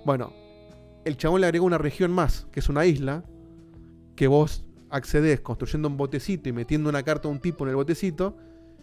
Bueno, 0.04 0.32
el 1.04 1.16
chabón 1.16 1.40
le 1.40 1.46
agregó 1.46 1.66
una 1.66 1.78
región 1.78 2.10
más, 2.10 2.46
que 2.52 2.60
es 2.60 2.68
una 2.68 2.84
isla, 2.84 3.24
que 4.16 4.26
vos 4.26 4.64
accedes 4.90 5.40
construyendo 5.40 5.88
un 5.88 5.96
botecito 5.96 6.48
y 6.48 6.52
metiendo 6.52 6.88
una 6.88 7.02
carta 7.02 7.28
a 7.28 7.30
un 7.30 7.40
tipo 7.40 7.64
en 7.64 7.70
el 7.70 7.76
botecito, 7.76 8.36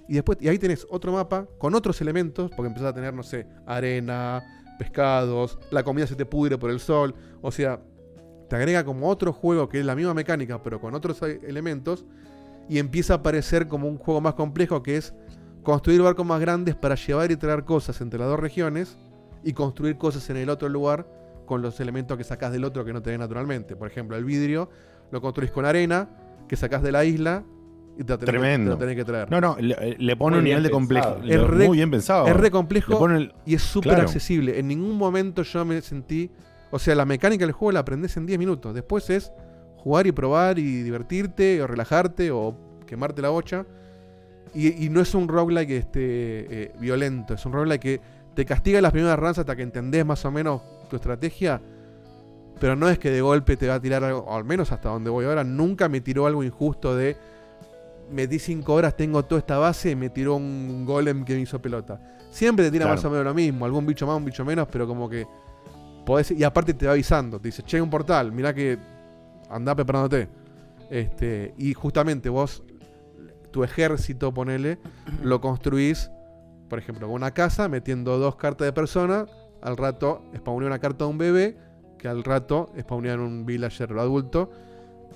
y 0.08 0.14
después, 0.14 0.38
y 0.42 0.48
ahí 0.48 0.58
tenés 0.58 0.88
otro 0.90 1.12
mapa 1.12 1.48
con 1.58 1.76
otros 1.76 2.00
elementos, 2.02 2.50
porque 2.56 2.68
empezás 2.68 2.90
a 2.90 2.94
tener, 2.94 3.14
no 3.14 3.24
sé, 3.24 3.46
arena, 3.66 4.42
pescados, 4.80 5.60
la 5.70 5.84
comida 5.84 6.08
se 6.08 6.16
te 6.16 6.26
pudre 6.26 6.58
por 6.58 6.70
el 6.70 6.80
sol, 6.80 7.14
o 7.42 7.52
sea, 7.52 7.82
te 8.48 8.56
agrega 8.56 8.86
como 8.86 9.10
otro 9.10 9.34
juego 9.34 9.68
que 9.68 9.80
es 9.80 9.86
la 9.86 9.96
misma 9.96 10.14
mecánica, 10.14 10.64
pero 10.64 10.80
con 10.80 10.96
otros 10.96 11.22
eh, 11.24 11.42
elementos, 11.46 12.06
y 12.70 12.80
empieza 12.80 13.14
a 13.14 13.18
aparecer 13.18 13.68
como 13.68 13.88
un 13.88 13.98
juego 13.98 14.22
más 14.22 14.36
complejo 14.36 14.84
que 14.84 14.98
es 14.98 15.14
construir 15.64 16.02
barcos 16.02 16.26
más 16.26 16.40
grandes 16.40 16.76
para 16.76 16.96
llevar 16.96 17.32
y 17.32 17.36
traer 17.36 17.66
cosas 17.66 18.00
entre 18.02 18.20
las 18.20 18.30
dos 18.30 18.40
regiones 18.40 18.98
y 19.44 19.54
construir 19.54 19.98
cosas 19.98 20.30
en 20.30 20.38
el 20.38 20.50
otro 20.50 20.70
lugar 20.70 21.08
con 21.46 21.62
los 21.62 21.80
elementos 21.80 22.18
que 22.18 22.24
sacás 22.24 22.52
del 22.52 22.64
otro 22.64 22.86
que 22.86 22.94
no 22.94 23.02
tenés 23.02 23.20
naturalmente. 23.20 23.76
Por 23.76 23.88
ejemplo, 23.88 24.16
el 24.18 24.26
vidrio 24.26 24.70
lo 25.12 25.22
construís 25.22 25.52
con 25.52 25.66
arena 25.66 26.10
que 26.48 26.56
sacás 26.56 26.82
de 26.84 26.92
la 26.92 27.04
isla 27.06 27.44
y 28.00 28.04
te 28.04 28.14
lo 28.14 28.20
tenés, 28.20 28.42
que- 28.42 28.58
te 28.64 28.70
lo 28.70 28.78
tenés 28.78 28.96
que 28.96 29.06
traer. 29.06 29.32
No, 29.32 29.42
no, 29.42 29.58
le, 29.60 29.96
le 29.98 30.16
pone 30.16 30.36
Muy 30.36 30.40
un 30.40 30.44
nivel 30.46 30.64
de 30.64 30.70
complejidad. 30.70 31.18
Es 31.28 31.42
re- 31.42 31.68
muy 31.68 31.78
bien 31.78 31.90
pensado. 31.92 32.28
Es 32.28 32.36
re 32.36 32.44
Le 32.44 32.52
complejo 32.52 33.06
el- 33.08 33.34
y 33.46 33.56
es 33.56 33.62
súper 33.64 33.90
Claro. 33.94 34.04
accesible. 34.04 34.60
En 34.60 34.68
ningún 34.68 34.98
momento 34.98 35.42
yo 35.44 35.66
me 35.66 35.82
sentí. 35.82 36.30
O 36.70 36.80
sea, 36.80 36.94
la 36.96 37.06
mecánica 37.06 37.46
del 37.46 37.54
juego 37.54 37.72
la 37.72 37.80
aprendes 37.80 38.16
en 38.18 38.26
10 38.26 38.38
minutos. 38.38 38.74
Después 38.76 39.10
es 39.10 39.32
jugar 39.78 40.06
y 40.06 40.12
probar 40.12 40.60
y 40.60 40.84
divertirte 40.84 41.62
o 41.62 41.68
relajarte 41.68 42.30
o 42.32 42.56
quemarte 42.86 43.22
la 43.22 43.30
bocha. 43.30 43.66
Y, 44.54 44.86
y 44.86 44.90
no 44.90 45.02
es 45.02 45.14
un 45.16 45.28
roguelike 45.28 45.72
este, 45.72 46.64
eh, 46.64 46.72
violento. 46.80 47.34
Es 47.34 47.46
un 47.46 47.54
roguelike 47.54 47.82
que 47.82 48.02
te 48.36 48.46
castiga 48.46 48.80
las 48.82 48.92
primeras 48.92 49.18
runs 49.18 49.38
hasta 49.40 49.56
que 49.56 49.64
entendés 49.64 50.06
más 50.06 50.24
o 50.26 50.32
menos 50.32 50.62
tu 50.90 50.96
estrategia. 50.98 51.62
Pero 52.60 52.76
no 52.76 52.90
es 52.90 52.98
que 53.00 53.12
de 53.12 53.22
golpe 53.22 53.56
te 53.58 53.68
va 53.68 53.76
a 53.76 53.80
tirar 53.80 54.04
algo, 54.04 54.20
o 54.20 54.36
al 54.36 54.44
menos 54.44 54.72
hasta 54.72 54.90
donde 54.90 55.10
voy 55.10 55.26
ahora, 55.26 55.44
nunca 55.44 55.88
me 55.90 56.02
tiró 56.02 56.26
algo 56.26 56.44
injusto 56.44 56.96
de 56.96 57.16
metí 58.12 58.40
5 58.40 58.74
horas, 58.74 58.96
tengo 58.96 59.24
toda 59.26 59.40
esta 59.40 59.58
base 59.58 59.92
y 59.92 59.96
me 59.96 60.10
tiró 60.10 60.36
un 60.36 60.86
golem 60.86 61.26
que 61.26 61.36
me 61.36 61.42
hizo 61.42 61.62
pelota. 61.62 62.00
Siempre 62.32 62.66
te 62.66 62.72
tira 62.72 62.86
Claro. 62.86 62.96
más 62.98 63.06
o 63.06 63.10
menos 63.10 63.26
lo 63.26 63.34
mismo, 63.34 63.66
algún 63.66 63.86
bicho 63.86 64.08
más, 64.08 64.18
un 64.18 64.26
bicho 64.26 64.46
menos, 64.46 64.68
pero 64.72 64.88
como 64.88 65.10
que 65.10 65.28
podés, 66.06 66.32
y 66.32 66.44
aparte 66.44 66.74
te 66.74 66.86
va 66.86 66.94
avisando, 66.94 67.40
te 67.40 67.50
dice, 67.50 67.64
che, 67.64 67.78
hay 67.78 67.82
un 67.82 67.90
portal, 67.90 68.32
mirá 68.32 68.54
que 68.54 68.78
andá 69.50 69.76
preparándote. 69.76 70.30
Este, 70.90 71.54
y 71.58 71.74
justamente 71.74 72.30
vos, 72.30 72.64
tu 73.52 73.64
ejército, 73.64 74.34
ponele, 74.34 74.78
lo 75.22 75.42
construís 75.42 76.10
por 76.70 76.80
ejemplo, 76.80 77.08
con 77.08 77.16
una 77.16 77.32
casa, 77.32 77.70
metiendo 77.70 78.18
dos 78.18 78.36
cartas 78.36 78.66
de 78.66 78.74
persona, 78.74 79.26
al 79.62 79.78
rato 79.78 80.22
spawnea 80.36 80.68
una 80.68 80.80
carta 80.80 81.06
de 81.06 81.10
un 81.12 81.18
bebé, 81.18 81.58
que 81.98 82.08
al 82.08 82.24
rato 82.24 82.70
spawnean 82.80 83.20
un 83.20 83.46
villager 83.46 83.92
adulto. 83.98 84.50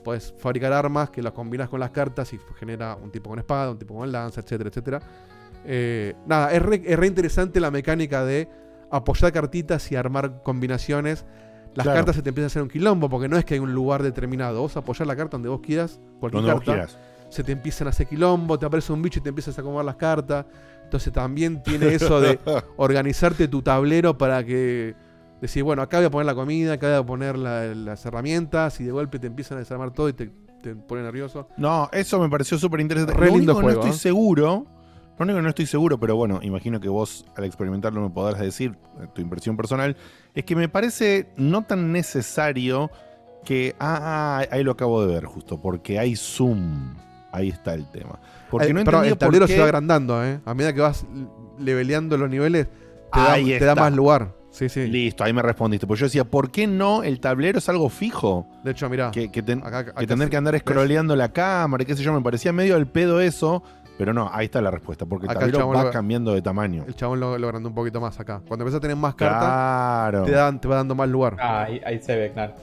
Puedes 0.03 0.34
fabricar 0.38 0.74
armas 0.74 1.10
que 1.12 1.22
las 1.22 1.34
combinas 1.34 1.70
con 1.70 1.80
las 1.80 1.91
cartas 1.91 2.34
y 2.34 2.40
genera 2.60 2.95
un 2.95 3.12
tipo 3.12 3.30
con 3.30 3.38
espada, 3.40 3.70
un 3.72 3.78
tipo 3.78 3.95
con 3.95 4.12
lanza, 4.12 4.41
etcétera, 4.41 4.70
etcétera. 4.70 4.99
Eh, 5.64 6.16
nada, 6.26 6.52
es 6.52 6.62
re, 6.62 6.82
es 6.84 6.98
re 6.98 7.06
interesante 7.08 7.60
la 7.60 7.70
mecánica 7.70 8.26
de 8.26 8.49
apoyar 8.90 9.32
cartitas 9.32 9.91
y 9.91 9.95
armar 9.95 10.41
combinaciones. 10.44 11.26
Las 11.76 11.86
Claro. 11.86 11.99
cartas 11.99 12.16
se 12.16 12.22
te 12.24 12.30
empiezan 12.30 12.45
a 12.45 12.48
hacer 12.48 12.62
un 12.64 12.68
quilombo 12.70 13.10
porque 13.10 13.30
no 13.30 13.38
es 13.38 13.45
que 13.45 13.53
hay 13.53 13.60
un 13.60 13.74
lugar 13.74 14.02
determinado. 14.03 14.60
Vos 14.62 14.76
apoyar 14.76 15.08
la 15.08 15.16
carta 15.16 15.38
donde 15.38 15.49
vos 15.49 15.62
quieras, 15.62 15.99
cualquier 16.20 16.41
Donde 16.44 16.53
vos 16.53 16.62
carta, 16.64 16.74
quieras. 16.74 16.98
se 17.30 17.44
te 17.44 17.52
empiezan 17.52 17.88
a 17.88 17.91
hacer 17.91 18.08
quilombo, 18.08 18.58
te 18.60 18.66
aparece 18.66 18.91
un 18.91 19.02
bicho 19.03 19.20
y 19.20 19.22
te 19.22 19.30
empiezas 19.30 19.58
a 19.58 19.62
acomodar 19.62 19.86
las 19.86 19.95
cartas. 19.98 20.45
Entonces 20.84 21.14
también 21.14 21.62
tiene 21.64 21.94
eso 21.94 22.20
de 22.20 22.40
organizarte 22.78 23.48
tu 23.48 23.62
tablero 23.62 24.18
para 24.18 24.44
que 24.44 24.95
decir, 25.41 25.63
bueno, 25.63 25.81
acá 25.81 25.97
voy 25.97 26.05
a 26.05 26.11
poner 26.11 26.26
la 26.27 26.35
comida, 26.35 26.73
acá 26.73 26.88
voy 26.88 26.97
a 26.97 27.05
poner 27.05 27.38
la- 27.38 27.73
las 27.76 28.05
herramientas 28.05 28.80
y 28.80 28.84
de 28.85 28.91
golpe 28.91 29.19
te 29.19 29.27
empiezan 29.27 29.57
a 29.57 29.59
desarmar 29.59 29.91
todo 29.91 30.07
y 30.09 30.13
te, 30.13 30.31
te 30.61 30.76
pone 30.76 31.01
nervioso. 31.01 31.47
No, 31.57 31.89
eso 31.91 32.19
me 32.19 32.30
pareció 32.30 32.57
súper 32.57 32.80
interesante. 32.80 33.13
Re 33.15 33.27
lo 33.27 33.35
lindo 33.38 33.53
único 33.53 33.61
juego, 33.65 33.81
no 33.81 33.85
estoy 33.88 33.97
¿eh? 33.97 33.99
seguro, 33.99 34.65
lo 35.18 35.23
único 35.23 35.38
que 35.38 35.43
no 35.43 35.49
estoy 35.49 35.65
seguro, 35.65 35.99
pero 35.99 36.15
bueno, 36.15 36.39
imagino 36.43 36.80
que 36.80 36.89
vos 36.89 37.26
al 37.35 37.43
experimentarlo 37.45 38.01
me 38.01 38.09
podrás 38.09 38.39
decir 38.39 38.77
eh, 39.01 39.07
tu 39.13 39.22
impresión 39.22 39.57
personal, 39.57 39.95
es 40.34 40.45
que 40.45 40.55
me 40.55 40.69
parece 40.69 41.30
no 41.38 41.63
tan 41.63 41.91
necesario 41.91 42.91
que... 43.43 43.76
Ah, 43.80 44.39
ah, 44.39 44.45
ahí 44.51 44.63
lo 44.63 44.72
acabo 44.72 45.05
de 45.05 45.13
ver 45.13 45.26
justo, 45.26 45.59
porque 45.59 45.97
hay 45.97 46.15
zoom. 46.15 46.95
Ahí 47.31 47.49
está 47.49 47.73
el 47.73 47.89
tema. 47.89 48.19
Porque 48.49 48.73
no 48.73 48.81
entendía 48.81 49.11
el 49.11 49.18
tablero 49.18 49.43
por 49.45 49.47
qué... 49.47 49.53
se 49.53 49.59
va 49.59 49.65
agrandando, 49.65 50.23
¿eh? 50.23 50.39
A 50.45 50.53
medida 50.53 50.73
que 50.73 50.81
vas 50.81 51.05
leveleando 51.57 52.18
los 52.18 52.30
niveles, 52.30 52.68
te 53.11 53.19
da, 53.19 53.35
te 53.35 53.65
da 53.65 53.76
más 53.76 53.93
lugar. 53.93 54.35
Sí, 54.61 54.69
sí. 54.69 54.88
Listo, 54.88 55.23
ahí 55.23 55.33
me 55.33 55.41
respondiste. 55.41 55.88
Pues 55.88 55.99
yo 55.99 56.05
decía, 56.05 56.23
¿por 56.23 56.51
qué 56.51 56.67
no 56.67 57.01
el 57.01 57.19
tablero 57.19 57.57
es 57.57 57.67
algo 57.67 57.89
fijo? 57.89 58.45
De 58.63 58.71
hecho, 58.71 58.88
mira, 58.89 59.09
que, 59.09 59.31
que, 59.31 59.41
ten- 59.41 59.59
acá- 59.65 59.85
que 59.85 59.89
acá 59.89 60.05
tener 60.05 60.29
que 60.29 60.38
andar 60.38 60.59
scrolleando 60.59 61.15
la 61.15 61.29
cámara, 61.33 61.81
y 61.81 61.85
qué 61.88 61.95
sé 61.95 62.03
yo, 62.03 62.13
me 62.13 62.21
parecía 62.21 62.53
medio 62.53 62.75
al 62.75 62.85
pedo 62.85 63.19
eso, 63.21 63.63
pero 63.97 64.13
no, 64.13 64.29
ahí 64.31 64.45
está 64.45 64.61
la 64.61 64.69
respuesta, 64.69 65.05
porque 65.07 65.25
el 65.25 65.31
Acá 65.31 65.45
el 65.45 65.51
tablero 65.51 65.69
va 65.69 65.83
lo- 65.85 65.91
cambiando 65.91 66.33
de 66.33 66.43
tamaño. 66.43 66.85
El 66.88 66.95
chabón 66.95 67.19
lo, 67.19 67.38
lo 67.39 67.47
agrandó 67.47 67.69
un 67.69 67.75
poquito 67.75 67.99
más 67.99 68.19
acá. 68.19 68.41
Cuando 68.47 68.63
empiezas 68.63 68.77
a 68.77 68.81
tener 68.81 68.95
más 68.97 69.15
cartas, 69.15 69.39
Claro. 69.39 70.23
te, 70.25 70.31
dan, 70.31 70.61
te 70.61 70.67
va 70.67 70.75
dando 70.75 70.93
más 70.93 71.09
lugar. 71.09 71.38
Ah, 71.39 71.63
ahí, 71.63 71.81
ahí 71.83 71.99
se 71.99 72.15
ve, 72.15 72.31
claro. 72.31 72.53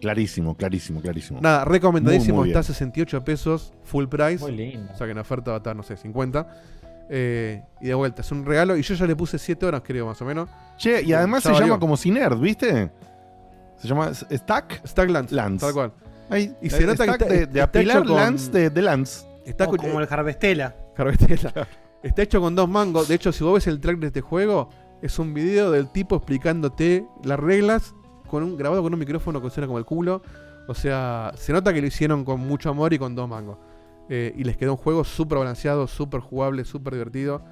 Clarísimo, 0.00 0.54
clarísimo, 0.56 1.00
clarísimo. 1.00 1.40
Nada, 1.42 1.64
recomendadísimo. 1.64 2.36
Muy, 2.38 2.44
muy 2.44 2.48
está 2.50 2.60
a 2.60 2.62
68 2.62 3.22
pesos, 3.22 3.72
full 3.84 4.06
price. 4.06 4.38
Muy 4.38 4.52
lindo. 4.56 4.92
O 4.94 4.96
sea 4.96 5.06
que 5.06 5.10
en 5.12 5.18
oferta 5.18 5.50
va 5.50 5.56
a 5.56 5.58
estar, 5.58 5.76
no 5.76 5.82
sé, 5.82 5.96
50. 5.96 6.46
Eh, 7.12 7.60
y 7.80 7.88
de 7.88 7.94
vuelta, 7.94 8.22
es 8.22 8.30
un 8.30 8.44
regalo. 8.46 8.76
Y 8.76 8.82
yo 8.82 8.94
ya 8.94 9.04
le 9.06 9.16
puse 9.16 9.36
7 9.38 9.66
horas, 9.66 9.82
creo, 9.84 10.06
más 10.06 10.20
o 10.22 10.24
menos. 10.24 10.48
Che, 10.78 11.02
y 11.02 11.12
además 11.12 11.42
se 11.42 11.50
valió. 11.50 11.66
llama 11.66 11.80
como 11.80 11.96
Cinerd, 11.96 12.38
¿viste? 12.38 12.90
Se 13.78 13.88
llama 13.88 14.12
Stack 14.14 14.86
Stacklands. 14.86 15.32
Lands. 15.32 15.60
Tal 15.62 15.72
cual. 15.74 15.92
Ahí, 16.28 16.54
Y 16.62 16.70
se 16.70 16.86
nota 16.86 17.04
que 17.04 17.12
Stack 17.12 17.20
está- 17.22 17.24
de, 17.34 17.38
de 17.46 17.60
está 17.60 17.64
apilar 17.64 18.04
con- 18.04 18.16
lands 18.16 18.52
de, 18.52 18.70
de 18.70 18.82
lands. 18.82 19.26
Está 19.44 19.64
O 19.64 19.68
con- 19.70 19.78
como 19.78 20.00
el 20.00 20.06
Harvestella. 20.08 20.76
Harvestella. 20.96 21.52
Está 22.02 22.22
hecho 22.22 22.40
con 22.40 22.54
dos 22.54 22.68
mangos. 22.68 23.08
De 23.08 23.16
hecho, 23.16 23.32
si 23.32 23.42
vos 23.42 23.54
ves 23.54 23.66
el 23.66 23.80
track 23.80 23.98
de 23.98 24.06
este 24.06 24.20
juego, 24.20 24.68
es 25.02 25.18
un 25.18 25.34
video 25.34 25.70
del 25.72 25.90
tipo 25.90 26.14
explicándote 26.16 27.04
las 27.24 27.40
reglas 27.40 27.94
con 28.28 28.42
un 28.44 28.56
grabado 28.56 28.82
con 28.82 28.92
un 28.94 29.00
micrófono 29.00 29.42
que 29.42 29.50
suena 29.50 29.66
como 29.66 29.78
el 29.78 29.84
culo. 29.84 30.22
O 30.68 30.74
sea, 30.74 31.32
se 31.36 31.52
nota 31.52 31.72
que 31.72 31.80
lo 31.80 31.88
hicieron 31.88 32.24
con 32.24 32.38
mucho 32.40 32.70
amor 32.70 32.92
y 32.94 32.98
con 32.98 33.14
dos 33.16 33.28
mangos. 33.28 33.58
Eh, 34.12 34.34
y 34.36 34.42
les 34.42 34.56
quedó 34.56 34.72
un 34.72 34.76
juego 34.76 35.04
súper 35.04 35.38
balanceado, 35.38 35.86
súper 35.86 36.20
jugable, 36.20 36.64
súper 36.64 36.94
divertido. 36.94 37.42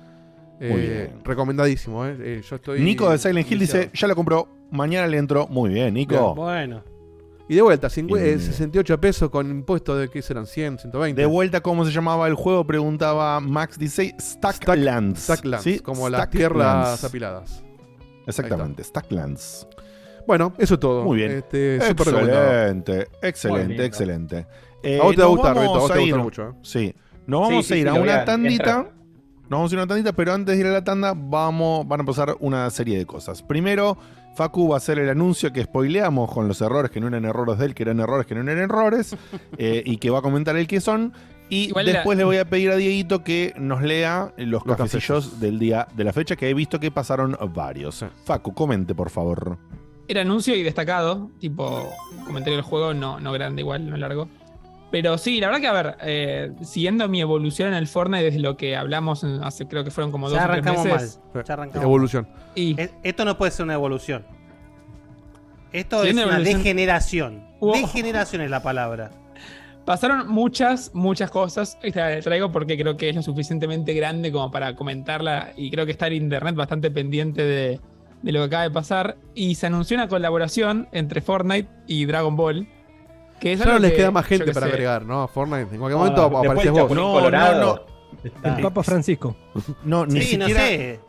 Eh, 0.60 0.70
Muy 0.72 0.80
bien. 0.80 1.12
Recomendadísimo, 1.24 2.04
eh. 2.04 2.16
Eh, 2.18 2.42
yo 2.48 2.56
estoy 2.56 2.80
Nico 2.80 3.08
de 3.08 3.16
Silent 3.18 3.48
Hill 3.50 3.60
dice, 3.60 3.90
ya 3.94 4.08
lo 4.08 4.16
compró, 4.16 4.48
mañana 4.72 5.06
le 5.06 5.18
entro. 5.18 5.46
Muy 5.46 5.70
bien, 5.70 5.94
Nico. 5.94 6.34
Bueno. 6.34 6.82
Y 7.48 7.54
de 7.54 7.62
vuelta, 7.62 7.86
cincu- 7.88 8.18
eh, 8.18 8.24
Bien. 8.24 8.40
68 8.40 9.00
pesos 9.00 9.30
con 9.30 9.48
impuestos 9.48 9.98
de 10.00 10.08
que 10.08 10.20
serán 10.20 10.46
100, 10.46 10.80
120. 10.80 11.20
De 11.20 11.26
vuelta, 11.26 11.60
¿cómo 11.60 11.84
se 11.84 11.92
llamaba 11.92 12.26
el 12.26 12.34
juego? 12.34 12.66
Preguntaba 12.66 13.38
Max 13.40 13.78
dice 13.78 14.14
Stacklands. 14.20 15.20
Stacklands, 15.22 15.62
¿sí? 15.64 15.78
como 15.78 16.10
las 16.10 16.28
tierras 16.28 17.04
apiladas. 17.04 17.62
Exactamente, 18.26 18.82
Stacklands. 18.84 19.66
Bueno, 20.26 20.52
eso 20.58 20.74
es 20.74 20.80
todo. 20.80 21.04
Muy 21.04 21.16
bien. 21.16 21.30
Este, 21.30 21.76
excelente, 21.76 23.08
Muy 23.48 23.80
excelente, 23.86 24.46
excelente. 24.82 25.00
A 25.00 25.04
vos 25.04 25.14
te 25.16 25.22
va 25.22 25.26
a 25.26 25.28
nos 25.28 25.36
gustar, 25.36 25.54
vamos 25.54 25.68
Beto, 25.72 25.74
a 25.76 25.80
vos 25.80 25.88
te 25.90 25.94
va 25.94 26.00
a 26.00 26.02
ir- 26.02 26.10
gustar 26.12 26.24
mucho, 26.24 26.42
¿eh? 26.48 26.60
Sí. 26.62 26.94
Nos 27.26 27.40
vamos 27.42 27.66
Sí, 27.66 27.74
a 27.74 27.76
ir 27.76 27.82
sí, 27.82 27.88
a 27.96 28.00
una 28.00 28.14
a 28.20 28.24
tandita. 28.24 28.54
entrar. 28.70 28.92
Nos 29.42 29.50
vamos 29.58 29.72
a 29.72 29.74
ir 29.74 29.78
a 29.78 29.82
una 29.82 29.88
tandita, 29.88 30.12
pero 30.12 30.32
antes 30.34 30.54
de 30.54 30.60
ir 30.60 30.66
a 30.66 30.72
la 30.72 30.84
tanda, 30.84 31.14
vamos, 31.16 31.86
van 31.88 32.00
a 32.00 32.04
pasar 32.04 32.36
una 32.40 32.68
serie 32.70 32.98
de 32.98 33.06
cosas. 33.06 33.42
Primero, 33.42 33.96
Facu 34.34 34.68
va 34.68 34.74
a 34.74 34.78
hacer 34.78 34.98
el 34.98 35.08
anuncio 35.08 35.52
que 35.52 35.62
spoileamos 35.64 36.30
con 36.32 36.46
los 36.48 36.60
errores 36.60 36.90
que 36.90 37.00
no 37.00 37.08
eran 37.08 37.24
errores 37.24 37.58
de 37.58 37.64
él, 37.66 37.74
que 37.74 37.82
eran 37.82 37.98
errores 38.00 38.26
que 38.26 38.34
no 38.34 38.42
eran 38.42 38.58
errores, 38.58 39.16
eh, 39.58 39.82
y 39.84 39.96
que 39.96 40.10
va 40.10 40.18
a 40.18 40.22
comentar 40.22 40.56
el 40.56 40.66
que 40.66 40.80
son. 40.80 41.12
Y 41.50 41.68
Igual 41.68 41.86
la- 41.86 41.92
después 41.92 42.18
le 42.18 42.24
voy 42.24 42.36
a 42.36 42.44
pedir 42.44 42.70
a 42.70 42.76
Dieguito 42.76 43.24
que 43.24 43.54
nos 43.58 43.80
lea 43.82 44.32
los, 44.36 44.66
Los 44.66 44.76
cafecillos 44.76 45.40
del 45.40 45.58
día 45.58 45.88
de 45.96 46.04
la 46.04 46.12
fecha, 46.12 46.36
que 46.36 46.48
he 46.50 46.54
visto 46.54 46.78
que 46.78 46.90
pasaron 46.90 47.36
varios. 47.54 48.04
Facu, 48.24 48.52
comente, 48.52 48.94
por 48.94 49.08
favor. 49.08 49.56
Era 50.08 50.20
anuncio 50.20 50.54
y 50.54 50.62
destacado, 50.62 51.30
tipo 51.40 51.88
comentario 52.26 52.56
del 52.56 52.64
juego, 52.64 52.92
no, 52.92 53.18
no 53.18 53.32
grande 53.32 53.62
igual, 53.62 53.88
no 53.88 53.96
largo. 53.96 54.28
Pero 54.90 55.18
sí, 55.18 55.38
la 55.40 55.48
verdad 55.48 55.60
que, 55.60 55.66
a 55.66 55.72
ver, 55.72 55.96
eh, 56.00 56.52
siguiendo 56.62 57.08
mi 57.08 57.20
evolución 57.20 57.68
en 57.68 57.74
el 57.74 57.86
Fortnite 57.86 58.24
desde 58.24 58.38
lo 58.38 58.56
que 58.56 58.74
hablamos 58.74 59.22
hace, 59.24 59.66
creo 59.68 59.84
que 59.84 59.90
fueron 59.90 60.10
como 60.10 60.30
dos 60.30 60.38
o 60.42 60.46
tres 60.46 60.64
meses. 60.64 61.20
mal. 61.34 61.44
Ya 61.44 61.52
arrancamos 61.52 61.84
Evolución. 61.84 62.28
Y 62.54 62.80
Es- 62.80 62.90
Esto 63.02 63.24
no 63.26 63.36
puede 63.36 63.50
ser 63.52 63.64
una 63.64 63.74
evolución. 63.74 64.24
Esto 65.72 66.02
es 66.04 66.12
una 66.14 66.22
una 66.24 66.32
evolución. 66.36 66.58
degeneración. 66.62 67.44
Wow. 67.60 67.72
Degeneración 67.74 68.42
es 68.42 68.50
la 68.50 68.62
palabra. 68.62 69.10
pasaron 69.84 70.28
muchas, 70.28 70.90
muchas 70.94 71.30
cosas. 71.30 71.78
Esta 71.82 72.10
la 72.10 72.20
traigo 72.20 72.52
porque 72.52 72.76
creo 72.78 72.96
que 72.98 73.08
es 73.08 73.16
lo 73.16 73.22
suficientemente 73.22 73.94
grande 73.94 74.30
como 74.32 74.50
para 74.50 74.74
comentarla 74.76 75.52
y 75.56 75.70
creo 75.70 75.86
que 75.86 75.92
está 75.92 76.06
en 76.08 76.12
internet 76.14 76.54
bastante 76.54 76.90
pendiente 76.90 77.42
de, 77.42 77.80
de 78.22 78.32
lo 78.32 78.40
que 78.40 78.44
acaba 78.46 78.62
de 78.64 78.70
pasar. 78.70 79.16
Y 79.34 79.54
se 79.54 79.66
anunció 79.66 79.96
una 79.96 80.08
colaboración 80.08 80.88
entre 80.92 81.20
Fortnite 81.22 81.68
y 81.86 82.04
Dragon 82.04 82.36
Ball. 82.36 82.68
Que 83.40 83.52
es 83.52 83.58
Ya 83.60 83.66
no 83.66 83.78
les 83.78 83.90
que, 83.92 83.96
queda 83.98 84.10
más 84.10 84.26
gente 84.26 84.52
para 84.52 84.66
sé, 84.66 84.72
agregar, 84.72 85.04
¿no? 85.04 85.22
A 85.22 85.28
Fortnite. 85.28 85.62
En 85.74 85.78
cualquier 85.80 85.92
Ah, 85.92 85.96
momento 85.98 86.22
después 86.22 86.44
apareces 86.46 86.72
vos. 86.72 86.90
No, 86.92 87.12
Colorado. 87.12 87.86
no, 87.86 87.98
Está- 88.24 88.56
El 88.56 88.62
Papa 88.62 88.82
Francisco. 88.82 89.36
No, 89.84 90.06
ni 90.06 90.20
sí, 90.20 90.26
siquiera. 90.30 90.48
no 90.48 90.54
sé. 90.56 91.00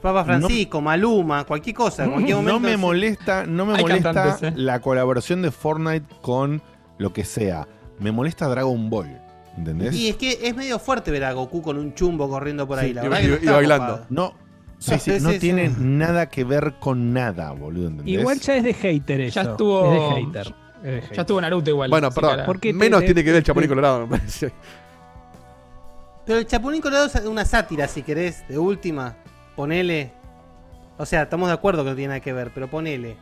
Papa 0.00 0.24
Francisco, 0.24 0.80
Maluma, 0.80 1.44
cualquier 1.44 1.74
cosa. 1.76 2.04
En 2.04 2.12
cualquier 2.12 2.36
momento. 2.36 2.60
No 2.60 2.60
me 2.60 2.76
molesta, 2.76 3.44
no 3.46 3.66
me 3.66 3.74
Hay 3.74 3.82
molesta 3.82 4.38
eh. 4.42 4.52
la 4.56 4.80
colaboración 4.80 5.42
de 5.42 5.50
Fortnite 5.50 6.06
con 6.22 6.62
lo 6.98 7.12
que 7.12 7.24
sea. 7.24 7.66
Me 7.98 8.12
molesta 8.12 8.46
Dragon 8.48 8.88
Ball. 8.88 9.20
¿Entendés? 9.56 9.94
Y 9.94 10.08
es 10.10 10.16
que 10.16 10.38
es 10.42 10.54
medio 10.54 10.78
fuerte 10.78 11.10
ver 11.10 11.24
a 11.24 11.32
Goku 11.32 11.62
con 11.62 11.78
un 11.78 11.94
chumbo 11.94 12.28
corriendo 12.28 12.66
por 12.68 12.78
ahí. 12.78 12.88
Sí, 12.88 12.94
la 12.94 13.04
y- 13.04 13.08
verdad 13.08 13.20
y- 13.20 13.38
que 13.38 13.46
no 13.46 13.52
y 13.52 13.54
bailando. 13.54 14.06
No. 14.10 14.34
Sí, 14.78 14.98
sí, 14.98 15.10
Sí, 15.18 15.24
no 15.24 15.30
sí, 15.30 15.38
tiene 15.38 15.68
sí. 15.70 15.76
nada 15.78 16.28
que 16.28 16.44
ver 16.44 16.74
con 16.78 17.12
nada, 17.14 17.52
boludo. 17.52 17.88
¿entendés? 17.88 18.18
Igual 18.20 18.38
ya 18.40 18.56
es 18.56 18.64
de 18.64 18.74
hater 18.74 19.20
eso. 19.22 19.42
Ya 19.42 19.50
estuvo- 19.50 19.86
Es 19.86 20.14
de 20.14 20.22
hater. 20.24 20.54
Hater. 20.82 21.12
Ya 21.12 21.20
estuvo 21.22 21.40
Naruto 21.40 21.70
igual. 21.70 21.90
Bueno, 21.90 22.10
perdón. 22.10 22.28
que 22.30 22.32
ahora- 22.32 22.46
¿Por 22.46 22.60
qué 22.60 22.68
te- 22.72 22.78
Menos 22.78 23.00
te- 23.00 23.06
tiene 23.06 23.24
que 23.24 23.30
ver 23.30 23.38
el 23.38 23.44
Chapulín 23.44 23.68
te- 23.68 23.74
Colorado, 23.74 24.06
me 24.06 24.18
parece. 24.18 24.52
Pero 26.26 26.38
el 26.40 26.46
Chapulín 26.46 26.80
Colorado 26.82 27.06
es 27.06 27.14
una 27.24 27.44
sátira, 27.44 27.86
si 27.88 28.02
querés, 28.02 28.46
de 28.48 28.58
última. 28.58 29.14
Ponele. 29.54 30.12
O 30.98 31.06
sea, 31.06 31.22
estamos 31.22 31.48
de 31.48 31.54
acuerdo 31.54 31.84
que 31.84 31.90
no 31.90 31.96
tiene 31.96 32.08
nada 32.08 32.20
que 32.20 32.32
ver, 32.32 32.50
pero 32.54 32.68
ponele. 32.68 33.16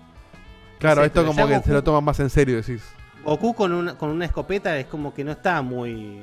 Claro, 0.79 1.03
esto 1.05 1.21
pero 1.21 1.27
como 1.29 1.41
ya 1.41 1.47
que 1.49 1.61
Goku- 1.61 1.65
se 1.65 1.73
lo 1.73 1.85
toman 1.85 2.05
más 2.05 2.21
en 2.21 2.31
serio, 2.31 2.57
decís. 2.57 2.83
Goku 3.25 3.55
con 3.55 3.73
una, 3.73 3.97
con 3.97 4.11
una 4.11 4.25
escopeta 4.27 4.77
es 4.79 4.87
como 4.87 5.13
que 5.15 5.25
no 5.25 5.33
está 5.33 5.61
muy. 5.63 6.21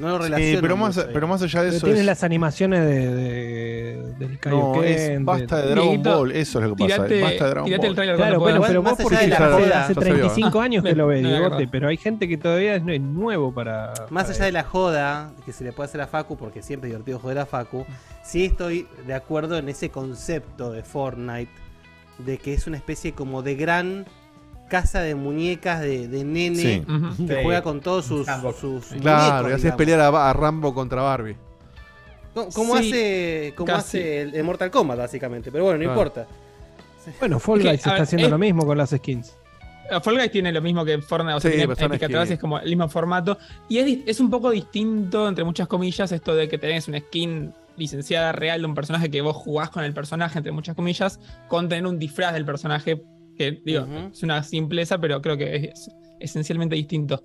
No 0.00 0.08
lo 0.08 0.16
Sí, 0.24 0.30
relaciono. 0.30 0.60
pero, 0.62 0.76
más, 0.76 1.06
pero 1.12 1.28
más 1.28 1.42
allá 1.42 1.60
de 1.62 1.66
Pero 1.68 1.76
eso. 1.76 1.86
tienes 1.86 2.00
es- 2.00 2.06
las 2.06 2.24
animaciones 2.24 2.80
de, 2.80 3.14
de- 3.14 4.12
del 4.18 4.32
no, 4.32 4.38
Kaioken. 4.40 4.84
es 4.84 5.08
de- 5.08 5.18
basta 5.18 5.56
de 5.62 5.70
Dragon 5.70 6.02
Ball, 6.02 6.32
eso 6.32 6.58
es 6.58 6.68
lo 6.68 6.74
que 6.74 6.84
pasa. 6.84 7.06
tirate- 7.06 7.20
basta 7.22 7.44
de 7.44 7.50
Dragon 7.50 7.64
tirate 7.66 7.86
el 7.86 7.90
Ball. 7.90 7.94
trailer 7.96 8.16
Claro, 8.16 8.40
bueno, 8.40 8.60
pero 8.66 8.82
Más 8.82 8.98
vos 8.98 9.12
allá 9.12 9.20
de 9.20 9.28
la 9.28 9.36
joda, 9.36 9.56
hace 9.56 9.68
ya 9.68 9.84
se 9.84 9.92
vio, 9.92 10.00
35 10.02 10.60
años 10.60 10.82
que 10.84 10.94
lo 10.94 11.06
ves, 11.06 11.24
acordar. 11.24 11.68
pero 11.70 11.88
hay 11.88 11.96
gente 11.96 12.28
que 12.28 12.36
todavía 12.38 12.74
es 12.76 12.82
es 12.86 13.00
nuevo 13.00 13.52
para. 13.52 13.92
Más 14.10 14.24
para 14.24 14.34
allá 14.36 14.44
de 14.46 14.52
la 14.52 14.64
joda 14.64 15.32
que 15.44 15.52
se 15.52 15.64
le 15.64 15.72
puede 15.72 15.88
hacer 15.88 16.00
a 16.00 16.06
Facu, 16.06 16.36
porque 16.36 16.62
siempre 16.62 16.88
es 16.88 16.92
divertido 16.94 17.18
joder 17.18 17.38
a 17.38 17.46
Facu, 17.46 17.84
sí 18.24 18.46
estoy 18.46 18.86
de 19.06 19.14
acuerdo 19.14 19.58
en 19.58 19.68
ese 19.68 19.90
concepto 19.90 20.72
de 20.72 20.82
Fortnite, 20.82 21.50
de 22.18 22.38
que 22.38 22.54
es 22.54 22.66
una 22.66 22.76
especie 22.78 23.12
como 23.12 23.42
de 23.42 23.54
gran 23.54 24.06
casa 24.70 25.02
de 25.02 25.14
muñecas 25.14 25.82
de, 25.82 26.08
de 26.08 26.24
nene 26.24 26.56
Sí. 26.56 26.84
Que 27.26 27.34
Sí. 27.36 27.40
juega 27.42 27.60
con 27.62 27.80
todos 27.80 28.06
sus, 28.06 28.26
sus 28.26 28.84
Claro, 28.86 28.94
y 28.94 29.00
muñecos, 29.02 29.46
haces 29.46 29.62
digamos. 29.62 29.76
pelear 29.76 30.00
a, 30.00 30.30
a 30.30 30.32
Rambo 30.32 30.72
contra 30.72 31.02
Barbie. 31.02 31.36
Co- 32.32 32.48
Como 32.54 32.78
Sí, 32.78 32.88
hace, 32.90 33.54
como 33.56 33.66
casi. 33.66 33.98
hace 33.98 34.20
el, 34.22 34.34
el 34.36 34.44
Mortal 34.44 34.70
Kombat, 34.70 34.96
básicamente. 34.98 35.52
Pero 35.52 35.64
bueno, 35.64 35.78
no 35.78 35.84
Claro. 35.84 36.00
importa. 36.00 36.26
Bueno, 37.18 37.38
Fall 37.40 37.58
Es 37.58 37.62
que, 37.64 37.68
Guys 37.70 37.78
está 37.80 37.92
ver, 37.94 38.02
haciendo 38.02 38.26
es- 38.26 38.30
lo 38.30 38.38
mismo 38.38 38.64
con 38.64 38.78
las 38.78 38.90
skins. 38.90 39.36
Uh, 39.90 40.00
Fall 40.00 40.14
Guys 40.16 40.30
tiene 40.30 40.52
lo 40.52 40.60
mismo 40.62 40.84
que 40.84 40.98
Fortnite, 41.02 41.34
o 41.34 41.40
sea, 41.40 41.50
Sí, 41.50 41.56
tiene 41.56 41.72
Epic 41.72 42.02
atrás, 42.04 42.26
skins. 42.26 42.30
es 42.30 42.38
como 42.38 42.58
el 42.60 42.68
mismo 42.68 42.88
formato. 42.88 43.36
Y 43.68 43.78
es, 43.78 43.98
es 44.06 44.20
un 44.20 44.30
poco 44.30 44.50
distinto, 44.50 45.26
entre 45.28 45.42
muchas 45.42 45.66
comillas, 45.66 46.12
esto 46.12 46.34
de 46.36 46.48
que 46.48 46.58
tenés 46.58 46.86
una 46.86 47.00
skin 47.00 47.52
licenciada 47.76 48.30
real 48.30 48.60
de 48.60 48.66
un 48.66 48.74
personaje 48.74 49.10
que 49.10 49.20
vos 49.22 49.34
jugás 49.34 49.70
con 49.70 49.82
el 49.82 49.92
personaje, 49.94 50.38
entre 50.38 50.52
muchas 50.52 50.76
comillas, 50.76 51.18
con 51.48 51.68
tener 51.68 51.86
un 51.86 51.98
disfraz 51.98 52.34
del 52.34 52.44
personaje, 52.44 53.02
que 53.40 53.62
digo, 53.64 53.86
es 54.12 54.22
una 54.22 54.42
simpleza, 54.42 55.00
pero 55.00 55.22
creo 55.22 55.36
que 55.38 55.72
es 55.72 55.90
esencialmente 56.20 56.76
distinto. 56.76 57.22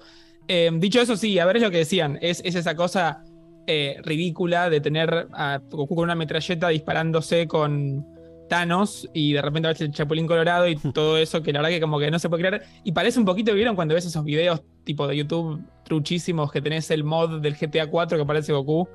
Eh, 0.47 0.71
dicho 0.75 1.01
eso, 1.01 1.17
sí, 1.17 1.37
a 1.39 1.45
ver 1.45 1.57
es 1.57 1.63
lo 1.63 1.71
que 1.71 1.79
decían, 1.79 2.17
es, 2.21 2.41
es 2.45 2.55
esa 2.55 2.75
cosa 2.75 3.23
eh, 3.67 3.97
ridícula 4.03 4.69
de 4.69 4.79
tener 4.79 5.27
a 5.33 5.59
Goku 5.69 5.95
con 5.95 6.05
una 6.05 6.15
metralleta 6.15 6.69
disparándose 6.69 7.47
con 7.47 8.05
Thanos 8.47 9.09
y 9.13 9.33
de 9.33 9.41
repente 9.41 9.67
ves 9.67 9.81
el 9.81 9.91
Chapulín 9.91 10.27
Colorado 10.27 10.67
y 10.67 10.75
todo 10.93 11.17
eso 11.17 11.41
que 11.43 11.51
la 11.51 11.59
verdad 11.59 11.75
que 11.75 11.81
como 11.81 11.99
que 11.99 12.09
no 12.09 12.19
se 12.19 12.29
puede 12.29 12.47
creer. 12.47 12.63
Y 12.85 12.93
parece 12.93 13.19
un 13.19 13.25
poquito, 13.25 13.53
¿vieron 13.53 13.75
cuando 13.75 13.93
ves 13.93 14.05
esos 14.05 14.23
videos 14.23 14.61
tipo 14.85 15.07
de 15.07 15.17
YouTube 15.17 15.61
truchísimos 15.83 16.51
que 16.51 16.61
tenés 16.61 16.89
el 16.91 17.03
mod 17.03 17.41
del 17.41 17.55
GTA 17.55 17.87
4 17.87 18.17
que 18.17 18.25
parece 18.25 18.53
Goku 18.53 18.87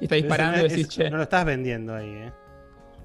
y 0.00 0.04
está 0.04 0.14
disparando 0.14 0.60
y 0.60 0.68
decís, 0.68 0.88
che. 0.88 1.10
No 1.10 1.16
lo 1.16 1.24
estás 1.24 1.44
vendiendo 1.44 1.94
ahí, 1.94 2.08
eh. 2.08 2.32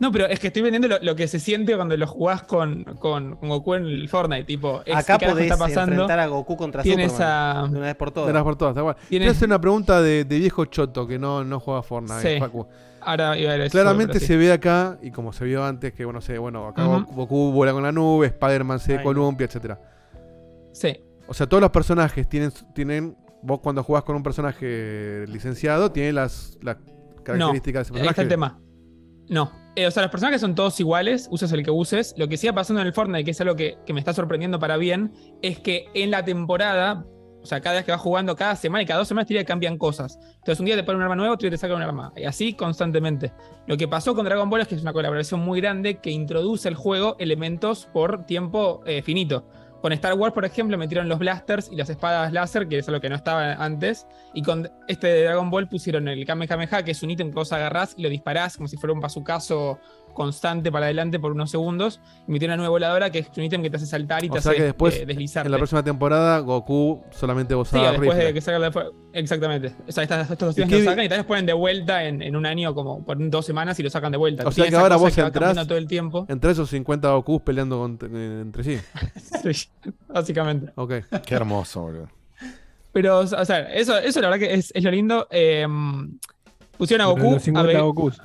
No, 0.03 0.11
pero 0.11 0.25
es 0.25 0.37
que 0.37 0.47
estoy 0.47 0.61
vendiendo 0.61 0.89
lo, 0.89 0.99
lo 1.01 1.15
que 1.15 1.29
se 1.29 1.39
siente 1.39 1.73
cuando 1.77 1.95
lo 1.95 2.05
jugás 2.05 2.43
con, 2.43 2.83
con, 2.99 3.37
con 3.37 3.47
Goku 3.47 3.75
en 3.75 3.85
el 3.85 4.09
Fortnite, 4.09 4.43
tipo, 4.43 4.81
es, 4.85 4.93
Acá 4.95 5.17
¿qué 5.17 5.27
podés 5.27 5.45
está 5.45 5.57
pasando? 5.57 5.91
enfrentar 5.93 6.19
a 6.19 6.27
Goku 6.27 6.57
contra 6.57 6.83
Tiene 6.83 7.07
Superman. 7.07 7.71
De 7.71 7.77
una 7.77 7.87
vez 7.87 7.95
por 7.95 8.11
todas. 8.11 8.27
De 8.27 8.33
las 8.33 8.43
por 8.43 8.55
todas, 8.57 8.75
tal 8.75 8.83
cual. 8.83 8.95
Tiene- 9.07 9.23
Quiero 9.25 9.31
hacer 9.31 9.47
una 9.47 9.61
pregunta 9.61 10.01
de, 10.01 10.25
de 10.25 10.39
viejo 10.39 10.65
choto 10.65 11.07
que 11.07 11.17
no, 11.17 11.45
no 11.45 11.59
juega 11.61 11.81
Fortnite. 11.83 12.33
Sí. 12.35 12.39
Facu. 12.39 12.67
Ahora 12.99 13.37
iba 13.37 13.51
a 13.51 13.57
decir, 13.57 13.71
Claramente 13.71 14.19
sí. 14.19 14.25
se 14.27 14.35
ve 14.37 14.51
acá, 14.51 14.97
y 15.01 15.11
como 15.11 15.31
se 15.31 15.45
vio 15.45 15.63
antes, 15.63 15.93
que 15.93 16.03
bueno, 16.05 16.19
sé, 16.21 16.37
bueno, 16.37 16.67
acá. 16.67 16.83
Goku 16.85 17.51
vuela 17.53 17.71
con 17.71 17.83
la 17.83 17.91
nube, 17.93 18.27
Spider-Man 18.27 18.79
se 18.79 18.97
Ay, 18.97 19.03
columpia, 19.03 19.45
etcétera. 19.45 19.79
Sí. 20.73 20.99
O 21.27 21.33
sea, 21.33 21.47
todos 21.47 21.61
los 21.61 21.69
personajes 21.71 22.27
tienen, 22.27 22.51
tienen. 22.75 23.15
Vos 23.41 23.59
cuando 23.61 23.83
jugás 23.83 24.03
con 24.03 24.15
un 24.17 24.23
personaje 24.23 25.25
licenciado, 25.27 25.91
tiene 25.91 26.13
las, 26.13 26.57
las 26.61 26.77
características 27.23 27.89
no, 27.89 27.95
de 27.95 28.01
ahí 28.01 28.07
ese 28.07 28.11
está 28.11 28.21
personaje. 28.21 28.21
el 28.21 28.27
tema. 28.29 28.59
No. 29.29 29.51
Eh, 29.75 29.87
o 29.87 29.91
sea, 29.91 30.03
los 30.03 30.11
personajes 30.11 30.39
son 30.39 30.53
todos 30.53 30.79
iguales, 30.79 31.27
uses 31.31 31.51
el 31.51 31.63
que 31.63 31.71
uses. 31.71 32.13
Lo 32.17 32.27
que 32.27 32.37
sigue 32.37 32.53
pasando 32.53 32.81
en 32.81 32.87
el 32.87 32.93
Fortnite, 32.93 33.23
que 33.23 33.31
es 33.31 33.41
algo 33.41 33.55
que, 33.55 33.77
me 33.91 33.99
está 33.99 34.13
sorprendiendo 34.13 34.59
para 34.59 34.77
bien, 34.77 35.11
es 35.41 35.59
que 35.59 35.87
en 35.95 36.11
la 36.11 36.23
temporada, 36.23 37.05
o 37.41 37.45
sea, 37.45 37.59
cada 37.59 37.77
vez 37.77 37.85
que 37.85 37.91
vas 37.91 38.01
jugando, 38.01 38.35
cada 38.35 38.55
semana 38.55 38.83
y 38.83 38.85
cada 38.85 38.99
dos 38.99 39.07
semanas, 39.07 39.27
te 39.27 39.45
cambian 39.45 39.77
cosas. 39.77 40.19
Entonces, 40.35 40.59
un 40.59 40.67
día 40.67 40.75
te 40.75 40.83
ponen 40.83 40.97
un 40.97 41.03
arma 41.03 41.15
nueva, 41.15 41.33
otro 41.33 41.45
día 41.45 41.51
te 41.51 41.57
sacan 41.57 41.77
un 41.77 41.83
arma. 41.83 42.13
Y 42.15 42.25
así 42.25 42.53
constantemente. 42.53 43.33
Lo 43.65 43.75
que 43.75 43.87
pasó 43.87 44.13
con 44.13 44.25
Dragon 44.25 44.49
Ball 44.49 44.61
es 44.61 44.67
que 44.67 44.75
es 44.75 44.81
una 44.81 44.93
colaboración 44.93 45.39
muy 45.39 45.59
grande 45.59 45.99
que 45.99 46.11
introduce 46.11 46.67
al 46.67 46.75
juego 46.75 47.15
elementos 47.17 47.87
por 47.91 48.25
tiempo 48.25 48.83
eh, 48.85 49.01
finito. 49.01 49.47
Con 49.83 49.91
Star 49.91 50.13
Wars, 50.13 50.33
por 50.33 50.45
ejemplo, 50.45 50.77
metieron 50.77 51.09
los 51.09 51.19
blasters 51.19 51.69
y 51.69 51.75
las 51.75 51.89
espadas 51.89 52.31
láser, 52.31 52.69
que 52.69 52.77
es 52.77 52.87
algo 52.87 53.01
que 53.01 53.09
no 53.09 53.17
estaba 53.17 53.55
antes. 53.55 54.07
Y 54.33 54.41
con 54.41 54.71
este 54.87 55.07
de 55.07 55.23
Dragon 55.23 55.49
Ball 55.49 55.67
pusieron 55.67 56.07
el 56.07 56.25
Kamehameha, 56.25 56.85
que 56.85 56.91
es 56.91 57.03
un 57.03 57.11
ítem 57.11 57.27
que 57.27 57.35
vos 57.35 57.51
agarrás 57.51 57.93
y 57.97 58.01
lo 58.01 58.07
disparás 58.07 58.55
como 58.55 58.69
si 58.69 58.77
fuera 58.77 58.93
un 58.93 59.01
bazucazo 59.01 59.79
constante 60.13 60.71
para 60.71 60.85
adelante 60.85 61.19
por 61.19 61.31
unos 61.31 61.51
segundos. 61.51 61.99
Y 62.27 62.31
metieron 62.31 62.53
una 62.53 62.57
nueva 62.57 62.71
voladora, 62.71 63.09
que 63.11 63.19
es 63.19 63.27
un 63.37 63.43
ítem 63.43 63.61
que 63.61 63.69
te 63.69 63.77
hace 63.77 63.85
saltar 63.85 64.23
y 64.23 64.29
O 64.29 64.33
te 64.33 64.41
sea 64.41 64.51
hace 64.51 64.57
que 64.59 64.63
después, 64.65 64.95
eh, 64.95 65.05
deslizarte. 65.05 65.47
en 65.47 65.51
la 65.51 65.57
próxima 65.57 65.83
temporada, 65.83 66.39
Goku 66.39 67.03
solamente 67.11 67.53
vos 67.55 67.67
Sí, 67.69 67.75
usaba 67.77 67.91
después 67.91 68.09
rifle. 68.11 68.25
de 68.25 68.33
que 68.33 68.41
salga 68.41 68.59
la 68.59 68.85
Exactamente. 69.13 69.75
O 69.87 69.91
sea, 69.91 70.03
estas- 70.03 70.29
estos 70.31 70.47
dos 70.47 70.57
¿Y 70.57 70.61
ítems 70.61 70.71
qué 70.73 70.79
lo 70.83 70.89
sacan 70.91 71.05
y 71.05 71.09
tal 71.09 71.17
vez 71.19 71.27
ponen 71.27 71.45
de 71.45 71.53
vuelta 71.53 72.03
en, 72.05 72.21
en 72.21 72.35
un 72.35 72.45
año, 72.45 72.73
como 72.73 73.05
por 73.05 73.17
dos 73.29 73.45
semanas, 73.45 73.79
y 73.79 73.83
lo 73.83 73.89
sacan 73.89 74.11
de 74.11 74.17
vuelta. 74.17 74.47
O 74.47 74.51
sea 74.51 74.67
que 74.69 74.75
ahora 74.75 74.95
vos 74.95 75.13
que 75.13 75.21
entrás 75.21 75.31
cambiando 75.49 75.67
todo 75.67 75.77
el 75.77 75.87
tiempo. 75.87 76.25
entre 76.29 76.51
esos 76.51 76.69
50 76.69 77.09
Gokus 77.11 77.41
peleando 77.41 77.79
con- 77.79 77.99
eh, 78.15 78.39
entre 78.41 78.63
sí. 78.63 78.79
Sí, 79.53 79.69
básicamente. 80.07 80.71
Ok. 80.75 80.93
Qué 81.25 81.35
hermoso, 81.35 81.81
boludo. 81.81 82.09
Pero, 82.91 83.19
o 83.19 83.27
sea, 83.45 83.59
eso, 83.73 83.97
eso 83.97 84.21
la 84.21 84.29
verdad 84.29 84.47
que 84.47 84.53
es, 84.53 84.71
es 84.75 84.83
lo 84.83 84.91
lindo. 84.91 85.27
Eh, 85.31 85.65
pusieron 86.77 87.07
a 87.07 87.13
Pero 87.13 87.23
Goku, 87.23 87.33
los 87.33 87.41
a, 87.41 87.45
50 87.45 87.67
Ve- 87.73 87.81
Gokus. 87.81 88.21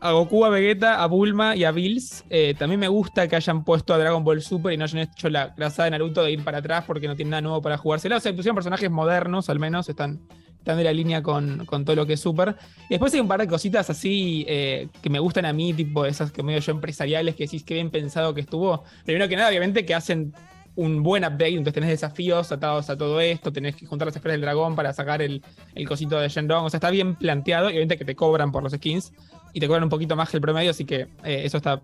A 0.00 0.12
Goku, 0.12 0.44
a 0.44 0.50
Vegeta, 0.50 1.02
a 1.02 1.06
Bulma 1.06 1.56
y 1.56 1.64
a 1.64 1.72
Bills. 1.72 2.24
Eh, 2.30 2.54
también 2.58 2.80
me 2.80 2.88
gusta 2.88 3.28
que 3.28 3.36
hayan 3.36 3.64
puesto 3.64 3.94
a 3.94 3.98
Dragon 3.98 4.22
Ball 4.24 4.42
Super 4.42 4.72
y 4.72 4.76
no 4.76 4.84
hayan 4.84 5.02
hecho 5.02 5.28
la 5.30 5.54
grasada 5.56 5.84
de 5.84 5.90
Naruto 5.92 6.22
de 6.22 6.32
ir 6.32 6.44
para 6.44 6.58
atrás 6.58 6.84
porque 6.86 7.08
no 7.08 7.16
tiene 7.16 7.30
nada 7.30 7.40
nuevo 7.40 7.62
para 7.62 7.78
jugársela. 7.78 8.16
O 8.16 8.20
sea, 8.20 8.34
pusieron 8.34 8.54
personajes 8.54 8.90
modernos, 8.90 9.48
al 9.48 9.58
menos, 9.58 9.88
están, 9.88 10.20
están 10.58 10.76
de 10.76 10.84
la 10.84 10.92
línea 10.92 11.22
con, 11.22 11.66
todo 11.66 11.96
lo 11.96 12.06
que 12.06 12.14
es 12.14 12.20
Super. 12.20 12.56
Y 12.88 12.90
después 12.90 13.12
hay 13.14 13.20
un 13.20 13.28
par 13.28 13.40
de 13.40 13.48
cositas 13.48 13.88
así 13.88 14.44
eh, 14.48 14.88
que 15.00 15.10
me 15.10 15.18
gustan 15.18 15.46
a 15.46 15.52
mí, 15.52 15.72
tipo 15.72 16.04
esas 16.04 16.30
que 16.30 16.42
medio 16.42 16.60
yo 16.60 16.72
empresariales, 16.72 17.34
que 17.34 17.44
decís 17.44 17.64
que 17.64 17.74
bien 17.74 17.90
pensado 17.90 18.34
que 18.34 18.42
estuvo. 18.42 18.84
Primero 19.04 19.28
que 19.28 19.36
nada, 19.36 19.48
obviamente, 19.48 19.86
que 19.86 19.94
hacen 19.94 20.34
un 20.76 21.02
buen 21.02 21.24
update, 21.24 21.48
entonces 21.48 21.72
tenés 21.72 21.88
desafíos 21.88 22.52
atados 22.52 22.90
a 22.90 22.98
todo 22.98 23.18
esto, 23.20 23.50
tenés 23.50 23.74
que 23.76 23.86
juntar 23.86 24.06
las 24.06 24.14
esferas 24.14 24.34
del 24.34 24.42
dragón 24.42 24.76
para 24.76 24.92
sacar 24.92 25.22
el, 25.22 25.42
el 25.74 25.88
cosito 25.88 26.20
de 26.20 26.28
Shenron, 26.28 26.66
o 26.66 26.70
sea, 26.70 26.76
está 26.76 26.90
bien 26.90 27.14
planteado 27.14 27.68
y 27.68 27.72
obviamente 27.72 27.96
que 27.96 28.04
te 28.04 28.14
cobran 28.14 28.52
por 28.52 28.62
los 28.62 28.72
skins 28.72 29.10
y 29.56 29.60
te 29.60 29.66
cobran 29.68 29.84
un 29.84 29.88
poquito 29.88 30.14
más 30.16 30.28
que 30.28 30.36
el 30.36 30.42
promedio, 30.42 30.70
así 30.70 30.84
que 30.84 31.08
eh, 31.24 31.40
eso 31.44 31.56
está 31.56 31.80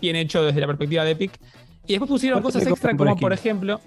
bien 0.00 0.16
hecho 0.16 0.42
desde 0.42 0.60
la 0.60 0.66
perspectiva 0.66 1.04
de 1.04 1.12
Epic. 1.12 1.30
Y 1.86 1.92
después 1.92 2.08
pusieron 2.08 2.40
¿Cuánto 2.42 2.58
cosas 2.58 2.68
extra 2.68 2.90
por 2.96 3.06
como 3.06 3.16
por 3.16 3.32
ejemplo, 3.32 3.80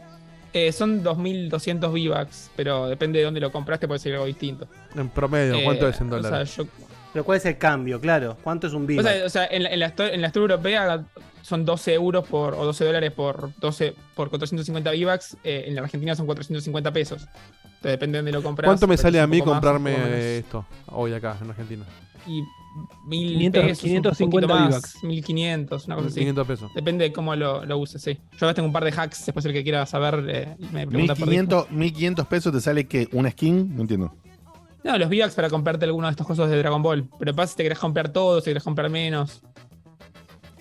eh, 0.54 0.72
son 0.72 1.04
2.200 1.04 1.92
V-Bucks, 1.92 2.52
pero 2.56 2.88
depende 2.88 3.20
de 3.20 3.26
dónde 3.26 3.42
lo 3.42 3.52
compraste, 3.52 3.90
puede 3.90 4.00
ser 4.00 4.14
algo 4.14 4.26
distinto. 4.26 4.70
En 4.96 5.10
promedio, 5.10 5.56
Eh, 5.56 5.64
¿cuánto 5.66 5.86
es 5.90 6.00
en 6.00 6.08
o 6.08 6.12
sea, 6.22 6.30
dólares? 6.30 6.56
yo- 6.56 6.64
Pero 7.12 7.26
¿cuál 7.26 7.38
es 7.40 7.46
el 7.46 7.58
cambio? 7.58 8.00
Claro. 8.00 8.38
¿Cuánto 8.42 8.68
es 8.68 8.74
un 8.74 8.86
o 8.98 9.04
sea, 9.04 9.26
o 9.26 9.30
sea, 9.30 9.48
en, 9.52 9.64
la, 9.64 9.70
en 9.72 9.80
la 9.82 9.88
store, 9.88 10.16
en 10.16 10.22
la 10.22 10.28
store 10.28 10.54
europea 10.54 11.04
son 11.42 11.66
12 11.66 11.94
euros 11.94 12.26
por, 12.26 12.54
o 12.54 12.64
12 12.64 12.86
dólares 12.86 13.12
por 13.12 13.52
12 13.60 13.96
por 14.16 14.30
450 14.30 14.92
V-Bucks. 14.92 15.36
eh, 15.44 15.66
en 15.68 15.76
la 15.76 15.82
Argentina 15.82 16.16
son 16.16 16.26
450 16.26 16.92
pesos. 16.94 17.22
Entonces 17.66 17.92
depende 17.92 18.18
de 18.18 18.20
dónde 18.20 18.32
lo 18.32 18.42
compras. 18.44 18.68
¿Cuánto 18.70 18.88
me 18.88 18.96
sale 18.96 19.20
a 19.20 19.28
mí 19.28 19.40
más, 19.40 19.46
comprarme 19.46 19.94
eh, 19.94 20.38
esto 20.40 20.66
hoy 20.88 21.14
acá 21.14 21.38
en 21.42 21.50
Argentina? 21.50 21.84
Y 22.28 22.42
mil 23.06 23.34
500, 23.38 23.64
pesos, 23.64 23.80
550 23.80 24.54
un 24.54 24.60
más, 24.62 25.04
1500, 25.04 25.86
una 25.86 25.96
cosa 25.96 26.08
así. 26.08 26.20
500 26.20 26.48
pesos. 26.48 26.72
Depende 26.74 27.06
de 27.06 27.14
cómo 27.14 27.36
lo, 27.36 27.66
lo 27.66 27.78
uses, 27.78 28.02
sí. 28.02 28.20
Yo 28.34 28.38
ahora 28.46 28.54
tengo 28.54 28.68
un 28.68 28.74
par 28.74 28.84
de 28.84 28.92
hacks, 28.92 29.26
después 29.26 29.46
el 29.46 29.54
que 29.54 29.64
quiera 29.64 29.86
saber 29.86 30.26
eh, 30.28 30.56
me 30.72 30.88
pregunta 30.88 31.16
por 31.16 31.30
Discord. 31.30 31.70
1500, 31.70 31.72
1500 31.72 32.28
pesos 32.28 32.54
te 32.54 32.62
sale 32.62 32.88
que 32.88 33.08
una 33.12 33.32
skin, 33.32 33.76
no 33.76 33.82
entiendo. 33.82 34.14
No, 34.84 34.98
los 35.00 35.10
V-Bucks 35.10 35.34
para 35.34 35.50
comprarte 35.50 35.86
alguno 35.86 36.06
de 36.08 36.12
estos 36.12 36.28
cosas 36.28 36.50
de 36.50 36.58
Dragon 36.58 36.82
Ball. 36.84 37.10
Pero 37.18 37.34
pasa 37.36 37.52
si 37.52 37.58
te 37.58 37.64
querés 37.64 37.80
comprar 37.80 38.10
todo, 38.10 38.40
si 38.40 38.52
querés 38.52 38.64
comprar 38.64 38.90
menos. 38.92 39.42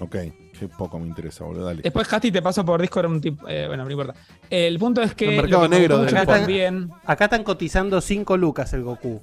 Ok, 0.00 0.16
qué 0.58 0.68
poco 0.76 0.98
me 0.98 1.06
interesa, 1.06 1.44
boludo, 1.44 1.66
dale. 1.66 1.82
Después, 1.82 2.10
Hasti, 2.12 2.32
te 2.32 2.42
paso 2.42 2.64
por 2.64 2.80
Discord 2.80 3.06
un 3.06 3.20
tip. 3.20 3.38
eh, 3.46 3.64
bueno, 3.68 3.84
no 3.84 3.90
importa. 3.90 4.14
El 4.50 4.78
punto 4.78 5.02
es 5.02 5.14
que. 5.14 5.28
El 5.36 5.42
mercado 5.42 5.68
negro 5.68 5.98
mucho 5.98 6.16
Acá 6.16 6.38
están, 6.38 6.90
acá 7.04 7.24
están 7.24 7.44
cotizando 7.44 8.00
5 8.00 8.36
lucas 8.36 8.72
el 8.72 8.82
Goku. 8.82 9.20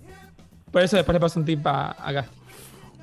Por 0.71 0.81
eso 0.81 0.95
después 0.95 1.13
le 1.13 1.19
paso 1.19 1.39
un 1.39 1.45
tip 1.45 1.65
a, 1.67 1.91
a 1.91 2.11
Gasti. 2.11 2.35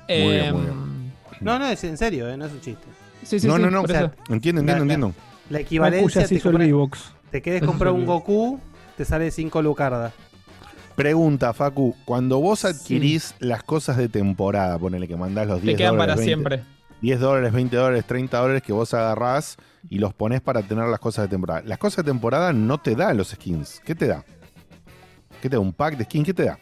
Muy 0.09 0.17
bien, 0.33 0.45
Eh, 0.45 0.51
muy 0.51 0.61
bien. 0.61 1.13
No, 1.41 1.57
no, 1.59 1.67
es 1.67 1.83
en 1.83 1.97
serio, 1.97 2.29
eh, 2.29 2.35
no 2.35 2.45
es 2.45 2.51
un 2.51 2.61
chiste. 2.61 2.85
Sí, 3.23 3.39
sí, 3.39 3.47
no, 3.47 3.55
sí, 3.55 3.61
no, 3.61 3.71
no, 3.71 3.81
por 3.81 3.91
o 3.91 3.93
sea, 3.93 4.01
eso. 4.05 4.11
entiendo, 4.29 4.61
entiendo, 4.61 4.83
entiendo. 4.83 5.13
La 5.49 5.59
equivalencia 5.59 6.27
te 6.27 6.39
compras-. 6.41 7.13
Te 7.31 7.41
querés 7.41 7.63
comprar 7.63 7.93
un. 7.93 8.05
Goku, 8.05 8.59
te 8.97 9.05
sale 9.05 9.31
5 9.31 9.61
lucardas. 9.61 10.13
Pregunta, 10.95 11.53
Facu, 11.53 11.95
cuando 12.03 12.39
vos 12.39 12.65
adquirís 12.65 13.33
las 13.39 13.63
cosas 13.63 13.95
de 13.95 14.09
temporada, 14.09 14.77
ponele 14.77 15.07
que 15.07 15.15
mandás 15.15 15.47
los 15.47 15.61
10 15.61 15.73
Te 15.73 15.77
quedan 15.77 15.93
dólares, 15.93 16.15
para 16.15 16.25
20, 16.25 16.25
siempre. 16.25 16.63
10 17.01 17.19
dólares, 17.21 17.53
20 17.53 17.75
dólares, 17.77 18.05
30 18.05 18.37
dólares 18.37 18.61
que 18.63 18.73
vos 18.73 18.93
agarrás 18.93 19.55
y 19.89 19.99
los 19.99 20.13
ponés 20.13 20.41
para 20.41 20.61
tener 20.61 20.85
las 20.87 20.99
cosas 20.99 21.25
de 21.25 21.29
temporada. 21.29 21.61
Las 21.65 21.77
cosas 21.77 22.03
de 22.03 22.11
temporada 22.11 22.51
no 22.51 22.79
te 22.79 22.95
dan 22.95 23.15
los 23.15 23.29
skins. 23.29 23.81
¿Qué 23.85 23.95
te 23.95 24.07
da? 24.07 24.25
¿Qué 25.41 25.49
te 25.49 25.55
da? 25.55 25.61
¿Un 25.61 25.71
pack 25.71 25.95
de 25.95 26.03
skins? 26.03 26.25
¿Qué 26.25 26.33
te 26.33 26.43
da? 26.43 26.59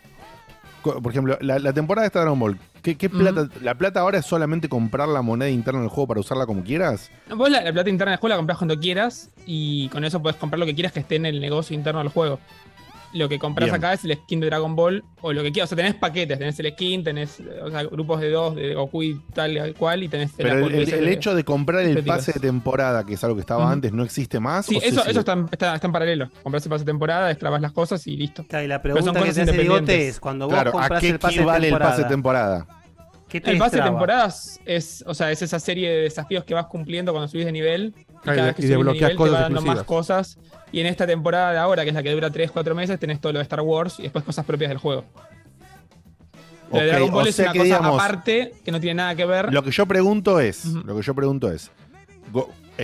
Por 0.83 1.11
ejemplo, 1.11 1.37
la, 1.41 1.57
la 1.57 1.73
temporada 1.73 2.07
de 2.07 2.11
Dragon 2.13 2.39
Ball. 2.39 2.59
¿Qué, 2.81 2.95
qué 2.95 3.09
plata? 3.09 3.49
¿La 3.61 3.75
plata 3.75 3.99
ahora 4.01 4.19
es 4.19 4.25
solamente 4.25 4.69
comprar 4.69 5.07
la 5.07 5.21
moneda 5.21 5.49
interna 5.49 5.81
del 5.81 5.89
juego 5.89 6.07
para 6.07 6.19
usarla 6.19 6.45
como 6.45 6.63
quieras? 6.63 7.11
No, 7.29 7.35
Vos 7.35 7.49
la, 7.49 7.61
la 7.61 7.73
plata 7.73 7.89
interna 7.89 8.11
del 8.11 8.19
juego 8.19 8.29
la 8.29 8.37
compras 8.37 8.57
cuando 8.57 8.79
quieras 8.79 9.29
y 9.45 9.89
con 9.89 10.03
eso 10.05 10.21
puedes 10.21 10.37
comprar 10.37 10.59
lo 10.59 10.65
que 10.65 10.75
quieras 10.75 10.91
que 10.93 10.99
esté 10.99 11.15
en 11.15 11.25
el 11.25 11.39
negocio 11.39 11.75
interno 11.75 11.99
del 11.99 12.09
juego. 12.09 12.39
Lo 13.13 13.29
que 13.29 13.39
compras 13.39 13.67
Bien. 13.67 13.75
acá 13.75 13.93
es 13.93 14.03
el 14.03 14.13
skin 14.15 14.39
de 14.41 14.47
Dragon 14.47 14.75
Ball 14.75 15.03
o 15.21 15.31
lo 15.31 15.41
que 15.41 15.51
quieras. 15.51 15.71
O 15.71 15.75
sea, 15.75 15.83
tenés 15.83 15.95
paquetes, 15.99 16.37
tenés 16.37 16.59
el 16.59 16.71
skin, 16.73 17.03
tenés 17.03 17.41
o 17.63 17.71
sea, 17.71 17.83
grupos 17.83 18.19
de 18.19 18.29
dos, 18.29 18.55
de 18.55 18.75
Goku 18.75 19.01
y 19.01 19.15
tal 19.33 19.57
y 19.69 19.73
cual, 19.73 20.03
y 20.03 20.09
tenés 20.09 20.31
Pero 20.35 20.49
la 20.49 20.65
el, 20.65 20.73
el- 20.75 20.93
el 20.93 21.07
hecho 21.07 21.33
de 21.33 21.43
comprar 21.45 21.83
el 21.85 22.03
pase 22.03 22.33
de 22.33 22.39
temporada, 22.41 23.05
que 23.05 23.13
es 23.13 23.23
algo 23.23 23.35
que 23.37 23.41
estaba 23.41 23.71
antes, 23.71 23.93
no 23.93 24.03
existe 24.03 24.39
más. 24.39 24.65
Sí, 24.65 24.75
¿O 24.75 24.81
se 24.81 24.87
eso, 24.89 25.05
eso 25.05 25.19
está, 25.21 25.37
está- 25.51 25.75
está 25.75 25.87
en 25.87 25.93
paralelo. 25.93 26.29
Compras 26.43 26.65
el 26.65 26.69
pase 26.69 26.83
de 26.83 26.91
temporada, 26.91 27.27
destrabas 27.27 27.61
las 27.61 27.71
cosas 27.71 28.05
y 28.07 28.17
listo. 28.17 28.43
Claro, 28.47 28.65
y 28.65 28.67
la 28.67 28.81
pregunta 28.81 29.13
que 29.23 29.29
hace 29.29 30.07
es, 30.07 30.19
cuando 30.19 30.45
vos 30.47 30.53
Claro, 30.53 30.77
¿a 30.77 30.99
qué 30.99 31.09
el 31.09 31.19
pase 31.19 31.35
equivale 31.35 31.69
el 31.69 31.77
pase 31.77 32.03
de 32.03 32.07
temporada, 32.09 32.57
temporada? 32.59 32.83
¿qué 33.29 33.41
te 33.41 33.51
El 33.51 33.57
pase 33.57 33.77
de 33.77 33.83
temporadas 33.83 34.59
es, 34.65 35.03
o 35.07 35.13
sea, 35.13 35.31
es 35.31 35.41
esa 35.41 35.59
serie 35.59 35.89
de 35.89 36.01
desafíos 36.03 36.43
que 36.43 36.53
vas 36.53 36.65
cumpliendo 36.67 37.11
cuando 37.13 37.27
subís 37.29 37.45
de 37.45 37.51
nivel. 37.51 37.93
Y 37.97 38.01
y 38.01 38.15
cada 38.23 38.35
de- 38.35 38.41
vez 38.43 38.55
que 38.55 38.61
y 38.61 38.65
subís 38.65 38.69
de 38.69 38.75
desbloqueas 38.75 39.11
nivel 39.11 39.11
te 39.11 39.17
cosas 39.17 39.33
va 39.35 39.41
dando 39.41 39.61
más 39.61 39.83
cosas. 39.83 40.39
Y 40.71 40.81
en 40.81 40.87
esta 40.87 41.07
temporada 41.07 41.51
de 41.51 41.57
ahora, 41.57 41.83
que 41.83 41.89
es 41.89 41.95
la 41.95 42.03
que 42.03 42.11
dura 42.11 42.29
3-4 42.29 42.73
meses, 42.73 42.99
tenés 42.99 43.21
todo 43.21 43.33
lo 43.33 43.39
de 43.39 43.43
Star 43.43 43.61
Wars 43.61 43.99
y 43.99 44.03
después 44.03 44.23
cosas 44.23 44.45
propias 44.45 44.69
del 44.69 44.77
juego. 44.77 45.05
Okay, 46.69 46.81
de 46.81 46.87
Dragon 46.87 47.11
Ball 47.11 47.27
es 47.27 47.39
una 47.39 47.53
cosa 47.53 47.77
aparte 47.77 48.53
que 48.65 48.71
no 48.71 48.79
tiene 48.79 48.95
nada 48.95 49.15
que 49.15 49.25
ver. 49.25 49.53
Lo 49.53 49.63
que 49.63 49.71
yo 49.71 49.85
pregunto 49.85 50.39
es, 50.39 50.65
lo 50.65 50.95
que 50.95 51.01
yo 51.01 51.15
pregunto 51.15 51.49
es, 51.49 51.71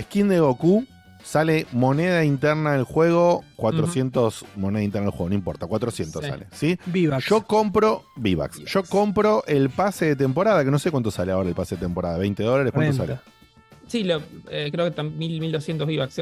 skin 0.00 0.28
de 0.28 0.40
Goku 0.40 0.86
sale 1.22 1.66
moneda 1.72 2.24
interna 2.24 2.72
del 2.72 2.84
juego, 2.84 3.44
400 3.56 4.44
moneda 4.56 4.82
interna 4.82 5.06
del 5.06 5.12
juego, 5.12 5.28
no 5.28 5.34
importa, 5.34 5.66
400 5.66 6.24
sale, 6.24 6.46
¿sí? 6.52 6.78
Vivax. 6.86 7.26
Yo 7.26 7.42
compro 7.42 8.04
Vivax. 8.16 8.64
Yo 8.64 8.84
compro 8.84 9.42
el 9.46 9.68
pase 9.70 10.06
de 10.06 10.16
temporada, 10.16 10.64
que 10.64 10.70
no 10.70 10.78
sé 10.78 10.90
cuánto 10.90 11.10
sale 11.10 11.32
ahora 11.32 11.48
el 11.48 11.54
pase 11.54 11.76
de 11.76 11.82
temporada, 11.82 12.16
20 12.16 12.42
dólares, 12.42 12.72
¿cuánto 12.74 12.94
sale? 12.94 13.18
Sí, 13.94 14.02
lo, 14.02 14.20
eh, 14.50 14.70
creo 14.72 14.92
que 14.92 15.02
1000, 15.04 15.40
1200 15.40 15.88
IVAX. 15.88 16.20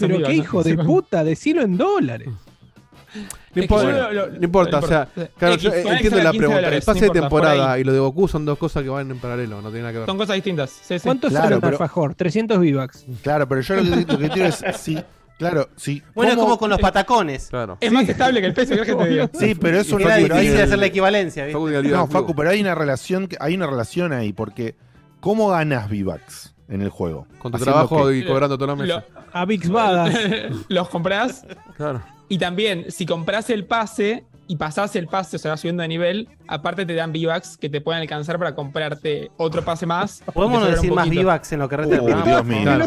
Pero 0.00 0.22
qué 0.24 0.32
hijo 0.32 0.64
de 0.64 0.76
puta, 0.76 1.22
decilo 1.22 1.62
en 1.62 1.76
dólares. 1.76 2.26
Mm. 2.26 3.20
No 3.54 3.62
importa, 3.62 4.12
lo, 4.12 4.26
lo, 4.26 4.78
o 4.84 4.88
sea, 4.88 5.08
claro, 5.38 5.54
yo 5.54 5.72
eh, 5.72 5.84
entiendo 5.86 6.20
la 6.24 6.32
pregunta. 6.32 6.68
El 6.68 6.82
pase 6.82 7.04
de 7.04 7.10
temporada 7.10 7.78
y 7.78 7.84
lo 7.84 7.92
de 7.92 8.00
Goku 8.00 8.26
son 8.26 8.44
dos 8.44 8.58
cosas 8.58 8.82
que 8.82 8.88
van 8.88 9.08
en 9.12 9.18
paralelo, 9.18 9.62
no 9.62 9.68
tienen 9.68 9.82
nada 9.82 9.92
que 9.92 9.98
ver. 10.00 10.06
Son 10.06 10.18
cosas 10.18 10.34
distintas. 10.34 10.70
Sí, 10.70 10.98
sí. 10.98 11.04
¿Cuánto 11.04 11.28
claro, 11.28 11.44
sale 11.44 11.56
un 11.56 11.64
alfajor? 11.64 12.16
300 12.16 12.58
vivax. 12.58 13.06
Claro, 13.22 13.48
pero 13.48 13.60
yo 13.60 13.76
lo 13.76 13.82
que, 14.04 14.12
lo 14.12 14.28
quiero 14.28 14.48
es 14.48 14.64
sí. 14.76 14.98
Claro, 15.38 15.68
sí. 15.76 16.02
Bueno, 16.16 16.32
es 16.32 16.36
como 16.36 16.58
con 16.58 16.68
los 16.68 16.80
patacones. 16.80 17.48
Es 17.78 17.92
más 17.92 18.08
estable 18.08 18.40
que 18.40 18.48
el 18.48 18.54
peso, 18.54 18.74
que 18.74 18.92
te 18.92 19.08
digo. 19.08 19.30
Sí, 19.38 19.54
pero 19.54 19.78
es 19.78 19.92
una. 19.92 20.18
Era 20.18 20.36
difícil 20.36 20.60
hacer 20.60 20.78
la 20.80 20.86
equivalencia. 20.86 21.46
No, 21.46 22.08
Facu, 22.08 22.34
pero 22.34 22.50
hay 22.50 22.60
una 22.60 22.74
relación, 22.74 23.28
hay 23.38 23.54
una 23.54 23.68
relación 23.68 24.12
ahí, 24.12 24.32
porque 24.32 24.74
¿cómo 25.20 25.50
ganas 25.50 25.88
Vivax? 25.88 26.55
en 26.68 26.82
el 26.82 26.90
juego. 26.90 27.26
Con 27.38 27.52
tu 27.52 27.58
trabajo 27.58 28.08
que... 28.08 28.18
y 28.18 28.24
cobrando 28.24 28.56
toda 28.56 28.74
la 28.74 28.82
mesa. 28.82 29.04
Lo, 29.14 29.22
a 29.32 29.44
Big 29.44 29.68
Badas. 29.68 30.14
Los 30.68 30.88
comprás. 30.88 31.46
Claro. 31.76 32.02
Y 32.28 32.38
también, 32.38 32.86
si 32.90 33.06
comprás 33.06 33.50
el 33.50 33.64
pase, 33.66 34.24
y 34.48 34.56
pasás 34.56 34.94
el 34.96 35.08
pase, 35.08 35.36
o 35.36 35.38
sea, 35.38 35.52
vas 35.52 35.60
subiendo 35.60 35.82
de 35.82 35.88
nivel, 35.88 36.28
aparte 36.46 36.86
te 36.86 36.94
dan 36.94 37.10
V-Bucks 37.10 37.56
que 37.56 37.68
te 37.68 37.80
pueden 37.80 38.02
alcanzar 38.02 38.38
para 38.38 38.54
comprarte 38.54 39.30
otro 39.36 39.64
pase 39.64 39.86
más. 39.86 40.22
¿Podemos 40.32 40.60
no 40.60 40.66
decir 40.66 40.92
más 40.92 41.08
V-Bucks 41.08 41.52
en 41.52 41.58
lo 41.60 41.68
que 41.68 41.76
resta 41.76 42.02
uh, 42.02 42.22
Dios 42.24 42.44
mío. 42.44 42.62
Claro. 42.62 42.86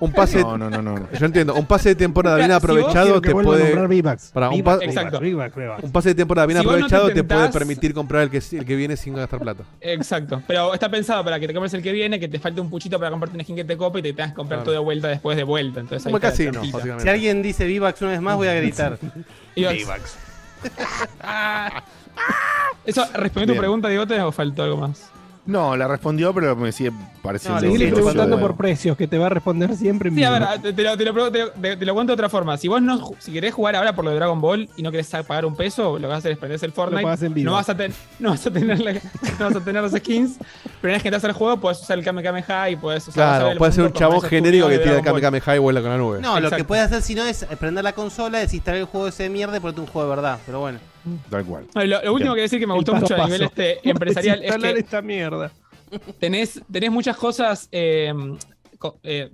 Un 0.00 0.12
pase. 0.12 0.40
No, 0.40 0.58
no, 0.58 0.70
no, 0.70 0.82
no, 0.82 1.08
Yo 1.12 1.26
entiendo. 1.26 1.54
Un 1.54 1.66
pase 1.66 1.90
de 1.90 1.94
temporada 1.94 2.36
bien 2.36 2.52
aprovechado 2.52 3.20
te 3.20 3.30
puede. 3.30 3.74
Para, 4.32 4.50
un, 4.50 4.62
pa... 4.62 4.78
Exacto. 4.82 5.20
un 5.82 5.92
pase 5.92 6.10
de 6.10 6.14
temporada 6.14 6.46
bien 6.46 6.58
aprovechado 6.58 7.10
te, 7.10 7.24
puede 7.24 7.48
permitir 7.50 7.94
comprar 7.94 8.22
el 8.22 8.30
que, 8.30 8.38
el 8.38 8.64
que 8.64 8.76
viene 8.76 8.96
sin 8.96 9.14
gastar 9.14 9.40
plata. 9.40 9.64
Exacto. 9.80 10.42
Pero 10.46 10.74
está 10.74 10.88
pensado 10.88 11.24
para 11.24 11.38
que 11.38 11.46
te 11.46 11.54
compres 11.54 11.74
el 11.74 11.82
que 11.82 11.92
viene, 11.92 12.18
que 12.18 12.28
te 12.28 12.38
falte 12.38 12.60
un 12.60 12.70
puchito 12.70 12.98
para 12.98 13.10
comprarte 13.10 13.36
una 13.36 13.44
skin 13.44 13.56
que 13.56 13.64
te 13.64 13.76
copa 13.76 13.98
y 13.98 14.02
te 14.02 14.12
tengas 14.12 14.32
que 14.32 14.36
comprar 14.36 14.62
todo 14.62 14.72
de 14.72 14.78
vuelta 14.78 15.08
después 15.08 15.36
de 15.36 15.44
vuelta. 15.44 15.80
Entonces, 15.80 16.04
Como 16.04 16.20
casi 16.20 16.50
no, 16.50 16.62
Si 16.98 17.08
alguien 17.08 17.42
dice 17.42 17.64
V-Bucks 17.66 18.02
una 18.02 18.10
vez 18.12 18.20
más, 18.20 18.36
voy 18.36 18.48
a 18.48 18.54
gritar. 18.54 18.98
V-Bucks. 19.56 20.23
Eso, 22.84 23.06
respondiendo 23.14 23.54
tu 23.54 23.58
pregunta, 23.58 23.88
Diego, 23.88 24.04
o 24.26 24.32
faltó 24.32 24.62
algo 24.62 24.76
más? 24.76 25.10
No, 25.46 25.76
la 25.76 25.86
respondió, 25.86 26.32
pero 26.32 26.56
me 26.56 26.72
sigue 26.72 26.90
pareciendo. 27.22 27.60
No, 27.60 27.76
le 27.76 27.88
estoy 27.88 28.02
contando 28.02 28.40
por 28.40 28.56
precios, 28.56 28.96
que 28.96 29.06
te 29.06 29.18
va 29.18 29.26
a 29.26 29.28
responder 29.28 29.76
siempre. 29.76 30.10
Sí, 30.10 30.24
a 30.24 30.30
ver, 30.30 30.74
te 30.74 30.82
lo, 30.82 30.96
te, 30.96 31.04
lo, 31.04 31.30
te, 31.30 31.76
te 31.76 31.84
lo, 31.84 31.94
cuento 31.94 32.12
de 32.12 32.14
otra 32.14 32.28
forma. 32.30 32.56
Si 32.56 32.66
vos 32.66 32.80
no, 32.80 33.10
si 33.18 33.30
querés 33.30 33.52
jugar 33.52 33.76
ahora 33.76 33.94
por 33.94 34.04
lo 34.04 34.10
de 34.10 34.16
Dragon 34.16 34.40
Ball 34.40 34.68
y 34.76 34.82
no 34.82 34.90
querés 34.90 35.10
pagar 35.10 35.44
un 35.44 35.54
peso, 35.54 35.98
lo 35.98 36.00
que 36.00 36.06
vas 36.06 36.14
a 36.14 36.18
hacer 36.18 36.32
es 36.32 36.38
prenderse 36.38 36.64
el 36.64 36.72
Fortnite. 36.72 37.02
No 37.42 37.52
vas 37.52 37.68
a, 37.68 37.76
ten, 37.76 37.92
no 38.18 38.30
vas 38.30 38.46
a 38.46 38.50
tener 38.50 38.80
la, 38.80 38.92
no 38.92 39.44
vas 39.44 39.56
a 39.56 39.60
tener 39.60 39.82
los 39.82 39.92
skins, 39.92 40.38
pero 40.80 40.94
en 40.94 41.00
que 41.00 41.10
te 41.10 41.16
hacer 41.16 41.30
el 41.30 41.36
juego, 41.36 41.60
puedes 41.60 41.80
usar 41.80 41.98
el 41.98 42.04
Kamehameha 42.04 42.70
y 42.70 42.76
puedes 42.76 43.06
usar. 43.06 43.38
Claro, 43.38 43.50
el 43.50 43.58
puedes 43.58 43.74
ser 43.74 43.84
un 43.84 43.92
chabón 43.92 44.22
genérico 44.22 44.68
que 44.68 44.78
tira 44.78 44.96
el 44.96 45.02
Kamehameha 45.02 45.56
y 45.56 45.58
vuela 45.58 45.82
con 45.82 45.90
la 45.90 45.98
nube. 45.98 46.20
No, 46.20 46.40
lo 46.40 46.50
que 46.50 46.64
puedes 46.64 46.86
hacer 46.86 47.02
si 47.02 47.14
no 47.14 47.22
es 47.22 47.44
prender 47.58 47.84
la 47.84 47.92
consola, 47.92 48.38
desinstalar 48.38 48.80
el 48.80 48.86
juego 48.86 49.08
ese 49.08 49.24
de 49.24 49.28
mierda 49.28 49.58
y 49.58 49.60
ponerte 49.60 49.82
un 49.82 49.86
juego 49.88 50.08
de 50.08 50.16
verdad, 50.16 50.38
pero 50.46 50.60
bueno. 50.60 50.78
Tal 51.30 51.44
cual. 51.44 51.66
Lo, 51.74 52.12
último 52.12 52.34
que 52.34 52.42
decir 52.42 52.58
que 52.58 52.66
me 52.66 52.74
gustó 52.74 52.94
mucho 52.94 53.14
a 53.14 53.24
nivel 53.26 53.42
este 53.42 53.88
empresarial 53.88 54.42
es 54.42 54.56
que 54.62 54.70
esta 54.78 55.02
mierda. 55.02 55.52
Tenés, 56.18 56.60
tenés 56.70 56.90
muchas 56.90 57.16
cosas 57.16 57.68
em, 57.70 58.36
eh, 59.02 59.30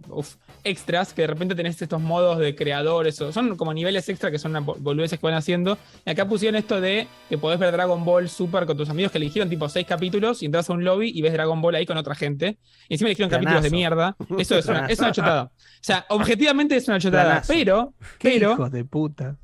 extras 0.62 1.12
que 1.12 1.22
de 1.22 1.28
repente 1.28 1.54
tenés 1.54 1.80
estos 1.80 2.00
modos 2.00 2.38
de 2.38 2.54
creadores. 2.54 3.16
Son 3.16 3.56
como 3.56 3.72
niveles 3.72 4.08
extra 4.08 4.30
que 4.30 4.38
son 4.38 4.64
boludeces 4.64 5.18
que 5.18 5.26
van 5.26 5.34
haciendo. 5.34 5.78
Y 6.04 6.10
acá 6.10 6.28
pusieron 6.28 6.56
esto 6.56 6.80
de 6.80 7.08
que 7.28 7.38
podés 7.38 7.58
ver 7.58 7.72
Dragon 7.72 8.04
Ball 8.04 8.28
Super 8.28 8.66
con 8.66 8.76
tus 8.76 8.90
amigos 8.90 9.12
que 9.12 9.18
eligieron 9.18 9.48
tipo 9.48 9.68
seis 9.68 9.86
capítulos 9.86 10.42
y 10.42 10.46
entras 10.46 10.68
a 10.70 10.72
un 10.72 10.84
lobby 10.84 11.10
y 11.14 11.22
ves 11.22 11.32
Dragon 11.32 11.60
Ball 11.60 11.74
ahí 11.76 11.86
con 11.86 11.96
otra 11.96 12.14
gente. 12.14 12.58
Y 12.88 12.94
encima 12.94 13.08
eligieron 13.08 13.30
Planazo. 13.30 13.46
capítulos 13.46 13.62
de 13.64 13.70
mierda. 13.70 14.16
Eso 14.38 14.58
es 14.58 14.66
una, 14.66 14.86
es 14.86 14.98
una 14.98 15.12
chotada. 15.12 15.42
O 15.44 15.50
sea, 15.80 16.06
objetivamente 16.08 16.76
es 16.76 16.86
una 16.88 16.98
chotada. 16.98 17.42
Pero. 17.46 17.94
¿Qué 18.18 18.30
pero 18.30 18.52
hijos 18.52 18.70
de 18.70 18.84
puta. 18.84 19.36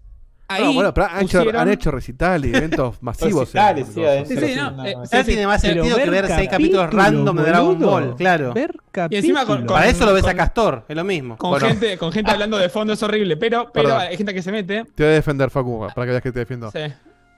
Ahí 0.48 0.64
no, 0.64 0.72
bueno, 0.74 0.94
pero 0.94 1.08
han, 1.08 1.24
hecho, 1.24 1.44
han, 1.58 1.68
hecho, 1.68 1.90
recitales, 1.90 2.54
eventos 2.54 2.96
masivos. 3.02 3.52
recitales, 3.52 3.88
sí, 3.88 3.94
sí, 4.26 4.36
sí, 4.36 4.46
sí 4.46 4.54
no, 4.54 5.24
tiene 5.24 5.46
más 5.46 5.60
sentido 5.60 5.96
que 5.96 6.10
ver 6.10 6.28
seis 6.28 6.48
capítulos 6.48 6.92
random 6.92 7.36
de 7.36 7.42
Dragon 7.42 7.78
Ball, 7.78 8.14
claro. 8.16 8.54
Ver 8.54 8.72
y 9.10 9.16
encima 9.16 9.44
Para 9.44 9.88
eso 9.88 10.06
lo 10.06 10.14
ves 10.14 10.26
a 10.26 10.34
Castor, 10.34 10.84
es 10.88 10.96
lo 10.96 11.04
mismo. 11.04 11.36
Con, 11.36 11.60
gente, 11.60 11.98
con 11.98 12.12
gente 12.12 12.30
hablando 12.30 12.56
de 12.56 12.68
fondo 12.68 12.92
es 12.92 13.02
horrible, 13.02 13.36
pero, 13.36 13.70
pero 13.72 13.96
hay 13.96 14.16
gente 14.16 14.32
que 14.32 14.42
se 14.42 14.52
mete. 14.52 14.84
Te 14.94 15.02
voy 15.02 15.12
a 15.12 15.14
defender, 15.16 15.50
Facu, 15.50 15.88
para 15.94 16.06
que 16.06 16.10
veas 16.10 16.22
que 16.22 16.32
te 16.32 16.38
defiendo. 16.40 16.72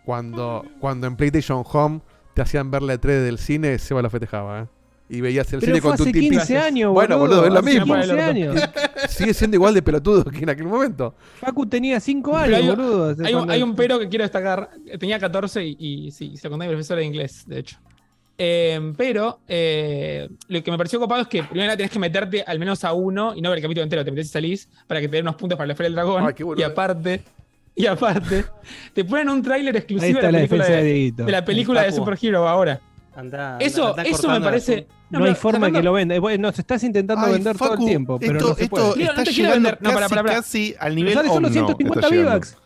Cuando, 0.05 0.65
cuando 0.81 1.07
en 1.07 1.17
PlayStation 1.17 1.65
Home 1.71 2.01
te 2.35 2.43
hacían 2.43 2.71
ver 2.71 2.83
la 2.83 2.95
e 2.95 2.99
3 2.99 3.25
del 3.25 3.39
cine, 3.39 3.79
Seba 3.79 4.01
lo 4.01 4.11
festejaba, 4.11 4.61
¿eh? 4.61 4.67
y 5.09 5.21
veías 5.21 5.51
el 5.53 5.63
cine 5.63 5.81
con 5.81 5.97
tu 5.97 6.05
15 6.05 6.59
años, 6.59 6.93
Bueno, 6.93 7.19
boludo, 7.19 7.47
es 7.47 7.53
lo 7.53 7.63
mismo. 7.63 7.95
15 7.95 8.21
años. 8.21 8.57
Sigue 9.09 9.33
siendo 9.33 9.57
igual 9.57 9.75
de 9.75 9.83
pelotudo 9.83 10.25
que 10.25 10.39
en 10.39 10.51
aquel 10.51 10.67
momento. 10.67 11.15
Facu 11.41 11.67
tenía 11.67 11.99
5 11.99 12.37
años, 12.37 12.57
hay, 12.57 12.69
boludo. 12.69 13.17
Hay 13.25 13.35
un, 13.35 13.51
hay 13.51 13.63
un, 13.63 13.75
pero 13.75 13.99
que 13.99 14.09
quiero 14.09 14.25
destacar. 14.25 14.71
Tenía 14.99 15.19
14 15.19 15.65
y, 15.65 16.11
sí, 16.11 16.37
se 16.37 16.51
conté 16.51 16.67
mi 16.67 16.73
profesora 16.73 17.01
de 17.01 17.07
inglés, 17.07 17.45
de 17.47 17.61
hecho. 17.61 17.79
Em, 18.41 18.95
pero 18.95 19.41
eh, 19.49 20.29
lo 20.47 20.63
que 20.63 20.71
me 20.71 20.77
pareció 20.77 21.01
copado 21.01 21.23
es 21.23 21.29
que 21.29 21.43
primero 21.43 21.77
tenés 21.77 21.91
que 21.91 21.99
meterte 21.99 22.45
al 22.47 22.61
menos 22.61 22.85
a 22.85 22.93
uno 22.93 23.35
y 23.35 23.41
no 23.41 23.49
ver 23.51 23.59
el 23.59 23.63
capítulo 23.63 23.83
entero, 23.83 24.05
te 24.05 24.13
metes 24.13 24.29
y 24.29 24.31
salís 24.31 24.69
para 24.87 25.01
que 25.01 25.09
te 25.09 25.17
den 25.17 25.25
unos 25.25 25.35
puntos 25.35 25.57
para 25.57 25.67
la 25.67 25.75
Feria 25.75 25.89
del 25.89 25.95
Dragón. 25.97 26.25
Ay, 26.25 26.35
y 26.57 26.63
aparte, 26.63 27.23
y 27.75 27.87
aparte, 27.87 28.45
te 28.93 29.05
ponen 29.05 29.29
un 29.31 29.43
tráiler 29.43 29.75
exclusivo 29.75 30.21
de 30.21 30.31
la, 30.31 30.39
película 31.45 31.83
de, 31.83 31.91
de, 31.91 32.37
ahora. 32.37 32.81
Andá, 33.19 33.57
eso, 33.59 33.89
andá 33.89 34.05
eso 34.05 34.29
me 34.29 34.41
parece. 34.41 34.87
No, 35.11 35.19
no 35.19 35.25
hay 35.25 35.35
forma 35.35 35.67
Fernando, 35.67 35.79
que 35.81 35.83
lo 35.83 35.93
venda. 35.93 36.39
Nos 36.39 36.57
estás 36.57 36.85
intentando 36.85 37.27
Ay, 37.27 37.33
vender 37.33 37.57
Facu, 37.57 37.75
todo 37.75 37.83
el 37.83 37.89
tiempo, 37.89 38.19
pero 38.21 38.39
no 38.39 38.55
se 38.55 38.63
esto 38.63 38.77
puede. 38.77 39.03
Está 39.03 39.15
no 39.17 39.25
te 39.25 39.43
vender. 39.43 39.79
Casi, 39.79 39.85
no, 39.85 39.93
para, 39.93 40.09
para, 40.09 40.23
para. 40.23 40.35
casi 40.37 40.75
al 40.79 40.95
nivel. 40.95 41.15
Sale 41.15 41.29
solo 41.29 41.49
150 41.49 42.09
V-Bucks. 42.09 42.57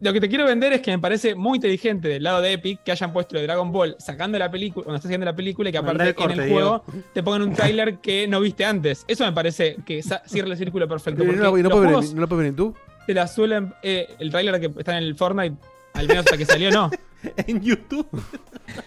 Lo 0.00 0.12
que 0.12 0.20
te 0.20 0.28
quiero 0.28 0.44
vender 0.44 0.74
es 0.74 0.82
que 0.82 0.90
me 0.90 0.98
parece 0.98 1.34
muy 1.34 1.56
inteligente 1.56 2.08
del 2.08 2.24
lado 2.24 2.42
de 2.42 2.52
Epic 2.52 2.82
que 2.82 2.92
hayan 2.92 3.10
puesto 3.10 3.38
de 3.38 3.44
Dragon 3.44 3.72
Ball 3.72 3.96
sacando 3.98 4.38
la 4.38 4.50
película, 4.50 4.84
cuando 4.84 4.96
estás 4.96 5.08
sacando 5.08 5.24
la 5.24 5.34
película 5.34 5.70
y 5.70 5.72
que 5.72 5.78
aparte 5.78 6.14
corte, 6.14 6.34
en 6.34 6.40
el 6.40 6.50
juego 6.50 6.84
Diego. 6.86 7.04
te 7.14 7.22
pongan 7.22 7.42
un 7.42 7.54
trailer 7.54 7.98
que 8.00 8.28
no 8.28 8.40
viste 8.40 8.66
antes. 8.66 9.06
Eso 9.08 9.24
me 9.24 9.32
parece 9.32 9.76
que 9.86 10.02
cierra 10.26 10.50
el 10.50 10.58
círculo 10.58 10.86
perfecto. 10.86 11.22
Eh, 11.22 11.26
porque 11.26 11.40
no, 11.40 11.44
no, 11.44 11.70
puedes 11.70 12.12
¿No 12.12 12.20
lo 12.20 12.28
puedes 12.28 12.42
ver 12.42 12.46
en 12.48 12.56
tú? 12.56 12.74
Te 13.06 13.14
la 13.14 13.26
suelen. 13.26 13.72
Eh, 13.82 14.14
el 14.18 14.30
trailer 14.30 14.60
que 14.60 14.78
está 14.78 14.98
en 14.98 15.04
el 15.04 15.14
Fortnite, 15.14 15.56
al 15.94 16.06
menos 16.06 16.26
hasta 16.26 16.36
que 16.36 16.44
salió, 16.44 16.70
no. 16.70 16.90
en 17.46 17.60
YouTube. 17.60 18.08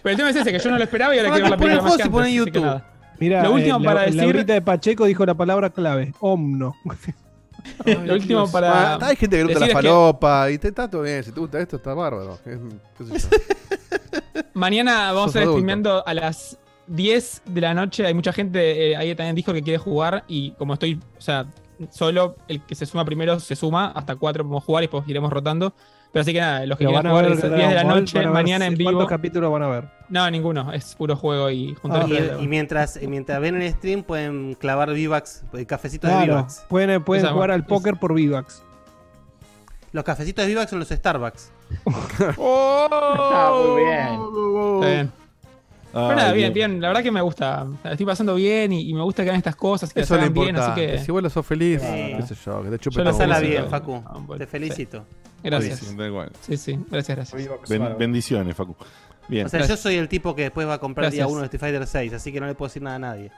Pero 0.02 0.10
el 0.10 0.16
tema 0.16 0.30
es 0.30 0.36
ese, 0.36 0.52
que 0.52 0.58
yo 0.58 0.70
no 0.70 0.78
lo 0.78 0.84
esperaba 0.84 1.14
y 1.14 1.18
ahora 1.18 1.30
ah, 1.30 1.32
quiero 1.32 1.50
ver 1.50 1.50
la 1.50 1.56
película 1.56 1.82
más 1.82 1.96
que 1.96 2.02
antes, 2.02 2.26
en 2.26 2.34
YouTube. 2.34 2.52
Que 2.52 2.92
Mirá, 3.18 3.42
lo 3.42 3.50
eh, 3.50 3.52
último 3.52 3.78
eh, 3.78 3.84
para 3.84 4.00
la, 4.00 4.06
decir... 4.06 4.34
La 4.34 4.54
de 4.54 4.62
Pacheco 4.62 5.04
dijo 5.04 5.24
la 5.24 5.34
palabra 5.34 5.70
clave, 5.70 6.12
omno. 6.20 6.74
Ay, 7.84 7.94
lo 8.06 8.14
último 8.14 8.40
Dios. 8.40 8.50
para. 8.50 8.94
Ah, 8.94 8.98
hay 9.02 9.16
gente 9.16 9.36
que 9.36 9.44
gusta 9.44 9.60
la 9.60 9.68
falopa 9.68 10.46
que... 10.46 10.52
y 10.54 10.58
te 10.58 10.68
está 10.68 10.90
todo 10.90 11.02
bien. 11.02 11.22
Si 11.22 11.32
te 11.32 11.40
gusta 11.40 11.60
esto, 11.60 11.76
está 11.76 11.94
bárbaro. 11.94 12.38
¿Qué, 12.44 12.58
qué 12.98 14.42
Mañana 14.54 15.12
vamos 15.12 15.34
a 15.34 15.40
estar 15.40 15.44
streameando 15.44 16.06
a 16.06 16.14
las 16.14 16.58
10 16.88 17.42
de 17.46 17.60
la 17.60 17.74
noche. 17.74 18.06
Hay 18.06 18.14
mucha 18.14 18.32
gente 18.32 18.90
eh, 18.90 18.96
ahí 18.96 19.14
también 19.14 19.36
dijo 19.36 19.52
que 19.52 19.62
quiere 19.62 19.78
jugar. 19.78 20.24
Y 20.26 20.52
como 20.52 20.74
estoy, 20.74 21.00
o 21.16 21.20
sea, 21.20 21.46
solo 21.90 22.36
el 22.48 22.64
que 22.64 22.74
se 22.74 22.86
suma 22.86 23.04
primero 23.04 23.38
se 23.40 23.56
suma. 23.56 23.92
Hasta 23.94 24.16
4 24.16 24.44
podemos 24.44 24.64
jugar 24.64 24.82
y 24.82 24.86
después 24.86 25.04
iremos 25.06 25.32
rotando. 25.32 25.74
Pero 26.12 26.20
así 26.20 26.32
que 26.34 26.40
nada, 26.40 26.66
los 26.66 26.76
que 26.76 26.84
quieran 26.84 27.06
jugar 27.06 27.24
a 27.24 27.28
ver, 27.28 27.36
10 27.36 27.68
de 27.68 27.74
la 27.74 27.84
noche, 27.84 28.26
mañana 28.26 28.66
en 28.66 28.74
vivo. 28.74 28.90
¿Cuántos 28.90 29.08
capítulos 29.08 29.50
van 29.50 29.62
a 29.62 29.68
ver? 29.68 29.84
No, 30.10 30.30
ninguno, 30.30 30.70
es 30.72 30.94
puro 30.94 31.16
juego 31.16 31.50
y 31.50 31.74
ah, 31.84 32.06
y, 32.38 32.46
mientras, 32.46 33.00
mientras 33.00 33.40
ven 33.40 33.60
el 33.60 33.72
stream 33.72 34.02
pueden 34.02 34.54
clavar 34.54 34.92
Vivax, 34.92 35.44
el 35.54 35.60
eh, 35.60 35.66
cafecito 35.66 36.06
de 36.08 36.26
Vivax. 36.26 36.66
Pueden, 36.68 37.02
pueden 37.02 37.26
jugar 37.26 37.50
al 37.50 37.64
póker 37.64 37.96
por 37.96 38.12
Vivax. 38.12 38.62
Los 39.92 40.04
cafecitos 40.04 40.44
de 40.44 40.48
Vivax 40.50 40.70
son 40.70 40.80
los 40.80 40.88
Starbucks. 40.88 41.50
¡Oh! 42.36 42.84
Está 42.84 42.98
ah, 43.46 43.62
muy 43.66 43.82
bien. 43.82 44.80
Está 44.80 44.86
bien. 44.86 45.21
Ay, 45.94 46.14
Pero 46.16 46.32
bien, 46.32 46.52
bien, 46.52 46.80
La 46.80 46.88
verdad 46.88 47.02
que 47.02 47.10
me 47.10 47.20
gusta. 47.20 47.66
Estoy 47.84 48.06
pasando 48.06 48.34
bien 48.34 48.72
y, 48.72 48.92
me 48.94 49.02
gusta 49.02 49.22
que 49.22 49.30
hagan 49.30 49.38
estas 49.38 49.56
cosas. 49.56 49.92
Que 49.92 50.00
Eso 50.00 50.16
le 50.16 50.26
importa. 50.26 50.50
Bien, 50.50 50.56
así 50.56 50.80
que... 50.80 50.98
Si 50.98 51.12
vos 51.12 51.22
lo 51.22 51.30
sos 51.30 51.46
feliz, 51.46 51.80
sí. 51.80 51.86
Ah, 51.88 52.16
qué 52.18 52.34
sé 52.34 52.34
yo, 52.44 52.62
que 52.62 52.70
te 52.70 52.78
chupe 52.78 53.02
Pásala 53.02 53.40
bien, 53.40 53.68
Facu. 53.68 54.02
Ah, 54.06 54.18
te 54.38 54.46
felicito. 54.46 55.04
Gracias. 55.42 55.80
Sí, 55.80 55.86
sí, 56.40 56.56
sí, 56.56 56.78
gracias, 56.90 57.16
gracias. 57.16 57.98
Bendiciones, 57.98 58.54
Facu. 58.56 58.76
Bien. 59.28 59.46
O 59.46 59.48
sea, 59.48 59.66
yo 59.66 59.76
soy 59.76 59.96
el 59.96 60.08
tipo 60.08 60.34
que 60.34 60.42
después 60.42 60.66
va 60.66 60.74
a 60.74 60.78
comprar 60.78 61.04
gracias. 61.04 61.26
día 61.26 61.32
1 61.32 61.40
de 61.40 61.44
Street 61.46 61.60
Fighter 61.60 61.86
6, 61.86 62.12
así 62.14 62.32
que 62.32 62.40
no 62.40 62.46
le 62.46 62.54
puedo 62.54 62.68
decir 62.68 62.82
nada 62.82 62.96
a 62.96 62.98
nadie. 62.98 63.30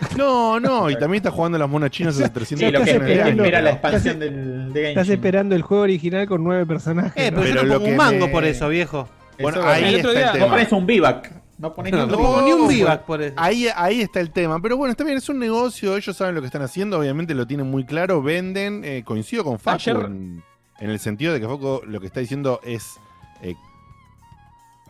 No, 0.16 0.58
no, 0.58 0.88
y 0.88 0.94
también 0.94 1.16
está 1.16 1.30
jugando 1.30 1.58
las 1.58 1.68
monas 1.68 1.90
chinas 1.90 2.18
hace 2.18 2.30
300 2.30 2.58
sí, 2.58 2.72
lo 2.72 2.84
que 2.84 2.90
espera, 2.90 3.28
espera 3.28 3.60
la 3.60 3.70
expansión 3.70 4.22
estás, 4.22 4.34
del, 4.34 4.72
de 4.72 4.88
Estás 4.88 5.08
esperando 5.10 5.54
el 5.54 5.62
juego 5.62 5.82
original 5.82 6.26
con 6.26 6.42
nueve 6.42 6.64
personajes. 6.64 7.12
Eh, 7.16 7.30
pero, 7.34 7.42
¿no? 7.42 7.62
yo 7.62 7.64
no 7.64 7.74
pongo 7.74 7.88
un 7.90 7.96
mango 7.96 8.30
por 8.30 8.44
eso, 8.44 8.68
viejo. 8.68 9.08
Bueno, 9.38 9.62
ahí 9.62 9.96
el. 9.96 10.38
Compras 10.38 10.72
un 10.72 10.86
vivac. 10.86 11.39
No 11.60 11.72
pones 11.74 11.92
No, 11.92 12.42
ni 12.42 12.52
un 12.52 12.66
vivac. 12.68 13.06
bueno, 13.06 13.32
Ahí, 13.36 13.66
ahí 13.76 14.00
está 14.00 14.18
el 14.20 14.30
tema. 14.30 14.60
Pero 14.62 14.76
bueno, 14.76 14.90
está 14.92 15.04
bien, 15.04 15.18
es 15.18 15.28
un 15.28 15.38
negocio, 15.38 15.96
ellos 15.96 16.16
saben 16.16 16.34
lo 16.34 16.40
que 16.40 16.46
están 16.46 16.62
haciendo, 16.62 16.98
obviamente 16.98 17.34
lo 17.34 17.46
tienen 17.46 17.66
muy 17.70 17.84
claro, 17.84 18.22
venden. 18.22 18.82
eh, 18.84 19.02
coincido 19.04 19.44
con 19.44 19.58
Facu 19.58 19.76
Ayer- 19.76 20.04
en, 20.06 20.42
en 20.80 20.90
el 20.90 20.98
sentido 20.98 21.32
de 21.34 21.40
que 21.40 21.46
Facu 21.46 21.82
lo 21.86 22.00
que 22.00 22.06
está 22.06 22.20
diciendo 22.20 22.60
es 22.64 22.98
eh, 23.42 23.54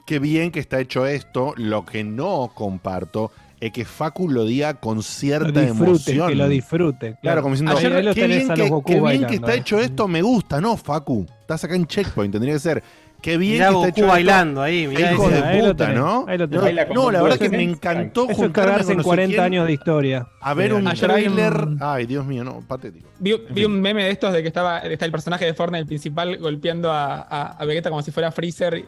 qué 0.06 0.18
bien 0.18 0.50
que 0.50 0.60
está 0.60 0.80
hecho 0.80 1.06
esto. 1.06 1.54
Lo 1.56 1.84
que 1.84 2.04
no 2.04 2.50
comparto 2.54 3.30
es 3.60 3.72
que 3.72 3.84
Facu 3.84 4.28
lo 4.30 4.44
diga 4.44 4.74
con 4.74 5.02
cierta 5.02 5.60
Lo 5.62 5.66
emoción. 5.68 6.28
que 6.28 6.34
lo 6.34 6.48
disfrute. 6.48 7.16
Claro, 7.20 7.42
como 7.42 7.54
diciendo, 7.54 7.76
Ayer 7.76 8.14
qué 8.14 8.26
bien, 8.26 8.48
que, 8.48 8.70
qué 8.86 9.00
bien 9.00 9.26
que 9.26 9.34
está 9.34 9.54
eh. 9.54 9.58
hecho 9.58 9.78
esto, 9.78 10.08
me 10.08 10.22
gusta, 10.22 10.60
¿no, 10.60 10.76
Facu? 10.76 11.26
Estás 11.40 11.64
acá 11.64 11.74
en 11.74 11.86
Checkpoint, 11.86 12.32
tendría 12.32 12.54
que 12.54 12.60
ser. 12.60 12.82
Qué 13.22 13.36
bien 13.36 13.54
Mirá 13.54 13.68
que 13.68 13.74
Goku 13.74 13.86
está 13.86 14.00
hecho 14.00 14.08
bailando 14.08 14.62
ahí, 14.62 14.86
mirá 14.86 15.12
Hijo 15.12 15.26
ese. 15.28 15.34
de 15.36 15.42
Ahí 15.48 15.60
puta, 15.60 15.92
¿no? 15.92 16.24
ahí 16.28 16.38
lo 16.38 16.48
tenés. 16.48 16.58
No, 16.58 16.62
Baila 16.62 16.86
no, 16.94 17.10
la 17.10 17.22
verdad 17.22 17.38
que 17.38 17.48
me 17.50 17.62
encantó 17.62 18.24
Eso 18.28 18.34
juntarme 18.34 18.80
en 18.80 18.96
no 18.96 19.02
sé 19.02 19.08
40 19.08 19.28
quién 19.32 19.40
años 19.44 19.66
de 19.66 19.72
historia. 19.72 20.26
A 20.40 20.54
ver 20.54 20.72
un 20.72 20.86
Ayer 20.88 21.08
vi 21.16 21.26
un- 21.26 21.34
tráiler. 21.36 21.68
Ay, 21.80 22.06
Dios 22.06 22.24
mío, 22.26 22.44
no, 22.44 22.60
patético. 22.66 23.08
Vi, 23.18 23.34
vi 23.50 23.64
un 23.64 23.80
meme 23.80 24.04
de 24.04 24.10
estos 24.10 24.32
de 24.32 24.42
que 24.42 24.48
estaba 24.48 24.78
está 24.78 25.04
el 25.04 25.12
personaje 25.12 25.44
de 25.44 25.54
Fortnite, 25.54 25.80
el 25.80 25.86
principal, 25.86 26.38
golpeando 26.38 26.90
a, 26.92 27.16
a, 27.22 27.42
a 27.58 27.64
Vegeta 27.64 27.90
como 27.90 28.02
si 28.02 28.10
fuera 28.10 28.30
Freezer. 28.32 28.84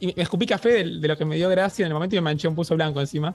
Y 0.00 0.06
me 0.16 0.22
escupí 0.22 0.46
café 0.46 0.68
de, 0.84 0.98
de 1.00 1.08
lo 1.08 1.16
que 1.16 1.24
me 1.24 1.36
dio 1.36 1.48
gracia 1.48 1.84
en 1.84 1.88
el 1.88 1.94
momento 1.94 2.16
y 2.16 2.18
me 2.18 2.22
manché 2.22 2.48
un 2.48 2.54
puso 2.54 2.74
blanco 2.74 3.00
encima. 3.00 3.34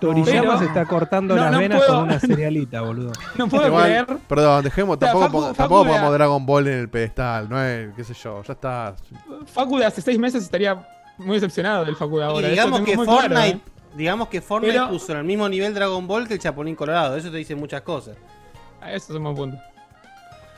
Toriyama 0.00 0.42
Pero- 0.42 0.58
se 0.58 0.64
está 0.66 0.84
cortando 0.84 1.34
No, 1.34 1.42
las 1.42 1.52
no 1.52 1.58
venas 1.58 1.78
puedo- 1.78 1.94
con 1.94 2.02
una 2.04 2.20
cerealita, 2.20 2.80
boludo. 2.82 3.12
No 3.36 3.48
puedo 3.48 3.66
Igual, 3.66 3.84
creer. 3.84 4.06
Perdón, 4.28 4.64
dejemos, 4.64 4.96
O 4.96 5.00
sea, 5.00 5.12
tampoco, 5.12 5.48
Facu- 5.50 5.54
Facu 5.54 5.74
vea- 5.74 5.84
pongamos 5.84 6.12
Dragon 6.12 6.46
Ball 6.46 6.68
en 6.68 6.78
el 6.80 6.88
pedestal, 6.88 7.48
no 7.48 7.62
es, 7.62 7.94
qué 7.94 8.04
sé 8.04 8.14
yo, 8.14 8.42
ya 8.42 8.52
está. 8.52 8.94
Facu 9.46 9.78
de 9.78 9.86
hace 9.86 10.00
seis 10.02 10.18
meses 10.18 10.42
estaría 10.44 10.86
muy 11.18 11.34
decepcionado 11.36 11.84
del 11.84 11.96
Facu 11.96 12.18
de 12.18 12.24
Y 12.24 12.28
ahora. 12.28 12.48
digamos 12.48 12.80
Eso 12.80 12.84
que 12.86 12.92
claro, 12.94 13.10
Fortnite, 13.20 13.48
¿eh? 13.48 13.60
digamos 13.96 14.28
que 14.28 14.40
Fortnite 14.42 14.74
Pero- 14.74 14.88
puso 14.90 15.12
en 15.12 15.18
el 15.18 15.24
mismo 15.24 15.48
nivel 15.48 15.72
Dragon 15.74 16.06
Ball 16.06 16.28
que 16.28 16.34
el 16.34 16.40
Chapulín 16.40 16.74
Colorado. 16.76 17.16
Eso 17.16 17.30
te 17.30 17.38
dice 17.38 17.54
muchas 17.54 17.80
cosas. 17.82 18.16
Eso 18.86 19.12
es 19.12 19.16
un 19.18 19.22
buen 19.24 19.34
punto. 19.34 19.58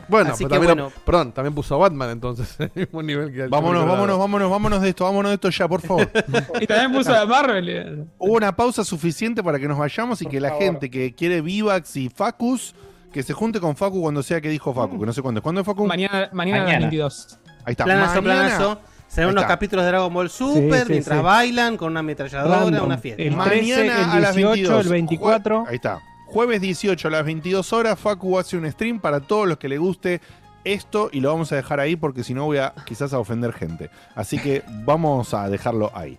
Bueno, 0.09 0.31
Así 0.33 0.45
pero 0.45 0.61
que 0.63 0.67
también, 0.67 0.87
bueno. 0.87 1.03
perdón, 1.05 1.33
también 1.33 1.55
puso 1.55 1.75
a 1.75 1.79
Batman 1.79 2.11
entonces, 2.11 2.57
el 2.59 2.71
mismo 2.75 3.03
nivel 3.03 3.33
que 3.33 3.43
el 3.45 3.49
Vámonos, 3.51 3.87
vámonos, 3.87 4.19
vámonos, 4.19 4.51
vámonos 4.51 4.81
de 4.83 4.89
esto, 4.89 5.05
vámonos 5.05 5.31
de 5.31 5.35
esto 5.35 5.51
ya, 5.51 5.69
por 5.69 5.81
favor. 5.83 6.11
Y 6.61 6.67
también 6.67 6.93
puso 6.93 7.15
a 7.15 7.27
Marvel. 7.27 7.69
eh. 7.69 8.05
Hubo 8.19 8.33
una 8.35 8.55
pausa 8.57 8.85
suficiente 8.85 9.43
para 9.43 9.59
que 9.59 9.69
nos 9.69 9.79
vayamos 9.79 10.21
y 10.23 10.27
que 10.27 10.41
la 10.41 10.51
gente 10.53 10.91
que 10.91 11.15
quiere 11.15 11.41
Vivax 11.43 11.97
y 11.97 12.09
Facus, 12.09 12.75
que 13.13 13.23
se 13.23 13.33
junte 13.33 13.61
con 13.61 13.77
Facu 13.77 14.01
cuando 14.01 14.23
sea 14.23 14.41
que 14.41 14.49
dijo 14.49 14.73
Facu, 14.75 14.99
que 15.01 15.07
no 15.07 15.13
sé 15.13 15.23
cuándo 15.23 15.39
es. 15.41 15.43
¿Cuándo 15.43 15.61
es 15.61 15.67
Facu? 15.67 15.87
Mañana, 15.87 16.29
mañana, 16.33 16.63
a 16.63 16.65
las 16.67 16.79
22. 16.81 17.39
Ahí 17.65 17.73
está. 17.73 17.85
Planazo, 17.85 18.23
mañana- 18.23 18.41
planazo. 18.57 18.81
Se 19.09 19.23
ven 19.23 19.29
Ahí 19.31 19.33
unos 19.33 19.45
capítulos 19.47 19.85
de 19.87 19.91
Dragon 19.91 20.13
Ball 20.13 20.29
Super 20.29 20.85
sí, 20.87 20.91
mientras 20.93 21.19
sí. 21.19 21.25
bailan 21.25 21.79
con 21.79 21.93
una 21.93 22.01
ametralladora, 22.01 22.61
Random. 22.61 22.85
una 22.85 22.99
fiesta. 22.99 23.23
El 23.23 23.39
13, 23.39 23.73
Mañana 23.87 24.03
el 24.05 24.11
a 24.11 24.21
las 24.21 24.35
18, 24.37 24.51
22. 24.53 24.85
el 24.85 24.93
24. 24.93 25.61
Jue- 25.65 25.69
Ahí 25.69 25.75
está. 25.77 25.99
Jueves 26.31 26.61
18 26.61 27.09
a 27.09 27.11
las 27.11 27.25
22 27.25 27.73
horas, 27.73 27.99
Facu 27.99 28.39
hace 28.39 28.59
un 28.59 28.71
stream 28.71 29.01
para 29.01 29.21
todos 29.21 29.49
los 29.49 29.57
que 29.57 29.67
le 29.67 29.79
guste 29.79 30.21
esto 30.63 31.09
y 31.11 31.21
lo 31.21 31.31
vamos 31.33 31.51
a 31.53 31.57
dejar 31.57 31.81
ahí 31.81 31.97
porque 31.97 32.23
si 32.23 32.35
no 32.35 32.45
voy 32.45 32.59
a 32.59 32.75
quizás 32.85 33.15
a 33.15 33.19
ofender 33.19 33.55
gente. 33.55 33.89
Así 34.15 34.39
que 34.39 34.63
vamos 34.85 35.33
a 35.33 35.49
dejarlo 35.49 35.91
ahí. 35.95 36.19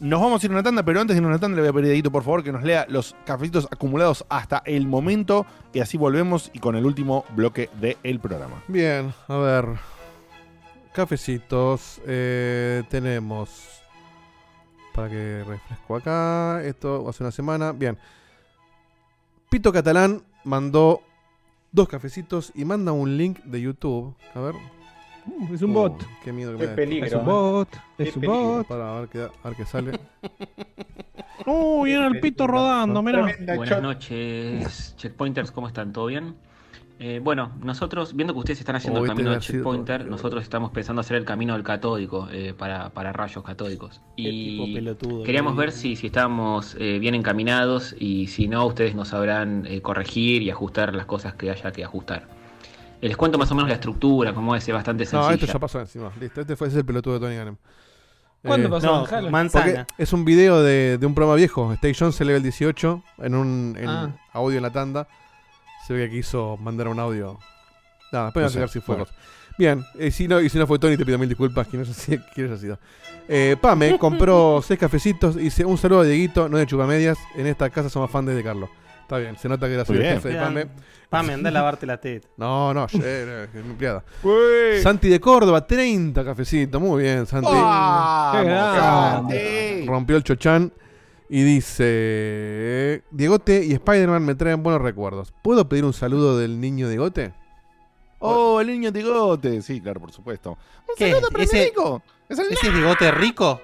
Nos 0.00 0.18
vamos 0.18 0.42
a 0.42 0.46
ir 0.46 0.52
a 0.52 0.54
una 0.54 0.62
tanda, 0.62 0.82
pero 0.82 0.98
antes 0.98 1.14
de 1.14 1.20
ir 1.20 1.26
a 1.26 1.28
una 1.28 1.38
tanda 1.38 1.56
le 1.56 1.60
voy 1.60 1.68
a 1.68 1.72
pedir 1.74 1.84
a 1.84 1.88
Dieguito, 1.88 2.10
por 2.10 2.22
favor, 2.22 2.42
que 2.42 2.52
nos 2.52 2.62
lea 2.62 2.86
los 2.88 3.14
cafecitos 3.26 3.68
acumulados 3.70 4.24
hasta 4.30 4.62
el 4.64 4.86
momento 4.86 5.44
y 5.74 5.80
así 5.80 5.98
volvemos 5.98 6.50
y 6.54 6.58
con 6.58 6.74
el 6.74 6.86
último 6.86 7.26
bloque 7.36 7.68
del 7.78 8.18
programa. 8.18 8.62
Bien, 8.66 9.12
a 9.28 9.36
ver. 9.36 9.66
Cafecitos. 10.94 12.00
eh, 12.06 12.82
tenemos. 12.88 13.82
Para 14.94 15.10
que 15.10 15.44
refresco 15.46 15.96
acá. 15.96 16.62
Esto 16.64 17.06
hace 17.06 17.22
una 17.22 17.30
semana. 17.30 17.72
Bien. 17.72 17.98
Pito 19.50 19.72
Catalán 19.72 20.22
mandó 20.44 21.02
dos 21.72 21.88
cafecitos 21.88 22.52
y 22.54 22.64
manda 22.64 22.92
un 22.92 23.16
link 23.16 23.40
de 23.44 23.60
YouTube. 23.60 24.14
A 24.34 24.40
ver. 24.40 24.54
Es 25.52 25.62
un 25.62 25.70
Oh, 25.72 25.74
bot. 25.74 26.02
Qué 26.24 26.32
miedo 26.32 26.52
que 26.52 26.58
Qué 26.58 26.66
me 26.68 26.74
peligro. 26.74 27.06
Es 27.06 27.12
un 27.14 27.20
¿eh? 27.20 27.24
bot. 27.24 27.68
Qué 27.96 28.02
Es 28.04 28.16
un 28.16 28.20
peligro. 28.22 28.42
bot. 28.56 28.66
Para 28.66 28.96
a 28.96 29.00
ver 29.00 29.08
qué, 29.08 29.18
a 29.22 29.48
ver 29.48 29.56
qué 29.56 29.64
sale. 29.64 30.00
Uh, 31.46 31.84
viene 31.84 32.06
el 32.06 32.20
pito 32.20 32.46
rodando, 32.46 33.02
mira. 33.02 33.34
Buenas 33.56 33.80
noches, 33.82 34.94
checkpointers, 34.98 35.50
¿cómo 35.50 35.68
están? 35.68 35.90
¿Todo 35.90 36.04
bien? 36.06 36.36
Eh, 37.02 37.18
bueno, 37.24 37.52
nosotros, 37.62 38.14
viendo 38.14 38.34
que 38.34 38.40
ustedes 38.40 38.58
están 38.60 38.76
haciendo 38.76 39.00
Oh, 39.00 39.04
el 39.04 39.08
camino 39.08 39.30
del 39.30 39.40
sido 39.40 39.60
checkpointer, 39.60 40.04
nosotros 40.04 40.42
estamos 40.42 40.70
pensando 40.70 41.00
hacer 41.00 41.16
el 41.16 41.24
camino 41.24 41.54
del 41.54 41.62
catódico 41.62 42.28
eh, 42.30 42.52
para, 42.56 42.90
para 42.90 43.10
rayos 43.10 43.42
catódicos. 43.42 44.02
Y 44.16 44.74
pelotudo, 44.74 45.22
queríamos 45.22 45.54
que 45.54 45.60
ver 45.60 45.72
si, 45.72 45.96
si 45.96 46.08
estábamos 46.08 46.76
eh, 46.78 46.98
bien 46.98 47.14
encaminados 47.14 47.96
y 47.98 48.26
si 48.26 48.48
no, 48.48 48.66
ustedes 48.66 48.94
nos 48.94 49.08
sabrán 49.08 49.64
eh, 49.66 49.80
corregir 49.80 50.42
y 50.42 50.50
ajustar 50.50 50.94
las 50.94 51.06
cosas 51.06 51.32
que 51.34 51.50
haya 51.50 51.72
que 51.72 51.82
ajustar. 51.82 52.28
Eh, 53.00 53.08
Les 53.08 53.16
cuento 53.16 53.38
más 53.38 53.50
o 53.50 53.54
menos 53.54 53.70
la 53.70 53.76
estructura, 53.76 54.34
como 54.34 54.54
es, 54.54 54.68
es 54.68 54.74
bastante 54.74 55.04
No, 55.04 55.10
sencilla. 55.10 55.34
esto 55.36 55.46
ya 55.46 55.58
pasó 55.58 55.80
encima. 55.80 56.12
Listo, 56.20 56.42
este 56.42 56.54
fue 56.54 56.66
ese 56.68 56.76
es 56.76 56.80
el 56.80 56.84
pelotudo 56.86 57.14
de 57.14 57.20
Tony 57.20 57.36
Ganem. 57.36 57.56
¿Cuándo 58.42 58.68
Eh, 58.68 58.70
pasó? 58.72 59.06
No, 59.22 59.30
manzana. 59.30 59.86
es 59.96 60.12
un 60.12 60.26
video 60.26 60.62
de, 60.62 60.98
de 60.98 61.06
un 61.06 61.14
programa 61.14 61.36
viejo, 61.36 61.72
Stay 61.74 61.94
Jones 61.98 62.20
level 62.20 62.42
18, 62.42 63.02
en 63.22 63.34
un 63.34 63.74
en 63.78 63.88
Ah. 63.88 64.10
audio 64.34 64.58
en 64.58 64.62
la 64.64 64.70
tanda. 64.70 65.08
Se 65.90 65.94
ve 65.94 66.08
que 66.08 66.18
quiso 66.18 66.56
mandar 66.56 66.86
un 66.86 67.00
audio. 67.00 67.36
Nada, 68.12 68.26
después 68.26 68.32
No 68.32 68.32
voy 68.32 68.44
a 68.44 68.48
sé, 68.48 68.54
checar 68.54 68.68
si 68.68 68.78
fue 68.80 68.94
bueno. 68.94 69.10
Bien, 69.58 69.84
y 69.98 70.12
si, 70.12 70.28
no, 70.28 70.40
y 70.40 70.48
si 70.48 70.56
no 70.56 70.64
fue 70.68 70.78
Tony, 70.78 70.96
te 70.96 71.04
pido 71.04 71.18
mil 71.18 71.28
disculpas. 71.28 71.66
Quién 71.66 71.82
haya 72.46 72.56
sido. 72.56 72.78
Eh, 73.26 73.56
Pame 73.60 73.98
compró 73.98 74.62
seis 74.64 74.78
cafecitos 74.78 75.34
y 75.34 75.40
dice: 75.40 75.64
Un 75.64 75.76
saludo 75.76 76.02
a 76.02 76.04
Dieguito, 76.04 76.48
no 76.48 76.58
de 76.58 76.66
chupamedias. 76.68 77.18
En 77.34 77.48
esta 77.48 77.68
casa 77.70 77.90
somos 77.90 78.08
fans 78.08 78.28
de 78.28 78.40
Carlos. 78.40 78.70
Está 79.02 79.18
bien, 79.18 79.36
se 79.36 79.48
nota 79.48 79.66
que 79.66 79.74
era 79.74 79.82
bien. 79.82 80.14
jefe 80.14 80.28
de 80.28 80.36
Pame. 80.36 80.68
Pame, 81.08 81.32
anda 81.32 81.48
a 81.48 81.52
lavarte 81.52 81.86
la 81.86 82.00
teta. 82.00 82.28
No, 82.36 82.72
no, 82.72 82.86
eh, 83.02 83.48
es 83.52 83.64
mi 83.64 83.72
empleada. 83.72 84.04
Santi 84.84 85.08
de 85.08 85.18
Córdoba, 85.18 85.66
30 85.66 86.24
cafecitos. 86.24 86.80
Muy 86.80 87.02
bien, 87.02 87.26
Santi. 87.26 87.50
Qué 87.50 88.44
grande. 88.44 89.84
Rompió 89.88 90.16
el 90.16 90.22
chochán 90.22 90.72
y 91.32 91.42
dice: 91.44 93.02
Diegote 93.12 93.64
y 93.64 93.72
Spider-Man 93.72 94.24
me 94.24 94.34
traen 94.34 94.62
buenos 94.62 94.82
recuerdos. 94.82 95.32
¿Puedo 95.42 95.68
pedir 95.68 95.84
un 95.84 95.92
saludo 95.92 96.36
del 96.36 96.60
niño 96.60 96.88
Diegote? 96.88 97.32
Oh, 98.18 98.60
el 98.60 98.66
niño 98.66 98.92
Tigote. 98.92 99.62
Sí, 99.62 99.80
claro, 99.80 100.00
por 100.00 100.12
supuesto. 100.12 100.58
Un 100.88 100.94
¿Qué? 100.96 101.10
saludo 101.12 101.30
para 101.30 101.44
¿Ese- 101.44 101.56
Federico. 101.56 102.02
Es 102.28 102.38
el 102.38 102.52
¿Ese 102.52 102.66
es 102.68 102.74
bigote 102.74 103.10
rico? 103.12 103.60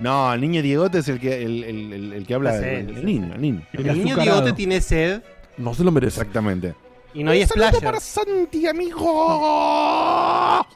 No, 0.00 0.32
el 0.34 0.40
niño 0.40 0.62
Diegote 0.62 0.98
es 0.98 1.08
el 1.08 1.20
que, 1.20 1.42
el, 1.42 1.62
el- 1.62 1.92
el- 1.92 2.12
el 2.14 2.26
que 2.26 2.34
habla 2.34 2.52
del 2.58 2.96
el 2.96 3.06
niño, 3.06 3.34
el 3.34 3.40
niño. 3.40 3.62
El 3.72 3.88
El 3.88 3.98
niño 3.98 4.14
azucarado. 4.14 4.40
bigote 4.40 4.52
tiene 4.56 4.80
sed 4.80 5.22
No 5.58 5.74
se 5.74 5.84
lo 5.84 5.92
merece. 5.92 6.18
Exactamente. 6.20 6.74
y 7.14 7.22
no 7.22 7.30
hay 7.30 7.42
Un 7.42 7.48
saludo 7.48 7.68
splasher. 7.68 7.86
para 7.86 8.00
Santi, 8.00 8.66
amigo. 8.66 10.66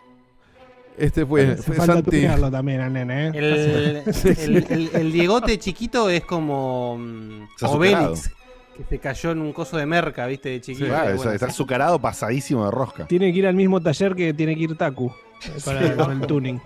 Este 0.99 1.26
fue, 1.26 1.57
fue 1.57 1.75
falta 1.76 1.94
Santi. 1.94 2.10
tunearlo 2.10 2.50
también 2.50 2.81
al 2.81 2.92
nene, 2.92 3.28
¿eh? 3.28 3.33
El, 3.34 4.15
Sí, 4.15 4.34
sí. 4.34 4.42
el- 4.44 4.57
el- 4.70 4.91
el 4.94 5.12
Diegote 5.12 5.58
chiquito 5.58 6.08
es 6.08 6.25
como 6.25 6.97
mm. 6.99 7.49
Obelix, 7.65 8.31
que 8.76 8.84
se 8.89 8.99
cayó 8.99 9.31
en 9.33 9.41
un 9.41 9.52
coso 9.52 9.76
de 9.76 9.84
merca, 9.86 10.26
viste, 10.26 10.49
de 10.50 10.60
chiquito. 10.60 10.86
Claro, 10.86 11.05
está, 11.10 11.16
bueno, 11.16 11.33
está 11.33 11.47
azucarado 11.47 11.99
pasadísimo 12.00 12.65
de 12.65 12.70
rosca. 12.70 13.07
Tiene 13.07 13.33
que 13.33 13.39
ir 13.39 13.47
al 13.47 13.55
mismo 13.55 13.81
taller 13.81 14.15
que 14.15 14.33
tiene 14.34 14.55
que 14.57 14.62
ir 14.62 14.76
Taku. 14.76 15.12
eh, 15.47 15.50
Para 15.65 15.97
con 15.97 16.12
el 16.23 16.26
tuning. 16.26 16.60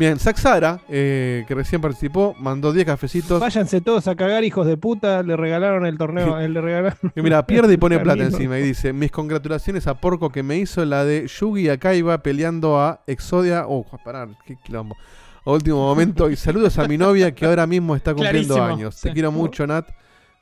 Bien, 0.00 0.18
Saxara, 0.18 0.80
eh, 0.88 1.44
que 1.46 1.54
recién 1.54 1.82
participó, 1.82 2.34
mandó 2.38 2.72
10 2.72 2.86
cafecitos. 2.86 3.38
Váyanse 3.38 3.82
todos 3.82 4.08
a 4.08 4.16
cagar, 4.16 4.42
hijos 4.44 4.66
de 4.66 4.78
puta. 4.78 5.22
Le 5.22 5.36
regalaron 5.36 5.84
el 5.84 5.98
torneo. 5.98 6.40
eh, 6.40 6.48
le 6.48 6.62
regalaron. 6.62 7.12
Y 7.14 7.20
mira, 7.20 7.44
pierde 7.44 7.74
y 7.74 7.76
pone 7.76 7.96
La 7.98 8.02
plata 8.02 8.22
encima 8.22 8.58
y 8.58 8.62
dice: 8.62 8.94
Mis 8.94 9.10
congratulaciones 9.10 9.86
a 9.86 10.00
Porco 10.00 10.30
que 10.30 10.42
me 10.42 10.56
hizo 10.56 10.82
la 10.86 11.04
de 11.04 11.26
Yugi 11.26 11.68
Akaiba 11.68 12.22
peleando 12.22 12.80
a 12.80 13.02
Exodia. 13.06 13.66
Oh, 13.68 13.84
pará, 14.02 14.26
qué 14.46 14.56
quilombo. 14.64 14.96
A 15.44 15.50
último 15.50 15.76
momento. 15.76 16.30
Y 16.30 16.36
saludos 16.36 16.78
a 16.78 16.88
mi 16.88 16.96
novia 16.96 17.34
que 17.34 17.44
ahora 17.44 17.66
mismo 17.66 17.94
está 17.94 18.14
cumpliendo 18.14 18.54
Clarísimo, 18.54 18.74
años. 18.74 18.98
Te 19.02 19.08
sí. 19.08 19.12
quiero 19.12 19.30
mucho, 19.30 19.66
Nat. 19.66 19.86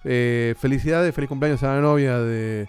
Eh, 0.05 0.55
felicidades, 0.57 1.13
feliz 1.13 1.29
cumpleaños 1.29 1.61
a 1.65 1.75
la 1.75 1.81
novia 1.81 2.17
de, 2.21 2.69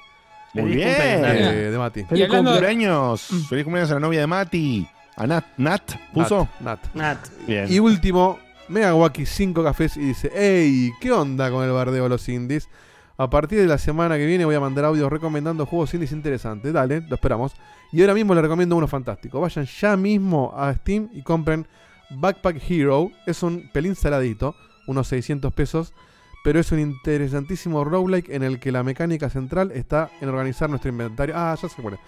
Muy 0.55 0.71
bien. 0.71 1.21
Nat. 1.21 1.33
de, 1.33 1.69
de 1.69 1.77
Mati. 1.77 2.03
Feliz 2.05 2.27
cumpleaños. 2.29 3.29
Feliz 3.47 3.63
cumpleaños 3.63 3.91
a 3.91 3.93
la 3.93 3.99
novia 3.99 4.21
de 4.21 4.27
Mati. 4.27 4.87
A 5.19 5.27
Nat. 5.27 5.45
¿Nat? 5.57 5.81
¿Puso? 6.13 6.47
Nat. 6.61 6.79
Nat. 6.93 7.19
Bien. 7.45 7.65
Y 7.69 7.79
último, 7.79 8.39
Megawaki 8.69 9.25
5 9.25 9.63
cafés 9.63 9.97
y 9.97 9.99
dice, 9.99 10.31
hey, 10.33 10.91
¿qué 11.01 11.11
onda 11.11 11.51
con 11.51 11.65
el 11.65 11.71
bardeo 11.71 12.03
de 12.03 12.09
los 12.09 12.29
indies? 12.29 12.69
A 13.17 13.29
partir 13.29 13.59
de 13.59 13.67
la 13.67 13.77
semana 13.77 14.17
que 14.17 14.25
viene 14.25 14.45
voy 14.45 14.55
a 14.55 14.61
mandar 14.61 14.85
audios 14.85 15.11
recomendando 15.11 15.65
juegos 15.65 15.93
indies 15.93 16.13
interesantes. 16.13 16.71
Dale, 16.71 17.01
lo 17.01 17.15
esperamos. 17.15 17.51
Y 17.91 17.99
ahora 17.99 18.13
mismo 18.13 18.33
les 18.33 18.41
recomiendo 18.41 18.77
uno 18.77 18.87
fantástico. 18.87 19.41
Vayan 19.41 19.65
ya 19.65 19.97
mismo 19.97 20.53
a 20.55 20.73
Steam 20.73 21.09
y 21.11 21.21
compren 21.21 21.67
Backpack 22.11 22.61
Hero. 22.69 23.11
Es 23.25 23.43
un 23.43 23.69
pelín 23.73 23.95
saladito, 23.95 24.55
unos 24.87 25.09
600 25.09 25.51
pesos. 25.53 25.93
Pero 26.45 26.61
es 26.61 26.71
un 26.71 26.79
interesantísimo 26.79 27.83
roguelike 27.83 28.29
en 28.29 28.43
el 28.43 28.61
que 28.61 28.71
la 28.71 28.83
mecánica 28.83 29.29
central 29.29 29.71
está 29.73 30.09
en 30.21 30.29
organizar 30.29 30.69
nuestro 30.69 30.89
inventario. 30.89 31.35
Ah, 31.37 31.57
ya 31.61 31.67
se 31.67 31.81
muere. 31.81 31.99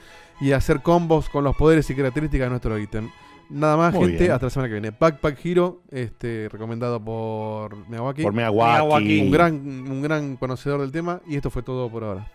Y 0.41 0.51
hacer 0.51 0.81
combos 0.81 1.29
con 1.29 1.43
los 1.43 1.55
poderes 1.55 1.89
y 1.89 1.95
características 1.95 2.45
de 2.45 2.49
nuestro 2.49 2.77
ítem. 2.77 3.09
Nada 3.49 3.77
más, 3.77 3.93
Muy 3.93 4.07
gente. 4.07 4.23
bien. 4.23 4.31
Hasta 4.31 4.45
la 4.47 4.49
semana 4.49 4.67
que 4.69 4.73
viene. 4.73 4.95
Backpack 4.97 5.45
Hero, 5.45 5.81
este, 5.91 6.49
recomendado 6.49 7.03
por 7.03 7.87
Miyawaki. 7.87 8.23
Por 8.23 8.33
Miyawaki. 8.33 9.21
Un 9.21 9.31
gran, 9.31 9.53
un 9.53 10.01
gran 10.01 10.37
conocedor 10.37 10.81
del 10.81 10.91
tema. 10.91 11.21
Y 11.27 11.35
esto 11.35 11.49
fue 11.49 11.61
todo 11.61 11.89
por 11.89 12.03
ahora. 12.03 12.31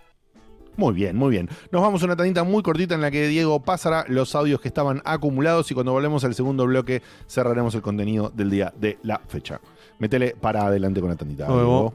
Muy 0.77 0.93
bien, 0.93 1.17
muy 1.17 1.31
bien. 1.31 1.49
Nos 1.73 1.81
vamos 1.81 2.03
a 2.03 2.05
una 2.05 2.17
tandita 2.17 2.45
muy 2.45 2.63
cortita 2.63 2.95
en 2.95 3.01
la 3.01 3.11
que 3.11 3.29
Diego 3.29 3.61
pasará 3.61 4.05
los 4.09 4.35
audios 4.35 4.61
que 4.61 4.69
estaban 4.69 5.01
acumulados 5.07 5.71
y 5.71 5.75
cuando 5.75 5.93
volvemos 5.93 6.23
al 6.25 6.35
segundo 6.35 6.67
bloque 6.67 7.03
cerraremos 7.27 7.75
el 7.75 7.81
contenido 7.81 8.31
del 8.35 8.51
día 8.51 8.75
de 8.77 8.99
la 9.03 9.19
fecha. 9.27 9.59
Métele 9.99 10.37
para 10.39 10.67
adelante 10.67 11.01
con 11.01 11.09
la 11.09 11.17
tandita. 11.17 11.47
Vemos. 11.49 11.95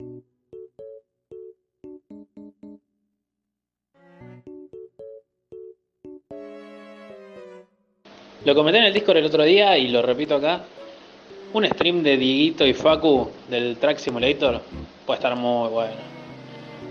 Diego. 0.00 0.27
Lo 8.44 8.54
comenté 8.54 8.78
en 8.78 8.84
el 8.84 8.94
Discord 8.94 9.16
el 9.16 9.26
otro 9.26 9.42
día 9.42 9.76
y 9.76 9.88
lo 9.88 10.00
repito 10.00 10.36
acá. 10.36 10.62
Un 11.52 11.64
stream 11.66 12.02
de 12.02 12.16
Dieguito 12.16 12.66
y 12.66 12.72
Facu 12.72 13.28
del 13.48 13.76
Track 13.78 13.98
Simulator 13.98 14.60
puede 15.06 15.18
estar 15.18 15.34
muy 15.34 15.68
bueno. 15.70 16.08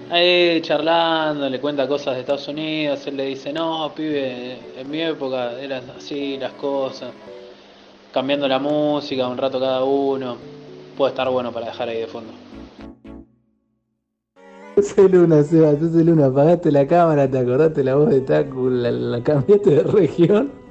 Ahí 0.09 0.59
charlando, 0.61 1.49
le 1.49 1.59
cuenta 1.59 1.87
cosas 1.87 2.15
de 2.15 2.21
Estados 2.21 2.47
Unidos, 2.47 3.05
él 3.07 3.17
le 3.17 3.25
dice, 3.25 3.53
no, 3.53 3.91
pibe, 3.95 4.57
en 4.77 4.89
mi 4.89 5.01
época 5.01 5.59
eran 5.59 5.83
así 5.97 6.37
las 6.37 6.53
cosas. 6.53 7.11
Cambiando 8.13 8.47
la 8.47 8.59
música 8.59 9.27
un 9.27 9.37
rato 9.37 9.59
cada 9.59 9.83
uno. 9.83 10.37
Puede 10.97 11.11
estar 11.11 11.29
bueno 11.29 11.51
para 11.51 11.67
dejar 11.67 11.89
ahí 11.89 11.99
de 11.99 12.07
fondo. 12.07 12.33
Soy 14.81 15.09
Luna, 15.09 15.43
Seba, 15.43 15.73
tú 15.75 15.91
soy 15.91 16.03
Luna, 16.03 16.27
apagaste 16.27 16.71
la 16.71 16.87
cámara, 16.87 17.29
te 17.29 17.37
acordaste 17.39 17.83
la 17.83 17.95
voz 17.95 18.09
de 18.09 18.21
Taku, 18.21 18.69
la 18.69 19.21
cambiaste 19.23 19.69
de 19.69 19.83
región. 19.83 20.66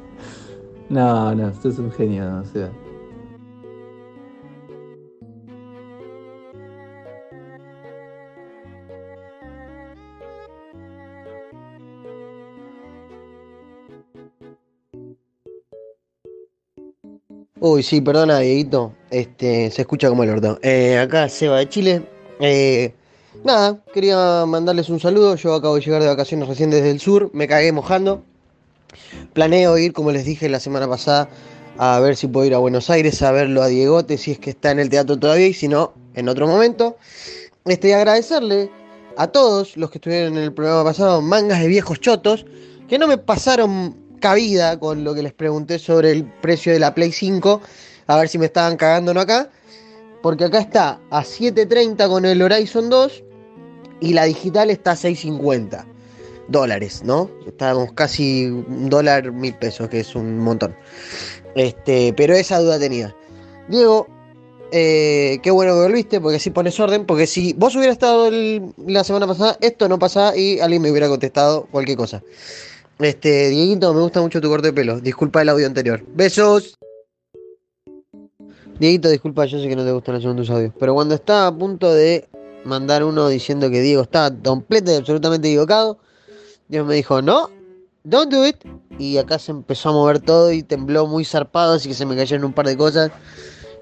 No, 0.88 1.34
no, 1.34 1.52
tú 1.52 1.68
es 1.68 1.78
un 1.78 1.90
genio, 1.92 2.24
no, 2.24 2.44
Seba. 2.44 2.70
Uy, 17.58 17.82
sí, 17.82 18.00
perdona, 18.00 18.38
Dieguito. 18.38 18.92
Este, 19.10 19.70
se 19.70 19.82
escucha 19.82 20.08
como 20.08 20.22
el 20.22 20.30
orto. 20.30 20.58
Eh, 20.62 20.98
acá 20.98 21.28
Seba 21.28 21.58
de 21.58 21.68
Chile. 21.68 22.02
Eh, 22.38 22.94
nada, 23.44 23.82
quería 23.92 24.44
mandarles 24.46 24.88
un 24.88 25.00
saludo. 25.00 25.34
Yo 25.36 25.54
acabo 25.54 25.74
de 25.74 25.80
llegar 25.80 26.00
de 26.02 26.08
vacaciones 26.08 26.48
recién 26.48 26.70
desde 26.70 26.90
el 26.90 27.00
sur. 27.00 27.30
Me 27.32 27.48
cagué 27.48 27.72
mojando. 27.72 28.22
Planeo 29.32 29.76
ir, 29.78 29.92
como 29.92 30.12
les 30.12 30.24
dije 30.24 30.48
la 30.48 30.60
semana 30.60 30.88
pasada, 30.88 31.28
a 31.78 32.00
ver 32.00 32.16
si 32.16 32.26
puedo 32.26 32.46
ir 32.46 32.54
a 32.54 32.58
Buenos 32.58 32.88
Aires 32.90 33.20
a 33.22 33.32
verlo 33.32 33.62
a 33.62 33.68
Diegote, 33.68 34.18
si 34.18 34.32
es 34.32 34.38
que 34.38 34.50
está 34.50 34.70
en 34.70 34.78
el 34.78 34.88
teatro 34.88 35.18
todavía 35.18 35.48
y 35.48 35.54
si 35.54 35.68
no, 35.68 35.92
en 36.14 36.28
otro 36.28 36.46
momento. 36.46 36.96
Este, 37.64 37.94
agradecerle 37.94 38.70
a 39.16 39.26
todos 39.28 39.76
los 39.76 39.90
que 39.90 39.98
estuvieron 39.98 40.36
en 40.36 40.44
el 40.44 40.52
programa 40.52 40.84
pasado, 40.84 41.20
mangas 41.20 41.60
de 41.60 41.68
viejos 41.68 42.00
chotos, 42.00 42.46
que 42.88 42.98
no 42.98 43.06
me 43.06 43.18
pasaron 43.18 43.96
cabida 44.20 44.78
con 44.78 45.04
lo 45.04 45.14
que 45.14 45.22
les 45.22 45.32
pregunté 45.32 45.78
sobre 45.78 46.12
el 46.12 46.24
precio 46.24 46.72
de 46.72 46.78
la 46.78 46.94
Play 46.94 47.12
5, 47.12 47.60
a 48.06 48.16
ver 48.16 48.28
si 48.28 48.38
me 48.38 48.46
estaban 48.46 48.76
cagando 48.76 49.12
no 49.12 49.20
acá, 49.20 49.50
porque 50.22 50.44
acá 50.44 50.60
está 50.60 51.00
a 51.10 51.22
7.30 51.22 52.08
con 52.08 52.24
el 52.24 52.40
Horizon 52.40 52.88
2 52.88 53.24
y 54.00 54.12
la 54.12 54.24
digital 54.24 54.70
está 54.70 54.92
a 54.92 54.96
6.50 54.96 55.95
dólares, 56.48 57.02
¿no? 57.04 57.30
Estamos 57.46 57.92
casi 57.92 58.46
un 58.46 58.88
dólar 58.88 59.32
mil 59.32 59.54
pesos, 59.54 59.88
que 59.88 60.00
es 60.00 60.14
un 60.14 60.38
montón. 60.38 60.74
Este, 61.54 62.12
pero 62.16 62.34
esa 62.34 62.58
duda 62.60 62.78
tenía. 62.78 63.14
Diego, 63.68 64.06
eh, 64.72 65.38
qué 65.42 65.50
bueno 65.50 65.74
que 65.74 65.80
volviste, 65.80 66.20
porque 66.20 66.36
así 66.36 66.50
pones 66.50 66.78
orden, 66.78 67.06
porque 67.06 67.26
si 67.26 67.52
vos 67.54 67.74
hubieras 67.76 67.94
estado 67.94 68.28
el- 68.28 68.74
la 68.86 69.04
semana 69.04 69.26
pasada, 69.26 69.56
esto 69.60 69.88
no 69.88 69.98
pasaba 69.98 70.36
y 70.36 70.60
alguien 70.60 70.82
me 70.82 70.90
hubiera 70.90 71.08
contestado 71.08 71.66
cualquier 71.70 71.96
cosa. 71.96 72.22
Este, 72.98 73.48
Dieguito, 73.50 73.92
me 73.92 74.00
gusta 74.00 74.20
mucho 74.20 74.40
tu 74.40 74.48
corte 74.48 74.68
de 74.68 74.72
pelo. 74.72 75.00
Disculpa 75.00 75.42
el 75.42 75.48
audio 75.50 75.66
anterior. 75.66 76.02
Besos. 76.14 76.76
Dieguito, 78.78 79.08
disculpa, 79.08 79.46
yo 79.46 79.58
sé 79.58 79.68
que 79.68 79.76
no 79.76 79.84
te 79.84 79.92
gustan 79.92 80.14
los 80.14 80.22
segundos 80.22 80.50
audios. 80.50 80.72
Pero 80.78 80.94
cuando 80.94 81.14
estaba 81.14 81.46
a 81.46 81.56
punto 81.56 81.92
de 81.92 82.28
mandar 82.64 83.04
uno 83.04 83.28
diciendo 83.28 83.70
que 83.70 83.80
Diego 83.80 84.02
estaba 84.02 84.30
completo 84.42 84.90
y 84.92 84.96
absolutamente 84.96 85.48
equivocado, 85.48 85.98
Dios 86.68 86.86
me 86.86 86.94
dijo, 86.94 87.22
no, 87.22 87.50
don't 88.04 88.32
do 88.32 88.46
it. 88.46 88.56
Y 88.98 89.18
acá 89.18 89.38
se 89.38 89.52
empezó 89.52 89.90
a 89.90 89.92
mover 89.92 90.20
todo 90.20 90.50
y 90.52 90.62
tembló 90.62 91.06
muy 91.06 91.24
zarpado, 91.24 91.74
así 91.74 91.88
que 91.88 91.94
se 91.94 92.06
me 92.06 92.16
cayeron 92.16 92.44
un 92.44 92.52
par 92.52 92.66
de 92.66 92.76
cosas. 92.76 93.10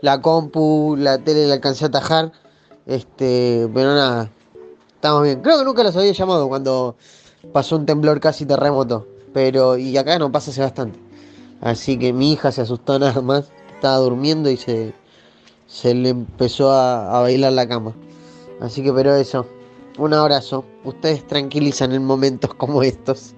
La 0.02 0.20
compu, 0.20 0.96
la 0.98 1.18
tele 1.18 1.46
la 1.46 1.54
alcancé 1.54 1.84
a 1.84 1.88
atajar. 1.88 2.32
Este, 2.86 3.68
pero 3.72 3.94
nada, 3.94 4.30
estamos 4.94 5.22
bien. 5.22 5.40
Creo 5.40 5.58
que 5.58 5.64
nunca 5.64 5.82
los 5.82 5.96
había 5.96 6.12
llamado 6.12 6.48
cuando 6.48 6.96
pasó 7.52 7.76
un 7.76 7.86
temblor 7.86 8.20
casi 8.20 8.44
terremoto. 8.44 9.06
Pero, 9.32 9.78
y 9.78 9.96
acá 9.96 10.18
no 10.18 10.30
pasa 10.30 10.50
hace 10.50 10.60
bastante. 10.60 10.98
Así 11.60 11.98
que 11.98 12.12
mi 12.12 12.32
hija 12.32 12.52
se 12.52 12.60
asustó 12.60 12.98
nada 12.98 13.20
más. 13.22 13.50
Estaba 13.74 13.96
durmiendo 13.96 14.50
y 14.50 14.56
se, 14.56 14.92
se 15.66 15.94
le 15.94 16.10
empezó 16.10 16.70
a, 16.70 17.18
a 17.18 17.22
bailar 17.22 17.52
la 17.52 17.66
cama. 17.66 17.94
Así 18.60 18.82
que, 18.82 18.92
pero 18.92 19.14
eso. 19.14 19.46
Un 19.98 20.12
abrazo. 20.12 20.64
Ustedes 20.82 21.26
tranquilizan 21.26 21.92
en 21.92 22.04
momentos 22.04 22.54
como 22.54 22.82
estos. 22.82 23.34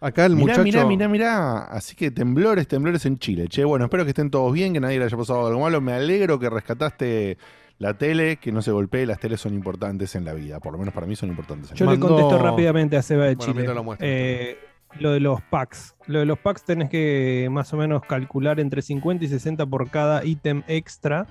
Acá 0.00 0.26
el 0.26 0.36
mirá, 0.36 0.42
muchacho. 0.58 0.62
mirá, 0.62 0.84
mirá, 0.86 1.08
mirá. 1.08 1.58
Así 1.64 1.96
que 1.96 2.12
temblores, 2.12 2.68
temblores 2.68 3.04
en 3.06 3.18
Chile. 3.18 3.48
Che, 3.48 3.64
bueno, 3.64 3.86
espero 3.86 4.04
que 4.04 4.10
estén 4.10 4.30
todos 4.30 4.52
bien, 4.52 4.72
que 4.72 4.78
nadie 4.80 4.98
le 4.98 5.04
haya 5.06 5.16
pasado 5.16 5.46
algo 5.48 5.60
malo. 5.60 5.80
Me 5.80 5.92
alegro 5.92 6.38
que 6.38 6.48
rescataste 6.48 7.36
la 7.78 7.94
tele, 7.98 8.36
que 8.36 8.52
no 8.52 8.62
se 8.62 8.70
golpee. 8.70 9.06
Las 9.06 9.18
teles 9.18 9.40
son 9.40 9.54
importantes 9.54 10.14
en 10.14 10.24
la 10.24 10.34
vida. 10.34 10.60
Por 10.60 10.72
lo 10.72 10.78
menos 10.78 10.94
para 10.94 11.08
mí 11.08 11.16
son 11.16 11.30
importantes. 11.30 11.72
En 11.72 11.76
Yo 11.78 11.86
la 11.86 11.94
le 11.94 11.98
contesto 11.98 12.38
rápidamente 12.38 12.96
a 12.96 13.02
Seba 13.02 13.24
de 13.24 13.34
Bueno, 13.34 13.52
Chile. 13.52 13.74
lo. 13.74 13.96
Eh, 13.98 14.56
lo 15.00 15.10
de 15.10 15.18
los 15.18 15.42
packs. 15.42 15.96
Lo 16.06 16.20
de 16.20 16.26
los 16.26 16.38
packs 16.38 16.62
tenés 16.64 16.88
que 16.90 17.48
más 17.50 17.72
o 17.74 17.76
menos 17.76 18.02
calcular 18.02 18.60
entre 18.60 18.82
50 18.82 19.24
y 19.24 19.28
60 19.28 19.66
por 19.66 19.90
cada 19.90 20.24
ítem 20.24 20.62
extra 20.68 21.26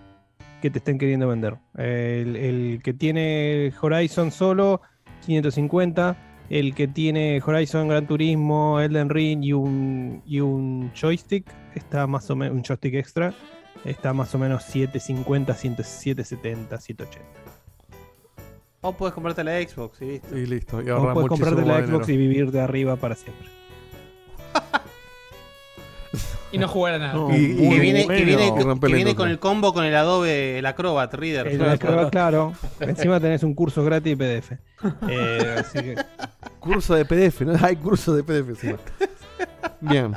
que 0.62 0.70
te 0.70 0.80
estén 0.80 0.98
queriendo 0.98 1.28
vender. 1.28 1.58
El, 1.76 2.36
el 2.36 2.82
que 2.84 2.94
tiene 2.94 3.74
Horizon 3.82 4.32
solo, 4.32 4.82
550. 5.26 6.18
El 6.50 6.74
que 6.76 6.88
tiene 6.88 7.42
Horizon 7.46 7.90
Gran 7.90 8.08
Turismo, 8.08 8.80
Elden 8.80 9.10
Ring 9.10 9.44
y 9.44 9.52
un, 9.52 10.22
y 10.26 10.40
un 10.40 10.92
joystick, 10.94 11.46
está 11.76 12.08
más 12.08 12.30
o 12.30 12.38
menos, 12.38 12.56
un 12.56 12.64
joystick 12.64 12.94
extra, 12.94 13.34
está 13.84 14.14
más 14.14 14.34
o 14.34 14.40
menos 14.40 14.64
750, 14.64 15.54
770, 15.54 16.80
780. 16.80 17.28
O 18.80 18.94
puedes 18.94 19.14
comprarte 19.14 19.44
la 19.44 19.60
Xbox 19.62 20.02
y 20.02 20.06
listo. 20.06 20.38
Y 20.38 20.46
listo. 20.46 20.82
Y 20.82 20.90
O 20.90 21.14
puedes 21.14 21.28
comprarte 21.28 21.66
la 21.66 21.86
Xbox 21.86 22.08
dinero. 22.08 22.24
y 22.24 22.28
vivir 22.28 22.52
de 22.52 22.62
arriba 22.62 22.96
para 22.96 23.16
siempre. 23.16 23.57
Y 26.52 26.58
no 26.58 26.68
jugar 26.68 26.94
a 26.94 26.98
nada. 27.00 27.38
Y, 27.38 27.44
y 27.66 27.70
que 27.70 27.80
viene, 27.80 28.08
que 28.08 28.24
viene, 28.24 28.48
Y 28.48 28.50
con- 28.64 28.80
que 28.80 28.88
viene 28.94 29.12
el 29.12 29.40
combo 29.40 29.74
con 29.74 29.84
el 29.84 29.94
Adobe, 29.96 30.60
el 30.60 30.66
Acrobat 30.66 31.14
Reader. 31.14 31.48
El 31.48 31.70
Acrobat, 31.70 32.10
claro. 32.10 32.54
Encima 32.80 33.20
tenés 33.20 33.44
un 33.44 33.54
curso 33.54 33.84
gratis 33.84 34.18
de 34.18 34.42
PDF. 34.42 34.52
Eh, 35.10 35.56
así 35.60 35.80
que. 35.80 35.96
Curso 36.60 36.94
de 36.96 37.04
PDF, 37.06 37.42
¿no? 37.42 37.54
Hay 37.62 37.76
curso 37.76 38.16
de 38.16 38.24
PDF 38.24 38.50
encima. 38.50 38.78
Bien. 39.82 40.14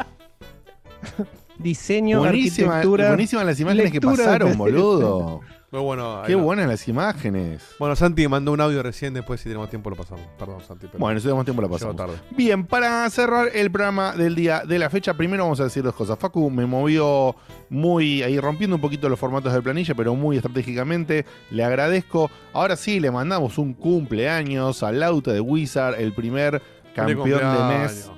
Diseño, 1.59 2.21
Buenísima, 2.21 2.77
arquitectura. 2.77 3.09
buenísimas 3.09 3.45
las 3.47 3.61
imágenes 3.61 3.93
que 3.93 4.01
pasaron, 4.01 4.51
PDF. 4.51 4.59
boludo. 4.59 5.41
Muy 5.73 5.81
bueno. 5.83 6.23
Qué 6.27 6.35
buenas 6.35 6.67
las 6.67 6.89
imágenes. 6.89 7.63
Bueno, 7.79 7.95
Santi 7.95 8.27
mandó 8.27 8.51
un 8.51 8.61
audio 8.61 8.83
recién, 8.83 9.15
después 9.15 9.41
si 9.41 9.49
tenemos 9.49 9.71
tiempo 9.71 9.89
lo 9.89 9.95
pasamos. 9.95 10.27
Perdón, 10.37 10.61
Santi. 10.67 10.87
pero 10.89 10.99
Bueno, 10.99 11.21
si 11.21 11.25
tenemos 11.25 11.45
tiempo 11.45 11.63
llegó 11.63 11.75
pasamos. 11.75 11.95
tarde. 11.97 12.15
Bien, 12.37 12.67
para 12.67 13.09
cerrar 13.09 13.51
el 13.55 13.71
programa 13.71 14.13
del 14.13 14.35
día 14.35 14.65
de 14.67 14.81
la 14.81 14.91
fecha, 14.91 15.15
primero 15.15 15.45
vamos 15.45 15.61
a 15.61 15.65
decir 15.65 15.85
dos 15.85 15.95
cosas. 15.95 16.19
Facu 16.19 16.51
me 16.51 16.67
movió 16.67 17.37
muy 17.69 18.21
ahí 18.25 18.41
rompiendo 18.41 18.75
un 18.77 18.83
poquito 18.83 19.09
los 19.09 19.19
formatos 19.19 19.53
de 19.53 19.63
planilla, 19.63 19.95
pero 19.95 20.17
muy 20.17 20.37
estratégicamente. 20.39 21.25
Le 21.53 21.63
agradezco. 21.63 22.33
Ahora 22.53 22.75
sí, 22.75 22.99
le 22.99 23.13
mandamos 23.13 23.57
un 23.57 23.73
cumpleaños 23.75 24.83
al 24.83 24.99
Lauta 24.99 25.33
de 25.33 25.41
Wizard, 25.41 26.01
el 26.01 26.13
primer 26.13 26.61
campeón 26.97 27.29
de 27.29 27.79
mes. 27.79 28.11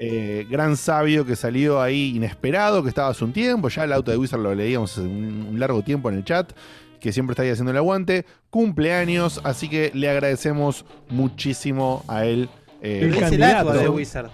eh, 0.00 0.44
gran 0.50 0.76
sabio 0.76 1.24
que 1.24 1.36
salió 1.36 1.80
ahí 1.80 2.16
inesperado, 2.16 2.82
que 2.82 2.88
estaba 2.88 3.10
hace 3.10 3.24
un 3.24 3.32
tiempo. 3.32 3.68
Ya 3.68 3.84
el 3.84 3.92
auto 3.92 4.10
de 4.10 4.16
Wizard 4.16 4.40
lo 4.40 4.52
leíamos 4.56 4.90
hace 4.98 5.02
un, 5.06 5.46
un 5.50 5.60
largo 5.60 5.82
tiempo 5.82 6.10
en 6.10 6.16
el 6.16 6.24
chat. 6.24 6.52
Que 7.00 7.12
siempre 7.12 7.32
está 7.32 7.42
ahí 7.42 7.50
haciendo 7.50 7.70
el 7.70 7.76
aguante. 7.76 8.24
Cumpleaños, 8.50 9.40
así 9.44 9.68
que 9.68 9.90
le 9.94 10.08
agradecemos 10.08 10.84
muchísimo 11.08 12.04
a 12.08 12.24
él. 12.24 12.48
eh, 12.82 13.10
el 13.32 13.42
auto 13.42 13.72
de 13.72 13.88
Wizard. 13.88 14.30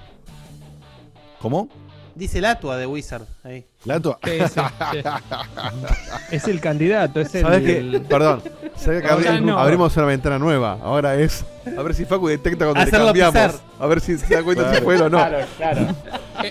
¿Cómo? 1.40 1.68
Dice 2.22 2.38
el 2.38 2.44
Atua 2.44 2.76
de 2.76 2.86
Wizard. 2.86 3.22
Ahí. 3.42 3.64
¿La 3.84 3.96
Atua? 3.96 4.16
Es 6.30 6.46
el 6.46 6.60
candidato, 6.60 7.18
es 7.20 7.34
el. 7.34 7.42
¿Sabes 7.42 7.62
qué? 7.64 7.78
el- 7.78 8.02
Perdón. 8.02 8.40
¿Sabes 8.76 9.02
que 9.02 9.08
abri- 9.08 9.40
no. 9.40 9.58
abrimos 9.58 9.96
una 9.96 10.06
ventana 10.06 10.38
nueva? 10.38 10.78
Ahora 10.84 11.16
es. 11.16 11.44
A 11.76 11.82
ver 11.82 11.92
si 11.92 12.04
Facu 12.04 12.28
detecta 12.28 12.64
cuando 12.66 12.80
Hacerlo 12.80 13.12
le 13.12 13.20
cambiamos. 13.20 13.54
pisar. 13.56 13.66
A 13.80 13.86
ver 13.88 14.00
si 14.00 14.18
se 14.18 14.34
da 14.36 14.42
cuenta 14.44 14.72
si 14.72 14.82
fue 14.82 14.94
él 14.94 15.02
o 15.02 15.10
no. 15.10 15.18
Claro, 15.18 15.38
claro. 15.56 15.86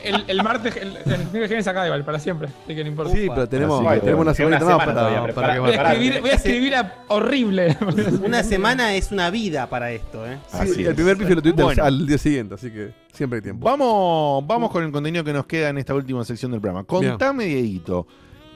El, 0.04 0.26
el 0.28 0.44
martes, 0.44 0.76
el, 0.76 0.98
el 0.98 1.04
domingo 1.06 1.32
que 1.32 1.48
viene 1.48 1.64
se 1.64 1.70
acaba 1.70 1.86
igual, 1.86 2.04
para 2.04 2.20
siempre. 2.20 2.50
Así 2.66 2.76
que 2.76 2.84
no 2.84 2.90
importa. 2.90 3.14
Sí, 3.14 3.28
pero 3.34 3.48
tenemos, 3.48 3.86
Así 3.88 4.00
tenemos 4.02 4.22
una 4.24 4.34
semana 4.34 4.60
más 4.60 4.78
para, 4.78 4.94
todavía, 4.94 5.34
para 5.34 5.54
que 5.54 5.60
Voy 5.60 5.72
a 5.72 5.82
escribir, 5.84 6.20
voy 6.22 6.30
a 6.32 6.34
escribir 6.34 6.76
a 6.76 6.96
horrible. 7.08 7.78
Una 8.26 8.44
semana 8.44 8.94
es 8.96 9.10
una 9.14 9.30
vida 9.30 9.68
para 9.68 9.92
esto, 9.92 10.26
¿eh? 10.28 10.38
Sí, 10.66 10.84
el 10.86 10.96
primer 10.96 11.16
pife 11.16 11.34
lo 11.34 11.42
tuviste 11.42 11.64
Bueno. 11.64 11.82
al 11.86 12.06
día 12.06 12.18
siguiente, 12.18 12.56
así 12.56 12.70
que 12.72 12.92
siempre 13.14 13.38
hay 13.38 13.44
tiempo. 13.44 13.66
Vamos, 13.66 14.46
vamos 14.48 14.72
con 14.72 14.84
el 14.84 14.92
contenido 14.92 15.24
que 15.24 15.34
nos 15.34 15.46
queda 15.46 15.70
en 15.70 15.78
esta 15.78 15.94
última 15.94 16.24
sección 16.26 16.52
del 16.52 16.62
programa. 16.62 16.84
Contame, 16.84 17.46
Dieguito. 17.46 18.08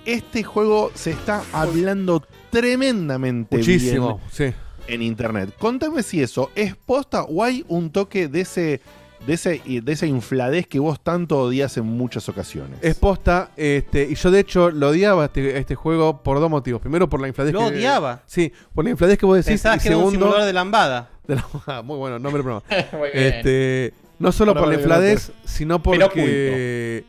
Este 0.06 0.44
juego 0.44 0.92
se 0.94 1.12
está 1.12 1.44
hablando 1.52 2.24
tremendamente 2.52 3.58
Muchísimo, 3.58 4.22
bien 4.38 4.54
en 4.88 5.02
internet. 5.02 5.54
Contame 5.58 6.04
si 6.04 6.22
eso 6.22 6.52
es 6.56 6.76
posta 6.76 7.24
o 7.24 7.44
hay 7.44 7.66
un 7.68 7.90
toque 7.92 8.28
de 8.28 8.42
ese, 8.42 8.82
de 9.26 9.34
ese, 9.34 9.62
de 9.66 9.92
esa 9.92 10.06
infladez 10.06 10.68
que 10.68 10.80
vos 10.80 11.00
tanto 11.02 11.40
odias 11.40 11.78
en 11.78 11.86
muchas 11.86 12.28
ocasiones. 12.30 12.80
Es 12.82 12.96
posta, 12.96 13.52
este, 13.56 14.08
y 14.10 14.16
yo 14.16 14.32
de 14.32 14.40
hecho 14.40 14.72
lo 14.72 14.90
odiaba 14.90 15.26
este, 15.26 15.58
este 15.58 15.76
juego 15.76 16.22
por 16.22 16.40
dos 16.40 16.50
motivos. 16.50 16.82
Primero 16.82 17.10
por 17.10 17.22
la 17.22 17.28
infladez 17.28 17.54
¿Lo 17.54 17.60
que 17.60 17.66
odiaba? 17.66 18.24
Sí, 18.26 18.52
por 18.74 18.84
la 18.84 18.92
infladez 18.92 19.18
que 19.18 19.26
vos 19.26 19.38
decís. 19.38 19.62
Pensabas 19.62 19.80
y 19.80 19.82
que 19.84 19.88
era 19.90 19.98
un 19.98 20.04
segundo, 20.04 20.26
simulador 20.26 20.46
de 20.48 20.54
lambada. 20.54 21.10
de 21.28 21.36
la- 21.36 21.46
ah, 21.68 21.82
muy 21.82 21.98
bueno, 21.98 22.20
nombre 22.20 22.44
del 22.44 22.44
programa. 22.44 22.88
Muy 22.98 23.10
bien. 23.12 23.34
este, 23.34 23.94
no 24.20 24.32
solo 24.32 24.54
por 24.54 24.68
la 24.68 24.76
infladez, 24.76 25.32
sino 25.44 25.82
porque 25.82 27.06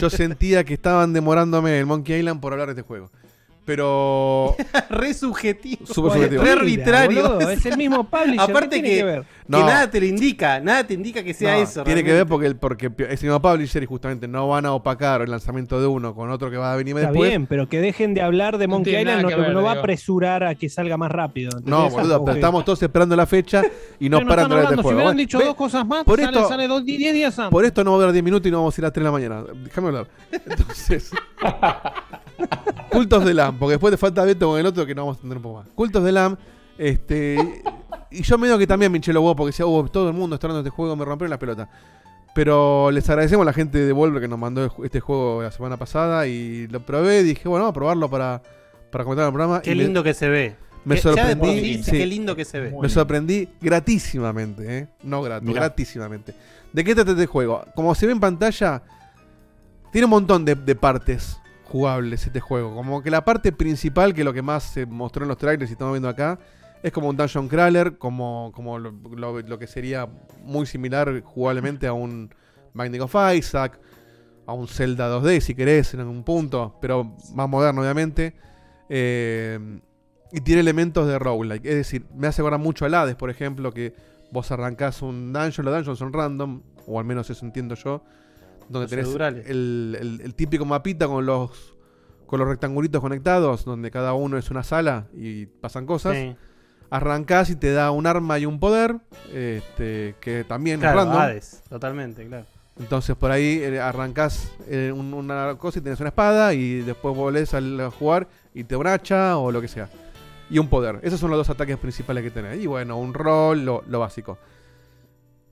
yo 0.00 0.10
sentía 0.10 0.64
que 0.64 0.74
estaban 0.74 1.12
demorándome 1.12 1.78
el 1.78 1.86
Monkey 1.86 2.18
Island 2.18 2.40
por 2.40 2.52
hablar 2.52 2.68
de 2.68 2.72
este 2.72 2.82
juego. 2.82 3.10
Pero. 3.64 4.54
Re 4.90 5.14
subjetivo. 5.14 5.86
Súper 5.86 6.12
subjetivo. 6.12 6.42
Re 6.42 6.50
arbitrario. 6.50 7.22
boludo, 7.22 7.50
es 7.50 7.64
el 7.66 7.76
mismo 7.78 8.04
publisher, 8.04 8.40
Aparte 8.40 8.76
¿qué 8.76 8.82
tiene 8.82 8.88
que, 8.90 8.96
que 8.96 9.04
ver? 9.04 9.20
que 9.22 9.26
No. 9.48 9.60
nada 9.60 9.90
te 9.90 10.00
lo 10.00 10.06
indica. 10.06 10.60
Nada 10.60 10.86
te 10.86 10.94
indica 10.94 11.22
que 11.22 11.32
sea 11.34 11.56
No, 11.56 11.62
eso. 11.62 11.82
Tiene 11.84 12.02
que 12.02 12.10
realmente. 12.10 12.12
ver 12.24 12.26
porque, 12.28 12.46
el- 12.46 12.56
porque 12.56 12.86
es 13.12 13.22
el 13.22 13.28
mismo 13.30 13.40
publisher 13.40 13.82
y 13.82 13.86
justamente 13.86 14.28
no 14.28 14.48
van 14.48 14.66
a 14.66 14.72
opacar 14.72 15.22
el 15.22 15.30
lanzamiento 15.30 15.80
de 15.80 15.86
uno 15.86 16.14
con 16.14 16.30
otro 16.30 16.50
que 16.50 16.56
va 16.58 16.72
a 16.72 16.76
venir 16.76 16.94
Está 16.96 17.08
después. 17.10 17.30
bien, 17.30 17.46
pero 17.46 17.68
que 17.68 17.80
dejen 17.80 18.12
de 18.14 18.20
hablar 18.22 18.58
de 18.58 18.66
No 18.66 18.74
Monkey 18.74 18.92
tiene 18.94 19.10
Island 19.12 19.22
no, 19.22 19.28
que 19.28 19.36
ver, 19.36 19.52
no 19.54 19.62
va 19.62 19.72
a 19.72 19.78
apresurar 19.80 20.44
a 20.44 20.54
que 20.54 20.68
salga 20.68 20.96
más 20.96 21.10
rápido. 21.10 21.50
No, 21.64 21.86
¿entendés? 21.86 21.92
boludo, 21.94 22.24
pero 22.24 22.34
que- 22.34 22.40
estamos 22.40 22.64
todos 22.64 22.82
esperando 22.82 23.16
la 23.16 23.26
fecha 23.26 23.62
y 23.98 24.08
no 24.10 24.18
paran 24.26 24.48
de 24.48 24.54
hablando, 24.56 24.70
de 24.70 24.76
Si 24.76 24.82
juego. 24.82 24.98
hubieran 24.98 25.16
dicho 25.16 25.38
ve- 25.38 25.44
dos 25.46 25.54
cosas 25.54 25.86
más, 25.86 26.04
por 26.04 26.20
sale, 26.20 26.36
esto- 26.36 26.48
sale 26.48 26.68
dos, 26.68 26.84
10 26.84 27.14
días 27.14 27.38
antes. 27.38 27.50
Por 27.50 27.64
esto 27.64 27.82
no 27.82 27.92
va 27.92 27.96
a 27.96 28.00
durar 28.00 28.12
10 28.12 28.24
minutos 28.24 28.46
y 28.46 28.50
no 28.50 28.58
vamos 28.58 28.76
a 28.76 28.80
ir 28.80 28.84
a 28.84 28.88
las 28.88 28.92
3 28.92 29.02
de 29.02 29.04
la 29.04 29.12
mañana. 29.12 29.42
Déjame 29.64 29.86
hablar. 29.88 30.06
Entonces. 30.32 31.10
Cultos 32.90 33.24
de 33.24 33.34
LAM, 33.34 33.58
porque 33.58 33.72
después 33.72 33.90
te 33.92 33.96
falta 33.98 34.24
Beto 34.24 34.50
con 34.50 34.60
el 34.60 34.66
otro 34.66 34.86
que 34.86 34.94
no 34.94 35.02
vamos 35.02 35.16
a 35.16 35.18
entender 35.18 35.36
un 35.38 35.42
poco 35.42 35.58
más. 35.58 35.68
Cultos 35.74 36.04
de 36.04 36.12
LAM, 36.12 36.36
este. 36.78 37.62
Y 38.10 38.22
yo 38.22 38.38
medio 38.38 38.56
que 38.58 38.66
también 38.66 38.92
me 38.92 38.98
hinché 38.98 39.12
los 39.12 39.20
huevos 39.22 39.36
porque 39.36 39.48
decía, 39.48 39.66
oh, 39.66 39.84
todo 39.88 40.08
el 40.08 40.14
mundo 40.14 40.34
está 40.36 40.46
hablando 40.46 40.62
de 40.62 40.68
este 40.68 40.76
juego, 40.76 40.94
me 40.96 41.04
rompieron 41.04 41.30
las 41.30 41.38
pelotas. 41.38 41.68
Pero 42.34 42.90
les 42.90 43.08
agradecemos 43.08 43.42
a 43.42 43.46
la 43.46 43.52
gente 43.52 43.78
de 43.78 43.92
Volver 43.92 44.20
que 44.20 44.28
nos 44.28 44.38
mandó 44.38 44.72
este 44.84 45.00
juego 45.00 45.42
la 45.42 45.50
semana 45.52 45.76
pasada 45.76 46.26
y 46.26 46.66
lo 46.68 46.80
probé. 46.80 47.22
Dije, 47.22 47.48
bueno, 47.48 47.64
vamos 47.64 47.72
a 47.72 47.74
probarlo 47.74 48.08
para, 48.10 48.42
para 48.90 49.04
comentar 49.04 49.26
el 49.26 49.32
programa. 49.32 49.62
Qué 49.62 49.72
y 49.72 49.76
me- 49.76 49.84
lindo 49.84 50.02
que 50.02 50.14
se 50.14 50.28
ve. 50.28 50.56
Me 50.84 50.96
Que- 50.96 51.00
ya 51.00 51.10
de 51.28 51.36
por 51.36 51.48
sorprendí. 51.48 51.82
sí, 51.82 51.90
qué 51.92 52.06
lindo 52.06 52.36
que 52.36 52.44
se 52.44 52.60
ve. 52.60 52.74
Me 52.80 52.88
sorprendí 52.88 53.48
gratísimamente, 53.60 54.78
¿eh? 54.78 54.88
No 55.02 55.22
grato, 55.22 55.44
Mirá. 55.46 55.60
gratísimamente. 55.60 56.34
¿De 56.72 56.84
qué 56.84 56.94
trata 56.94 57.12
este 57.12 57.26
juego? 57.26 57.64
Como 57.74 57.94
se 57.94 58.06
ve 58.06 58.12
en 58.12 58.20
pantalla, 58.20 58.82
tiene 59.92 60.04
un 60.04 60.10
montón 60.10 60.44
de, 60.44 60.54
de 60.56 60.74
partes 60.74 61.38
jugables 61.74 62.24
este 62.24 62.38
juego. 62.38 62.72
Como 62.72 63.02
que 63.02 63.10
la 63.10 63.24
parte 63.24 63.50
principal, 63.50 64.14
que 64.14 64.22
lo 64.22 64.32
que 64.32 64.42
más 64.42 64.62
se 64.62 64.86
mostró 64.86 65.24
en 65.24 65.28
los 65.28 65.38
trailers 65.38 65.68
y 65.68 65.72
estamos 65.72 65.94
viendo 65.94 66.08
acá, 66.08 66.38
es 66.84 66.92
como 66.92 67.08
un 67.08 67.16
dungeon 67.16 67.48
crawler, 67.48 67.98
como, 67.98 68.52
como 68.54 68.78
lo, 68.78 69.58
que 69.58 69.66
sería 69.66 70.06
muy 70.44 70.66
similar 70.66 71.20
jugablemente 71.22 71.88
a 71.88 71.92
un 71.92 72.32
Binding 72.74 73.00
of 73.00 73.16
Isaac, 73.34 73.80
a 74.46 74.52
un 74.52 74.68
Zelda 74.68 75.10
2D 75.18 75.40
si 75.40 75.56
querés 75.56 75.94
en 75.94 76.00
algún 76.00 76.22
punto, 76.22 76.78
pero 76.80 77.16
más 77.34 77.48
moderno 77.48 77.80
obviamente. 77.80 78.36
Eh, 78.88 79.58
y 80.30 80.42
tiene 80.42 80.60
elementos 80.60 81.08
de 81.08 81.18
roguelike. 81.18 81.66
Es 81.66 81.74
decir, 81.74 82.06
me 82.14 82.28
hace 82.28 82.40
acordar 82.40 82.60
mucho 82.60 82.84
al 82.84 82.94
Hades, 82.94 83.16
por 83.16 83.30
ejemplo, 83.30 83.72
que 83.72 83.96
vos 84.30 84.48
arrancás 84.52 85.02
un 85.02 85.32
dungeon, 85.32 85.64
los 85.64 85.74
dungeons 85.74 85.98
son 85.98 86.12
random, 86.12 86.62
o 86.86 87.00
al 87.00 87.04
menos 87.04 87.28
eso 87.30 87.44
entiendo 87.44 87.74
yo, 87.74 88.04
donde 88.68 88.88
tenés 88.88 89.08
el, 89.46 89.96
el- 90.00 90.20
el 90.22 90.34
típico 90.34 90.64
mapita 90.64 91.06
con 91.06 91.26
los 91.26 91.74
con 92.26 92.38
los 92.40 92.48
rectangulitos 92.48 93.00
conectados, 93.00 93.64
donde 93.64 93.90
cada 93.90 94.14
uno 94.14 94.38
es 94.38 94.50
una 94.50 94.62
sala 94.64 95.06
y 95.14 95.46
pasan 95.46 95.86
cosas. 95.86 96.16
Sí. 96.16 96.34
Arrancás 96.90 97.50
y 97.50 97.56
te 97.56 97.72
da 97.72 97.90
un 97.90 98.06
arma 98.06 98.38
y 98.38 98.46
un 98.46 98.58
poder, 98.58 98.96
este, 99.32 100.14
que 100.20 100.44
también 100.44 100.80
Claro, 100.80 101.00
es 101.00 101.04
random. 101.06 101.22
Hades, 101.22 101.62
totalmente, 101.68 102.26
claro. 102.26 102.46
Entonces 102.78 103.14
por 103.14 103.30
ahí 103.30 103.60
eh, 103.62 103.78
arrancás 103.80 104.50
eh, 104.68 104.90
un- 104.94 105.12
una 105.14 105.56
cosa 105.58 105.78
y 105.78 105.82
tenés 105.82 106.00
una 106.00 106.08
espada 106.08 106.54
y 106.54 106.80
después 106.80 107.14
volvés 107.14 107.52
al- 107.54 107.80
a 107.80 107.90
jugar 107.90 108.26
y 108.54 108.64
te 108.64 108.74
hacha 108.88 109.36
o 109.38 109.52
lo 109.52 109.60
que 109.60 109.68
sea. 109.68 109.88
Y 110.50 110.58
un 110.58 110.68
poder. 110.68 111.00
Esos 111.02 111.20
son 111.20 111.30
los 111.30 111.38
dos 111.38 111.50
ataques 111.50 111.76
principales 111.78 112.22
que 112.24 112.30
tenés. 112.30 112.58
Y 112.60 112.66
bueno, 112.66 112.98
un 112.98 113.14
rol, 113.14 113.64
lo, 113.64 113.82
lo 113.86 114.00
básico. 114.00 114.38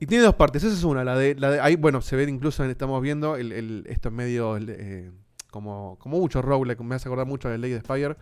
Y 0.03 0.07
tiene 0.07 0.25
dos 0.25 0.35
partes. 0.35 0.65
Esa 0.65 0.75
es 0.75 0.83
una. 0.83 1.05
La 1.05 1.17
de, 1.17 1.37
la 1.37 1.49
de 1.49 1.61
ahí, 1.61 1.77
bueno, 1.77 2.01
se 2.01 2.17
ve 2.17 2.25
incluso, 2.25 2.65
estamos 2.65 3.01
viendo 3.01 3.37
esto 3.37 4.09
es 4.09 4.13
medio 4.13 4.57
eh, 4.57 5.13
como, 5.49 5.97
como 6.01 6.19
mucho 6.19 6.43
roguelike. 6.43 6.81
Me 6.81 6.97
hace 6.97 7.09
acordar 7.09 7.29
mucho 7.29 7.49
de 7.49 7.57
Lady 7.57 7.79
Spire. 7.79 8.17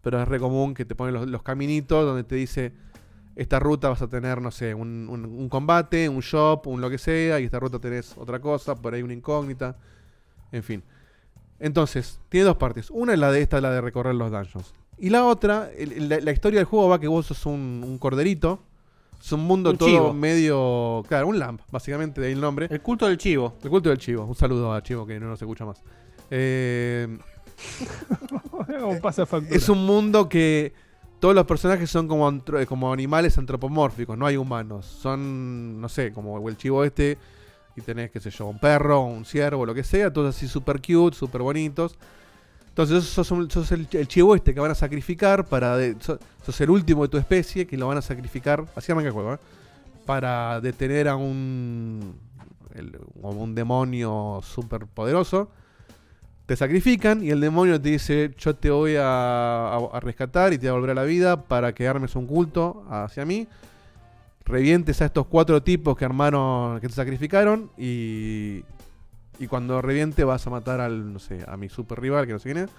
Pero 0.00 0.22
es 0.22 0.26
re 0.26 0.40
común 0.40 0.72
que 0.72 0.86
te 0.86 0.94
ponen 0.94 1.30
los, 1.30 1.42
caminitos 1.42 2.06
donde 2.06 2.24
te 2.24 2.34
dice 2.34 2.72
esta 3.36 3.58
ruta 3.58 3.90
vas 3.90 4.00
a 4.00 4.08
tener, 4.08 4.40
no 4.40 4.50
sé, 4.50 4.72
un, 4.72 5.06
un- 5.10 5.48
combate, 5.50 6.08
un 6.08 6.20
shop, 6.20 6.66
un 6.66 6.80
lo 6.80 6.88
que 6.88 6.96
sea, 6.96 7.38
y 7.40 7.44
esta 7.44 7.60
ruta 7.60 7.78
tenés 7.78 8.16
otra 8.16 8.40
cosa, 8.40 8.74
por 8.74 8.94
ahí 8.94 9.02
una 9.02 9.12
incógnita, 9.12 9.76
en 10.50 10.62
fin. 10.62 10.82
Entonces, 11.58 12.20
tiene 12.30 12.46
dos 12.46 12.56
partes. 12.56 12.88
Una 12.90 13.12
es 13.12 13.18
la 13.18 13.30
de 13.30 13.42
esta, 13.42 13.60
la 13.60 13.70
de 13.70 13.82
recorrer 13.82 14.14
los 14.14 14.30
dungeons. 14.30 14.72
Y 14.96 15.10
la 15.10 15.26
otra, 15.26 15.68
la, 15.76 16.32
historia 16.32 16.60
del 16.60 16.66
juego 16.66 16.88
va 16.88 16.98
que 16.98 17.06
vos 17.06 17.26
sos 17.26 17.44
un 17.44 17.98
corderito. 18.00 18.62
Es 19.20 19.32
un 19.32 19.40
mundo 19.40 19.70
Un 19.70 19.78
todo 19.78 19.88
chivo. 19.88 20.12
medio. 20.14 21.02
Claro, 21.08 21.26
un 21.28 21.38
lamp, 21.38 21.60
básicamente, 21.70 22.20
de 22.20 22.28
ahí 22.28 22.32
el 22.34 22.40
nombre. 22.40 22.68
El 22.70 22.80
culto 22.80 23.06
del 23.06 23.18
chivo. 23.18 23.54
El 23.62 23.70
culto 23.70 23.88
del 23.88 23.98
chivo. 23.98 24.24
Un 24.24 24.34
saludo 24.34 24.72
a 24.72 24.82
Chivo 24.82 25.06
que 25.06 25.18
no 25.18 25.26
nos 25.28 25.40
escucha 25.42 25.64
más. 25.64 25.82
Eh, 26.30 27.18
pasa 29.02 29.26
es 29.50 29.68
un 29.68 29.84
mundo 29.86 30.28
que 30.28 30.72
todos 31.20 31.34
los 31.34 31.44
personajes 31.46 31.90
son 31.90 32.06
como, 32.06 32.28
antro- 32.30 32.64
como 32.66 32.92
animales 32.92 33.36
antropomórficos, 33.38 34.16
no 34.16 34.26
hay 34.26 34.36
humanos. 34.36 34.86
Son, 34.86 35.80
no 35.80 35.88
sé, 35.88 36.12
como 36.12 36.48
el 36.48 36.56
chivo 36.56 36.84
este, 36.84 37.18
y 37.76 37.80
tenés, 37.80 38.10
qué 38.10 38.20
sé 38.20 38.30
yo, 38.30 38.46
un 38.46 38.58
perro, 38.60 39.00
un 39.02 39.24
ciervo, 39.24 39.66
lo 39.66 39.74
que 39.74 39.82
sea, 39.84 40.12
todos 40.12 40.36
así 40.36 40.46
super 40.46 40.80
cute, 40.80 41.16
super 41.16 41.42
bonitos. 41.42 41.98
Entonces 42.78 43.06
sos, 43.10 43.28
un- 43.32 43.48
el, 43.92 44.06
chivo 44.06 44.36
este 44.36 44.54
que 44.54 44.60
van 44.60 44.70
a 44.70 44.74
sacrificar 44.76 45.44
para... 45.46 45.76
de- 45.76 45.96
sos, 46.00 46.60
el 46.60 46.70
último 46.70 47.02
de 47.02 47.08
tu 47.08 47.16
especie 47.18 47.66
que 47.66 47.76
lo 47.76 47.88
van 47.88 47.98
a 47.98 48.02
sacrificar, 48.02 48.66
así 48.76 48.92
arranca 48.92 49.08
el 49.08 49.12
juego, 49.14 49.34
¿eh? 49.34 49.38
Para 50.06 50.60
detener 50.60 51.08
a 51.08 51.16
un... 51.16 52.14
el- 52.76 52.96
como 53.20 53.42
un 53.42 53.56
demonio 53.56 54.40
super 54.44 54.86
poderoso 54.86 55.50
te 56.46 56.54
sacrifican 56.54 57.22
y 57.24 57.30
el 57.30 57.40
demonio 57.40 57.80
te 57.80 57.88
dice, 57.88 58.32
yo 58.38 58.54
te 58.54 58.70
voy 58.70 58.94
a, 58.94 59.02
a- 59.74 59.88
a 59.92 59.98
rescatar 60.00 60.52
y 60.52 60.58
te 60.58 60.66
voy 60.66 60.68
a 60.68 60.72
volver 60.74 60.90
a 60.90 60.94
la 60.94 61.02
vida 61.02 61.42
para 61.48 61.74
que 61.74 61.88
armes 61.88 62.14
un 62.14 62.28
culto 62.28 62.84
hacia 62.88 63.24
mí. 63.24 63.48
Revientes 64.44 65.02
a 65.02 65.06
estos 65.06 65.26
cuatro 65.26 65.60
tipos 65.64 65.96
que 65.96 66.04
armaron, 66.04 66.78
que 66.80 66.86
te 66.86 66.94
sacrificaron 66.94 67.72
y, 67.76 68.62
y 69.38 69.46
cuando 69.46 69.80
reviente 69.80 70.24
vas 70.24 70.46
a 70.46 70.50
matar 70.50 70.80
al, 70.80 71.12
no 71.12 71.18
sé, 71.18 71.44
a 71.46 71.56
mi 71.56 71.68
super 71.68 72.00
rival, 72.00 72.26
que 72.26 72.32
no 72.32 72.38
sé 72.38 72.52
quién 72.52 72.64
es, 72.64 72.70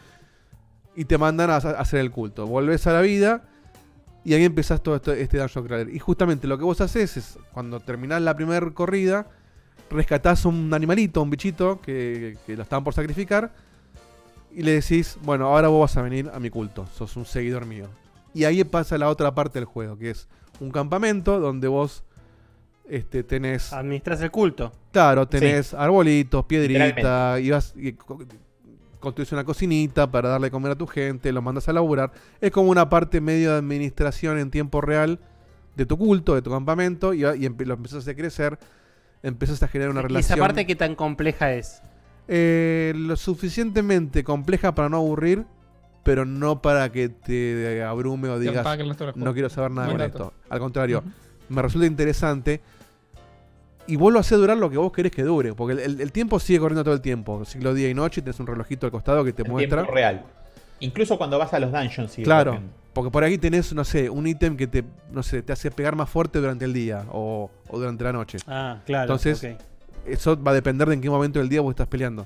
y 0.95 1.05
te 1.05 1.17
mandan 1.17 1.49
a, 1.49 1.57
hacer 1.57 1.99
el 1.99 2.11
culto. 2.11 2.45
Volvés 2.45 2.85
a 2.87 2.93
la 2.93 3.01
vida 3.01 3.43
y 4.25 4.33
ahí 4.33 4.43
empezás 4.43 4.81
todo 4.81 4.95
esto, 4.95 5.13
este 5.13 5.37
Dungeon 5.37 5.65
Crawler. 5.65 5.95
Y 5.95 5.99
justamente 5.99 6.47
lo 6.47 6.57
que 6.57 6.63
vos 6.63 6.81
haces 6.81 7.17
es, 7.17 7.39
cuando 7.53 7.79
terminás 7.79 8.21
la 8.21 8.35
primera 8.35 8.69
corrida, 8.71 9.27
rescatás 9.89 10.45
un 10.45 10.73
animalito, 10.73 11.21
un 11.21 11.29
bichito 11.29 11.79
que, 11.81 12.37
que 12.45 12.55
lo 12.55 12.63
estaban 12.63 12.83
por 12.83 12.93
sacrificar 12.93 13.51
y 14.51 14.63
le 14.63 14.73
decís, 14.73 15.17
bueno, 15.23 15.47
ahora 15.47 15.67
vos 15.67 15.81
vas 15.81 15.97
a 15.97 16.01
venir 16.01 16.29
a 16.33 16.39
mi 16.39 16.49
culto, 16.49 16.87
sos 16.95 17.15
un 17.15 17.25
seguidor 17.25 17.65
mío. 17.65 17.87
Y 18.33 18.43
ahí 18.43 18.63
pasa 18.63 18.97
la 18.97 19.09
otra 19.09 19.33
parte 19.33 19.59
del 19.59 19.65
juego, 19.65 19.97
que 19.97 20.11
es 20.11 20.27
un 20.59 20.71
campamento 20.71 21.39
donde 21.39 21.67
vos 21.67 22.03
este, 22.89 23.23
tenés... 23.23 23.71
Administras 23.73 24.19
el 24.21 24.31
culto. 24.31 24.71
Claro, 24.91 25.27
tenés 25.27 25.67
Sí. 25.67 25.75
arbolitos, 25.77 26.45
piedrita, 26.45 27.39
y 27.39 27.51
vas 27.51 27.73
y 27.77 27.93
co- 27.93 28.19
construís 28.99 29.31
una 29.31 29.43
cocinita 29.45 30.09
para 30.11 30.29
darle 30.29 30.47
de 30.47 30.51
comer 30.51 30.71
a 30.73 30.75
tu 30.75 30.87
gente, 30.87 31.31
los 31.31 31.43
mandas 31.43 31.69
a 31.69 31.73
laburar. 31.73 32.11
Es 32.41 32.51
como 32.51 32.69
una 32.69 32.89
parte 32.89 33.21
medio 33.21 33.51
de 33.51 33.57
administración 33.57 34.37
en 34.39 34.51
tiempo 34.51 34.81
real 34.81 35.19
de 35.75 35.85
tu 35.85 35.97
culto, 35.97 36.35
de 36.35 36.41
tu 36.41 36.49
campamento, 36.51 37.13
y, 37.13 37.23
y 37.23 37.47
lo 37.49 37.73
empezás 37.75 38.07
a 38.07 38.13
crecer, 38.15 38.59
empezás 39.23 39.63
a 39.63 39.67
generar 39.69 39.91
una 39.91 40.01
¿Y 40.01 40.03
relación. 40.03 40.37
esa 40.37 40.45
parte 40.45 40.65
qué 40.65 40.75
tan 40.75 40.95
compleja 40.95 41.53
es? 41.53 41.81
Eh, 42.27 42.93
lo 42.95 43.15
suficientemente 43.15 44.23
compleja 44.23 44.75
para 44.75 44.89
no 44.89 44.97
aburrir, 44.97 45.45
pero 46.03 46.25
no 46.25 46.61
para 46.61 46.91
que 46.91 47.09
te 47.09 47.83
abrume 47.83 48.29
o 48.29 48.39
digas 48.39 48.65
no 49.15 49.33
quiero 49.33 49.49
saber 49.49 49.71
nada 49.71 49.91
con 49.91 50.01
esto. 50.01 50.33
Al 50.49 50.59
contrario, 50.59 51.03
me 51.49 51.61
resulta 51.61 51.87
interesante 51.87 52.61
y 53.91 53.95
vos 53.97 54.11
lo 54.13 54.19
haces 54.19 54.37
durar 54.37 54.57
lo 54.57 54.69
que 54.69 54.77
vos 54.77 54.91
querés 54.91 55.11
que 55.11 55.23
dure, 55.23 55.53
porque 55.53 55.73
el, 55.73 55.79
el- 55.79 56.01
el 56.01 56.11
tiempo 56.11 56.39
sigue 56.39 56.59
corriendo 56.59 56.83
todo 56.83 56.93
el 56.93 57.01
tiempo, 57.01 57.43
ciclo 57.45 57.73
día 57.73 57.89
y 57.89 57.93
noche, 57.93 58.21
y 58.21 58.23
tenés 58.23 58.39
un 58.39 58.47
relojito 58.47 58.85
al 58.85 58.91
costado 58.91 59.23
que 59.23 59.33
te 59.33 59.43
muestra. 59.43 59.79
tiempo 59.83 59.93
real. 59.95 60.23
Incluso 60.81 61.17
cuando 61.17 61.37
vas 61.37 61.53
a 61.53 61.59
los 61.59 61.71
dungeons. 61.71 62.11
sigue 62.11 62.23
Claro, 62.25 62.51
corriendo. 62.51 62.73
porque 62.93 63.11
por 63.11 63.23
aquí 63.23 63.37
tenés, 63.37 63.73
no 63.73 63.83
sé, 63.83 64.09
un 64.09 64.25
ítem 64.27 64.55
que 64.55 64.67
te, 64.67 64.83
no 65.11 65.23
sé, 65.23 65.41
te 65.41 65.51
hace 65.53 65.71
pegar 65.71 65.95
más 65.95 66.09
fuerte 66.09 66.39
durante 66.39 66.65
el 66.65 66.73
día 66.73 67.05
o, 67.11 67.49
o 67.67 67.77
durante 67.79 68.03
la 68.03 68.13
noche. 68.13 68.37
Ah, 68.47 68.77
claro, 68.85 69.03
Entonces, 69.13 69.55
eso 70.05 70.41
va 70.41 70.51
a 70.51 70.53
depender 70.53 70.87
de 70.87 70.93
en 70.95 71.01
qué 71.01 71.09
momento 71.09 71.39
del 71.39 71.49
día 71.49 71.59
vos 71.61 71.71
estás 71.71 71.87
peleando. 71.87 72.25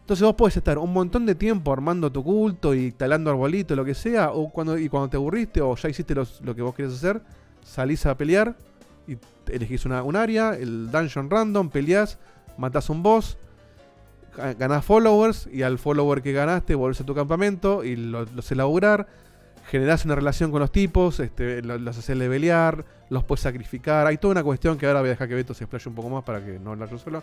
Entonces 0.00 0.24
vos 0.24 0.34
podés 0.34 0.56
estar 0.56 0.78
un 0.78 0.92
montón 0.92 1.26
de 1.26 1.34
tiempo 1.34 1.72
armando 1.72 2.10
tu 2.10 2.24
culto 2.24 2.74
y 2.74 2.90
talando 2.92 3.30
arbolitos, 3.30 3.76
lo 3.76 3.84
que 3.84 3.94
sea, 3.94 4.30
o 4.32 4.50
cuando, 4.50 4.76
y 4.76 4.88
cuando 4.88 5.08
te 5.08 5.16
aburriste 5.16 5.60
o 5.60 5.74
ya 5.76 5.88
hiciste 5.88 6.14
los- 6.14 6.40
lo 6.40 6.54
que 6.54 6.62
vos 6.62 6.74
querés 6.74 6.92
hacer, 6.94 7.20
salís 7.62 8.04
a 8.06 8.16
pelear 8.16 8.56
y 9.06 9.16
elegís 9.50 9.84
un 9.84 10.16
área, 10.16 10.54
el 10.54 10.90
dungeon 10.90 11.28
random, 11.30 11.70
peleás, 11.70 12.18
matás 12.56 12.88
un 12.90 13.02
boss, 13.02 13.36
ga- 14.36 14.56
ganás 14.56 14.84
followers 14.84 15.48
y 15.52 15.62
al 15.62 15.78
follower 15.78 16.22
que 16.22 16.32
ganaste 16.32 16.74
volvés 16.74 17.00
a 17.00 17.04
tu 17.04 17.14
campamento 17.14 17.84
y 17.84 17.96
lo, 17.96 18.24
los 18.26 18.50
elaborar, 18.52 19.06
generás 19.70 20.04
una 20.04 20.14
relación 20.14 20.50
con 20.50 20.60
los 20.60 20.70
tipos, 20.72 21.18
este, 21.20 21.62
lo- 21.62 21.78
los 21.78 21.98
haces 21.98 22.16
levelear, 22.16 22.84
los 23.10 23.24
puedes 23.24 23.42
sacrificar. 23.42 24.06
Hay 24.06 24.18
toda 24.18 24.32
una 24.32 24.44
cuestión 24.44 24.78
que 24.78 24.86
ahora 24.86 25.00
voy 25.00 25.08
a 25.08 25.12
dejar 25.12 25.28
que 25.28 25.34
Beto 25.34 25.54
se 25.54 25.64
explaye 25.64 25.88
un 25.88 25.94
poco 25.94 26.08
más 26.08 26.24
para 26.24 26.44
que 26.44 26.58
no 26.58 26.70
hablar 26.72 26.90
yo 26.90 26.98
solo, 26.98 27.22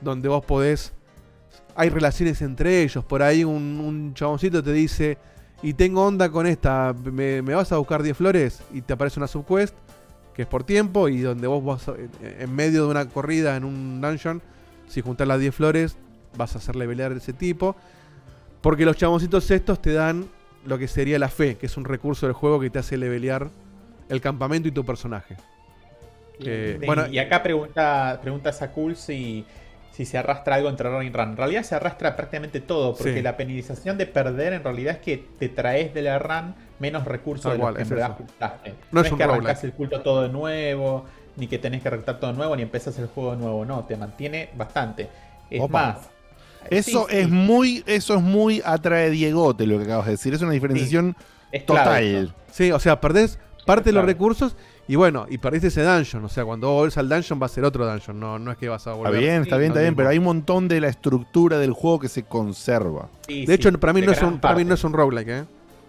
donde 0.00 0.28
vos 0.28 0.44
podés 0.44 0.92
hay 1.74 1.90
relaciones 1.90 2.40
entre 2.42 2.82
ellos. 2.82 3.04
Por 3.04 3.22
ahí 3.22 3.44
un, 3.44 3.80
un 3.80 4.14
chaboncito 4.14 4.62
te 4.62 4.72
dice, 4.72 5.18
y 5.62 5.74
tengo 5.74 6.04
onda 6.06 6.30
con 6.30 6.46
esta, 6.46 6.94
¿me, 7.04 7.42
me 7.42 7.54
vas 7.54 7.70
a 7.72 7.76
buscar 7.78 8.02
10 8.02 8.16
flores? 8.16 8.62
Y 8.72 8.80
te 8.82 8.92
aparece 8.94 9.20
una 9.20 9.26
subquest, 9.26 9.74
que 10.36 10.42
es 10.42 10.48
por 10.48 10.64
tiempo, 10.64 11.08
y 11.08 11.20
donde 11.22 11.46
vos 11.46 11.64
vas 11.64 11.88
a- 11.88 11.94
en, 12.22 12.54
medio 12.54 12.84
de 12.84 12.90
una 12.90 13.08
corrida 13.08 13.56
en 13.56 13.64
un 13.64 14.00
dungeon, 14.02 14.42
si 14.86 15.00
juntás 15.00 15.26
las 15.26 15.40
10 15.40 15.54
flores, 15.54 15.96
vas 16.36 16.54
a 16.54 16.58
hacer 16.58 16.76
levelear 16.76 17.12
de 17.12 17.18
ese 17.18 17.32
tipo. 17.32 17.74
Porque 18.60 18.84
los 18.84 18.96
chaboncitos 18.96 19.50
estos 19.50 19.80
te 19.80 19.92
dan 19.94 20.26
lo 20.66 20.76
que 20.78 20.88
sería 20.88 21.18
la 21.18 21.28
fe, 21.28 21.56
que 21.56 21.66
es 21.66 21.76
un 21.78 21.84
recurso 21.86 22.26
del 22.26 22.34
juego 22.34 22.60
que 22.60 22.68
te 22.68 22.78
hace 22.78 22.96
levelear 22.98 23.48
el 24.10 24.20
campamento 24.20 24.68
y 24.68 24.72
tu 24.72 24.84
personaje. 24.84 25.36
Eh, 26.40 26.76
Sí, 26.80 26.86
bueno, 26.86 27.06
y 27.06 27.18
acá 27.18 27.42
pregunta, 27.42 28.18
pregunta 28.20 28.52
Sakul 28.52 28.94
si, 28.96 29.46
si 29.92 30.04
se 30.04 30.18
arrastra 30.18 30.56
algo 30.56 30.68
entre 30.68 30.90
run 30.90 31.04
y 31.06 31.10
run. 31.10 31.30
En 31.30 31.36
realidad 31.38 31.62
se 31.62 31.74
arrastra 31.76 32.14
prácticamente 32.14 32.60
todo, 32.60 32.94
porque 32.94 33.14
Sí. 33.14 33.22
la 33.22 33.36
penalización 33.38 33.96
de 33.96 34.04
perder 34.06 34.52
en 34.52 34.62
realidad 34.62 34.96
es 34.96 35.00
que 35.00 35.24
te 35.38 35.48
traes 35.48 35.94
de 35.94 36.02
la 36.02 36.18
run 36.18 36.54
menos 36.78 37.04
recursos 37.04 37.44
Tal 37.44 37.58
de 37.58 37.58
los 37.64 37.74
que 37.74 37.82
en 37.82 37.88
verdad 37.88 38.16
juntaste. 38.16 38.70
No 38.70 38.76
No, 38.92 39.00
es 39.00 39.06
es, 39.06 39.12
un 39.12 39.18
que 39.18 39.26
roguelike. 39.26 39.64
el 39.64 39.72
culto 39.72 40.00
todo 40.02 40.22
de 40.22 40.28
nuevo, 40.28 41.04
ni 41.36 41.46
que 41.46 41.58
tenés 41.58 41.82
que 41.82 41.90
reclutar 41.90 42.18
todo 42.20 42.32
de 42.32 42.36
nuevo, 42.38 42.56
ni 42.56 42.62
empezás 42.62 42.98
el 42.98 43.06
juego 43.08 43.32
de 43.32 43.38
nuevo. 43.38 43.64
No, 43.64 43.84
te 43.84 43.96
mantiene 43.96 44.50
bastante. 44.56 45.08
Es 45.50 45.60
Opa. 45.60 45.82
más. 45.94 45.98
Eso 46.70 47.06
sí, 47.08 47.16
es 47.16 47.26
sí. 47.26 47.30
muy, 47.32 47.84
eso 47.86 48.14
es 48.16 48.22
muy 48.22 48.60
atrae 48.64 49.10
Diegote 49.10 49.66
lo 49.66 49.78
que 49.78 49.84
acabas 49.84 50.06
de 50.06 50.12
decir. 50.12 50.34
Es 50.34 50.42
una 50.42 50.52
diferenciación 50.52 51.14
Es 51.52 51.62
clave 51.62 51.84
total. 51.84 52.24
eso. 52.24 52.34
Sí, 52.50 52.72
o 52.72 52.78
sea, 52.80 53.00
perdés 53.00 53.38
parte 53.64 53.90
de 53.90 53.92
los 53.92 54.04
recursos 54.04 54.56
y 54.88 54.94
bueno, 54.96 55.26
y 55.28 55.38
perdiste 55.38 55.68
ese 55.68 55.82
dungeon. 55.84 56.24
O 56.24 56.28
sea, 56.28 56.44
cuando 56.44 56.68
vos 56.68 56.76
volvés 56.78 56.98
al 56.98 57.08
dungeon 57.08 57.40
va 57.40 57.46
a 57.46 57.48
ser 57.50 57.64
otro 57.64 57.86
dungeon. 57.88 58.18
No, 58.18 58.38
no 58.40 58.50
es 58.50 58.56
que 58.58 58.68
vas 58.68 58.84
a 58.86 58.90
Está 58.92 59.02
volver. 59.02 59.20
bien, 59.20 59.42
está 59.42 59.56
bien, 59.58 59.70
está 59.70 59.80
bien, 59.80 59.94
pero 59.94 60.08
hay 60.08 60.18
un 60.18 60.24
montón 60.24 60.66
de 60.66 60.80
la 60.80 60.88
estructura 60.88 61.58
del 61.58 61.72
juego 61.72 62.00
que 62.00 62.08
se 62.08 62.24
conserva. 62.24 63.08
Sí, 63.28 63.46
De 63.46 63.54
hecho, 63.54 63.70
sí, 63.70 63.76
para 63.76 63.92
mí, 63.92 64.00
de 64.00 64.06
no 64.06 64.12
es 64.12 64.22
un, 64.22 64.40
para 64.40 64.56
mí 64.56 64.64
no 64.64 64.74
es 64.74 64.82
un 64.82 64.92
roguelike, 64.92 65.28
¿eh? 65.28 65.44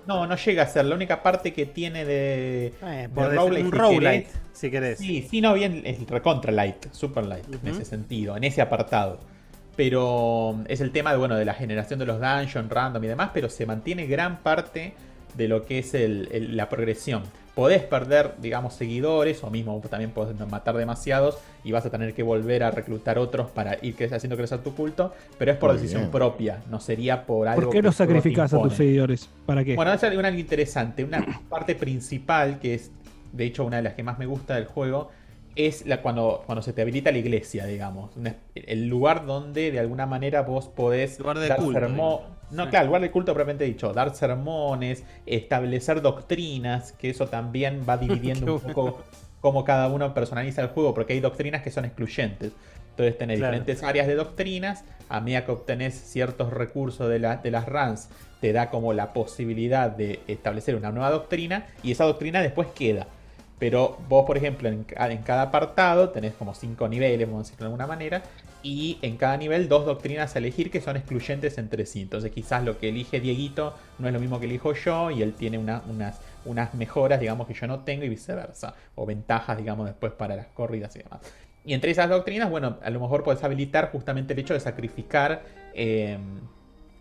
No, 0.08 0.26
no 0.26 0.36
llega 0.36 0.64
a 0.64 0.68
ser. 0.68 0.86
La 0.86 0.96
única 0.96 1.22
parte 1.22 1.54
que 1.54 1.66
tiene 1.66 2.06
de. 2.06 2.68
Eh, 2.68 2.74
de 3.02 3.10
por 3.10 3.26
roguelike, 3.36 3.66
un 3.66 3.72
si 3.72 3.78
querés. 4.00 4.40
si 4.54 4.72
querés. 4.72 4.98
Sí, 5.00 5.28
sí, 5.30 5.42
no, 5.42 5.54
bien, 5.54 5.82
es 5.86 6.08
recontra 6.08 6.52
light, 6.52 6.92
super 6.92 7.26
light, 7.26 7.46
en 7.54 7.68
ese 7.68 7.86
sentido, 7.86 8.36
en 8.38 8.44
ese 8.44 8.62
apartado. 8.62 9.20
Pero 9.76 10.50
um, 10.50 10.64
es 10.68 10.82
el 10.82 10.92
tema 10.92 11.12
de, 11.12 11.18
bueno, 11.18 11.36
de 11.36 11.46
la 11.46 11.54
generación 11.54 12.00
de 12.00 12.06
los 12.08 12.20
dungeons 12.20 12.70
random 12.70 13.04
y 13.04 13.08
demás, 13.08 13.30
pero 13.34 13.48
se 13.50 13.66
mantiene 13.66 14.08
gran 14.08 14.40
parte 14.42 14.94
de 15.36 15.48
lo 15.48 15.66
que 15.66 15.80
es 15.80 15.94
el- 15.94 16.30
el- 16.32 16.58
la 16.58 16.68
progresión. 16.68 17.22
Podés 17.58 17.82
perder, 17.82 18.36
digamos, 18.38 18.76
seguidores, 18.76 19.44
o 19.44 19.50
mismo 19.50 19.82
también 19.90 20.12
podés 20.12 20.36
matar 20.48 20.78
demasiados 20.78 21.40
y 21.64 21.72
vas 21.72 21.84
a 21.88 21.90
tener 21.90 22.14
que 22.14 22.22
volver 22.22 22.64
a 22.64 22.70
reclutar 22.70 23.18
otros 23.18 23.50
para 23.50 23.80
ir 23.82 23.98
cre- 23.98 24.14
haciendo 24.14 24.38
crecer 24.38 24.60
tu 24.60 24.76
culto, 24.76 25.12
pero 25.40 25.54
es 25.54 25.58
por 25.58 25.72
Muy 25.72 25.78
decisión 25.80 26.04
bien. 26.04 26.12
propia, 26.12 26.62
no 26.70 26.80
sería 26.80 27.26
por 27.26 27.48
algo 27.48 27.64
¿Por 27.64 27.72
qué 27.72 27.82
te 27.82 27.92
sacrificas 27.92 28.54
a 28.54 28.62
tus 28.62 28.74
seguidores? 28.74 29.28
¿Para 29.48 29.64
qué? 29.64 29.76
Bueno, 29.76 29.92
esa 29.92 30.08
es 30.08 30.16
una 30.16 30.28
algo 30.28 30.40
interesante. 30.40 31.04
Una 31.04 31.26
parte 31.50 31.74
principal, 31.74 32.60
que 32.60 32.76
es 32.76 32.92
de 33.32 33.46
hecho 33.46 33.66
una 33.66 33.78
de 33.78 33.82
las 33.84 33.96
que 33.96 34.04
más 34.04 34.20
me 34.20 34.28
gusta 34.28 34.54
del 34.54 34.66
juego, 34.66 35.10
es 35.56 35.84
la, 35.88 36.04
cuando, 36.04 36.44
cuando 36.46 36.62
se 36.62 36.74
te 36.74 36.84
habilita 36.84 37.12
la 37.12 37.18
iglesia, 37.18 37.66
digamos. 37.66 38.16
Una- 38.18 38.36
el 38.54 38.88
lugar 38.88 39.26
donde 39.26 39.72
de 39.72 39.80
alguna 39.80 40.06
manera 40.06 40.44
vos 40.44 40.68
podés 40.68 41.18
Lugar 41.18 41.40
de 41.40 41.48
dar 41.48 41.58
culto. 41.58 42.37
No, 42.52 42.70
claro, 42.70 42.88
lugar 42.88 43.02
de 43.02 43.12
culto 43.12 43.34
propiamente 43.34 43.64
dicho. 43.66 43.94
Dar 43.94 44.16
sermones, 44.16 45.04
establecer 45.26 46.02
doctrinas, 46.02 46.94
que 46.94 47.10
eso 47.10 47.28
también 47.28 47.86
va 47.88 47.98
dividiendo 47.98 48.54
un 48.56 48.60
poco 48.62 49.04
cómo 49.42 49.64
cada 49.64 49.88
uno 49.88 50.14
personaliza 50.14 50.62
el 50.62 50.70
juego, 50.70 50.94
porque 50.94 51.14
hay 51.14 51.20
doctrinas 51.20 51.62
que 51.62 51.72
son 51.72 51.86
excluyentes. 51.86 52.52
Entonces 52.92 53.18
tenés 53.18 53.38
Claro. 53.38 53.54
diferentes 53.54 53.84
áreas 53.84 54.08
de 54.08 54.16
doctrinas, 54.16 54.84
a 55.10 55.22
medida 55.22 55.46
que 55.46 55.52
obtenés 55.52 55.94
ciertos 55.94 56.52
recursos 56.52 57.08
de, 57.10 57.20
la- 57.20 57.38
de 57.38 57.52
las 57.52 57.68
runs, 57.68 58.10
te 58.42 58.54
da 58.54 58.70
como 58.70 58.94
la 58.94 59.14
posibilidad 59.14 59.90
de 59.92 60.20
establecer 60.28 60.76
una 60.76 60.92
nueva 60.92 61.12
doctrina 61.12 61.68
y 61.84 61.92
esa 61.92 62.06
doctrina 62.06 62.42
después 62.42 62.68
queda. 62.70 63.08
Pero 63.60 63.98
vos, 64.08 64.26
por 64.26 64.38
ejemplo, 64.38 64.70
en, 64.70 64.84
ca- 64.84 65.12
en 65.12 65.24
cada 65.24 65.44
apartado 65.44 66.10
tenés 66.10 66.34
como 66.34 66.54
cinco 66.54 66.88
niveles, 66.88 67.28
vamos 67.28 67.42
a 67.42 67.44
decirlo 67.44 67.64
de 67.66 67.66
alguna 67.74 67.88
manera, 67.88 68.22
y 68.64 69.00
en 69.02 69.18
cada 69.18 69.38
nivel 69.38 69.68
dos 69.70 69.86
doctrinas 69.86 70.36
a 70.36 70.40
elegir 70.40 70.70
que 70.70 70.82
son 70.82 70.96
excluyentes 70.98 71.58
entre 71.58 71.86
sí. 71.86 72.02
Entonces 72.02 72.32
quizás 72.32 72.64
lo 72.64 72.78
que 72.78 72.90
elige 72.90 73.20
Dieguito 73.20 73.74
no 74.00 74.08
es 74.08 74.14
lo 74.14 74.20
mismo 74.20 74.40
que 74.40 74.46
elijo 74.46 74.74
yo 74.74 75.10
y 75.12 75.22
él 75.24 75.34
tiene 75.34 75.58
una- 75.58 75.82
unas, 75.90 76.20
unas 76.46 76.74
mejoras, 76.76 77.20
digamos, 77.20 77.48
que 77.48 77.54
yo 77.54 77.66
no 77.68 77.80
tengo 77.80 78.04
y 78.04 78.10
viceversa. 78.10 78.76
O 78.96 79.06
ventajas, 79.06 79.58
digamos, 79.58 79.88
después 79.88 80.12
para 80.14 80.36
las 80.36 80.48
corridas 80.48 80.96
y 80.96 81.00
demás. 81.00 81.22
Y 81.66 81.74
entre 81.74 81.92
esas 81.92 82.10
doctrinas, 82.10 82.50
bueno, 82.50 82.78
a 82.84 82.90
lo 82.90 83.00
mejor 83.00 83.24
puedes 83.24 83.44
habilitar 83.44 83.92
justamente 83.92 84.34
el 84.34 84.40
hecho 84.40 84.54
de 84.54 84.60
sacrificar 84.60 85.44
eh, 85.74 86.18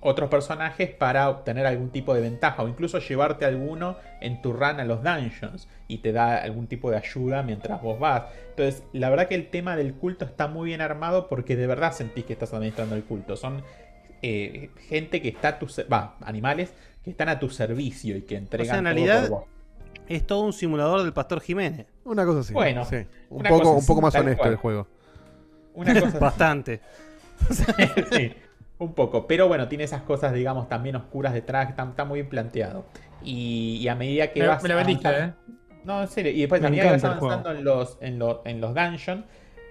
otros 0.06 0.30
personajes 0.30 0.90
para 0.90 1.28
obtener 1.28 1.66
algún 1.66 1.90
tipo 1.90 2.14
de 2.14 2.20
ventaja 2.20 2.62
o 2.62 2.68
incluso 2.68 3.00
llevarte 3.00 3.44
alguno 3.44 3.96
en 4.20 4.40
tu 4.40 4.52
run 4.52 4.78
a 4.78 4.84
los 4.84 5.02
dungeons 5.02 5.68
y 5.88 5.98
te 5.98 6.12
da 6.12 6.36
algún 6.36 6.68
tipo 6.68 6.90
de 6.90 6.96
ayuda 6.96 7.42
mientras 7.42 7.82
vos 7.82 7.98
vas. 7.98 8.24
Entonces, 8.50 8.84
la 8.92 9.10
verdad 9.10 9.26
que 9.26 9.34
el 9.34 9.48
tema 9.48 9.76
del 9.76 9.94
culto 9.94 10.24
está 10.24 10.46
muy 10.46 10.66
bien 10.66 10.80
armado 10.80 11.28
porque 11.28 11.56
de 11.56 11.66
verdad 11.66 11.92
sentís 11.92 12.24
que 12.24 12.34
estás 12.34 12.54
administrando 12.54 12.94
el 12.94 13.02
culto. 13.02 13.36
Son 13.36 13.64
eh, 14.22 14.70
gente 14.88 15.20
que 15.20 15.28
está 15.28 15.48
a 15.48 15.58
tu... 15.58 15.66
Va, 15.92 16.16
animales 16.20 16.72
que 17.02 17.10
están 17.10 17.28
a 17.28 17.40
tu 17.40 17.50
servicio 17.50 18.16
y 18.16 18.22
que 18.22 18.36
O 18.36 18.38
entregan 18.38 18.84
sea, 18.84 18.92
en 18.92 19.06
todo 19.06 19.20
por 19.20 19.30
vos. 19.30 19.44
es 20.06 20.26
todo 20.26 20.42
un 20.42 20.52
simulador 20.52 21.02
del 21.02 21.12
Pastor 21.12 21.40
Jiménez. 21.40 21.86
Una 22.04 22.24
cosa 22.24 22.40
así. 22.40 22.52
Bueno, 22.52 22.84
sí. 22.84 23.04
Un 23.28 23.42
poco, 23.42 23.72
un 23.72 23.86
poco 23.86 24.00
más 24.00 24.14
honesto 24.14 24.38
cual. 24.38 24.52
el 24.52 24.56
juego. 24.56 24.86
Una 25.74 25.94
cosa 25.94 26.08
así. 26.08 26.18
Bastante. 26.18 26.80
sí, 28.12 28.32
un 28.78 28.92
poco. 28.94 29.26
Pero 29.26 29.48
bueno, 29.48 29.68
tiene 29.68 29.84
esas 29.84 30.02
cosas, 30.02 30.32
digamos, 30.34 30.68
también 30.68 30.96
oscuras 30.96 31.32
detrás, 31.34 31.66
que 31.66 31.70
están, 31.70 31.90
está 31.90 32.05
muy 32.05 32.18
bien 32.20 32.28
planteado. 32.28 32.86
Y, 33.22 33.78
y 33.80 33.88
a 33.88 33.94
medida 33.94 34.32
que 34.32 34.40
Me- 34.40 34.46
vas. 34.48 34.62
me 34.62 34.68
la 34.68 34.74
vendiste, 34.76 35.08
avanzando- 35.08 35.36
No, 35.84 36.02
en 36.02 36.08
serio. 36.08 36.32
Y 36.32 36.40
después, 36.40 36.60
Me 36.60 36.66
a 36.66 36.70
medida 36.70 36.84
que 36.84 36.90
vas 36.92 37.05
avanzando 37.05 37.50
en 37.52 37.64
los, 37.64 37.98
en, 38.00 38.18
los, 38.18 38.38
en 38.44 38.60
los 38.60 38.74
dungeons, 38.74 39.24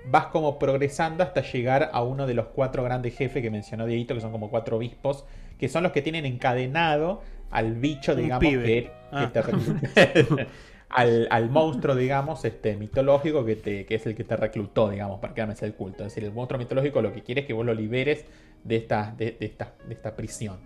vas 0.09 0.27
como 0.27 0.58
progresando 0.59 1.24
hasta 1.24 1.42
llegar 1.42 1.90
a 1.93 2.03
uno 2.03 2.27
de 2.27 2.34
los 2.34 2.48
cuatro 2.48 2.84
grandes 2.84 3.16
jefes 3.17 3.42
que 3.42 3.50
mencionó 3.51 3.85
Dieguito, 3.85 4.14
que 4.16 4.22
son 4.22 4.32
como 4.32 4.50
cuatro 4.50 4.77
obispos, 4.77 5.25
que 5.59 5.67
son 5.69 5.84
los 5.84 5.92
que 5.92 6.01
tienen 6.01 6.25
encadenado 6.25 7.22
al 7.51 7.74
bicho, 7.75 8.16
digamos, 8.16 8.43
que, 8.43 8.59
que 8.61 8.92
Ah. 9.11 9.30
te 9.32 9.42
reclutó. 9.42 9.74
al, 10.90 11.27
al 11.32 11.50
monstruo, 11.50 11.95
digamos, 11.95 12.43
este 12.45 12.75
mitológico 12.77 13.43
que, 13.45 13.56
te, 13.56 13.85
que 13.85 13.95
es 13.95 14.06
el 14.06 14.16
que 14.16 14.24
te 14.24 14.35
reclutó, 14.38 14.90
digamos, 14.90 15.19
para 15.19 15.34
que 15.34 15.42
armes 15.42 15.61
el 15.64 15.74
culto. 15.74 16.03
Es 16.06 16.11
decir, 16.14 16.24
el 16.24 16.34
monstruo 16.34 16.58
mitológico 16.59 17.01
lo 17.01 17.11
que 17.14 17.22
quiere 17.24 17.42
es 17.42 17.48
que 17.48 17.53
vos 17.53 17.66
lo 17.66 17.74
liberes 17.74 18.25
de 18.66 18.76
esta, 18.76 19.14
de, 19.18 19.38
de 19.40 19.45
esta, 19.45 19.74
de 19.88 19.94
esta 19.94 20.16
prisión. 20.16 20.58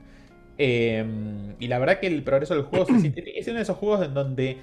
Eh, 0.58 1.06
y 1.60 1.68
la 1.68 1.80
verdad 1.80 2.00
que 2.00 2.08
el 2.08 2.24
progreso 2.24 2.53
del 2.56 2.64
juego 2.64 2.86
se 2.86 2.94
siente- 3.00 3.38
es 3.40 3.48
uno 3.48 3.58
de 3.58 3.61
esos 3.64 3.78
juegos 3.78 4.06
en 4.06 4.14
donde 4.14 4.58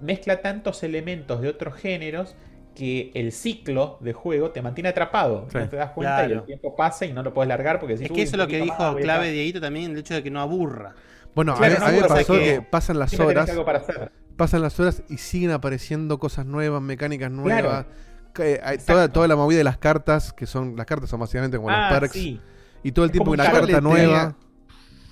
mezcla 0.00 0.40
tantos 0.40 0.82
elementos 0.82 1.40
de 1.40 1.48
otros 1.48 1.74
géneros 1.74 2.34
que 2.74 3.10
el 3.14 3.32
ciclo 3.32 3.98
de 4.00 4.12
juego 4.12 4.50
te 4.50 4.62
mantiene 4.62 4.90
atrapado. 4.90 5.46
Sí. 5.50 5.58
No 5.58 5.68
te 5.68 5.76
das 5.76 5.90
cuenta 5.90 6.22
y 6.24 6.26
Claro. 6.26 6.40
el 6.40 6.46
tiempo 6.46 6.76
pasa 6.76 7.06
y 7.06 7.12
no 7.12 7.22
lo 7.22 7.32
puedes 7.34 7.48
largar 7.48 7.80
porque 7.80 7.94
decís, 7.94 8.06
Es 8.06 8.10
"Uy, 8.10 8.16
que 8.16 8.22
eso 8.22 8.36
es 8.36 8.38
lo 8.38 8.46
que 8.46 8.60
dijo 8.60 8.76
más, 8.78 8.94
clave 8.96 9.24
acá". 9.26 9.32
Dieguito 9.32 9.60
también, 9.60 9.90
el 9.92 9.98
hecho 9.98 10.14
de 10.14 10.22
que 10.22 10.30
no 10.30 10.40
aburra. 10.40 10.94
Bueno, 11.34 11.54
Claro, 11.56 11.76
a 11.76 11.78
no 11.80 11.84
a 11.86 11.88
mí 11.88 11.94
me 11.96 12.00
aburra, 12.04 12.16
pasó 12.16 12.32
que 12.34 12.38
que 12.44 12.62
pasan 12.62 12.98
las 12.98 13.18
horas. 13.18 13.50
algo 13.50 13.64
para 13.64 13.78
hacer. 13.78 14.12
Pasan 14.36 14.62
las 14.62 14.78
horas 14.78 15.02
y 15.08 15.16
siguen 15.18 15.50
apareciendo 15.50 16.18
cosas 16.18 16.46
nuevas, 16.46 16.80
mecánicas 16.80 17.30
Claro. 17.30 17.42
nuevas. 17.42 17.86
Que 18.32 18.60
hay 18.62 18.78
toda, 18.78 19.08
toda 19.12 19.26
la 19.26 19.34
movida 19.34 19.58
de 19.58 19.64
las 19.64 19.78
cartas, 19.78 20.32
que 20.32 20.46
son. 20.46 20.76
Las 20.76 20.86
cartas 20.86 21.10
son 21.10 21.18
básicamente 21.18 21.56
como 21.56 21.70
Ah, 21.70 21.88
los 21.90 21.98
perks. 22.00 22.12
sí. 22.14 22.40
Y 22.82 22.92
todo 22.92 23.04
el 23.04 23.10
Es 23.10 23.12
tiempo 23.12 23.30
una 23.32 23.44
carta 23.44 23.60
tenía- 23.66 23.80
nueva. 23.80 24.34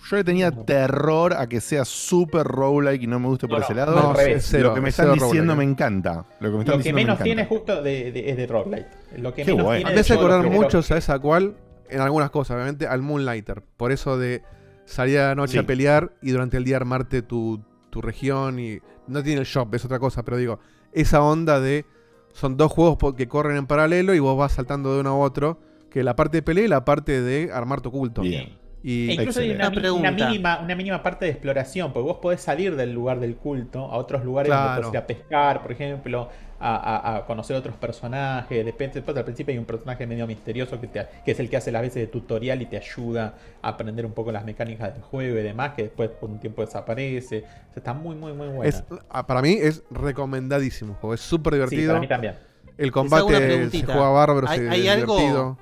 Yo 0.09 0.15
le 0.17 0.23
tenía 0.23 0.53
terror 0.53 1.33
a 1.35 1.49
que 1.49 1.61
sea 1.61 1.85
super 1.85 2.47
roguelike 2.47 3.03
y 3.03 3.07
no 3.09 3.19
me 3.19 3.27
guste 3.27 3.49
por 3.49 3.59
No, 3.59 3.65
ese 3.65 3.75
no, 3.75 3.81
lado. 3.81 3.97
no, 3.97 4.13
lo 4.13 4.15
que 4.17 4.25
me 4.25 4.33
es 4.35 4.45
están 4.55 5.13
diciendo 5.15 5.19
roguelike. 5.27 5.57
me 5.57 5.65
encanta. 5.65 6.27
Lo 6.39 6.51
que 6.51 6.57
me 6.57 6.61
están 6.61 6.67
Lo 6.67 6.73
que 6.73 6.77
diciendo 6.79 6.85
me 6.85 7.03
menos 7.03 7.15
encanta. 7.15 7.25
tiene 7.25 7.47
justo 7.47 7.83
de, 7.83 8.13
de- 8.13 8.31
es 8.31 8.37
de 8.37 8.47
roguelite. 8.47 8.89
Lo 9.17 9.35
que 9.35 9.43
Qué 9.45 9.51
menos 9.51 9.65
bueno. 9.67 9.79
tiene 9.81 9.95
Me 9.95 10.01
hace 10.01 10.15
acordar 10.15 10.49
mucho, 10.49 10.81
¿sabes 10.83 11.11
a 11.11 11.19
cuál? 11.19 11.57
En 11.91 12.01
algunas 12.01 12.31
cosas, 12.31 12.55
obviamente, 12.55 12.87
al 12.87 13.03
Moonlighter. 13.03 13.63
Por 13.77 13.91
eso 13.91 14.17
de 14.17 14.43
salir 14.85 15.19
a 15.19 15.29
la 15.29 15.35
noche 15.35 15.55
Sí. 15.55 15.59
a 15.59 15.65
pelear 15.67 16.13
y 16.23 16.31
durante 16.31 16.57
el 16.57 16.63
día 16.65 16.77
armarte 16.77 17.23
tu, 17.23 17.61
tu 17.91 18.01
región 18.01 18.61
y. 18.61 18.79
No 19.09 19.23
tiene 19.25 19.41
el 19.41 19.47
shop, 19.47 19.75
es 19.75 19.85
otra 19.85 19.99
cosa, 19.99 20.25
pero 20.25 20.37
digo, 20.37 20.61
esa 20.93 21.21
onda 21.21 21.59
de. 21.61 21.85
Son 22.33 22.57
dos 22.57 22.71
juegos 22.71 23.15
que 23.15 23.27
corren 23.29 23.57
en 23.57 23.67
paralelo 23.67 24.15
y 24.15 24.19
vos 24.21 24.37
vas 24.39 24.53
saltando 24.53 24.95
de 24.95 25.01
uno 25.01 25.11
a 25.11 25.17
otro. 25.17 25.59
Que 25.97 26.05
la 26.05 26.15
parte 26.15 26.37
de 26.37 26.43
pelea 26.43 26.67
y 26.67 26.69
la 26.69 26.85
parte 26.85 27.23
de 27.23 27.51
armar 27.51 27.81
tu 27.81 27.91
culto. 27.91 28.21
Bien. 28.21 28.51
Y 28.83 29.09
E 29.09 29.15
incluso 29.15 29.41
hay 29.41 29.51
una, 29.53 29.69
Una 29.69 29.69
una 29.71 29.81
pregunta. 29.81 30.11
mínima, 30.11 30.61
una 30.63 30.75
mínima 30.75 31.03
parte 31.03 31.25
de 31.25 31.31
exploración, 31.31 31.91
porque 31.95 32.07
vos 32.07 32.19
podés 32.19 32.43
salir 32.43 32.77
del 32.77 32.93
lugar 32.93 33.19
del 33.19 33.37
culto 33.37 33.87
a 33.91 33.97
otros 33.97 34.23
lugares 34.23 34.51
donde 34.51 34.63
Claro. 34.67 34.83
podés 34.83 34.93
ir 34.93 34.99
a 34.99 35.07
pescar, 35.07 35.63
por 35.63 35.73
ejemplo, 35.73 36.29
a, 36.61 36.77
a- 36.77 37.17
a 37.17 37.25
conocer 37.25 37.57
otros 37.57 37.77
personajes. 37.77 38.63
Depende, 38.63 38.97
después 38.97 39.17
al 39.17 39.25
principio 39.25 39.53
hay 39.53 39.59
un 39.59 39.65
personaje 39.65 40.07
medio 40.07 40.27
misterioso 40.27 40.79
que, 40.79 40.87
te- 40.87 41.07
que 41.25 41.31
es 41.31 41.41
el 41.41 41.49
que 41.49 41.57
hace 41.57 41.73
las 41.73 41.81
veces 41.81 41.95
de 42.03 42.07
tutorial 42.09 42.61
y 42.61 42.67
te 42.67 42.77
ayuda 42.77 43.35
a 43.63 43.69
aprender 43.71 44.05
un 44.05 44.13
poco 44.13 44.31
las 44.33 44.45
mecánicas 44.45 44.93
del 44.93 45.03
juego 45.03 45.39
y 45.39 45.43
demás, 45.43 45.73
que 45.75 45.85
después 45.85 46.11
por 46.11 46.29
un 46.29 46.39
tiempo 46.41 46.61
desaparece. 46.61 47.39
O 47.39 47.73
sea, 47.73 47.77
está 47.77 47.95
muy, 47.95 48.15
muy, 48.17 48.35
muy 48.35 48.49
buena. 48.49 48.69
es, 48.69 48.85
ah, 49.09 49.27
para 49.27 49.41
mí 49.41 49.57
es 49.59 49.83
recomendadísimo. 49.91 50.99
Es 51.15 51.21
súper 51.23 51.55
divertido. 51.55 51.89
para 51.93 52.01
mí 52.01 52.07
también. 52.07 52.35
El 52.79 52.93
combate 52.93 53.71
se 53.71 53.83
juega 53.85 54.11
bárbaro, 54.11 54.47
¿Hay, 54.49 54.59
se- 54.59 54.69
hay 54.69 54.89
algo, 54.89 55.17
divertido. 55.17 55.59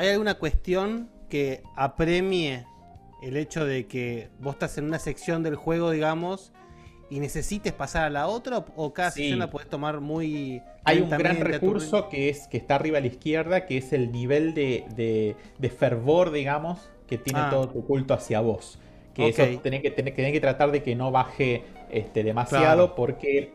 ¿Hay 0.00 0.08
alguna 0.08 0.34
cuestión 0.36 1.10
que 1.28 1.62
apremie 1.76 2.64
el 3.22 3.36
hecho 3.36 3.66
de 3.66 3.86
que 3.86 4.30
vos 4.38 4.54
estás 4.54 4.78
en 4.78 4.86
una 4.86 4.98
sección 4.98 5.42
del 5.42 5.56
juego, 5.56 5.90
digamos, 5.90 6.54
y 7.10 7.20
necesites 7.20 7.74
pasar 7.74 8.04
a 8.04 8.10
la 8.10 8.26
otra? 8.26 8.64
¿O 8.76 8.94
cada 8.94 9.10
Sí. 9.10 9.20
sección 9.20 9.40
la 9.40 9.50
podés 9.50 9.68
tomar 9.68 10.00
muy 10.00 10.62
Hay 10.84 11.00
un 11.02 11.10
gran 11.10 11.36
tu 11.36 11.44
recurso 11.44 12.08
que 12.08 12.30
es 12.30 12.46
que 12.48 12.56
está 12.56 12.76
arriba 12.76 12.96
a 12.96 13.02
la 13.02 13.08
izquierda, 13.08 13.66
que 13.66 13.76
es 13.76 13.92
el 13.92 14.10
nivel 14.10 14.54
de, 14.54 14.86
de- 14.96 15.36
de 15.58 15.68
fervor, 15.68 16.30
digamos, 16.30 16.88
que 17.06 17.18
tiene 17.18 17.40
Ah. 17.40 17.50
todo 17.50 17.68
tu 17.68 17.84
culto 17.84 18.14
hacia 18.14 18.40
vos. 18.40 18.78
Que 19.12 19.28
eso 19.28 19.42
tenés 19.62 19.82
que, 19.82 19.90
tenés, 19.90 20.14
que- 20.14 20.16
tenés 20.22 20.32
que 20.32 20.40
tratar 20.40 20.70
de 20.70 20.82
que 20.82 20.96
no 20.96 21.10
baje 21.10 21.64
este, 21.90 22.22
demasiado 22.24 22.64
Claro. 22.86 22.94
porque 22.94 23.52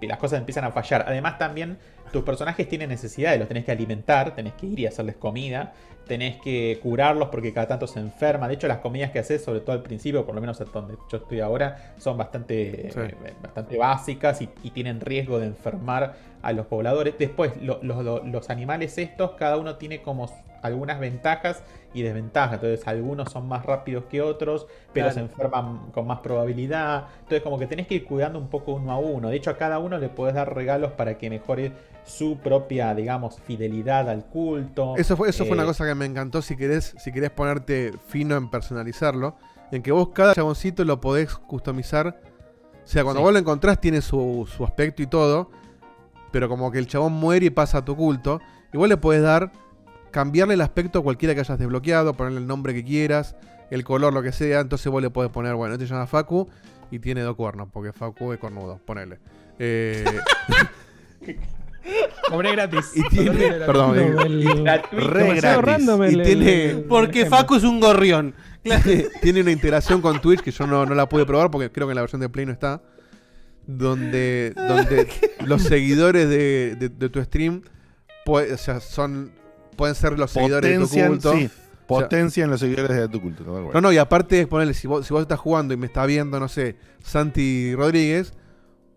las 0.00 0.16
cosas 0.18 0.38
empiezan 0.38 0.64
a 0.64 0.70
fallar. 0.72 1.04
Además 1.06 1.36
también 1.36 1.76
tus 2.12 2.22
personajes 2.22 2.68
tienen 2.68 2.88
necesidades, 2.90 3.38
los 3.38 3.48
tenés 3.48 3.64
que 3.64 3.72
alimentar, 3.72 4.34
tenés 4.34 4.52
que 4.54 4.66
ir 4.66 4.78
y 4.80 4.86
hacerles 4.86 5.16
comida, 5.16 5.72
tenés 6.06 6.36
que 6.40 6.78
curarlos 6.82 7.28
porque 7.28 7.52
cada 7.52 7.68
tanto 7.68 7.86
se 7.86 7.98
enferman. 8.00 8.48
De 8.48 8.54
hecho 8.54 8.68
las 8.68 8.78
comidas 8.78 9.10
que 9.10 9.18
haces, 9.20 9.42
sobre 9.42 9.60
todo 9.60 9.72
al 9.72 9.82
principio, 9.82 10.24
por 10.26 10.34
lo 10.34 10.40
menos 10.40 10.60
hasta 10.60 10.80
donde 10.80 10.96
yo 11.10 11.18
estoy 11.18 11.40
ahora, 11.40 11.94
son 11.98 12.16
bastante, 12.18 12.90
Sí. 12.92 13.00
eh, 13.00 13.34
bastante 13.42 13.76
básicas 13.78 14.42
y, 14.42 14.48
y 14.62 14.70
tienen 14.70 15.00
riesgo 15.00 15.38
de 15.38 15.46
enfermar 15.46 16.14
a 16.42 16.52
los 16.52 16.66
pobladores. 16.66 17.14
Después, 17.18 17.52
lo- 17.62 17.78
lo- 17.82 18.02
lo- 18.02 18.24
los 18.24 18.50
animales 18.50 18.98
estos, 18.98 19.32
cada 19.32 19.56
uno 19.56 19.76
tiene 19.76 20.02
como 20.02 20.28
algunas 20.62 20.98
ventajas 21.00 21.62
y 21.92 22.02
desventajas. 22.02 22.54
Entonces, 22.54 22.86
algunos 22.88 23.30
son 23.30 23.46
más 23.48 23.66
rápidos 23.66 24.04
que 24.04 24.22
otros, 24.22 24.66
pero 24.92 25.06
Claro. 25.06 25.14
se 25.14 25.20
enferman 25.20 25.90
con 25.92 26.06
más 26.06 26.20
probabilidad. 26.20 27.06
Entonces, 27.20 27.42
como 27.42 27.58
que 27.58 27.66
tenés 27.66 27.86
que 27.86 27.96
ir 27.96 28.04
cuidando 28.04 28.38
un 28.38 28.48
poco 28.48 28.72
uno 28.74 28.92
a 28.92 28.98
uno. 28.98 29.28
De 29.28 29.36
hecho, 29.36 29.50
a 29.50 29.56
cada 29.58 29.78
uno 29.78 29.98
le 29.98 30.08
podés 30.08 30.34
dar 30.34 30.54
regalos 30.54 30.92
para 30.92 31.18
que 31.18 31.28
mejore 31.28 31.72
su 32.04 32.38
propia, 32.38 32.94
digamos, 32.94 33.38
fidelidad 33.40 34.08
al 34.08 34.24
culto. 34.24 34.94
Eso 34.96 35.16
fue, 35.16 35.28
eso 35.28 35.44
fue 35.44 35.54
una 35.54 35.64
Eh, 35.64 35.66
cosa 35.66 35.86
que 35.86 35.94
me 35.94 36.06
encantó 36.06 36.40
si 36.42 36.56
querés, 36.56 36.94
si 36.98 37.12
querés 37.12 37.30
ponerte 37.30 37.92
fino 38.08 38.36
en 38.36 38.48
personalizarlo. 38.50 39.36
En 39.70 39.82
que 39.82 39.92
vos 39.92 40.08
cada 40.12 40.34
chaboncito 40.34 40.84
lo 40.84 41.00
podés 41.00 41.34
customizar. 41.34 42.20
O 42.84 42.86
sea, 42.86 43.04
cuando 43.04 43.20
Sí. 43.20 43.24
vos 43.24 43.32
lo 43.32 43.38
encontrás 43.38 43.80
tiene 43.80 44.00
su, 44.00 44.48
su 44.50 44.64
aspecto 44.64 45.02
y 45.02 45.06
todo. 45.06 45.50
Pero 46.30 46.48
como 46.48 46.70
que 46.70 46.78
el 46.78 46.86
chabón 46.86 47.12
muere 47.12 47.46
y 47.46 47.50
pasa 47.50 47.78
a 47.78 47.84
tu 47.84 47.94
culto. 47.96 48.40
Y 48.72 48.76
vos 48.78 48.88
le 48.88 48.96
podés 48.96 49.22
dar, 49.22 49.52
cambiarle 50.12 50.54
el 50.54 50.60
aspecto 50.60 51.00
a 51.00 51.02
cualquiera 51.02 51.34
que 51.34 51.40
hayas 51.40 51.58
desbloqueado, 51.58 52.14
ponerle 52.14 52.38
el 52.38 52.46
nombre 52.46 52.72
que 52.74 52.84
quieras, 52.84 53.34
el 53.70 53.82
color, 53.82 54.12
lo 54.12 54.22
que 54.22 54.30
sea. 54.32 54.60
Entonces 54.60 54.90
vos 54.92 55.02
le 55.02 55.10
podés 55.10 55.30
poner, 55.32 55.54
bueno, 55.56 55.74
este 55.74 55.86
se 55.88 55.92
llama 55.94 56.06
Facu 56.06 56.48
y 56.90 56.98
tiene 57.00 57.22
dos 57.22 57.34
cuernos, 57.34 57.68
porque 57.72 57.92
Facu 57.92 58.32
es 58.32 58.38
cornudo, 58.38 58.78
ponele. 58.84 59.18
Eh, 59.58 60.04
Cobré 62.28 62.52
gratis. 62.52 62.92
y 62.94 63.02
tiene, 63.08 63.52
perdón, 63.52 63.98
eh, 63.98 64.82
re 64.92 65.24
demasiado 65.24 65.62
gratis. 65.62 65.86
random 65.86 66.02
Y 66.04 66.06
el- 66.14 66.22
tiene, 66.22 66.64
el- 66.70 66.80
Porque 66.88 67.26
Facu 67.26 67.56
es 67.56 67.64
un 67.64 67.80
gorrión. 67.80 68.34
tiene, 68.62 69.06
tiene 69.20 69.40
una 69.40 69.50
integración 69.50 70.00
con 70.00 70.20
Twitch 70.20 70.40
que 70.40 70.52
yo 70.52 70.66
no, 70.66 70.86
no 70.86 70.94
la 70.94 71.08
pude 71.08 71.26
probar 71.26 71.50
porque 71.50 71.72
creo 71.72 71.86
que 71.88 71.92
en 71.92 71.96
la 71.96 72.02
versión 72.02 72.20
de 72.20 72.28
Play 72.28 72.46
no 72.46 72.52
está. 72.52 72.80
Donde, 73.66 74.52
donde 74.56 75.08
los 75.44 75.62
seguidores 75.62 76.28
de, 76.28 76.76
de- 76.78 76.88
de 76.88 77.08
tu 77.08 77.22
stream 77.22 77.62
pue- 78.24 78.52
o 78.52 78.56
sea, 78.56 78.80
son, 78.80 79.32
pueden 79.76 79.94
ser 79.94 80.18
los 80.18 80.30
seguidores 80.30 80.78
de 80.78 80.84
tu 80.86 81.08
culto. 81.08 81.32
sí, 81.32 81.46
O 81.46 81.48
sea, 81.48 81.58
potencian 81.86 82.50
los 82.50 82.60
seguidores 82.60 82.96
de 82.96 83.08
tu 83.08 83.20
culto. 83.20 83.44
tal 83.44 83.52
cual. 83.62 83.70
no, 83.74 83.80
no, 83.80 83.92
y 83.92 83.98
aparte, 83.98 84.46
ponerle, 84.46 84.74
si 84.74 84.86
vos, 84.86 85.06
si 85.06 85.12
vos 85.12 85.22
estás 85.22 85.38
jugando 85.40 85.74
y 85.74 85.76
me 85.76 85.86
está 85.86 86.06
viendo, 86.06 86.38
no 86.40 86.48
sé, 86.48 86.76
Santi 87.02 87.74
Rodríguez, 87.74 88.32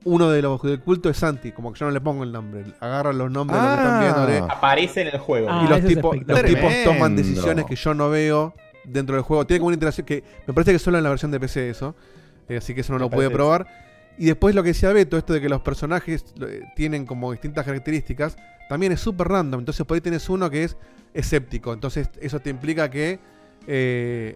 uno 0.04 0.30
de 0.30 0.42
los 0.44 0.62
del 0.62 0.80
culto 0.82 1.10
es 1.10 1.18
Santi, 1.18 1.52
como 1.52 1.74
que 1.74 1.80
yo 1.80 1.86
no 1.88 1.92
le 1.92 2.00
pongo 2.00 2.24
el 2.24 2.32
nombre. 2.32 2.64
Agarran 2.80 3.18
los 3.18 3.32
nombres 3.32 3.60
de 3.60 3.68
los 3.68 3.76
que 3.76 3.84
están 3.84 3.96
Ah. 3.96 4.00
viéndole. 4.02 4.38
Aparece 4.54 5.02
en 5.02 5.08
el 5.08 5.18
juego. 5.20 5.48
Ah, 5.50 5.64
y 5.66 5.70
los, 5.70 5.80
es 5.80 5.86
tipos, 5.88 6.16
los 6.26 6.44
tipos 6.44 6.74
toman 6.84 7.16
decisiones 7.16 7.66
que 7.66 7.76
yo 7.76 7.94
no 7.96 8.10
veo 8.10 8.54
dentro 8.84 9.16
del 9.16 9.24
juego. 9.24 9.48
Tiene 9.48 9.60
como 9.60 9.68
una 9.70 9.74
interacción 9.74 10.06
que 10.06 10.24
me 10.46 10.54
parece 10.54 10.72
que 10.74 10.80
solo 10.80 10.98
en 11.00 11.04
la 11.04 11.10
versión 11.10 11.32
de 11.32 11.40
PC 11.40 11.70
eso. 11.72 11.96
eh, 12.48 12.58
así 12.58 12.76
que 12.76 12.82
eso 12.82 12.94
no 12.94 13.00
lo 13.00 13.10
pude 13.10 13.32
probar. 13.32 13.66
Y 14.20 14.28
después 14.28 14.54
lo 14.54 14.62
que 14.62 14.70
decía 14.70 14.94
Beto, 14.94 15.18
esto 15.18 15.34
de 15.34 15.42
que 15.42 15.50
los 15.50 15.62
personajes 15.62 16.24
eh, 16.40 16.62
tienen 16.76 17.06
como 17.08 17.32
distintas 17.32 17.66
características, 17.66 18.38
también 18.70 18.92
es 18.92 19.00
súper 19.00 19.28
random. 19.28 19.60
Entonces 19.62 19.86
por 19.86 19.96
ahí 19.96 20.02
tienes 20.02 20.30
uno 20.30 20.50
que 20.50 20.64
es 20.64 20.78
escéptico. 21.14 21.74
Entonces 21.74 22.10
eso 22.22 22.40
te 22.40 22.50
implica 22.50 22.90
que 22.90 23.20
eh, 23.68 24.36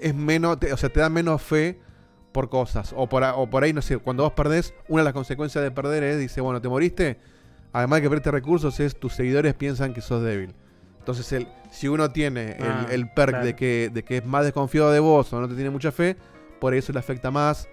es 0.00 0.14
menos, 0.14 0.58
te- 0.60 0.72
o 0.72 0.76
sea, 0.76 0.88
te 0.90 1.00
da 1.00 1.08
menos 1.08 1.42
fe 1.42 1.78
por 2.32 2.48
cosas. 2.48 2.92
O 2.96 3.08
por, 3.08 3.22
o 3.24 3.48
por 3.48 3.64
ahí, 3.64 3.72
no 3.72 3.82
sé, 3.82 3.98
cuando 3.98 4.22
vos 4.24 4.32
perdés, 4.32 4.74
una 4.88 5.00
de 5.02 5.04
las 5.04 5.14
consecuencias 5.14 5.62
de 5.64 5.70
perder 5.70 6.02
es, 6.04 6.18
dice, 6.18 6.40
bueno, 6.40 6.60
te 6.60 6.68
moriste. 6.68 7.18
Además 7.72 7.98
de 7.98 8.02
que 8.02 8.08
perdiste 8.08 8.30
recursos, 8.30 8.78
es 8.80 8.98
tus 8.98 9.12
seguidores 9.14 9.54
piensan 9.54 9.92
que 9.94 10.00
sos 10.00 10.22
débil. 10.22 10.54
Entonces, 10.98 11.30
el, 11.32 11.48
si 11.70 11.88
uno 11.88 12.10
tiene 12.10 12.52
el- 12.52 12.62
Ah, 12.66 12.86
el, 12.90 13.10
perk 13.10 13.30
claro. 13.30 13.44
de, 13.46 13.56
que, 13.56 13.90
de 13.92 14.02
que 14.04 14.18
es 14.18 14.26
más 14.26 14.44
desconfiado 14.44 14.90
de 14.90 15.00
vos 15.00 15.32
o 15.32 15.40
no 15.40 15.48
te 15.48 15.54
tiene 15.54 15.70
mucha 15.70 15.90
fe, 15.92 16.16
por 16.60 16.74
eso 16.74 16.92
le 16.92 16.98
afecta 16.98 17.30
más 17.30 17.68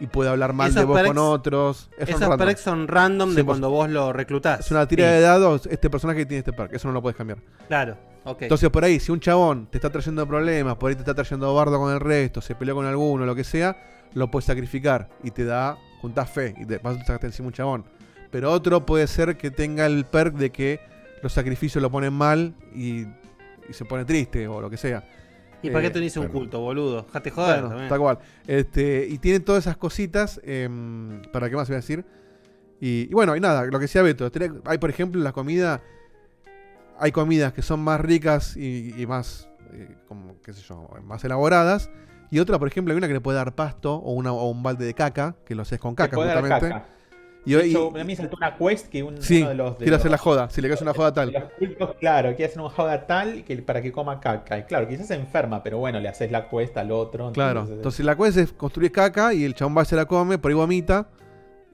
y 0.00 0.06
puede 0.06 0.30
hablar 0.30 0.52
mal 0.52 0.68
Esos 0.70 0.80
de 0.80 0.84
vos 0.86 1.00
perks- 1.00 1.06
con 1.06 1.18
otros. 1.18 1.90
Es 1.98 2.08
Esos 2.08 2.20
random. 2.20 2.38
perks 2.38 2.60
son 2.60 2.88
random 2.88 3.34
de 3.34 3.42
100%. 3.42 3.44
cuando 3.46 3.70
vos 3.70 3.88
lo 3.90 4.12
reclutás. 4.12 4.60
Es 4.60 4.70
una 4.70 4.86
tira 4.88 5.06
Sí, 5.08 5.14
de 5.14 5.20
dados, 5.20 5.66
este 5.70 5.88
personaje 5.90 6.26
tiene 6.26 6.38
este 6.40 6.52
perk, 6.52 6.72
eso 6.74 6.88
no 6.88 6.94
lo 6.94 7.02
puedes 7.02 7.16
cambiar. 7.16 7.38
Claro, 7.68 7.96
ok. 8.24 8.42
Entonces 8.42 8.70
por 8.70 8.84
ahí, 8.84 8.98
si 9.00 9.12
un 9.12 9.20
chabón 9.20 9.66
te 9.70 9.78
está 9.78 9.90
trayendo 9.90 10.26
problemas, 10.26 10.76
por 10.76 10.88
ahí 10.90 10.94
te 10.96 11.02
está 11.02 11.14
trayendo 11.14 11.54
bardo 11.54 11.78
con 11.78 11.92
el 11.92 12.00
resto, 12.00 12.40
se 12.40 12.54
peleó 12.54 12.74
con 12.74 12.86
alguno, 12.86 13.24
lo 13.24 13.34
que 13.34 13.44
sea, 13.44 13.76
lo 14.14 14.30
puedes 14.30 14.44
sacrificar 14.46 15.08
y 15.22 15.30
te 15.30 15.44
da, 15.44 15.76
juntás 16.00 16.28
fe 16.30 16.54
y 16.58 16.64
te 16.66 16.78
vas 16.78 16.96
a 16.96 17.04
sacar 17.04 17.24
encima 17.26 17.48
un 17.48 17.54
chabón. 17.54 17.84
Pero 18.30 18.50
otro 18.50 18.84
puede 18.84 19.06
ser 19.06 19.36
que 19.36 19.50
tenga 19.50 19.86
el 19.86 20.04
perk 20.06 20.34
de 20.34 20.50
que 20.50 20.80
los 21.22 21.32
sacrificios 21.32 21.80
lo 21.80 21.90
ponen 21.90 22.12
mal 22.12 22.54
y, 22.74 23.02
y 23.68 23.72
se 23.72 23.84
pone 23.84 24.04
triste 24.04 24.46
o 24.48 24.60
lo 24.60 24.68
que 24.68 24.76
sea. 24.76 25.04
¿Y 25.68 25.70
para 25.70 25.80
Eh, 25.84 25.88
qué 25.88 25.92
te 25.92 25.98
unís 25.98 26.16
un 26.16 26.24
bueno. 26.24 26.38
culto, 26.38 26.60
boludo? 26.60 27.02
Dejate 27.02 27.30
joder 27.30 27.52
Bueno, 27.54 27.68
también. 27.68 27.88
tal 27.88 27.98
cual. 27.98 28.18
Este, 28.46 29.06
y 29.08 29.18
tiene 29.18 29.40
todas 29.40 29.64
esas 29.64 29.76
cositas. 29.76 30.40
em, 30.44 31.22
¿Para 31.32 31.48
qué 31.50 31.56
más 31.56 31.68
voy 31.68 31.74
a 31.74 31.78
decir? 31.78 32.04
Y, 32.80 33.08
y 33.10 33.14
bueno, 33.14 33.34
y 33.36 33.40
nada, 33.40 33.64
lo 33.64 33.72
que 33.78 33.84
decía 33.84 34.02
Beto. 34.02 34.30
tenés- 34.30 34.60
Hay, 34.66 34.78
por 34.78 34.90
ejemplo, 34.90 35.20
la 35.22 35.32
comida. 35.32 35.80
Hay 36.98 37.10
comidas 37.12 37.52
que 37.52 37.62
son 37.62 37.80
más 37.80 38.00
ricas 38.00 38.56
y, 38.56 38.94
y 39.00 39.06
más. 39.06 39.48
eh, 39.72 39.96
como, 40.06 40.40
qué 40.42 40.52
sé 40.52 40.62
yo, 40.62 40.88
más 41.04 41.24
elaboradas. 41.24 41.90
Y 42.30 42.38
otra, 42.38 42.58
por 42.58 42.68
ejemplo, 42.68 42.92
hay 42.92 42.98
una 42.98 43.06
que 43.08 43.14
le 43.14 43.20
puede 43.20 43.36
dar 43.38 43.54
pasto 43.54 43.94
o, 43.94 44.12
una, 44.12 44.32
o 44.32 44.48
un 44.50 44.62
balde 44.62 44.84
de 44.84 44.94
caca, 44.94 45.34
que 45.44 45.54
lo 45.54 45.62
haces 45.62 45.78
con 45.80 45.94
caca, 45.94 46.16
justamente. 46.16 46.48
caca. 46.48 46.86
Y, 47.46 47.52
De 47.52 47.66
y- 47.66 47.70
hecho, 47.70 47.92
a 47.94 48.04
mí 48.04 48.16
saltó 48.16 48.36
una 48.38 48.56
quest 48.56 48.88
que 48.88 49.02
un, 49.02 49.20
sí, 49.20 49.40
uno 49.40 49.48
de 49.50 49.54
los. 49.54 49.72
de 49.78 49.84
quiero 49.84 49.96
hacer 49.96 50.10
la 50.10 50.16
los- 50.16 50.20
joda. 50.22 50.48
Si 50.50 50.60
le 50.62 50.68
quedas 50.68 50.80
una 50.82 50.94
joda 50.94 51.12
tal. 51.12 51.30
los 51.32 51.44
cultos, 51.58 51.96
claro, 52.00 52.30
quiere 52.30 52.46
hacer 52.46 52.60
una 52.60 52.70
joda 52.70 53.06
tal 53.06 53.44
que, 53.44 53.56
para 53.58 53.82
que 53.82 53.92
coma 53.92 54.18
caca. 54.20 54.58
Y 54.58 54.62
claro, 54.64 54.88
quizás 54.88 55.08
se 55.08 55.14
enferma, 55.14 55.62
pero 55.62 55.78
bueno, 55.78 56.00
le 56.00 56.08
haces 56.08 56.30
la 56.30 56.48
quest 56.48 56.76
al 56.78 56.90
otro. 56.90 57.32
Claro, 57.32 57.66
entonces- 57.68 58.04
la 58.04 58.16
cosa 58.16 58.40
es 58.40 58.52
construir 58.52 58.92
caca 58.92 59.34
y 59.34 59.44
el 59.44 59.54
chabón 59.54 59.76
va 59.76 59.82
y 59.82 59.86
se 59.86 59.96
la 59.96 60.06
come, 60.06 60.38
por 60.38 60.50
ahí 60.50 60.54
vomita 60.54 61.08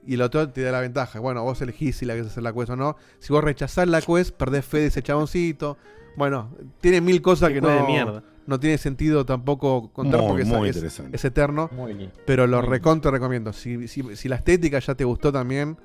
y 0.05 0.15
el 0.15 0.21
otro 0.23 0.49
te 0.49 0.61
da 0.61 0.71
la 0.73 0.81
ventaja. 0.81 1.19
Bueno, 1.19 1.43
vos 1.43 1.61
elegís 1.61 1.95
si 1.97 2.05
la 2.05 2.15
querés 2.15 2.31
hacer 2.31 2.43
la 2.43 2.51
quest 2.51 2.71
o 2.71 2.75
no. 2.75 2.97
Si 3.19 3.31
vos 3.31 3.43
rechazás 3.43 3.87
la 3.87 4.01
quest, 4.01 4.35
perdés 4.35 4.65
fe 4.65 4.79
de 4.79 4.85
ese 4.87 5.01
chaboncito. 5.01 5.77
Bueno, 6.17 6.53
tiene 6.81 6.99
mil 6.99 7.21
cosas 7.21 7.51
que 7.51 7.61
no, 7.61 7.69
de 7.69 7.81
mierda. 7.83 8.23
No 8.47 8.59
tiene 8.59 8.77
sentido 8.77 9.25
tampoco 9.25 9.91
contar 9.93 10.19
Muy, 10.21 10.27
porque 10.27 10.41
es- 10.43 10.47
muy 10.47 10.69
es, 10.69 10.75
interesante. 10.75 11.15
es 11.15 11.25
eterno. 11.25 11.69
Muy. 11.73 12.09
Pero 12.25 12.47
lo 12.47 12.61
recontra 12.61 13.11
recomiendo. 13.11 13.53
Si, 13.53 13.87
si, 13.87 14.15
si 14.15 14.27
la 14.29 14.35
estética 14.37 14.79
ya 14.79 14.95
te 14.95 15.03
gustó 15.03 15.31
también, 15.31 15.77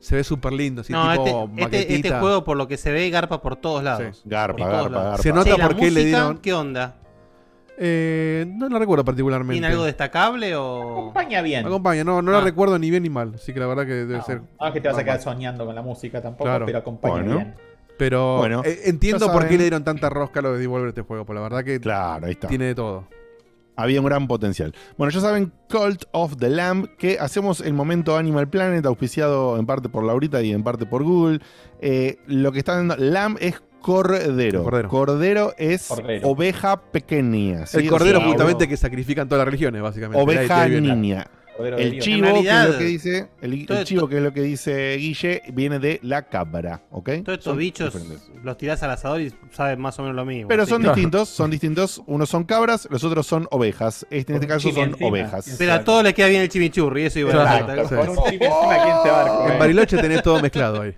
Se 0.00 0.14
ve 0.14 0.22
súper 0.22 0.52
lindo, 0.52 0.82
así 0.82 0.92
No, 0.92 1.10
tipo 1.10 1.50
este, 1.56 1.80
este, 1.80 1.94
este 1.96 2.10
juego, 2.20 2.44
por 2.44 2.56
lo 2.56 2.68
que 2.68 2.76
se 2.76 2.92
ve, 2.92 3.10
garpa 3.10 3.42
por 3.42 3.56
todos 3.56 3.82
lados. 3.82 4.22
Garpa, 4.24 4.56
Por 4.56 4.66
todos 4.68 4.72
garpa, 4.84 4.90
lados. 4.90 5.08
garpa. 5.10 5.22
Se 5.24 5.32
nota 5.32 5.56
la 5.58 5.66
por 5.66 5.76
qué 5.76 5.90
le 5.90 6.04
dieron- 6.04 6.38
¿Qué 6.38 6.52
onda? 6.54 6.94
Eh, 7.76 8.46
no 8.48 8.68
lo 8.68 8.78
recuerdo 8.78 9.04
particularmente. 9.04 9.54
¿Tiene 9.54 9.66
algo 9.68 9.84
destacable 9.84 10.54
o...? 10.56 10.92
Acompaña 10.92 11.42
bien. 11.42 11.66
Acompaña, 11.66 12.04
no, 12.04 12.22
no 12.22 12.30
la 12.32 12.38
Ah. 12.38 12.42
recuerdo 12.42 12.78
ni 12.78 12.90
bien 12.90 13.02
ni 13.04 13.10
mal. 13.10 13.32
Así 13.34 13.52
que 13.52 13.60
la 13.60 13.66
verdad 13.66 13.86
que 13.86 13.92
debe 13.92 14.18
No, 14.18 14.24
ser. 14.24 14.40
no 14.60 14.66
es 14.68 14.72
que 14.72 14.80
te 14.80 14.88
vas 14.88 14.98
a 14.98 15.02
quedar 15.04 15.20
soñando 15.20 15.66
con 15.66 15.74
la 15.74 15.82
música 15.82 16.20
tampoco, 16.22 16.44
Claro. 16.44 16.66
pero 16.66 16.78
acompaña 16.78 17.14
Bueno. 17.14 17.34
bien. 17.36 17.54
Pero 17.98 18.38
Bueno, 18.38 18.62
eh, 18.64 18.80
entiendo 18.84 19.30
por 19.30 19.46
qué 19.48 19.58
le 19.58 19.64
dieron 19.64 19.84
tanta 19.84 20.08
rosca 20.08 20.40
a 20.40 20.42
lo 20.42 20.52
de 20.54 20.60
Devolver 20.60 20.88
este 20.88 21.02
juego. 21.02 21.26
Por 21.26 21.34
la 21.36 21.42
verdad 21.42 21.64
que 21.64 21.80
Claro, 21.80 22.26
ahí 22.26 22.32
está. 22.32 22.48
tiene 22.48 22.66
de 22.66 22.74
todo. 22.74 23.06
Había 23.76 24.00
un 24.00 24.06
gran 24.06 24.26
potencial. 24.26 24.74
Bueno, 24.96 25.12
ya 25.12 25.20
saben, 25.20 25.52
Cult 25.70 26.04
of 26.10 26.36
the 26.38 26.48
Lamb, 26.48 26.96
que 26.96 27.18
hacemos 27.20 27.60
el 27.60 27.74
momento 27.74 28.16
Animal 28.16 28.48
Planet, 28.48 28.84
auspiciado 28.86 29.56
en 29.56 29.66
parte 29.66 29.88
por 29.88 30.02
Laurita 30.04 30.42
y 30.42 30.50
en 30.52 30.64
parte 30.64 30.84
por 30.84 31.04
Google. 31.04 31.40
Eh, 31.80 32.16
lo 32.26 32.50
que 32.50 32.58
está 32.58 32.74
dando 32.74 32.96
Lamb 32.96 33.36
es 33.40 33.62
cordero. 33.80 34.64
Cordero. 34.88 35.54
es 35.56 35.86
Cordero. 35.86 36.28
oveja 36.28 36.80
pequeña. 36.90 37.66
¿sí? 37.66 37.78
El 37.78 37.88
cordero 37.88 38.18
O 38.18 38.20
sea, 38.22 38.30
justamente 38.30 38.66
que 38.66 38.76
sacrifican 38.76 39.28
todas 39.28 39.40
las 39.40 39.46
religiones, 39.46 39.80
básicamente. 39.80 40.22
Oveja 40.24 40.68
niña. 40.68 41.26
El 41.58 41.98
chivo, 42.00 42.26
que 42.42 42.48
es 42.48 42.68
lo 42.68 42.78
que 42.78 42.84
dice, 42.84 43.28
el, 43.40 43.84
chivo, 43.84 44.08
que 44.08 44.16
es 44.18 44.22
lo 44.22 44.32
que 44.32 44.42
dice 44.42 44.96
Guille, 44.96 45.42
viene 45.52 45.78
de 45.78 45.98
la 46.02 46.22
cabra, 46.28 46.82
¿ok? 46.90 47.06
Todos 47.24 47.38
estos 47.38 47.44
Son 47.44 47.56
bichos 47.58 47.92
diferentes. 47.94 48.30
los 48.44 48.56
tirás 48.56 48.82
al 48.82 48.90
asador 48.92 49.20
y 49.20 49.34
saben 49.52 49.80
más 49.80 49.98
o 49.98 50.02
menos 50.02 50.14
lo 50.16 50.24
mismo. 50.24 50.48
Pero 50.48 50.66
son 50.66 50.82
que- 50.82 50.88
distintos, 50.94 51.28
son 51.28 51.50
distintos. 51.50 52.02
Unos 52.06 52.28
son 52.28 52.44
cabras, 52.44 52.86
los 52.90 53.02
otros 53.04 53.26
son 53.26 53.48
ovejas. 53.50 54.06
Este, 54.10 54.32
en 54.32 54.36
este 54.36 54.46
caso 54.46 54.70
son 54.70 54.90
encima. 54.90 55.08
ovejas. 55.10 55.56
Pero 55.58 55.72
a 55.72 55.82
todos 55.84 56.04
les 56.04 56.14
queda 56.14 56.28
bien 56.28 56.42
el 56.42 56.48
chimichurri, 56.48 57.04
eso 57.04 57.18
iba 57.18 57.30
a 57.30 57.32
Claro, 57.32 57.66
decir. 57.82 57.88
sí. 57.88 57.94
Con 57.96 58.08
un 58.10 58.16
chip 58.30 58.42
encima, 58.42 58.82
¿quién 58.84 58.96
se 59.02 59.10
va 59.10 59.20
a 59.20 59.38
dar 59.42 59.52
En? 59.52 59.58
Bariloche 59.58 59.96
tenés 59.98 60.22
todo 60.22 60.40
mezclado 60.40 60.82
ahí. 60.82 60.94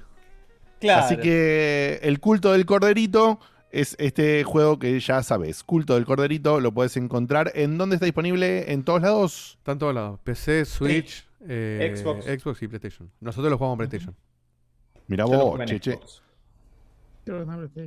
Claro. 0.81 1.05
Así 1.05 1.17
que 1.19 2.01
el 2.03 2.21
culto 2.21 2.53
del 2.53 2.65
corderito 2.67 3.39
es 3.73 3.97
este 3.99 4.43
juego 4.45 4.79
que 4.79 4.99
ya 5.01 5.23
sabes. 5.23 5.63
Culto 5.65 5.95
del 5.95 6.05
corderito 6.05 6.61
lo 6.61 6.73
puedes 6.73 6.97
encontrar. 6.97 7.53
¿En 7.55 7.79
dónde 7.79 7.97
está 7.97 8.07
disponible? 8.07 8.73
¿En 8.73 8.83
todos 8.85 9.03
lados? 9.03 9.55
Está 9.59 9.73
en 9.73 9.79
todos 9.79 9.95
lados. 9.95 10.21
PC, 10.25 10.65
Switch, 10.65 11.27
eh, 11.49 11.95
Xbox. 11.97 12.25
Xbox 12.25 12.63
y 12.63 12.69
PlayStation. 12.69 13.11
Nosotros 13.21 13.51
lo 13.51 13.59
jugamos 13.59 13.75
en 13.81 13.89
PlayStation. 13.89 14.17
Mira 15.07 15.25
vos, 15.25 15.37
jugué 15.53 15.63
en 15.63 15.69
che, 15.69 15.81
che. 15.81 15.93
Xbox. 15.93 16.23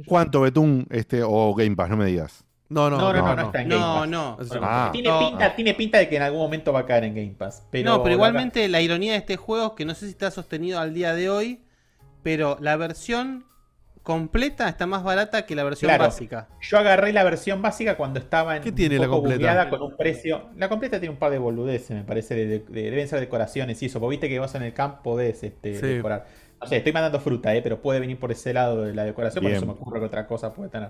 ¿Cuánto 0.05 0.41
Betún 0.41 0.87
este, 0.89 1.21
o 1.23 1.53
Game 1.53 1.75
Pass? 1.75 1.89
No 1.89 1.97
me 1.97 2.05
digas. 2.05 2.45
No, 2.69 2.89
no, 2.89 2.97
No, 2.97 3.13
no, 3.13 3.21
no, 3.21 3.35
no 3.35 3.41
está 3.43 3.61
en 3.61 3.69
Game 3.69 3.81
No, 4.07 4.37
Pass. 4.37 4.49
no. 4.51 4.59
Ah. 4.63 4.89
Tiene, 4.91 5.09
No. 5.09 5.19
pinta, 5.19 5.55
tiene 5.55 5.73
pinta 5.73 5.97
de 5.97 6.09
que 6.09 6.15
en 6.15 6.21
algún 6.23 6.39
momento 6.41 6.71
va 6.71 6.79
a 6.81 6.85
caer 6.85 7.03
en 7.03 7.15
Game 7.15 7.35
Pass. 7.37 7.65
Pero 7.69 7.89
no, 7.91 8.03
pero 8.03 8.15
igualmente 8.15 8.67
la 8.69 8.81
ironía 8.81 9.11
de 9.13 9.17
este 9.19 9.35
juego 9.37 9.67
es 9.67 9.73
que 9.73 9.85
no 9.85 9.93
sé 9.95 10.05
si 10.05 10.11
está 10.11 10.31
sostenido 10.31 10.79
al 10.79 10.93
día 10.93 11.13
de 11.13 11.29
hoy, 11.29 11.61
pero 12.23 12.57
la 12.61 12.77
versión 12.77 13.45
completa 14.03 14.67
está 14.67 14.85
más 14.85 15.03
barata 15.03 15.45
que 15.45 15.55
la 15.55 15.63
versión 15.63 15.89
Claro. 15.89 16.03
básica. 16.03 16.47
Yo 16.61 16.77
agarré 16.77 17.13
la 17.13 17.23
versión 17.23 17.61
básica 17.61 17.95
cuando 17.95 18.19
estaba 18.19 18.57
en 18.57 18.63
¿Qué 18.63 18.71
tiene 18.73 18.95
un 18.97 19.01
la 19.01 19.07
poco 19.07 19.21
completa? 19.29 19.69
con 19.69 19.81
un 19.81 19.95
precio. 19.97 20.49
La 20.57 20.67
completa 20.69 20.99
tiene 20.99 21.13
un 21.13 21.19
par 21.19 21.31
de 21.31 21.37
boludeces, 21.37 21.91
me 21.95 22.03
parece. 22.03 22.35
de- 22.35 22.45
de- 22.45 22.59
de- 22.59 22.91
deben 22.91 23.07
ser 23.07 23.19
decoraciones 23.21 23.81
y 23.81 23.85
eso. 23.87 23.99
Porque 23.99 24.11
viste 24.15 24.29
que 24.29 24.39
vos 24.39 24.53
en 24.55 24.63
el 24.63 24.73
camp 24.73 25.01
podés 25.01 25.41
este, 25.43 25.79
Sí. 25.79 25.85
decorar. 25.87 26.25
No 26.61 26.67
sé, 26.67 26.77
estoy 26.77 26.91
mandando 26.93 27.19
fruta, 27.19 27.53
eh, 27.55 27.61
pero 27.61 27.81
puede 27.81 27.99
venir 27.99 28.17
por 28.19 28.31
ese 28.31 28.53
lado 28.53 28.83
de 28.83 28.93
la 28.93 29.03
decoración. 29.05 29.41
Por 29.41 29.51
Bien. 29.51 29.57
eso 29.57 29.65
me 29.65 29.73
ocurre 29.73 29.99
que 29.99 30.05
otra 30.05 30.27
cosa 30.27 30.53
puede 30.53 30.69
tener. 30.69 30.89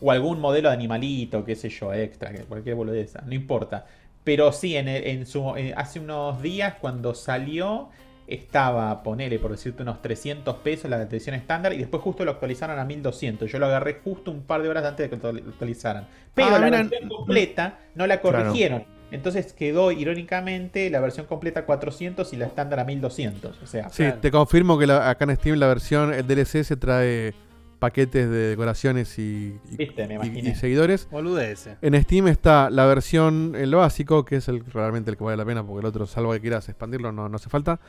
O 0.00 0.10
algún 0.10 0.40
modelo 0.40 0.68
de 0.68 0.74
animalito, 0.74 1.44
qué 1.44 1.54
sé 1.56 1.68
yo, 1.70 1.92
extra, 1.94 2.32
que 2.32 2.40
cualquier 2.44 2.74
boludeza. 2.74 3.22
No 3.26 3.34
importa. 3.34 3.86
Pero 4.24 4.52
sí, 4.52 4.76
en, 4.76 4.88
el- 4.88 5.04
en 5.06 5.26
su, 5.26 5.56
en- 5.56 5.76
hace 5.78 6.00
unos 6.00 6.40
días 6.42 6.74
cuando 6.80 7.14
salió 7.14 7.88
estaba, 8.26 9.02
ponele 9.02 9.38
por 9.38 9.50
decirte 9.50 9.82
unos 9.82 10.00
300 10.00 10.56
pesos 10.56 10.90
la 10.90 11.02
edición 11.02 11.34
estándar 11.34 11.72
y 11.72 11.78
después 11.78 12.02
justo 12.02 12.24
lo 12.24 12.30
actualizaron 12.32 12.78
a 12.78 12.84
1200. 12.84 13.50
Yo 13.50 13.58
lo 13.58 13.66
agarré 13.66 14.00
justo 14.02 14.30
un 14.30 14.42
par 14.42 14.62
de 14.62 14.68
horas 14.68 14.84
antes 14.84 15.10
de 15.10 15.16
que 15.18 15.22
lo 15.22 15.50
actualizaran. 15.50 16.06
Pero 16.34 16.48
Ah, 16.48 16.58
la 16.58 16.64
mira. 16.66 16.78
versión 16.82 17.08
completa 17.08 17.78
no 17.94 18.06
la 18.06 18.20
Claro. 18.20 18.38
corrigieron. 18.44 18.84
Entonces 19.10 19.52
quedó 19.52 19.92
irónicamente 19.92 20.88
la 20.88 21.00
versión 21.00 21.26
completa 21.26 21.60
a 21.60 21.66
400 21.66 22.32
y 22.32 22.36
la 22.36 22.46
estándar 22.46 22.80
a 22.80 22.84
1200. 22.84 23.60
O 23.62 23.66
sea, 23.66 23.90
Sí, 23.90 24.04
te 24.20 24.30
confirmo 24.30 24.78
que 24.78 24.86
la- 24.86 25.10
acá 25.10 25.24
en 25.26 25.36
Steam 25.36 25.58
la 25.58 25.66
versión, 25.66 26.14
el 26.14 26.26
DLC 26.26 26.64
se 26.64 26.76
trae 26.76 27.34
paquetes 27.78 28.30
de 28.30 28.36
decoraciones 28.50 29.18
y, 29.18 29.58
y- 29.70 29.76
Viste, 29.76 30.06
me 30.06 30.14
y- 30.14 30.16
imaginé. 30.16 30.50
y 30.50 30.54
seguidores. 30.54 31.08
Boludeces. 31.10 31.76
En 31.82 32.00
Steam 32.00 32.28
está 32.28 32.70
la 32.70 32.86
versión, 32.86 33.54
el 33.56 33.74
básico, 33.74 34.24
que 34.24 34.36
es 34.36 34.48
el 34.48 34.64
realmente 34.64 35.10
el 35.10 35.16
que 35.18 35.24
vale 35.24 35.36
la 35.36 35.44
pena, 35.44 35.62
porque 35.66 35.80
el 35.80 35.86
otro, 35.86 36.06
salvo 36.06 36.32
que 36.32 36.40
quieras 36.40 36.68
expandirlo, 36.70 37.10
no, 37.12 37.28
no 37.28 37.36
hace 37.36 37.50
falta. 37.50 37.80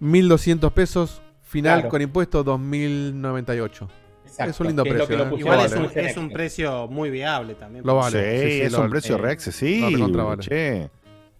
1200 0.00 0.72
pesos, 0.72 1.20
final 1.42 1.78
Claro. 1.80 1.88
con 1.90 2.02
impuestos 2.02 2.44
2098. 2.44 3.88
Exacto, 4.24 4.50
es 4.50 4.60
un 4.60 4.66
lindo 4.68 4.82
es 4.84 4.88
precio. 4.90 5.08
que 5.08 5.16
lo 5.16 5.22
¿eh? 5.24 5.26
pusieron 5.30 5.54
Igual 5.54 5.66
es 5.66 5.72
vale. 5.74 6.18
un, 6.20 6.26
es 6.28 6.32
precio 6.32 6.86
muy 6.88 7.10
viable 7.10 7.54
también. 7.54 7.84
Lo 7.84 7.96
vale. 7.96 8.40
Sí, 8.40 8.46
sí, 8.46 8.52
sí, 8.56 8.60
es 8.62 8.72
lo 8.72 8.82
un 8.82 8.90
precio 8.90 9.14
Eh, 9.14 9.18
re 9.18 9.30
accesible. 9.32 10.22
vale. 10.22 10.42
che. 10.42 10.90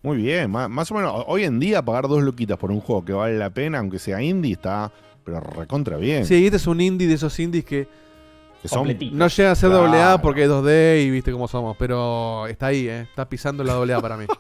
Muy 0.03 0.17
bien, 0.17 0.51
más 0.51 0.91
o 0.91 0.95
menos. 0.95 1.13
ho- 1.13 1.25
Hoy 1.27 1.45
en 1.45 1.59
día 1.61 1.83
pagar 1.85 2.09
dos 2.09 2.23
luquitas 2.23 2.57
por 2.57 2.71
un 2.71 2.81
juego 2.81 3.05
que 3.05 3.13
vale 3.13 3.37
la 3.37 3.51
pena, 3.51 3.79
aunque 3.81 3.99
sea 3.99 4.23
indie, 4.23 4.53
está 4.53 4.91
pero 5.25 5.41
recontra 5.41 5.97
bien. 5.99 6.25
Sí, 6.25 6.45
este 6.47 6.57
es 6.57 6.67
un 6.67 6.81
indie 6.81 7.07
de 7.07 7.15
esos 7.15 7.39
indies 7.39 7.65
que 7.65 7.87
que 8.63 8.67
son 8.69 8.79
completito. 8.79 9.15
no 9.15 9.29
llega 9.29 9.51
a 9.53 9.55
ser 9.55 9.69
Claro. 9.71 9.85
doble 9.85 10.03
A 10.03 10.19
porque 10.21 10.43
es 10.45 10.49
2D 10.51 11.03
y 11.05 11.11
viste 11.11 11.31
cómo 11.31 11.47
somos, 11.47 11.77
pero 11.79 12.47
está 12.49 12.67
ahí, 12.69 12.89
¿eh? 12.89 13.03
está 13.03 13.29
pisando 13.29 13.63
la 13.63 13.75
doble 13.75 13.93
A 13.95 14.01
para 14.01 14.17
mí. 14.17 14.25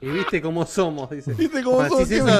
Y 0.00 0.06
viste 0.08 0.40
cómo 0.42 0.66
somos, 0.66 1.08
dice. 1.10 1.32
¿Viste 1.32 1.62
cómo 1.64 1.82
si 2.04 2.04
Que 2.16 2.22
me 2.22 2.30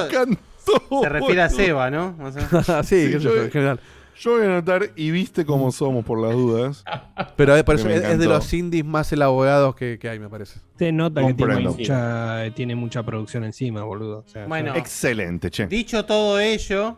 Se 1.01 1.09
refiere 1.09 1.41
a. 1.41 1.49
Seba, 1.49 1.89
¿no? 1.89 2.15
O 2.21 2.31
sea, 2.63 2.83
sí, 2.83 2.95
qué 3.11 3.13
sé 3.13 3.19
yo- 3.19 3.35
yo, 3.35 3.43
en 3.43 3.51
general. 3.51 3.79
Yo 4.21 4.31
voy 4.31 4.41
a 4.41 4.45
anotar 4.47 4.89
y 4.97 5.11
viste 5.11 5.45
cómo 5.45 5.71
somos 5.71 6.03
por 6.03 6.19
las 6.19 6.33
dudas. 6.33 6.83
Pero 7.37 7.55
eh, 7.55 7.63
me 7.65 7.73
es, 7.95 8.03
es 8.03 8.19
de 8.19 8.25
los 8.25 8.53
indies 8.53 8.83
más 8.83 9.13
elaborados 9.13 9.75
que, 9.75 9.97
que 9.97 10.09
hay, 10.09 10.19
me 10.19 10.27
parece. 10.27 10.59
Se 10.77 10.91
nota 10.91 11.25
que 11.25 11.33
tiene 11.33 11.59
mucha, 11.59 12.43
tiene 12.53 12.75
mucha 12.75 13.01
producción 13.03 13.45
encima, 13.45 13.83
boludo. 13.83 14.25
O 14.25 14.29
sea, 14.29 14.45
Bueno. 14.45 14.75
Excelente, 14.75 15.49
che. 15.49 15.67
dicho 15.67 16.03
todo 16.03 16.37
ello, 16.37 16.97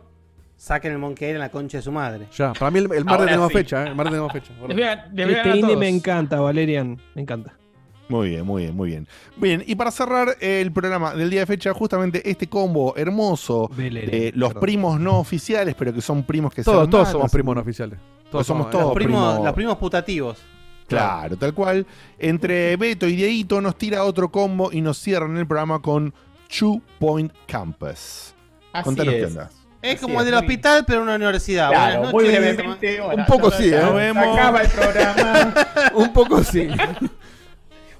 saquen 0.56 0.90
el 0.92 0.98
Monkey 0.98 1.30
en 1.30 1.38
la 1.38 1.48
concha 1.48 1.78
de 1.78 1.82
su 1.82 1.92
madre. 1.92 2.26
Ya, 2.36 2.52
para 2.54 2.72
mí 2.72 2.80
el, 2.80 2.92
el 2.92 3.04
martes 3.04 3.26
tenemos 3.26 3.48
sí. 3.48 3.54
fecha, 3.54 3.84
¿eh? 3.84 3.88
El 3.90 3.94
martes 3.94 4.10
tenemos 4.10 4.32
fecha. 4.32 4.52
Les 4.66 4.76
voy 4.76 4.82
a, 4.82 5.06
les 5.12 5.26
voy 5.26 5.34
a 5.34 5.38
este 5.38 5.48
indie 5.50 5.62
todos. 5.62 5.78
me 5.78 5.88
encanta, 5.88 6.40
Valerian. 6.40 7.00
Me 7.14 7.22
encanta. 7.22 7.54
Muy 8.08 8.30
bien, 8.30 8.44
muy 8.44 8.62
bien, 8.64 8.76
muy 8.76 8.88
bien. 8.90 9.08
Bien, 9.36 9.64
y 9.66 9.74
para 9.74 9.90
cerrar 9.90 10.36
el 10.40 10.70
programa 10.72 11.14
del 11.14 11.30
día 11.30 11.40
de 11.40 11.46
fecha, 11.46 11.72
justamente 11.72 12.28
este 12.28 12.46
combo 12.48 12.94
hermoso 12.96 13.70
de 13.76 14.32
los 14.34 14.50
perdón. 14.50 14.60
primos 14.60 15.00
no 15.00 15.18
oficiales, 15.18 15.74
pero 15.78 15.94
que 15.94 16.02
son 16.02 16.22
primos 16.24 16.52
que 16.52 16.62
se 16.62 16.70
Todos, 16.70 16.90
todos 16.90 17.08
somos 17.08 17.30
primos 17.30 17.54
no 17.54 17.62
oficiales. 17.62 17.98
Todos 18.30 18.46
somos 18.46 18.66
¿eh? 18.66 18.70
todos 18.72 18.84
Los 18.86 18.94
primos, 18.94 19.34
primos- 19.34 19.44
los 19.46 19.54
primos 19.54 19.76
putativos. 19.78 20.38
Claro, 20.88 21.36
tal 21.38 21.54
cual. 21.54 21.86
Entre 22.18 22.76
Beto 22.76 23.06
y 23.06 23.16
Dieguito 23.16 23.60
nos 23.62 23.76
tira 23.78 24.04
otro 24.04 24.30
combo 24.30 24.70
y 24.72 24.82
nos 24.82 24.98
cierran 24.98 25.36
el 25.38 25.46
programa 25.46 25.80
con 25.80 26.12
Two 26.58 26.82
Point 26.98 27.32
Campus. 27.46 28.34
Así 28.72 28.84
Contanos 28.84 29.14
qué 29.14 29.20
es. 29.22 29.26
onda. 29.28 29.50
Es 29.80 29.94
Así 29.96 30.02
como 30.04 30.20
es, 30.20 30.26
el 30.26 30.32
del 30.32 30.34
hospital, 30.40 30.84
pero 30.86 30.98
en 30.98 31.04
una 31.04 31.16
universidad. 31.16 31.70
Claro, 31.70 31.94
Buenas 31.94 32.12
muy 32.12 32.24
noches. 32.24 32.40
brevemente. 32.56 33.00
bueno, 33.00 33.22
Un 33.22 33.26
poco 33.26 33.50
sí, 33.52 33.70
¿eh? 33.72 34.12
acaba 34.14 34.60
el 34.62 34.68
programa. 34.68 35.54
Un 35.94 36.12
poco 36.12 36.44
sí. 36.44 36.68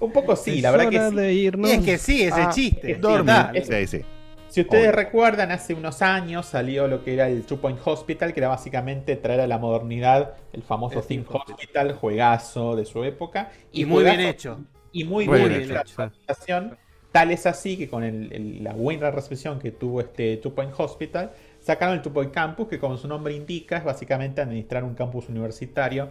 Un 0.05 0.13
poco 0.13 0.37
sí, 0.37 0.57
Es 0.57 0.63
la 0.63 0.71
verdad 0.73 0.91
que 0.91 1.09
sí. 1.11 1.15
de 1.17 1.33
irnos. 1.33 1.71
Y 1.71 1.73
es 1.75 1.85
que 1.85 1.99
sí, 1.99 2.23
es 2.23 2.37
el 2.37 2.43
Ah, 2.45 2.51
chiste. 2.53 2.93
es 2.93 3.01
Dormir. 3.01 3.35
Total. 3.35 3.65
Sí, 3.65 3.87
sí. 3.99 4.05
Si 4.49 4.61
ustedes 4.61 4.85
Obvio. 4.89 4.93
recuerdan, 4.97 5.51
hace 5.51 5.73
unos 5.73 6.03
años 6.03 6.45
salió 6.45 6.87
lo 6.89 7.03
que 7.05 7.15
era 7.15 7.27
el 7.29 7.45
Two 7.45 7.59
Point 7.59 7.79
Hospital, 7.85 8.35
que 8.35 8.41
era 8.41 8.49
básicamente 8.49 9.17
traer 9.17 9.41
a 9.41 9.47
la 9.47 9.57
modernidad 9.59 10.35
el 10.53 10.63
famoso 10.63 10.99
El 11.01 11.07
Think 11.07 11.35
Hospital, 11.35 11.95
juegazo 11.95 12.77
de 12.77 12.85
su 12.85 13.03
época. 13.05 13.51
Y 13.73 13.85
muy 13.87 14.05
bien 14.05 14.21
hecho. 14.21 14.59
Y 14.93 15.05
muy, 15.05 15.27
bien 15.27 15.49
bien 15.49 15.63
hecho, 15.63 15.73
la. 15.73 16.77
Tal 17.13 17.31
es 17.31 17.45
así 17.45 17.77
que 17.77 17.89
con 17.89 18.05
el- 18.05 18.33
el- 18.33 18.65
la 18.65 18.73
buena 18.73 19.11
recepción 19.11 19.59
que 19.59 19.71
tuvo 19.71 20.01
este 20.01 20.39
Two 20.39 20.55
Point 20.55 20.73
Hospital, 20.79 21.31
sacaron 21.61 21.95
el 21.97 22.03
Two 22.03 22.13
Point 22.13 22.33
Campus, 22.33 22.69
que 22.69 22.79
como 22.79 22.97
su 22.97 23.07
nombre 23.07 23.35
indica, 23.35 23.77
es 23.77 23.85
básicamente 23.85 24.41
administrar 24.41 24.83
un 24.83 24.95
campus 24.95 25.29
universitario 25.29 26.09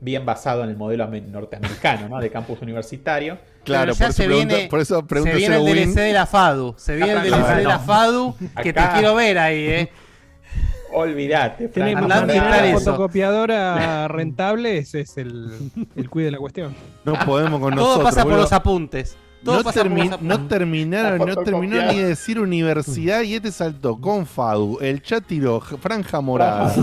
bien 0.00 0.24
basado 0.24 0.62
en 0.64 0.70
el 0.70 0.76
modelo 0.76 1.04
ame- 1.04 1.20
norteamericano, 1.26 2.08
¿no? 2.08 2.18
De 2.20 2.30
campus 2.30 2.60
universitario. 2.62 3.38
Claro, 3.68 3.92
por 3.94 4.04
eso, 4.06 4.12
se 4.14 4.24
pregunta, 4.24 4.54
viene- 4.54 4.68
por 4.70 4.80
eso 4.80 5.00
Se 5.00 5.06
pregunta 5.06 5.36
viene 5.36 5.56
el 5.56 5.62
Win. 5.62 5.74
DLC 5.92 6.00
de 6.00 6.12
la 6.14 6.24
FADU. 6.24 6.74
Se 6.78 6.96
viene 6.96 7.12
el 7.12 7.22
DLC 7.30 7.56
de 7.56 7.64
la. 7.64 7.78
FADU. 7.78 8.34
Que 8.62 8.72
te 8.72 8.80
quiero 8.94 9.14
ver 9.14 9.38
ahí, 9.38 9.58
eh. 9.58 9.90
Olvídate, 10.94 11.68
Fran. 11.68 11.88
Tenemos 11.90 12.04
una 12.06 12.72
fotocopiadora 12.78 14.08
rentable, 14.08 14.78
ese 14.78 15.00
es 15.00 15.18
el, 15.18 15.50
el 15.96 16.08
cuide 16.08 16.26
de 16.26 16.30
la 16.32 16.38
cuestión. 16.38 16.74
No 17.04 17.12
podemos 17.26 17.60
con 17.60 17.74
Todo 17.74 17.84
nosotros. 17.84 18.04
pasa 18.04 18.22
por 18.22 18.30
boludo. 18.30 18.42
los 18.44 18.52
apuntes. 18.54 19.16
Todo 19.44 19.62
No, 19.62 19.70
termi- 19.70 20.48
terminaron, 20.48 21.18
no 21.28 21.36
terminó 21.44 21.80
ni 21.92 21.98
de 21.98 22.08
decir 22.08 22.40
universidad 22.40 23.22
y 23.22 23.34
este 23.34 23.52
saltó 23.52 23.96
con 24.00 24.26
Fadu, 24.26 24.78
el 24.80 25.00
chat 25.00 25.24
tiró, 25.24 25.60
franja 25.60 26.20
morada. 26.20 26.74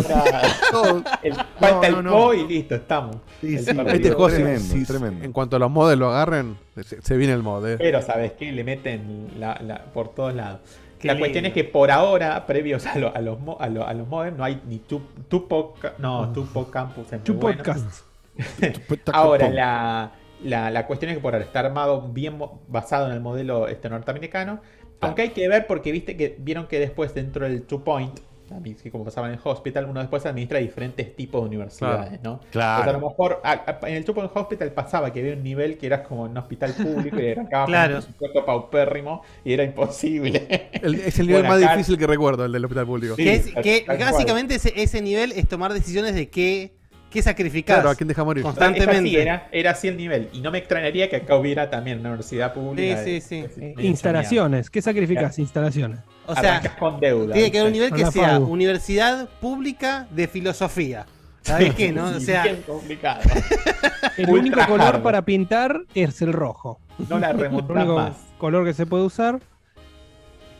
Todo- 0.72 1.03
El- 1.22 1.34
falta 1.59 1.90
no, 1.90 2.00
el 2.00 2.03
no. 2.06 2.11
co 2.11 2.34
y 2.34 2.48
listo, 2.48 2.75
estamos. 2.75 3.17
Sí, 3.42 3.58
sí. 3.59 3.72
Este 3.88 4.11
juego, 4.11 4.27
tremendo, 4.30 4.59
si- 4.74 4.85
tremendo. 4.85 5.25
en 5.25 5.32
cuanto 5.34 5.58
a 5.58 5.59
los 5.59 5.69
mods 5.69 5.98
lo 5.98 6.09
agarren, 6.09 6.58
se, 6.82 7.01
se 7.01 7.17
viene 7.17 7.34
el 7.34 7.43
mod. 7.43 7.67
¿eh? 7.67 7.75
Pero, 7.77 8.01
¿sabes 8.01 8.32
qué? 8.34 8.51
Le 8.51 8.64
meten 8.64 9.32
la- 9.38 9.59
la- 9.61 9.84
por 9.85 10.14
todos 10.16 10.34
lados. 10.34 10.61
la 11.03 11.19
cuestión 11.19 11.45
es 11.45 11.53
que 11.53 11.66
por 11.66 11.92
ahora, 11.92 12.45
previos 12.48 12.85
a, 12.88 12.98
lo- 12.98 13.16
a 13.16 13.19
los, 13.19 13.38
a, 13.59 13.67
lo- 13.69 13.85
a 13.85 13.93
los 13.93 14.08
modems, 14.08 14.38
no 14.38 14.43
hay 14.45 14.61
ni 14.67 14.80
tu, 14.80 15.01
Tupo, 15.27 15.75
no, 16.00 16.32
Campus. 16.72 17.11
muy 17.11 17.19
Tu 17.19 17.34
bueno. 17.34 17.58
podcast. 17.64 17.85
Ahora, 19.14 19.50
la, 19.50 20.11
la, 20.45 20.72
la 20.72 20.88
cuestión 20.88 21.09
es 21.11 21.17
que 21.17 21.22
por 21.22 21.33
ahora 21.33 21.45
está 21.45 21.59
armado 21.59 22.01
bien 22.14 22.40
basado 22.67 23.07
en 23.07 23.14
el 23.14 23.19
modelo 23.22 23.67
este 23.67 23.90
norteamericano. 23.90 24.61
Aunque 25.01 25.24
hay 25.24 25.30
que 25.30 25.48
ver 25.49 25.67
porque 25.67 25.91
viste 25.91 26.15
que 26.15 26.35
vieron 26.40 26.67
que 26.67 26.80
después 26.80 27.14
dentro 27.14 27.45
del 27.45 27.64
Two 27.64 27.83
Point, 27.83 28.17
que 28.82 28.91
como 28.91 29.03
pasaba 29.03 29.27
en 29.27 29.33
el 29.33 29.40
hospital, 29.43 29.85
uno 29.90 29.99
después 29.99 30.25
administra 30.25 30.59
diferentes 30.59 31.15
tipos 31.15 31.41
de 31.41 31.48
universidades, 31.48 32.22
¿no? 32.24 32.40
Claro. 32.51 32.82
Entonces, 32.83 32.88
a 32.95 32.99
lo 32.99 33.09
mejor 33.09 33.41
a- 33.43 33.77
a- 33.82 33.90
en 33.90 33.95
el 33.95 34.06
Two 34.06 34.14
Point 34.15 34.32
Hospital 34.33 34.72
pasaba 34.72 35.11
que 35.11 35.19
había 35.19 35.33
un 35.33 35.43
nivel 35.43 35.77
que 35.77 35.88
era 35.88 36.03
como 36.03 36.25
en 36.25 36.32
un 36.32 36.38
hospital 36.38 36.74
público 36.74 37.19
y 37.19 37.32
arrancaba 37.32 37.65
Claro. 37.67 37.95
un 37.98 38.01
presupuesto 38.03 38.45
paupérrimo 38.45 39.24
y 39.43 39.53
era 39.53 39.64
imposible. 39.64 40.69
El- 40.74 40.95
es 40.95 41.19
el 41.19 41.27
nivel 41.27 41.41
Bueno, 41.41 41.56
más 41.56 41.64
acá- 41.64 41.74
difícil 41.75 41.98
que 41.98 42.07
recuerdo, 42.07 42.45
el 42.45 42.51
del 42.51 42.64
hospital 42.65 42.85
público. 42.85 43.15
Que, 43.15 43.33
es- 43.33 43.53
que 43.53 43.85
básicamente 43.88 44.56
ese, 44.56 44.74
ese 44.82 45.01
nivel 45.01 45.32
es 45.33 45.48
tomar 45.48 45.74
decisiones 45.74 46.14
de 46.15 46.30
qué, 46.30 46.74
qué 47.15 47.21
sacrificar. 47.23 47.77
Claro, 47.77 47.89
¿a 47.89 47.95
quién 47.95 48.07
deja 48.07 48.23
morir? 48.23 48.43
Constantemente. 48.43 48.97
Así, 49.09 49.15
era, 49.17 49.47
era 49.51 49.71
así 49.71 49.87
el 49.87 49.97
nivel. 49.97 50.29
Y 50.33 50.41
no 50.41 50.51
me 50.51 50.59
extrañaría 50.59 51.09
que 51.09 51.15
acá 51.15 51.35
hubiera 51.35 51.69
también 51.69 51.99
una 52.01 52.09
universidad 52.09 52.53
pública. 52.53 53.03
Sí, 53.03 53.21
sí, 53.21 53.45
sí. 53.53 53.61
de- 53.61 53.73
de- 53.75 53.83
Instalaciones. 53.87 54.69
¿Qué 54.69 54.81
sacrificas? 54.81 55.39
Instalaciones. 55.39 55.99
O 56.27 56.35
sea, 56.35 56.61
con 56.77 56.99
deuda. 56.99 57.33
tiene 57.33 57.51
que 57.51 57.57
haber 57.59 57.67
un 57.71 57.73
nivel 57.73 57.91
que 57.93 58.05
sea 58.11 58.29
FAU. 58.37 58.43
Universidad 58.45 59.27
Pública 59.41 60.07
de 60.11 60.27
Filosofía. 60.27 61.05
¿Sabes 61.41 61.73
qué, 61.75 61.91
no? 61.91 62.05
O 62.07 62.19
sea, 62.19 62.43
bien 62.43 62.63
complicado. 62.67 63.21
El 64.17 64.29
Ultra 64.29 64.41
único 64.41 64.65
color 64.67 64.95
hard. 64.95 65.01
para 65.03 65.21
pintar 65.23 65.81
es 65.93 66.21
el 66.21 66.33
rojo. 66.33 66.79
No 67.09 67.19
la 67.19 67.29
El 67.31 67.45
único 67.47 67.95
más. 67.95 68.15
color 68.37 68.65
que 68.65 68.73
se 68.73 68.85
puede 68.85 69.03
usar. 69.05 69.39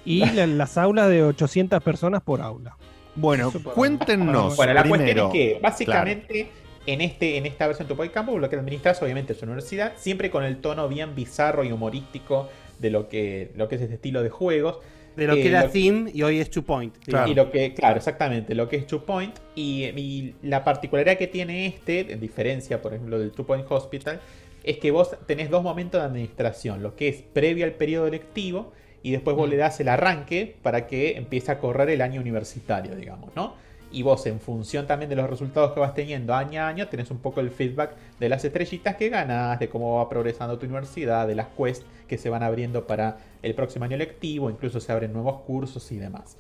Y 0.06 0.24
la- 0.32 0.46
las 0.48 0.78
aulas 0.78 1.10
de 1.10 1.24
800 1.24 1.82
personas 1.82 2.22
por 2.22 2.42
aula. 2.42 2.78
Bueno, 3.16 3.52
cuéntenos 3.74 4.56
Bueno, 4.58 4.74
la 4.74 4.82
primero. 4.84 5.04
cuestión 5.06 5.28
es 5.28 5.32
que 5.56 5.60
básicamente 5.62 6.48
en, 6.86 7.02
este, 7.02 7.38
en 7.38 7.46
esta 7.46 7.68
versión 7.68 7.88
de 7.88 7.94
Tupoy 7.94 8.10
Campus 8.10 8.40
lo 8.40 8.50
que 8.50 8.56
administras 8.58 9.02
obviamente 9.02 9.34
es 9.34 9.42
una 9.42 9.54
universidad, 9.54 9.94
siempre 9.96 10.30
con 10.30 10.44
el 10.44 10.58
tono 10.58 10.88
bien 10.88 11.16
bizarro 11.16 11.64
y 11.64 11.72
humorístico 11.72 12.50
de 12.80 12.90
lo 12.92 13.08
que, 13.08 13.52
lo 13.56 13.68
que 13.68 13.76
es 13.76 13.82
este 13.82 13.96
estilo 13.96 14.22
de 14.24 14.30
juegos. 14.30 14.80
de 15.16 15.28
lo 15.28 15.36
que 15.36 15.44
Eh, 15.44 15.48
era 15.48 15.64
lo- 15.64 15.70
Theme 15.70 16.12
y 16.14 16.24
hoy 16.24 16.40
es 16.42 16.50
Two 16.50 16.64
Point. 16.64 16.94
Y 17.08 17.34
lo 17.34 17.50
que, 17.50 17.74
claro, 17.74 17.96
exactamente, 17.96 18.54
lo 18.54 18.68
que 18.68 18.76
es 18.76 18.86
Two 18.86 19.06
Point. 19.06 19.34
Y, 19.56 19.86
y 19.86 20.36
la 20.44 20.66
particularidad 20.66 21.18
que 21.18 21.28
tiene 21.28 21.68
este, 21.68 22.12
en 22.12 22.20
diferencia, 22.20 22.82
por 22.82 22.94
ejemplo, 22.94 23.18
del 23.18 23.32
Two 23.32 23.46
Point 23.46 23.66
Hospital, 23.70 24.20
es 24.66 24.78
que 24.78 24.92
vos 24.92 25.16
tenés 25.26 25.50
dos 25.50 25.64
momentos 25.64 26.02
de 26.02 26.08
administración, 26.08 26.84
lo 26.84 26.98
que 26.98 27.08
es 27.08 27.22
previo 27.22 27.64
al 27.64 27.72
periodo 27.72 28.10
lectivo 28.10 28.74
y 29.06 29.12
después 29.12 29.38
vos 29.38 29.48
le 29.48 29.56
das 29.56 29.80
el 29.80 29.88
arranque 29.90 30.56
para 30.64 30.88
que 30.88 31.16
empiece 31.16 31.52
a 31.52 31.60
correr 31.60 31.92
el 31.92 32.02
año 32.02 32.20
universitario, 32.20 32.96
digamos, 32.96 33.36
¿no? 33.36 33.54
Y 33.92 34.02
vos, 34.02 34.26
en 34.26 34.40
función 34.40 34.88
también 34.88 35.12
de 35.12 35.16
los 35.16 35.30
resultados 35.30 35.74
que 35.74 35.80
vas 35.80 35.94
teniendo 35.94 36.34
año 36.34 36.60
a 36.64 36.68
año, 36.70 36.88
tenés 36.88 37.12
un 37.12 37.20
poco 37.20 37.40
el 37.40 37.52
feedback 37.52 37.92
de 38.20 38.30
las 38.30 38.44
estrellitas 38.44 38.96
que 38.96 39.10
ganás, 39.10 39.60
de 39.60 39.70
cómo 39.70 39.98
va 39.98 40.10
progresando 40.10 40.58
tu 40.58 40.66
universidad, 40.66 41.28
de 41.28 41.36
las 41.36 41.50
quests 41.56 41.86
que 42.08 42.18
se 42.18 42.32
van 42.32 42.42
abriendo 42.42 42.88
para 42.88 43.20
el 43.44 43.54
próximo 43.54 43.86
año 43.86 43.96
lectivo, 43.96 44.50
incluso 44.50 44.80
se 44.80 44.92
abren 44.92 45.14
nuevos 45.14 45.42
cursos 45.42 45.92
y 45.92 45.98
demás. 45.98 46.36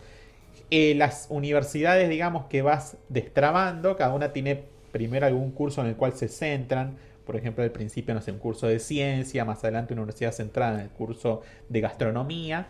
Eh, 0.71 0.95
las 0.95 1.27
universidades, 1.29 2.09
digamos, 2.09 2.45
que 2.45 2.63
vas 2.63 2.97
destrabando, 3.09 3.95
cada 3.95 4.15
una 4.15 4.33
tiene 4.33 4.63
primero 4.91 5.27
algún 5.27 5.51
curso 5.51 5.81
en 5.81 5.87
el 5.87 5.95
cual 5.97 6.13
se 6.13 6.29
centran. 6.29 6.95
Por 7.25 7.35
ejemplo, 7.35 7.63
al 7.63 7.71
principio, 7.71 8.13
no 8.13 8.21
sé, 8.21 8.31
un 8.31 8.39
curso 8.39 8.67
de 8.67 8.79
ciencia, 8.79 9.45
más 9.45 9.63
adelante 9.63 9.93
una 9.93 10.03
universidad 10.03 10.31
centrada 10.31 10.75
en 10.75 10.81
el 10.81 10.89
curso 10.89 11.41
de 11.69 11.81
gastronomía. 11.81 12.67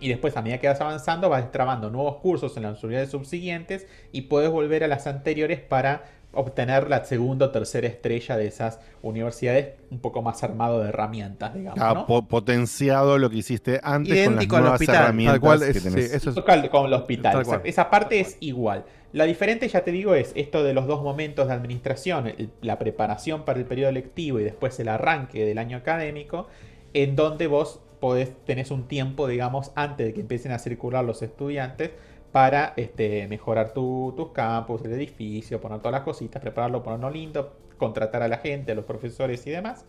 Y 0.00 0.08
después, 0.08 0.36
a 0.36 0.42
medida 0.42 0.58
que 0.58 0.66
vas 0.66 0.80
avanzando, 0.80 1.28
vas 1.28 1.42
destrabando 1.42 1.90
nuevos 1.90 2.16
cursos 2.16 2.56
en 2.56 2.64
las 2.64 2.82
universidades 2.82 3.10
subsiguientes 3.10 3.86
y 4.10 4.22
puedes 4.22 4.50
volver 4.50 4.82
a 4.82 4.88
las 4.88 5.06
anteriores 5.06 5.60
para 5.60 6.04
obtener 6.34 6.88
la 6.88 7.04
segunda 7.04 7.46
o 7.46 7.50
tercera 7.50 7.86
estrella 7.86 8.36
de 8.36 8.46
esas 8.46 8.80
universidades 9.02 9.74
un 9.90 9.98
poco 10.00 10.22
más 10.22 10.42
armado 10.42 10.80
de 10.80 10.88
herramientas, 10.88 11.52
digamos. 11.54 11.78
Ha 11.80 11.92
¿no? 11.94 12.06
po- 12.06 12.26
potenciado 12.26 13.18
lo 13.18 13.28
que 13.30 13.36
hiciste 13.36 13.80
antes 13.82 14.14
Idéntico 14.16 14.56
con 14.56 14.64
las 14.64 14.70
nuevas 14.70 14.80
hospital. 14.80 15.02
herramientas 15.02 15.60
que 15.60 15.80
tenés. 15.80 16.10
sí, 16.10 16.16
eso 16.16 16.30
es- 16.30 16.34
Total, 16.34 16.70
como 16.70 16.86
el 16.86 16.92
hospital. 16.94 17.38
Exacto. 17.38 17.68
Esa 17.68 17.90
parte 17.90 18.20
es 18.20 18.36
igual. 18.40 18.84
La 19.12 19.24
diferente, 19.24 19.68
ya 19.68 19.84
te 19.84 19.92
digo, 19.92 20.14
es 20.14 20.32
esto 20.34 20.64
de 20.64 20.72
los 20.72 20.86
dos 20.86 21.02
momentos 21.02 21.48
de 21.48 21.52
administración, 21.54 22.28
el- 22.28 22.50
la 22.62 22.78
preparación 22.78 23.44
para 23.44 23.58
el 23.58 23.66
periodo 23.66 23.92
lectivo 23.92 24.40
y 24.40 24.44
después 24.44 24.80
el 24.80 24.88
arranque 24.88 25.44
del 25.44 25.58
año 25.58 25.76
académico, 25.76 26.48
en 26.94 27.14
donde 27.14 27.46
vos 27.46 27.80
podés, 28.00 28.32
tenés 28.46 28.70
un 28.70 28.88
tiempo, 28.88 29.28
digamos, 29.28 29.70
antes 29.74 30.06
de 30.06 30.14
que 30.14 30.20
empiecen 30.22 30.50
a 30.52 30.58
circular 30.58 31.04
los 31.04 31.22
estudiantes 31.22 31.90
para 32.32 32.72
este, 32.76 33.28
mejorar 33.28 33.72
tu- 33.74 34.14
tus 34.16 34.30
campus, 34.32 34.82
el 34.84 34.92
edificio, 34.92 35.60
poner 35.60 35.78
todas 35.78 35.92
las 35.92 36.02
cositas, 36.02 36.40
prepararlo, 36.40 36.82
ponerlo 36.82 37.10
lindo, 37.10 37.52
contratar 37.78 38.22
a 38.22 38.28
la 38.28 38.38
gente, 38.38 38.72
a 38.72 38.74
los 38.74 38.84
profesores 38.84 39.46
y 39.46 39.50
demás. 39.50 39.84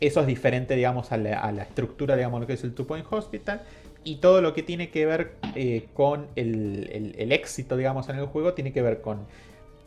Eso 0.00 0.20
es 0.20 0.26
diferente, 0.26 0.76
digamos, 0.76 1.10
a 1.10 1.16
la, 1.16 1.62
estructura, 1.62 2.14
digamos, 2.14 2.40
lo 2.40 2.46
que 2.46 2.52
es 2.52 2.62
el 2.64 2.74
Two 2.74 2.86
Point 2.86 3.06
Hospital. 3.10 3.62
Y 4.04 4.16
todo 4.16 4.40
lo 4.42 4.54
que 4.54 4.62
tiene 4.62 4.90
que 4.90 5.06
ver 5.06 5.32
eh, 5.56 5.88
con 5.94 6.28
el 6.36 7.32
éxito, 7.32 7.76
digamos, 7.76 8.08
en 8.08 8.16
el 8.16 8.26
juego, 8.26 8.54
tiene 8.54 8.72
que 8.72 8.80
ver 8.80 9.00
con 9.00 9.26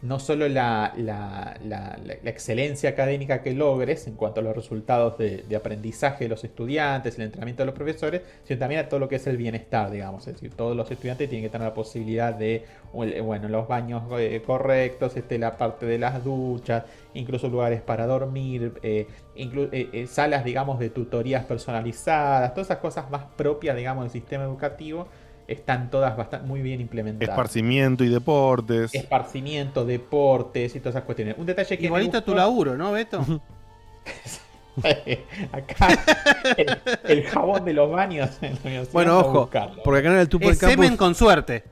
no 0.01 0.19
solo 0.19 0.47
la, 0.49 0.93
la- 0.97 1.57
la- 1.63 1.99
la- 2.03 2.29
excelencia 2.29 2.89
académica 2.89 3.41
que 3.43 3.53
logres 3.53 4.07
en 4.07 4.15
cuanto 4.15 4.39
a 4.39 4.43
los 4.43 4.55
resultados 4.55 5.17
de, 5.17 5.43
de 5.47 5.55
aprendizaje 5.55 6.25
de 6.25 6.29
los 6.29 6.43
estudiantes, 6.43 7.17
el 7.17 7.23
entrenamiento 7.25 7.61
de 7.63 7.67
los 7.67 7.75
profesores, 7.75 8.21
sino 8.43 8.59
también 8.59 8.81
a 8.81 8.89
todo 8.89 8.99
lo 8.99 9.07
que 9.07 9.17
es 9.17 9.27
el 9.27 9.37
bienestar, 9.37 9.91
digamos. 9.91 10.25
Es 10.27 10.33
decir, 10.33 10.53
todos 10.55 10.75
los 10.75 10.89
estudiantes 10.89 11.29
tienen 11.29 11.45
que 11.47 11.51
tener 11.51 11.67
la 11.67 11.73
posibilidad 11.73 12.33
de, 12.33 12.65
bueno, 12.93 13.47
los 13.47 13.67
baños 13.67 14.03
eh, 14.17 14.41
correctos, 14.45 15.15
este, 15.17 15.37
la 15.37 15.57
parte 15.57 15.85
de 15.85 15.99
las 15.99 16.23
duchas, 16.23 16.83
incluso 17.13 17.47
lugares 17.49 17.81
para 17.81 18.05
dormir, 18.07 18.73
eh, 18.83 19.07
eh, 19.35 19.89
eh, 19.93 20.07
salas, 20.07 20.43
digamos, 20.43 20.79
de 20.79 20.89
tutorías 20.89 21.45
personalizadas, 21.45 22.53
todas 22.53 22.67
esas 22.67 22.77
cosas 22.79 23.09
más 23.09 23.25
propias, 23.35 23.75
digamos, 23.75 24.05
del 24.05 24.11
sistema 24.11 24.43
educativo, 24.43 25.07
están 25.47 25.89
todas 25.89 26.15
bastante, 26.17 26.47
muy 26.47 26.61
bien 26.61 26.81
implementadas. 26.81 27.29
Esparcimiento 27.33 28.03
y 28.03 28.09
deportes. 28.09 28.93
Esparcimiento, 28.93 29.85
deportes 29.85 30.75
y 30.75 30.79
todas 30.79 30.95
esas 30.95 31.03
cuestiones. 31.05 31.35
Un 31.37 31.45
detalle 31.45 31.75
que 31.77 31.81
me 31.83 31.87
Igualito 31.87 32.17
a 32.17 32.21
tu 32.21 32.31
gustó- 32.31 32.37
laburo, 32.37 32.75
¿no, 32.77 32.91
Beto? 32.91 33.23
Acá 35.51 35.87
el, 36.57 36.77
el 37.03 37.23
jabón 37.27 37.65
de 37.65 37.73
los 37.73 37.91
baños 37.91 38.29
en 38.41 38.53
la 38.55 38.59
universidad 38.61 38.93
Bueno, 38.93 39.11
no 39.13 39.19
ojo, 39.19 39.39
buscarlo. 39.41 39.83
porque 39.83 39.99
acá 39.99 40.07
en 40.09 40.15
el 40.15 40.29
Es 40.49 40.57
semen 40.59 40.77
Campus 40.79 40.97
con 40.97 41.15
suerte. 41.15 41.63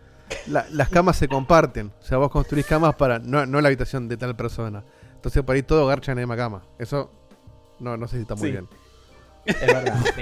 la- 0.48 0.66
las 0.72 0.90
camas 0.90 1.16
se 1.16 1.28
comparten. 1.28 1.92
O 2.00 2.04
sea, 2.04 2.18
vos 2.18 2.30
construís 2.30 2.66
camas 2.66 2.96
para. 2.96 3.20
No, 3.20 3.46
no 3.46 3.62
la 3.62 3.68
habitación 3.70 4.08
de 4.10 4.18
tal 4.18 4.36
persona. 4.36 4.84
Entonces 5.16 5.42
por 5.44 5.56
ahí 5.56 5.64
todo 5.64 5.88
garcha 5.88 6.12
en 6.12 6.18
la 6.18 6.22
misma 6.22 6.36
cama. 6.38 6.62
Eso. 6.78 7.10
No, 7.80 7.96
no 7.98 8.08
sé 8.08 8.18
si 8.18 8.22
está 8.24 8.36
muy 8.36 8.48
Sí. 8.48 8.52
bien. 8.52 8.68
Es 9.46 9.60
verdad, 9.62 9.98
sí. 10.16 10.22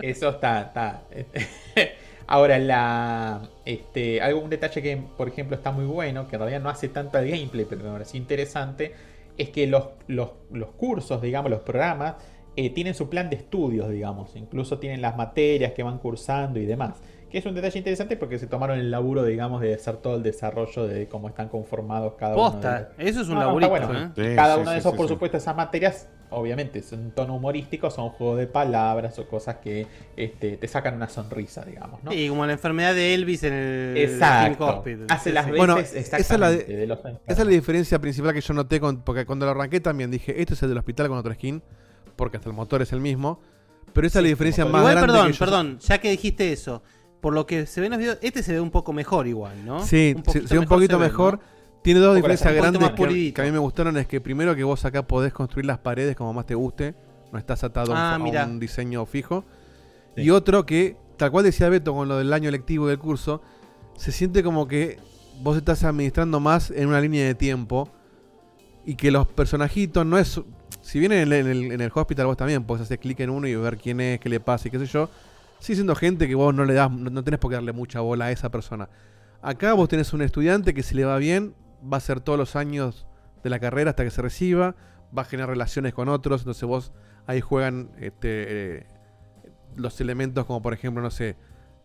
Eso 0.00 0.30
está, 0.30 0.62
está. 0.62 1.02
Ahora, 2.32 2.58
la, 2.58 3.42
este, 3.66 4.22
algo, 4.22 4.40
un 4.40 4.48
detalle 4.48 4.80
que, 4.80 4.96
por 5.18 5.28
ejemplo, 5.28 5.54
está 5.54 5.70
muy 5.70 5.84
bueno, 5.84 6.28
que 6.28 6.36
en 6.36 6.40
realidad 6.40 6.62
no 6.62 6.70
hace 6.70 6.88
tanto 6.88 7.18
al 7.18 7.28
gameplay, 7.28 7.66
pero 7.68 7.84
me 7.84 7.90
pareció 7.92 8.18
interesante, 8.18 8.94
es 9.36 9.50
que 9.50 9.66
los, 9.66 9.88
los, 10.06 10.30
los 10.50 10.70
cursos, 10.70 11.20
digamos, 11.20 11.50
los 11.50 11.60
programas, 11.60 12.14
eh, 12.56 12.70
tienen 12.70 12.94
su 12.94 13.10
plan 13.10 13.28
de 13.28 13.36
estudios, 13.36 13.90
digamos. 13.90 14.34
Incluso 14.34 14.78
tienen 14.78 15.02
las 15.02 15.14
materias 15.16 15.72
que 15.72 15.82
van 15.82 15.98
cursando 15.98 16.58
y 16.58 16.64
demás. 16.64 17.02
Que 17.30 17.36
es 17.38 17.44
un 17.46 17.54
detalle 17.54 17.78
interesante 17.78 18.16
porque 18.16 18.38
se 18.38 18.46
tomaron 18.46 18.78
el 18.78 18.90
laburo, 18.90 19.24
digamos, 19.24 19.60
de 19.60 19.74
hacer 19.74 19.98
todo 19.98 20.16
el 20.16 20.22
desarrollo 20.22 20.86
de 20.86 21.08
cómo 21.08 21.28
están 21.28 21.48
conformados 21.50 22.14
cada 22.14 22.34
uno 22.38 22.60
de 22.60 22.72
los- 22.72 22.88
eso 22.98 23.20
es 23.22 23.28
un 23.28 23.34
No, 23.34 23.40
laburito, 23.40 23.70
bueno. 23.70 23.92
¿eh? 23.92 24.08
Sí, 24.16 24.22
cada 24.36 24.54
sí, 24.54 24.60
uno 24.62 24.70
de 24.70 24.76
sí, 24.76 24.80
esos, 24.80 24.92
sí, 24.92 24.96
por 24.96 25.06
sí. 25.06 25.12
supuesto, 25.14 25.36
esas 25.36 25.56
materias, 25.56 26.08
obviamente, 26.32 26.80
es 26.80 26.90
un 26.92 27.10
tono 27.12 27.36
humorístico, 27.36 27.90
son 27.90 28.10
juegos 28.10 28.38
de 28.38 28.46
palabras 28.46 29.18
o 29.18 29.26
cosas 29.28 29.56
que 29.56 29.86
este, 30.16 30.56
te 30.56 30.68
sacan 30.68 30.94
una 30.96 31.08
sonrisa, 31.08 31.64
digamos, 31.64 32.02
¿no? 32.02 32.12
Y 32.12 32.28
como 32.28 32.44
la 32.46 32.52
enfermedad 32.52 32.94
de 32.94 33.14
Elvis 33.14 33.42
en 33.44 33.52
el 33.52 33.96
Exacto. 33.98 34.82
Hace 35.08 35.30
Sí, 35.30 35.34
las 35.34 35.44
sí. 35.44 35.50
veces 35.52 35.58
Bueno, 35.58 35.78
esa 35.78 35.98
es, 35.98 36.10
la 36.12 36.16
exactamente 36.18 36.64
de- 36.64 36.76
de 36.76 36.86
los 36.86 36.98
esa 37.00 37.12
es 37.26 37.38
la 37.38 37.44
diferencia 37.44 37.98
principal 38.00 38.32
que 38.34 38.40
yo 38.40 38.54
noté 38.54 38.80
con, 38.80 39.02
porque 39.02 39.24
cuando 39.26 39.46
lo 39.46 39.52
arranqué 39.52 39.80
también 39.80 40.10
dije, 40.10 40.40
este 40.40 40.54
es 40.54 40.62
el 40.62 40.68
del 40.70 40.78
hospital 40.78 41.08
con 41.08 41.18
otro 41.18 41.32
skin, 41.34 41.62
porque 42.16 42.36
hasta 42.36 42.48
el 42.48 42.54
motor 42.56 42.82
es 42.82 42.92
el 42.92 43.00
mismo. 43.00 43.40
Pero 43.92 44.06
esa 44.06 44.20
es 44.20 44.22
la 44.22 44.28
diferencia 44.28 44.64
más 44.64 44.80
Igual, 44.80 44.94
grande 44.94 45.12
perdón, 45.12 45.26
que 45.26 45.32
yo- 45.34 45.38
perdón, 45.38 45.78
ya 45.80 45.98
que 45.98 46.10
dijiste 46.10 46.52
eso, 46.52 46.82
por 47.20 47.34
lo 47.34 47.46
que 47.46 47.66
se 47.66 47.80
ve 47.80 47.86
en 47.86 47.90
los 47.92 47.98
videos, 47.98 48.18
este 48.22 48.42
se 48.42 48.52
ve 48.52 48.60
un 48.60 48.70
poco 48.70 48.92
mejor 48.92 49.26
igual, 49.26 49.64
¿no? 49.64 49.80
Sí, 49.86 50.14
sí, 50.32 50.40
sí, 50.48 50.56
un 50.56 50.64
poquito 50.66 50.96
se 50.96 51.00
ve, 51.02 51.08
mejor. 51.08 51.34
¿no? 51.38 51.61
Tiene 51.82 52.00
dos 52.00 52.14
diferencias 52.14 52.54
grandes 52.54 52.90
que, 52.90 53.32
que 53.34 53.40
a 53.40 53.44
mí 53.44 53.50
me 53.50 53.58
gustaron. 53.58 53.96
Es 53.96 54.06
que 54.06 54.20
primero 54.20 54.54
que 54.54 54.62
vos 54.64 54.84
acá 54.84 55.06
podés 55.06 55.32
construir 55.32 55.66
las 55.66 55.78
paredes 55.78 56.14
como 56.16 56.32
más 56.32 56.46
te 56.46 56.54
guste. 56.54 56.94
No 57.32 57.38
estás 57.38 57.64
atado 57.64 57.92
a 57.92 57.94
un- 57.94 58.00
Ah, 58.00 58.14
a 58.14 58.18
mirá. 58.18 58.44
un 58.44 58.60
diseño 58.60 59.04
fijo. 59.06 59.44
Y 60.16 60.30
otro 60.30 60.64
que, 60.66 60.96
tal 61.16 61.30
cual 61.30 61.44
decía 61.44 61.68
Beto 61.68 61.94
con 61.94 62.08
lo 62.08 62.18
del 62.18 62.32
año 62.32 62.50
lectivo 62.50 62.86
del 62.86 62.98
curso, 62.98 63.42
se 63.96 64.12
siente 64.12 64.42
como 64.42 64.68
que 64.68 64.98
vos 65.40 65.56
estás 65.56 65.82
administrando 65.84 66.38
más 66.40 66.70
en 66.70 66.88
una 66.88 67.00
línea 67.00 67.24
de 67.26 67.34
tiempo. 67.34 67.88
Y 68.84 68.96
que 68.96 69.10
los 69.10 69.26
personajitos 69.28 70.04
no 70.04 70.18
es... 70.18 70.40
Si 70.80 70.98
bien 70.98 71.12
en 71.12 71.20
el, 71.20 71.32
en 71.32 71.46
el, 71.46 71.72
en 71.72 71.80
el 71.80 71.92
hospital 71.94 72.26
vos 72.26 72.36
también 72.36 72.64
podés 72.64 72.82
hacer 72.82 72.98
clic 72.98 73.20
en 73.20 73.30
uno 73.30 73.46
y 73.46 73.54
ver 73.54 73.78
quién 73.78 74.00
es, 74.00 74.18
qué 74.20 74.28
le 74.28 74.40
pasa 74.40 74.66
y 74.68 74.70
qué 74.70 74.78
sé 74.80 74.86
yo. 74.86 75.08
sigue 75.60 75.76
siendo 75.76 75.94
gente 75.94 76.26
que 76.26 76.34
vos 76.34 76.52
no 76.52 76.64
le 76.64 76.74
das, 76.74 76.90
no, 76.90 77.08
no 77.08 77.22
tenés 77.22 77.38
por 77.38 77.50
qué 77.50 77.54
darle 77.54 77.72
mucha 77.72 78.00
bola 78.00 78.24
a 78.26 78.30
esa 78.32 78.50
persona. 78.50 78.88
Acá 79.40 79.74
vos 79.74 79.88
tenés 79.88 80.12
un 80.12 80.22
estudiante 80.22 80.74
que 80.74 80.82
si 80.82 80.96
le 80.96 81.04
va 81.04 81.16
bien, 81.18 81.54
va 81.90 81.96
a 81.98 82.00
ser 82.00 82.20
todos 82.20 82.38
los 82.38 82.56
años 82.56 83.06
de 83.42 83.50
la 83.50 83.58
carrera 83.58 83.90
hasta 83.90 84.04
que 84.04 84.10
se 84.10 84.22
reciba, 84.22 84.74
va 85.16 85.22
a 85.22 85.24
generar 85.24 85.50
relaciones 85.50 85.94
con 85.94 86.08
otros, 86.08 86.42
entonces 86.42 86.64
vos 86.64 86.92
ahí 87.26 87.40
juegan 87.40 87.90
este, 87.98 88.76
eh, 88.78 88.86
los 89.76 90.00
elementos 90.00 90.44
como 90.46 90.62
por 90.62 90.72
ejemplo, 90.74 91.02
no 91.02 91.10
sé, 91.10 91.36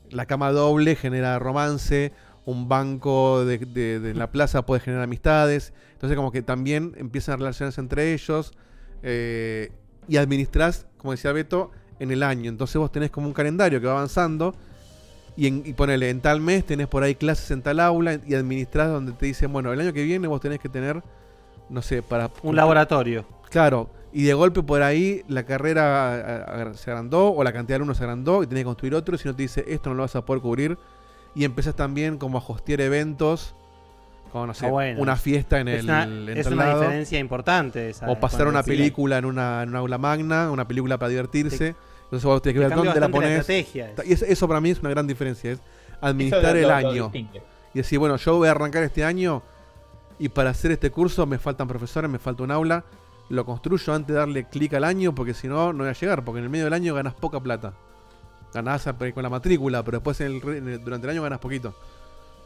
la 0.09 0.25
cama 0.25 0.51
doble 0.51 0.95
genera 0.95 1.37
romance, 1.39 2.13
un 2.45 2.69
banco 2.69 3.43
de, 3.43 3.57
de- 3.57 4.13
la 4.13 4.31
plaza 4.31 4.65
puede 4.65 4.79
generar 4.81 5.03
amistades, 5.03 5.73
entonces 5.93 6.15
como 6.15 6.31
que 6.31 6.41
también 6.41 6.93
empiezan 6.97 7.39
relaciones 7.39 7.77
entre 7.77 8.13
ellos 8.13 8.53
eh, 9.03 9.71
y 10.07 10.17
administrás, 10.17 10.87
como 10.97 11.11
decía 11.11 11.31
Beto, 11.33 11.71
en 11.99 12.11
el 12.11 12.23
año, 12.23 12.49
entonces 12.49 12.77
vos 12.77 12.91
tenés 12.91 13.09
como 13.11 13.27
un 13.27 13.33
calendario 13.33 13.81
que 13.81 13.87
va 13.87 13.93
avanzando 13.93 14.55
y, 15.37 15.47
en, 15.47 15.61
y 15.65 15.73
ponele, 15.73 16.09
en 16.09 16.19
tal 16.19 16.41
mes 16.41 16.65
tenés 16.65 16.87
por 16.87 17.03
ahí 17.03 17.15
clases 17.15 17.49
en 17.51 17.61
tal 17.61 17.79
aula 17.79 18.19
y 18.25 18.33
administrás 18.33 18.89
donde 18.89 19.11
te 19.13 19.27
dicen, 19.27 19.53
bueno, 19.53 19.71
el 19.71 19.79
año 19.79 19.93
que 19.93 20.03
viene 20.03 20.27
vos 20.27 20.41
tenés 20.41 20.59
que 20.59 20.67
tener, 20.67 21.01
no 21.69 21.81
sé, 21.81 22.01
para... 22.01 22.29
Un 22.43 22.55
laboratorio. 22.55 23.23
Claro, 23.49 23.89
y 24.11 24.23
de 24.23 24.33
golpe 24.33 24.63
por 24.63 24.81
ahí 24.81 25.23
la 25.27 25.43
carrera 25.43 26.13
a- 26.15 26.61
a- 26.63 26.73
se 26.73 26.89
agrandó 26.91 27.29
o 27.31 27.43
la 27.43 27.53
cantidad 27.53 27.75
de 27.75 27.75
alumnos 27.75 27.97
se 27.97 28.03
agrandó 28.03 28.41
y 28.43 28.47
tenés 28.47 28.61
que 28.63 28.65
construir 28.65 28.95
otro, 28.95 29.15
y 29.15 29.19
si 29.19 29.27
no 29.27 29.35
te 29.35 29.43
dice 29.43 29.63
esto 29.67 29.89
no 29.89 29.95
lo 29.95 30.01
vas 30.03 30.15
a 30.15 30.25
poder 30.25 30.41
cubrir. 30.41 30.77
Y 31.35 31.45
empezás 31.45 31.75
también 31.75 32.17
como 32.17 32.39
a 32.39 32.41
hostear 32.45 32.81
eventos, 32.81 33.53
como 34.31 34.47
no 34.47 34.53
sé, 34.55 34.65
Ah, 34.65 34.69
bueno. 34.71 34.99
una 35.01 35.15
fiesta 35.17 35.59
en 35.59 35.67
Es 35.67 35.79
el 35.81 35.85
una- 35.85 36.03
en 36.03 36.29
es 36.37 36.47
una 36.47 36.65
lado. 36.65 36.81
diferencia 36.81 37.19
importante 37.19 37.89
esa, 37.91 38.09
O 38.09 38.19
pasar 38.19 38.47
una 38.47 38.63
película 38.63 39.17
en 39.19 39.25
una, 39.25 39.61
en 39.61 39.69
una 39.69 39.79
aula 39.79 39.97
magna, 39.99 40.49
una 40.51 40.67
película 40.67 40.97
para 40.97 41.09
divertirse. 41.09 41.75
Entonces 42.07 42.23
vos 42.25 42.41
tenés 42.41 42.53
que 42.55 42.59
ver 42.59 42.69
dónde 42.75 42.93
la 42.93 42.99
la 43.01 43.09
pones. 43.09 43.31
estrategia, 43.39 43.93
Y 44.05 44.13
eso, 44.13 44.25
eso 44.25 44.47
para 44.47 44.61
mí 44.61 44.69
es 44.71 44.79
una 44.79 44.89
gran 44.89 45.05
diferencia, 45.07 45.51
es 45.51 45.59
administrar 46.01 46.53
lo- 46.53 46.59
el 46.59 46.67
lo- 46.67 46.73
año. 46.73 47.11
Y 47.73 47.77
decir, 47.79 47.99
bueno, 47.99 48.15
yo 48.15 48.37
voy 48.37 48.47
a 48.47 48.51
arrancar 48.51 48.83
este 48.83 49.03
año 49.03 49.43
y 50.19 50.29
para 50.29 50.51
hacer 50.51 50.71
este 50.71 50.89
curso 50.89 51.25
me 51.25 51.37
faltan 51.37 51.67
profesores, 51.67 52.09
me 52.09 52.17
falta 52.19 52.43
un 52.43 52.51
aula. 52.51 52.83
Lo 53.29 53.45
construyo 53.45 53.93
antes 53.93 54.07
de 54.13 54.19
darle 54.19 54.45
clic 54.45 54.73
al 54.73 54.85
año 54.85 55.13
porque 55.13 55.33
si 55.33 55.47
no, 55.49 55.73
no 55.73 55.79
voy 55.83 55.89
a 55.89 55.93
llegar. 55.93 56.23
Porque 56.23 56.39
en 56.39 56.45
el 56.45 56.49
medio 56.49 56.63
del 56.63 56.73
año 56.73 56.95
ganas 56.95 57.13
poca 57.13 57.41
plata. 57.41 57.73
Ganás 58.53 58.87
con 59.13 59.21
la 59.23 59.29
matrícula, 59.29 59.83
pero 59.83 59.97
después 59.97 60.19
en 60.21 60.27
el 60.41 60.55
en 60.55 60.67
el- 60.69 60.83
durante 60.83 61.05
el 61.07 61.11
año 61.11 61.21
ganas 61.21 61.39
poquito. 61.39 61.75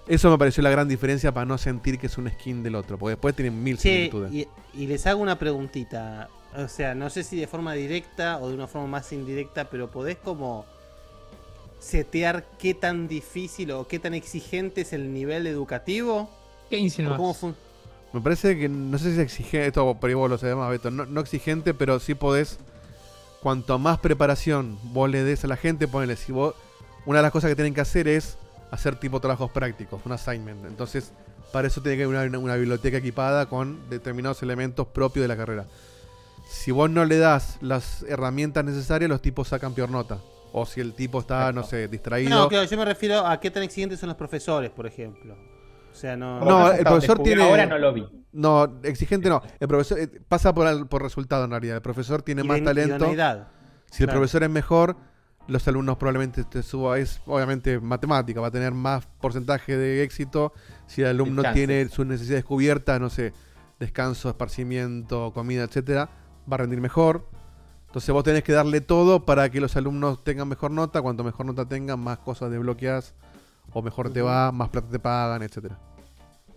Eso 0.08 0.32
me 0.32 0.38
pareció 0.40 0.64
la 0.64 0.72
gran 0.72 0.88
diferencia 0.88 1.32
para 1.32 1.46
no 1.46 1.60
sentir 1.60 2.00
que 2.00 2.08
es 2.08 2.18
un 2.18 2.28
skin 2.32 2.64
del 2.64 2.74
otro. 2.76 2.98
Porque 2.98 3.12
después 3.12 3.36
tienen 3.36 3.64
mil 3.64 3.78
Che, 3.78 3.82
similitudes. 4.10 4.34
y, 4.34 4.48
y 4.74 4.88
les 4.88 5.06
hago 5.06 5.22
una 5.22 5.38
preguntita. 5.38 6.28
O 6.58 6.68
sea, 6.68 6.94
no 6.96 7.10
sé 7.10 7.24
si 7.24 7.40
de 7.40 7.48
forma 7.48 7.74
directa 7.74 8.40
o 8.40 8.50
de 8.50 8.56
una 8.56 8.68
forma 8.68 8.88
más 8.88 9.12
indirecta, 9.14 9.66
pero 9.70 9.90
podés 9.90 10.18
como 10.18 10.66
setear 11.80 12.46
qué 12.60 12.74
tan 12.74 13.08
difícil 13.08 13.72
o 13.72 13.88
qué 13.88 14.00
tan 14.00 14.14
exigente 14.14 14.82
es 14.82 14.94
el 14.94 15.14
nivel 15.14 15.48
educativo. 15.48 16.30
¿Qué 16.70 16.78
fun- 17.34 17.56
Me 18.14 18.22
parece 18.22 18.58
que 18.58 18.70
no 18.70 18.98
sé 18.98 19.06
si 19.06 19.12
es 19.14 19.20
exigente, 19.20 19.68
esto 19.68 19.96
por 20.00 20.10
ahí 20.10 20.14
vos 20.14 20.30
lo 20.30 20.38
sabés 20.38 20.56
más, 20.56 20.70
Beto, 20.70 20.92
no, 20.92 21.06
no 21.06 21.22
exigente, 21.22 21.74
pero 21.74 22.00
sí 22.00 22.14
podés, 22.14 22.60
cuanto 23.42 23.80
más 23.80 24.00
preparación 24.00 24.78
vos 24.94 25.10
le 25.10 25.24
des 25.24 25.44
a 25.44 25.48
la 25.48 25.58
gente, 25.58 25.88
ponele, 25.88 26.16
si 26.18 26.32
vos, 26.32 26.54
una 27.06 27.20
de 27.20 27.24
las 27.24 27.32
cosas 27.32 27.50
que 27.50 27.56
tienen 27.56 27.74
que 27.74 27.82
hacer 27.82 28.08
es 28.08 28.38
hacer 28.70 28.98
tipo 28.98 29.20
trabajos 29.20 29.50
prácticos, 29.52 30.02
un 30.06 30.12
assignment. 30.12 30.66
Entonces, 30.66 31.12
para 31.52 31.68
eso 31.68 31.82
tiene 31.82 31.98
que 31.98 32.04
haber 32.04 32.30
una, 32.30 32.38
una 32.40 32.56
biblioteca 32.56 32.98
equipada 32.98 33.48
con 33.48 33.90
determinados 33.90 34.44
elementos 34.44 34.88
propios 34.88 35.24
de 35.24 35.28
la 35.28 35.38
carrera. 35.38 35.66
Si 36.52 36.72
vos 36.72 36.90
no 36.90 37.06
le 37.06 37.18
das 37.18 37.58
las 37.62 38.04
herramientas 38.04 38.64
necesarias, 38.66 39.10
los 39.10 39.22
tipos 39.22 39.48
sacan 39.48 39.74
peor 39.74 39.90
nota. 39.90 40.20
O 40.54 40.66
si 40.66 40.82
el 40.82 40.94
tipo 40.94 41.22
está, 41.22 41.52
no 41.54 41.64
sé, 41.64 41.88
distraído. 41.88 42.30
No, 42.30 42.50
claro, 42.50 42.68
yo 42.68 42.78
me 42.78 42.84
refiero 42.86 43.26
a 43.26 43.40
qué 43.40 43.50
tan 43.50 43.64
exigentes 43.64 44.00
son 44.00 44.10
los 44.10 44.18
profesores, 44.18 44.70
por 44.70 44.86
ejemplo. 44.86 45.34
O 45.92 45.96
sea, 45.96 46.16
no. 46.18 46.40
No, 46.44 46.72
el 46.72 46.84
profesor 46.84 47.24
tiene. 47.24 47.44
ahora 47.44 47.66
no 47.66 47.78
lo 47.78 47.94
vi. 47.94 48.06
No, 48.34 48.80
exigente 48.84 49.30
no. 49.30 49.42
El 49.60 49.68
profesor 49.68 50.00
eh, 50.00 50.08
pasa 50.28 50.54
por, 50.54 50.68
al- 50.68 50.88
por 50.88 51.02
resultado 51.02 51.46
en 51.46 51.52
realidad. 51.52 51.78
El 51.78 51.82
profesor 51.82 52.22
tiene 52.22 52.44
más 52.44 52.60
Idon- 52.60 52.66
talento. 52.66 53.12
Si 53.90 54.04
el 54.04 54.10
profesor 54.10 54.44
es 54.44 54.50
mejor, 54.50 54.98
los 55.48 55.66
alumnos 55.68 55.98
probablemente 55.98 56.44
te 56.44 56.64
suba. 56.64 56.98
Es 57.00 57.22
obviamente 57.26 57.80
matemática, 57.80 58.42
va 58.42 58.48
a 58.48 58.52
tener 58.52 58.74
más 58.74 59.06
porcentaje 59.22 59.78
de 59.78 60.04
éxito. 60.04 60.54
Si 60.86 61.02
el 61.02 61.08
alumno 61.08 61.44
tiene 61.54 61.88
sus 61.90 62.06
necesidades 62.06 62.44
cubiertas, 62.44 63.00
no 63.00 63.10
sé, 63.10 63.34
descanso, 63.80 64.30
esparcimiento, 64.30 65.32
comida, 65.34 65.64
etcétera, 65.64 66.10
va 66.50 66.56
a 66.56 66.58
rendir 66.58 66.82
mejor. 66.82 67.26
Entonces 67.88 68.14
vos 68.14 68.24
tenés 68.24 68.44
que 68.44 68.54
darle 68.54 68.80
todo 68.80 69.26
para 69.26 69.50
que 69.50 69.60
los 69.60 69.76
alumnos 69.76 70.24
tengan 70.24 70.48
mejor 70.48 70.72
nota. 70.72 71.02
Cuanto 71.02 71.24
mejor 71.24 71.46
nota 71.46 71.66
tengan, 71.66 72.00
más 72.00 72.20
cosas 72.20 72.50
desbloqueas. 72.50 73.14
O 73.74 73.82
mejor 73.82 74.12
te 74.12 74.22
va, 74.22 74.52
más 74.52 74.70
plata 74.70 74.88
te 74.90 75.00
pagan, 75.00 75.44
etcétera. 75.44 75.78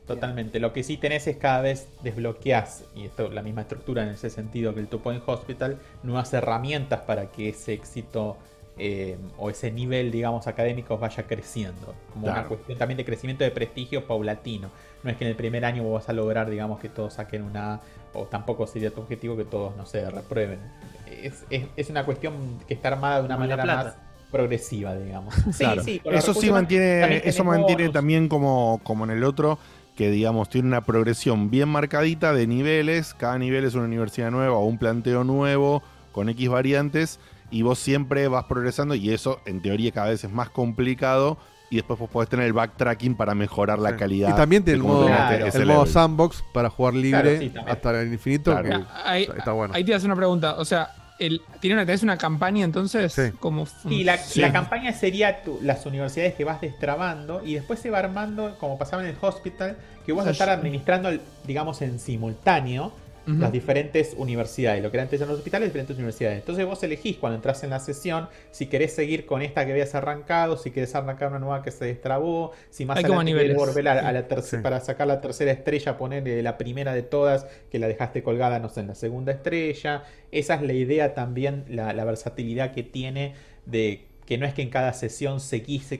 Totalmente. 0.07 0.61
Lo 0.61 0.73
que 0.73 0.83
sí 0.83 0.97
tenés 0.97 1.27
es 1.27 1.37
cada 1.37 1.63
vez 1.63 1.89
desbloqueás, 2.03 2.85
y 2.95 3.05
esto 3.05 3.31
la 3.31 3.43
misma 3.43 3.63
estructura 3.63 4.03
en 4.03 4.11
ese 4.11 4.29
sentido 4.29 4.75
que 4.75 4.81
el 4.81 4.89
Two 4.89 5.01
Point 5.01 5.23
Hospital, 5.27 5.79
nuevas 6.03 6.33
herramientas 6.35 7.01
para 7.01 7.31
que 7.31 7.49
ese 7.49 7.73
éxito 7.73 8.37
eh, 8.77 9.17
o 9.39 9.51
ese 9.51 9.71
nivel, 9.71 10.11
digamos, 10.11 10.47
académico 10.47 10.99
vaya 10.99 11.27
creciendo. 11.27 11.95
Como 12.13 12.27
una 12.27 12.45
cuestión 12.45 12.77
también 12.77 12.99
de 12.99 13.05
crecimiento 13.05 13.45
de 13.45 13.51
prestigio 13.51 14.07
paulatino. 14.07 14.71
No 15.03 15.11
es 15.11 15.17
que 15.17 15.25
en 15.25 15.31
el 15.31 15.37
primer 15.37 15.65
año 15.65 15.85
vos 15.85 15.95
vas 15.95 16.09
a 16.09 16.13
lograr, 16.13 16.51
digamos, 16.51 16.81
que 16.81 16.89
todos 16.89 17.15
saquen 17.15 17.43
una 17.43 17.75
A, 17.75 17.81
o 18.15 18.25
tampoco 18.25 18.67
sería 18.67 18.91
tu 18.93 19.01
objetivo 19.03 19.37
que 19.37 19.45
todos, 19.45 19.77
no 19.77 19.87
sé, 19.87 20.09
reprueben. 20.11 20.59
Es, 21.07 21.45
es- 21.51 21.67
es 21.77 21.91
una 21.91 22.05
cuestión 22.05 22.35
que 22.67 22.75
está 22.75 22.89
armada 22.89 23.19
de 23.21 23.27
una 23.27 23.35
Como 23.35 23.47
manera 23.47 23.63
plata. 23.63 23.85
más 23.85 23.97
progresiva, 24.31 24.95
digamos. 24.97 25.35
Claro. 25.59 25.83
Sí, 25.85 26.01
sí, 26.05 26.11
eso 26.11 26.35
sí 26.35 26.51
mantiene, 26.51 27.01
también 27.01 27.23
eso 27.25 27.45
mantiene 27.45 27.83
bonus. 27.85 27.93
también 27.95 28.29
como, 28.29 28.81
como 28.83 29.05
en 29.05 29.11
el 29.13 29.23
otro, 29.25 29.59
que 29.97 30.11
digamos 30.11 30.49
tiene 30.49 30.67
una 30.69 30.81
progresión 30.85 31.51
bien 31.51 31.69
marcadita 31.69 32.33
de 32.33 32.47
niveles. 32.47 33.15
Cada 33.15 33.39
nivel 33.39 33.65
es 33.65 33.75
una 33.75 33.85
universidad 33.85 34.31
nueva 34.33 34.57
o 34.57 34.65
un 34.65 34.79
planteo 34.79 35.23
nuevo 35.25 35.83
con 36.13 36.29
X 36.29 36.49
variantes. 36.49 37.21
Y 37.51 37.63
vos 37.63 37.79
siempre 37.79 38.27
vas 38.27 38.45
progresando 38.47 38.97
y 38.97 39.11
eso 39.11 39.41
en 39.47 39.63
teoría 39.63 39.93
cada 39.93 40.09
vez 40.09 40.25
es 40.25 40.33
más 40.33 40.51
complicado. 40.51 41.39
Y 41.71 41.77
después 41.77 41.99
vos 41.99 42.09
podés 42.11 42.29
tener 42.29 42.47
el 42.47 42.53
backtracking 42.53 43.17
para 43.17 43.35
mejorar 43.35 43.79
la 43.79 43.97
calidad. 43.97 44.29
Y 44.31 44.33
también 44.37 44.63
tiene 44.65 44.77
el 44.79 44.83
modo, 44.85 45.09
el 45.09 45.89
sandbox 45.89 46.45
para 46.53 46.71
jugar 46.71 46.95
libre 46.95 47.21
Claro, 47.23 47.39
sí, 47.41 47.49
también. 47.51 47.77
hasta 47.77 48.01
el 48.03 48.13
infinito. 48.13 48.51
Claro. 48.53 48.69
que 48.69 48.87
Ahí, 49.05 49.23
está, 49.23 49.37
está 49.39 49.53
bueno. 49.53 49.75
ahí 49.75 49.83
te 49.85 49.95
hace 49.95 50.07
una 50.07 50.15
pregunta. 50.17 50.55
O 50.57 50.65
sea, 50.65 50.91
el, 51.19 51.41
¿tiene 51.61 51.75
una, 51.77 51.87
¿tenés 51.87 52.03
una 52.03 52.17
campaña 52.19 52.65
entonces? 52.65 53.13
Sí. 53.13 53.31
Como, 53.41 53.67
Sí, 53.67 54.05
la, 54.05 54.19
Sí. 54.19 54.41
la 54.41 54.53
campaña 54.53 54.93
sería 54.93 55.43
tu- 55.43 55.59
las 55.63 55.85
universidades 55.87 56.35
que 56.35 56.45
vas 56.45 56.61
destrabando 56.61 57.43
y 57.45 57.55
después 57.55 57.81
se 57.81 57.91
va 57.91 57.99
armando, 57.99 58.57
como 58.61 58.79
pasaba 58.79 59.03
en 59.03 59.09
el 59.11 59.17
hospital, 59.21 59.77
que 60.05 60.13
vos 60.13 60.21
vas 60.23 60.29
a 60.29 60.33
estar 60.33 60.51
administrando, 60.51 61.09
el- 61.09 61.23
digamos, 61.47 61.81
en 61.83 61.99
simultáneo 61.99 62.93
Las 63.27 63.53
diferentes 63.53 64.15
universidades. 64.17 64.83
Lo 64.83 64.91
que 64.91 65.01
antes 65.01 65.21
en 65.21 65.29
los 65.29 65.39
hospitales, 65.39 65.69
diferentes 65.69 65.97
universidades. 65.97 66.39
Entonces 66.39 66.67
vos 66.67 66.83
elegís 66.83 67.17
cuando 67.17 67.37
entras 67.37 67.65
en 67.65 67.71
la 67.71 67.81
sesión 67.81 68.29
si 68.51 68.67
querés 68.67 68.95
seguir 68.95 69.27
con 69.27 69.43
esta 69.43 69.65
que 69.65 69.73
habías 69.73 69.95
arrancado, 69.95 70.57
si 70.57 70.71
querés 70.71 70.95
arrancar 70.95 71.29
una 71.31 71.39
nueva 71.39 71.63
que 71.63 71.71
se 71.71 71.87
destrabó, 71.87 72.53
si 72.71 72.85
más 72.85 72.99
Hay 72.99 73.05
adelante 73.05 73.33
querés 73.33 73.57
volver 73.57 73.89
a, 73.89 73.93
a 74.09 74.13
la 74.13 74.43
Sí. 74.43 74.57
para 74.59 74.81
sacar 74.81 75.07
la 75.07 75.21
tercera 75.21 75.53
estrella, 75.53 75.97
ponerle 75.97 76.43
la 76.43 76.59
primera 76.59 76.93
de 76.95 77.03
todas 77.03 77.47
que 77.71 77.79
la 77.79 77.89
dejaste 77.89 78.23
colgada, 78.23 78.59
no 78.59 78.69
sé, 78.69 78.81
en 78.81 78.89
la 78.89 78.95
segunda 78.95 79.33
estrella. 79.33 80.03
Esa 80.31 80.55
es 80.57 80.63
la 80.63 80.73
idea 80.73 81.15
también, 81.15 81.65
la, 81.69 81.93
la 81.93 82.05
versatilidad 82.05 82.73
que 82.73 82.83
tiene 82.83 83.35
de 83.67 84.07
que 84.27 84.39
no 84.39 84.47
es 84.47 84.55
que 84.55 84.63
en 84.63 84.71
cada 84.71 84.93
sesión 84.93 85.41
seguís 85.41 85.93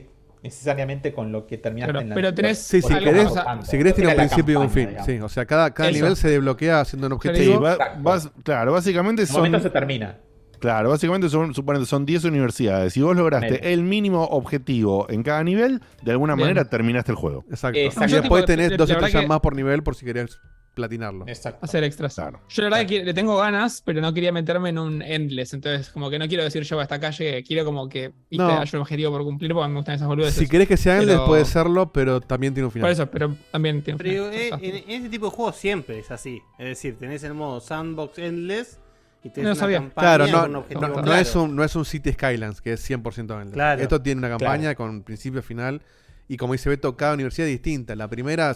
necesariamente 0.45 1.11
con 1.11 1.31
lo 1.31 1.45
que 1.47 1.57
terminaste 1.57 1.91
Claro, 1.91 2.01
en 2.03 2.09
la 2.09 2.15
pero 2.15 2.33
tenés 2.33 2.59
Sí, 2.59 2.81
si 2.81 2.93
algo 2.93 3.05
querés, 3.11 3.29
si 3.63 3.77
querés 3.77 3.95
tiene 3.95 4.11
un 4.11 4.17
principio 4.17 4.53
y 4.53 4.63
un 4.63 4.69
fin. 4.69 4.87
digamos. 4.89 5.05
Sí, 5.07 5.19
o 5.19 5.29
sea, 5.29 5.45
cada, 5.45 5.73
cada 5.73 5.89
Eso. 5.89 5.97
nivel 5.97 6.15
se 6.15 6.29
desbloquea 6.29 6.81
haciendo 6.81 7.07
un 7.07 7.11
Sí, 7.13 7.15
objetivo. 7.29 7.61
va- 7.61 7.73
Exacto. 7.73 7.99
vas- 8.03 8.31
claro, 8.43 8.71
básicamente 8.73 9.23
En 9.23 9.29
un 9.29 9.35
momento 9.35 9.57
se 9.57 9.63
son. 9.63 9.73
termina. 9.73 10.17
Claro, 10.65 10.89
básicamente 10.89 11.29
son, 11.29 11.53
suponete, 11.53 11.85
son 11.85 12.05
10 12.05 12.23
universidades. 12.25 12.93
Si 12.93 13.01
vos 13.01 13.15
lograste 13.15 13.73
el 13.73 13.83
mínimo 13.83 14.23
objetivo 14.25 15.05
en 15.09 15.23
cada 15.23 15.43
nivel, 15.43 15.81
de 16.03 16.11
alguna 16.11 16.35
Bien. 16.35 16.47
manera 16.49 16.69
terminaste 16.69 17.11
el 17.11 17.17
juego. 17.17 17.43
Exacto. 17.49 17.79
Exacto. 17.79 18.05
Y 18.09 18.11
Yo, 18.11 18.21
después 18.21 18.41
tipo, 18.43 18.47
tenés 18.47 18.71
la- 18.71 18.77
dos 18.77 18.87
verdad 18.89 19.03
estrellas 19.05 19.23
que- 19.23 19.27
más 19.29 19.39
por 19.41 19.55
nivel 19.55 19.83
por 19.83 19.95
si 19.95 20.05
querés 20.05 20.39
platinarlo. 20.73 21.23
Exacto. 21.27 21.59
hacer 21.63 21.85
extras. 21.85 22.15
Claro. 22.15 22.41
Yo 22.49 22.63
la 22.63 22.69
verdad 22.69 22.85
que 22.89 23.05
le 23.05 23.13
tengo 23.13 23.37
ganas, 23.37 23.81
pero 23.85 24.01
no 24.01 24.13
quería 24.13 24.33
meterme 24.33 24.69
en 24.71 24.77
un 24.77 25.01
endless. 25.01 25.53
Entonces, 25.53 25.89
como 25.89 26.09
que 26.09 26.19
no 26.19 26.27
quiero 26.27 26.43
decir 26.43 26.63
yo 26.63 26.77
hasta 26.81 26.95
acá 26.95 27.11
llegué. 27.11 27.43
Quiero 27.43 27.63
como 27.63 27.87
que 27.87 28.09
viste, 28.29 28.43
No. 28.43 28.59
haya 28.59 28.69
un 28.77 28.81
objetivo 28.81 29.09
por 29.11 29.23
cumplir 29.23 29.53
porque 29.53 29.69
me 29.69 29.75
gustan 29.77 29.95
esas 29.95 30.07
boludeces. 30.09 30.35
Si 30.35 30.49
querés 30.49 30.67
que 30.67 30.75
sea 30.75 30.97
Endless 30.97 31.15
Pero- 31.15 31.27
puede 31.27 31.45
serlo, 31.45 31.93
pero 31.93 32.19
también 32.19 32.53
tiene 32.53 32.65
un 32.65 32.71
final. 32.73 32.87
Por 32.87 32.91
eso, 32.91 33.09
pero 33.09 33.33
también 33.51 33.83
tiene 33.83 33.95
un 33.95 33.99
Pero 33.99 34.29
final. 34.31 34.33
eh, 34.63 34.83
en, 34.83 34.89
en 34.89 34.97
este 34.97 35.09
tipo 35.09 35.27
de 35.27 35.31
juegos 35.31 35.55
siempre 35.55 35.99
es 35.99 36.11
así. 36.11 36.41
Es 36.59 36.65
decir, 36.67 36.97
tenés 36.97 37.23
el 37.23 37.35
modo 37.35 37.61
sandbox 37.61 38.19
endless 38.19 38.77
y 39.25 39.41
No 39.41 39.47
una 39.49 39.55
sabía. 39.55 39.79
campaña 39.79 40.17
Claro, 40.17 40.23
con 40.25 40.31
no, 40.33 40.45
un 40.45 40.51
no, 40.53 40.59
objetivo 40.59 40.87
no 40.87 40.93
claro. 41.01 41.21
es 41.21 41.35
un, 41.35 41.55
no 41.55 41.63
es 41.63 41.75
un 41.75 41.85
City 41.85 42.13
Skylines, 42.13 42.61
que 42.61 42.73
es 42.73 42.89
100% 42.89 43.19
Endless. 43.19 43.53
Claro, 43.53 43.81
Esto 43.81 44.01
tiene 44.01 44.19
una 44.19 44.29
campaña 44.29 44.75
con 44.75 45.03
principio 45.03 45.41
final. 45.41 45.81
Y 46.27 46.37
como 46.37 46.53
dice 46.53 46.69
Beto, 46.69 46.95
cada 46.95 47.13
universidad 47.13 47.47
es 47.47 47.53
distinta. 47.53 47.95
La 47.95 48.07
primera, 48.07 48.55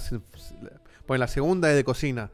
pues 1.05 1.19
la 1.19 1.27
segunda 1.27 1.69
es 1.69 1.75
de 1.75 1.83
cocina. 1.83 2.29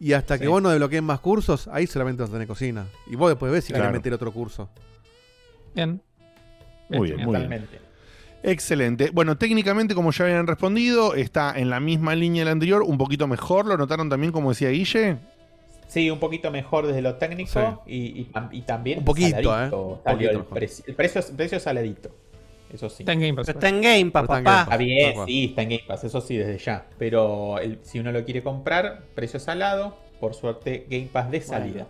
Y 0.00 0.14
hasta 0.14 0.38
que 0.38 0.48
vos 0.48 0.60
no 0.60 0.70
desbloquees 0.70 1.02
más 1.02 1.20
cursos, 1.20 1.68
ahí 1.72 1.86
solamente 1.86 2.22
vas 2.22 2.30
a 2.30 2.32
tener 2.32 2.48
cocina. 2.48 2.86
Y 3.06 3.14
vos 3.16 3.30
después 3.30 3.52
ves 3.52 3.64
si 3.64 3.72
Claro. 3.72 3.84
querés 3.84 3.98
meter 4.00 4.12
otro 4.14 4.32
curso. 4.32 4.68
Bien. 5.74 6.02
Muy 6.88 7.12
bien, 7.12 7.24
muy 7.24 7.38
bien. 7.38 7.66
Excelente. 8.42 9.10
Bueno, 9.12 9.38
técnicamente, 9.38 9.94
como 9.94 10.10
ya 10.10 10.24
habían 10.24 10.46
respondido, 10.46 11.14
está 11.14 11.56
en 11.56 11.70
la 11.70 11.78
misma 11.78 12.14
línea 12.16 12.44
del 12.44 12.52
anterior, 12.52 12.82
un 12.82 12.98
poquito 12.98 13.28
mejor. 13.28 13.66
¿Lo 13.66 13.76
notaron 13.76 14.08
también, 14.08 14.32
como 14.32 14.50
decía 14.50 14.70
Guille? 14.70 15.18
Sí, 15.92 16.10
un 16.10 16.18
poquito 16.18 16.50
mejor 16.50 16.86
desde 16.86 17.02
lo 17.02 17.16
técnico 17.16 17.82
y, 17.86 18.20
y 18.22 18.24
tam- 18.32 18.48
y 18.50 18.62
también 18.62 19.00
Un 19.00 19.04
poquito, 19.04 19.28
saladito 19.52 19.96
¿eh? 19.96 20.00
salió 20.04 20.28
Poquito 20.28 20.30
el, 20.30 20.44
precio, 20.46 20.84
el 20.88 20.94
precio, 20.94 21.20
el 21.20 21.36
precio 21.36 21.60
saladito. 21.60 22.10
Eso 22.72 22.88
sí. 22.88 23.02
Está 23.02 23.12
en 23.12 23.20
Game 23.20 23.34
Pass. 23.34 23.48
Está 23.50 23.68
en 23.68 23.82
Game 23.82 24.10
Pass, 24.10 24.22
está 24.22 24.36
papá. 24.42 24.62
Está 24.62 24.76
bien, 24.78 25.04
Tal 25.08 25.14
cual. 25.16 25.26
sí, 25.26 25.44
está 25.44 25.62
en 25.62 25.68
Game 25.68 25.84
Pass, 25.86 26.04
eso 26.04 26.20
sí, 26.22 26.36
desde 26.38 26.56
ya. 26.56 26.86
Pero 26.98 27.58
el- 27.58 27.78
si 27.82 27.98
uno 27.98 28.10
lo 28.10 28.24
quiere 28.24 28.42
comprar, 28.42 29.02
precio 29.14 29.38
salado, 29.38 29.98
por 30.18 30.32
suerte 30.34 30.86
Game 30.88 31.10
Pass 31.12 31.30
de 31.30 31.40
salida. 31.42 31.86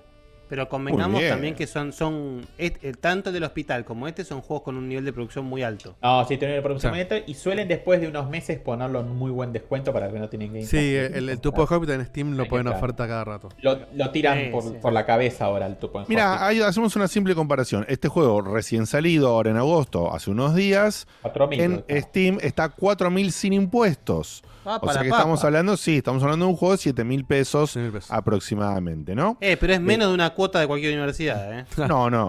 Pero 0.52 0.68
convengamos 0.68 1.22
también 1.26 1.54
que 1.54 1.66
son, 1.66 1.94
son 1.94 2.46
et- 2.58 2.76
eh, 2.84 2.92
tanto 2.92 3.30
el 3.30 3.32
del 3.32 3.44
hospital 3.44 3.86
como 3.86 4.06
este 4.06 4.22
son 4.22 4.42
juegos 4.42 4.62
con 4.64 4.76
un 4.76 4.86
nivel 4.86 5.02
de 5.02 5.10
producción 5.10 5.46
muy 5.46 5.62
alto. 5.62 5.96
No, 6.02 6.26
sí, 6.28 6.36
tienen 6.36 6.58
el 6.58 6.62
producción 6.62 6.92
Sí. 6.92 6.94
muy 6.94 7.00
alto 7.00 7.14
y 7.26 7.32
suelen 7.32 7.68
después 7.68 8.02
de 8.02 8.08
unos 8.08 8.28
meses 8.28 8.58
ponerlo 8.58 9.00
en 9.00 9.16
muy 9.16 9.30
buen 9.30 9.50
descuento 9.54 9.94
para 9.94 10.12
que 10.12 10.18
no 10.18 10.28
tienen 10.28 10.52
Pass. 10.52 10.66
Sí, 10.68 10.94
el, 10.94 11.30
el 11.30 11.40
tupo 11.40 11.64
de 11.64 11.74
Hobbit 11.74 11.88
en 11.88 12.04
Steam 12.04 12.32
lo 12.36 12.42
Hay 12.42 12.48
que 12.48 12.50
ponen 12.50 12.66
a 12.66 12.70
entrar. 12.72 12.84
oferta 12.84 13.08
cada 13.08 13.24
rato. 13.24 13.48
Lo, 13.62 13.78
lo 13.94 14.10
tiran 14.10 14.38
Sí, 14.38 14.48
por, 14.50 14.62
sí. 14.62 14.74
por 14.82 14.92
la 14.92 15.06
cabeza 15.06 15.46
ahora 15.46 15.64
el 15.66 15.76
tupo 15.78 16.00
en 16.00 16.04
Mira, 16.10 16.32
Hobbit. 16.32 16.42
ahí 16.42 16.60
hacemos 16.60 16.94
una 16.96 17.08
simple 17.08 17.34
comparación. 17.34 17.86
Este 17.88 18.08
juego 18.08 18.42
recién 18.42 18.86
salido, 18.86 19.28
ahora 19.28 19.52
en 19.52 19.56
agosto, 19.56 20.14
hace 20.14 20.30
unos 20.30 20.54
días, 20.54 21.06
4.000 21.22 21.60
en 21.62 21.82
que 21.88 21.98
Steam 22.02 22.36
está 22.42 22.68
4.000 22.76 23.30
sin 23.30 23.54
impuestos. 23.54 24.44
Ah, 24.64 24.78
O 24.80 24.92
sea 24.92 25.02
que 25.02 25.08
papa. 25.08 25.20
estamos 25.22 25.44
hablando, 25.44 25.76
sí, 25.76 25.96
estamos 25.96 26.22
hablando 26.22 26.46
de 26.46 26.50
un 26.52 26.56
juego 26.56 26.76
de 26.76 26.82
7.000 26.82 27.26
pesos 27.26 27.76
100.000 27.76 27.90
pesos. 27.92 28.10
aproximadamente, 28.12 29.14
¿no? 29.14 29.36
Eh, 29.40 29.56
pero 29.58 29.72
es 29.74 29.80
menos 29.80 30.08
de 30.08 30.14
una 30.14 30.30
cuota 30.30 30.60
de 30.60 30.66
cualquier 30.68 30.92
universidad, 30.94 31.58
¿eh? 31.60 31.64
No, 31.88 32.08
no. 32.10 32.28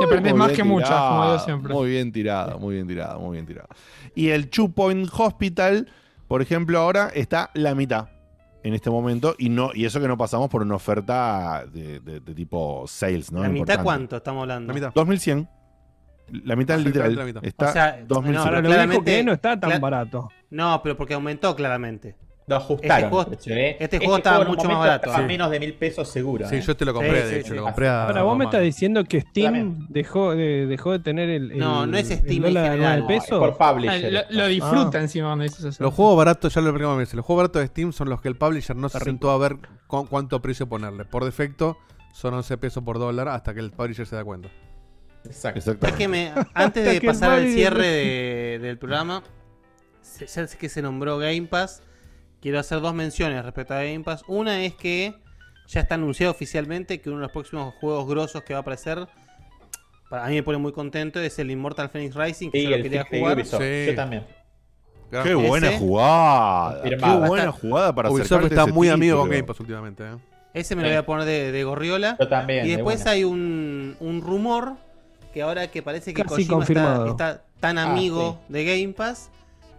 Y 0.00 0.04
aprendes 0.04 0.32
Muy 0.32 0.38
más 0.38 0.48
bien 0.48 0.56
que 0.56 0.64
muchas, 0.64 0.90
como 0.90 1.10
digo 1.10 1.22
tirado, 1.24 1.38
siempre. 1.44 1.74
Muy 1.74 1.90
bien 1.90 2.12
tirado, 2.12 2.58
muy 2.58 2.74
bien 2.76 2.86
tirado, 2.86 3.20
muy 3.20 3.32
bien 3.36 3.46
tirado. 3.46 3.68
Y 4.14 4.28
el 4.30 4.48
Two 4.48 4.70
Point 4.72 5.08
Hospital, 5.16 5.88
por 6.28 6.42
ejemplo, 6.42 6.78
ahora 6.78 7.10
está 7.14 7.50
la 7.54 7.74
mitad 7.74 8.08
en 8.62 8.74
este 8.74 8.90
momento 8.90 9.34
y 9.38 9.48
no 9.48 9.70
y 9.74 9.84
eso 9.86 10.00
que 10.00 10.08
no 10.08 10.16
pasamos 10.18 10.48
por 10.50 10.62
una 10.62 10.74
oferta 10.74 11.64
de, 11.72 12.00
de- 12.00 12.20
de 12.20 12.34
tipo 12.34 12.84
sales, 12.86 13.32
¿no? 13.32 13.40
¿La 13.42 13.48
mitad 13.48 13.60
Importante. 13.60 13.84
cuánto 13.84 14.16
estamos 14.16 14.42
hablando? 14.42 14.68
La 14.68 14.74
mitad. 14.74 14.92
2100. 14.94 15.48
La 16.44 16.56
mitad 16.56 16.78
literal. 16.78 17.14
la 17.14 17.24
mitad. 17.24 17.44
Está 17.44 17.68
O 17.68 17.72
sea, 17.72 18.04
2100. 18.06 18.32
no, 18.34 18.40
Ahora 18.40 18.60
lo 18.86 19.02
que 19.04 19.22
no 19.24 19.32
está 19.32 19.58
tan 19.60 19.80
barato. 19.80 20.28
No, 20.50 20.80
pero 20.82 20.96
porque 20.96 21.14
aumentó 21.14 21.54
claramente. 21.56 22.16
Lo 22.46 22.56
ajustaron. 22.56 22.96
Este 22.96 23.08
juego- 23.10 23.20
el 23.22 23.26
precio, 23.36 23.54
¿eh? 23.54 23.76
este 23.78 23.98
juego 23.98 24.16
estaba 24.16 24.42
en 24.42 24.48
mucho 24.48 24.66
más 24.66 24.78
barato. 24.80 25.14
Sí. 25.14 25.22
menos 25.22 25.50
de 25.52 25.60
mil 25.60 25.72
pesos 25.74 26.08
seguro. 26.08 26.48
Sí, 26.48 26.56
¿eh? 26.56 26.60
yo 26.60 26.76
te 26.76 26.84
lo 26.84 26.92
compré, 26.92 27.10
Sí, 27.22 27.28
de 27.28 27.28
sí, 27.34 27.34
hecho, 27.36 27.48
sí. 27.50 27.54
lo 27.54 27.62
compré 27.62 27.86
a. 27.88 28.06
Ahora, 28.06 28.22
vos 28.22 28.36
me 28.36 28.44
estás 28.46 28.62
diciendo 28.62 29.04
que 29.04 29.20
Steam 29.20 29.86
dejó 29.88 30.34
de, 30.34 30.66
dejó 30.66 30.90
de 30.90 30.98
tener 30.98 31.28
el, 31.30 31.52
el- 31.52 31.58
No, 31.58 31.86
no 31.86 31.96
es 31.96 32.10
el 32.10 32.18
Steam 32.18 32.44
en 32.46 32.54
dólar 32.54 32.64
a 32.64 32.70
general. 32.72 32.98
9 33.00 33.14
No, 33.14 33.14
es 33.14 33.22
pesos. 33.22 33.38
por 33.38 33.56
Ah, 33.60 33.72
publisher. 33.72 34.12
lo, 34.12 34.20
lo 34.30 34.46
disfruta 34.48 34.98
encima 35.00 35.28
cuando 35.28 35.44
dices 35.44 35.64
eso. 35.64 35.84
Los 35.84 35.94
juegos 35.94 36.16
baratos, 36.16 36.52
ya 36.52 36.60
lo 36.60 36.68
explicamos 36.70 36.98
veces, 36.98 37.14
los 37.14 37.24
juegos 37.24 37.42
baratos 37.44 37.60
de 37.62 37.66
Steam 37.68 37.92
son 37.92 38.08
los 38.08 38.20
que 38.20 38.26
el 38.26 38.36
publisher 38.36 38.74
no 38.74 38.88
se 38.88 38.98
sentó 38.98 39.30
a 39.30 39.38
ver 39.38 39.56
cu- 39.86 40.08
cuánto 40.08 40.42
precio 40.42 40.68
ponerle. 40.68 41.04
Por 41.04 41.24
defecto 41.24 41.78
son 42.12 42.34
11 42.34 42.58
pesos 42.58 42.82
por 42.82 42.98
dólar 42.98 43.28
hasta 43.28 43.54
que 43.54 43.60
el 43.60 43.70
publisher 43.70 44.06
se 44.08 44.16
da 44.16 44.24
cuenta. 44.24 44.48
Exacto. 45.24 45.86
Es 45.86 45.92
que 45.94 46.08
me, 46.08 46.32
antes 46.54 46.84
de 46.84 47.00
pasar 47.00 47.30
al 47.32 47.48
cierre 47.48 47.86
de- 47.86 48.58
del 48.60 48.78
programa, 48.78 49.22
ya 50.18 50.46
sé 50.46 50.58
que 50.58 50.68
se 50.68 50.82
nombró 50.82 51.18
Game 51.18 51.42
Pass. 51.42 51.82
Quiero 52.40 52.58
hacer 52.58 52.80
dos 52.80 52.94
menciones 52.94 53.44
respecto 53.44 53.74
a 53.74 53.78
Game 53.82 54.00
Pass. 54.00 54.22
Una 54.26 54.64
es 54.64 54.74
que 54.74 55.14
ya 55.68 55.80
está 55.80 55.94
anunciado 55.96 56.32
oficialmente 56.32 57.00
que 57.00 57.10
uno 57.10 57.18
de 57.18 57.24
los 57.24 57.32
próximos 57.32 57.74
juegos 57.80 58.08
grosos 58.08 58.42
que 58.42 58.54
va 58.54 58.58
a 58.58 58.62
aparecer, 58.62 59.06
para 60.08 60.24
a 60.24 60.28
mí 60.28 60.34
me 60.36 60.42
pone 60.42 60.58
muy 60.58 60.72
contento, 60.72 61.20
es 61.20 61.38
el 61.38 61.50
Immortal 61.50 61.90
Phoenix 61.90 62.14
Rising, 62.16 62.50
que 62.50 62.58
Sí, 62.60 62.64
yo 62.64 62.76
lo 62.76 62.82
quería 62.82 63.04
jugar. 63.04 63.44
Sí. 63.44 63.86
Yo 63.88 63.94
también. 63.94 64.24
Qué 65.22 65.34
buena 65.34 65.68
Ese- 65.70 65.78
jugada. 65.78 66.82
Qué 66.82 66.96
buena 66.96 67.52
jugada 67.52 67.94
para 67.94 68.10
Ubisoft 68.10 68.44
está 68.46 68.66
muy 68.66 68.88
amigo 68.88 69.20
con. 69.20 69.28
Game 69.30 69.42
Pass 69.44 69.60
últimamente. 69.60 70.04
¿eh? 70.04 70.16
Ese 70.54 70.74
me 70.74 70.82
lo 70.82 70.88
voy 70.88 70.96
a 70.96 71.04
poner 71.06 71.26
de, 71.26 71.52
de 71.52 71.64
gorriola. 71.64 72.16
Yo 72.18 72.26
también. 72.28 72.64
Y 72.64 72.70
de 72.70 72.76
después 72.76 73.06
hay 73.06 73.24
un, 73.24 73.96
un 74.00 74.20
rumor 74.20 74.76
que 75.32 75.42
ahora 75.42 75.70
que 75.70 75.82
parece 75.82 76.12
que 76.12 76.22
Casi 76.22 76.46
Kojima 76.46 77.06
está, 77.08 77.44
tan 77.60 77.78
Ah, 77.78 77.90
amigo 77.90 78.40
de 78.48 78.64
Game 78.64 78.92
Pass, 78.94 79.30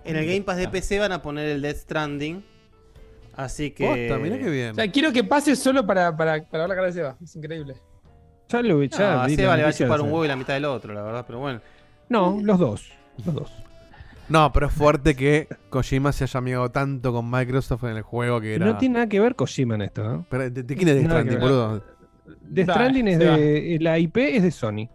en 0.06 0.16
el 0.16 0.26
Game 0.26 0.42
Pass 0.42 0.58
de 0.58 0.68
PC 0.68 1.00
van 1.00 1.12
a 1.12 1.22
poner 1.22 1.48
el 1.50 1.62
Death 1.62 1.78
Stranding. 1.78 2.44
Así 3.36 3.72
que. 3.72 3.86
Posta, 3.86 4.22
mirá 4.22 4.38
qué 4.38 4.50
bien. 4.50 4.72
O 4.72 4.76
sea, 4.76 4.92
quiero 4.92 5.12
que 5.12 5.24
pase 5.24 5.56
solo 5.56 5.86
para, 5.86 6.16
para, 6.16 6.44
para 6.44 6.64
ver 6.64 6.70
la 6.70 6.76
cara 6.76 6.88
de 6.88 6.94
Seba. 6.94 7.18
Es 7.24 7.36
increíble. 7.36 7.76
Ya 8.50 8.62
lo 8.62 8.78
No, 8.78 8.84
ya 8.84 9.24
a 9.24 9.26
vi 9.28 9.36
la 9.36 9.42
Seba 9.44 9.58
le 9.58 9.64
va 9.64 9.70
a 9.70 9.74
chupar 9.74 10.02
un 10.02 10.08
huevo 10.08 10.26
y 10.26 10.28
la 10.28 10.36
mitad 10.36 10.54
del 10.54 10.66
otro, 10.66 10.94
la 10.94 11.02
verdad, 11.02 11.24
pero 11.26 11.40
bueno. 11.40 11.62
No, 12.10 12.40
los 12.42 12.60
dos. 12.60 12.92
Los 13.26 13.36
dos. 13.36 13.52
No, 14.28 14.52
pero 14.54 14.68
es 14.68 14.74
fuerte 14.74 15.16
que 15.16 15.48
Kojima 15.70 16.12
se 16.12 16.24
haya 16.24 16.38
amigado 16.38 16.70
tanto 16.72 17.12
con 17.12 17.30
Microsoft 17.30 17.84
en 17.84 17.98
el 17.98 18.04
juego 18.04 18.40
que 18.40 18.56
era. 18.56 18.66
No 18.66 18.78
tiene 18.78 18.94
nada 18.94 19.08
que 19.08 19.20
ver 19.20 19.36
Kojima 19.36 19.76
en 19.76 19.82
esto, 19.84 20.04
¿no? 20.04 20.26
Pero, 20.30 20.50
¿de, 20.50 20.64
de 20.64 20.76
quién 20.76 20.88
es 20.90 20.96
Death 20.96 21.06
Stranding, 21.06 21.40
boludo? 21.40 21.84
Dale, 22.42 22.64
Stranding 22.64 23.08
es 23.08 23.20
de. 23.20 23.78
La 23.82 24.00
IP 24.00 24.18
es 24.18 24.44
de 24.44 24.52
Sony. 24.52 24.90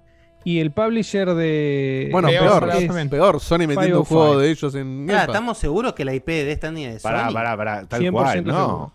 Y 0.49 0.61
el 0.61 0.71
publisher 0.71 1.35
de. 1.35 2.09
Bueno, 2.13 2.29
Peor, 2.29 2.69
peor, 3.09 3.37
es. 3.37 3.43
Sony 3.43 3.59
metiendo 3.67 3.99
un 4.01 4.05
505. 4.05 4.05
juego 4.05 4.39
de 4.39 4.49
ellos 4.51 4.75
en 4.77 5.07
Pass. 5.09 5.27
¿estamos 5.27 5.59
seguros 5.59 5.93
que 5.95 6.05
la 6.05 6.15
IP 6.15 6.27
de 6.29 6.45
Death 6.45 6.59
Stranding 6.59 6.85
es 6.87 6.95
de 6.95 7.01
Pará, 7.01 7.27
Sony? 7.27 7.33
pará, 7.35 7.57
pará. 7.57 7.87
Tal 7.89 8.01
100% 8.01 8.13
cual, 8.13 8.45
no. 8.45 8.93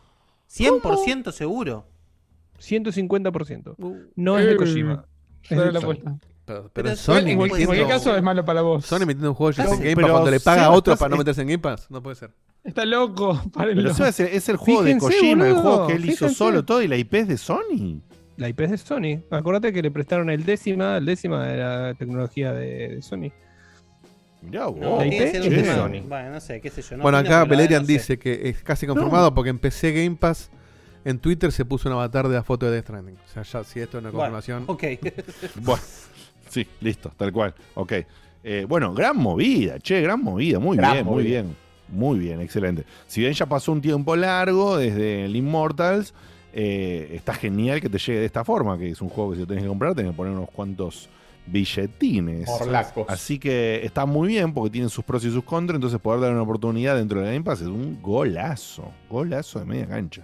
seguro. 0.47 0.81
100% 0.81 1.31
seguro. 1.33 1.85
150%. 2.59 3.75
Uh, 3.77 3.95
No 4.15 4.39
es 4.39 4.45
de 4.45 4.51
Eh, 4.53 4.55
Kojima. 4.55 5.05
Es 5.43 5.49
Solo 5.49 5.61
de 5.63 5.71
la 5.73 5.81
Sony. 5.81 5.95
Pero, 5.95 6.19
pero 6.45 6.69
Pero 6.73 6.95
Sony 6.95 7.15
en, 7.17 7.37
metiendo, 7.37 7.65
cualquier 7.65 7.87
caso 7.87 8.15
es 8.15 8.23
malo 8.23 8.45
para 8.45 8.61
vos. 8.61 8.85
Sony 8.85 8.99
metiendo 8.99 9.29
un 9.29 9.35
juego 9.35 9.51
de 9.51 9.61
ellos 9.63 9.73
en 9.73 9.79
Game 9.83 9.95
pero 9.95 10.07
Pass 10.07 10.11
cuando 10.13 10.31
le 10.31 10.39
paga 10.39 10.65
a 10.65 10.71
otro 10.71 10.95
para 10.95 11.09
no 11.09 11.15
es- 11.15 11.19
meterse 11.19 11.41
en 11.41 11.47
Game 11.47 11.59
Pass. 11.59 11.87
No 11.89 12.01
puede 12.01 12.15
ser. 12.15 12.31
Está 12.63 12.85
loco. 12.85 13.41
Pero 13.57 13.93
Seba, 13.93 14.09
es, 14.09 14.19
el- 14.19 14.27
es 14.27 14.47
el 14.47 14.55
juego 14.57 14.83
Fíjense, 14.83 15.05
de 15.07 15.13
Kojima, 15.15 15.47
el 15.47 15.53
juego 15.55 15.87
que 15.87 15.93
él 15.95 16.05
hizo 16.09 16.29
solo 16.29 16.63
todo 16.63 16.81
y 16.81 16.87
la 16.87 16.95
IP 16.95 17.13
es 17.15 17.27
de 17.27 17.37
Sony. 17.37 17.99
La 18.41 18.49
IP 18.49 18.61
es 18.61 18.71
de 18.71 18.77
Sony. 18.79 19.21
Acordate 19.29 19.71
que 19.71 19.81
le 19.83 19.91
prestaron 19.91 20.29
el 20.31 20.43
décima. 20.45 20.97
El 20.97 21.05
décima 21.05 21.47
era 21.47 21.93
tecnología 21.93 22.51
de, 22.53 22.95
de 22.95 23.01
Sony. 23.03 23.31
Mirá 24.41 24.65
vos. 24.65 24.79
No, 24.79 24.97
La 24.97 25.05
IP 25.05 25.13
es 25.21 25.33
de 25.33 25.65
Sony. 25.65 26.01
Bueno, 26.07 26.31
no 26.31 26.39
sé, 26.41 26.59
qué 26.59 26.69
sé 26.71 26.81
yo. 26.81 26.97
no 26.97 27.03
bueno, 27.03 27.19
acá 27.19 27.45
la 27.45 27.55
no 27.55 27.85
sé. 27.85 27.93
dice 27.93 28.17
que 28.17 28.49
es 28.49 28.63
casi 28.63 28.87
confirmado 28.87 29.33
porque 29.33 29.51
en 29.51 29.59
PC 29.59 29.91
Game 29.93 30.15
Pass 30.15 30.49
en 31.05 31.19
Twitter 31.19 31.51
se 31.51 31.65
puso 31.65 31.87
un 31.87 31.93
avatar 31.93 32.27
de 32.27 32.35
la 32.35 32.43
foto 32.43 32.65
de 32.65 32.71
Death 32.73 32.85
Stranding. 32.85 33.15
O 33.15 33.27
sea, 33.31 33.43
ya 33.43 33.63
si 33.63 33.79
esto 33.79 33.99
es 33.99 34.03
una 34.03 34.11
Bueno, 34.11 34.33
confirmación. 34.33 34.63
ok. 34.67 34.83
Bueno, 35.61 35.83
sí, 36.49 36.67
listo, 36.79 37.11
tal 37.15 37.31
cual. 37.31 37.53
Ok. 37.75 37.93
Eh, 38.43 38.65
bueno, 38.67 38.93
gran 38.95 39.17
movida, 39.17 39.77
che, 39.79 40.01
gran 40.01 40.19
movida. 40.23 40.57
Muy 40.57 40.77
Gran 40.77 40.93
bien, 40.93 41.05
muy 41.05 41.23
bien. 41.23 41.55
Muy 41.89 42.17
bien, 42.19 42.41
excelente. 42.41 42.85
Si 43.05 43.21
bien 43.21 43.33
ya 43.33 43.45
pasó 43.45 43.71
un 43.71 43.81
tiempo 43.81 44.15
largo 44.15 44.77
desde 44.77 45.25
el 45.25 45.35
Immortals, 45.35 46.13
eh, 46.53 47.11
está 47.13 47.33
genial 47.33 47.81
que 47.81 47.89
te 47.89 47.97
llegue 47.97 48.19
de 48.19 48.25
esta 48.25 48.43
forma, 48.43 48.77
que 48.77 48.89
es 48.89 49.01
un 49.01 49.09
juego 49.09 49.31
que 49.31 49.35
si 49.37 49.41
lo 49.41 49.47
tenés 49.47 49.63
que 49.63 49.69
comprar, 49.69 49.95
tenés 49.95 50.11
que 50.11 50.17
poner 50.17 50.33
unos 50.33 50.49
cuantos 50.49 51.09
billetines. 51.45 52.47
Morlacos. 52.47 53.05
Así 53.09 53.39
que 53.39 53.81
está 53.83 54.05
muy 54.05 54.27
bien 54.27 54.53
porque 54.53 54.71
tienen 54.71 54.89
sus 54.89 55.03
pros 55.03 55.23
y 55.25 55.31
sus 55.31 55.43
contras, 55.43 55.75
entonces 55.75 55.99
poder 55.99 56.21
dar 56.21 56.31
una 56.31 56.41
oportunidad 56.41 56.95
dentro 56.95 57.19
de 57.19 57.25
la 57.25 57.31
Game 57.31 57.43
Pass 57.43 57.61
es 57.61 57.67
un 57.67 58.01
golazo. 58.01 58.91
Golazo 59.09 59.59
de 59.59 59.65
media 59.65 59.87
cancha. 59.87 60.23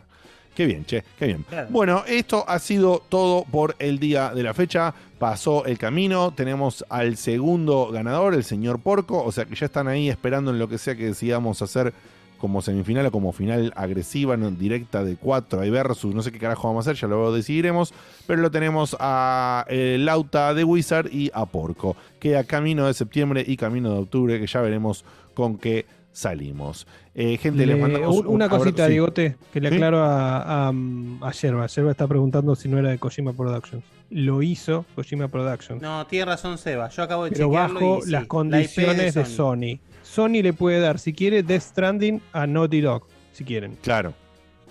Qué 0.57 0.65
bien, 0.65 0.85
che, 0.85 1.03
qué 1.19 1.27
bien. 1.27 1.45
Claro. 1.47 1.67
Bueno, 1.69 2.03
esto 2.07 2.43
ha 2.47 2.57
sido 2.57 3.03
todo 3.09 3.43
por 3.43 3.75
el 3.77 3.99
día 3.99 4.31
de 4.33 4.41
la 4.41 4.55
fecha. 4.55 4.91
Pasó 5.19 5.65
el 5.65 5.77
camino. 5.77 6.33
Tenemos 6.33 6.83
al 6.89 7.15
segundo 7.15 7.91
ganador, 7.91 8.33
el 8.33 8.43
señor 8.43 8.79
Porco. 8.79 9.23
O 9.23 9.31
sea 9.31 9.45
que 9.45 9.53
ya 9.53 9.67
están 9.67 9.87
ahí 9.87 10.09
esperando 10.09 10.49
en 10.49 10.57
lo 10.57 10.67
que 10.67 10.79
sea 10.79 10.95
que 10.95 11.05
decidamos 11.05 11.61
hacer 11.61 11.93
como 12.37 12.61
semifinal 12.61 13.05
o 13.07 13.11
como 13.11 13.31
final 13.31 13.73
agresiva, 13.75 14.37
no, 14.37 14.51
directa 14.51 15.03
de 15.03 15.15
4 15.15 15.65
y 15.65 15.69
versus. 15.69 16.13
No 16.15 16.21
sé 16.21 16.31
qué 16.31 16.39
carajo 16.39 16.67
vamos 16.67 16.87
a 16.87 16.91
hacer, 16.91 17.01
ya 17.01 17.07
lo 17.07 17.31
decidiremos. 17.33 17.93
Pero 18.25 18.41
lo 18.41 18.51
tenemos 18.51 18.95
a 18.99 19.65
eh, 19.69 19.97
Lauta 19.99 20.53
de 20.53 20.63
Wizard 20.63 21.11
y 21.11 21.29
a 21.33 21.45
Porco. 21.45 21.95
Queda 22.19 22.43
camino 22.43 22.87
de 22.87 22.93
septiembre 22.93 23.43
y 23.45 23.57
camino 23.57 23.91
de 23.93 23.99
octubre, 23.99 24.39
que 24.39 24.47
ya 24.47 24.61
veremos 24.61 25.03
con 25.33 25.57
qué 25.57 25.85
salimos. 26.11 26.87
Eh, 27.13 27.37
gente, 27.37 27.65
les 27.65 27.75
Le- 27.75 27.81
mandamos 27.81 28.15
un- 28.17 28.27
un 28.27 28.33
una 28.35 28.49
cosita. 28.49 28.87
Digote, 28.87 29.35
que 29.53 29.61
le 29.61 29.69
¿Sí? 29.69 29.75
aclaro 29.75 30.03
a, 30.03 30.67
a, 30.67 30.73
a 31.21 31.31
Yerba. 31.31 31.67
Yerba 31.67 31.91
está 31.91 32.07
preguntando 32.07 32.55
si 32.55 32.67
no 32.69 32.77
era 32.77 32.89
de 32.89 32.97
Kojima 32.97 33.33
Productions. 33.33 33.83
Lo 34.09 34.41
hizo 34.41 34.85
Kojima 34.95 35.27
Productions. 35.27 35.81
No, 35.81 36.05
tiene 36.07 36.25
razón 36.25 36.57
Seba. 36.57 36.89
Yo 36.89 37.03
acabo 37.03 37.25
de 37.25 37.31
pero 37.31 37.47
chequearlo 37.47 37.79
bajo 37.79 37.97
y 37.99 38.01
sí, 38.03 38.11
las 38.11 38.21
la 38.23 38.27
condiciones 38.27 39.13
de 39.15 39.25
Sony. 39.25 39.31
Sony 39.35 39.79
le 40.27 40.53
puede 40.53 40.79
dar, 40.79 40.99
si 40.99 41.13
quiere, 41.13 41.43
Death 41.43 41.61
Stranding 41.61 42.21
a 42.33 42.47
Naughty 42.47 42.81
Dog, 42.81 43.03
si 43.33 43.43
quieren. 43.43 43.77
Claro. 43.81 44.13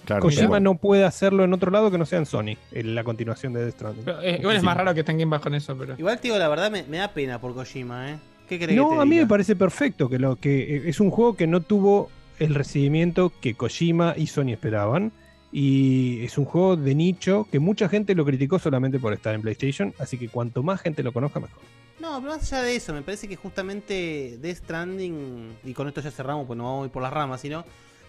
Claro, 0.04 0.22
Kojima 0.22 0.46
claro. 0.46 0.60
no 0.60 0.74
puede 0.76 1.04
hacerlo 1.04 1.42
en 1.42 1.52
otro 1.52 1.70
lado 1.72 1.90
que 1.90 1.98
no 1.98 2.06
sea 2.06 2.20
en 2.20 2.26
Sony, 2.26 2.56
en 2.70 2.94
la 2.94 3.02
continuación 3.02 3.52
de 3.52 3.64
Death 3.64 3.74
Stranding. 3.74 4.04
Pero, 4.04 4.22
eh, 4.22 4.38
igual 4.40 4.56
es 4.56 4.62
más 4.62 4.76
raro 4.76 4.94
que 4.94 5.00
estén 5.00 5.18
Game 5.18 5.30
Pass 5.30 5.40
con 5.40 5.54
eso, 5.54 5.76
pero. 5.76 5.94
Igual, 5.98 6.20
digo, 6.22 6.38
la 6.38 6.48
verdad 6.48 6.70
me, 6.70 6.84
me 6.84 6.98
da 6.98 7.08
pena 7.12 7.40
por 7.40 7.54
Kojima, 7.54 8.12
¿eh? 8.12 8.18
¿Qué 8.48 8.56
crees 8.56 8.70
que 8.70 8.76
No, 8.76 8.90
te 8.90 9.00
a 9.00 9.04
mí 9.04 9.12
diga? 9.12 9.22
me 9.24 9.28
parece 9.28 9.56
perfecto 9.56 10.08
que 10.08 10.20
lo 10.20 10.36
que 10.36 10.76
eh, 10.76 10.82
es 10.86 11.00
un 11.00 11.10
juego 11.10 11.34
que 11.36 11.48
no 11.48 11.60
tuvo 11.60 12.08
el 12.38 12.54
recibimiento 12.54 13.32
que 13.40 13.54
Kojima 13.54 14.14
y 14.16 14.28
Sony 14.28 14.52
esperaban. 14.52 15.10
Y 15.52 16.22
es 16.24 16.38
un 16.38 16.44
juego 16.44 16.76
de 16.76 16.94
nicho 16.94 17.46
que 17.50 17.58
mucha 17.60 17.88
gente 17.88 18.14
lo 18.14 18.24
criticó 18.24 18.58
solamente 18.58 18.98
por 18.98 19.12
estar 19.12 19.34
en 19.34 19.42
PlayStation. 19.42 19.94
Así 19.98 20.18
que 20.18 20.28
cuanto 20.28 20.62
más 20.62 20.80
gente 20.82 21.02
lo 21.02 21.12
conozca, 21.12 21.40
mejor. 21.40 21.58
No, 22.00 22.20
pero 22.20 22.34
más 22.34 22.52
allá 22.52 22.62
de 22.62 22.76
eso, 22.76 22.92
me 22.92 23.02
parece 23.02 23.26
que 23.26 23.36
justamente 23.36 24.36
Death 24.40 24.58
Stranding, 24.58 25.56
y 25.64 25.72
con 25.72 25.88
esto 25.88 26.00
ya 26.02 26.10
cerramos, 26.10 26.46
pues 26.46 26.56
no 26.56 26.64
vamos 26.64 26.82
a 26.82 26.86
ir 26.86 26.92
por 26.92 27.02
las 27.02 27.12
ramas, 27.12 27.40
sino. 27.40 27.64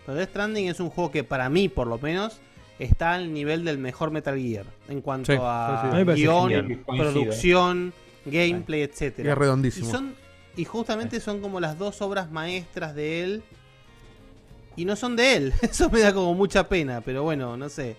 Pero 0.06 0.18
Death 0.18 0.30
Stranding 0.30 0.68
es 0.68 0.80
un 0.80 0.90
juego 0.90 1.10
que 1.12 1.24
para 1.24 1.50
mí, 1.50 1.70
por 1.70 1.88
lo 1.88 1.98
menos, 1.98 2.40
está 2.80 3.14
al 3.14 3.34
nivel 3.34 3.64
del 3.64 3.78
mejor 3.78 4.12
Metal 4.12 4.38
Gear. 4.38 4.66
En 4.90 5.02
cuanto 5.02 5.32
Sí, 5.32 5.38
a 5.42 5.92
sí, 5.94 5.98
sí. 6.00 6.22
Guión, 6.22 6.50
genial. 6.50 6.80
Producción, 6.86 7.94
gameplay, 8.26 8.82
etcétera. 8.82 9.30
Y 9.30 9.32
es 9.32 9.38
redondísimo. 9.38 9.88
Y, 9.88 9.92
son- 9.92 10.16
y 10.58 10.66
justamente 10.66 11.20
son 11.22 11.40
como 11.40 11.60
las 11.62 11.78
dos 11.78 12.02
obras 12.02 12.30
maestras 12.30 12.94
de 12.94 13.24
él. 13.24 13.44
Y 14.76 14.86
no 14.86 14.96
son 14.96 15.16
de 15.16 15.36
él. 15.36 15.54
Eso 15.62 15.90
me 15.90 16.02
da 16.02 16.14
como 16.14 16.34
mucha 16.34 16.68
pena, 16.68 17.02
pero 17.02 17.24
bueno, 17.24 17.56
no 17.58 17.70
sé. 17.70 17.96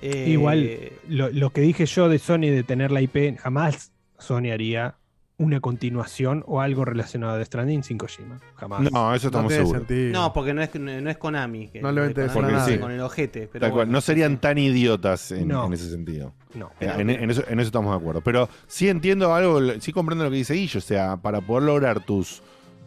Eh, 0.00 0.26
Igual, 0.28 0.92
lo, 1.08 1.28
lo 1.30 1.50
que 1.50 1.60
dije 1.60 1.84
yo 1.86 2.08
de 2.08 2.20
Sony 2.20 2.42
de 2.50 2.62
tener 2.62 2.92
la 2.92 3.00
IP, 3.02 3.36
jamás 3.38 3.90
Sony 4.18 4.52
haría 4.52 4.94
una 5.38 5.60
continuación 5.60 6.42
o 6.46 6.60
algo 6.60 6.84
relacionado 6.84 7.32
a 7.34 7.36
Death 7.36 7.46
Stranding 7.46 7.84
sin 7.84 7.96
Kojima. 7.96 8.40
Jamás. 8.56 8.90
No, 8.90 9.14
eso 9.14 9.28
estamos 9.28 9.52
seguros. 9.52 9.84
No, 9.88 10.32
porque 10.32 10.52
no 10.52 10.60
es, 10.62 10.74
no 10.74 11.08
es 11.10 11.16
Konami. 11.16 11.68
Que 11.68 11.80
No 11.80 11.92
le 11.92 12.00
va 12.00 12.06
a 12.06 12.08
de 12.08 12.10
interesar 12.10 12.44
a 12.44 12.50
nadie. 12.50 12.80
con 12.80 12.90
el 12.90 13.00
ojete. 13.00 13.48
Pero 13.52 13.60
Tal 13.62 13.70
cual, 13.70 13.86
bueno, 13.86 13.92
no 13.92 14.00
serían 14.00 14.38
tan 14.40 14.58
idiotas 14.58 15.30
en, 15.30 15.46
No. 15.48 15.66
en 15.66 15.72
ese 15.72 15.90
sentido. 15.90 16.32
No. 16.54 16.72
Eh, 16.80 16.92
En, 16.98 17.08
en 17.10 17.30
eso, 17.30 17.44
en 17.48 17.60
eso 17.60 17.68
estamos 17.68 17.92
de 17.92 17.96
acuerdo. 17.98 18.20
Pero 18.20 18.48
sí 18.66 18.88
entiendo 18.88 19.32
algo, 19.32 19.60
sí 19.80 19.92
comprendo 19.92 20.24
lo 20.24 20.30
que 20.30 20.36
dice 20.38 20.54
Guillo. 20.54 20.78
O 20.78 20.82
sea, 20.82 21.16
para 21.16 21.40
poder 21.40 21.62
lograr 21.62 22.00
tus, 22.04 22.42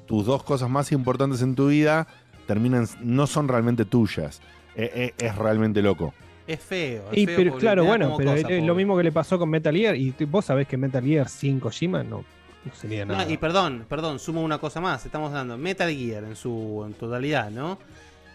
tus 0.05 0.25
dos 0.25 0.43
cosas 0.43 0.69
más 0.69 0.91
importantes 0.91 1.41
en 1.41 1.55
tu 1.55 1.69
vida, 1.69 2.05
terminan, 2.47 2.85
no 3.01 3.27
son 3.27 3.47
realmente 3.47 3.85
tuyas. 3.85 4.41
Eh, 4.75 4.91
eh, 4.93 5.25
es 5.25 5.35
realmente 5.37 5.81
loco. 5.81 6.13
Es 6.47 6.59
feo. 6.59 7.03
Es 7.13 7.17
Y, 7.17 7.25
feo 7.27 7.35
pero, 7.37 7.55
claro, 7.55 7.85
bueno, 7.85 8.15
pero 8.17 8.31
cosa, 8.35 8.49
es 8.49 8.63
lo 8.65 8.75
mismo 8.75 8.97
que 8.97 9.03
le 9.03 9.11
pasó 9.13 9.39
con 9.39 9.49
Metal 9.49 9.73
Gear. 9.73 9.95
Y 9.95 10.13
vos 10.29 10.43
sabés 10.43 10.67
que 10.67 10.75
Metal 10.75 11.01
Gear 11.01 11.29
sin 11.29 11.61
Kojima 11.61 12.03
no, 12.03 12.25
no 12.65 12.73
sería 12.75 13.05
No, 13.05 13.13
nada. 13.13 13.29
y 13.31 13.37
perdón, 13.37 13.85
perdón, 13.89 14.19
sumo 14.19 14.41
una 14.41 14.57
cosa 14.59 14.79
más. 14.81 15.05
Estamos 15.05 15.33
de 15.33 15.57
Metal 15.57 15.89
Gear 15.91 16.23
en 16.23 16.35
su 16.35 16.83
en 16.85 16.93
totalidad, 16.93 17.49
¿no? 17.51 17.77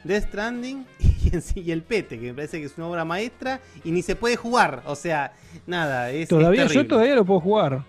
Death 0.04 0.28
Stranding 0.28 0.86
y, 0.98 1.34
en 1.34 1.42
sí- 1.42 1.60
y 1.60 1.70
el 1.72 1.82
Pete, 1.82 2.18
que 2.18 2.26
me 2.28 2.34
parece 2.34 2.60
que 2.60 2.66
es 2.66 2.76
una 2.78 2.86
obra 2.86 3.04
maestra 3.04 3.60
y 3.84 3.90
ni 3.90 4.02
se 4.02 4.14
puede 4.16 4.36
jugar. 4.36 4.82
O 4.86 4.94
sea, 4.94 5.32
nada, 5.66 6.10
es. 6.10 6.22
es 6.24 6.28
Todavía, 6.28 6.62
yo 6.62 6.68
terrible. 6.68 6.88
todavía 6.88 7.14
lo 7.14 7.24
puedo 7.24 7.40
jugar. 7.40 7.82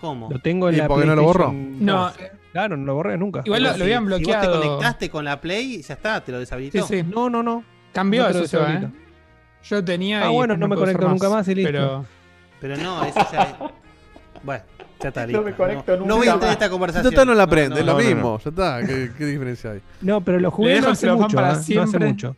¿Cómo? 0.00 0.28
Lo 0.30 0.38
tengo 0.40 0.68
en 0.68 0.74
¿Y 0.74 0.78
la 0.78 0.88
por 0.88 1.00
qué 1.00 1.06
no 1.06 1.14
lo 1.14 1.22
borró? 1.22 1.50
PlayStation 1.50 1.86
No. 1.86 2.04
2. 2.06 2.12
Claro, 2.52 2.76
no 2.76 2.84
lo 2.84 2.94
borré 2.96 3.16
nunca. 3.16 3.42
Igual 3.44 3.62
lo, 3.62 3.74
si- 3.74 3.82
habían 3.82 4.04
Si 4.04 4.10
vos 4.10 4.18
bloqueado. 4.18 4.60
te 4.60 4.66
conectaste 4.66 5.10
con 5.10 5.24
la 5.24 5.40
Play, 5.40 5.80
ya 5.82 5.94
está, 5.94 6.20
te 6.22 6.32
lo 6.32 6.38
deshabilitó. 6.40 6.86
Sí, 6.86 6.98
sí. 6.98 7.02
No, 7.08 7.30
no, 7.30 7.42
no. 7.42 7.64
Cambió 7.92 8.24
No 8.24 8.28
eso, 8.30 8.46
Seba, 8.46 8.64
deshabilita. 8.66 8.98
¿eh? 8.98 9.02
Yo 9.64 9.84
tenía. 9.84 10.26
Ah, 10.26 10.30
y 10.30 10.34
bueno, 10.34 10.56
no 10.56 10.66
me 10.68 10.74
conecto 10.76 11.08
nunca 11.08 11.28
más 11.30 11.46
y 11.48 11.54
listo. 11.54 11.70
Pero. 11.70 12.04
Pero 12.60 12.76
no, 12.78 13.04
eso 13.04 13.26
ya 13.32 13.42
es. 13.42 13.54
Bueno, 14.42 14.64
ya 15.02 15.08
está 15.08 15.26
listo. 15.26 15.42
me 15.42 15.54
conecto 15.54 15.92
no, 15.92 15.98
nunca 15.98 16.08
no 16.08 16.16
voy 16.16 16.28
a 16.28 16.32
entrar 16.32 16.48
en 16.48 16.52
esta 16.52 16.64
Ya 16.66 16.70
conversación. 16.70 17.12
está, 17.12 17.24
no 17.24 17.34
la 17.34 17.42
aprende, 17.42 17.80
es 17.80 17.86
no, 17.86 17.92
lo 17.92 17.98
no, 17.98 18.04
no. 18.04 18.14
mismo. 18.14 18.38
Ya 18.44 18.50
está, 18.50 18.80
¿qué, 18.86 19.10
qué 19.16 19.24
diferencia 19.26 19.70
hay? 19.72 19.80
No, 20.00 20.20
pero 20.20 20.38
lo 20.38 20.48
Le 20.48 20.50
jugué 20.54 20.80
no 20.80 20.86
el 20.86 20.92
hace 20.92 21.10
mucho. 21.12 21.36
para 21.36 21.52
¿eh? 21.54 21.74
No 21.74 21.82
hace 21.82 21.98
mucho. 21.98 22.36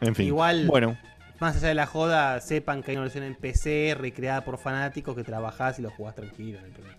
En 0.00 0.14
fin. 0.14 0.26
Igual, 0.26 0.66
Bueno, 0.66 0.96
más 1.40 1.56
allá 1.56 1.68
de 1.68 1.74
la 1.74 1.86
joda, 1.86 2.40
sepan 2.40 2.82
que 2.82 2.90
hay 2.92 2.96
una 2.96 3.04
versión 3.04 3.24
en 3.24 3.34
PC 3.34 3.96
recreada 3.98 4.42
por 4.44 4.58
fanáticos 4.58 5.14
que 5.16 5.24
trabajás 5.24 5.78
y 5.78 5.82
lo 5.82 5.90
jugás 5.90 6.14
tranquilo. 6.14 6.58
no 6.60 6.66
hay 6.66 6.72
problema. 6.72 6.95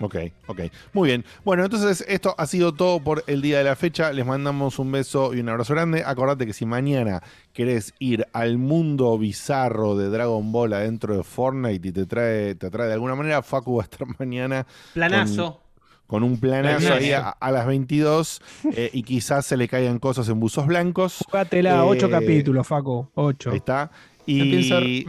Ok, 0.00 0.16
ok. 0.46 0.60
Muy 0.92 1.08
bien. 1.08 1.24
Bueno, 1.44 1.64
entonces 1.64 2.04
esto 2.08 2.34
ha 2.38 2.46
sido 2.46 2.72
todo 2.72 3.00
por 3.00 3.22
el 3.26 3.42
día 3.42 3.58
de 3.58 3.64
la 3.64 3.76
fecha. 3.76 4.12
Les 4.12 4.26
mandamos 4.26 4.78
un 4.78 4.90
beso 4.92 5.34
y 5.34 5.40
un 5.40 5.48
abrazo 5.48 5.74
grande. 5.74 6.02
Acordate 6.04 6.46
que 6.46 6.52
si 6.52 6.66
mañana 6.66 7.22
querés 7.52 7.94
ir 7.98 8.26
al 8.32 8.58
mundo 8.58 9.16
bizarro 9.18 9.96
de 9.96 10.08
Dragon 10.08 10.50
Ball 10.52 10.72
adentro 10.72 11.16
de 11.16 11.22
Fortnite 11.22 11.88
y 11.88 11.92
te 11.92 12.06
trae, 12.06 12.54
te 12.54 12.70
trae 12.70 12.88
de 12.88 12.94
alguna 12.94 13.14
manera, 13.14 13.42
Facu 13.42 13.76
va 13.76 13.82
a 13.82 13.84
estar 13.84 14.06
mañana. 14.18 14.66
Planazo. 14.94 15.60
Con, 16.06 16.22
con 16.22 16.22
un 16.24 16.40
planazo 16.40 16.78
Planazo. 16.86 16.94
ahí 17.04 17.12
a, 17.12 17.28
a 17.28 17.50
las 17.52 17.66
22 17.68 18.42
eh, 18.74 18.90
y 18.92 19.02
quizás 19.04 19.46
se 19.46 19.56
le 19.56 19.68
caigan 19.68 19.98
cosas 20.00 20.28
en 20.28 20.40
buzos 20.40 20.66
blancos. 20.66 21.18
Jugátela, 21.26 21.84
ocho 21.84 22.06
Eh, 22.06 22.10
capítulos, 22.10 22.66
Faco. 22.66 23.10
Ocho. 23.14 23.50
Ahí 23.50 23.58
está. 23.58 23.90
Y, 24.26 25.04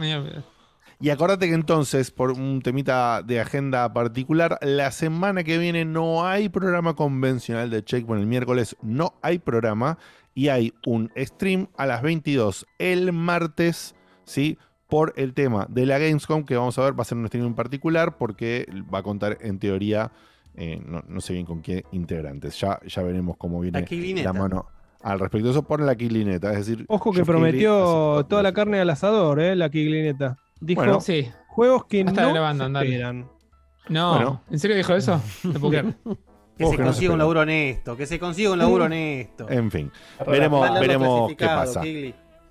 y 1.02 1.10
acordate 1.10 1.48
que 1.48 1.54
entonces, 1.54 2.12
por 2.12 2.30
un 2.30 2.62
temita 2.62 3.22
de 3.22 3.40
agenda 3.40 3.92
particular, 3.92 4.56
la 4.62 4.92
semana 4.92 5.42
que 5.42 5.58
viene 5.58 5.84
no 5.84 6.24
hay 6.24 6.48
programa 6.48 6.94
convencional 6.94 7.70
de 7.70 7.84
Checkpoint. 7.84 8.22
El 8.22 8.28
miércoles 8.28 8.76
no 8.82 9.14
hay 9.20 9.40
programa 9.40 9.98
y 10.32 10.46
hay 10.46 10.72
un 10.86 11.10
stream 11.16 11.66
a 11.76 11.86
las 11.86 12.02
22 12.02 12.68
el 12.78 13.12
martes, 13.12 13.96
¿sí? 14.24 14.58
Por 14.88 15.12
el 15.16 15.34
tema 15.34 15.66
de 15.68 15.86
la 15.86 15.98
Gamescom, 15.98 16.44
que 16.44 16.56
vamos 16.56 16.78
a 16.78 16.84
ver, 16.84 16.96
va 16.96 17.02
a 17.02 17.04
ser 17.04 17.18
un 17.18 17.26
stream 17.26 17.46
en 17.46 17.54
particular 17.54 18.16
porque 18.16 18.68
va 18.94 18.98
a 18.98 19.02
contar 19.02 19.38
en 19.40 19.58
teoría, 19.58 20.12
eh, 20.54 20.80
no, 20.86 21.02
no 21.08 21.20
sé 21.20 21.32
bien 21.32 21.46
con 21.46 21.62
qué 21.62 21.84
integrantes. 21.90 22.60
Ya, 22.60 22.78
ya 22.86 23.02
veremos 23.02 23.36
cómo 23.36 23.58
viene 23.58 23.80
La 23.80 23.84
Quilineta. 23.84 24.32
la 24.32 24.38
mano 24.38 24.66
al 25.02 25.18
respecto 25.18 25.46
de 25.46 25.50
eso. 25.50 25.64
Pon 25.64 25.84
la 25.84 25.96
quilineta, 25.96 26.52
es 26.52 26.58
decir... 26.58 26.84
Ojo 26.86 27.10
que 27.12 27.24
prometió 27.24 28.24
toda 28.28 28.44
la 28.44 28.52
carne 28.52 28.78
al 28.78 28.90
asador, 28.90 29.40
¿eh? 29.40 29.56
La 29.56 29.68
Kiglineta. 29.68 30.38
Dijo 30.62 30.80
Bueno. 30.80 31.00
Sí. 31.00 31.28
juegos 31.48 31.84
que 31.86 32.04
no 32.04 32.12
grabando, 32.12 32.62
se 32.62 32.66
andale. 32.66 32.88
esperan. 32.90 33.28
No. 33.88 34.14
Bueno. 34.14 34.42
¿En 34.50 34.58
serio 34.58 34.76
dijo 34.76 34.94
eso? 34.94 35.20
No 35.44 35.54
puedo 35.54 35.70
creer. 35.70 35.96
Que 36.56 36.66
se 36.66 36.70
que 36.76 36.76
no 36.76 36.76
se 36.76 36.76
consiga 36.84 37.12
un 37.12 37.18
laburo 37.18 37.40
honesto, 37.40 37.96
que 37.96 38.06
se 38.06 38.18
consiga 38.20 38.52
un 38.52 38.58
laburo 38.58 38.84
honesto. 38.84 39.48
En 39.50 39.70
fin, 39.70 39.90
veremos, 40.26 40.80
veremos 40.80 41.32
qué 41.36 41.46
pasa. 41.46 41.82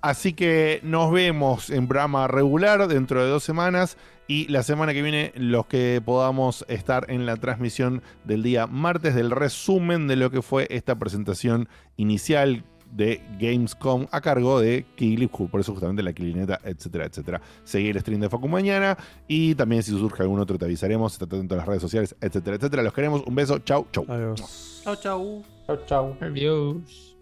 Así 0.02 0.32
que 0.32 0.80
nos 0.82 1.12
vemos 1.12 1.70
en 1.70 1.86
programa 1.86 2.26
regular 2.26 2.88
dentro 2.88 3.24
de 3.24 3.30
dos 3.30 3.44
semanas 3.44 3.96
y 4.26 4.48
la 4.48 4.64
semana 4.64 4.92
que 4.92 5.00
viene 5.00 5.32
los 5.36 5.66
que 5.66 6.02
podamos 6.04 6.64
estar 6.68 7.06
en 7.08 7.24
la 7.24 7.36
transmisión 7.36 8.02
del 8.24 8.42
día 8.42 8.66
martes 8.66 9.14
del 9.14 9.30
resumen 9.30 10.08
de 10.08 10.16
lo 10.16 10.32
que 10.32 10.42
fue 10.42 10.66
esta 10.70 10.96
presentación 10.96 11.68
inicial 11.96 12.64
de 12.92 13.22
Gamescom 13.40 14.06
a 14.10 14.20
cargo 14.20 14.60
de 14.60 14.84
Kigley, 14.96 15.26
por 15.28 15.60
eso 15.60 15.72
justamente 15.72 16.02
la 16.02 16.12
Kilineta, 16.12 16.60
etcétera, 16.64 17.06
etcétera. 17.06 17.40
Seguir 17.64 17.96
el 17.96 18.02
stream 18.02 18.20
de 18.20 18.28
Facu 18.28 18.48
mañana 18.48 18.96
y 19.26 19.54
también 19.54 19.82
si 19.82 19.90
surge 19.90 20.22
algún 20.22 20.40
otro 20.40 20.58
te 20.58 20.66
avisaremos, 20.66 21.14
estate 21.14 21.36
atento 21.36 21.54
a 21.54 21.58
las 21.58 21.66
redes 21.66 21.82
sociales, 21.82 22.14
etcétera, 22.20 22.56
etcétera. 22.56 22.82
Los 22.82 22.92
queremos, 22.92 23.22
un 23.26 23.34
beso, 23.34 23.58
chau, 23.60 23.86
chau. 23.92 24.06
Chau, 24.84 24.96
chau. 24.96 25.42
Chau, 25.66 25.78
chau. 25.86 26.16
Adiós. 26.20 27.16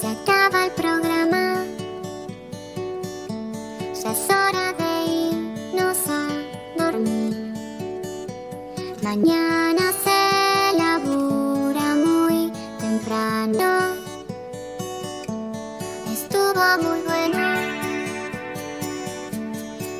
Se 0.00 0.06
acaba 0.06 0.66
el 0.66 0.72
programa. 0.72 1.64
Ya 4.02 4.12
es 4.12 4.24
hora 4.30 4.72
de 4.72 4.81
Mañana 9.14 9.92
se 10.04 10.78
labura 10.78 11.94
muy 11.96 12.50
temprano. 12.80 13.94
Estuvo 16.10 16.64
muy 16.80 17.00
bueno. 17.02 17.44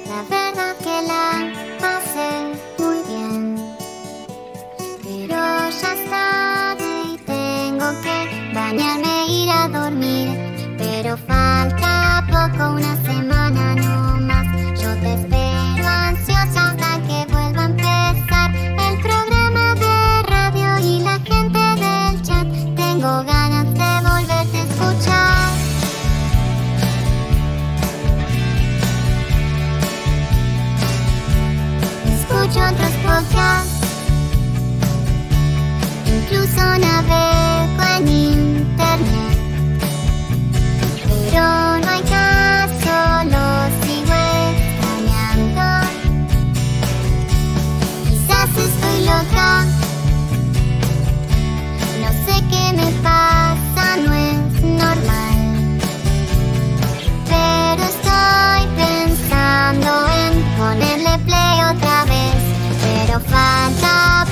La 0.09 0.23
verdad 0.31 0.75
que 0.79 0.97
la 1.13 1.53
pasé 1.79 2.31
muy 2.79 3.03
bien. 3.07 3.57
Pero 5.03 5.37
ya 5.37 5.93
es 5.93 6.09
tarde 6.09 6.91
y 7.13 7.19
tengo 7.19 7.89
que 8.01 8.55
bañarme 8.55 9.27
e 9.27 9.33
ir 9.43 9.51
a 9.51 9.69
dormir. 9.69 10.29
Pero 10.79 11.19
falta 11.19 12.25
poco, 12.31 12.77
una 12.77 12.97